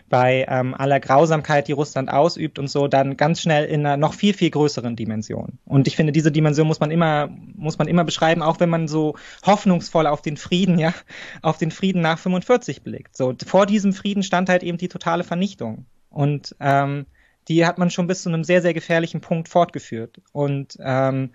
bei 0.08 0.46
ähm, 0.48 0.74
aller 0.74 0.98
Grausamkeit, 0.98 1.68
die 1.68 1.72
Russland 1.72 2.10
ausübt 2.10 2.58
und 2.58 2.68
so, 2.68 2.88
dann 2.88 3.16
ganz 3.16 3.40
schnell 3.40 3.66
in 3.66 3.86
einer 3.86 3.96
noch 3.96 4.14
viel, 4.14 4.34
viel 4.34 4.50
größeren 4.50 4.96
Dimension. 4.96 5.58
Und 5.66 5.86
ich 5.86 5.96
finde, 5.96 6.12
diese 6.12 6.32
Dimension 6.32 6.66
muss 6.66 6.80
man 6.80 6.90
immer, 6.90 7.28
muss 7.54 7.78
man 7.78 7.86
immer 7.86 8.04
beschreiben, 8.04 8.42
auch 8.42 8.58
wenn 8.58 8.70
man 8.70 8.88
so 8.88 9.14
hoffnungsvoll 9.46 10.06
auf 10.06 10.22
den 10.22 10.36
Frieden, 10.36 10.78
ja, 10.78 10.94
auf 11.42 11.58
den 11.58 11.70
Frieden 11.70 12.00
nach 12.00 12.18
45 12.18 12.82
blickt. 12.82 13.16
So, 13.16 13.34
vor 13.46 13.66
diesem 13.66 13.92
Frieden 13.92 14.22
stand 14.22 14.48
halt 14.48 14.62
eben 14.62 14.78
die 14.78 14.88
totale 14.88 15.22
Vernichtung. 15.22 15.84
Und 16.08 16.56
ähm, 16.58 17.06
die 17.48 17.66
hat 17.66 17.78
man 17.78 17.90
schon 17.90 18.06
bis 18.06 18.22
zu 18.22 18.28
einem 18.30 18.44
sehr, 18.44 18.62
sehr 18.62 18.74
gefährlichen 18.74 19.20
Punkt 19.20 19.48
fortgeführt. 19.48 20.20
Und 20.32 20.76
ähm, 20.80 21.30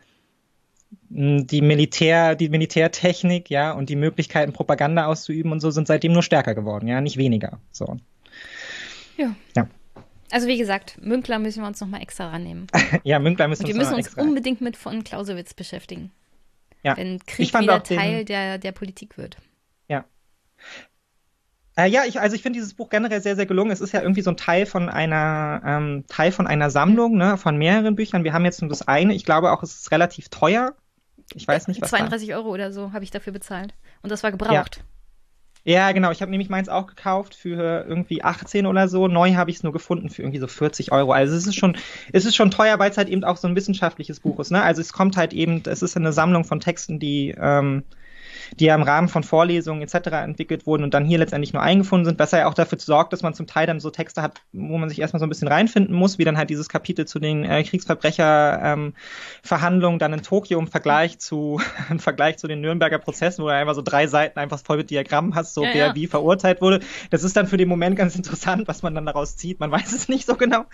die 1.09 1.61
Militär, 1.61 2.35
die 2.35 2.49
Militärtechnik, 2.49 3.49
ja, 3.49 3.71
und 3.71 3.89
die 3.89 3.95
Möglichkeiten, 3.95 4.53
Propaganda 4.53 5.05
auszuüben 5.05 5.51
und 5.51 5.59
so 5.59 5.71
sind 5.71 5.87
seitdem 5.87 6.13
nur 6.13 6.23
stärker 6.23 6.55
geworden, 6.55 6.87
ja, 6.87 7.01
nicht 7.01 7.17
weniger. 7.17 7.59
So. 7.71 7.97
Ja. 9.17 9.35
ja. 9.55 9.67
Also 10.31 10.47
wie 10.47 10.57
gesagt, 10.57 10.97
Münkler 11.01 11.39
müssen 11.39 11.61
wir 11.61 11.67
uns 11.67 11.79
nochmal 11.79 12.01
extra 12.01 12.29
rannehmen. 12.29 12.67
ja, 13.03 13.19
Münkler 13.19 13.47
müssen 13.47 13.63
und 13.63 13.69
wir 13.69 13.75
uns 13.75 13.89
Wir 13.89 13.97
müssen 13.97 14.17
uns 14.17 14.27
unbedingt 14.27 14.61
mit 14.61 14.77
von 14.77 15.03
Clausewitz 15.03 15.53
beschäftigen. 15.53 16.11
Ja. 16.83 16.97
Wenn 16.97 17.19
Krieg 17.25 17.53
wieder 17.59 17.81
Teil 17.81 18.25
der, 18.25 18.57
der 18.57 18.71
Politik 18.71 19.17
wird. 19.17 19.37
Ja. 19.87 20.05
Äh, 21.77 21.89
ja, 21.89 22.03
ich, 22.05 22.19
also 22.19 22.35
ich 22.35 22.41
finde 22.41 22.59
dieses 22.59 22.73
Buch 22.73 22.89
generell 22.89 23.21
sehr, 23.21 23.35
sehr 23.35 23.45
gelungen. 23.45 23.71
Es 23.71 23.81
ist 23.81 23.91
ja 23.91 24.01
irgendwie 24.01 24.21
so 24.21 24.31
ein 24.31 24.37
Teil 24.37 24.65
von 24.65 24.89
einer 24.89 25.61
ähm, 25.65 26.05
Teil 26.07 26.31
von 26.31 26.47
einer 26.47 26.69
Sammlung, 26.69 27.17
ne, 27.17 27.37
von 27.37 27.57
mehreren 27.57 27.95
Büchern. 27.95 28.23
Wir 28.23 28.33
haben 28.33 28.45
jetzt 28.45 28.61
nur 28.61 28.69
das 28.69 28.87
eine. 28.87 29.13
Ich 29.13 29.25
glaube 29.25 29.51
auch, 29.51 29.63
es 29.63 29.75
ist 29.75 29.91
relativ 29.91 30.29
teuer. 30.29 30.75
Ich 31.33 31.47
weiß 31.47 31.67
nicht, 31.67 31.81
was 31.81 31.89
32 31.89 32.29
war. 32.29 32.37
Euro 32.37 32.49
oder 32.49 32.71
so 32.71 32.93
habe 32.93 33.03
ich 33.03 33.11
dafür 33.11 33.33
bezahlt. 33.33 33.73
Und 34.01 34.11
das 34.11 34.23
war 34.23 34.31
gebraucht. 34.31 34.83
Ja, 35.63 35.73
ja 35.73 35.91
genau. 35.91 36.11
Ich 36.11 36.21
habe 36.21 36.31
nämlich 36.31 36.49
meins 36.49 36.69
auch 36.69 36.87
gekauft 36.87 37.35
für 37.35 37.85
irgendwie 37.87 38.23
18 38.23 38.65
oder 38.65 38.87
so. 38.87 39.07
Neu 39.07 39.33
habe 39.33 39.49
ich 39.49 39.57
es 39.57 39.63
nur 39.63 39.73
gefunden 39.73 40.09
für 40.09 40.21
irgendwie 40.21 40.39
so 40.39 40.47
40 40.47 40.91
Euro. 40.91 41.11
Also 41.11 41.35
es 41.35 41.47
ist 41.47 41.55
schon, 41.55 41.77
es 42.13 42.25
ist 42.25 42.35
schon 42.35 42.51
teuer, 42.51 42.77
weil 42.79 42.91
es 42.91 42.97
halt 42.97 43.09
eben 43.09 43.23
auch 43.23 43.37
so 43.37 43.47
ein 43.47 43.55
wissenschaftliches 43.55 44.19
Buch 44.19 44.39
ist. 44.39 44.51
Ne? 44.51 44.61
Also 44.61 44.81
es 44.81 44.93
kommt 44.93 45.17
halt 45.17 45.33
eben, 45.33 45.63
es 45.65 45.81
ist 45.81 45.97
eine 45.97 46.13
Sammlung 46.13 46.43
von 46.43 46.59
Texten, 46.59 46.99
die 46.99 47.35
ähm, 47.37 47.83
die 48.59 48.65
ja 48.65 48.75
im 48.75 48.83
Rahmen 48.83 49.07
von 49.07 49.23
Vorlesungen 49.23 49.81
etc. 49.81 50.09
entwickelt 50.23 50.65
wurden 50.65 50.83
und 50.83 50.93
dann 50.93 51.05
hier 51.05 51.17
letztendlich 51.17 51.53
nur 51.53 51.61
eingefunden 51.61 52.05
sind, 52.05 52.19
was 52.19 52.31
ja 52.31 52.47
auch 52.47 52.53
dafür 52.53 52.79
sorgt, 52.79 53.13
dass 53.13 53.21
man 53.21 53.33
zum 53.33 53.47
Teil 53.47 53.67
dann 53.67 53.79
so 53.79 53.89
Texte 53.89 54.21
hat, 54.21 54.41
wo 54.53 54.77
man 54.77 54.89
sich 54.89 54.99
erstmal 54.99 55.19
so 55.19 55.25
ein 55.25 55.29
bisschen 55.29 55.47
reinfinden 55.47 55.95
muss, 55.95 56.17
wie 56.17 56.23
dann 56.23 56.37
halt 56.37 56.49
dieses 56.49 56.69
Kapitel 56.69 57.05
zu 57.05 57.19
den 57.19 57.43
äh, 57.43 57.63
Kriegsverbrecherverhandlungen 57.63 59.95
ähm, 59.95 59.99
dann 59.99 60.13
in 60.13 60.21
Tokio 60.21 60.59
im 60.59 60.67
Vergleich 60.67 61.19
zu 61.19 61.61
im 61.89 61.99
Vergleich 61.99 62.37
zu 62.37 62.47
den 62.47 62.61
Nürnberger 62.61 62.99
Prozessen, 62.99 63.43
wo 63.43 63.47
du 63.47 63.53
einfach 63.53 63.75
so 63.75 63.81
drei 63.81 64.07
Seiten 64.07 64.39
einfach 64.39 64.59
voll 64.59 64.77
mit 64.77 64.89
Diagrammen 64.89 65.35
hast, 65.35 65.53
so 65.53 65.63
ja, 65.63 65.69
wer 65.73 65.87
ja. 65.87 65.95
wie 65.95 66.07
verurteilt 66.07 66.61
wurde. 66.61 66.79
Das 67.09 67.23
ist 67.23 67.35
dann 67.35 67.47
für 67.47 67.57
den 67.57 67.67
Moment 67.67 67.97
ganz 67.97 68.15
interessant, 68.15 68.67
was 68.67 68.83
man 68.83 68.95
dann 68.95 69.05
daraus 69.05 69.37
zieht. 69.37 69.59
Man 69.59 69.71
weiß 69.71 69.93
es 69.93 70.07
nicht 70.07 70.25
so 70.25 70.35
genau. 70.35 70.65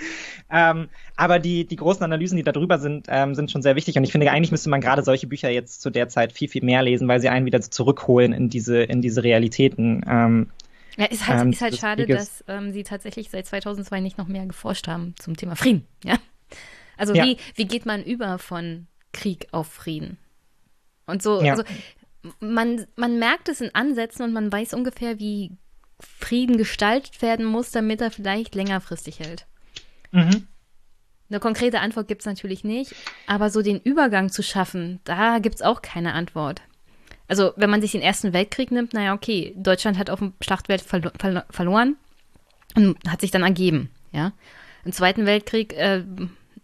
Ähm, 0.49 0.89
aber 1.15 1.39
die, 1.39 1.65
die 1.65 1.75
großen 1.75 2.03
Analysen, 2.03 2.37
die 2.37 2.43
da 2.43 2.51
drüber 2.51 2.79
sind, 2.79 3.07
ähm, 3.09 3.35
sind 3.35 3.51
schon 3.51 3.61
sehr 3.61 3.75
wichtig. 3.75 3.97
Und 3.97 4.03
ich 4.03 4.11
finde, 4.11 4.31
eigentlich 4.31 4.51
müsste 4.51 4.69
man 4.69 4.81
gerade 4.81 5.03
solche 5.03 5.27
Bücher 5.27 5.49
jetzt 5.49 5.81
zu 5.81 5.89
der 5.89 6.09
Zeit 6.09 6.33
viel, 6.33 6.47
viel 6.47 6.63
mehr 6.63 6.83
lesen, 6.83 7.07
weil 7.07 7.19
sie 7.19 7.29
einen 7.29 7.45
wieder 7.45 7.61
zurückholen 7.71 8.33
in 8.33 8.49
diese, 8.49 8.83
in 8.83 9.01
diese 9.01 9.23
Realitäten. 9.23 10.03
Ähm, 10.07 10.49
ja, 10.97 11.05
ist 11.05 11.27
halt, 11.27 11.41
ähm, 11.41 11.51
ist 11.51 11.61
halt 11.61 11.77
schade, 11.77 12.05
dass 12.05 12.43
ähm, 12.47 12.71
sie 12.71 12.83
tatsächlich 12.83 13.29
seit 13.29 13.47
2002 13.47 14.01
nicht 14.01 14.17
noch 14.17 14.27
mehr 14.27 14.45
geforscht 14.45 14.87
haben 14.87 15.15
zum 15.17 15.35
Thema 15.35 15.55
Frieden. 15.55 15.87
Ja? 16.03 16.17
Also 16.97 17.13
ja. 17.15 17.25
Wie, 17.25 17.37
wie 17.55 17.65
geht 17.65 17.85
man 17.85 18.03
über 18.03 18.37
von 18.37 18.85
Krieg 19.11 19.47
auf 19.51 19.67
Frieden? 19.67 20.17
Und 21.07 21.23
so, 21.23 21.41
ja. 21.41 21.53
also 21.53 21.63
man, 22.39 22.85
man 22.95 23.17
merkt 23.17 23.49
es 23.49 23.61
in 23.61 23.73
Ansätzen 23.73 24.23
und 24.23 24.33
man 24.33 24.51
weiß 24.51 24.73
ungefähr, 24.73 25.17
wie 25.17 25.51
Frieden 25.99 26.57
gestaltet 26.57 27.21
werden 27.21 27.45
muss, 27.45 27.71
damit 27.71 28.01
er 28.01 28.11
vielleicht 28.11 28.55
längerfristig 28.55 29.19
hält. 29.19 29.47
Mhm. 30.11 30.47
Eine 31.29 31.39
konkrete 31.39 31.79
Antwort 31.79 32.07
gibt 32.07 32.21
es 32.21 32.25
natürlich 32.25 32.63
nicht, 32.63 32.93
aber 33.25 33.49
so 33.49 33.61
den 33.61 33.79
Übergang 33.79 34.29
zu 34.29 34.43
schaffen, 34.43 34.99
da 35.05 35.39
gibt 35.39 35.55
es 35.55 35.61
auch 35.61 35.81
keine 35.81 36.13
Antwort. 36.13 36.61
Also, 37.31 37.53
wenn 37.55 37.69
man 37.69 37.79
sich 37.79 37.93
den 37.93 38.01
Ersten 38.01 38.33
Weltkrieg 38.33 38.71
nimmt, 38.71 38.93
naja, 38.93 39.13
okay, 39.13 39.53
Deutschland 39.55 39.97
hat 39.97 40.09
auf 40.09 40.19
dem 40.19 40.33
Schlachtfeld 40.41 40.81
verlo 40.81 41.11
verlo 41.17 41.39
verloren 41.49 41.95
und 42.75 42.97
hat 43.07 43.21
sich 43.21 43.31
dann 43.31 43.43
ergeben, 43.43 43.89
ja. 44.11 44.33
Im 44.83 44.91
Zweiten 44.91 45.25
Weltkrieg, 45.25 45.71
äh, 45.77 46.03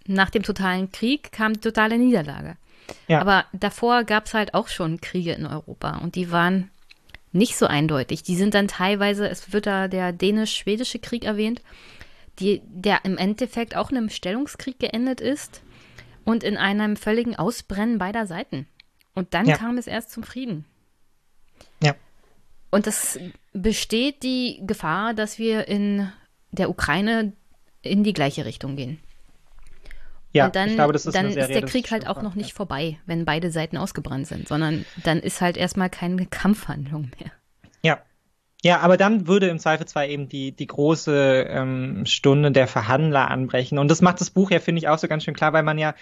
nach 0.07 0.29
dem 0.29 0.43
totalen 0.43 0.91
Krieg, 0.91 1.31
kam 1.31 1.53
die 1.53 1.61
totale 1.61 1.97
Niederlage. 1.97 2.57
Ja. 3.07 3.21
Aber 3.21 3.45
davor 3.53 4.03
gab 4.03 4.25
es 4.25 4.33
halt 4.33 4.53
auch 4.55 4.67
schon 4.67 4.99
Kriege 4.99 5.31
in 5.31 5.45
Europa 5.45 5.99
und 5.99 6.15
die 6.15 6.31
waren 6.31 6.69
nicht 7.31 7.55
so 7.55 7.65
eindeutig. 7.65 8.23
Die 8.23 8.35
sind 8.35 8.53
dann 8.53 8.67
teilweise, 8.67 9.29
es 9.29 9.53
wird 9.53 9.67
da 9.67 9.87
der 9.87 10.11
dänisch-schwedische 10.11 10.99
Krieg 10.99 11.23
erwähnt, 11.23 11.61
die, 12.39 12.61
der 12.65 13.05
im 13.05 13.17
Endeffekt 13.17 13.73
auch 13.77 13.89
in 13.89 13.95
einem 13.95 14.09
Stellungskrieg 14.09 14.79
geendet 14.79 15.21
ist 15.21 15.61
und 16.25 16.43
in 16.43 16.57
einem 16.57 16.97
völligen 16.97 17.37
Ausbrennen 17.37 17.99
beider 17.99 18.27
Seiten. 18.27 18.67
Und 19.17 19.33
dann 19.33 19.47
ja. 19.47 19.57
kam 19.57 19.79
es 19.79 19.87
erst 19.87 20.11
zum 20.11 20.21
Frieden. 20.21 20.63
Ja. 21.81 21.95
Und 22.69 22.85
es 22.85 23.19
besteht 23.51 24.21
die 24.21 24.61
Gefahr, 24.67 25.15
dass 25.15 25.39
wir 25.39 25.67
in 25.67 26.11
der 26.51 26.69
Ukraine 26.69 27.33
in 27.81 28.03
die 28.03 28.13
gleiche 28.13 28.45
Richtung 28.45 28.75
gehen. 28.75 28.99
Ja, 30.33 30.45
und 30.45 30.55
dann, 30.55 30.75
glaube, 30.75 30.93
ist, 30.93 31.07
dann 31.15 31.29
ist 31.29 31.49
der 31.49 31.63
Krieg 31.63 31.89
halt 31.89 32.05
auch 32.05 32.21
noch 32.21 32.35
nicht 32.35 32.49
ja. 32.49 32.55
vorbei, 32.55 32.99
wenn 33.07 33.25
beide 33.25 33.49
Seiten 33.49 33.75
ausgebrannt 33.75 34.27
sind, 34.27 34.47
sondern 34.47 34.85
dann 35.03 35.19
ist 35.19 35.41
halt 35.41 35.57
erstmal 35.57 35.89
keine 35.89 36.27
Kampfhandlung 36.27 37.09
mehr. 37.19 37.31
Ja. 37.81 37.97
Ja, 38.63 38.81
aber 38.81 38.97
dann 38.97 39.25
würde 39.25 39.47
im 39.47 39.57
Zweifelsfall 39.57 40.11
eben 40.11 40.29
die, 40.29 40.51
die 40.51 40.67
große 40.67 41.47
ähm, 41.49 42.05
Stunde 42.05 42.51
der 42.51 42.67
Verhandler 42.67 43.31
anbrechen. 43.31 43.79
Und 43.79 43.89
das 43.89 44.03
macht 44.03 44.21
das 44.21 44.29
Buch 44.29 44.51
ja, 44.51 44.59
finde 44.59 44.77
ich, 44.77 44.87
auch 44.87 44.99
so 44.99 45.07
ganz 45.07 45.23
schön 45.23 45.33
klar, 45.33 45.53
weil 45.53 45.63
man 45.63 45.79
ja 45.79 45.95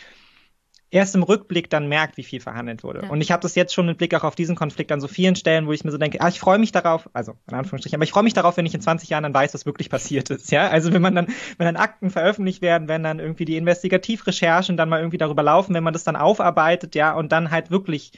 erst 0.96 1.14
im 1.14 1.24
Rückblick 1.24 1.70
dann 1.70 1.90
merkt, 1.90 2.16
wie 2.16 2.24
viel 2.24 2.40
verhandelt 2.40 2.84
wurde. 2.84 3.02
Ja. 3.04 3.10
Und 3.10 3.20
ich 3.20 3.32
habe 3.32 3.42
das 3.42 3.54
jetzt 3.56 3.74
schon 3.74 3.86
mit 3.86 3.98
Blick 3.98 4.14
auch 4.16 4.24
auf 4.24 4.36
diesen 4.36 4.56
Konflikt 4.56 4.94
an 4.94 5.02
so 5.02 5.10
vielen 5.10 5.36
Stellen, 5.36 5.68
wo 5.68 5.74
ich 5.74 5.84
mir 5.84 5.92
so 5.92 5.98
denke, 5.98 6.22
ah, 6.22 6.30
ich 6.30 6.40
freue 6.40 6.58
mich 6.58 6.72
darauf, 6.72 7.10
also 7.12 7.34
in 7.50 7.54
Anführungsstrichen, 7.54 7.98
aber 7.98 8.06
ich 8.06 8.12
freue 8.12 8.24
mich 8.24 8.34
darauf, 8.34 8.56
wenn 8.56 8.66
ich 8.66 8.74
in 8.74 8.80
20 8.80 9.10
Jahren 9.10 9.24
dann 9.24 9.34
weiß, 9.34 9.54
was 9.54 9.66
wirklich 9.66 9.90
passiert 9.90 10.30
ist. 10.30 10.52
Ja, 10.52 10.70
also 10.70 10.94
wenn 10.94 11.02
man 11.02 11.14
dann, 11.14 11.28
wenn 11.58 11.66
dann 11.66 11.76
Akten 11.76 12.10
veröffentlicht 12.10 12.62
werden, 12.62 12.88
wenn 12.88 13.04
dann 13.04 13.20
irgendwie 13.20 13.44
die 13.44 13.58
Investigativrecherchen 13.58 14.78
dann 14.78 14.88
mal 14.88 15.00
irgendwie 15.00 15.18
darüber 15.18 15.44
laufen, 15.44 15.74
wenn 15.74 15.84
man 15.84 15.94
das 15.94 16.06
dann 16.06 16.16
aufarbeitet, 16.16 16.96
ja, 16.96 17.14
und 17.14 17.34
dann 17.34 17.52
halt 17.52 17.72
wirklich 17.72 18.14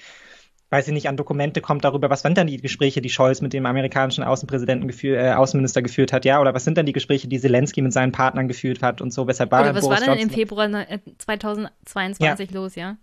weiß 0.69 0.87
ich 0.87 0.93
nicht, 0.93 1.07
an 1.07 1.17
Dokumente 1.17 1.61
kommt 1.61 1.83
darüber, 1.83 2.09
was 2.09 2.21
sind 2.21 2.37
dann 2.37 2.47
die 2.47 2.57
Gespräche, 2.57 3.01
die 3.01 3.09
Scholz 3.09 3.41
mit 3.41 3.53
dem 3.53 3.65
amerikanischen 3.65 4.23
Außenpräsidenten 4.23 4.87
geführt, 4.87 5.19
äh, 5.21 5.31
Außenminister 5.31 5.81
geführt 5.81 6.11
hat, 6.11 6.25
ja, 6.25 6.41
oder 6.41 6.53
was 6.53 6.63
sind 6.63 6.77
dann 6.77 6.85
die 6.85 6.93
Gespräche, 6.93 7.27
die 7.27 7.39
Zelensky 7.39 7.81
mit 7.81 7.93
seinen 7.93 8.11
Partnern 8.11 8.47
geführt 8.47 8.81
hat 8.81 9.01
und 9.01 9.11
so, 9.13 9.27
weshalb 9.27 9.51
war 9.51 9.61
Oder 9.61 9.75
was 9.75 9.81
Boris 9.81 10.01
war 10.01 10.15
denn 10.15 10.23
im 10.23 10.29
Februar 10.29 10.69
2022 11.17 12.51
ja. 12.51 12.55
los, 12.55 12.75
ja? 12.75 12.97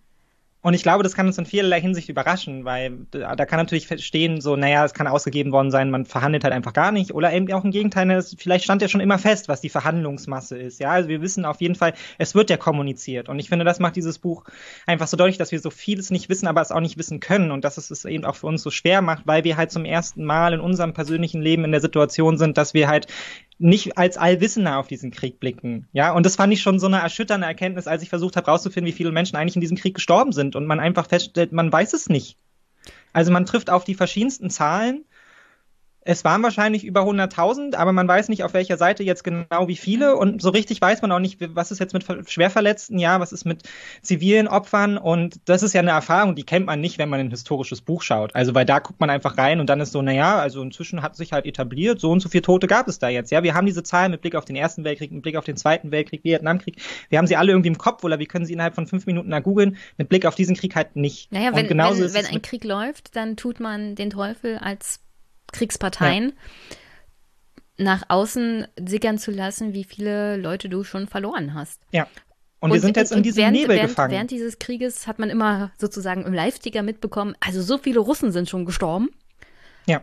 Und 0.65 0.73
ich 0.73 0.83
glaube, 0.83 1.02
das 1.02 1.12
kann 1.15 1.26
uns 1.26 1.36
in 1.36 1.44
vielerlei 1.44 1.78
Hinsicht 1.78 2.09
überraschen, 2.09 2.65
weil 2.65 3.01
da, 3.10 3.36
da 3.36 3.44
kann 3.44 3.59
natürlich 3.59 3.86
stehen, 4.02 4.41
so, 4.41 4.57
naja, 4.57 4.83
es 4.83 4.94
kann 4.94 5.07
ausgegeben 5.07 5.52
worden 5.52 5.70
sein, 5.70 5.91
man 5.91 6.07
verhandelt 6.07 6.43
halt 6.43 6.55
einfach 6.55 6.73
gar 6.73 6.91
nicht. 6.91 7.12
Oder 7.12 7.34
eben 7.34 7.52
auch 7.52 7.65
im 7.65 7.70
Gegenteil, 7.70 8.07
ne, 8.07 8.25
vielleicht 8.39 8.65
stand 8.65 8.81
ja 8.81 8.89
schon 8.89 9.02
immer 9.02 9.18
fest, 9.18 9.49
was 9.49 9.60
die 9.60 9.68
Verhandlungsmasse 9.68 10.57
ist. 10.57 10.81
Ja, 10.81 10.93
also 10.93 11.10
wir 11.10 11.20
wissen 11.20 11.44
auf 11.44 11.60
jeden 11.60 11.75
Fall, 11.75 11.93
es 12.17 12.34
wird 12.34 12.49
ja 12.49 12.57
kommuniziert. 12.57 13.28
Und 13.28 13.39
ich 13.41 13.51
finde, 13.51 13.67
das 13.67 13.78
macht 13.78 13.94
dieses 13.94 14.18
Buch 14.18 14.44
einfach 14.86 15.07
so 15.07 15.18
deutlich, 15.18 15.36
dass 15.36 15.52
wir 15.52 15.60
so 15.60 15.68
vieles 15.68 16.10
nicht 16.10 16.31
wissen, 16.31 16.47
aber 16.47 16.62
es 16.62 16.73
auch 16.73 16.81
nicht 16.81 16.97
wissen 16.97 17.20
können. 17.20 17.51
Und 17.51 17.62
dass 17.62 17.76
es 17.76 17.91
es 17.91 18.07
eben 18.07 18.25
auch 18.25 18.36
für 18.36 18.47
uns 18.47 18.62
so 18.62 18.70
schwer 18.70 19.02
macht, 19.02 19.26
weil 19.26 19.44
wir 19.44 19.59
halt 19.59 19.70
zum 19.70 19.84
ersten 19.84 20.25
Mal 20.25 20.55
in 20.55 20.60
unserem 20.60 20.94
persönlichen 20.94 21.43
Leben 21.43 21.67
in 21.67 21.73
der 21.73 21.83
Situation 21.83 22.39
sind, 22.39 22.57
dass 22.57 22.73
wir 22.73 22.89
halt 22.89 23.07
nicht 23.58 23.97
als 23.97 24.16
Allwissender 24.16 24.78
auf 24.78 24.89
diesen 24.89 25.10
Krieg 25.10 25.39
blicken. 25.39 25.89
Ja, 25.92 26.12
und 26.12 26.26
das 26.26 26.36
fand 26.36 26.52
ich 26.52 26.60
schon 26.60 26.78
so 26.78 26.86
eine 26.86 26.99
erschütternde 26.99 27.47
Erkenntnis, 27.47 27.86
als 27.86 28.02
ich 28.02 28.08
versucht 28.08 28.36
habe, 28.36 28.47
rauszufinden, 28.47 28.92
wie 28.92 28.97
viele 28.97 29.12
Menschen 29.12 29.36
eigentlich 29.36 29.55
in 29.55 29.60
diesem 29.60 29.76
Krieg 29.76 29.94
gestorben 29.94 30.33
sind 30.33 30.57
und 30.57 30.66
man 30.66 30.81
einfach 30.81 31.08
feststellt, 31.08 31.52
man 31.52 31.73
weiß 31.73 31.92
es 31.92 32.08
nicht. 32.08 32.36
Also 33.12 33.33
man 33.33 33.47
trifft 33.47 33.70
auf 33.70 33.84
die 33.84 33.94
verschiedensten 33.94 34.50
Zahlen 34.50 35.05
es 36.05 36.23
waren 36.24 36.42
wahrscheinlich 36.42 36.84
über 36.84 37.00
100.000, 37.02 37.74
aber 37.76 37.92
man 37.92 38.07
weiß 38.07 38.28
nicht, 38.28 38.44
auf 38.44 38.52
welcher 38.52 38.76
Seite 38.76 39.02
jetzt 39.02 39.24
genau 39.24 39.68
wie 39.68 39.76
viele. 39.76 40.16
Und 40.16 40.42
so 40.42 40.50
richtig 40.50 40.81
weiß 40.81 41.00
man 41.00 41.10
auch 41.12 41.18
nicht, 41.18 41.39
was 41.55 41.70
ist 41.70 41.78
jetzt 41.78 41.94
mit 41.94 42.05
Schwerverletzten, 42.31 42.99
ja, 42.99 43.20
was 43.20 43.33
ist 43.33 43.47
mit 43.47 43.62
zivilen 44.02 44.47
Opfern. 44.47 44.99
Und 44.99 45.41
das 45.47 45.62
ist 45.62 45.73
ja 45.73 45.81
eine 45.81 45.92
Erfahrung, 45.92 46.34
die 46.34 46.44
kennt 46.44 46.66
man 46.66 46.81
nicht, 46.81 46.99
wenn 46.99 47.08
man 47.08 47.20
ein 47.20 47.31
historisches 47.31 47.81
Buch 47.81 48.02
schaut. 48.02 48.34
Also, 48.34 48.55
weil 48.55 48.66
da 48.66 48.81
guckt 48.81 49.00
man 49.00 49.08
einfach 49.08 49.39
rein 49.39 49.60
und 49.60 49.70
dann 49.70 49.81
ist 49.81 49.92
so, 49.92 50.02
naja, 50.02 50.39
also 50.39 50.62
inzwischen 50.62 51.00
hat 51.00 51.16
sich 51.16 51.33
halt 51.33 51.47
etabliert, 51.47 52.00
so 52.00 52.10
und 52.10 52.20
so 52.20 52.28
viele 52.28 52.42
Tote 52.42 52.66
gab 52.66 52.86
es 52.86 52.99
da 52.99 53.08
jetzt. 53.08 53.31
Ja, 53.33 53.42
wir 53.42 53.55
haben 53.55 53.66
diese 53.66 53.83
Zahlen 53.83 54.10
mit 54.10 54.20
Blick 54.20 54.34
auf 54.34 54.44
den 54.44 54.57
Ersten 54.57 54.84
Weltkrieg, 54.84 55.10
mit 55.10 55.23
Blick 55.23 55.36
auf 55.36 55.44
den 55.44 55.57
Zweiten 55.57 55.91
Weltkrieg, 55.91 56.23
Vietnamkrieg. 56.23 56.76
Wir 57.08 57.18
haben 57.18 57.26
sie 57.26 57.36
alle 57.36 57.52
irgendwie 57.52 57.68
im 57.68 57.78
Kopf 57.78 58.05
oder 58.05 58.18
wir 58.18 58.26
können 58.26 58.44
sie 58.44 58.52
innerhalb 58.52 58.74
von 58.74 58.86
fünf 58.86 59.07
Minuten 59.07 59.31
da 59.31 59.41
googeln. 59.41 59.78
Mit 59.97 60.10
Blick 60.10 60.26
auf 60.26 60.34
diesen 60.34 60.55
Krieg 60.55 60.76
halt 60.76 60.97
nicht. 60.97 61.33
Naja, 61.33 61.55
wenn, 61.55 61.68
wenn, 61.68 61.78
wenn 61.78 62.26
ein 62.26 62.42
Krieg 62.42 62.65
läuft, 62.65 63.16
dann 63.16 63.36
tut 63.36 63.58
man 63.58 63.94
den 63.94 64.10
Teufel 64.10 64.58
als 64.58 65.00
Kriegsparteien 65.55 66.34
ja. 67.78 67.84
nach 67.84 68.02
außen 68.08 68.66
sickern 68.84 69.18
zu 69.18 69.31
lassen, 69.31 69.73
wie 69.73 69.84
viele 69.84 70.36
Leute 70.36 70.68
du 70.68 70.84
schon 70.84 71.07
verloren 71.07 71.55
hast. 71.55 71.81
Ja. 71.92 72.07
Und, 72.60 72.70
und 72.70 72.74
wir 72.74 72.81
sind 72.81 72.97
jetzt 72.97 73.12
in 73.12 73.23
diesem 73.23 73.42
während, 73.42 73.57
Nebel 73.57 73.76
während, 73.76 73.91
gefangen. 73.91 74.12
Während 74.12 74.31
dieses 74.31 74.58
Krieges 74.58 75.07
hat 75.07 75.18
man 75.18 75.28
immer 75.28 75.70
sozusagen 75.78 76.24
im 76.24 76.33
Live-Ticker 76.33 76.83
mitbekommen, 76.83 77.36
also 77.41 77.60
so 77.62 77.78
viele 77.78 78.00
Russen 78.00 78.33
sind 78.33 78.49
schon 78.49 78.65
gestorben. 78.65 79.10
Ja. 79.86 80.02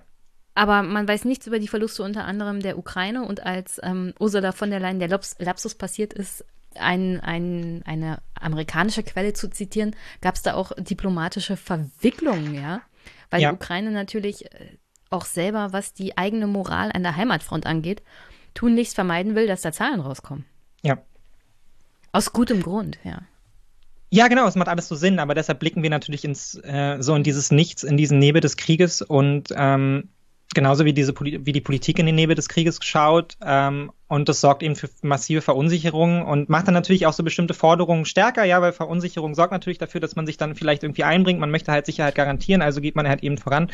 Aber 0.53 0.83
man 0.83 1.07
weiß 1.07 1.25
nichts 1.25 1.47
über 1.47 1.59
die 1.59 1.67
Verluste 1.67 2.03
unter 2.03 2.25
anderem 2.25 2.59
der 2.59 2.77
Ukraine. 2.77 3.23
Und 3.23 3.43
als 3.43 3.79
ähm, 3.83 4.13
Ursula 4.19 4.51
von 4.51 4.69
der 4.69 4.79
Leyen 4.79 4.99
der 4.99 5.07
Laps 5.07 5.35
Lapsus 5.39 5.75
passiert 5.75 6.13
ist, 6.13 6.45
ein, 6.75 7.19
ein, 7.19 7.81
eine 7.85 8.19
amerikanische 8.39 9.03
Quelle 9.03 9.33
zu 9.33 9.49
zitieren, 9.49 9.95
gab 10.21 10.35
es 10.35 10.41
da 10.41 10.53
auch 10.53 10.71
diplomatische 10.77 11.57
Verwicklungen, 11.57 12.53
ja. 12.53 12.81
Weil 13.29 13.41
ja. 13.41 13.49
die 13.49 13.55
Ukraine 13.55 13.91
natürlich 13.91 14.45
äh, 14.53 14.77
auch 15.11 15.25
selber, 15.25 15.73
was 15.73 15.93
die 15.93 16.17
eigene 16.17 16.47
Moral 16.47 16.91
an 16.91 17.03
der 17.03 17.15
Heimatfront 17.15 17.65
angeht, 17.65 18.01
tunlichst 18.53 18.95
vermeiden 18.95 19.35
will, 19.35 19.47
dass 19.47 19.61
da 19.61 19.71
Zahlen 19.71 19.99
rauskommen. 19.99 20.45
Ja. 20.81 20.97
Aus 22.11 22.33
gutem 22.33 22.63
Grund, 22.63 22.97
ja. 23.03 23.21
Ja, 24.09 24.27
genau, 24.27 24.45
es 24.45 24.55
macht 24.55 24.67
alles 24.67 24.89
so 24.89 24.95
Sinn, 24.95 25.19
aber 25.19 25.35
deshalb 25.35 25.59
blicken 25.59 25.83
wir 25.83 25.89
natürlich 25.89 26.25
ins 26.25 26.55
äh, 26.63 26.97
so 26.99 27.15
in 27.15 27.23
dieses 27.23 27.49
Nichts, 27.49 27.83
in 27.83 27.95
diesen 27.95 28.19
Nebel 28.19 28.41
des 28.41 28.57
Krieges 28.57 29.01
und 29.01 29.53
ähm, 29.55 30.09
genauso 30.53 30.85
wie 30.85 30.93
diese 30.93 31.13
wie 31.19 31.51
die 31.51 31.61
Politik 31.61 31.99
in 31.99 32.05
den 32.05 32.15
Nebel 32.15 32.35
des 32.35 32.49
Krieges 32.49 32.79
schaut 32.81 33.37
ähm, 33.43 33.91
und 34.11 34.27
das 34.27 34.41
sorgt 34.41 34.61
eben 34.61 34.75
für 34.75 34.89
massive 35.01 35.41
Verunsicherung 35.41 36.25
und 36.25 36.49
macht 36.49 36.67
dann 36.67 36.73
natürlich 36.73 37.05
auch 37.05 37.13
so 37.13 37.23
bestimmte 37.23 37.53
Forderungen 37.53 38.03
stärker, 38.03 38.43
ja, 38.43 38.61
weil 38.61 38.73
Verunsicherung 38.73 39.35
sorgt 39.35 39.53
natürlich 39.53 39.77
dafür, 39.77 40.01
dass 40.01 40.17
man 40.17 40.25
sich 40.25 40.35
dann 40.35 40.53
vielleicht 40.53 40.83
irgendwie 40.83 41.05
einbringt. 41.05 41.39
Man 41.39 41.49
möchte 41.49 41.71
halt 41.71 41.85
Sicherheit 41.85 42.15
garantieren, 42.15 42.61
also 42.61 42.81
geht 42.81 42.97
man 42.97 43.07
halt 43.07 43.23
eben 43.23 43.37
voran. 43.37 43.71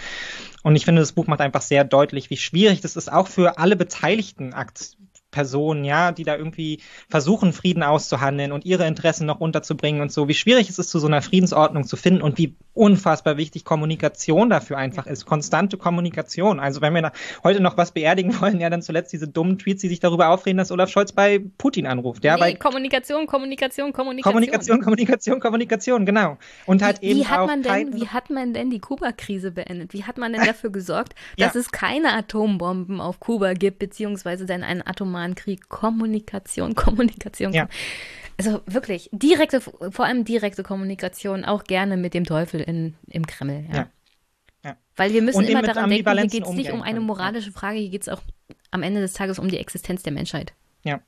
Und 0.61 0.75
ich 0.75 0.85
finde, 0.85 1.01
das 1.01 1.13
Buch 1.13 1.25
macht 1.25 1.41
einfach 1.41 1.63
sehr 1.63 1.83
deutlich, 1.83 2.29
wie 2.29 2.37
schwierig 2.37 2.81
das 2.81 2.95
ist, 2.95 3.11
auch 3.11 3.27
für 3.27 3.57
alle 3.57 3.75
Beteiligten 3.75 4.53
Personen, 5.31 5.83
ja, 5.83 6.11
die 6.11 6.23
da 6.23 6.35
irgendwie 6.35 6.81
versuchen, 7.09 7.53
Frieden 7.53 7.83
auszuhandeln 7.83 8.51
und 8.51 8.65
ihre 8.65 8.87
Interessen 8.87 9.25
noch 9.25 9.39
unterzubringen 9.39 10.01
und 10.01 10.11
so, 10.11 10.27
wie 10.27 10.33
schwierig 10.33 10.69
es 10.69 10.79
ist, 10.79 10.89
zu 10.89 10.99
so 10.99 11.07
einer 11.07 11.21
Friedensordnung 11.21 11.85
zu 11.85 11.97
finden 11.97 12.21
und 12.21 12.37
wie 12.37 12.55
unfassbar 12.77 13.37
wichtig 13.37 13.65
Kommunikation 13.65 14.49
dafür 14.49 14.77
einfach 14.77 15.07
ist. 15.07 15.25
Konstante 15.25 15.77
Kommunikation. 15.77 16.59
Also 16.59 16.81
wenn 16.81 16.93
wir 16.93 17.11
heute 17.43 17.59
noch 17.59 17.75
was 17.75 17.91
beerdigen 17.91 18.33
wollen, 18.41 18.59
ja, 18.59 18.69
dann 18.69 18.81
zuletzt 18.81 19.11
diese 19.11 19.27
dummen 19.27 19.57
Tweets, 19.57 19.81
die 19.81 19.89
sich 19.89 19.99
darüber 19.99 20.29
aufreden, 20.29 20.57
dass 20.57 20.71
Olaf 20.71 20.89
Scholz 20.89 21.11
bei 21.11 21.41
Putin 21.57 21.87
anruft. 21.87 22.23
Ja, 22.23 22.35
nee, 22.35 22.41
bei 22.41 22.53
Kommunikation, 22.53 23.25
Kommunikation, 23.27 23.91
Kommunikation. 23.91 24.33
Kommunikation, 24.33 24.81
Kommunikation, 24.81 25.39
Kommunikation, 25.39 26.05
genau. 26.05 26.37
Und 26.65 26.81
halt 26.81 27.01
wie, 27.01 27.07
eben 27.07 27.19
wie 27.19 27.27
hat 27.27 27.47
man 27.47 27.63
denn, 27.63 27.93
wie 27.93 28.07
hat 28.07 28.29
man 28.29 28.53
denn 28.53 28.69
die 28.69 28.79
Kuba-Krise 28.79 29.51
beendet? 29.51 29.93
Wie 29.93 30.03
hat 30.03 30.17
man 30.17 30.33
denn 30.33 30.45
dafür 30.45 30.69
gesorgt, 30.77 31.15
dass 31.37 31.55
ja. 31.55 31.59
es 31.59 31.71
keine 31.71 32.13
Atombomben 32.13 33.01
auf 33.01 33.19
Kuba 33.19 33.53
gibt, 33.53 33.79
beziehungsweise 33.79 34.45
dann 34.45 34.63
einen 34.63 34.85
atomaren 34.85 35.26
atomaren 35.27 35.35
Krieg. 35.35 35.69
Kommunikation, 35.69 36.75
Kommunikation. 36.75 37.53
Ja. 37.53 37.67
Also 38.37 38.61
wirklich, 38.65 39.09
direkte, 39.11 39.61
vor 39.61 40.05
allem 40.05 40.23
direkte 40.23 40.63
Kommunikation, 40.63 41.43
auch 41.43 41.63
gerne 41.63 41.97
mit 41.97 42.13
dem 42.13 42.23
Teufel 42.23 42.61
in, 42.61 42.95
im 43.07 43.25
Kreml. 43.25 43.65
Ja. 43.69 43.75
ja. 43.75 43.89
ja. 44.63 44.77
Weil 44.95 45.13
wir 45.13 45.21
müssen 45.21 45.43
immer 45.43 45.63
daran 45.63 45.89
denken, 45.89 46.11
hier 46.11 46.27
geht 46.27 46.45
es 46.45 46.53
nicht 46.53 46.71
um 46.71 46.81
eine 46.81 46.99
moralische 46.99 47.51
Frage, 47.51 47.79
hier 47.79 47.89
geht 47.89 48.03
es 48.03 48.09
auch 48.09 48.21
am 48.69 48.83
Ende 48.83 49.01
des 49.01 49.13
Tages 49.13 49.39
um 49.39 49.49
die 49.49 49.57
Existenz 49.57 50.03
der 50.03 50.13
Menschheit. 50.13 50.53
Ja. 50.83 51.01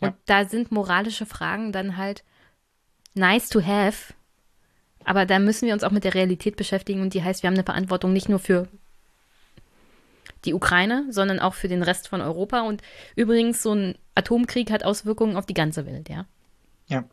Und 0.00 0.14
da 0.26 0.44
sind 0.44 0.70
moralische 0.70 1.26
Fragen 1.26 1.72
dann 1.72 1.96
halt 1.96 2.24
nice 3.14 3.48
to 3.48 3.62
have, 3.62 4.12
aber 5.04 5.26
da 5.26 5.38
müssen 5.38 5.66
wir 5.66 5.74
uns 5.74 5.82
auch 5.82 5.90
mit 5.90 6.04
der 6.04 6.14
Realität 6.14 6.56
beschäftigen 6.56 7.00
und 7.00 7.14
die 7.14 7.22
heißt, 7.22 7.42
wir 7.42 7.48
haben 7.48 7.54
eine 7.54 7.64
Verantwortung 7.64 8.12
nicht 8.12 8.28
nur 8.28 8.38
für 8.38 8.68
die 10.44 10.54
Ukraine, 10.54 11.06
sondern 11.10 11.40
auch 11.40 11.54
für 11.54 11.68
den 11.68 11.82
Rest 11.82 12.08
von 12.08 12.20
Europa. 12.20 12.62
Und 12.62 12.82
übrigens, 13.16 13.62
so 13.62 13.72
ein 13.72 13.94
Atomkrieg 14.14 14.70
hat 14.70 14.84
Auswirkungen 14.84 15.36
auf 15.36 15.46
die 15.46 15.54
ganze 15.54 15.86
Welt, 15.86 16.08
ja. 16.08 16.26
Ja. 16.86 17.04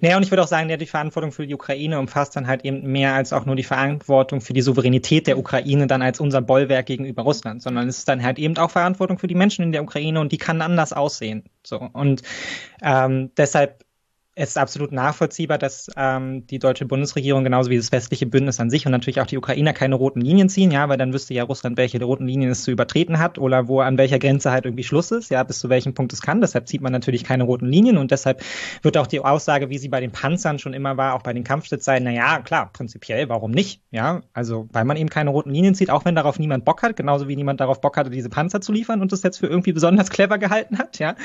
Naja, 0.00 0.16
und 0.16 0.22
ich 0.22 0.30
würde 0.30 0.42
auch 0.42 0.48
sagen, 0.48 0.68
ja, 0.68 0.76
die 0.76 0.86
Verantwortung 0.86 1.32
für 1.32 1.46
die 1.46 1.54
Ukraine 1.54 1.98
umfasst 1.98 2.36
dann 2.36 2.46
halt 2.46 2.64
eben 2.64 2.82
mehr 2.92 3.14
als 3.14 3.32
auch 3.32 3.46
nur 3.46 3.56
die 3.56 3.62
Verantwortung 3.62 4.40
für 4.40 4.52
die 4.52 4.60
Souveränität 4.60 5.26
der 5.26 5.38
Ukraine 5.38 5.86
dann 5.86 6.02
als 6.02 6.20
unser 6.20 6.42
Bollwerk 6.42 6.86
gegenüber 6.86 7.22
Russland, 7.22 7.62
sondern 7.62 7.88
es 7.88 7.98
ist 7.98 8.08
dann 8.08 8.22
halt 8.22 8.38
eben 8.38 8.56
auch 8.58 8.70
Verantwortung 8.70 9.18
für 9.18 9.28
die 9.28 9.34
Menschen 9.34 9.62
in 9.62 9.72
der 9.72 9.82
Ukraine 9.82 10.20
und 10.20 10.32
die 10.32 10.38
kann 10.38 10.60
anders 10.60 10.92
aussehen. 10.92 11.44
So 11.62 11.88
und 11.92 12.22
ähm, 12.82 13.30
deshalb 13.36 13.84
es 14.34 14.50
ist 14.50 14.58
absolut 14.58 14.92
nachvollziehbar, 14.92 15.58
dass 15.58 15.90
ähm, 15.94 16.46
die 16.46 16.58
deutsche 16.58 16.86
Bundesregierung 16.86 17.44
genauso 17.44 17.68
wie 17.68 17.76
das 17.76 17.92
westliche 17.92 18.24
Bündnis 18.24 18.60
an 18.60 18.70
sich 18.70 18.86
und 18.86 18.92
natürlich 18.92 19.20
auch 19.20 19.26
die 19.26 19.36
Ukrainer 19.36 19.74
keine 19.74 19.94
roten 19.94 20.22
Linien 20.22 20.48
ziehen, 20.48 20.70
ja, 20.70 20.88
weil 20.88 20.96
dann 20.96 21.12
wüsste 21.12 21.34
ja 21.34 21.44
Russland, 21.44 21.76
welche 21.76 22.02
roten 22.02 22.26
Linien 22.26 22.50
es 22.50 22.62
zu 22.62 22.70
übertreten 22.70 23.18
hat 23.18 23.38
oder 23.38 23.68
wo 23.68 23.80
an 23.80 23.98
welcher 23.98 24.18
Grenze 24.18 24.50
halt 24.50 24.64
irgendwie 24.64 24.84
Schluss 24.84 25.10
ist, 25.10 25.30
ja, 25.30 25.42
bis 25.42 25.58
zu 25.58 25.68
welchem 25.68 25.92
Punkt 25.92 26.14
es 26.14 26.22
kann. 26.22 26.40
Deshalb 26.40 26.66
zieht 26.66 26.80
man 26.80 26.92
natürlich 26.92 27.24
keine 27.24 27.44
roten 27.44 27.66
Linien 27.66 27.98
und 27.98 28.10
deshalb 28.10 28.42
wird 28.80 28.96
auch 28.96 29.06
die 29.06 29.20
Aussage, 29.20 29.68
wie 29.68 29.76
sie 29.76 29.90
bei 29.90 30.00
den 30.00 30.12
Panzern 30.12 30.58
schon 30.58 30.72
immer 30.72 30.96
war, 30.96 31.14
auch 31.14 31.22
bei 31.22 31.34
den 31.34 31.44
Kampfjets 31.44 31.84
sein, 31.84 32.02
na 32.02 32.10
ja, 32.10 32.40
klar, 32.40 32.70
prinzipiell, 32.72 33.28
warum 33.28 33.50
nicht? 33.50 33.82
Ja, 33.90 34.22
also 34.32 34.66
weil 34.72 34.86
man 34.86 34.96
eben 34.96 35.10
keine 35.10 35.28
roten 35.28 35.50
Linien 35.50 35.74
zieht, 35.74 35.90
auch 35.90 36.06
wenn 36.06 36.14
darauf 36.14 36.38
niemand 36.38 36.64
Bock 36.64 36.82
hat, 36.82 36.96
genauso 36.96 37.28
wie 37.28 37.36
niemand 37.36 37.60
darauf 37.60 37.82
Bock 37.82 37.98
hatte, 37.98 38.08
diese 38.08 38.30
Panzer 38.30 38.62
zu 38.62 38.72
liefern 38.72 39.02
und 39.02 39.12
das 39.12 39.22
jetzt 39.22 39.36
für 39.38 39.46
irgendwie 39.46 39.72
besonders 39.72 40.08
clever 40.10 40.38
gehalten 40.38 40.78
hat, 40.78 40.98
ja. 40.98 41.16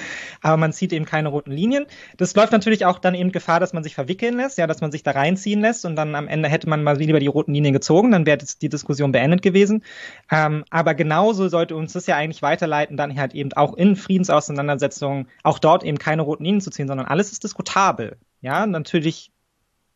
Aber 0.42 0.58
man 0.58 0.74
zieht 0.74 0.92
eben 0.92 1.06
keine 1.06 1.30
roten 1.30 1.52
Linien. 1.52 1.86
Das 2.18 2.36
läuft 2.36 2.52
natürlich 2.52 2.86
auch 2.86 2.97
dann 3.00 3.16
eben 3.16 3.32
Gefahr, 3.32 3.60
dass 3.60 3.74
man 3.74 3.84
sich 3.84 3.96
verwickeln 3.96 4.38
lässt, 4.38 4.58
ja, 4.58 4.68
dass 4.68 4.82
man 4.82 4.92
sich 4.92 5.04
da 5.04 5.12
reinziehen 5.12 5.62
lässt 5.62 5.86
und 5.86 5.96
dann 5.96 6.16
am 6.16 6.28
Ende 6.28 6.50
hätte 6.50 6.70
man 6.70 6.84
mal 6.84 6.98
lieber 6.98 7.20
die 7.20 7.28
roten 7.28 7.54
Linien 7.54 7.74
gezogen, 7.74 8.12
dann 8.12 8.26
wäre 8.26 8.38
die 8.38 8.70
Diskussion 8.70 9.12
beendet 9.12 9.42
gewesen. 9.42 9.84
Ähm, 10.32 10.66
aber 10.70 10.94
genauso 10.94 11.48
sollte 11.48 11.76
uns 11.76 11.94
das 11.94 12.08
ja 12.08 12.16
eigentlich 12.16 12.42
weiterleiten, 12.42 12.98
dann 12.98 13.18
halt 13.18 13.34
eben 13.34 13.54
auch 13.54 13.74
in 13.76 13.96
Friedensauseinandersetzungen 13.96 15.28
auch 15.44 15.60
dort 15.60 15.84
eben 15.84 15.98
keine 15.98 16.22
roten 16.22 16.44
Linien 16.44 16.62
zu 16.62 16.72
ziehen, 16.72 16.88
sondern 16.88 17.08
alles 17.08 17.32
ist 17.32 17.44
diskutabel. 17.44 18.18
Ja, 18.42 18.66
natürlich 18.66 19.32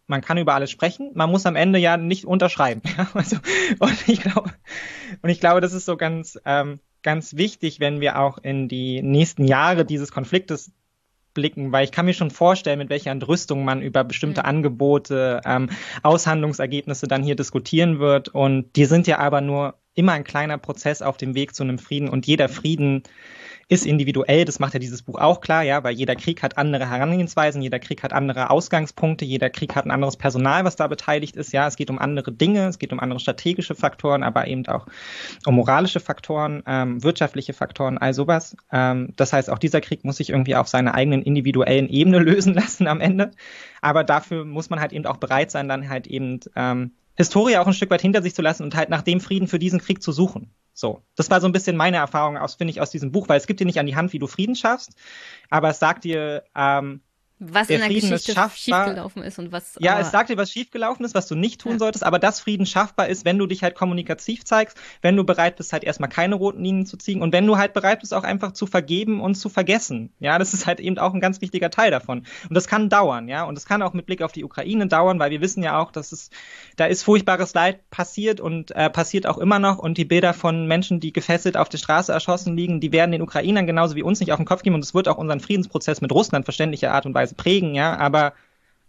man 0.07 0.21
kann 0.21 0.37
über 0.37 0.53
alles 0.53 0.69
sprechen, 0.69 1.11
man 1.13 1.31
muss 1.31 1.45
am 1.45 1.55
Ende 1.55 1.79
ja 1.79 1.97
nicht 1.97 2.25
unterschreiben. 2.25 2.81
Also, 3.13 3.37
und 3.79 4.09
ich 4.09 4.21
glaube, 4.21 4.51
und 5.21 5.29
ich 5.29 5.39
glaube, 5.39 5.61
das 5.61 5.73
ist 5.73 5.85
so 5.85 5.95
ganz, 5.95 6.37
ähm, 6.45 6.79
ganz 7.01 7.35
wichtig, 7.37 7.79
wenn 7.79 8.01
wir 8.01 8.19
auch 8.19 8.37
in 8.37 8.67
die 8.67 9.01
nächsten 9.01 9.45
Jahre 9.45 9.85
dieses 9.85 10.11
Konfliktes 10.11 10.71
blicken, 11.33 11.71
weil 11.71 11.83
ich 11.83 11.91
kann 11.91 12.05
mir 12.05 12.13
schon 12.13 12.31
vorstellen, 12.31 12.79
mit 12.79 12.89
welcher 12.89 13.11
Entrüstung 13.11 13.63
man 13.65 13.81
über 13.81 14.03
bestimmte 14.03 14.41
mhm. 14.41 14.47
Angebote, 14.47 15.41
ähm, 15.45 15.69
Aushandlungsergebnisse 16.03 17.07
dann 17.07 17.23
hier 17.23 17.35
diskutieren 17.35 17.99
wird. 17.99 18.29
Und 18.29 18.75
die 18.75 18.85
sind 18.85 19.07
ja 19.07 19.19
aber 19.19 19.41
nur 19.41 19.75
immer 19.93 20.13
ein 20.13 20.23
kleiner 20.23 20.57
Prozess 20.57 21.01
auf 21.01 21.17
dem 21.17 21.35
Weg 21.35 21.53
zu 21.55 21.63
einem 21.63 21.79
Frieden. 21.79 22.09
Und 22.09 22.27
jeder 22.27 22.49
Frieden 22.49 23.03
ist 23.71 23.85
individuell, 23.85 24.43
das 24.43 24.59
macht 24.59 24.73
ja 24.73 24.81
dieses 24.81 25.01
Buch 25.01 25.17
auch 25.17 25.39
klar, 25.39 25.63
ja, 25.63 25.81
weil 25.81 25.93
jeder 25.93 26.17
Krieg 26.17 26.43
hat 26.43 26.57
andere 26.57 26.89
Herangehensweisen, 26.89 27.61
jeder 27.61 27.79
Krieg 27.79 28.03
hat 28.03 28.11
andere 28.11 28.49
Ausgangspunkte, 28.49 29.23
jeder 29.23 29.49
Krieg 29.49 29.77
hat 29.77 29.85
ein 29.85 29.91
anderes 29.91 30.17
Personal, 30.17 30.65
was 30.65 30.75
da 30.75 30.87
beteiligt 30.87 31.37
ist, 31.37 31.53
ja, 31.53 31.65
es 31.67 31.77
geht 31.77 31.89
um 31.89 31.97
andere 31.97 32.33
Dinge, 32.33 32.67
es 32.67 32.79
geht 32.79 32.91
um 32.91 32.99
andere 32.99 33.21
strategische 33.21 33.73
Faktoren, 33.73 34.23
aber 34.23 34.45
eben 34.47 34.67
auch 34.67 34.87
um 35.45 35.55
moralische 35.55 36.01
Faktoren, 36.01 36.63
ähm, 36.67 37.01
wirtschaftliche 37.01 37.53
Faktoren, 37.53 37.97
all 37.97 38.13
sowas. 38.13 38.57
Ähm, 38.73 39.13
das 39.15 39.31
heißt, 39.31 39.49
auch 39.49 39.57
dieser 39.57 39.79
Krieg 39.79 40.03
muss 40.03 40.17
sich 40.17 40.31
irgendwie 40.31 40.57
auf 40.57 40.67
seiner 40.67 40.93
eigenen 40.93 41.21
individuellen 41.21 41.87
Ebene 41.87 42.19
lösen 42.19 42.53
lassen 42.53 42.87
am 42.87 42.99
Ende, 42.99 43.31
aber 43.81 44.03
dafür 44.03 44.43
muss 44.43 44.69
man 44.69 44.81
halt 44.81 44.91
eben 44.91 45.05
auch 45.05 45.17
bereit 45.17 45.49
sein, 45.49 45.69
dann 45.69 45.87
halt 45.87 46.07
eben 46.07 46.41
ähm, 46.57 46.91
Historie 47.15 47.55
auch 47.55 47.67
ein 47.67 47.73
Stück 47.73 47.89
weit 47.89 48.01
hinter 48.01 48.21
sich 48.21 48.35
zu 48.35 48.41
lassen 48.41 48.63
und 48.63 48.75
halt 48.75 48.89
nach 48.89 49.01
dem 49.01 49.21
Frieden 49.21 49.47
für 49.47 49.59
diesen 49.59 49.79
Krieg 49.79 50.03
zu 50.03 50.11
suchen. 50.11 50.51
So, 50.73 51.03
das 51.15 51.29
war 51.29 51.41
so 51.41 51.47
ein 51.47 51.51
bisschen 51.51 51.75
meine 51.75 51.97
Erfahrung 51.97 52.37
aus, 52.37 52.55
finde 52.55 52.71
ich, 52.71 52.81
aus 52.81 52.91
diesem 52.91 53.11
Buch, 53.11 53.27
weil 53.29 53.37
es 53.37 53.47
gibt 53.47 53.59
dir 53.59 53.65
nicht 53.65 53.79
an 53.79 53.85
die 53.85 53.95
Hand, 53.95 54.13
wie 54.13 54.19
du 54.19 54.27
Frieden 54.27 54.55
schaffst, 54.55 54.95
aber 55.49 55.69
es 55.69 55.79
sagt 55.79 56.03
dir, 56.03 56.43
ähm, 56.55 57.01
was 57.43 57.67
der 57.67 57.77
in 57.77 57.81
der 57.81 57.89
Frieden 57.89 58.11
Geschichte 58.11 58.39
ist 58.39 58.57
schiefgelaufen 58.59 59.23
ist 59.23 59.39
und 59.39 59.51
was. 59.51 59.75
Ja, 59.79 59.99
es 59.99 60.11
sagt 60.11 60.29
dir, 60.29 60.37
was 60.37 60.51
schiefgelaufen 60.51 61.03
ist, 61.03 61.15
was 61.15 61.27
du 61.27 61.33
nicht 61.33 61.59
tun 61.59 61.73
ja. 61.73 61.79
solltest, 61.79 62.03
aber 62.03 62.19
dass 62.19 62.39
Frieden 62.39 62.67
schaffbar 62.67 63.07
ist, 63.07 63.25
wenn 63.25 63.39
du 63.39 63.47
dich 63.47 63.63
halt 63.63 63.73
kommunikativ 63.73 64.45
zeigst, 64.45 64.77
wenn 65.01 65.15
du 65.15 65.23
bereit 65.23 65.55
bist, 65.55 65.73
halt 65.73 65.83
erstmal 65.83 66.09
keine 66.09 66.35
roten 66.35 66.63
Linien 66.63 66.85
zu 66.85 66.97
ziehen 66.97 67.21
und 67.21 67.33
wenn 67.33 67.47
du 67.47 67.57
halt 67.57 67.73
bereit 67.73 68.01
bist, 68.01 68.13
auch 68.13 68.23
einfach 68.23 68.51
zu 68.51 68.67
vergeben 68.67 69.19
und 69.19 69.33
zu 69.33 69.49
vergessen. 69.49 70.11
Ja, 70.19 70.37
das 70.37 70.53
ist 70.53 70.67
halt 70.67 70.79
eben 70.79 70.99
auch 70.99 71.15
ein 71.15 71.19
ganz 71.19 71.41
wichtiger 71.41 71.71
Teil 71.71 71.89
davon. 71.89 72.19
Und 72.47 72.53
das 72.53 72.67
kann 72.67 72.89
dauern, 72.89 73.27
ja, 73.27 73.43
und 73.43 73.55
das 73.55 73.65
kann 73.65 73.81
auch 73.81 73.93
mit 73.93 74.05
Blick 74.05 74.21
auf 74.21 74.31
die 74.31 74.43
Ukraine 74.43 74.85
dauern, 74.85 75.17
weil 75.17 75.31
wir 75.31 75.41
wissen 75.41 75.63
ja 75.63 75.79
auch, 75.79 75.91
dass 75.91 76.11
es, 76.11 76.29
da 76.75 76.85
ist 76.85 77.01
furchtbares 77.01 77.55
Leid 77.55 77.89
passiert 77.89 78.39
und 78.39 78.69
äh, 78.75 78.91
passiert 78.91 79.25
auch 79.25 79.39
immer 79.39 79.57
noch 79.57 79.79
und 79.79 79.97
die 79.97 80.05
Bilder 80.05 80.35
von 80.35 80.67
Menschen, 80.67 80.99
die 80.99 81.11
gefesselt 81.11 81.57
auf 81.57 81.69
der 81.69 81.79
Straße 81.79 82.11
erschossen 82.11 82.55
liegen, 82.55 82.79
die 82.79 82.91
werden 82.91 83.11
den 83.11 83.23
Ukrainern 83.23 83.65
genauso 83.65 83.95
wie 83.95 84.03
uns 84.03 84.19
nicht 84.19 84.31
auf 84.31 84.37
den 84.37 84.45
Kopf 84.45 84.61
geben 84.61 84.75
und 84.75 84.83
es 84.83 84.93
wird 84.93 85.07
auch 85.07 85.17
unseren 85.17 85.39
Friedensprozess 85.39 86.01
mit 86.01 86.11
Russland 86.11 86.45
verständlicher 86.45 86.91
Art 86.91 87.07
und 87.07 87.15
Weise 87.15 87.30
prägen, 87.35 87.75
ja, 87.75 87.97
aber 87.97 88.33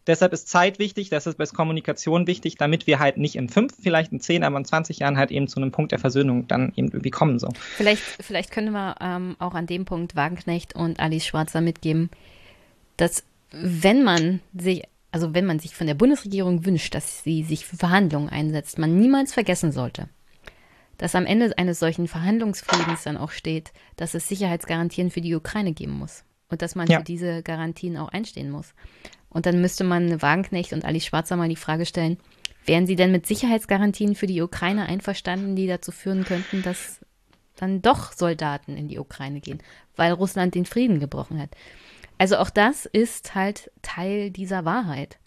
deshalb 0.06 0.32
ist 0.32 0.48
Zeit 0.48 0.78
wichtig, 0.78 1.10
deshalb 1.10 1.38
ist 1.40 1.54
Kommunikation 1.54 2.26
wichtig, 2.26 2.56
damit 2.56 2.86
wir 2.86 2.98
halt 2.98 3.16
nicht 3.16 3.36
in 3.36 3.48
fünf, 3.48 3.74
vielleicht 3.80 4.12
in 4.12 4.20
zehn, 4.20 4.44
aber 4.44 4.58
in 4.58 4.64
20 4.64 4.98
Jahren 4.98 5.16
halt 5.16 5.30
eben 5.30 5.48
zu 5.48 5.60
einem 5.60 5.72
Punkt 5.72 5.92
der 5.92 5.98
Versöhnung 5.98 6.48
dann 6.48 6.72
eben 6.76 6.88
irgendwie 6.88 7.10
kommen. 7.10 7.38
So. 7.38 7.48
Vielleicht, 7.76 8.02
vielleicht 8.02 8.50
können 8.50 8.72
wir 8.72 8.96
ähm, 9.00 9.36
auch 9.38 9.54
an 9.54 9.66
dem 9.66 9.84
Punkt 9.84 10.16
Wagenknecht 10.16 10.74
und 10.74 11.00
Alice 11.00 11.26
Schwarzer 11.26 11.60
mitgeben, 11.60 12.10
dass 12.96 13.24
wenn 13.50 14.02
man 14.02 14.40
sich, 14.54 14.82
also 15.10 15.34
wenn 15.34 15.46
man 15.46 15.58
sich 15.58 15.74
von 15.74 15.86
der 15.86 15.94
Bundesregierung 15.94 16.64
wünscht, 16.64 16.94
dass 16.94 17.22
sie 17.22 17.42
sich 17.42 17.66
für 17.66 17.76
Verhandlungen 17.76 18.28
einsetzt, 18.28 18.78
man 18.78 18.98
niemals 18.98 19.32
vergessen 19.32 19.72
sollte, 19.72 20.08
dass 20.98 21.14
am 21.14 21.26
Ende 21.26 21.56
eines 21.58 21.78
solchen 21.78 22.08
Verhandlungsfriedens 22.08 23.02
dann 23.04 23.16
auch 23.16 23.30
steht, 23.30 23.72
dass 23.96 24.14
es 24.14 24.28
Sicherheitsgarantien 24.28 25.10
für 25.10 25.20
die 25.20 25.34
Ukraine 25.34 25.72
geben 25.72 25.92
muss 25.92 26.24
und 26.52 26.62
dass 26.62 26.74
man 26.74 26.86
ja. 26.86 26.98
für 26.98 27.04
diese 27.04 27.42
Garantien 27.42 27.96
auch 27.96 28.10
einstehen 28.10 28.50
muss. 28.50 28.74
Und 29.28 29.46
dann 29.46 29.60
müsste 29.60 29.82
man 29.82 30.20
Wagenknecht 30.20 30.72
und 30.72 30.84
Alice 30.84 31.06
Schwarzer 31.06 31.36
mal 31.36 31.48
die 31.48 31.56
Frage 31.56 31.86
stellen, 31.86 32.18
wären 32.64 32.86
sie 32.86 32.96
denn 32.96 33.10
mit 33.10 33.26
Sicherheitsgarantien 33.26 34.14
für 34.14 34.26
die 34.26 34.42
Ukraine 34.42 34.86
einverstanden, 34.86 35.56
die 35.56 35.66
dazu 35.66 35.90
führen 35.90 36.24
könnten, 36.24 36.62
dass 36.62 37.00
dann 37.56 37.82
doch 37.82 38.12
Soldaten 38.12 38.76
in 38.76 38.88
die 38.88 38.98
Ukraine 38.98 39.40
gehen, 39.40 39.62
weil 39.96 40.12
Russland 40.12 40.54
den 40.54 40.66
Frieden 40.66 41.00
gebrochen 41.00 41.40
hat. 41.40 41.50
Also 42.18 42.36
auch 42.36 42.50
das 42.50 42.86
ist 42.86 43.34
halt 43.34 43.70
Teil 43.82 44.30
dieser 44.30 44.64
Wahrheit. 44.64 45.18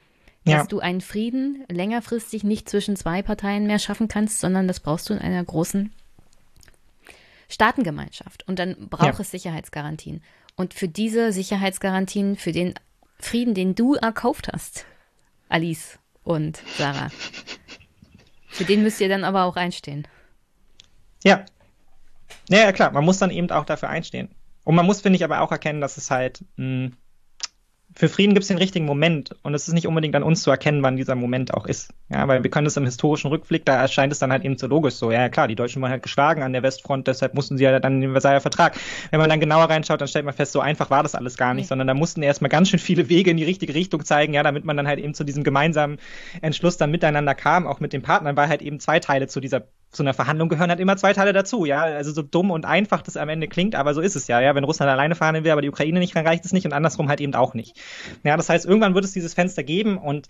Dass 0.45 0.53
ja. 0.53 0.65
du 0.65 0.79
einen 0.79 1.01
Frieden 1.01 1.65
längerfristig 1.71 2.43
nicht 2.43 2.69
zwischen 2.69 2.95
zwei 2.95 3.23
Parteien 3.23 3.65
mehr 3.65 3.79
schaffen 3.79 4.07
kannst, 4.07 4.39
sondern 4.39 4.67
das 4.67 4.79
brauchst 4.79 5.09
du 5.09 5.13
in 5.13 5.19
einer 5.19 5.43
großen 5.43 5.91
Staatengemeinschaft. 7.49 8.47
Und 8.47 8.59
dann 8.59 8.89
braucht 8.89 9.15
ja. 9.15 9.19
es 9.19 9.31
Sicherheitsgarantien. 9.31 10.21
Und 10.55 10.73
für 10.73 10.87
diese 10.87 11.31
Sicherheitsgarantien, 11.31 12.37
für 12.37 12.51
den 12.51 12.73
Frieden, 13.19 13.53
den 13.53 13.75
du 13.75 13.95
erkauft 13.95 14.49
hast, 14.51 14.85
Alice 15.49 15.99
und 16.23 16.61
Sarah, 16.77 17.09
für 18.47 18.63
den 18.63 18.83
müsst 18.83 19.01
ihr 19.01 19.09
dann 19.09 19.23
aber 19.23 19.43
auch 19.43 19.57
einstehen. 19.57 20.07
Ja. 21.23 21.45
Ja, 22.49 22.71
klar, 22.71 22.91
man 22.91 23.03
muss 23.03 23.17
dann 23.17 23.31
eben 23.31 23.49
auch 23.51 23.65
dafür 23.65 23.89
einstehen. 23.89 24.29
Und 24.63 24.75
man 24.75 24.85
muss, 24.85 25.01
finde 25.01 25.17
ich, 25.17 25.23
aber 25.23 25.41
auch 25.41 25.51
erkennen, 25.51 25.81
dass 25.81 25.97
es 25.97 26.09
halt 26.09 26.43
mh, 26.57 26.85
hm, 26.85 26.97
für 27.97 28.09
Frieden 28.09 28.33
gibt 28.33 28.43
es 28.43 28.49
den 28.49 28.57
richtigen 28.57 28.85
Moment 28.85 29.33
und 29.41 29.53
es 29.53 29.69
ist 29.69 29.73
nicht 29.73 29.87
unbedingt 29.87 30.15
an 30.15 30.23
uns 30.23 30.43
zu 30.43 30.51
erkennen, 30.51 30.83
wann 30.83 30.97
dieser 30.97 31.15
Moment 31.15 31.53
auch 31.53 31.65
ist. 31.65 31.93
Ja, 32.09 32.27
weil 32.27 32.43
wir 32.43 32.51
können 32.51 32.67
es 32.67 32.75
im 32.75 32.83
historischen 32.83 33.29
Rückblick, 33.29 33.65
da 33.65 33.81
erscheint 33.81 34.11
es 34.11 34.19
dann 34.19 34.33
halt 34.33 34.43
eben 34.43 34.57
so 34.57 34.67
logisch 34.67 34.95
so. 34.95 35.11
Ja, 35.11 35.29
klar, 35.29 35.47
die 35.47 35.55
Deutschen 35.55 35.81
waren 35.81 35.91
halt 35.91 36.03
geschlagen 36.03 36.43
an 36.43 36.51
der 36.51 36.61
Westfront, 36.61 37.07
deshalb 37.07 37.33
mussten 37.33 37.57
sie 37.57 37.63
ja 37.63 37.79
dann 37.79 38.01
den 38.01 38.11
Versailler 38.11 38.41
Vertrag. 38.41 38.77
Wenn 39.11 39.21
man 39.21 39.29
dann 39.29 39.39
genauer 39.39 39.69
reinschaut, 39.69 40.01
dann 40.01 40.09
stellt 40.09 40.25
man 40.25 40.33
fest, 40.33 40.51
so 40.51 40.59
einfach 40.59 40.89
war 40.89 41.03
das 41.03 41.15
alles 41.15 41.37
gar 41.37 41.53
nicht, 41.53 41.63
nee. 41.63 41.67
sondern 41.69 41.87
da 41.87 41.93
mussten 41.93 42.21
erstmal 42.21 42.49
ganz 42.49 42.69
schön 42.69 42.79
viele 42.79 43.07
Wege 43.07 43.31
in 43.31 43.37
die 43.37 43.45
richtige 43.45 43.73
Richtung 43.73 44.03
zeigen, 44.03 44.33
ja, 44.33 44.43
damit 44.43 44.65
man 44.65 44.75
dann 44.75 44.87
halt 44.87 44.99
eben 44.99 45.13
zu 45.13 45.23
diesem 45.23 45.45
gemeinsamen 45.45 45.97
Entschluss 46.41 46.75
dann 46.75 46.91
miteinander 46.91 47.33
kam, 47.33 47.65
auch 47.65 47.79
mit 47.79 47.93
den 47.93 48.01
Partnern, 48.01 48.35
weil 48.35 48.49
halt 48.49 48.61
eben 48.61 48.81
zwei 48.81 48.99
Teile 48.99 49.27
zu 49.27 49.39
dieser 49.39 49.67
zu 49.91 50.03
einer 50.03 50.13
Verhandlung 50.13 50.49
gehören 50.49 50.69
halt 50.69 50.79
immer 50.79 50.97
zwei 50.97 51.13
Teile 51.13 51.33
dazu, 51.33 51.65
ja. 51.65 51.81
Also 51.81 52.11
so 52.11 52.21
dumm 52.21 52.51
und 52.51 52.65
einfach 52.65 53.01
das 53.01 53.17
am 53.17 53.29
Ende 53.29 53.47
klingt, 53.47 53.75
aber 53.75 53.93
so 53.93 54.01
ist 54.01 54.15
es 54.15 54.27
ja, 54.27 54.41
ja. 54.41 54.55
Wenn 54.55 54.63
Russland 54.63 54.91
alleine 54.91 55.15
verhandeln 55.15 55.45
will, 55.45 55.51
aber 55.51 55.61
die 55.61 55.69
Ukraine 55.69 55.99
nicht, 55.99 56.15
dann 56.15 56.27
reicht 56.27 56.45
es 56.45 56.53
nicht 56.53 56.65
und 56.65 56.73
andersrum 56.73 57.09
halt 57.09 57.21
eben 57.21 57.33
auch 57.35 57.53
nicht. 57.53 57.79
Ja, 58.23 58.35
das 58.37 58.49
heißt, 58.49 58.65
irgendwann 58.65 58.95
wird 58.95 59.05
es 59.05 59.13
dieses 59.13 59.33
Fenster 59.33 59.63
geben 59.63 59.97
und 59.97 60.27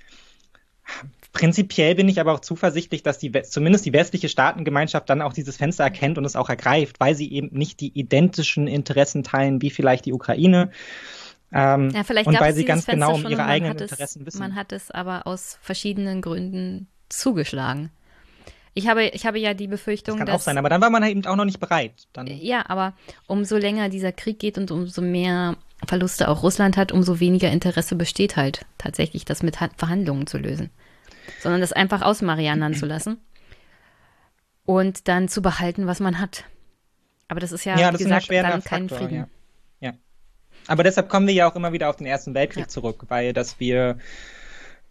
Prinzipiell 1.36 1.96
bin 1.96 2.08
ich 2.08 2.22
aber 2.22 2.32
auch 2.32 2.40
zuversichtlich, 2.40 3.04
dass 3.04 3.18
die, 3.18 3.30
zumindest 3.30 3.86
die 3.86 3.92
westliche 3.92 4.30
Staatengemeinschaft 4.30 5.10
dann 5.10 5.22
auch 5.22 5.34
dieses 5.34 5.58
Fenster 5.58 5.84
erkennt 5.84 6.18
und 6.18 6.24
es 6.24 6.38
auch 6.38 6.48
ergreift, 6.48 7.02
weil 7.02 7.14
sie 7.14 7.30
eben 7.30 7.50
nicht 7.52 7.82
die 7.82 7.90
identischen 7.90 8.68
Interessen 8.68 9.22
teilen 9.22 9.62
wie 9.62 9.70
vielleicht 9.70 10.06
die 10.06 10.14
Ukraine. 10.14 10.72
Ähm, 11.52 11.90
ja, 11.90 12.06
vielleicht 12.06 12.28
und 12.28 12.40
weil 12.40 12.54
sie 12.54 12.64
ganz 12.64 12.86
Fenster 12.86 13.08
genau 13.08 13.16
um 13.18 13.30
ihre 13.30 13.44
eigenen 13.44 13.78
Interessen 13.78 14.22
es, 14.22 14.26
wissen. 14.26 14.40
Man 14.40 14.56
hat 14.56 14.72
es 14.72 14.92
aber 14.92 15.28
aus 15.28 15.60
verschiedenen 15.62 16.22
Gründen 16.22 16.88
zugeschlagen. 17.10 17.92
Ich 18.78 18.88
habe, 18.88 19.06
ich 19.06 19.26
habe 19.26 19.40
ja 19.40 19.54
die 19.54 19.68
Befürchtung, 19.68 20.16
das 20.16 20.20
kann 20.20 20.28
dass, 20.28 20.42
auch 20.42 20.46
sein, 20.46 20.58
aber 20.58 20.68
dann 20.68 20.82
war 20.82 20.90
man 20.90 21.02
eben 21.04 21.26
auch 21.26 21.38
noch 21.38 21.46
nicht 21.46 21.62
bereit. 21.62 21.94
Dann. 22.12 22.28
Ja, 22.28 22.66
aber 22.68 22.94
umso 23.26 23.56
länger 23.56 23.88
dieser 23.88 24.12
Krieg 24.12 24.38
geht 24.38 24.58
und 24.58 24.70
umso 24.70 25.02
mehr 25.02 25.56
Verluste 25.88 26.28
auch 26.28 26.44
Russland 26.44 26.76
hat, 26.76 26.92
umso 26.92 27.22
weniger 27.22 27.50
Interesse 27.50 27.96
besteht 27.96 28.36
halt 28.36 28.66
tatsächlich, 28.78 29.24
das 29.24 29.44
mit 29.44 29.56
Verhandlungen 29.56 30.28
zu 30.28 30.38
lösen. 30.38 30.72
Sondern 31.42 31.62
das 31.62 31.72
einfach 31.72 32.02
aus 32.02 32.22
Marianern 32.22 32.74
zu 32.74 32.86
lassen 32.86 33.18
und 34.66 35.08
dann 35.08 35.30
zu 35.30 35.42
behalten, 35.42 35.88
was 35.88 36.02
man 36.02 36.20
hat. 36.20 36.44
Aber 37.30 37.40
das 37.40 37.52
ist 37.52 37.64
ja, 37.64 37.78
ja 37.78 37.94
wie 37.94 38.04
gesagt, 38.04 38.30
dann 38.30 38.62
kein 38.64 38.90
Faktor, 38.90 39.08
Frieden. 39.08 39.28
Ja. 39.80 39.90
ja. 39.90 39.94
Aber 40.68 40.84
deshalb 40.84 41.08
kommen 41.08 41.28
wir 41.28 41.34
ja 41.34 41.50
auch 41.50 41.56
immer 41.56 41.72
wieder 41.72 41.90
auf 41.90 41.96
den 41.96 42.08
Ersten 42.08 42.34
Weltkrieg 42.34 42.66
ja. 42.66 42.68
zurück, 42.68 43.06
weil 43.08 43.34
dass 43.34 43.60
wir 43.60 43.98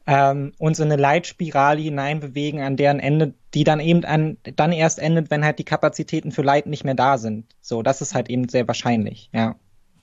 ähm, 0.06 0.52
uns 0.58 0.78
in 0.78 0.86
eine 0.90 1.00
Leitspirale 1.00 1.80
hineinbewegen, 1.80 2.60
an 2.60 2.76
deren 2.76 3.00
Ende, 3.00 3.34
die 3.54 3.64
dann 3.64 3.80
eben 3.80 4.04
an, 4.04 4.36
dann 4.56 4.72
erst 4.72 4.98
endet, 4.98 5.30
wenn 5.30 5.44
halt 5.44 5.58
die 5.58 5.64
Kapazitäten 5.64 6.30
für 6.30 6.42
Leid 6.42 6.66
nicht 6.66 6.84
mehr 6.84 6.94
da 6.94 7.18
sind. 7.18 7.46
So, 7.60 7.82
das 7.82 8.02
ist 8.02 8.14
halt 8.14 8.28
eben 8.28 8.48
sehr 8.48 8.68
wahrscheinlich, 8.68 9.30
ja. 9.32 9.56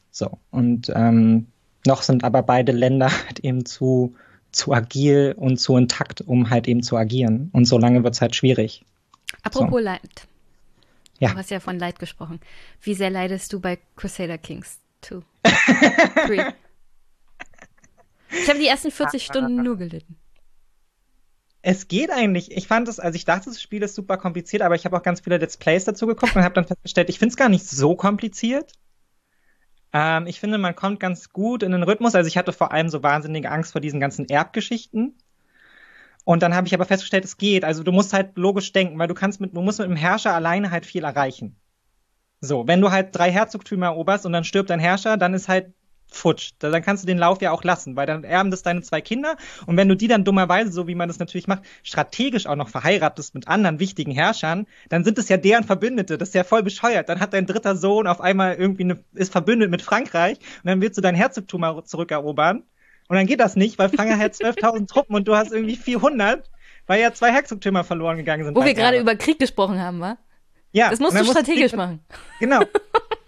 So. 0.09 0.39
Und 0.49 0.91
ähm, 0.93 1.47
noch 1.85 2.01
sind 2.01 2.23
aber 2.23 2.43
beide 2.43 2.71
Länder 2.71 3.11
halt 3.25 3.39
eben 3.39 3.65
zu, 3.65 4.15
zu 4.51 4.73
agil 4.73 5.35
und 5.37 5.57
zu 5.57 5.77
intakt, 5.77 6.21
um 6.21 6.49
halt 6.49 6.67
eben 6.67 6.83
zu 6.83 6.97
agieren. 6.97 7.49
Und 7.53 7.65
so 7.65 7.77
lange 7.77 8.03
wird 8.03 8.15
es 8.15 8.21
halt 8.21 8.35
schwierig. 8.35 8.83
Apropos 9.43 9.79
so. 9.79 9.85
Leid. 9.85 10.27
Ja. 11.19 11.29
Du 11.29 11.37
hast 11.37 11.51
ja 11.51 11.59
von 11.59 11.77
Leid 11.77 11.99
gesprochen. 11.99 12.39
Wie 12.81 12.95
sehr 12.95 13.11
leidest 13.11 13.53
du 13.53 13.59
bei 13.59 13.77
Crusader 13.95 14.39
Kings 14.39 14.79
2? 15.01 15.21
Ich 18.31 18.49
habe 18.49 18.59
die 18.59 18.67
ersten 18.67 18.91
40 18.91 19.23
Stunden 19.23 19.63
nur 19.63 19.77
gelitten. 19.77 20.17
Es 21.61 21.87
geht 21.87 22.09
eigentlich. 22.09 22.51
Ich 22.51 22.67
fand 22.67 22.87
es, 22.87 22.99
also 22.99 23.15
ich 23.15 23.25
dachte, 23.25 23.49
das 23.49 23.61
Spiel 23.61 23.83
ist 23.83 23.93
super 23.93 24.17
kompliziert, 24.17 24.63
aber 24.63 24.75
ich 24.75 24.85
habe 24.85 24.97
auch 24.97 25.03
ganz 25.03 25.21
viele 25.21 25.37
Let's 25.37 25.57
Plays 25.57 25.83
dazu 25.83 26.07
geguckt 26.07 26.35
und 26.35 26.43
habe 26.43 26.55
dann 26.55 26.65
festgestellt, 26.65 27.09
ich 27.09 27.19
finde 27.19 27.33
es 27.33 27.37
gar 27.37 27.49
nicht 27.49 27.67
so 27.67 27.95
kompliziert. 27.95 28.71
Ähm, 29.93 30.25
ich 30.25 30.39
finde, 30.39 30.57
man 30.57 30.75
kommt 30.75 30.99
ganz 30.99 31.29
gut 31.29 31.61
in 31.61 31.71
den 31.71 31.83
Rhythmus. 31.83 32.15
Also 32.15 32.27
ich 32.27 32.37
hatte 32.37 32.53
vor 32.53 32.71
allem 32.71 32.89
so 32.89 33.03
wahnsinnige 33.03 33.51
Angst 33.51 33.73
vor 33.73 33.81
diesen 33.81 33.99
ganzen 33.99 34.27
Erbgeschichten. 34.27 35.17
Und 36.23 36.43
dann 36.43 36.55
habe 36.55 36.67
ich 36.67 36.73
aber 36.73 36.85
festgestellt, 36.85 37.25
es 37.25 37.37
geht. 37.37 37.63
Also 37.63 37.83
du 37.83 37.91
musst 37.91 38.13
halt 38.13 38.37
logisch 38.37 38.71
denken, 38.71 38.97
weil 38.97 39.07
du 39.07 39.13
kannst 39.13 39.41
mit, 39.41 39.55
du 39.55 39.61
musst 39.61 39.79
mit 39.79 39.87
dem 39.87 39.95
Herrscher 39.95 40.33
alleine 40.33 40.71
halt 40.71 40.85
viel 40.85 41.03
erreichen. 41.03 41.57
So, 42.39 42.67
wenn 42.67 42.81
du 42.81 42.91
halt 42.91 43.15
drei 43.15 43.31
Herzogtümer 43.31 43.87
eroberst 43.87 44.25
und 44.25 44.33
dann 44.33 44.43
stirbt 44.43 44.69
dein 44.71 44.79
Herrscher, 44.79 45.17
dann 45.17 45.33
ist 45.33 45.47
halt 45.47 45.73
futsch. 46.11 46.51
Dann 46.59 46.81
kannst 46.81 47.03
du 47.03 47.07
den 47.07 47.17
Lauf 47.17 47.41
ja 47.41 47.51
auch 47.51 47.63
lassen, 47.63 47.95
weil 47.95 48.05
dann 48.05 48.23
erben 48.23 48.51
das 48.51 48.61
deine 48.61 48.81
zwei 48.81 49.01
Kinder. 49.01 49.37
Und 49.65 49.77
wenn 49.77 49.87
du 49.87 49.95
die 49.95 50.07
dann 50.07 50.23
dummerweise, 50.23 50.71
so 50.71 50.87
wie 50.87 50.95
man 50.95 51.07
das 51.07 51.19
natürlich 51.19 51.47
macht, 51.47 51.63
strategisch 51.83 52.45
auch 52.45 52.55
noch 52.55 52.69
verheiratest 52.69 53.33
mit 53.33 53.47
anderen 53.47 53.79
wichtigen 53.79 54.11
Herrschern, 54.11 54.67
dann 54.89 55.03
sind 55.03 55.17
es 55.17 55.29
ja 55.29 55.37
deren 55.37 55.63
Verbündete. 55.63 56.17
Das 56.17 56.29
ist 56.29 56.35
ja 56.35 56.43
voll 56.43 56.63
bescheuert. 56.63 57.09
Dann 57.09 57.19
hat 57.19 57.33
dein 57.33 57.45
dritter 57.45 57.75
Sohn 57.75 58.07
auf 58.07 58.21
einmal 58.21 58.55
irgendwie 58.55 58.83
eine, 58.83 59.03
ist 59.13 59.31
verbündet 59.31 59.71
mit 59.71 59.81
Frankreich 59.81 60.37
und 60.37 60.67
dann 60.67 60.81
willst 60.81 60.97
du 60.97 61.01
dein 61.01 61.15
Herzogtum 61.15 61.81
zurückerobern. 61.85 62.63
Und 63.07 63.17
dann 63.17 63.25
geht 63.25 63.39
das 63.39 63.55
nicht, 63.55 63.77
weil 63.79 63.89
Frankreich 63.89 64.19
hat 64.19 64.33
12.000 64.33 64.87
Truppen 64.87 65.15
und 65.15 65.27
du 65.27 65.35
hast 65.35 65.51
irgendwie 65.51 65.75
400, 65.75 66.49
weil 66.87 67.01
ja 67.01 67.13
zwei 67.13 67.31
Herzogtümer 67.31 67.83
verloren 67.83 68.17
gegangen 68.17 68.45
sind. 68.45 68.55
Wo 68.55 68.63
wir 68.63 68.73
gerade 68.73 68.99
über 68.99 69.15
Krieg 69.15 69.39
gesprochen 69.39 69.81
haben, 69.81 69.99
wa? 69.99 70.17
Ja. 70.71 70.89
Das 70.89 70.99
musst 70.99 71.19
du 71.19 71.25
strategisch 71.25 71.73
machen. 71.73 71.99
Genau. 72.39 72.61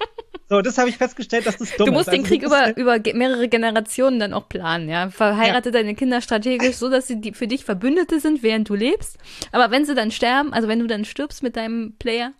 So, 0.53 0.61
das 0.61 0.77
habe 0.77 0.89
ich 0.89 0.97
festgestellt, 0.97 1.45
dass 1.47 1.57
das 1.57 1.75
dumm 1.75 1.87
Du 1.87 1.91
musst 1.93 2.07
ist. 2.07 2.13
den 2.13 2.21
Also, 2.21 2.29
Krieg 2.31 2.43
über, 2.43 2.67
ist- 2.69 2.77
über 2.77 2.99
mehrere 3.17 3.47
Generationen 3.47 4.19
dann 4.19 4.33
auch 4.33 4.47
planen, 4.49 4.87
ja. 4.87 5.09
Verheirate 5.09 5.71
deine 5.71 5.95
Kinder 5.95 6.21
strategisch 6.21 6.75
so, 6.75 6.89
dass 6.89 7.07
sie 7.07 7.19
die, 7.19 7.33
für 7.33 7.47
dich 7.47 7.65
Verbündete 7.65 8.19
sind, 8.19 8.43
während 8.43 8.69
du 8.69 8.75
lebst. 8.75 9.17
Aber 9.51 9.71
wenn 9.71 9.85
sie 9.85 9.95
dann 9.95 10.11
sterben, 10.11 10.53
also 10.53 10.67
wenn 10.67 10.79
du 10.79 10.87
dann 10.87 11.05
stirbst 11.05 11.41
mit 11.43 11.55
deinem 11.55 11.95
Player, 11.97 12.33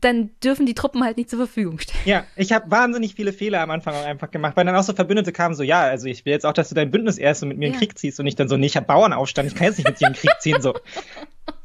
dann 0.00 0.30
dürfen 0.42 0.66
die 0.66 0.74
Truppen 0.74 1.04
halt 1.04 1.16
nicht 1.16 1.28
zur 1.30 1.38
Verfügung 1.38 1.78
stehen. 1.78 2.00
Ja, 2.06 2.24
ich 2.34 2.50
habe 2.52 2.70
wahnsinnig 2.70 3.14
viele 3.14 3.32
Fehler 3.32 3.60
am 3.60 3.70
Anfang 3.70 3.94
einfach 3.94 4.30
gemacht, 4.30 4.56
weil 4.56 4.64
dann 4.64 4.74
auch 4.74 4.82
so 4.82 4.94
Verbündete 4.94 5.32
kamen, 5.32 5.54
so, 5.54 5.62
ja, 5.62 5.82
also 5.82 6.06
ich 6.06 6.24
will 6.24 6.32
jetzt 6.32 6.46
auch, 6.46 6.54
dass 6.54 6.70
du 6.70 6.74
dein 6.74 6.90
Bündnis 6.90 7.18
erst 7.18 7.42
und 7.42 7.50
mit 7.50 7.58
mir 7.58 7.66
in 7.66 7.72
Ja. 7.74 7.78
den 7.78 7.86
Krieg 7.86 7.98
ziehst 7.98 8.18
und 8.18 8.26
ich 8.26 8.34
dann 8.34 8.48
so, 8.48 8.56
nee, 8.56 8.66
ich 8.66 8.76
habe 8.76 8.86
Bauernaufstand, 8.86 9.48
ich 9.48 9.54
kann 9.54 9.66
jetzt 9.68 9.76
nicht 9.78 9.86
mit 9.88 10.00
dir 10.00 10.08
in 10.08 10.12
den 10.14 10.18
Krieg 10.18 10.32
ziehen, 10.40 10.60
so. 10.62 10.74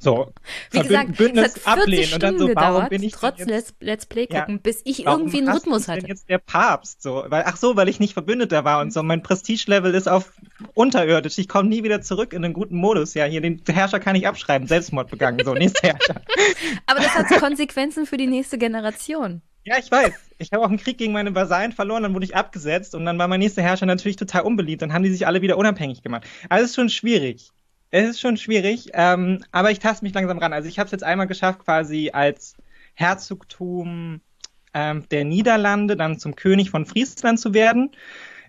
So, 0.02 0.34
Wie 0.72 0.82
gesagt, 0.82 1.16
Bündnis 1.16 1.54
es 1.56 1.66
hat 1.68 1.78
40 1.78 1.84
ablehnen 1.84 2.14
und 2.14 2.24
dann 2.24 2.32
so, 2.32 2.46
Stunden 2.46 2.56
warum 2.56 2.72
gedauert, 2.74 2.90
bin 2.90 3.04
ich 3.04 3.14
trotz 3.14 3.38
jetzt, 3.38 3.76
Let's, 3.80 4.08
Play 4.08 4.28
Ja. 4.32 4.40
gucken, 4.40 4.60
bis 4.60 4.82
ich 4.84 5.06
irgendwie 5.06 5.38
einen 5.38 5.50
Rhythmus 5.50 5.80
mich 5.80 5.86
denn 5.86 5.96
hatte. 5.98 6.08
jetzt 6.08 6.28
der 6.28 6.40
Papst, 6.40 7.04
so, 7.04 7.24
weil, 7.28 7.44
ach 7.46 7.56
so, 7.56 7.76
weil 7.76 7.88
ich 7.88 8.00
nicht 8.00 8.14
Verbündeter 8.14 8.66
war 8.66 8.82
und 8.82 8.92
so, 8.92 9.04
mein 9.04 9.22
Prestigelevel 9.22 9.94
ist 9.94 10.10
auf 10.10 10.34
unterirdisch, 10.74 11.38
ich 11.38 11.48
komme 11.48 11.70
nie 11.70 11.84
wieder 11.84 12.02
zurück 12.02 12.34
in 12.34 12.44
einen 12.44 12.56
guten 12.56 12.78
Modus, 12.78 13.14
ja, 13.14 13.26
hier, 13.26 13.42
den 13.42 13.62
Herrscher 13.68 14.00
kann 14.00 14.16
ich 14.16 14.28
abschreiben, 14.28 14.68
Selbstmord 14.68 15.12
begangen, 15.12 15.46
so, 15.46 15.54
nächster 15.54 15.88
Herrscher. 15.90 16.16
Aber 16.88 17.00
das 17.00 17.14
hat 17.14 17.28
Konsequenzen 17.40 18.08
für 18.08 18.18
die 18.18 18.28
nächste 18.28 18.58
Generation. 18.58 19.44
Ja, 19.64 19.78
ich 19.78 19.92
weiß. 19.92 20.14
Ich 20.40 20.52
habe 20.52 20.64
auch 20.64 20.70
einen 20.70 20.80
Krieg 20.80 20.98
gegen 20.98 21.14
meine 21.14 21.36
Vasallen 21.36 21.72
verloren, 21.72 22.02
dann 22.02 22.16
wurde 22.16 22.26
ich 22.26 22.36
abgesetzt 22.36 22.96
und 22.96 23.06
dann 23.06 23.20
war 23.20 23.28
mein 23.28 23.40
nächster 23.40 23.62
Herrscher 23.62 23.86
natürlich 23.86 24.16
total 24.16 24.42
unbeliebt. 24.42 24.82
Dann 24.82 24.94
haben 24.94 25.04
die 25.04 25.12
sich 25.12 25.28
alle 25.28 25.44
wieder 25.44 25.58
unabhängig 25.58 26.02
gemacht. 26.02 26.24
Also 26.50 26.64
es 26.64 26.72
ist 26.72 26.76
schon 26.76 26.90
schwierig. 26.90 27.52
Es 27.92 28.10
ist 28.10 28.22
schon 28.22 28.38
schwierig, 28.38 28.90
ähm, 28.94 29.44
aber 29.52 29.70
ich 29.70 29.80
taste 29.80 30.06
mich 30.06 30.14
langsam 30.14 30.38
ran. 30.38 30.54
Also 30.54 30.70
ich 30.70 30.80
habe 30.80 30.86
es 30.86 30.92
jetzt 30.92 31.04
einmal 31.04 31.28
geschafft, 31.28 31.60
quasi 31.60 32.12
als 32.14 32.56
Herzogtum 32.94 34.22
ähm, 34.74 35.08
der 35.10 35.26
Niederlande 35.26 35.98
dann 35.98 36.18
zum 36.18 36.38
König 36.38 36.70
von 36.70 36.86
Friesland 36.86 37.38
zu 37.38 37.54
werden, 37.54 37.92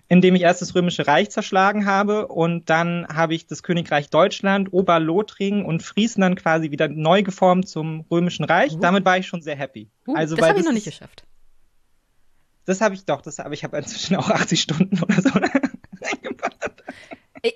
indem 0.07 0.35
ich 0.35 0.43
erst 0.43 0.61
das 0.61 0.73
Römische 0.75 1.07
Reich 1.07 1.29
zerschlagen 1.29 1.85
habe 1.85 2.27
und 2.27 2.69
dann 2.69 3.05
habe 3.13 3.35
ich 3.35 3.45
das 3.45 3.63
Königreich 3.63 4.09
Deutschland, 4.09 4.71
Oberlothringen 4.71 5.65
und 5.65 5.83
Friesland 5.83 6.37
quasi 6.37 6.71
wieder 6.71 6.87
neu 6.87 7.21
geformt 7.23 7.67
zum 7.67 8.05
Römischen 8.09 8.45
Reich. 8.45 8.77
Damit 8.79 9.03
war 9.03 9.17
ich 9.17 9.27
schon 9.27 9.41
sehr 9.41 9.57
happy. 9.57 9.89
Uh, 10.07 10.15
also, 10.15 10.37
das 10.37 10.47
habe 10.47 10.59
ich 10.59 10.65
noch 10.65 10.71
nicht 10.71 10.85
geschafft. 10.85 11.25
das 12.65 12.79
habe 12.79 12.95
ich 12.95 13.03
doch, 13.03 13.21
das 13.21 13.39
habe 13.39 13.53
ich 13.53 13.65
habe 13.65 13.77
inzwischen 13.77 14.15
auch 14.15 14.29
80 14.29 14.61
Stunden 14.61 15.03
oder 15.03 15.21
so. 15.21 15.31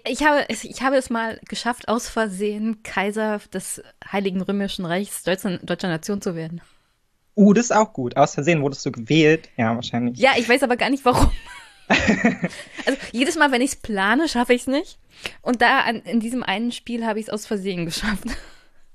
Ich, 0.06 0.24
habe, 0.26 0.50
es- 0.50 0.66
ich 0.66 0.82
habe 0.82 0.98
es 0.98 1.10
mal 1.10 1.40
geschafft, 1.48 1.88
aus 1.88 2.10
Versehen 2.10 2.84
Kaiser 2.84 3.40
des 3.54 3.82
Heiligen 4.12 4.42
Römischen 4.42 4.86
Reichs 4.86 5.24
deutscher, 5.24 5.58
deutscher 5.60 5.88
Nation 5.88 6.22
zu 6.22 6.36
werden. 6.36 6.62
Uh, 7.36 7.54
das 7.54 7.66
ist 7.66 7.72
auch 7.72 7.94
gut. 7.94 8.18
Aus 8.18 8.34
Versehen 8.34 8.62
wurdest 8.62 8.86
du 8.86 8.92
gewählt. 8.92 9.48
Ja, 9.56 9.76
wahrscheinlich. 9.76 10.18
Ja, 10.20 10.32
ich 10.38 10.50
weiß 10.50 10.64
aber 10.64 10.76
gar 10.76 10.90
nicht 10.90 11.06
warum. 11.06 11.32
also 11.88 13.00
jedes 13.14 13.38
Mal, 13.38 13.52
wenn 13.52 13.62
ich 13.62 13.72
es 13.72 13.76
plane, 13.78 14.28
schaffe 14.28 14.54
ich 14.54 14.62
es 14.62 14.68
nicht. 14.68 15.00
Und 15.42 15.62
da 15.62 15.80
an, 15.82 16.02
in 16.02 16.20
diesem 16.20 16.44
einen 16.44 16.72
Spiel 16.74 17.06
habe 17.06 17.20
ich 17.20 17.28
es 17.28 17.34
aus 17.34 17.46
Versehen 17.46 17.86
geschafft. 17.86 18.26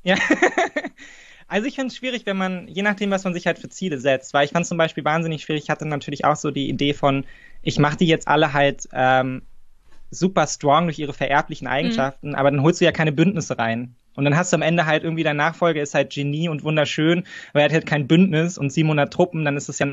Ja. 0.05 0.17
Also 1.47 1.69
ich 1.69 1.77
finde 1.77 1.89
es 1.93 1.97
schwierig, 1.97 2.27
wenn 2.27 2.37
man, 2.37 2.67
je 2.67 2.83
nachdem, 2.83 3.13
was 3.13 3.23
man 3.23 3.35
sich 3.35 3.47
halt 3.47 3.61
für 3.61 3.69
Ziele 3.69 3.99
setzt, 4.01 4.35
weil 4.35 4.45
ich 4.47 4.51
fand 4.51 4.67
zum 4.67 4.79
Beispiel 4.79 5.05
wahnsinnig 5.05 5.43
schwierig, 5.43 5.63
ich 5.63 5.71
hatte 5.71 5.87
natürlich 5.87 6.25
auch 6.25 6.35
so 6.35 6.51
die 6.51 6.69
Idee 6.69 6.93
von, 6.93 7.25
ich 7.63 7.79
mache 7.79 7.99
die 7.99 8.09
jetzt 8.09 8.27
alle 8.27 8.53
halt 8.53 8.89
ähm, 8.93 9.43
super 10.13 10.47
strong 10.47 10.85
durch 10.85 10.99
ihre 10.99 11.13
vererblichen 11.13 11.67
Eigenschaften, 11.67 12.35
aber 12.35 12.51
dann 12.51 12.63
holst 12.63 12.81
du 12.81 12.85
ja 12.85 12.93
keine 12.93 13.13
Bündnisse 13.13 13.59
rein. 13.59 13.97
Und 14.15 14.25
dann 14.25 14.37
hast 14.37 14.53
du 14.53 14.57
am 14.57 14.63
Ende 14.63 14.85
halt 14.85 15.05
irgendwie 15.05 15.23
dein 15.23 15.39
Nachfolger 15.39 15.81
ist 15.81 15.95
halt 15.95 16.13
Genie 16.13 16.49
und 16.49 16.65
wunderschön, 16.65 17.25
aber 17.51 17.61
er 17.61 17.65
hat 17.65 17.73
halt 17.73 17.87
kein 17.87 18.07
Bündnis 18.07 18.59
und 18.59 18.71
700 18.71 19.13
Truppen, 19.13 19.45
dann 19.45 19.57
ist 19.57 19.69
es 19.69 19.79
ja 19.79 19.89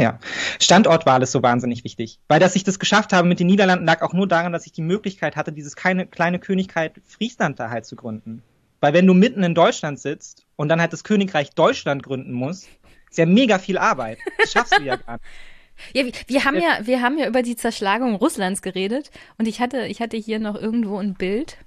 ja, 0.00 0.20
Standortwahl 0.60 1.22
ist 1.22 1.32
so 1.32 1.42
wahnsinnig 1.42 1.82
wichtig. 1.82 2.20
Weil, 2.28 2.38
dass 2.38 2.54
ich 2.54 2.62
das 2.62 2.78
geschafft 2.78 3.12
habe 3.12 3.26
mit 3.26 3.40
den 3.40 3.48
Niederlanden, 3.48 3.84
lag 3.84 4.02
auch 4.02 4.12
nur 4.12 4.28
daran, 4.28 4.52
dass 4.52 4.64
ich 4.64 4.70
die 4.70 4.82
Möglichkeit 4.82 5.34
hatte, 5.34 5.50
dieses 5.50 5.74
kleine, 5.74 6.06
kleine 6.06 6.38
Königkeit 6.38 7.00
Friesland 7.04 7.58
da 7.58 7.70
halt 7.70 7.84
zu 7.84 7.96
gründen. 7.96 8.44
Weil 8.78 8.92
wenn 8.92 9.08
du 9.08 9.14
mitten 9.14 9.42
in 9.42 9.56
Deutschland 9.56 9.98
sitzt 9.98 10.46
und 10.54 10.68
dann 10.68 10.80
halt 10.80 10.92
das 10.92 11.02
Königreich 11.02 11.50
Deutschland 11.50 12.04
gründen 12.04 12.32
musst, 12.32 12.68
ist 13.10 13.18
ja 13.18 13.26
mega 13.26 13.58
viel 13.58 13.76
Arbeit. 13.76 14.18
Das 14.38 14.52
schaffst 14.52 14.78
du 14.78 14.84
ja 14.84 14.94
gar 14.94 15.14
nicht. 15.14 15.24
Ja, 15.92 16.04
wir, 16.04 16.12
wir 16.26 16.44
haben 16.44 16.56
ja, 16.56 16.86
wir 16.86 17.02
haben 17.02 17.18
ja 17.18 17.26
über 17.26 17.42
die 17.42 17.56
Zerschlagung 17.56 18.14
Russlands 18.14 18.62
geredet 18.62 19.10
und 19.38 19.46
ich 19.46 19.60
hatte, 19.60 19.86
ich 19.86 20.00
hatte 20.00 20.16
hier 20.16 20.38
noch 20.38 20.54
irgendwo 20.54 20.98
ein 20.98 21.14
Bild. 21.14 21.58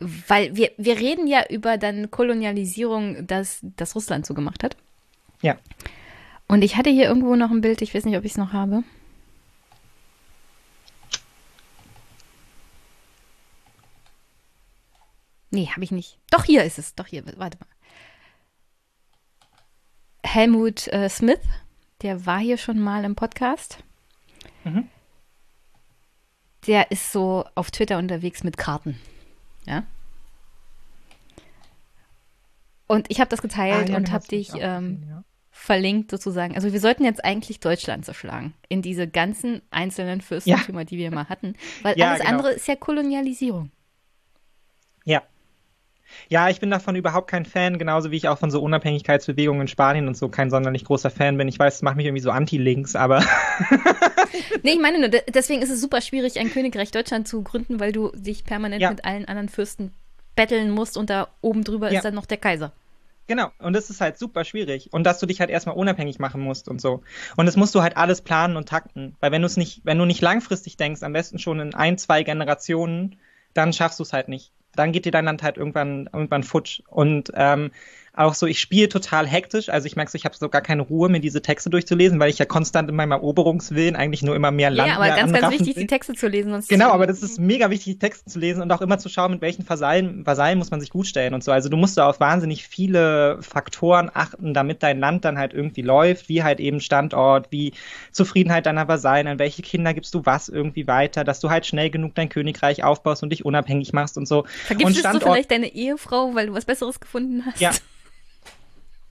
Weil 0.00 0.54
wir, 0.56 0.72
wir 0.76 0.98
reden 0.98 1.26
ja 1.26 1.44
über 1.48 1.78
dann 1.78 2.10
Kolonialisierung, 2.10 3.26
das, 3.26 3.60
das 3.62 3.94
Russland 3.94 4.26
so 4.26 4.34
gemacht 4.34 4.62
hat. 4.62 4.76
Ja. 5.40 5.56
Und 6.46 6.62
ich 6.62 6.76
hatte 6.76 6.90
hier 6.90 7.04
irgendwo 7.04 7.36
noch 7.36 7.50
ein 7.50 7.60
Bild, 7.60 7.80
ich 7.80 7.94
weiß 7.94 8.04
nicht, 8.04 8.16
ob 8.16 8.24
ich 8.24 8.32
es 8.32 8.38
noch 8.38 8.52
habe. 8.52 8.82
Nee, 15.54 15.68
habe 15.68 15.84
ich 15.84 15.92
nicht. 15.92 16.18
Doch, 16.30 16.44
hier 16.44 16.64
ist 16.64 16.78
es. 16.78 16.96
Doch, 16.96 17.06
hier. 17.06 17.22
Warte 17.36 17.58
mal. 17.58 17.68
Helmut 20.24 20.88
äh, 20.88 21.08
Smith, 21.08 21.38
der 22.04 22.24
war 22.26 22.38
hier 22.38 22.58
schon 22.58 22.78
mal 22.78 23.04
im 23.04 23.16
Podcast. 23.16 23.78
Mhm. 24.62 24.88
Der 26.66 26.90
ist 26.90 27.10
so 27.12 27.44
auf 27.54 27.70
Twitter 27.70 27.98
unterwegs 27.98 28.44
mit 28.44 28.56
Karten. 28.56 28.98
Ja. 29.66 29.84
Und 32.86 33.06
ich 33.10 33.20
habe 33.20 33.30
das 33.30 33.42
geteilt 33.42 33.88
Ah, 33.88 33.92
ja, 33.92 33.96
und 33.96 34.12
habe 34.12 34.26
dich 34.28 34.50
ähm, 34.54 34.96
gesehen, 35.00 35.06
ja. 35.08 35.24
verlinkt 35.50 36.10
sozusagen. 36.10 36.54
Also 36.54 36.72
wir 36.72 36.80
sollten 36.80 37.04
jetzt 37.04 37.24
eigentlich 37.24 37.60
Deutschland 37.60 38.04
zerschlagen 38.04 38.54
in 38.68 38.82
diese 38.82 39.08
ganzen 39.08 39.62
einzelnen 39.70 40.20
Fürstentümer, 40.20 40.84
die 40.84 40.98
wir 40.98 41.10
mal 41.10 41.28
hatten. 41.28 41.54
Weil 41.82 41.98
Ja, 41.98 42.08
alles 42.10 42.20
genau. 42.20 42.30
andere 42.32 42.52
ist 42.52 42.68
ja 42.68 42.76
Kolonialisierung. 42.76 43.70
Ja. 45.04 45.22
Ja, 46.28 46.48
ich 46.48 46.60
bin 46.60 46.70
davon 46.70 46.96
überhaupt 46.96 47.28
kein 47.30 47.44
Fan, 47.44 47.78
genauso 47.78 48.10
wie 48.10 48.16
ich 48.16 48.28
auch 48.28 48.38
von 48.38 48.50
so 48.50 48.60
Unabhängigkeitsbewegungen 48.62 49.62
in 49.62 49.68
Spanien 49.68 50.06
und 50.08 50.16
so 50.16 50.28
kein 50.28 50.50
sonderlich 50.50 50.84
großer 50.84 51.10
Fan 51.10 51.36
bin. 51.38 51.48
Ich 51.48 51.58
weiß, 51.58 51.76
es 51.76 51.82
macht 51.82 51.96
mich 51.96 52.06
irgendwie 52.06 52.22
so 52.22 52.30
anti-links, 52.30 52.94
aber 52.96 53.22
Nee, 54.62 54.72
ich 54.72 54.80
meine 54.80 54.98
nur, 54.98 55.08
de- 55.08 55.22
deswegen 55.32 55.62
ist 55.62 55.70
es 55.70 55.80
super 55.80 56.00
schwierig, 56.00 56.38
ein 56.38 56.50
Königreich 56.50 56.90
Deutschland 56.90 57.28
zu 57.28 57.42
gründen, 57.42 57.80
weil 57.80 57.92
du 57.92 58.10
dich 58.14 58.44
permanent 58.44 58.82
Ja. 58.82 58.90
mit 58.90 59.04
allen 59.04 59.26
anderen 59.26 59.48
Fürsten 59.48 59.92
betteln 60.36 60.70
musst 60.70 60.96
und 60.96 61.10
da 61.10 61.28
oben 61.40 61.64
drüber 61.64 61.90
Ja. 61.90 61.98
ist 61.98 62.04
dann 62.04 62.14
noch 62.14 62.26
der 62.26 62.38
Kaiser. 62.38 62.72
Genau, 63.26 63.48
und 63.58 63.72
das 63.72 63.88
ist 63.88 64.00
halt 64.02 64.18
super 64.18 64.44
schwierig. 64.44 64.92
Und 64.92 65.04
dass 65.04 65.18
du 65.18 65.24
dich 65.26 65.40
halt 65.40 65.48
erstmal 65.48 65.76
unabhängig 65.76 66.18
machen 66.18 66.42
musst 66.42 66.68
und 66.68 66.80
so. 66.80 67.02
Und 67.36 67.46
das 67.46 67.56
musst 67.56 67.74
du 67.74 67.80
halt 67.82 67.96
alles 67.96 68.20
planen 68.20 68.56
und 68.56 68.68
takten. 68.68 69.16
Weil 69.20 69.32
wenn 69.32 69.40
du 69.40 69.46
es 69.46 69.56
nicht, 69.56 69.80
wenn 69.84 69.96
du 69.96 70.04
nicht 70.04 70.20
langfristig 70.20 70.76
denkst, 70.76 71.02
am 71.02 71.14
besten 71.14 71.38
schon 71.38 71.58
in 71.60 71.74
ein, 71.74 71.96
zwei 71.96 72.22
Generationen, 72.22 73.16
dann 73.54 73.72
schaffst 73.72 73.98
du 73.98 74.02
es 74.02 74.12
halt 74.12 74.28
nicht. 74.28 74.52
Dann 74.76 74.92
geht 74.92 75.04
dir 75.04 75.12
dein 75.12 75.24
Land 75.24 75.42
halt 75.42 75.56
irgendwann, 75.56 76.08
irgendwann 76.12 76.42
futsch. 76.42 76.80
Und 76.88 77.30
ähm, 77.34 77.70
auch 78.16 78.34
so, 78.34 78.46
ich 78.46 78.60
spiele 78.60 78.88
total 78.88 79.26
hektisch. 79.26 79.68
Also 79.68 79.86
ich 79.86 79.96
merke 79.96 80.10
so, 80.10 80.16
ich 80.16 80.24
habe 80.24 80.36
so 80.36 80.48
gar 80.48 80.60
keine 80.60 80.82
Ruhe, 80.82 81.08
mir 81.08 81.20
diese 81.20 81.42
Texte 81.42 81.68
durchzulesen, 81.68 82.20
weil 82.20 82.30
ich 82.30 82.38
ja 82.38 82.44
konstant 82.44 82.88
in 82.88 82.94
meinem 82.94 83.10
Eroberungswillen 83.10 83.96
eigentlich 83.96 84.22
nur 84.22 84.36
immer 84.36 84.52
mehr 84.52 84.70
Land 84.70 84.88
ja, 84.88 84.96
aber 84.96 85.08
ganz, 85.08 85.32
ganz 85.32 85.52
wichtig, 85.52 85.74
will. 85.74 85.82
die 85.82 85.86
Texte 85.88 86.14
zu 86.14 86.28
lesen. 86.28 86.52
Sonst 86.52 86.68
Genau, 86.68 86.90
aber 86.90 87.06
das 87.08 87.22
ist 87.22 87.40
mega 87.40 87.70
wichtig, 87.70 87.94
die 87.94 87.98
Texte 87.98 88.30
zu 88.30 88.38
lesen 88.38 88.62
und 88.62 88.70
auch 88.70 88.80
immer 88.82 88.98
zu 88.98 89.08
schauen, 89.08 89.32
mit 89.32 89.40
welchen 89.40 89.68
Vasallen, 89.68 90.24
Vasallen 90.24 90.58
muss 90.58 90.70
man 90.70 90.80
sich 90.80 90.90
gut 90.90 91.08
stellen 91.08 91.34
und 91.34 91.42
so. 91.42 91.50
Also 91.50 91.68
du 91.68 91.76
musst 91.76 91.98
da 91.98 92.08
auf 92.08 92.20
wahnsinnig 92.20 92.68
viele 92.68 93.38
Faktoren 93.42 94.10
achten, 94.14 94.54
damit 94.54 94.84
dein 94.84 95.00
Land 95.00 95.24
dann 95.24 95.36
halt 95.36 95.52
irgendwie 95.52 95.82
läuft, 95.82 96.28
wie 96.28 96.44
halt 96.44 96.60
eben 96.60 96.80
Standort, 96.80 97.50
wie 97.50 97.72
Zufriedenheit 98.12 98.66
deiner 98.66 98.86
Vasallen, 98.86 99.26
an 99.26 99.38
welche 99.40 99.62
Kinder 99.62 99.92
gibst 99.92 100.14
du 100.14 100.24
was 100.24 100.48
irgendwie 100.48 100.86
weiter, 100.86 101.24
dass 101.24 101.40
du 101.40 101.50
halt 101.50 101.66
schnell 101.66 101.90
genug 101.90 102.14
dein 102.14 102.28
Königreich 102.28 102.84
aufbaust 102.84 103.24
und 103.24 103.30
dich 103.30 103.44
unabhängig 103.44 103.92
machst 103.92 104.16
und 104.16 104.28
so. 104.28 104.42
und 104.42 104.48
Vergiftest 104.48 105.04
du 105.14 105.20
vielleicht 105.20 105.50
deine 105.50 105.74
Ehefrau, 105.74 106.34
weil 106.34 106.46
du 106.46 106.54
was 106.54 106.64
Besseres 106.64 107.00
gefunden 107.00 107.44
hast? 107.44 107.60
Ja. 107.60 107.72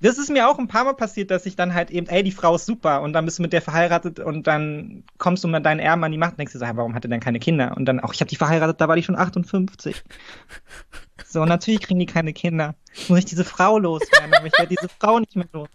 Das 0.04 0.18
ist 0.18 0.30
mir 0.30 0.50
auch 0.50 0.60
ein 0.60 0.68
paar 0.68 0.84
Mal 0.84 0.96
passiert, 0.96 1.32
dass 1.32 1.46
ich 1.46 1.56
dann 1.56 1.74
halt 1.74 1.90
eben, 1.90 2.08
ey, 2.08 2.24
die 2.24 2.34
Frau 2.34 2.56
ist 2.56 2.66
super 2.66 3.02
und 3.02 3.14
dann 3.14 3.24
bist 3.24 3.40
du 3.40 3.42
mit 3.42 3.54
der 3.54 3.62
verheiratet 3.62 4.20
und 4.20 4.48
dann 4.48 5.06
kommst 5.18 5.46
du 5.46 5.48
mit 5.48 5.66
deinen 5.66 5.80
Erben 5.80 6.04
an 6.04 6.12
die 6.12 6.18
Macht 6.18 6.32
und 6.32 6.40
denkst 6.40 6.52
dir 6.52 6.60
so, 6.60 6.66
"Hä, 6.66 6.74
warum 6.76 6.94
hat 6.94 7.06
er 7.06 7.10
denn 7.10 7.22
keine 7.22 7.40
Kinder? 7.40 7.74
Und 7.78 7.86
dann 7.86 8.02
auch, 8.02 8.14
ich 8.14 8.20
habe 8.20 8.28
die 8.28 8.36
verheiratet, 8.36 8.82
da 8.82 8.90
war 8.90 8.98
die 8.98 9.04
schon 9.04 9.16
58. 9.16 10.04
So, 11.26 11.46
natürlich 11.46 11.82
kriegen 11.82 12.00
die 12.00 12.06
keine 12.06 12.32
Kinder. 12.34 12.76
Muss 13.08 13.20
ich 13.20 13.26
diese 13.26 13.44
Frau 13.44 13.80
loswerden, 13.80 14.34
aber 14.36 14.46
ich 14.46 14.54
werde 14.54 14.76
diese 14.76 14.90
Frau 15.00 15.20
nicht 15.20 15.36
mehr 15.36 15.48
los. 15.52 15.68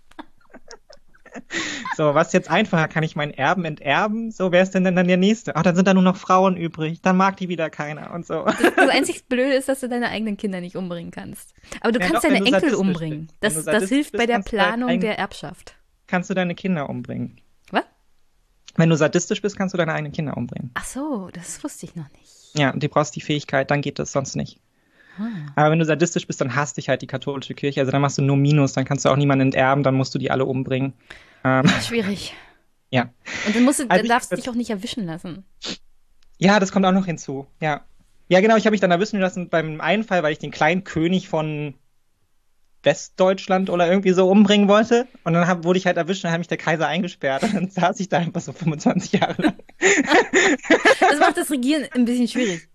So, 1.97 2.15
was 2.15 2.33
jetzt 2.33 2.49
einfacher? 2.49 2.87
Kann 2.87 3.03
ich 3.03 3.17
meinen 3.17 3.33
Erben 3.33 3.65
enterben? 3.65 4.31
So, 4.31 4.53
wer 4.53 4.63
ist 4.63 4.73
denn 4.73 4.85
dann 4.85 5.09
der 5.09 5.17
Nächste? 5.17 5.57
Ach, 5.57 5.63
dann 5.63 5.75
sind 5.75 5.89
da 5.89 5.95
nur 5.95 6.03
noch 6.05 6.17
Frauen 6.17 6.57
übrig. 6.57 7.01
Dann 7.03 7.17
mag 7.17 7.37
die 7.39 7.49
wieder 7.49 7.71
keiner 7.71 8.13
und 8.15 8.25
so. 8.25 8.45
Das 8.45 8.89
einzig 8.91 9.27
Blöde 9.27 9.55
ist, 9.55 9.69
dass 9.69 9.81
du 9.81 9.89
deine 9.89 10.09
eigenen 10.11 10.37
Kinder 10.37 10.61
nicht 10.61 10.77
umbringen 10.77 11.11
kannst. 11.11 11.55
Aber 11.81 11.91
du 11.91 11.99
Ja, 11.99 12.07
kannst 12.07 12.25
doch, 12.25 12.31
deine 12.31 12.47
Enkel 12.47 12.75
umbringen. 12.75 13.33
Das, 13.41 13.65
das 13.65 13.89
hilft 13.89 14.17
bei 14.17 14.27
der 14.27 14.41
Planung 14.41 14.91
eigenen- 14.91 15.01
der 15.01 15.19
Erbschaft. 15.19 15.75
Kannst 16.07 16.31
du 16.31 16.35
deine 16.35 16.55
Kinder 16.55 16.89
umbringen. 16.89 17.41
Was? 17.73 17.83
Wenn 18.77 18.91
du 18.91 18.97
sadistisch 18.97 19.43
bist, 19.43 19.57
kannst 19.57 19.75
du 19.75 19.79
deine 19.79 19.93
eigenen 19.93 20.13
Kinder 20.13 20.37
umbringen. 20.37 20.71
Ach 20.75 20.85
so, 20.85 21.31
das 21.33 21.63
wusste 21.65 21.87
ich 21.87 21.97
noch 21.97 22.09
nicht. 22.13 22.55
Ja, 22.55 22.71
und 22.71 22.81
du 22.83 22.89
brauchst 22.89 23.17
die 23.17 23.21
Fähigkeit, 23.21 23.71
dann 23.73 23.81
geht 23.81 23.99
das 23.99 24.13
sonst 24.13 24.37
nicht. 24.37 24.61
Hm. 25.19 25.51
Aber 25.55 25.71
wenn 25.71 25.79
du 25.79 25.85
sadistisch 25.85 26.27
bist, 26.27 26.41
dann 26.41 26.55
hasst 26.55 26.77
dich 26.77 26.89
halt 26.89 27.03
die 27.03 27.07
katholische 27.07 27.55
Kirche. 27.55 27.81
Also 27.81 27.93
dann 27.93 28.01
machst 28.01 28.19
du 28.19 28.23
nur 28.23 28.37
Minus, 28.37 28.73
dann 28.73 28.85
kannst 28.85 29.05
du 29.05 29.11
auch 29.11 29.17
niemanden 29.17 29.49
enterben, 29.49 29.83
dann 29.83 29.95
musst 29.95 30.15
du 30.15 30.19
die 30.19 30.31
alle 30.31 30.45
umbringen. 30.45 30.95
Ähm, 31.45 31.69
Schwierig. 31.83 32.35
Ja. 32.91 33.11
Und 33.47 33.55
dann, 33.55 33.65
musst 33.65 33.81
du, 33.81 33.85
also 33.85 34.03
dann 34.03 34.09
darfst 34.09 34.33
du 34.33 34.37
dich 34.37 34.49
auch 34.49 34.55
nicht 34.55 34.71
erwischen 34.71 35.05
lassen. 35.05 35.45
Ja, 36.39 36.59
das 36.61 36.73
kommt 36.73 36.87
auch 36.87 36.93
noch 36.93 37.07
hinzu. 37.07 37.47
Ja. 37.61 37.83
Ja, 38.29 38.41
genau, 38.41 38.57
ich 38.57 38.65
habe 38.65 38.73
mich 38.73 38.81
dann 38.81 38.91
erwischen 38.91 39.21
lassen 39.21 39.49
beim 39.49 39.81
einen 39.81 40.05
Fall, 40.05 40.23
weil 40.23 40.33
ich 40.33 40.39
den 40.39 40.51
kleinen 40.51 40.85
König 40.85 41.29
von 41.29 41.75
Westdeutschland 42.83 43.71
oder 43.71 43.89
irgendwie 43.89 44.13
so 44.13 44.31
umbringen 44.31 44.69
wollte. 44.69 45.07
Und 45.25 45.33
dann 45.33 45.47
hab, 45.47 45.65
wurde 45.65 45.79
ich 45.79 45.87
halt 45.87 45.97
erwischt 45.97 46.25
und 46.25 46.29
dann 46.29 46.33
hat 46.33 46.41
mich 46.41 46.49
der 46.49 46.59
Kaiser 46.59 46.87
eingesperrt. 46.87 47.43
Und 47.45 47.55
dann 47.55 47.71
saß 47.71 47.99
ich 48.01 48.09
da 48.09 48.19
einfach 48.19 48.41
so 48.41 48.53
25 48.53 49.13
Jahre 49.21 49.43
lang. 49.43 49.57
das 51.01 51.19
macht 51.19 51.37
das 51.37 51.51
Regieren 51.51 51.87
ein 51.93 52.05
bisschen 52.05 52.29
schwierig. 52.29 52.69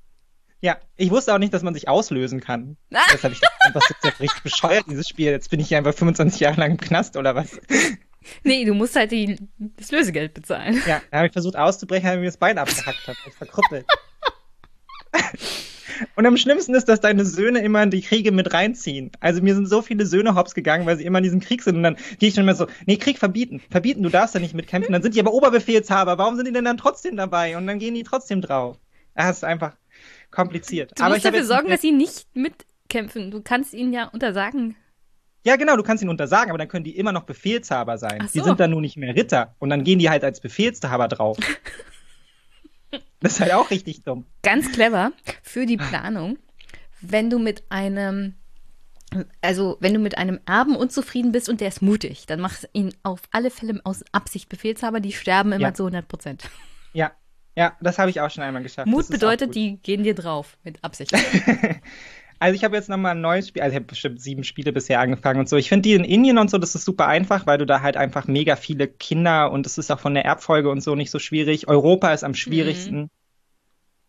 Ja, 0.64 0.78
ich 0.96 1.12
wusste 1.12 1.34
auch 1.34 1.40
nicht, 1.40 1.54
dass 1.54 1.62
man 1.62 1.74
sich 1.74 1.90
auslösen 1.90 2.40
kann. 2.40 2.78
Ah. 2.94 3.00
Das 3.12 3.22
habe 3.26 3.34
ich 3.34 3.42
einfach 3.60 3.82
so 3.82 4.10
richtig 4.22 4.44
bescheuert, 4.44 4.86
dieses 4.90 5.10
Spiel. 5.10 5.30
Jetzt 5.30 5.50
bin 5.50 5.60
ich 5.60 5.68
hier 5.68 5.78
einfach 5.78 5.94
25 5.94 6.40
Jahre 6.40 6.62
lang 6.62 6.72
im 6.72 6.78
Knast 6.78 7.18
oder 7.18 7.36
was. 7.36 7.60
Nee, 8.46 8.64
du 8.64 8.74
musst 8.74 8.96
halt 8.96 9.12
die, 9.12 9.36
das 9.58 9.92
Lösegeld 9.92 10.34
bezahlen. 10.34 10.82
Ja, 10.88 11.02
da 11.12 11.18
habe 11.18 11.28
ich 11.28 11.34
versucht 11.34 11.58
auszubrechen, 11.58 12.08
weil 12.08 12.20
mir 12.20 12.28
das 12.28 12.38
Bein 12.38 12.58
abgehackt 12.58 13.06
hat. 13.06 13.18
Ich 13.28 13.34
verkrüppelt. 13.34 13.86
Und 16.16 16.26
am 16.26 16.38
schlimmsten 16.38 16.74
ist, 16.74 16.88
dass 16.88 17.02
deine 17.02 17.26
Söhne 17.26 17.60
immer 17.60 17.84
in 17.84 17.92
die 17.92 18.02
Kriege 18.02 18.32
mit 18.32 18.54
reinziehen. 18.54 19.12
Also 19.20 19.42
mir 19.42 19.56
sind 19.56 19.68
so 19.68 19.82
viele 19.82 20.06
Söhne 20.06 20.34
hops 20.36 20.56
gegangen, 20.56 20.86
weil 20.86 20.96
sie 20.98 21.04
immer 21.04 21.18
in 21.18 21.26
diesem 21.26 21.42
Krieg 21.42 21.62
sind. 21.62 21.76
Und 21.76 21.84
dann 21.84 21.98
gehe 22.20 22.30
ich 22.30 22.36
dann 22.36 22.46
immer 22.46 22.56
so, 22.56 22.68
nee, 22.86 22.96
Krieg 22.96 23.20
verbieten. 23.20 23.62
Verbieten, 23.70 24.02
du 24.02 24.10
darfst 24.10 24.34
da 24.34 24.40
nicht 24.40 24.54
mitkämpfen. 24.54 24.94
Dann 24.94 25.04
sind 25.04 25.14
die 25.14 25.20
aber 25.20 25.34
Oberbefehlshaber. 25.34 26.18
Warum 26.18 26.38
sind 26.38 26.48
die 26.48 26.54
denn 26.54 26.64
dann 26.64 26.78
trotzdem 26.78 27.18
dabei? 27.18 27.58
Und 27.58 27.68
dann 27.68 27.80
gehen 27.80 27.96
die 27.96 28.04
trotzdem 28.04 28.40
drauf. 28.40 28.78
Das 29.14 29.38
ist 29.38 29.44
einfach 29.44 29.76
kompliziert. 30.34 30.92
Du 30.98 31.04
musst 31.06 31.26
dafür 31.26 31.46
sorgen, 31.46 31.70
dass 31.70 31.82
sie 31.82 31.92
nicht 31.92 32.28
mitkämpfen. 32.36 33.32
Du 33.32 33.42
kannst 33.42 33.74
ihnen 33.74 33.94
ja 33.94 34.06
untersagen. 34.08 34.76
Ja, 35.46 35.58
genau, 35.58 35.76
du 35.76 35.84
kannst 35.84 36.02
ihnen 36.02 36.10
untersagen, 36.10 36.50
aber 36.52 36.58
dann 36.58 36.68
können 36.68 36.86
die 36.86 36.98
immer 36.98 37.12
noch 37.12 37.24
Befehlshaber 37.24 37.98
sein. 37.98 38.22
So. 38.28 38.40
Die 38.40 38.46
sind 38.46 38.60
dann 38.60 38.72
nur 38.72 38.82
nicht 38.82 38.98
mehr 38.98 39.16
Ritter. 39.16 39.56
Und 39.60 39.70
dann 39.70 39.84
gehen 39.84 40.00
die 40.00 40.10
halt 40.10 40.24
als 40.24 40.40
Befehlshaber 40.40 41.08
drauf. 41.08 41.38
das 43.20 43.34
ist 43.34 43.40
halt 43.42 43.54
auch 43.54 43.70
richtig 43.70 44.04
dumm. 44.04 44.26
Ganz 44.42 44.72
clever 44.72 45.12
für 45.42 45.66
die 45.66 45.78
Planung. 45.78 46.38
Wenn 47.02 47.30
du 47.30 47.40
mit 47.40 47.64
einem 47.70 48.36
also, 49.42 49.78
wenn 49.80 49.94
du 49.94 50.00
mit 50.00 50.18
einem 50.18 50.40
Erben 50.48 50.76
unzufrieden 50.76 51.32
bist 51.32 51.48
und 51.48 51.62
der 51.62 51.68
ist 51.68 51.84
mutig, 51.84 52.26
dann 52.26 52.40
machst 52.40 52.64
du 52.64 52.68
ihn 52.74 52.96
auf 53.04 53.22
alle 53.30 53.52
Fälle 53.52 53.80
aus 53.84 54.04
Absicht 54.12 54.50
Befehlshaber, 54.50 55.02
die 55.02 55.12
sterben 55.12 55.52
immer 55.52 55.68
ja. 55.68 55.74
zu 55.74 55.84
100 55.84 56.08
Prozent. 56.08 56.50
Ja, 56.94 57.12
ja, 57.56 57.74
das 57.82 58.00
habe 58.00 58.10
ich 58.10 58.20
auch 58.20 58.30
schon 58.30 58.44
einmal 58.44 58.64
geschafft. 58.64 58.88
Mut 58.88 59.08
bedeutet, 59.10 59.54
die 59.54 59.78
gehen 59.78 60.04
dir 60.04 60.16
drauf 60.16 60.58
mit 60.64 60.84
Absicht. 60.84 61.14
also 62.40 62.56
ich 62.56 62.64
habe 62.64 62.76
jetzt 62.76 62.90
nochmal 62.90 63.12
ein 63.12 63.22
neues 63.22 63.48
Spiel, 63.48 63.62
also 63.62 63.74
ich 63.74 63.76
habe 63.76 63.86
bestimmt 63.86 64.22
sieben 64.22 64.44
Spiele 64.44 64.74
bisher 64.74 65.00
angefangen 65.00 65.40
und 65.40 65.50
so. 65.50 65.56
Ich 65.58 65.70
finde 65.70 65.84
die 65.84 65.94
in 65.94 66.04
Indien 66.04 66.40
und 66.40 66.50
so, 66.50 66.58
das 66.58 66.74
ist 66.74 66.84
super 66.84 67.08
einfach, 67.08 67.46
weil 67.46 67.60
du 67.60 67.66
da 67.66 67.82
halt 67.82 67.96
einfach 67.96 68.26
mega 68.28 68.56
viele 68.56 68.88
Kinder 68.88 69.52
und 69.52 69.68
es 69.68 69.78
ist 69.78 69.92
auch 69.92 70.00
von 70.00 70.16
der 70.16 70.26
Erbfolge 70.26 70.70
und 70.70 70.82
so 70.82 70.96
nicht 70.96 71.12
so 71.12 71.20
schwierig. 71.20 71.68
Europa 71.68 72.12
ist 72.12 72.24
am 72.24 72.34
schwierigsten. 72.34 73.02
Mhm. 73.02 73.10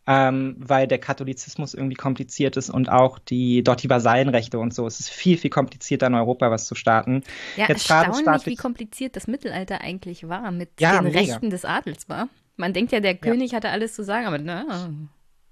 Ähm, 0.07 0.57
weil 0.59 0.87
der 0.87 0.99
Katholizismus 0.99 1.73
irgendwie 1.73 1.97
kompliziert 1.97 2.59
ist 2.59 2.69
und 2.69 2.91
auch 2.91 3.19
die 3.19 3.63
dort 3.63 3.83
die 3.83 3.89
Vasallenrechte 3.89 4.59
und 4.59 4.75
so. 4.75 4.87
Es 4.87 5.01
ist 5.01 5.09
viel, 5.09 5.39
viel 5.39 5.49
komplizierter 5.49 6.09
in 6.09 6.15
Europa 6.15 6.51
was 6.51 6.67
zu 6.67 6.75
starten. 6.75 7.23
Ja, 7.57 7.69
Jetzt 7.69 7.89
erstaunlich, 7.91 8.45
wie 8.45 8.57
kompliziert 8.57 9.17
das 9.17 9.27
Mittelalter 9.29 9.81
eigentlich 9.81 10.29
war 10.29 10.51
mit 10.51 10.79
ja, 10.79 11.01
den 11.01 11.05
mega. 11.05 11.21
Rechten 11.21 11.49
des 11.49 11.65
Adels 11.65 12.07
war. 12.11 12.29
Man 12.57 12.73
denkt 12.73 12.93
ja, 12.93 13.01
der 13.01 13.17
König 13.17 13.53
ja. 13.53 13.57
hatte 13.57 13.71
alles 13.71 13.95
zu 13.95 14.05
sagen, 14.05 14.27
aber 14.27 14.39
na. 14.39 14.91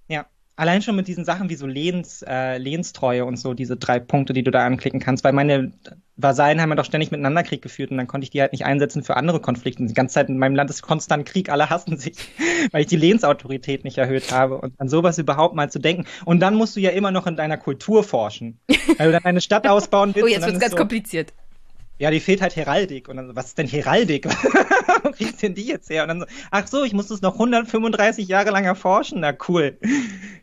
Ja, 0.09 0.27
allein 0.57 0.83
schon 0.83 0.97
mit 0.97 1.09
diesen 1.09 1.25
Sachen 1.25 1.51
wie 1.51 1.57
so 1.57 1.67
Lehns, 1.67 2.23
äh, 2.23 2.59
Lehnstreue 2.59 3.25
und 3.25 3.37
so, 3.37 3.55
diese 3.55 3.77
drei 3.77 3.99
Punkte, 3.99 4.33
die 4.33 4.43
du 4.43 4.51
da 4.51 4.65
anklicken 4.65 5.01
kannst, 5.01 5.25
weil 5.25 5.33
meine 5.33 5.73
Vasallen 6.17 6.61
haben 6.61 6.69
ja 6.69 6.77
doch 6.77 6.85
ständig 6.85 7.11
miteinander 7.11 7.43
Krieg 7.43 7.63
geführt 7.63 7.91
und 7.91 7.97
dann 7.97 8.07
konnte 8.07 8.25
ich 8.25 8.31
die 8.31 8.41
halt 8.41 8.53
nicht 8.53 8.65
einsetzen 8.65 9.03
für 9.03 9.17
andere 9.17 9.41
Konflikte. 9.41 9.85
Die 9.85 9.95
ganze 9.95 10.15
Zeit 10.15 10.29
in 10.29 10.39
meinem 10.39 10.55
Land 10.55 10.71
ist 10.71 10.83
konstant 10.83 11.27
Krieg, 11.27 11.49
alle 11.49 11.71
hassen 11.71 11.97
sich, 11.97 12.15
weil 12.71 12.83
ich 12.83 12.87
die 12.87 12.97
Lehnsautorität 12.97 13.83
nicht 13.85 13.99
erhöht 13.99 14.31
habe 14.31 14.59
und 14.59 14.79
an 14.79 14.89
sowas 14.89 15.19
überhaupt 15.19 15.55
mal 15.55 15.71
zu 15.71 15.79
denken. 15.79 16.05
Und 16.25 16.41
dann 16.41 16.55
musst 16.55 16.77
du 16.77 16.81
ja 16.81 16.91
immer 16.91 17.11
noch 17.11 17.27
in 17.27 17.37
deiner 17.37 17.57
Kultur 17.57 18.05
forschen. 18.05 18.61
Weil 18.99 19.07
du 19.07 19.13
dann 19.13 19.25
eine 19.25 19.41
Stadt 19.41 19.67
ausbauen 19.69 20.15
willst. 20.15 20.29
Oh, 20.29 20.31
jetzt 20.31 20.47
wird's 20.47 20.61
ganz 20.61 20.73
so, 20.73 20.79
kompliziert 20.79 21.33
ja, 22.03 22.11
die 22.11 22.19
fehlt 22.19 22.43
halt 22.43 22.57
Heraldik. 22.57 23.09
Und 23.09 23.17
dann 23.17 23.29
so, 23.29 23.37
was 23.37 23.47
ist 23.47 23.59
denn 23.59 23.69
Heraldik? 23.69 24.25
Wo 25.05 25.13
kriegst 25.13 25.41
denn 25.41 25.55
die 25.55 25.67
jetzt 25.67 25.89
her? 25.89 26.03
Und 26.03 26.09
dann 26.09 26.21
so, 26.23 26.27
ach 26.51 26.67
so, 26.67 26.83
ich 26.83 26.95
muss 26.95 27.07
das 27.07 27.23
noch 27.23 27.35
135 27.35 28.27
Jahre 28.27 28.51
lang 28.51 28.65
erforschen. 28.65 29.21
Na 29.21 29.33
cool. 29.47 29.79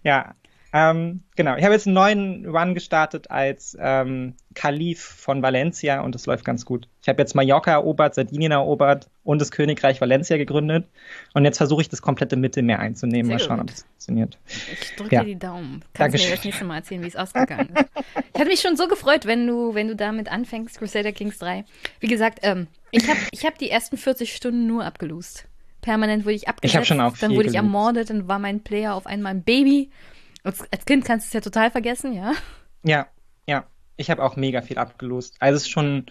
Ja, 0.01 0.35
ähm, 0.71 1.23
genau, 1.35 1.55
ich 1.55 1.63
habe 1.63 1.73
jetzt 1.73 1.87
einen 1.87 1.95
neuen 1.95 2.45
Run 2.45 2.75
gestartet 2.75 3.31
als 3.31 3.75
ähm, 3.79 4.35
Kalif 4.53 5.01
von 5.01 5.41
Valencia 5.41 6.01
und 6.01 6.13
das 6.13 6.27
läuft 6.27 6.45
ganz 6.45 6.63
gut. 6.63 6.87
Ich 7.01 7.09
habe 7.09 7.19
jetzt 7.21 7.33
Mallorca 7.33 7.71
erobert, 7.71 8.13
Sardinien 8.13 8.51
erobert 8.51 9.09
und 9.23 9.41
das 9.41 9.49
Königreich 9.49 9.99
Valencia 9.99 10.37
gegründet 10.37 10.87
und 11.33 11.43
jetzt 11.45 11.57
versuche 11.57 11.81
ich 11.81 11.89
das 11.89 12.01
komplette 12.01 12.35
Mittelmeer 12.35 12.79
einzunehmen. 12.79 13.25
Sehr 13.25 13.35
mal 13.35 13.39
schauen, 13.39 13.57
gut. 13.57 13.69
ob 13.69 13.75
das 13.75 13.81
funktioniert. 13.81 14.37
Ich 14.47 14.95
drücke 14.95 15.15
ja. 15.15 15.23
dir 15.23 15.33
die 15.33 15.39
Daumen. 15.39 15.81
Kannst 15.93 15.99
Dankeschön. 15.99 16.29
mir 16.29 16.35
das 16.35 16.45
nächste 16.45 16.65
Mal 16.65 16.75
erzählen, 16.75 17.03
wie 17.03 17.07
es 17.07 17.15
ausgegangen 17.15 17.69
ist. 17.73 17.85
ich 18.33 18.39
hatte 18.39 18.49
mich 18.49 18.61
schon 18.61 18.77
so 18.77 18.87
gefreut, 18.87 19.25
wenn 19.25 19.47
du, 19.47 19.73
wenn 19.73 19.87
du 19.87 19.95
damit 19.95 20.31
anfängst, 20.31 20.77
Crusader 20.77 21.13
Kings 21.13 21.39
3. 21.39 21.65
Wie 21.99 22.07
gesagt, 22.07 22.39
ähm, 22.43 22.67
ich 22.91 23.07
habe 23.07 23.19
ich 23.31 23.45
hab 23.45 23.57
die 23.57 23.71
ersten 23.71 23.97
40 23.97 24.35
Stunden 24.35 24.67
nur 24.67 24.85
abgelost. 24.85 25.45
Permanent 25.81 26.25
wurde 26.25 26.35
ich 26.35 26.47
abgesetzt. 26.47 26.73
Ich 26.73 26.75
habe 26.75 26.85
schon 26.85 27.01
auch 27.01 27.17
Dann 27.17 27.35
wurde 27.35 27.49
ich 27.49 27.55
ermordet, 27.55 28.09
dann 28.09 28.27
war 28.27 28.37
mein 28.37 28.61
Player 28.61 28.93
auf 28.93 29.07
einmal 29.07 29.33
ein 29.33 29.43
Baby. 29.43 29.89
Als, 30.43 30.85
Kind 30.85 31.05
kannst 31.05 31.27
du 31.27 31.29
es 31.29 31.33
ja 31.33 31.41
total 31.41 31.71
vergessen, 31.71 32.13
ja? 32.13 32.33
Ja, 32.83 33.07
ja. 33.47 33.65
Ich 33.97 34.09
habe 34.09 34.23
auch 34.23 34.37
mega 34.37 34.61
viel 34.61 34.77
abgelost. 34.77 35.35
Also 35.39 35.57
es 35.57 35.63
ist 35.63 35.69
schon, 35.69 36.05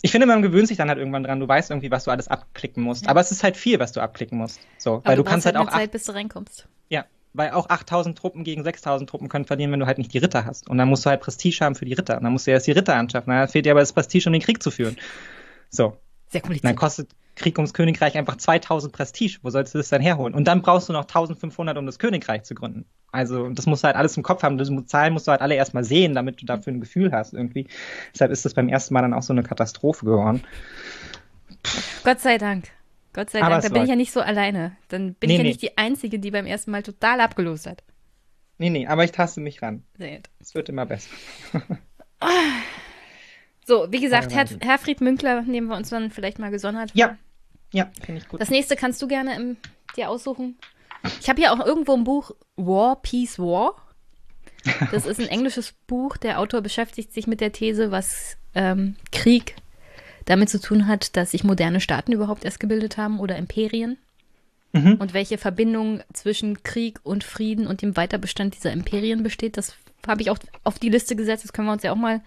ich 0.00 0.10
finde, 0.10 0.26
man 0.26 0.40
gewöhnt 0.40 0.68
sich 0.68 0.78
dann 0.78 0.88
halt 0.88 0.98
irgendwann 0.98 1.24
dran. 1.24 1.40
Du 1.40 1.46
weißt 1.46 1.70
irgendwie, 1.70 1.90
was 1.90 2.04
du 2.04 2.10
alles 2.10 2.28
abklicken 2.28 2.82
musst. 2.82 3.04
Ja. 3.04 3.10
Aber 3.10 3.20
es 3.20 3.30
ist 3.30 3.42
halt 3.42 3.58
viel, 3.58 3.78
was 3.78 3.92
du 3.92 4.00
abklicken 4.00 4.38
musst. 4.38 4.60
So, 4.78 4.94
Aber 4.94 5.04
weil 5.04 5.16
du, 5.16 5.24
du 5.24 5.30
kannst 5.30 5.44
halt, 5.44 5.56
halt 5.56 5.68
auch 5.68 5.72
Zeit, 5.72 5.90
bis 5.92 6.04
du 6.04 6.12
reinkommst. 6.12 6.66
Ja, 6.88 7.04
weil 7.34 7.50
auch 7.50 7.68
8000 7.68 8.16
Truppen 8.16 8.44
gegen 8.44 8.64
6000 8.64 9.10
Truppen 9.10 9.28
können 9.28 9.44
verlieren, 9.44 9.72
wenn 9.72 9.80
du 9.80 9.86
halt 9.86 9.98
nicht 9.98 10.14
die 10.14 10.18
Ritter 10.18 10.46
hast. 10.46 10.70
Und 10.70 10.78
dann 10.78 10.88
musst 10.88 11.04
du 11.04 11.10
halt 11.10 11.20
Prestige 11.20 11.62
haben 11.62 11.74
für 11.74 11.84
die 11.84 11.92
Ritter. 11.92 12.16
Und 12.16 12.24
dann 12.24 12.32
musst 12.32 12.46
du 12.46 12.50
erst 12.50 12.66
die 12.66 12.72
Ritter 12.72 12.96
anschaffen. 12.96 13.30
Dann 13.30 13.48
fehlt 13.48 13.66
dir 13.66 13.72
aber 13.72 13.80
das 13.80 13.92
Prestige, 13.92 14.30
um 14.30 14.32
den 14.32 14.42
Krieg 14.42 14.62
zu 14.62 14.70
führen. 14.70 14.96
So. 15.68 15.98
Sehr 16.28 16.40
kompliziert. 16.40 16.64
Dann 16.64 16.76
kostet 16.76 17.10
Krieg 17.36 17.56
ums 17.56 17.72
Königreich 17.72 18.16
einfach 18.16 18.36
2000 18.36 18.92
Prestige. 18.92 19.38
Wo 19.42 19.50
sollst 19.50 19.74
du 19.74 19.78
das 19.78 19.88
dann 19.88 20.02
herholen? 20.02 20.34
Und 20.34 20.44
dann 20.46 20.62
brauchst 20.62 20.88
du 20.88 20.92
noch 20.92 21.02
1500, 21.02 21.76
um 21.78 21.86
das 21.86 21.98
Königreich 21.98 22.42
zu 22.42 22.54
gründen. 22.54 22.84
Also 23.10 23.48
das 23.48 23.66
musst 23.66 23.84
du 23.84 23.86
halt 23.86 23.96
alles 23.96 24.16
im 24.16 24.22
Kopf 24.22 24.42
haben. 24.42 24.58
Diese 24.58 24.84
Zahlen 24.84 25.12
musst 25.12 25.26
du 25.26 25.30
halt 25.30 25.40
alle 25.40 25.54
erstmal 25.54 25.84
sehen, 25.84 26.14
damit 26.14 26.42
du 26.42 26.46
dafür 26.46 26.72
ein 26.72 26.80
Gefühl 26.80 27.12
hast 27.12 27.32
irgendwie. 27.32 27.66
Deshalb 28.12 28.30
ist 28.30 28.44
das 28.44 28.54
beim 28.54 28.68
ersten 28.68 28.92
Mal 28.94 29.02
dann 29.02 29.14
auch 29.14 29.22
so 29.22 29.32
eine 29.32 29.42
Katastrophe 29.42 30.04
geworden. 30.04 30.42
Gott 32.04 32.20
sei 32.20 32.38
Dank. 32.38 32.68
Gott 33.14 33.30
sei 33.30 33.40
Dank, 33.40 33.62
da 33.62 33.68
bin 33.70 33.82
ich 33.82 33.88
ja 33.88 33.96
nicht 33.96 34.12
so 34.12 34.20
alleine. 34.20 34.76
Dann 34.88 35.14
bin 35.14 35.28
nee, 35.28 35.34
ich 35.34 35.38
ja 35.38 35.42
nee. 35.42 35.48
nicht 35.48 35.62
die 35.62 35.78
Einzige, 35.78 36.18
die 36.18 36.30
beim 36.30 36.46
ersten 36.46 36.70
Mal 36.70 36.82
total 36.82 37.20
abgelost 37.20 37.66
hat. 37.66 37.82
Nee, 38.58 38.70
nee, 38.70 38.86
aber 38.86 39.04
ich 39.04 39.12
taste 39.12 39.40
mich 39.40 39.62
ran. 39.62 39.84
Seht. 39.96 40.28
Es 40.40 40.54
wird 40.54 40.68
immer 40.68 40.84
besser. 40.84 41.10
so, 43.68 43.86
wie 43.90 44.00
gesagt, 44.00 44.34
Herr, 44.34 44.46
Herfried 44.60 45.02
Münkler 45.02 45.42
nehmen 45.42 45.68
wir 45.68 45.76
uns 45.76 45.90
dann 45.90 46.10
vielleicht 46.10 46.38
mal 46.38 46.50
gesondert. 46.50 46.90
Ja, 46.94 47.18
ja, 47.70 47.90
finde 48.02 48.22
ich 48.22 48.28
gut. 48.28 48.40
Das 48.40 48.48
nächste 48.48 48.76
kannst 48.76 49.02
du 49.02 49.06
gerne 49.06 49.36
im, 49.36 49.56
dir 49.94 50.08
aussuchen. 50.08 50.56
Ich 51.20 51.28
habe 51.28 51.38
hier 51.38 51.52
auch 51.52 51.64
irgendwo 51.64 51.92
ein 51.92 52.02
Buch 52.02 52.30
War, 52.56 52.96
Peace, 53.02 53.38
War. 53.38 53.76
Das 54.90 55.04
ist 55.04 55.20
ein 55.20 55.28
englisches 55.28 55.74
Buch. 55.86 56.16
Der 56.16 56.40
Autor 56.40 56.62
beschäftigt 56.62 57.12
sich 57.12 57.26
mit 57.26 57.42
der 57.42 57.52
These, 57.52 57.90
was 57.90 58.38
ähm, 58.54 58.96
Krieg 59.12 59.54
damit 60.24 60.48
zu 60.48 60.60
tun 60.60 60.86
hat, 60.86 61.14
dass 61.16 61.32
sich 61.32 61.44
moderne 61.44 61.80
Staaten 61.80 62.12
überhaupt 62.12 62.46
erst 62.46 62.60
gebildet 62.60 62.96
haben 62.96 63.20
oder 63.20 63.36
Imperien. 63.36 63.98
Mhm. 64.72 64.94
Und 64.94 65.12
welche 65.12 65.36
Verbindung 65.36 66.02
zwischen 66.14 66.62
Krieg 66.62 67.00
und 67.02 67.22
Frieden 67.22 67.66
und 67.66 67.82
dem 67.82 67.98
Weiterbestand 67.98 68.56
dieser 68.56 68.72
Imperien 68.72 69.22
besteht. 69.22 69.58
Das 69.58 69.74
habe 70.06 70.22
ich 70.22 70.30
auch 70.30 70.38
auf 70.64 70.78
die 70.78 70.88
Liste 70.88 71.16
gesetzt. 71.16 71.44
Das 71.44 71.52
können 71.52 71.68
wir 71.68 71.72
uns 71.72 71.82
ja 71.82 71.92
auch 71.92 71.96
mal 71.96 72.22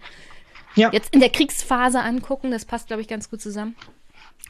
ja. 0.74 0.90
jetzt 0.92 1.14
in 1.14 1.20
der 1.20 1.30
Kriegsphase 1.30 2.00
angucken. 2.00 2.50
Das 2.50 2.64
passt, 2.64 2.88
glaube 2.88 3.02
ich, 3.02 3.08
ganz 3.08 3.30
gut 3.30 3.40
zusammen. 3.40 3.76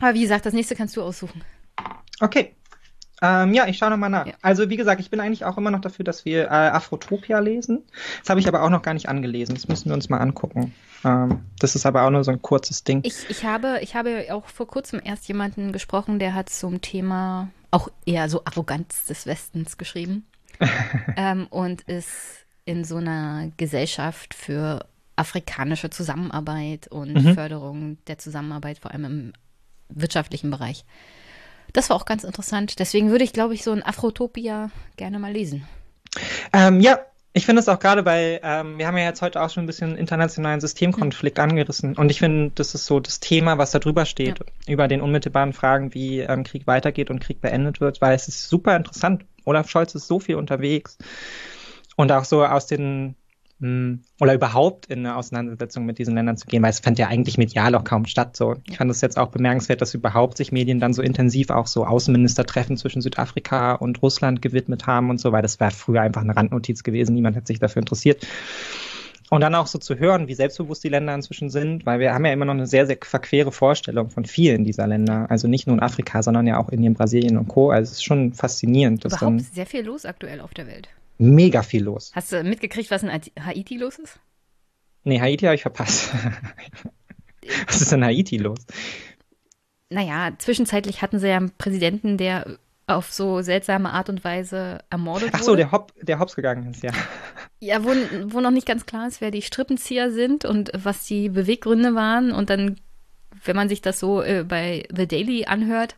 Aber 0.00 0.14
wie 0.14 0.22
gesagt, 0.22 0.46
das 0.46 0.54
nächste 0.54 0.74
kannst 0.74 0.96
du 0.96 1.02
aussuchen. 1.02 1.42
Okay. 2.20 2.54
Ähm, 3.20 3.54
ja, 3.54 3.68
ich 3.68 3.78
schaue 3.78 3.90
nochmal 3.90 4.10
nach. 4.10 4.26
Ja. 4.26 4.34
Also 4.42 4.68
wie 4.68 4.76
gesagt, 4.76 5.00
ich 5.00 5.08
bin 5.08 5.20
eigentlich 5.20 5.44
auch 5.44 5.56
immer 5.56 5.70
noch 5.70 5.80
dafür, 5.80 6.04
dass 6.04 6.24
wir 6.24 6.46
äh, 6.46 6.48
Afrotopia 6.48 7.38
lesen. 7.38 7.84
Das 8.20 8.30
habe 8.30 8.40
ich 8.40 8.48
aber 8.48 8.62
auch 8.62 8.70
noch 8.70 8.82
gar 8.82 8.94
nicht 8.94 9.08
angelesen. 9.08 9.54
Das 9.54 9.68
müssen 9.68 9.90
wir 9.90 9.94
uns 9.94 10.08
mal 10.08 10.18
angucken. 10.18 10.74
Ähm, 11.04 11.44
das 11.60 11.76
ist 11.76 11.86
aber 11.86 12.02
auch 12.02 12.10
nur 12.10 12.24
so 12.24 12.32
ein 12.32 12.42
kurzes 12.42 12.82
Ding. 12.82 13.00
Ich, 13.04 13.30
ich, 13.30 13.44
habe, 13.44 13.78
ich 13.80 13.94
habe 13.94 14.26
auch 14.32 14.46
vor 14.48 14.66
kurzem 14.66 15.00
erst 15.04 15.28
jemanden 15.28 15.70
gesprochen, 15.70 16.18
der 16.18 16.34
hat 16.34 16.48
zum 16.48 16.80
Thema 16.80 17.50
auch 17.70 17.88
eher 18.04 18.28
so 18.28 18.44
Arroganz 18.44 19.04
des 19.06 19.24
Westens 19.26 19.78
geschrieben. 19.78 20.26
ähm, 21.16 21.46
und 21.48 21.82
ist 21.82 22.44
in 22.64 22.84
so 22.84 22.96
einer 22.96 23.50
Gesellschaft 23.56 24.34
für 24.34 24.84
afrikanische 25.22 25.88
Zusammenarbeit 25.88 26.88
und 26.88 27.14
mhm. 27.14 27.34
Förderung 27.34 27.96
der 28.06 28.18
Zusammenarbeit, 28.18 28.78
vor 28.78 28.90
allem 28.90 29.04
im 29.04 29.32
wirtschaftlichen 29.88 30.50
Bereich. 30.50 30.84
Das 31.72 31.88
war 31.88 31.96
auch 31.96 32.04
ganz 32.04 32.24
interessant. 32.24 32.78
Deswegen 32.78 33.10
würde 33.10 33.24
ich, 33.24 33.32
glaube 33.32 33.54
ich, 33.54 33.62
so 33.64 33.72
ein 33.72 33.82
Afrotopia 33.82 34.70
gerne 34.96 35.18
mal 35.18 35.32
lesen. 35.32 35.66
Ähm, 36.52 36.80
ja, 36.80 36.98
Ich 37.34 37.46
finde 37.46 37.60
es 37.60 37.68
auch 37.68 37.78
gerade 37.78 38.02
bei, 38.02 38.40
ähm, 38.42 38.76
wir 38.76 38.86
haben 38.86 38.98
ja 38.98 39.04
jetzt 39.04 39.22
heute 39.22 39.40
auch 39.40 39.48
schon 39.48 39.64
ein 39.64 39.66
bisschen 39.66 39.96
internationalen 39.96 40.60
Systemkonflikt 40.60 41.38
mhm. 41.38 41.44
angerissen. 41.44 41.96
Und 41.96 42.10
ich 42.10 42.18
finde, 42.18 42.52
das 42.54 42.74
ist 42.74 42.84
so 42.84 43.00
das 43.00 43.20
Thema, 43.20 43.56
was 43.56 43.70
da 43.70 43.78
drüber 43.78 44.04
steht, 44.04 44.40
ja. 44.40 44.72
über 44.72 44.86
den 44.86 45.00
unmittelbaren 45.00 45.54
Fragen, 45.54 45.94
wie 45.94 46.20
ähm, 46.20 46.44
Krieg 46.44 46.66
weitergeht 46.66 47.08
und 47.10 47.20
Krieg 47.20 47.40
beendet 47.40 47.80
wird, 47.80 48.02
weil 48.02 48.14
es 48.14 48.28
ist 48.28 48.48
super 48.50 48.76
interessant. 48.76 49.24
Olaf 49.46 49.70
Scholz 49.70 49.94
ist 49.94 50.08
so 50.08 50.20
viel 50.20 50.36
unterwegs. 50.36 50.98
Und 51.96 52.12
auch 52.12 52.24
so 52.24 52.44
aus 52.44 52.66
den 52.66 53.14
oder 54.20 54.34
überhaupt 54.34 54.86
in 54.86 55.00
eine 55.00 55.16
Auseinandersetzung 55.16 55.86
mit 55.86 55.98
diesen 55.98 56.14
Ländern 56.14 56.36
zu 56.36 56.46
gehen, 56.46 56.62
weil 56.64 56.70
es 56.70 56.80
fand 56.80 56.98
ja 56.98 57.06
eigentlich 57.06 57.38
medial 57.38 57.76
auch 57.76 57.84
kaum 57.84 58.06
statt. 58.06 58.36
So, 58.36 58.56
ich 58.68 58.76
fand 58.76 58.90
es 58.90 59.00
jetzt 59.00 59.16
auch 59.16 59.28
bemerkenswert, 59.28 59.80
dass 59.80 59.94
überhaupt 59.94 60.36
sich 60.36 60.50
Medien 60.50 60.80
dann 60.80 60.92
so 60.92 61.00
intensiv 61.00 61.50
auch 61.50 61.68
so 61.68 61.86
Außenministertreffen 61.86 62.76
zwischen 62.76 63.02
Südafrika 63.02 63.74
und 63.74 64.02
Russland 64.02 64.42
gewidmet 64.42 64.88
haben 64.88 65.10
und 65.10 65.20
so, 65.20 65.30
weil 65.30 65.42
das 65.42 65.60
war 65.60 65.70
früher 65.70 66.00
einfach 66.00 66.22
eine 66.22 66.34
Randnotiz 66.34 66.82
gewesen. 66.82 67.14
Niemand 67.14 67.36
hat 67.36 67.46
sich 67.46 67.60
dafür 67.60 67.80
interessiert. 67.80 68.26
Und 69.30 69.40
dann 69.42 69.54
auch 69.54 69.68
so 69.68 69.78
zu 69.78 69.96
hören, 69.96 70.26
wie 70.26 70.34
selbstbewusst 70.34 70.82
die 70.82 70.88
Länder 70.88 71.14
inzwischen 71.14 71.48
sind, 71.48 71.86
weil 71.86 72.00
wir 72.00 72.12
haben 72.12 72.26
ja 72.26 72.32
immer 72.32 72.44
noch 72.44 72.54
eine 72.54 72.66
sehr, 72.66 72.86
sehr 72.86 72.98
verquere 73.00 73.52
Vorstellung 73.52 74.10
von 74.10 74.24
vielen 74.24 74.64
dieser 74.64 74.88
Länder. 74.88 75.30
Also 75.30 75.46
nicht 75.46 75.68
nur 75.68 75.76
in 75.76 75.82
Afrika, 75.82 76.22
sondern 76.22 76.46
ja 76.46 76.58
auch 76.58 76.68
Indien, 76.68 76.94
Brasilien 76.94 77.38
und 77.38 77.48
Co. 77.48 77.70
Also 77.70 77.92
es 77.92 77.98
ist 77.98 78.04
schon 78.04 78.34
faszinierend. 78.34 79.04
Dass 79.04 79.14
Überhaupt 79.14 79.40
sehr 79.40 79.66
viel 79.66 79.84
los 79.84 80.04
aktuell 80.04 80.40
auf 80.40 80.52
der 80.52 80.66
Welt 80.66 80.88
mega 81.22 81.62
viel 81.62 81.84
los. 81.84 82.12
Hast 82.14 82.32
du 82.32 82.42
mitgekriegt, 82.42 82.90
was 82.90 83.02
in 83.02 83.10
Haiti 83.10 83.76
los 83.78 83.98
ist? 83.98 84.18
Nee, 85.04 85.20
Haiti 85.20 85.46
habe 85.46 85.54
ich 85.54 85.62
verpasst. 85.62 86.10
was 87.66 87.80
ist 87.80 87.92
in 87.92 88.04
Haiti 88.04 88.38
los? 88.38 88.58
Naja, 89.90 90.32
zwischenzeitlich 90.38 91.02
hatten 91.02 91.18
sie 91.18 91.28
ja 91.28 91.36
einen 91.36 91.52
Präsidenten, 91.56 92.16
der 92.16 92.58
auf 92.86 93.12
so 93.12 93.40
seltsame 93.42 93.92
Art 93.92 94.08
und 94.08 94.24
Weise 94.24 94.80
ermordet 94.90 95.28
wurde. 95.28 95.38
Ach 95.40 95.42
so, 95.42 95.56
der, 95.56 95.70
Hop, 95.70 95.92
der 96.00 96.18
Hops 96.18 96.34
gegangen 96.34 96.70
ist, 96.70 96.82
ja. 96.82 96.92
Ja, 97.60 97.84
wo, 97.84 97.90
wo 98.26 98.40
noch 98.40 98.50
nicht 98.50 98.66
ganz 98.66 98.86
klar 98.86 99.06
ist, 99.06 99.20
wer 99.20 99.30
die 99.30 99.42
Strippenzieher 99.42 100.10
sind 100.10 100.44
und 100.44 100.72
was 100.74 101.04
die 101.06 101.28
Beweggründe 101.28 101.94
waren. 101.94 102.32
Und 102.32 102.50
dann, 102.50 102.80
wenn 103.44 103.56
man 103.56 103.68
sich 103.68 103.82
das 103.82 104.00
so 104.00 104.22
äh, 104.22 104.44
bei 104.46 104.84
The 104.94 105.06
Daily 105.06 105.44
anhört, 105.44 105.96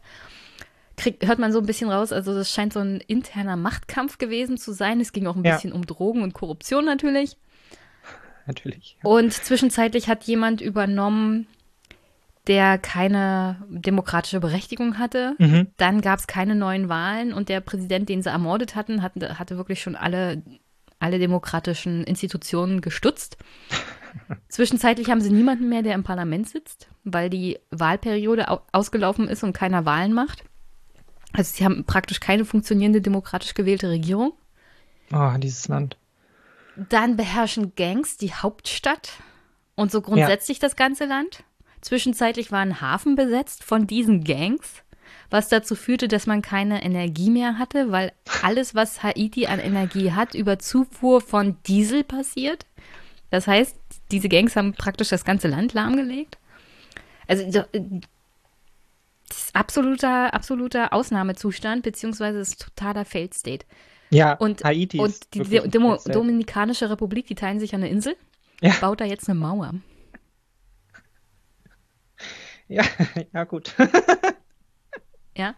kriegt, 0.97 1.27
hört 1.27 1.39
man 1.39 1.53
so 1.53 1.59
ein 1.59 1.67
bisschen 1.67 1.91
raus, 1.91 2.13
also 2.13 2.35
das 2.35 2.51
scheint 2.51 2.73
so 2.73 2.81
ein 2.81 3.01
interner 3.01 3.57
Machtkampf 3.57 4.19
gewesen 4.19 4.57
zu 4.59 4.73
sein. 4.73 5.01
Es 5.01 5.13
ging 5.13 5.27
auch 5.27 5.37
ein 5.37 5.45
ja. 5.45 5.55
bisschen 5.55 5.73
um 5.73 5.87
Drogen 5.87 6.23
und 6.23 6.35
Korruption 6.35 6.85
natürlich. 6.85 7.37
Natürlich. 8.47 8.99
Ja. 9.03 9.11
Und 9.11 9.33
zwischenzeitlich 9.33 10.09
hat 10.09 10.25
jemand 10.25 10.61
übernommen, 10.61 11.47
der 12.47 12.77
keine 12.77 13.65
demokratische 13.69 14.41
Berechtigung 14.41 14.99
hatte. 14.99 15.35
Mhm. 15.39 15.69
Dann 15.79 16.03
gab 16.03 16.19
es 16.19 16.27
keine 16.27 16.55
neuen 16.55 16.89
Wahlen 16.89 17.33
und 17.33 17.49
der 17.49 17.61
Präsident, 17.61 18.09
den 18.09 18.23
sie 18.23 18.29
ermordet 18.29 18.75
hatten, 18.75 19.03
hatte, 19.03 19.39
hatte 19.39 19.57
wirklich 19.57 19.81
schon 19.81 19.97
alle, 19.97 20.43
alle 20.99 21.19
demokratischen 21.19 22.05
Institutionen 22.05 22.83
gestutzt. 22.83 23.39
Zwischenzeitlich 24.49 25.11
haben 25.11 25.23
sie 25.23 25.31
niemanden 25.31 25.69
mehr, 25.69 25.83
der 25.83 25.95
im 25.95 26.05
Parlament 26.05 26.49
sitzt, 26.49 26.89
weil 27.03 27.31
die 27.31 27.59
Wahlperiode 27.71 28.47
ausgelaufen 28.73 29.27
ist 29.27 29.43
und 29.43 29.55
keiner 29.55 29.87
Wahlen 29.87 30.13
macht. 30.13 30.45
Also 31.35 31.53
sie 31.57 31.65
haben 31.65 31.85
praktisch 31.85 32.21
keine 32.21 32.45
funktionierende 32.45 33.01
demokratisch 33.01 33.55
gewählte 33.55 33.91
Regierung. 33.91 34.33
Oh, 35.13 35.33
dieses 35.37 35.69
Land. 35.69 35.99
Dann 36.77 37.17
beherrschen 37.17 37.75
Gangs 37.75 38.17
die 38.17 38.33
Hauptstadt 38.33 39.13
und 39.75 39.91
so 39.91 40.01
grundsätzlich 40.01 40.59
ja. 40.59 40.63
das 40.63 40.77
ganze 40.77 41.05
Land. 41.05 41.43
Zwischenzeitlich 41.81 42.53
war 42.53 42.61
ein 42.61 42.81
Hafen 42.81 43.17
besetzt 43.17 43.65
von 43.65 43.87
diesen 43.87 44.25
Gangs, 44.25 44.83
was 45.29 45.49
dazu 45.49 45.75
führte, 45.75 46.07
dass 46.09 46.27
man 46.27 46.41
keine 46.41 46.83
Energie 46.83 47.31
mehr 47.31 47.59
hatte, 47.59 47.91
weil 47.91 48.13
alles, 48.43 48.75
was 48.77 49.03
Haiti 49.03 49.47
an 49.47 49.59
Energie 49.59 50.13
hat, 50.13 50.35
über 50.35 50.61
Zufuhr 50.61 51.21
von 51.21 51.57
Diesel 51.67 52.05
passiert. 52.05 52.65
Das 53.31 53.49
heißt, 53.49 53.77
diese 54.13 54.29
Gangs 54.29 54.55
haben 54.55 54.75
praktisch 54.75 55.09
das 55.09 55.25
ganze 55.25 55.49
Land 55.49 55.73
lahmgelegt. 55.73 56.39
Also 57.27 57.65
absoluter, 59.53 60.35
absoluter 60.35 60.93
Ausnahmezustand, 60.93 61.83
beziehungsweise 61.83 62.39
ist 62.39 62.61
totaler 62.61 63.05
Failed 63.05 63.35
State. 63.35 63.67
Ja, 64.11 64.35
und, 64.35 64.63
Haiti 64.65 65.01
und 65.01 65.35
die 65.35 65.41
Demo 65.41 65.99
Dominikanische 66.07 66.91
Republik, 66.91 67.27
die 67.27 67.35
teilen 67.35 67.59
sich 67.59 67.75
eine 67.75 67.89
Insel, 67.89 68.17
ja. 68.61 68.73
baut 68.81 69.01
da 69.01 69.05
jetzt 69.05 69.29
eine 69.29 69.39
Mauer. 69.39 69.75
Ja, 72.69 72.85
ja, 73.33 73.45
gut. 73.45 73.75
ja. 75.37 75.55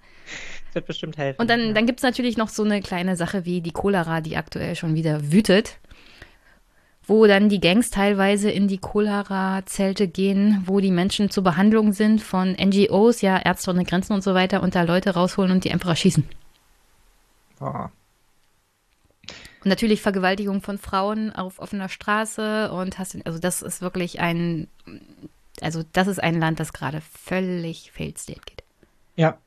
Das 0.67 0.75
wird 0.75 0.87
bestimmt 0.87 1.19
helfen. 1.19 1.41
Und 1.41 1.51
dann, 1.51 1.69
ja. 1.69 1.73
dann 1.73 1.87
gibt 1.87 2.01
es 2.01 2.03
natürlich 2.03 2.37
noch 2.37 2.49
so 2.49 2.63
eine 2.63 2.81
kleine 2.81 3.17
Sache 3.17 3.45
wie 3.45 3.61
die 3.61 3.73
Cholera, 3.73 4.21
die 4.21 4.37
aktuell 4.37 4.75
schon 4.75 4.95
wieder 4.95 5.33
wütet 5.33 5.79
wo 7.07 7.27
dann 7.27 7.49
die 7.49 7.61
Gangs 7.61 7.91
teilweise 7.91 8.51
in 8.51 8.67
die 8.67 8.79
Cholera-Zelte 8.79 10.09
gehen, 10.09 10.63
wo 10.67 10.81
die 10.81 10.91
Menschen 10.91 11.31
zur 11.31 11.45
Behandlung 11.45 11.93
sind 11.93 12.21
von 12.21 12.53
NGOs, 12.53 13.21
ja, 13.21 13.39
Ärzte 13.39 13.71
ohne 13.71 13.85
Grenzen 13.85 14.13
und 14.13 14.23
so 14.23 14.35
weiter, 14.35 14.63
und 14.63 14.75
da 14.75 14.83
Leute 14.83 15.15
rausholen 15.15 15.53
und 15.53 15.65
die 15.65 15.73
einfach 15.73 15.91
erschießen. 15.91 16.29
Oh. 17.61 17.87
Und 19.67 19.71
natürlich 19.71 20.03
Vergewaltigung 20.03 20.63
von 20.63 20.79
Frauen 20.79 21.33
auf 21.33 21.61
offener 21.61 21.89
Straße 21.89 22.73
und 22.73 22.99
hast, 22.99 23.17
also 23.25 23.39
das 23.39 23.63
ist 23.63 23.83
wirklich 23.83 24.21
ein, 24.21 24.67
also 25.61 25.85
das 25.93 26.09
ist 26.09 26.23
ein 26.23 26.39
Land, 26.39 26.59
das 26.59 26.73
gerade 26.73 27.01
völlig 27.01 27.93
failed 27.93 28.19
state 28.19 28.43
geht. 28.45 28.65
Ja, 29.15 29.39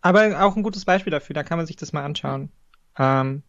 aber 0.00 0.44
auch 0.44 0.56
ein 0.56 0.62
gutes 0.62 0.84
Beispiel 0.84 1.10
dafür, 1.10 1.34
da 1.34 1.42
kann 1.42 1.58
man 1.58 1.66
sich 1.66 1.76
das 1.76 1.92
mal 1.92 2.04
anschauen. 2.04 2.50
Ähm, 2.98 3.42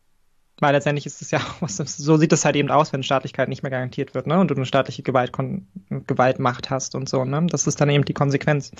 weil 0.63 0.73
letztendlich 0.73 1.05
ist 1.05 1.21
es 1.21 1.29
ja, 1.31 1.39
so 1.67 2.17
sieht 2.17 2.33
es 2.33 2.45
halt 2.45 2.55
eben 2.55 2.71
aus, 2.71 2.93
wenn 2.93 3.03
Staatlichkeit 3.03 3.49
nicht 3.49 3.61
mehr 3.63 3.69
garantiert 3.69 4.15
wird, 4.15 4.27
ne? 4.27 4.39
Und 4.39 4.49
du 4.49 4.55
eine 4.55 4.65
staatliche 4.65 5.03
Gewalt, 5.03 5.31
Gewaltmacht 5.89 6.69
hast 6.69 6.95
und 6.95 7.07
so, 7.07 7.25
ne? 7.25 7.45
Das 7.49 7.67
ist 7.67 7.79
dann 7.81 7.89
eben 7.89 8.05
die 8.05 8.13
Konsequenz. 8.13 8.71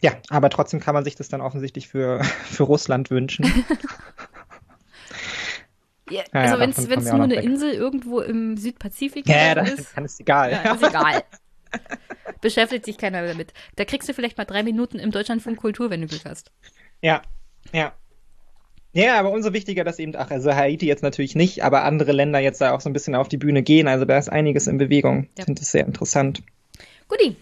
Ja, 0.00 0.12
aber 0.30 0.48
trotzdem 0.50 0.80
kann 0.80 0.94
man 0.94 1.04
sich 1.04 1.16
das 1.16 1.28
dann 1.28 1.40
offensichtlich 1.40 1.88
für, 1.88 2.22
für 2.44 2.62
Russland 2.62 3.10
wünschen. 3.10 3.44
ja, 6.10 6.22
also 6.32 6.54
ja, 6.54 6.60
wenn 6.60 6.70
es 6.70 6.88
nur 6.88 7.22
eine 7.22 7.36
weg. 7.36 7.44
Insel 7.44 7.72
irgendwo 7.72 8.20
im 8.20 8.56
Südpazifik 8.56 9.28
ja, 9.28 9.54
dann, 9.54 9.66
ist, 9.66 9.96
dann 9.96 10.04
ist 10.04 10.20
egal. 10.20 10.52
Ja, 10.52 10.74
ist 10.74 10.82
egal. 10.82 11.24
Beschäftigt 12.40 12.86
sich 12.86 12.96
keiner 12.96 13.26
damit. 13.26 13.52
Da 13.76 13.84
kriegst 13.84 14.08
du 14.08 14.14
vielleicht 14.14 14.38
mal 14.38 14.44
drei 14.44 14.62
Minuten 14.62 14.98
im 14.98 15.10
Deutschlandfunk 15.10 15.58
Kultur, 15.58 15.90
wenn 15.90 16.00
du 16.00 16.06
Glück 16.06 16.24
hast. 16.24 16.50
Ja, 17.02 17.22
ja. 17.72 17.92
Ja, 18.92 19.18
aber 19.20 19.30
umso 19.32 19.52
wichtiger, 19.52 19.84
dass 19.84 19.98
eben, 19.98 20.14
ach, 20.16 20.30
also 20.30 20.52
Haiti 20.52 20.86
jetzt 20.86 21.02
natürlich 21.02 21.36
nicht, 21.36 21.62
aber 21.62 21.84
andere 21.84 22.12
Länder 22.12 22.40
jetzt 22.40 22.60
da 22.60 22.72
auch 22.72 22.80
so 22.80 22.90
ein 22.90 22.92
bisschen 22.92 23.14
auf 23.14 23.28
die 23.28 23.36
Bühne 23.36 23.62
gehen. 23.62 23.86
Also 23.86 24.04
da 24.04 24.18
ist 24.18 24.28
einiges 24.28 24.66
in 24.66 24.78
Bewegung. 24.78 25.28
Ich 25.38 25.44
finde 25.44 25.60
das 25.60 25.70
sehr 25.70 25.86
interessant. 25.86 26.42
Guti, 27.08 27.36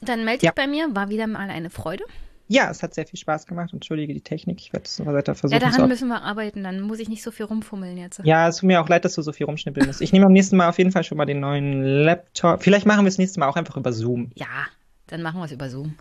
dann 0.00 0.24
melde 0.24 0.40
dich 0.40 0.46
ja. 0.46 0.52
bei 0.54 0.66
mir. 0.66 0.94
War 0.94 1.08
wieder 1.08 1.26
mal 1.26 1.48
eine 1.48 1.70
Freude. 1.70 2.04
Ja, 2.48 2.70
es 2.70 2.82
hat 2.82 2.92
sehr 2.92 3.06
viel 3.06 3.18
Spaß 3.18 3.46
gemacht. 3.46 3.72
Entschuldige 3.72 4.12
die 4.12 4.20
Technik. 4.20 4.60
Ich 4.60 4.74
werde 4.74 4.84
es 4.84 4.96
so 4.96 5.06
weiter 5.06 5.34
versuchen. 5.34 5.58
Ja, 5.58 5.70
daran 5.70 5.88
müssen 5.88 6.08
wir 6.08 6.20
arbeiten. 6.20 6.62
Dann 6.64 6.82
muss 6.82 6.98
ich 6.98 7.08
nicht 7.08 7.22
so 7.22 7.30
viel 7.30 7.46
rumfummeln 7.46 7.96
jetzt. 7.96 8.20
Ja, 8.24 8.48
es 8.48 8.58
tut 8.58 8.66
mir 8.66 8.82
auch 8.82 8.88
leid, 8.88 9.06
dass 9.06 9.14
du 9.14 9.22
so 9.22 9.32
viel 9.32 9.46
rumschnippeln 9.46 9.86
musst. 9.86 10.02
Ich 10.02 10.12
nehme 10.12 10.26
am 10.26 10.32
nächsten 10.32 10.56
Mal 10.56 10.68
auf 10.68 10.76
jeden 10.76 10.92
Fall 10.92 11.04
schon 11.04 11.16
mal 11.16 11.24
den 11.24 11.40
neuen 11.40 11.82
Laptop. 11.82 12.62
Vielleicht 12.62 12.84
machen 12.84 13.04
wir 13.04 13.08
es 13.08 13.16
nächstes 13.16 13.38
Mal 13.38 13.48
auch 13.48 13.56
einfach 13.56 13.78
über 13.78 13.92
Zoom. 13.92 14.30
Ja, 14.34 14.66
dann 15.06 15.22
machen 15.22 15.40
wir 15.40 15.46
es 15.46 15.52
über 15.52 15.70
Zoom. 15.70 15.94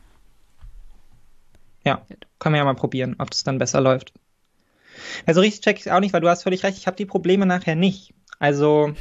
Ja, 1.85 2.01
können 2.39 2.55
wir 2.55 2.59
ja 2.59 2.65
mal 2.65 2.75
probieren, 2.75 3.15
ob 3.19 3.31
das 3.31 3.45
dann 3.45 3.57
besser 3.57 3.79
läuft. 3.79 4.11
Also 5.25 5.41
richtig 5.41 5.61
check 5.61 5.77
ich 5.77 5.85
es 5.85 5.91
auch 5.91 5.99
nicht, 5.99 6.13
weil 6.13 6.21
du 6.21 6.29
hast 6.29 6.43
völlig 6.43 6.63
recht, 6.63 6.77
ich 6.77 6.87
habe 6.87 6.97
die 6.97 7.05
Probleme 7.05 7.45
nachher 7.45 7.75
nicht. 7.75 8.13
Also, 8.39 8.93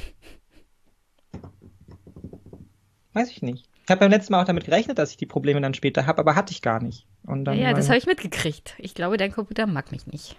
weiß 3.12 3.30
ich 3.30 3.42
nicht. 3.42 3.68
Ich 3.84 3.90
habe 3.90 4.00
beim 4.00 4.10
letzten 4.10 4.32
Mal 4.32 4.42
auch 4.42 4.46
damit 4.46 4.64
gerechnet, 4.64 4.98
dass 4.98 5.10
ich 5.10 5.16
die 5.16 5.26
Probleme 5.26 5.60
dann 5.60 5.74
später 5.74 6.06
habe, 6.06 6.20
aber 6.20 6.36
hatte 6.36 6.52
ich 6.52 6.62
gar 6.62 6.82
nicht. 6.82 7.06
Und 7.24 7.44
dann 7.44 7.58
ja, 7.58 7.72
das 7.72 7.88
habe 7.88 7.98
ich 7.98 8.06
mitgekriegt. 8.06 8.74
Ich 8.78 8.94
glaube, 8.94 9.16
dein 9.16 9.32
Computer 9.32 9.66
mag 9.66 9.90
mich 9.90 10.06
nicht. 10.06 10.36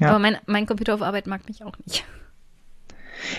Ja. 0.00 0.10
Aber 0.10 0.18
mein, 0.18 0.38
mein 0.46 0.66
Computer 0.66 0.94
auf 0.94 1.02
Arbeit 1.02 1.26
mag 1.26 1.46
mich 1.48 1.62
auch 1.64 1.78
nicht. 1.84 2.04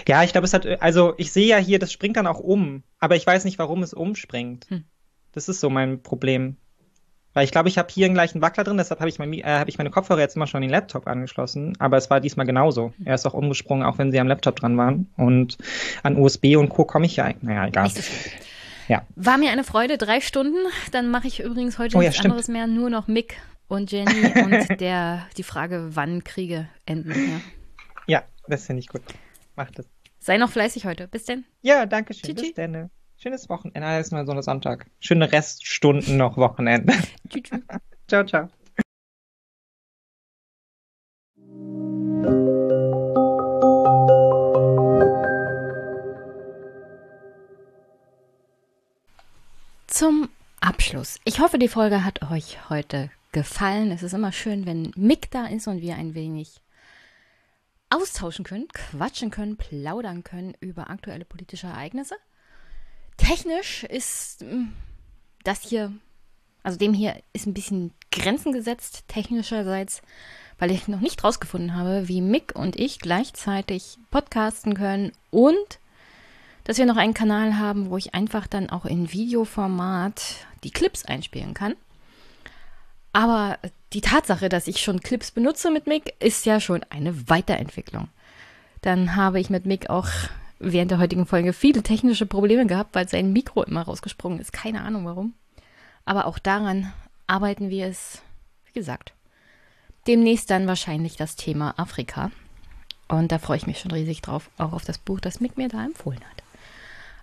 Ja, 0.07 0.23
ich 0.23 0.31
glaube, 0.31 0.45
es 0.45 0.53
hat, 0.53 0.65
also 0.81 1.13
ich 1.17 1.31
sehe 1.31 1.47
ja 1.47 1.57
hier, 1.57 1.79
das 1.79 1.91
springt 1.91 2.17
dann 2.17 2.27
auch 2.27 2.39
um, 2.39 2.83
aber 2.99 3.15
ich 3.15 3.25
weiß 3.25 3.45
nicht, 3.45 3.59
warum 3.59 3.83
es 3.83 3.93
umspringt. 3.93 4.69
Hm. 4.69 4.85
Das 5.31 5.49
ist 5.49 5.59
so 5.59 5.69
mein 5.69 6.03
Problem. 6.03 6.57
Weil 7.33 7.45
ich 7.45 7.51
glaube, 7.51 7.69
ich 7.69 7.77
habe 7.77 7.87
hier 7.91 8.07
einen 8.07 8.41
Wackler 8.41 8.63
drin, 8.63 8.77
deshalb 8.77 8.99
habe 8.99 9.09
ich, 9.09 9.17
mein, 9.17 9.33
äh, 9.33 9.43
hab 9.43 9.69
ich 9.69 9.77
meine 9.77 9.89
Kopfhörer 9.89 10.19
jetzt 10.19 10.35
immer 10.35 10.47
schon 10.47 10.57
an 10.57 10.63
den 10.63 10.71
Laptop 10.71 11.07
angeschlossen. 11.07 11.75
Aber 11.79 11.97
es 11.97 12.09
war 12.09 12.19
diesmal 12.19 12.45
genauso. 12.45 12.93
Er 13.05 13.15
ist 13.15 13.25
auch 13.25 13.33
umgesprungen, 13.33 13.85
auch 13.85 13.97
wenn 13.97 14.11
sie 14.11 14.19
am 14.19 14.27
Laptop 14.27 14.57
dran 14.57 14.77
waren. 14.77 15.09
Und 15.15 15.57
an 16.03 16.17
USB 16.17 16.57
und 16.57 16.69
Co. 16.69 16.83
komme 16.83 17.05
ich 17.05 17.15
ja. 17.15 17.31
Naja, 17.41 17.67
egal. 17.67 17.89
So 17.89 18.01
ja. 18.87 19.07
War 19.15 19.37
mir 19.37 19.51
eine 19.51 19.63
Freude, 19.63 19.97
drei 19.97 20.19
Stunden. 20.19 20.57
Dann 20.91 21.09
mache 21.09 21.27
ich 21.27 21.39
übrigens 21.39 21.79
heute 21.79 21.95
oh, 21.97 22.01
ja, 22.01 22.09
nichts 22.09 22.17
stimmt. 22.17 22.33
anderes 22.33 22.49
mehr, 22.49 22.67
nur 22.67 22.89
noch 22.89 23.07
Mick 23.07 23.37
und 23.69 23.91
Jenny 23.91 24.33
und 24.43 24.81
der, 24.81 25.27
die 25.37 25.43
Frage, 25.43 25.89
wann 25.91 26.25
Kriege 26.25 26.67
enden. 26.85 27.11
Ja, 27.11 28.17
ja 28.17 28.23
das 28.47 28.65
finde 28.65 28.81
ich 28.81 28.87
gut. 28.87 29.01
Macht 29.55 29.79
es. 29.79 29.85
Sei 30.19 30.37
noch 30.37 30.51
fleißig 30.51 30.85
heute. 30.85 31.07
Bis 31.07 31.23
denn. 31.23 31.45
Ja, 31.61 31.85
danke 31.85 32.13
schön. 32.13 32.35
Bis 32.35 32.53
denn. 32.53 32.89
Schönes 33.21 33.49
Wochenende. 33.49 33.87
Alles 33.87 34.07
ist 34.07 34.13
mal 34.13 34.25
so 34.25 34.31
ein 34.31 34.41
Sonntag. 34.41 34.87
Schöne 34.99 35.31
Reststunden 35.31 36.17
noch 36.17 36.37
Wochenende. 36.37 36.91
ciao, 38.07 38.25
ciao. 38.25 38.49
Zum 49.85 50.29
Abschluss. 50.59 51.19
Ich 51.23 51.39
hoffe, 51.39 51.59
die 51.59 51.67
Folge 51.67 52.03
hat 52.03 52.23
euch 52.31 52.71
heute 52.71 53.11
gefallen. 53.33 53.91
Es 53.91 54.01
ist 54.01 54.13
immer 54.13 54.31
schön, 54.31 54.65
wenn 54.65 54.93
Mick 54.95 55.29
da 55.29 55.45
ist 55.45 55.67
und 55.67 55.81
wir 55.81 55.95
ein 55.95 56.15
wenig 56.15 56.59
austauschen 57.91 58.45
können, 58.45 58.67
quatschen 58.69 59.29
können, 59.29 59.57
plaudern 59.57 60.23
können 60.23 60.55
über 60.59 60.89
aktuelle 60.89 61.25
politische 61.25 61.67
Ereignisse. 61.67 62.15
Technisch 63.21 63.83
ist 63.83 64.41
hm, 64.41 64.73
das 65.43 65.61
hier, 65.61 65.91
also 66.63 66.77
dem 66.77 66.93
hier 66.93 67.15
ist 67.33 67.45
ein 67.45 67.53
bisschen 67.53 67.91
Grenzen 68.11 68.51
gesetzt, 68.51 69.03
technischerseits, 69.07 70.01
weil 70.57 70.71
ich 70.71 70.87
noch 70.87 70.99
nicht 70.99 71.23
rausgefunden 71.23 71.75
habe, 71.75 72.07
wie 72.07 72.21
Mick 72.21 72.55
und 72.55 72.79
ich 72.79 72.99
gleichzeitig 72.99 73.97
podcasten 74.09 74.73
können 74.73 75.11
und 75.29 75.79
dass 76.63 76.77
wir 76.77 76.85
noch 76.85 76.97
einen 76.97 77.13
Kanal 77.13 77.57
haben, 77.57 77.89
wo 77.89 77.97
ich 77.97 78.13
einfach 78.13 78.47
dann 78.47 78.69
auch 78.69 78.85
in 78.85 79.11
Videoformat 79.11 80.21
die 80.63 80.71
Clips 80.71 81.05
einspielen 81.05 81.53
kann. 81.53 81.75
Aber 83.13 83.59
die 83.93 84.01
Tatsache, 84.01 84.49
dass 84.49 84.67
ich 84.67 84.81
schon 84.81 85.01
Clips 85.01 85.31
benutze 85.31 85.69
mit 85.69 85.85
Mick, 85.85 86.15
ist 86.19 86.45
ja 86.45 86.59
schon 86.59 86.83
eine 86.89 87.29
Weiterentwicklung. 87.29 88.07
Dann 88.81 89.15
habe 89.15 89.39
ich 89.39 89.49
mit 89.49 89.65
Mick 89.65 89.89
auch 89.89 90.07
während 90.61 90.91
der 90.91 90.99
heutigen 90.99 91.25
Folge 91.25 91.53
viele 91.53 91.83
technische 91.83 92.25
Probleme 92.25 92.65
gehabt, 92.65 92.95
weil 92.95 93.07
sein 93.07 93.33
Mikro 93.33 93.63
immer 93.63 93.81
rausgesprungen 93.81 94.39
ist. 94.39 94.53
Keine 94.53 94.81
Ahnung 94.81 95.05
warum. 95.05 95.33
Aber 96.05 96.25
auch 96.25 96.39
daran 96.39 96.91
arbeiten 97.27 97.69
wir 97.69 97.87
es, 97.87 98.21
wie 98.65 98.73
gesagt. 98.73 99.13
Demnächst 100.07 100.49
dann 100.49 100.67
wahrscheinlich 100.67 101.15
das 101.15 101.35
Thema 101.35 101.77
Afrika. 101.77 102.31
Und 103.07 103.31
da 103.31 103.39
freue 103.39 103.57
ich 103.57 103.67
mich 103.67 103.79
schon 103.79 103.91
riesig 103.91 104.21
drauf, 104.21 104.49
auch 104.57 104.73
auf 104.73 104.85
das 104.85 104.97
Buch, 104.97 105.19
das 105.19 105.39
Mick 105.39 105.57
mir 105.57 105.67
da 105.67 105.83
empfohlen 105.85 106.21
hat. 106.21 106.43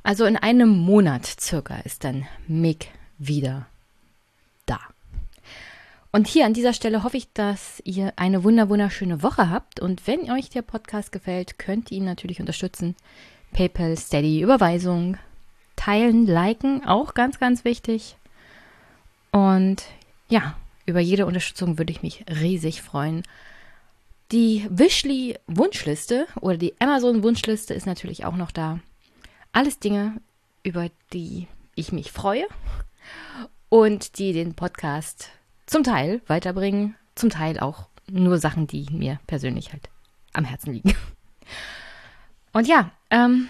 Also 0.02 0.24
in 0.26 0.36
einem 0.36 0.68
Monat 0.68 1.26
circa 1.26 1.78
ist 1.78 2.04
dann 2.04 2.26
Mick 2.46 2.88
wieder 3.18 3.66
da. 4.66 4.78
Und 6.10 6.26
hier 6.26 6.46
an 6.46 6.54
dieser 6.54 6.72
Stelle 6.72 7.04
hoffe 7.04 7.18
ich, 7.18 7.32
dass 7.32 7.82
ihr 7.84 8.12
eine 8.16 8.42
wunderschöne 8.42 9.22
Woche 9.22 9.50
habt. 9.50 9.80
Und 9.80 10.06
wenn 10.06 10.30
euch 10.30 10.48
der 10.48 10.62
Podcast 10.62 11.12
gefällt, 11.12 11.58
könnt 11.58 11.90
ihr 11.90 11.98
ihn 11.98 12.04
natürlich 12.04 12.40
unterstützen. 12.40 12.96
PayPal, 13.52 13.96
Steady, 13.96 14.40
Überweisung, 14.40 15.18
teilen, 15.76 16.26
liken, 16.26 16.86
auch 16.86 17.14
ganz, 17.14 17.38
ganz 17.38 17.64
wichtig. 17.64 18.16
Und 19.32 19.84
ja, 20.28 20.56
über 20.86 21.00
jede 21.00 21.26
Unterstützung 21.26 21.78
würde 21.78 21.92
ich 21.92 22.02
mich 22.02 22.24
riesig 22.28 22.80
freuen. 22.80 23.22
Die 24.32 24.66
Wishly 24.70 25.38
Wunschliste 25.46 26.26
oder 26.40 26.56
die 26.56 26.74
Amazon 26.80 27.22
Wunschliste 27.22 27.74
ist 27.74 27.86
natürlich 27.86 28.24
auch 28.24 28.36
noch 28.36 28.50
da. 28.50 28.80
Alles 29.52 29.78
Dinge, 29.78 30.20
über 30.62 30.88
die 31.12 31.46
ich 31.74 31.92
mich 31.92 32.12
freue 32.12 32.46
und 33.68 34.18
die 34.18 34.32
den 34.32 34.54
Podcast 34.54 35.30
zum 35.68 35.84
Teil 35.84 36.22
weiterbringen, 36.26 36.96
zum 37.14 37.30
Teil 37.30 37.60
auch 37.60 37.88
nur 38.10 38.38
Sachen, 38.38 38.66
die 38.66 38.86
mir 38.90 39.20
persönlich 39.26 39.72
halt 39.72 39.90
am 40.32 40.44
Herzen 40.44 40.72
liegen. 40.72 40.94
Und 42.52 42.66
ja, 42.66 42.90
ähm, 43.10 43.48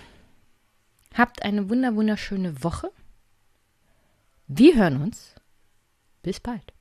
habt 1.14 1.42
eine 1.42 1.70
wunder 1.70 1.94
wunderschöne 1.94 2.62
Woche. 2.64 2.90
Wir 4.48 4.74
hören 4.74 5.00
uns. 5.00 5.34
Bis 6.22 6.40
bald. 6.40 6.72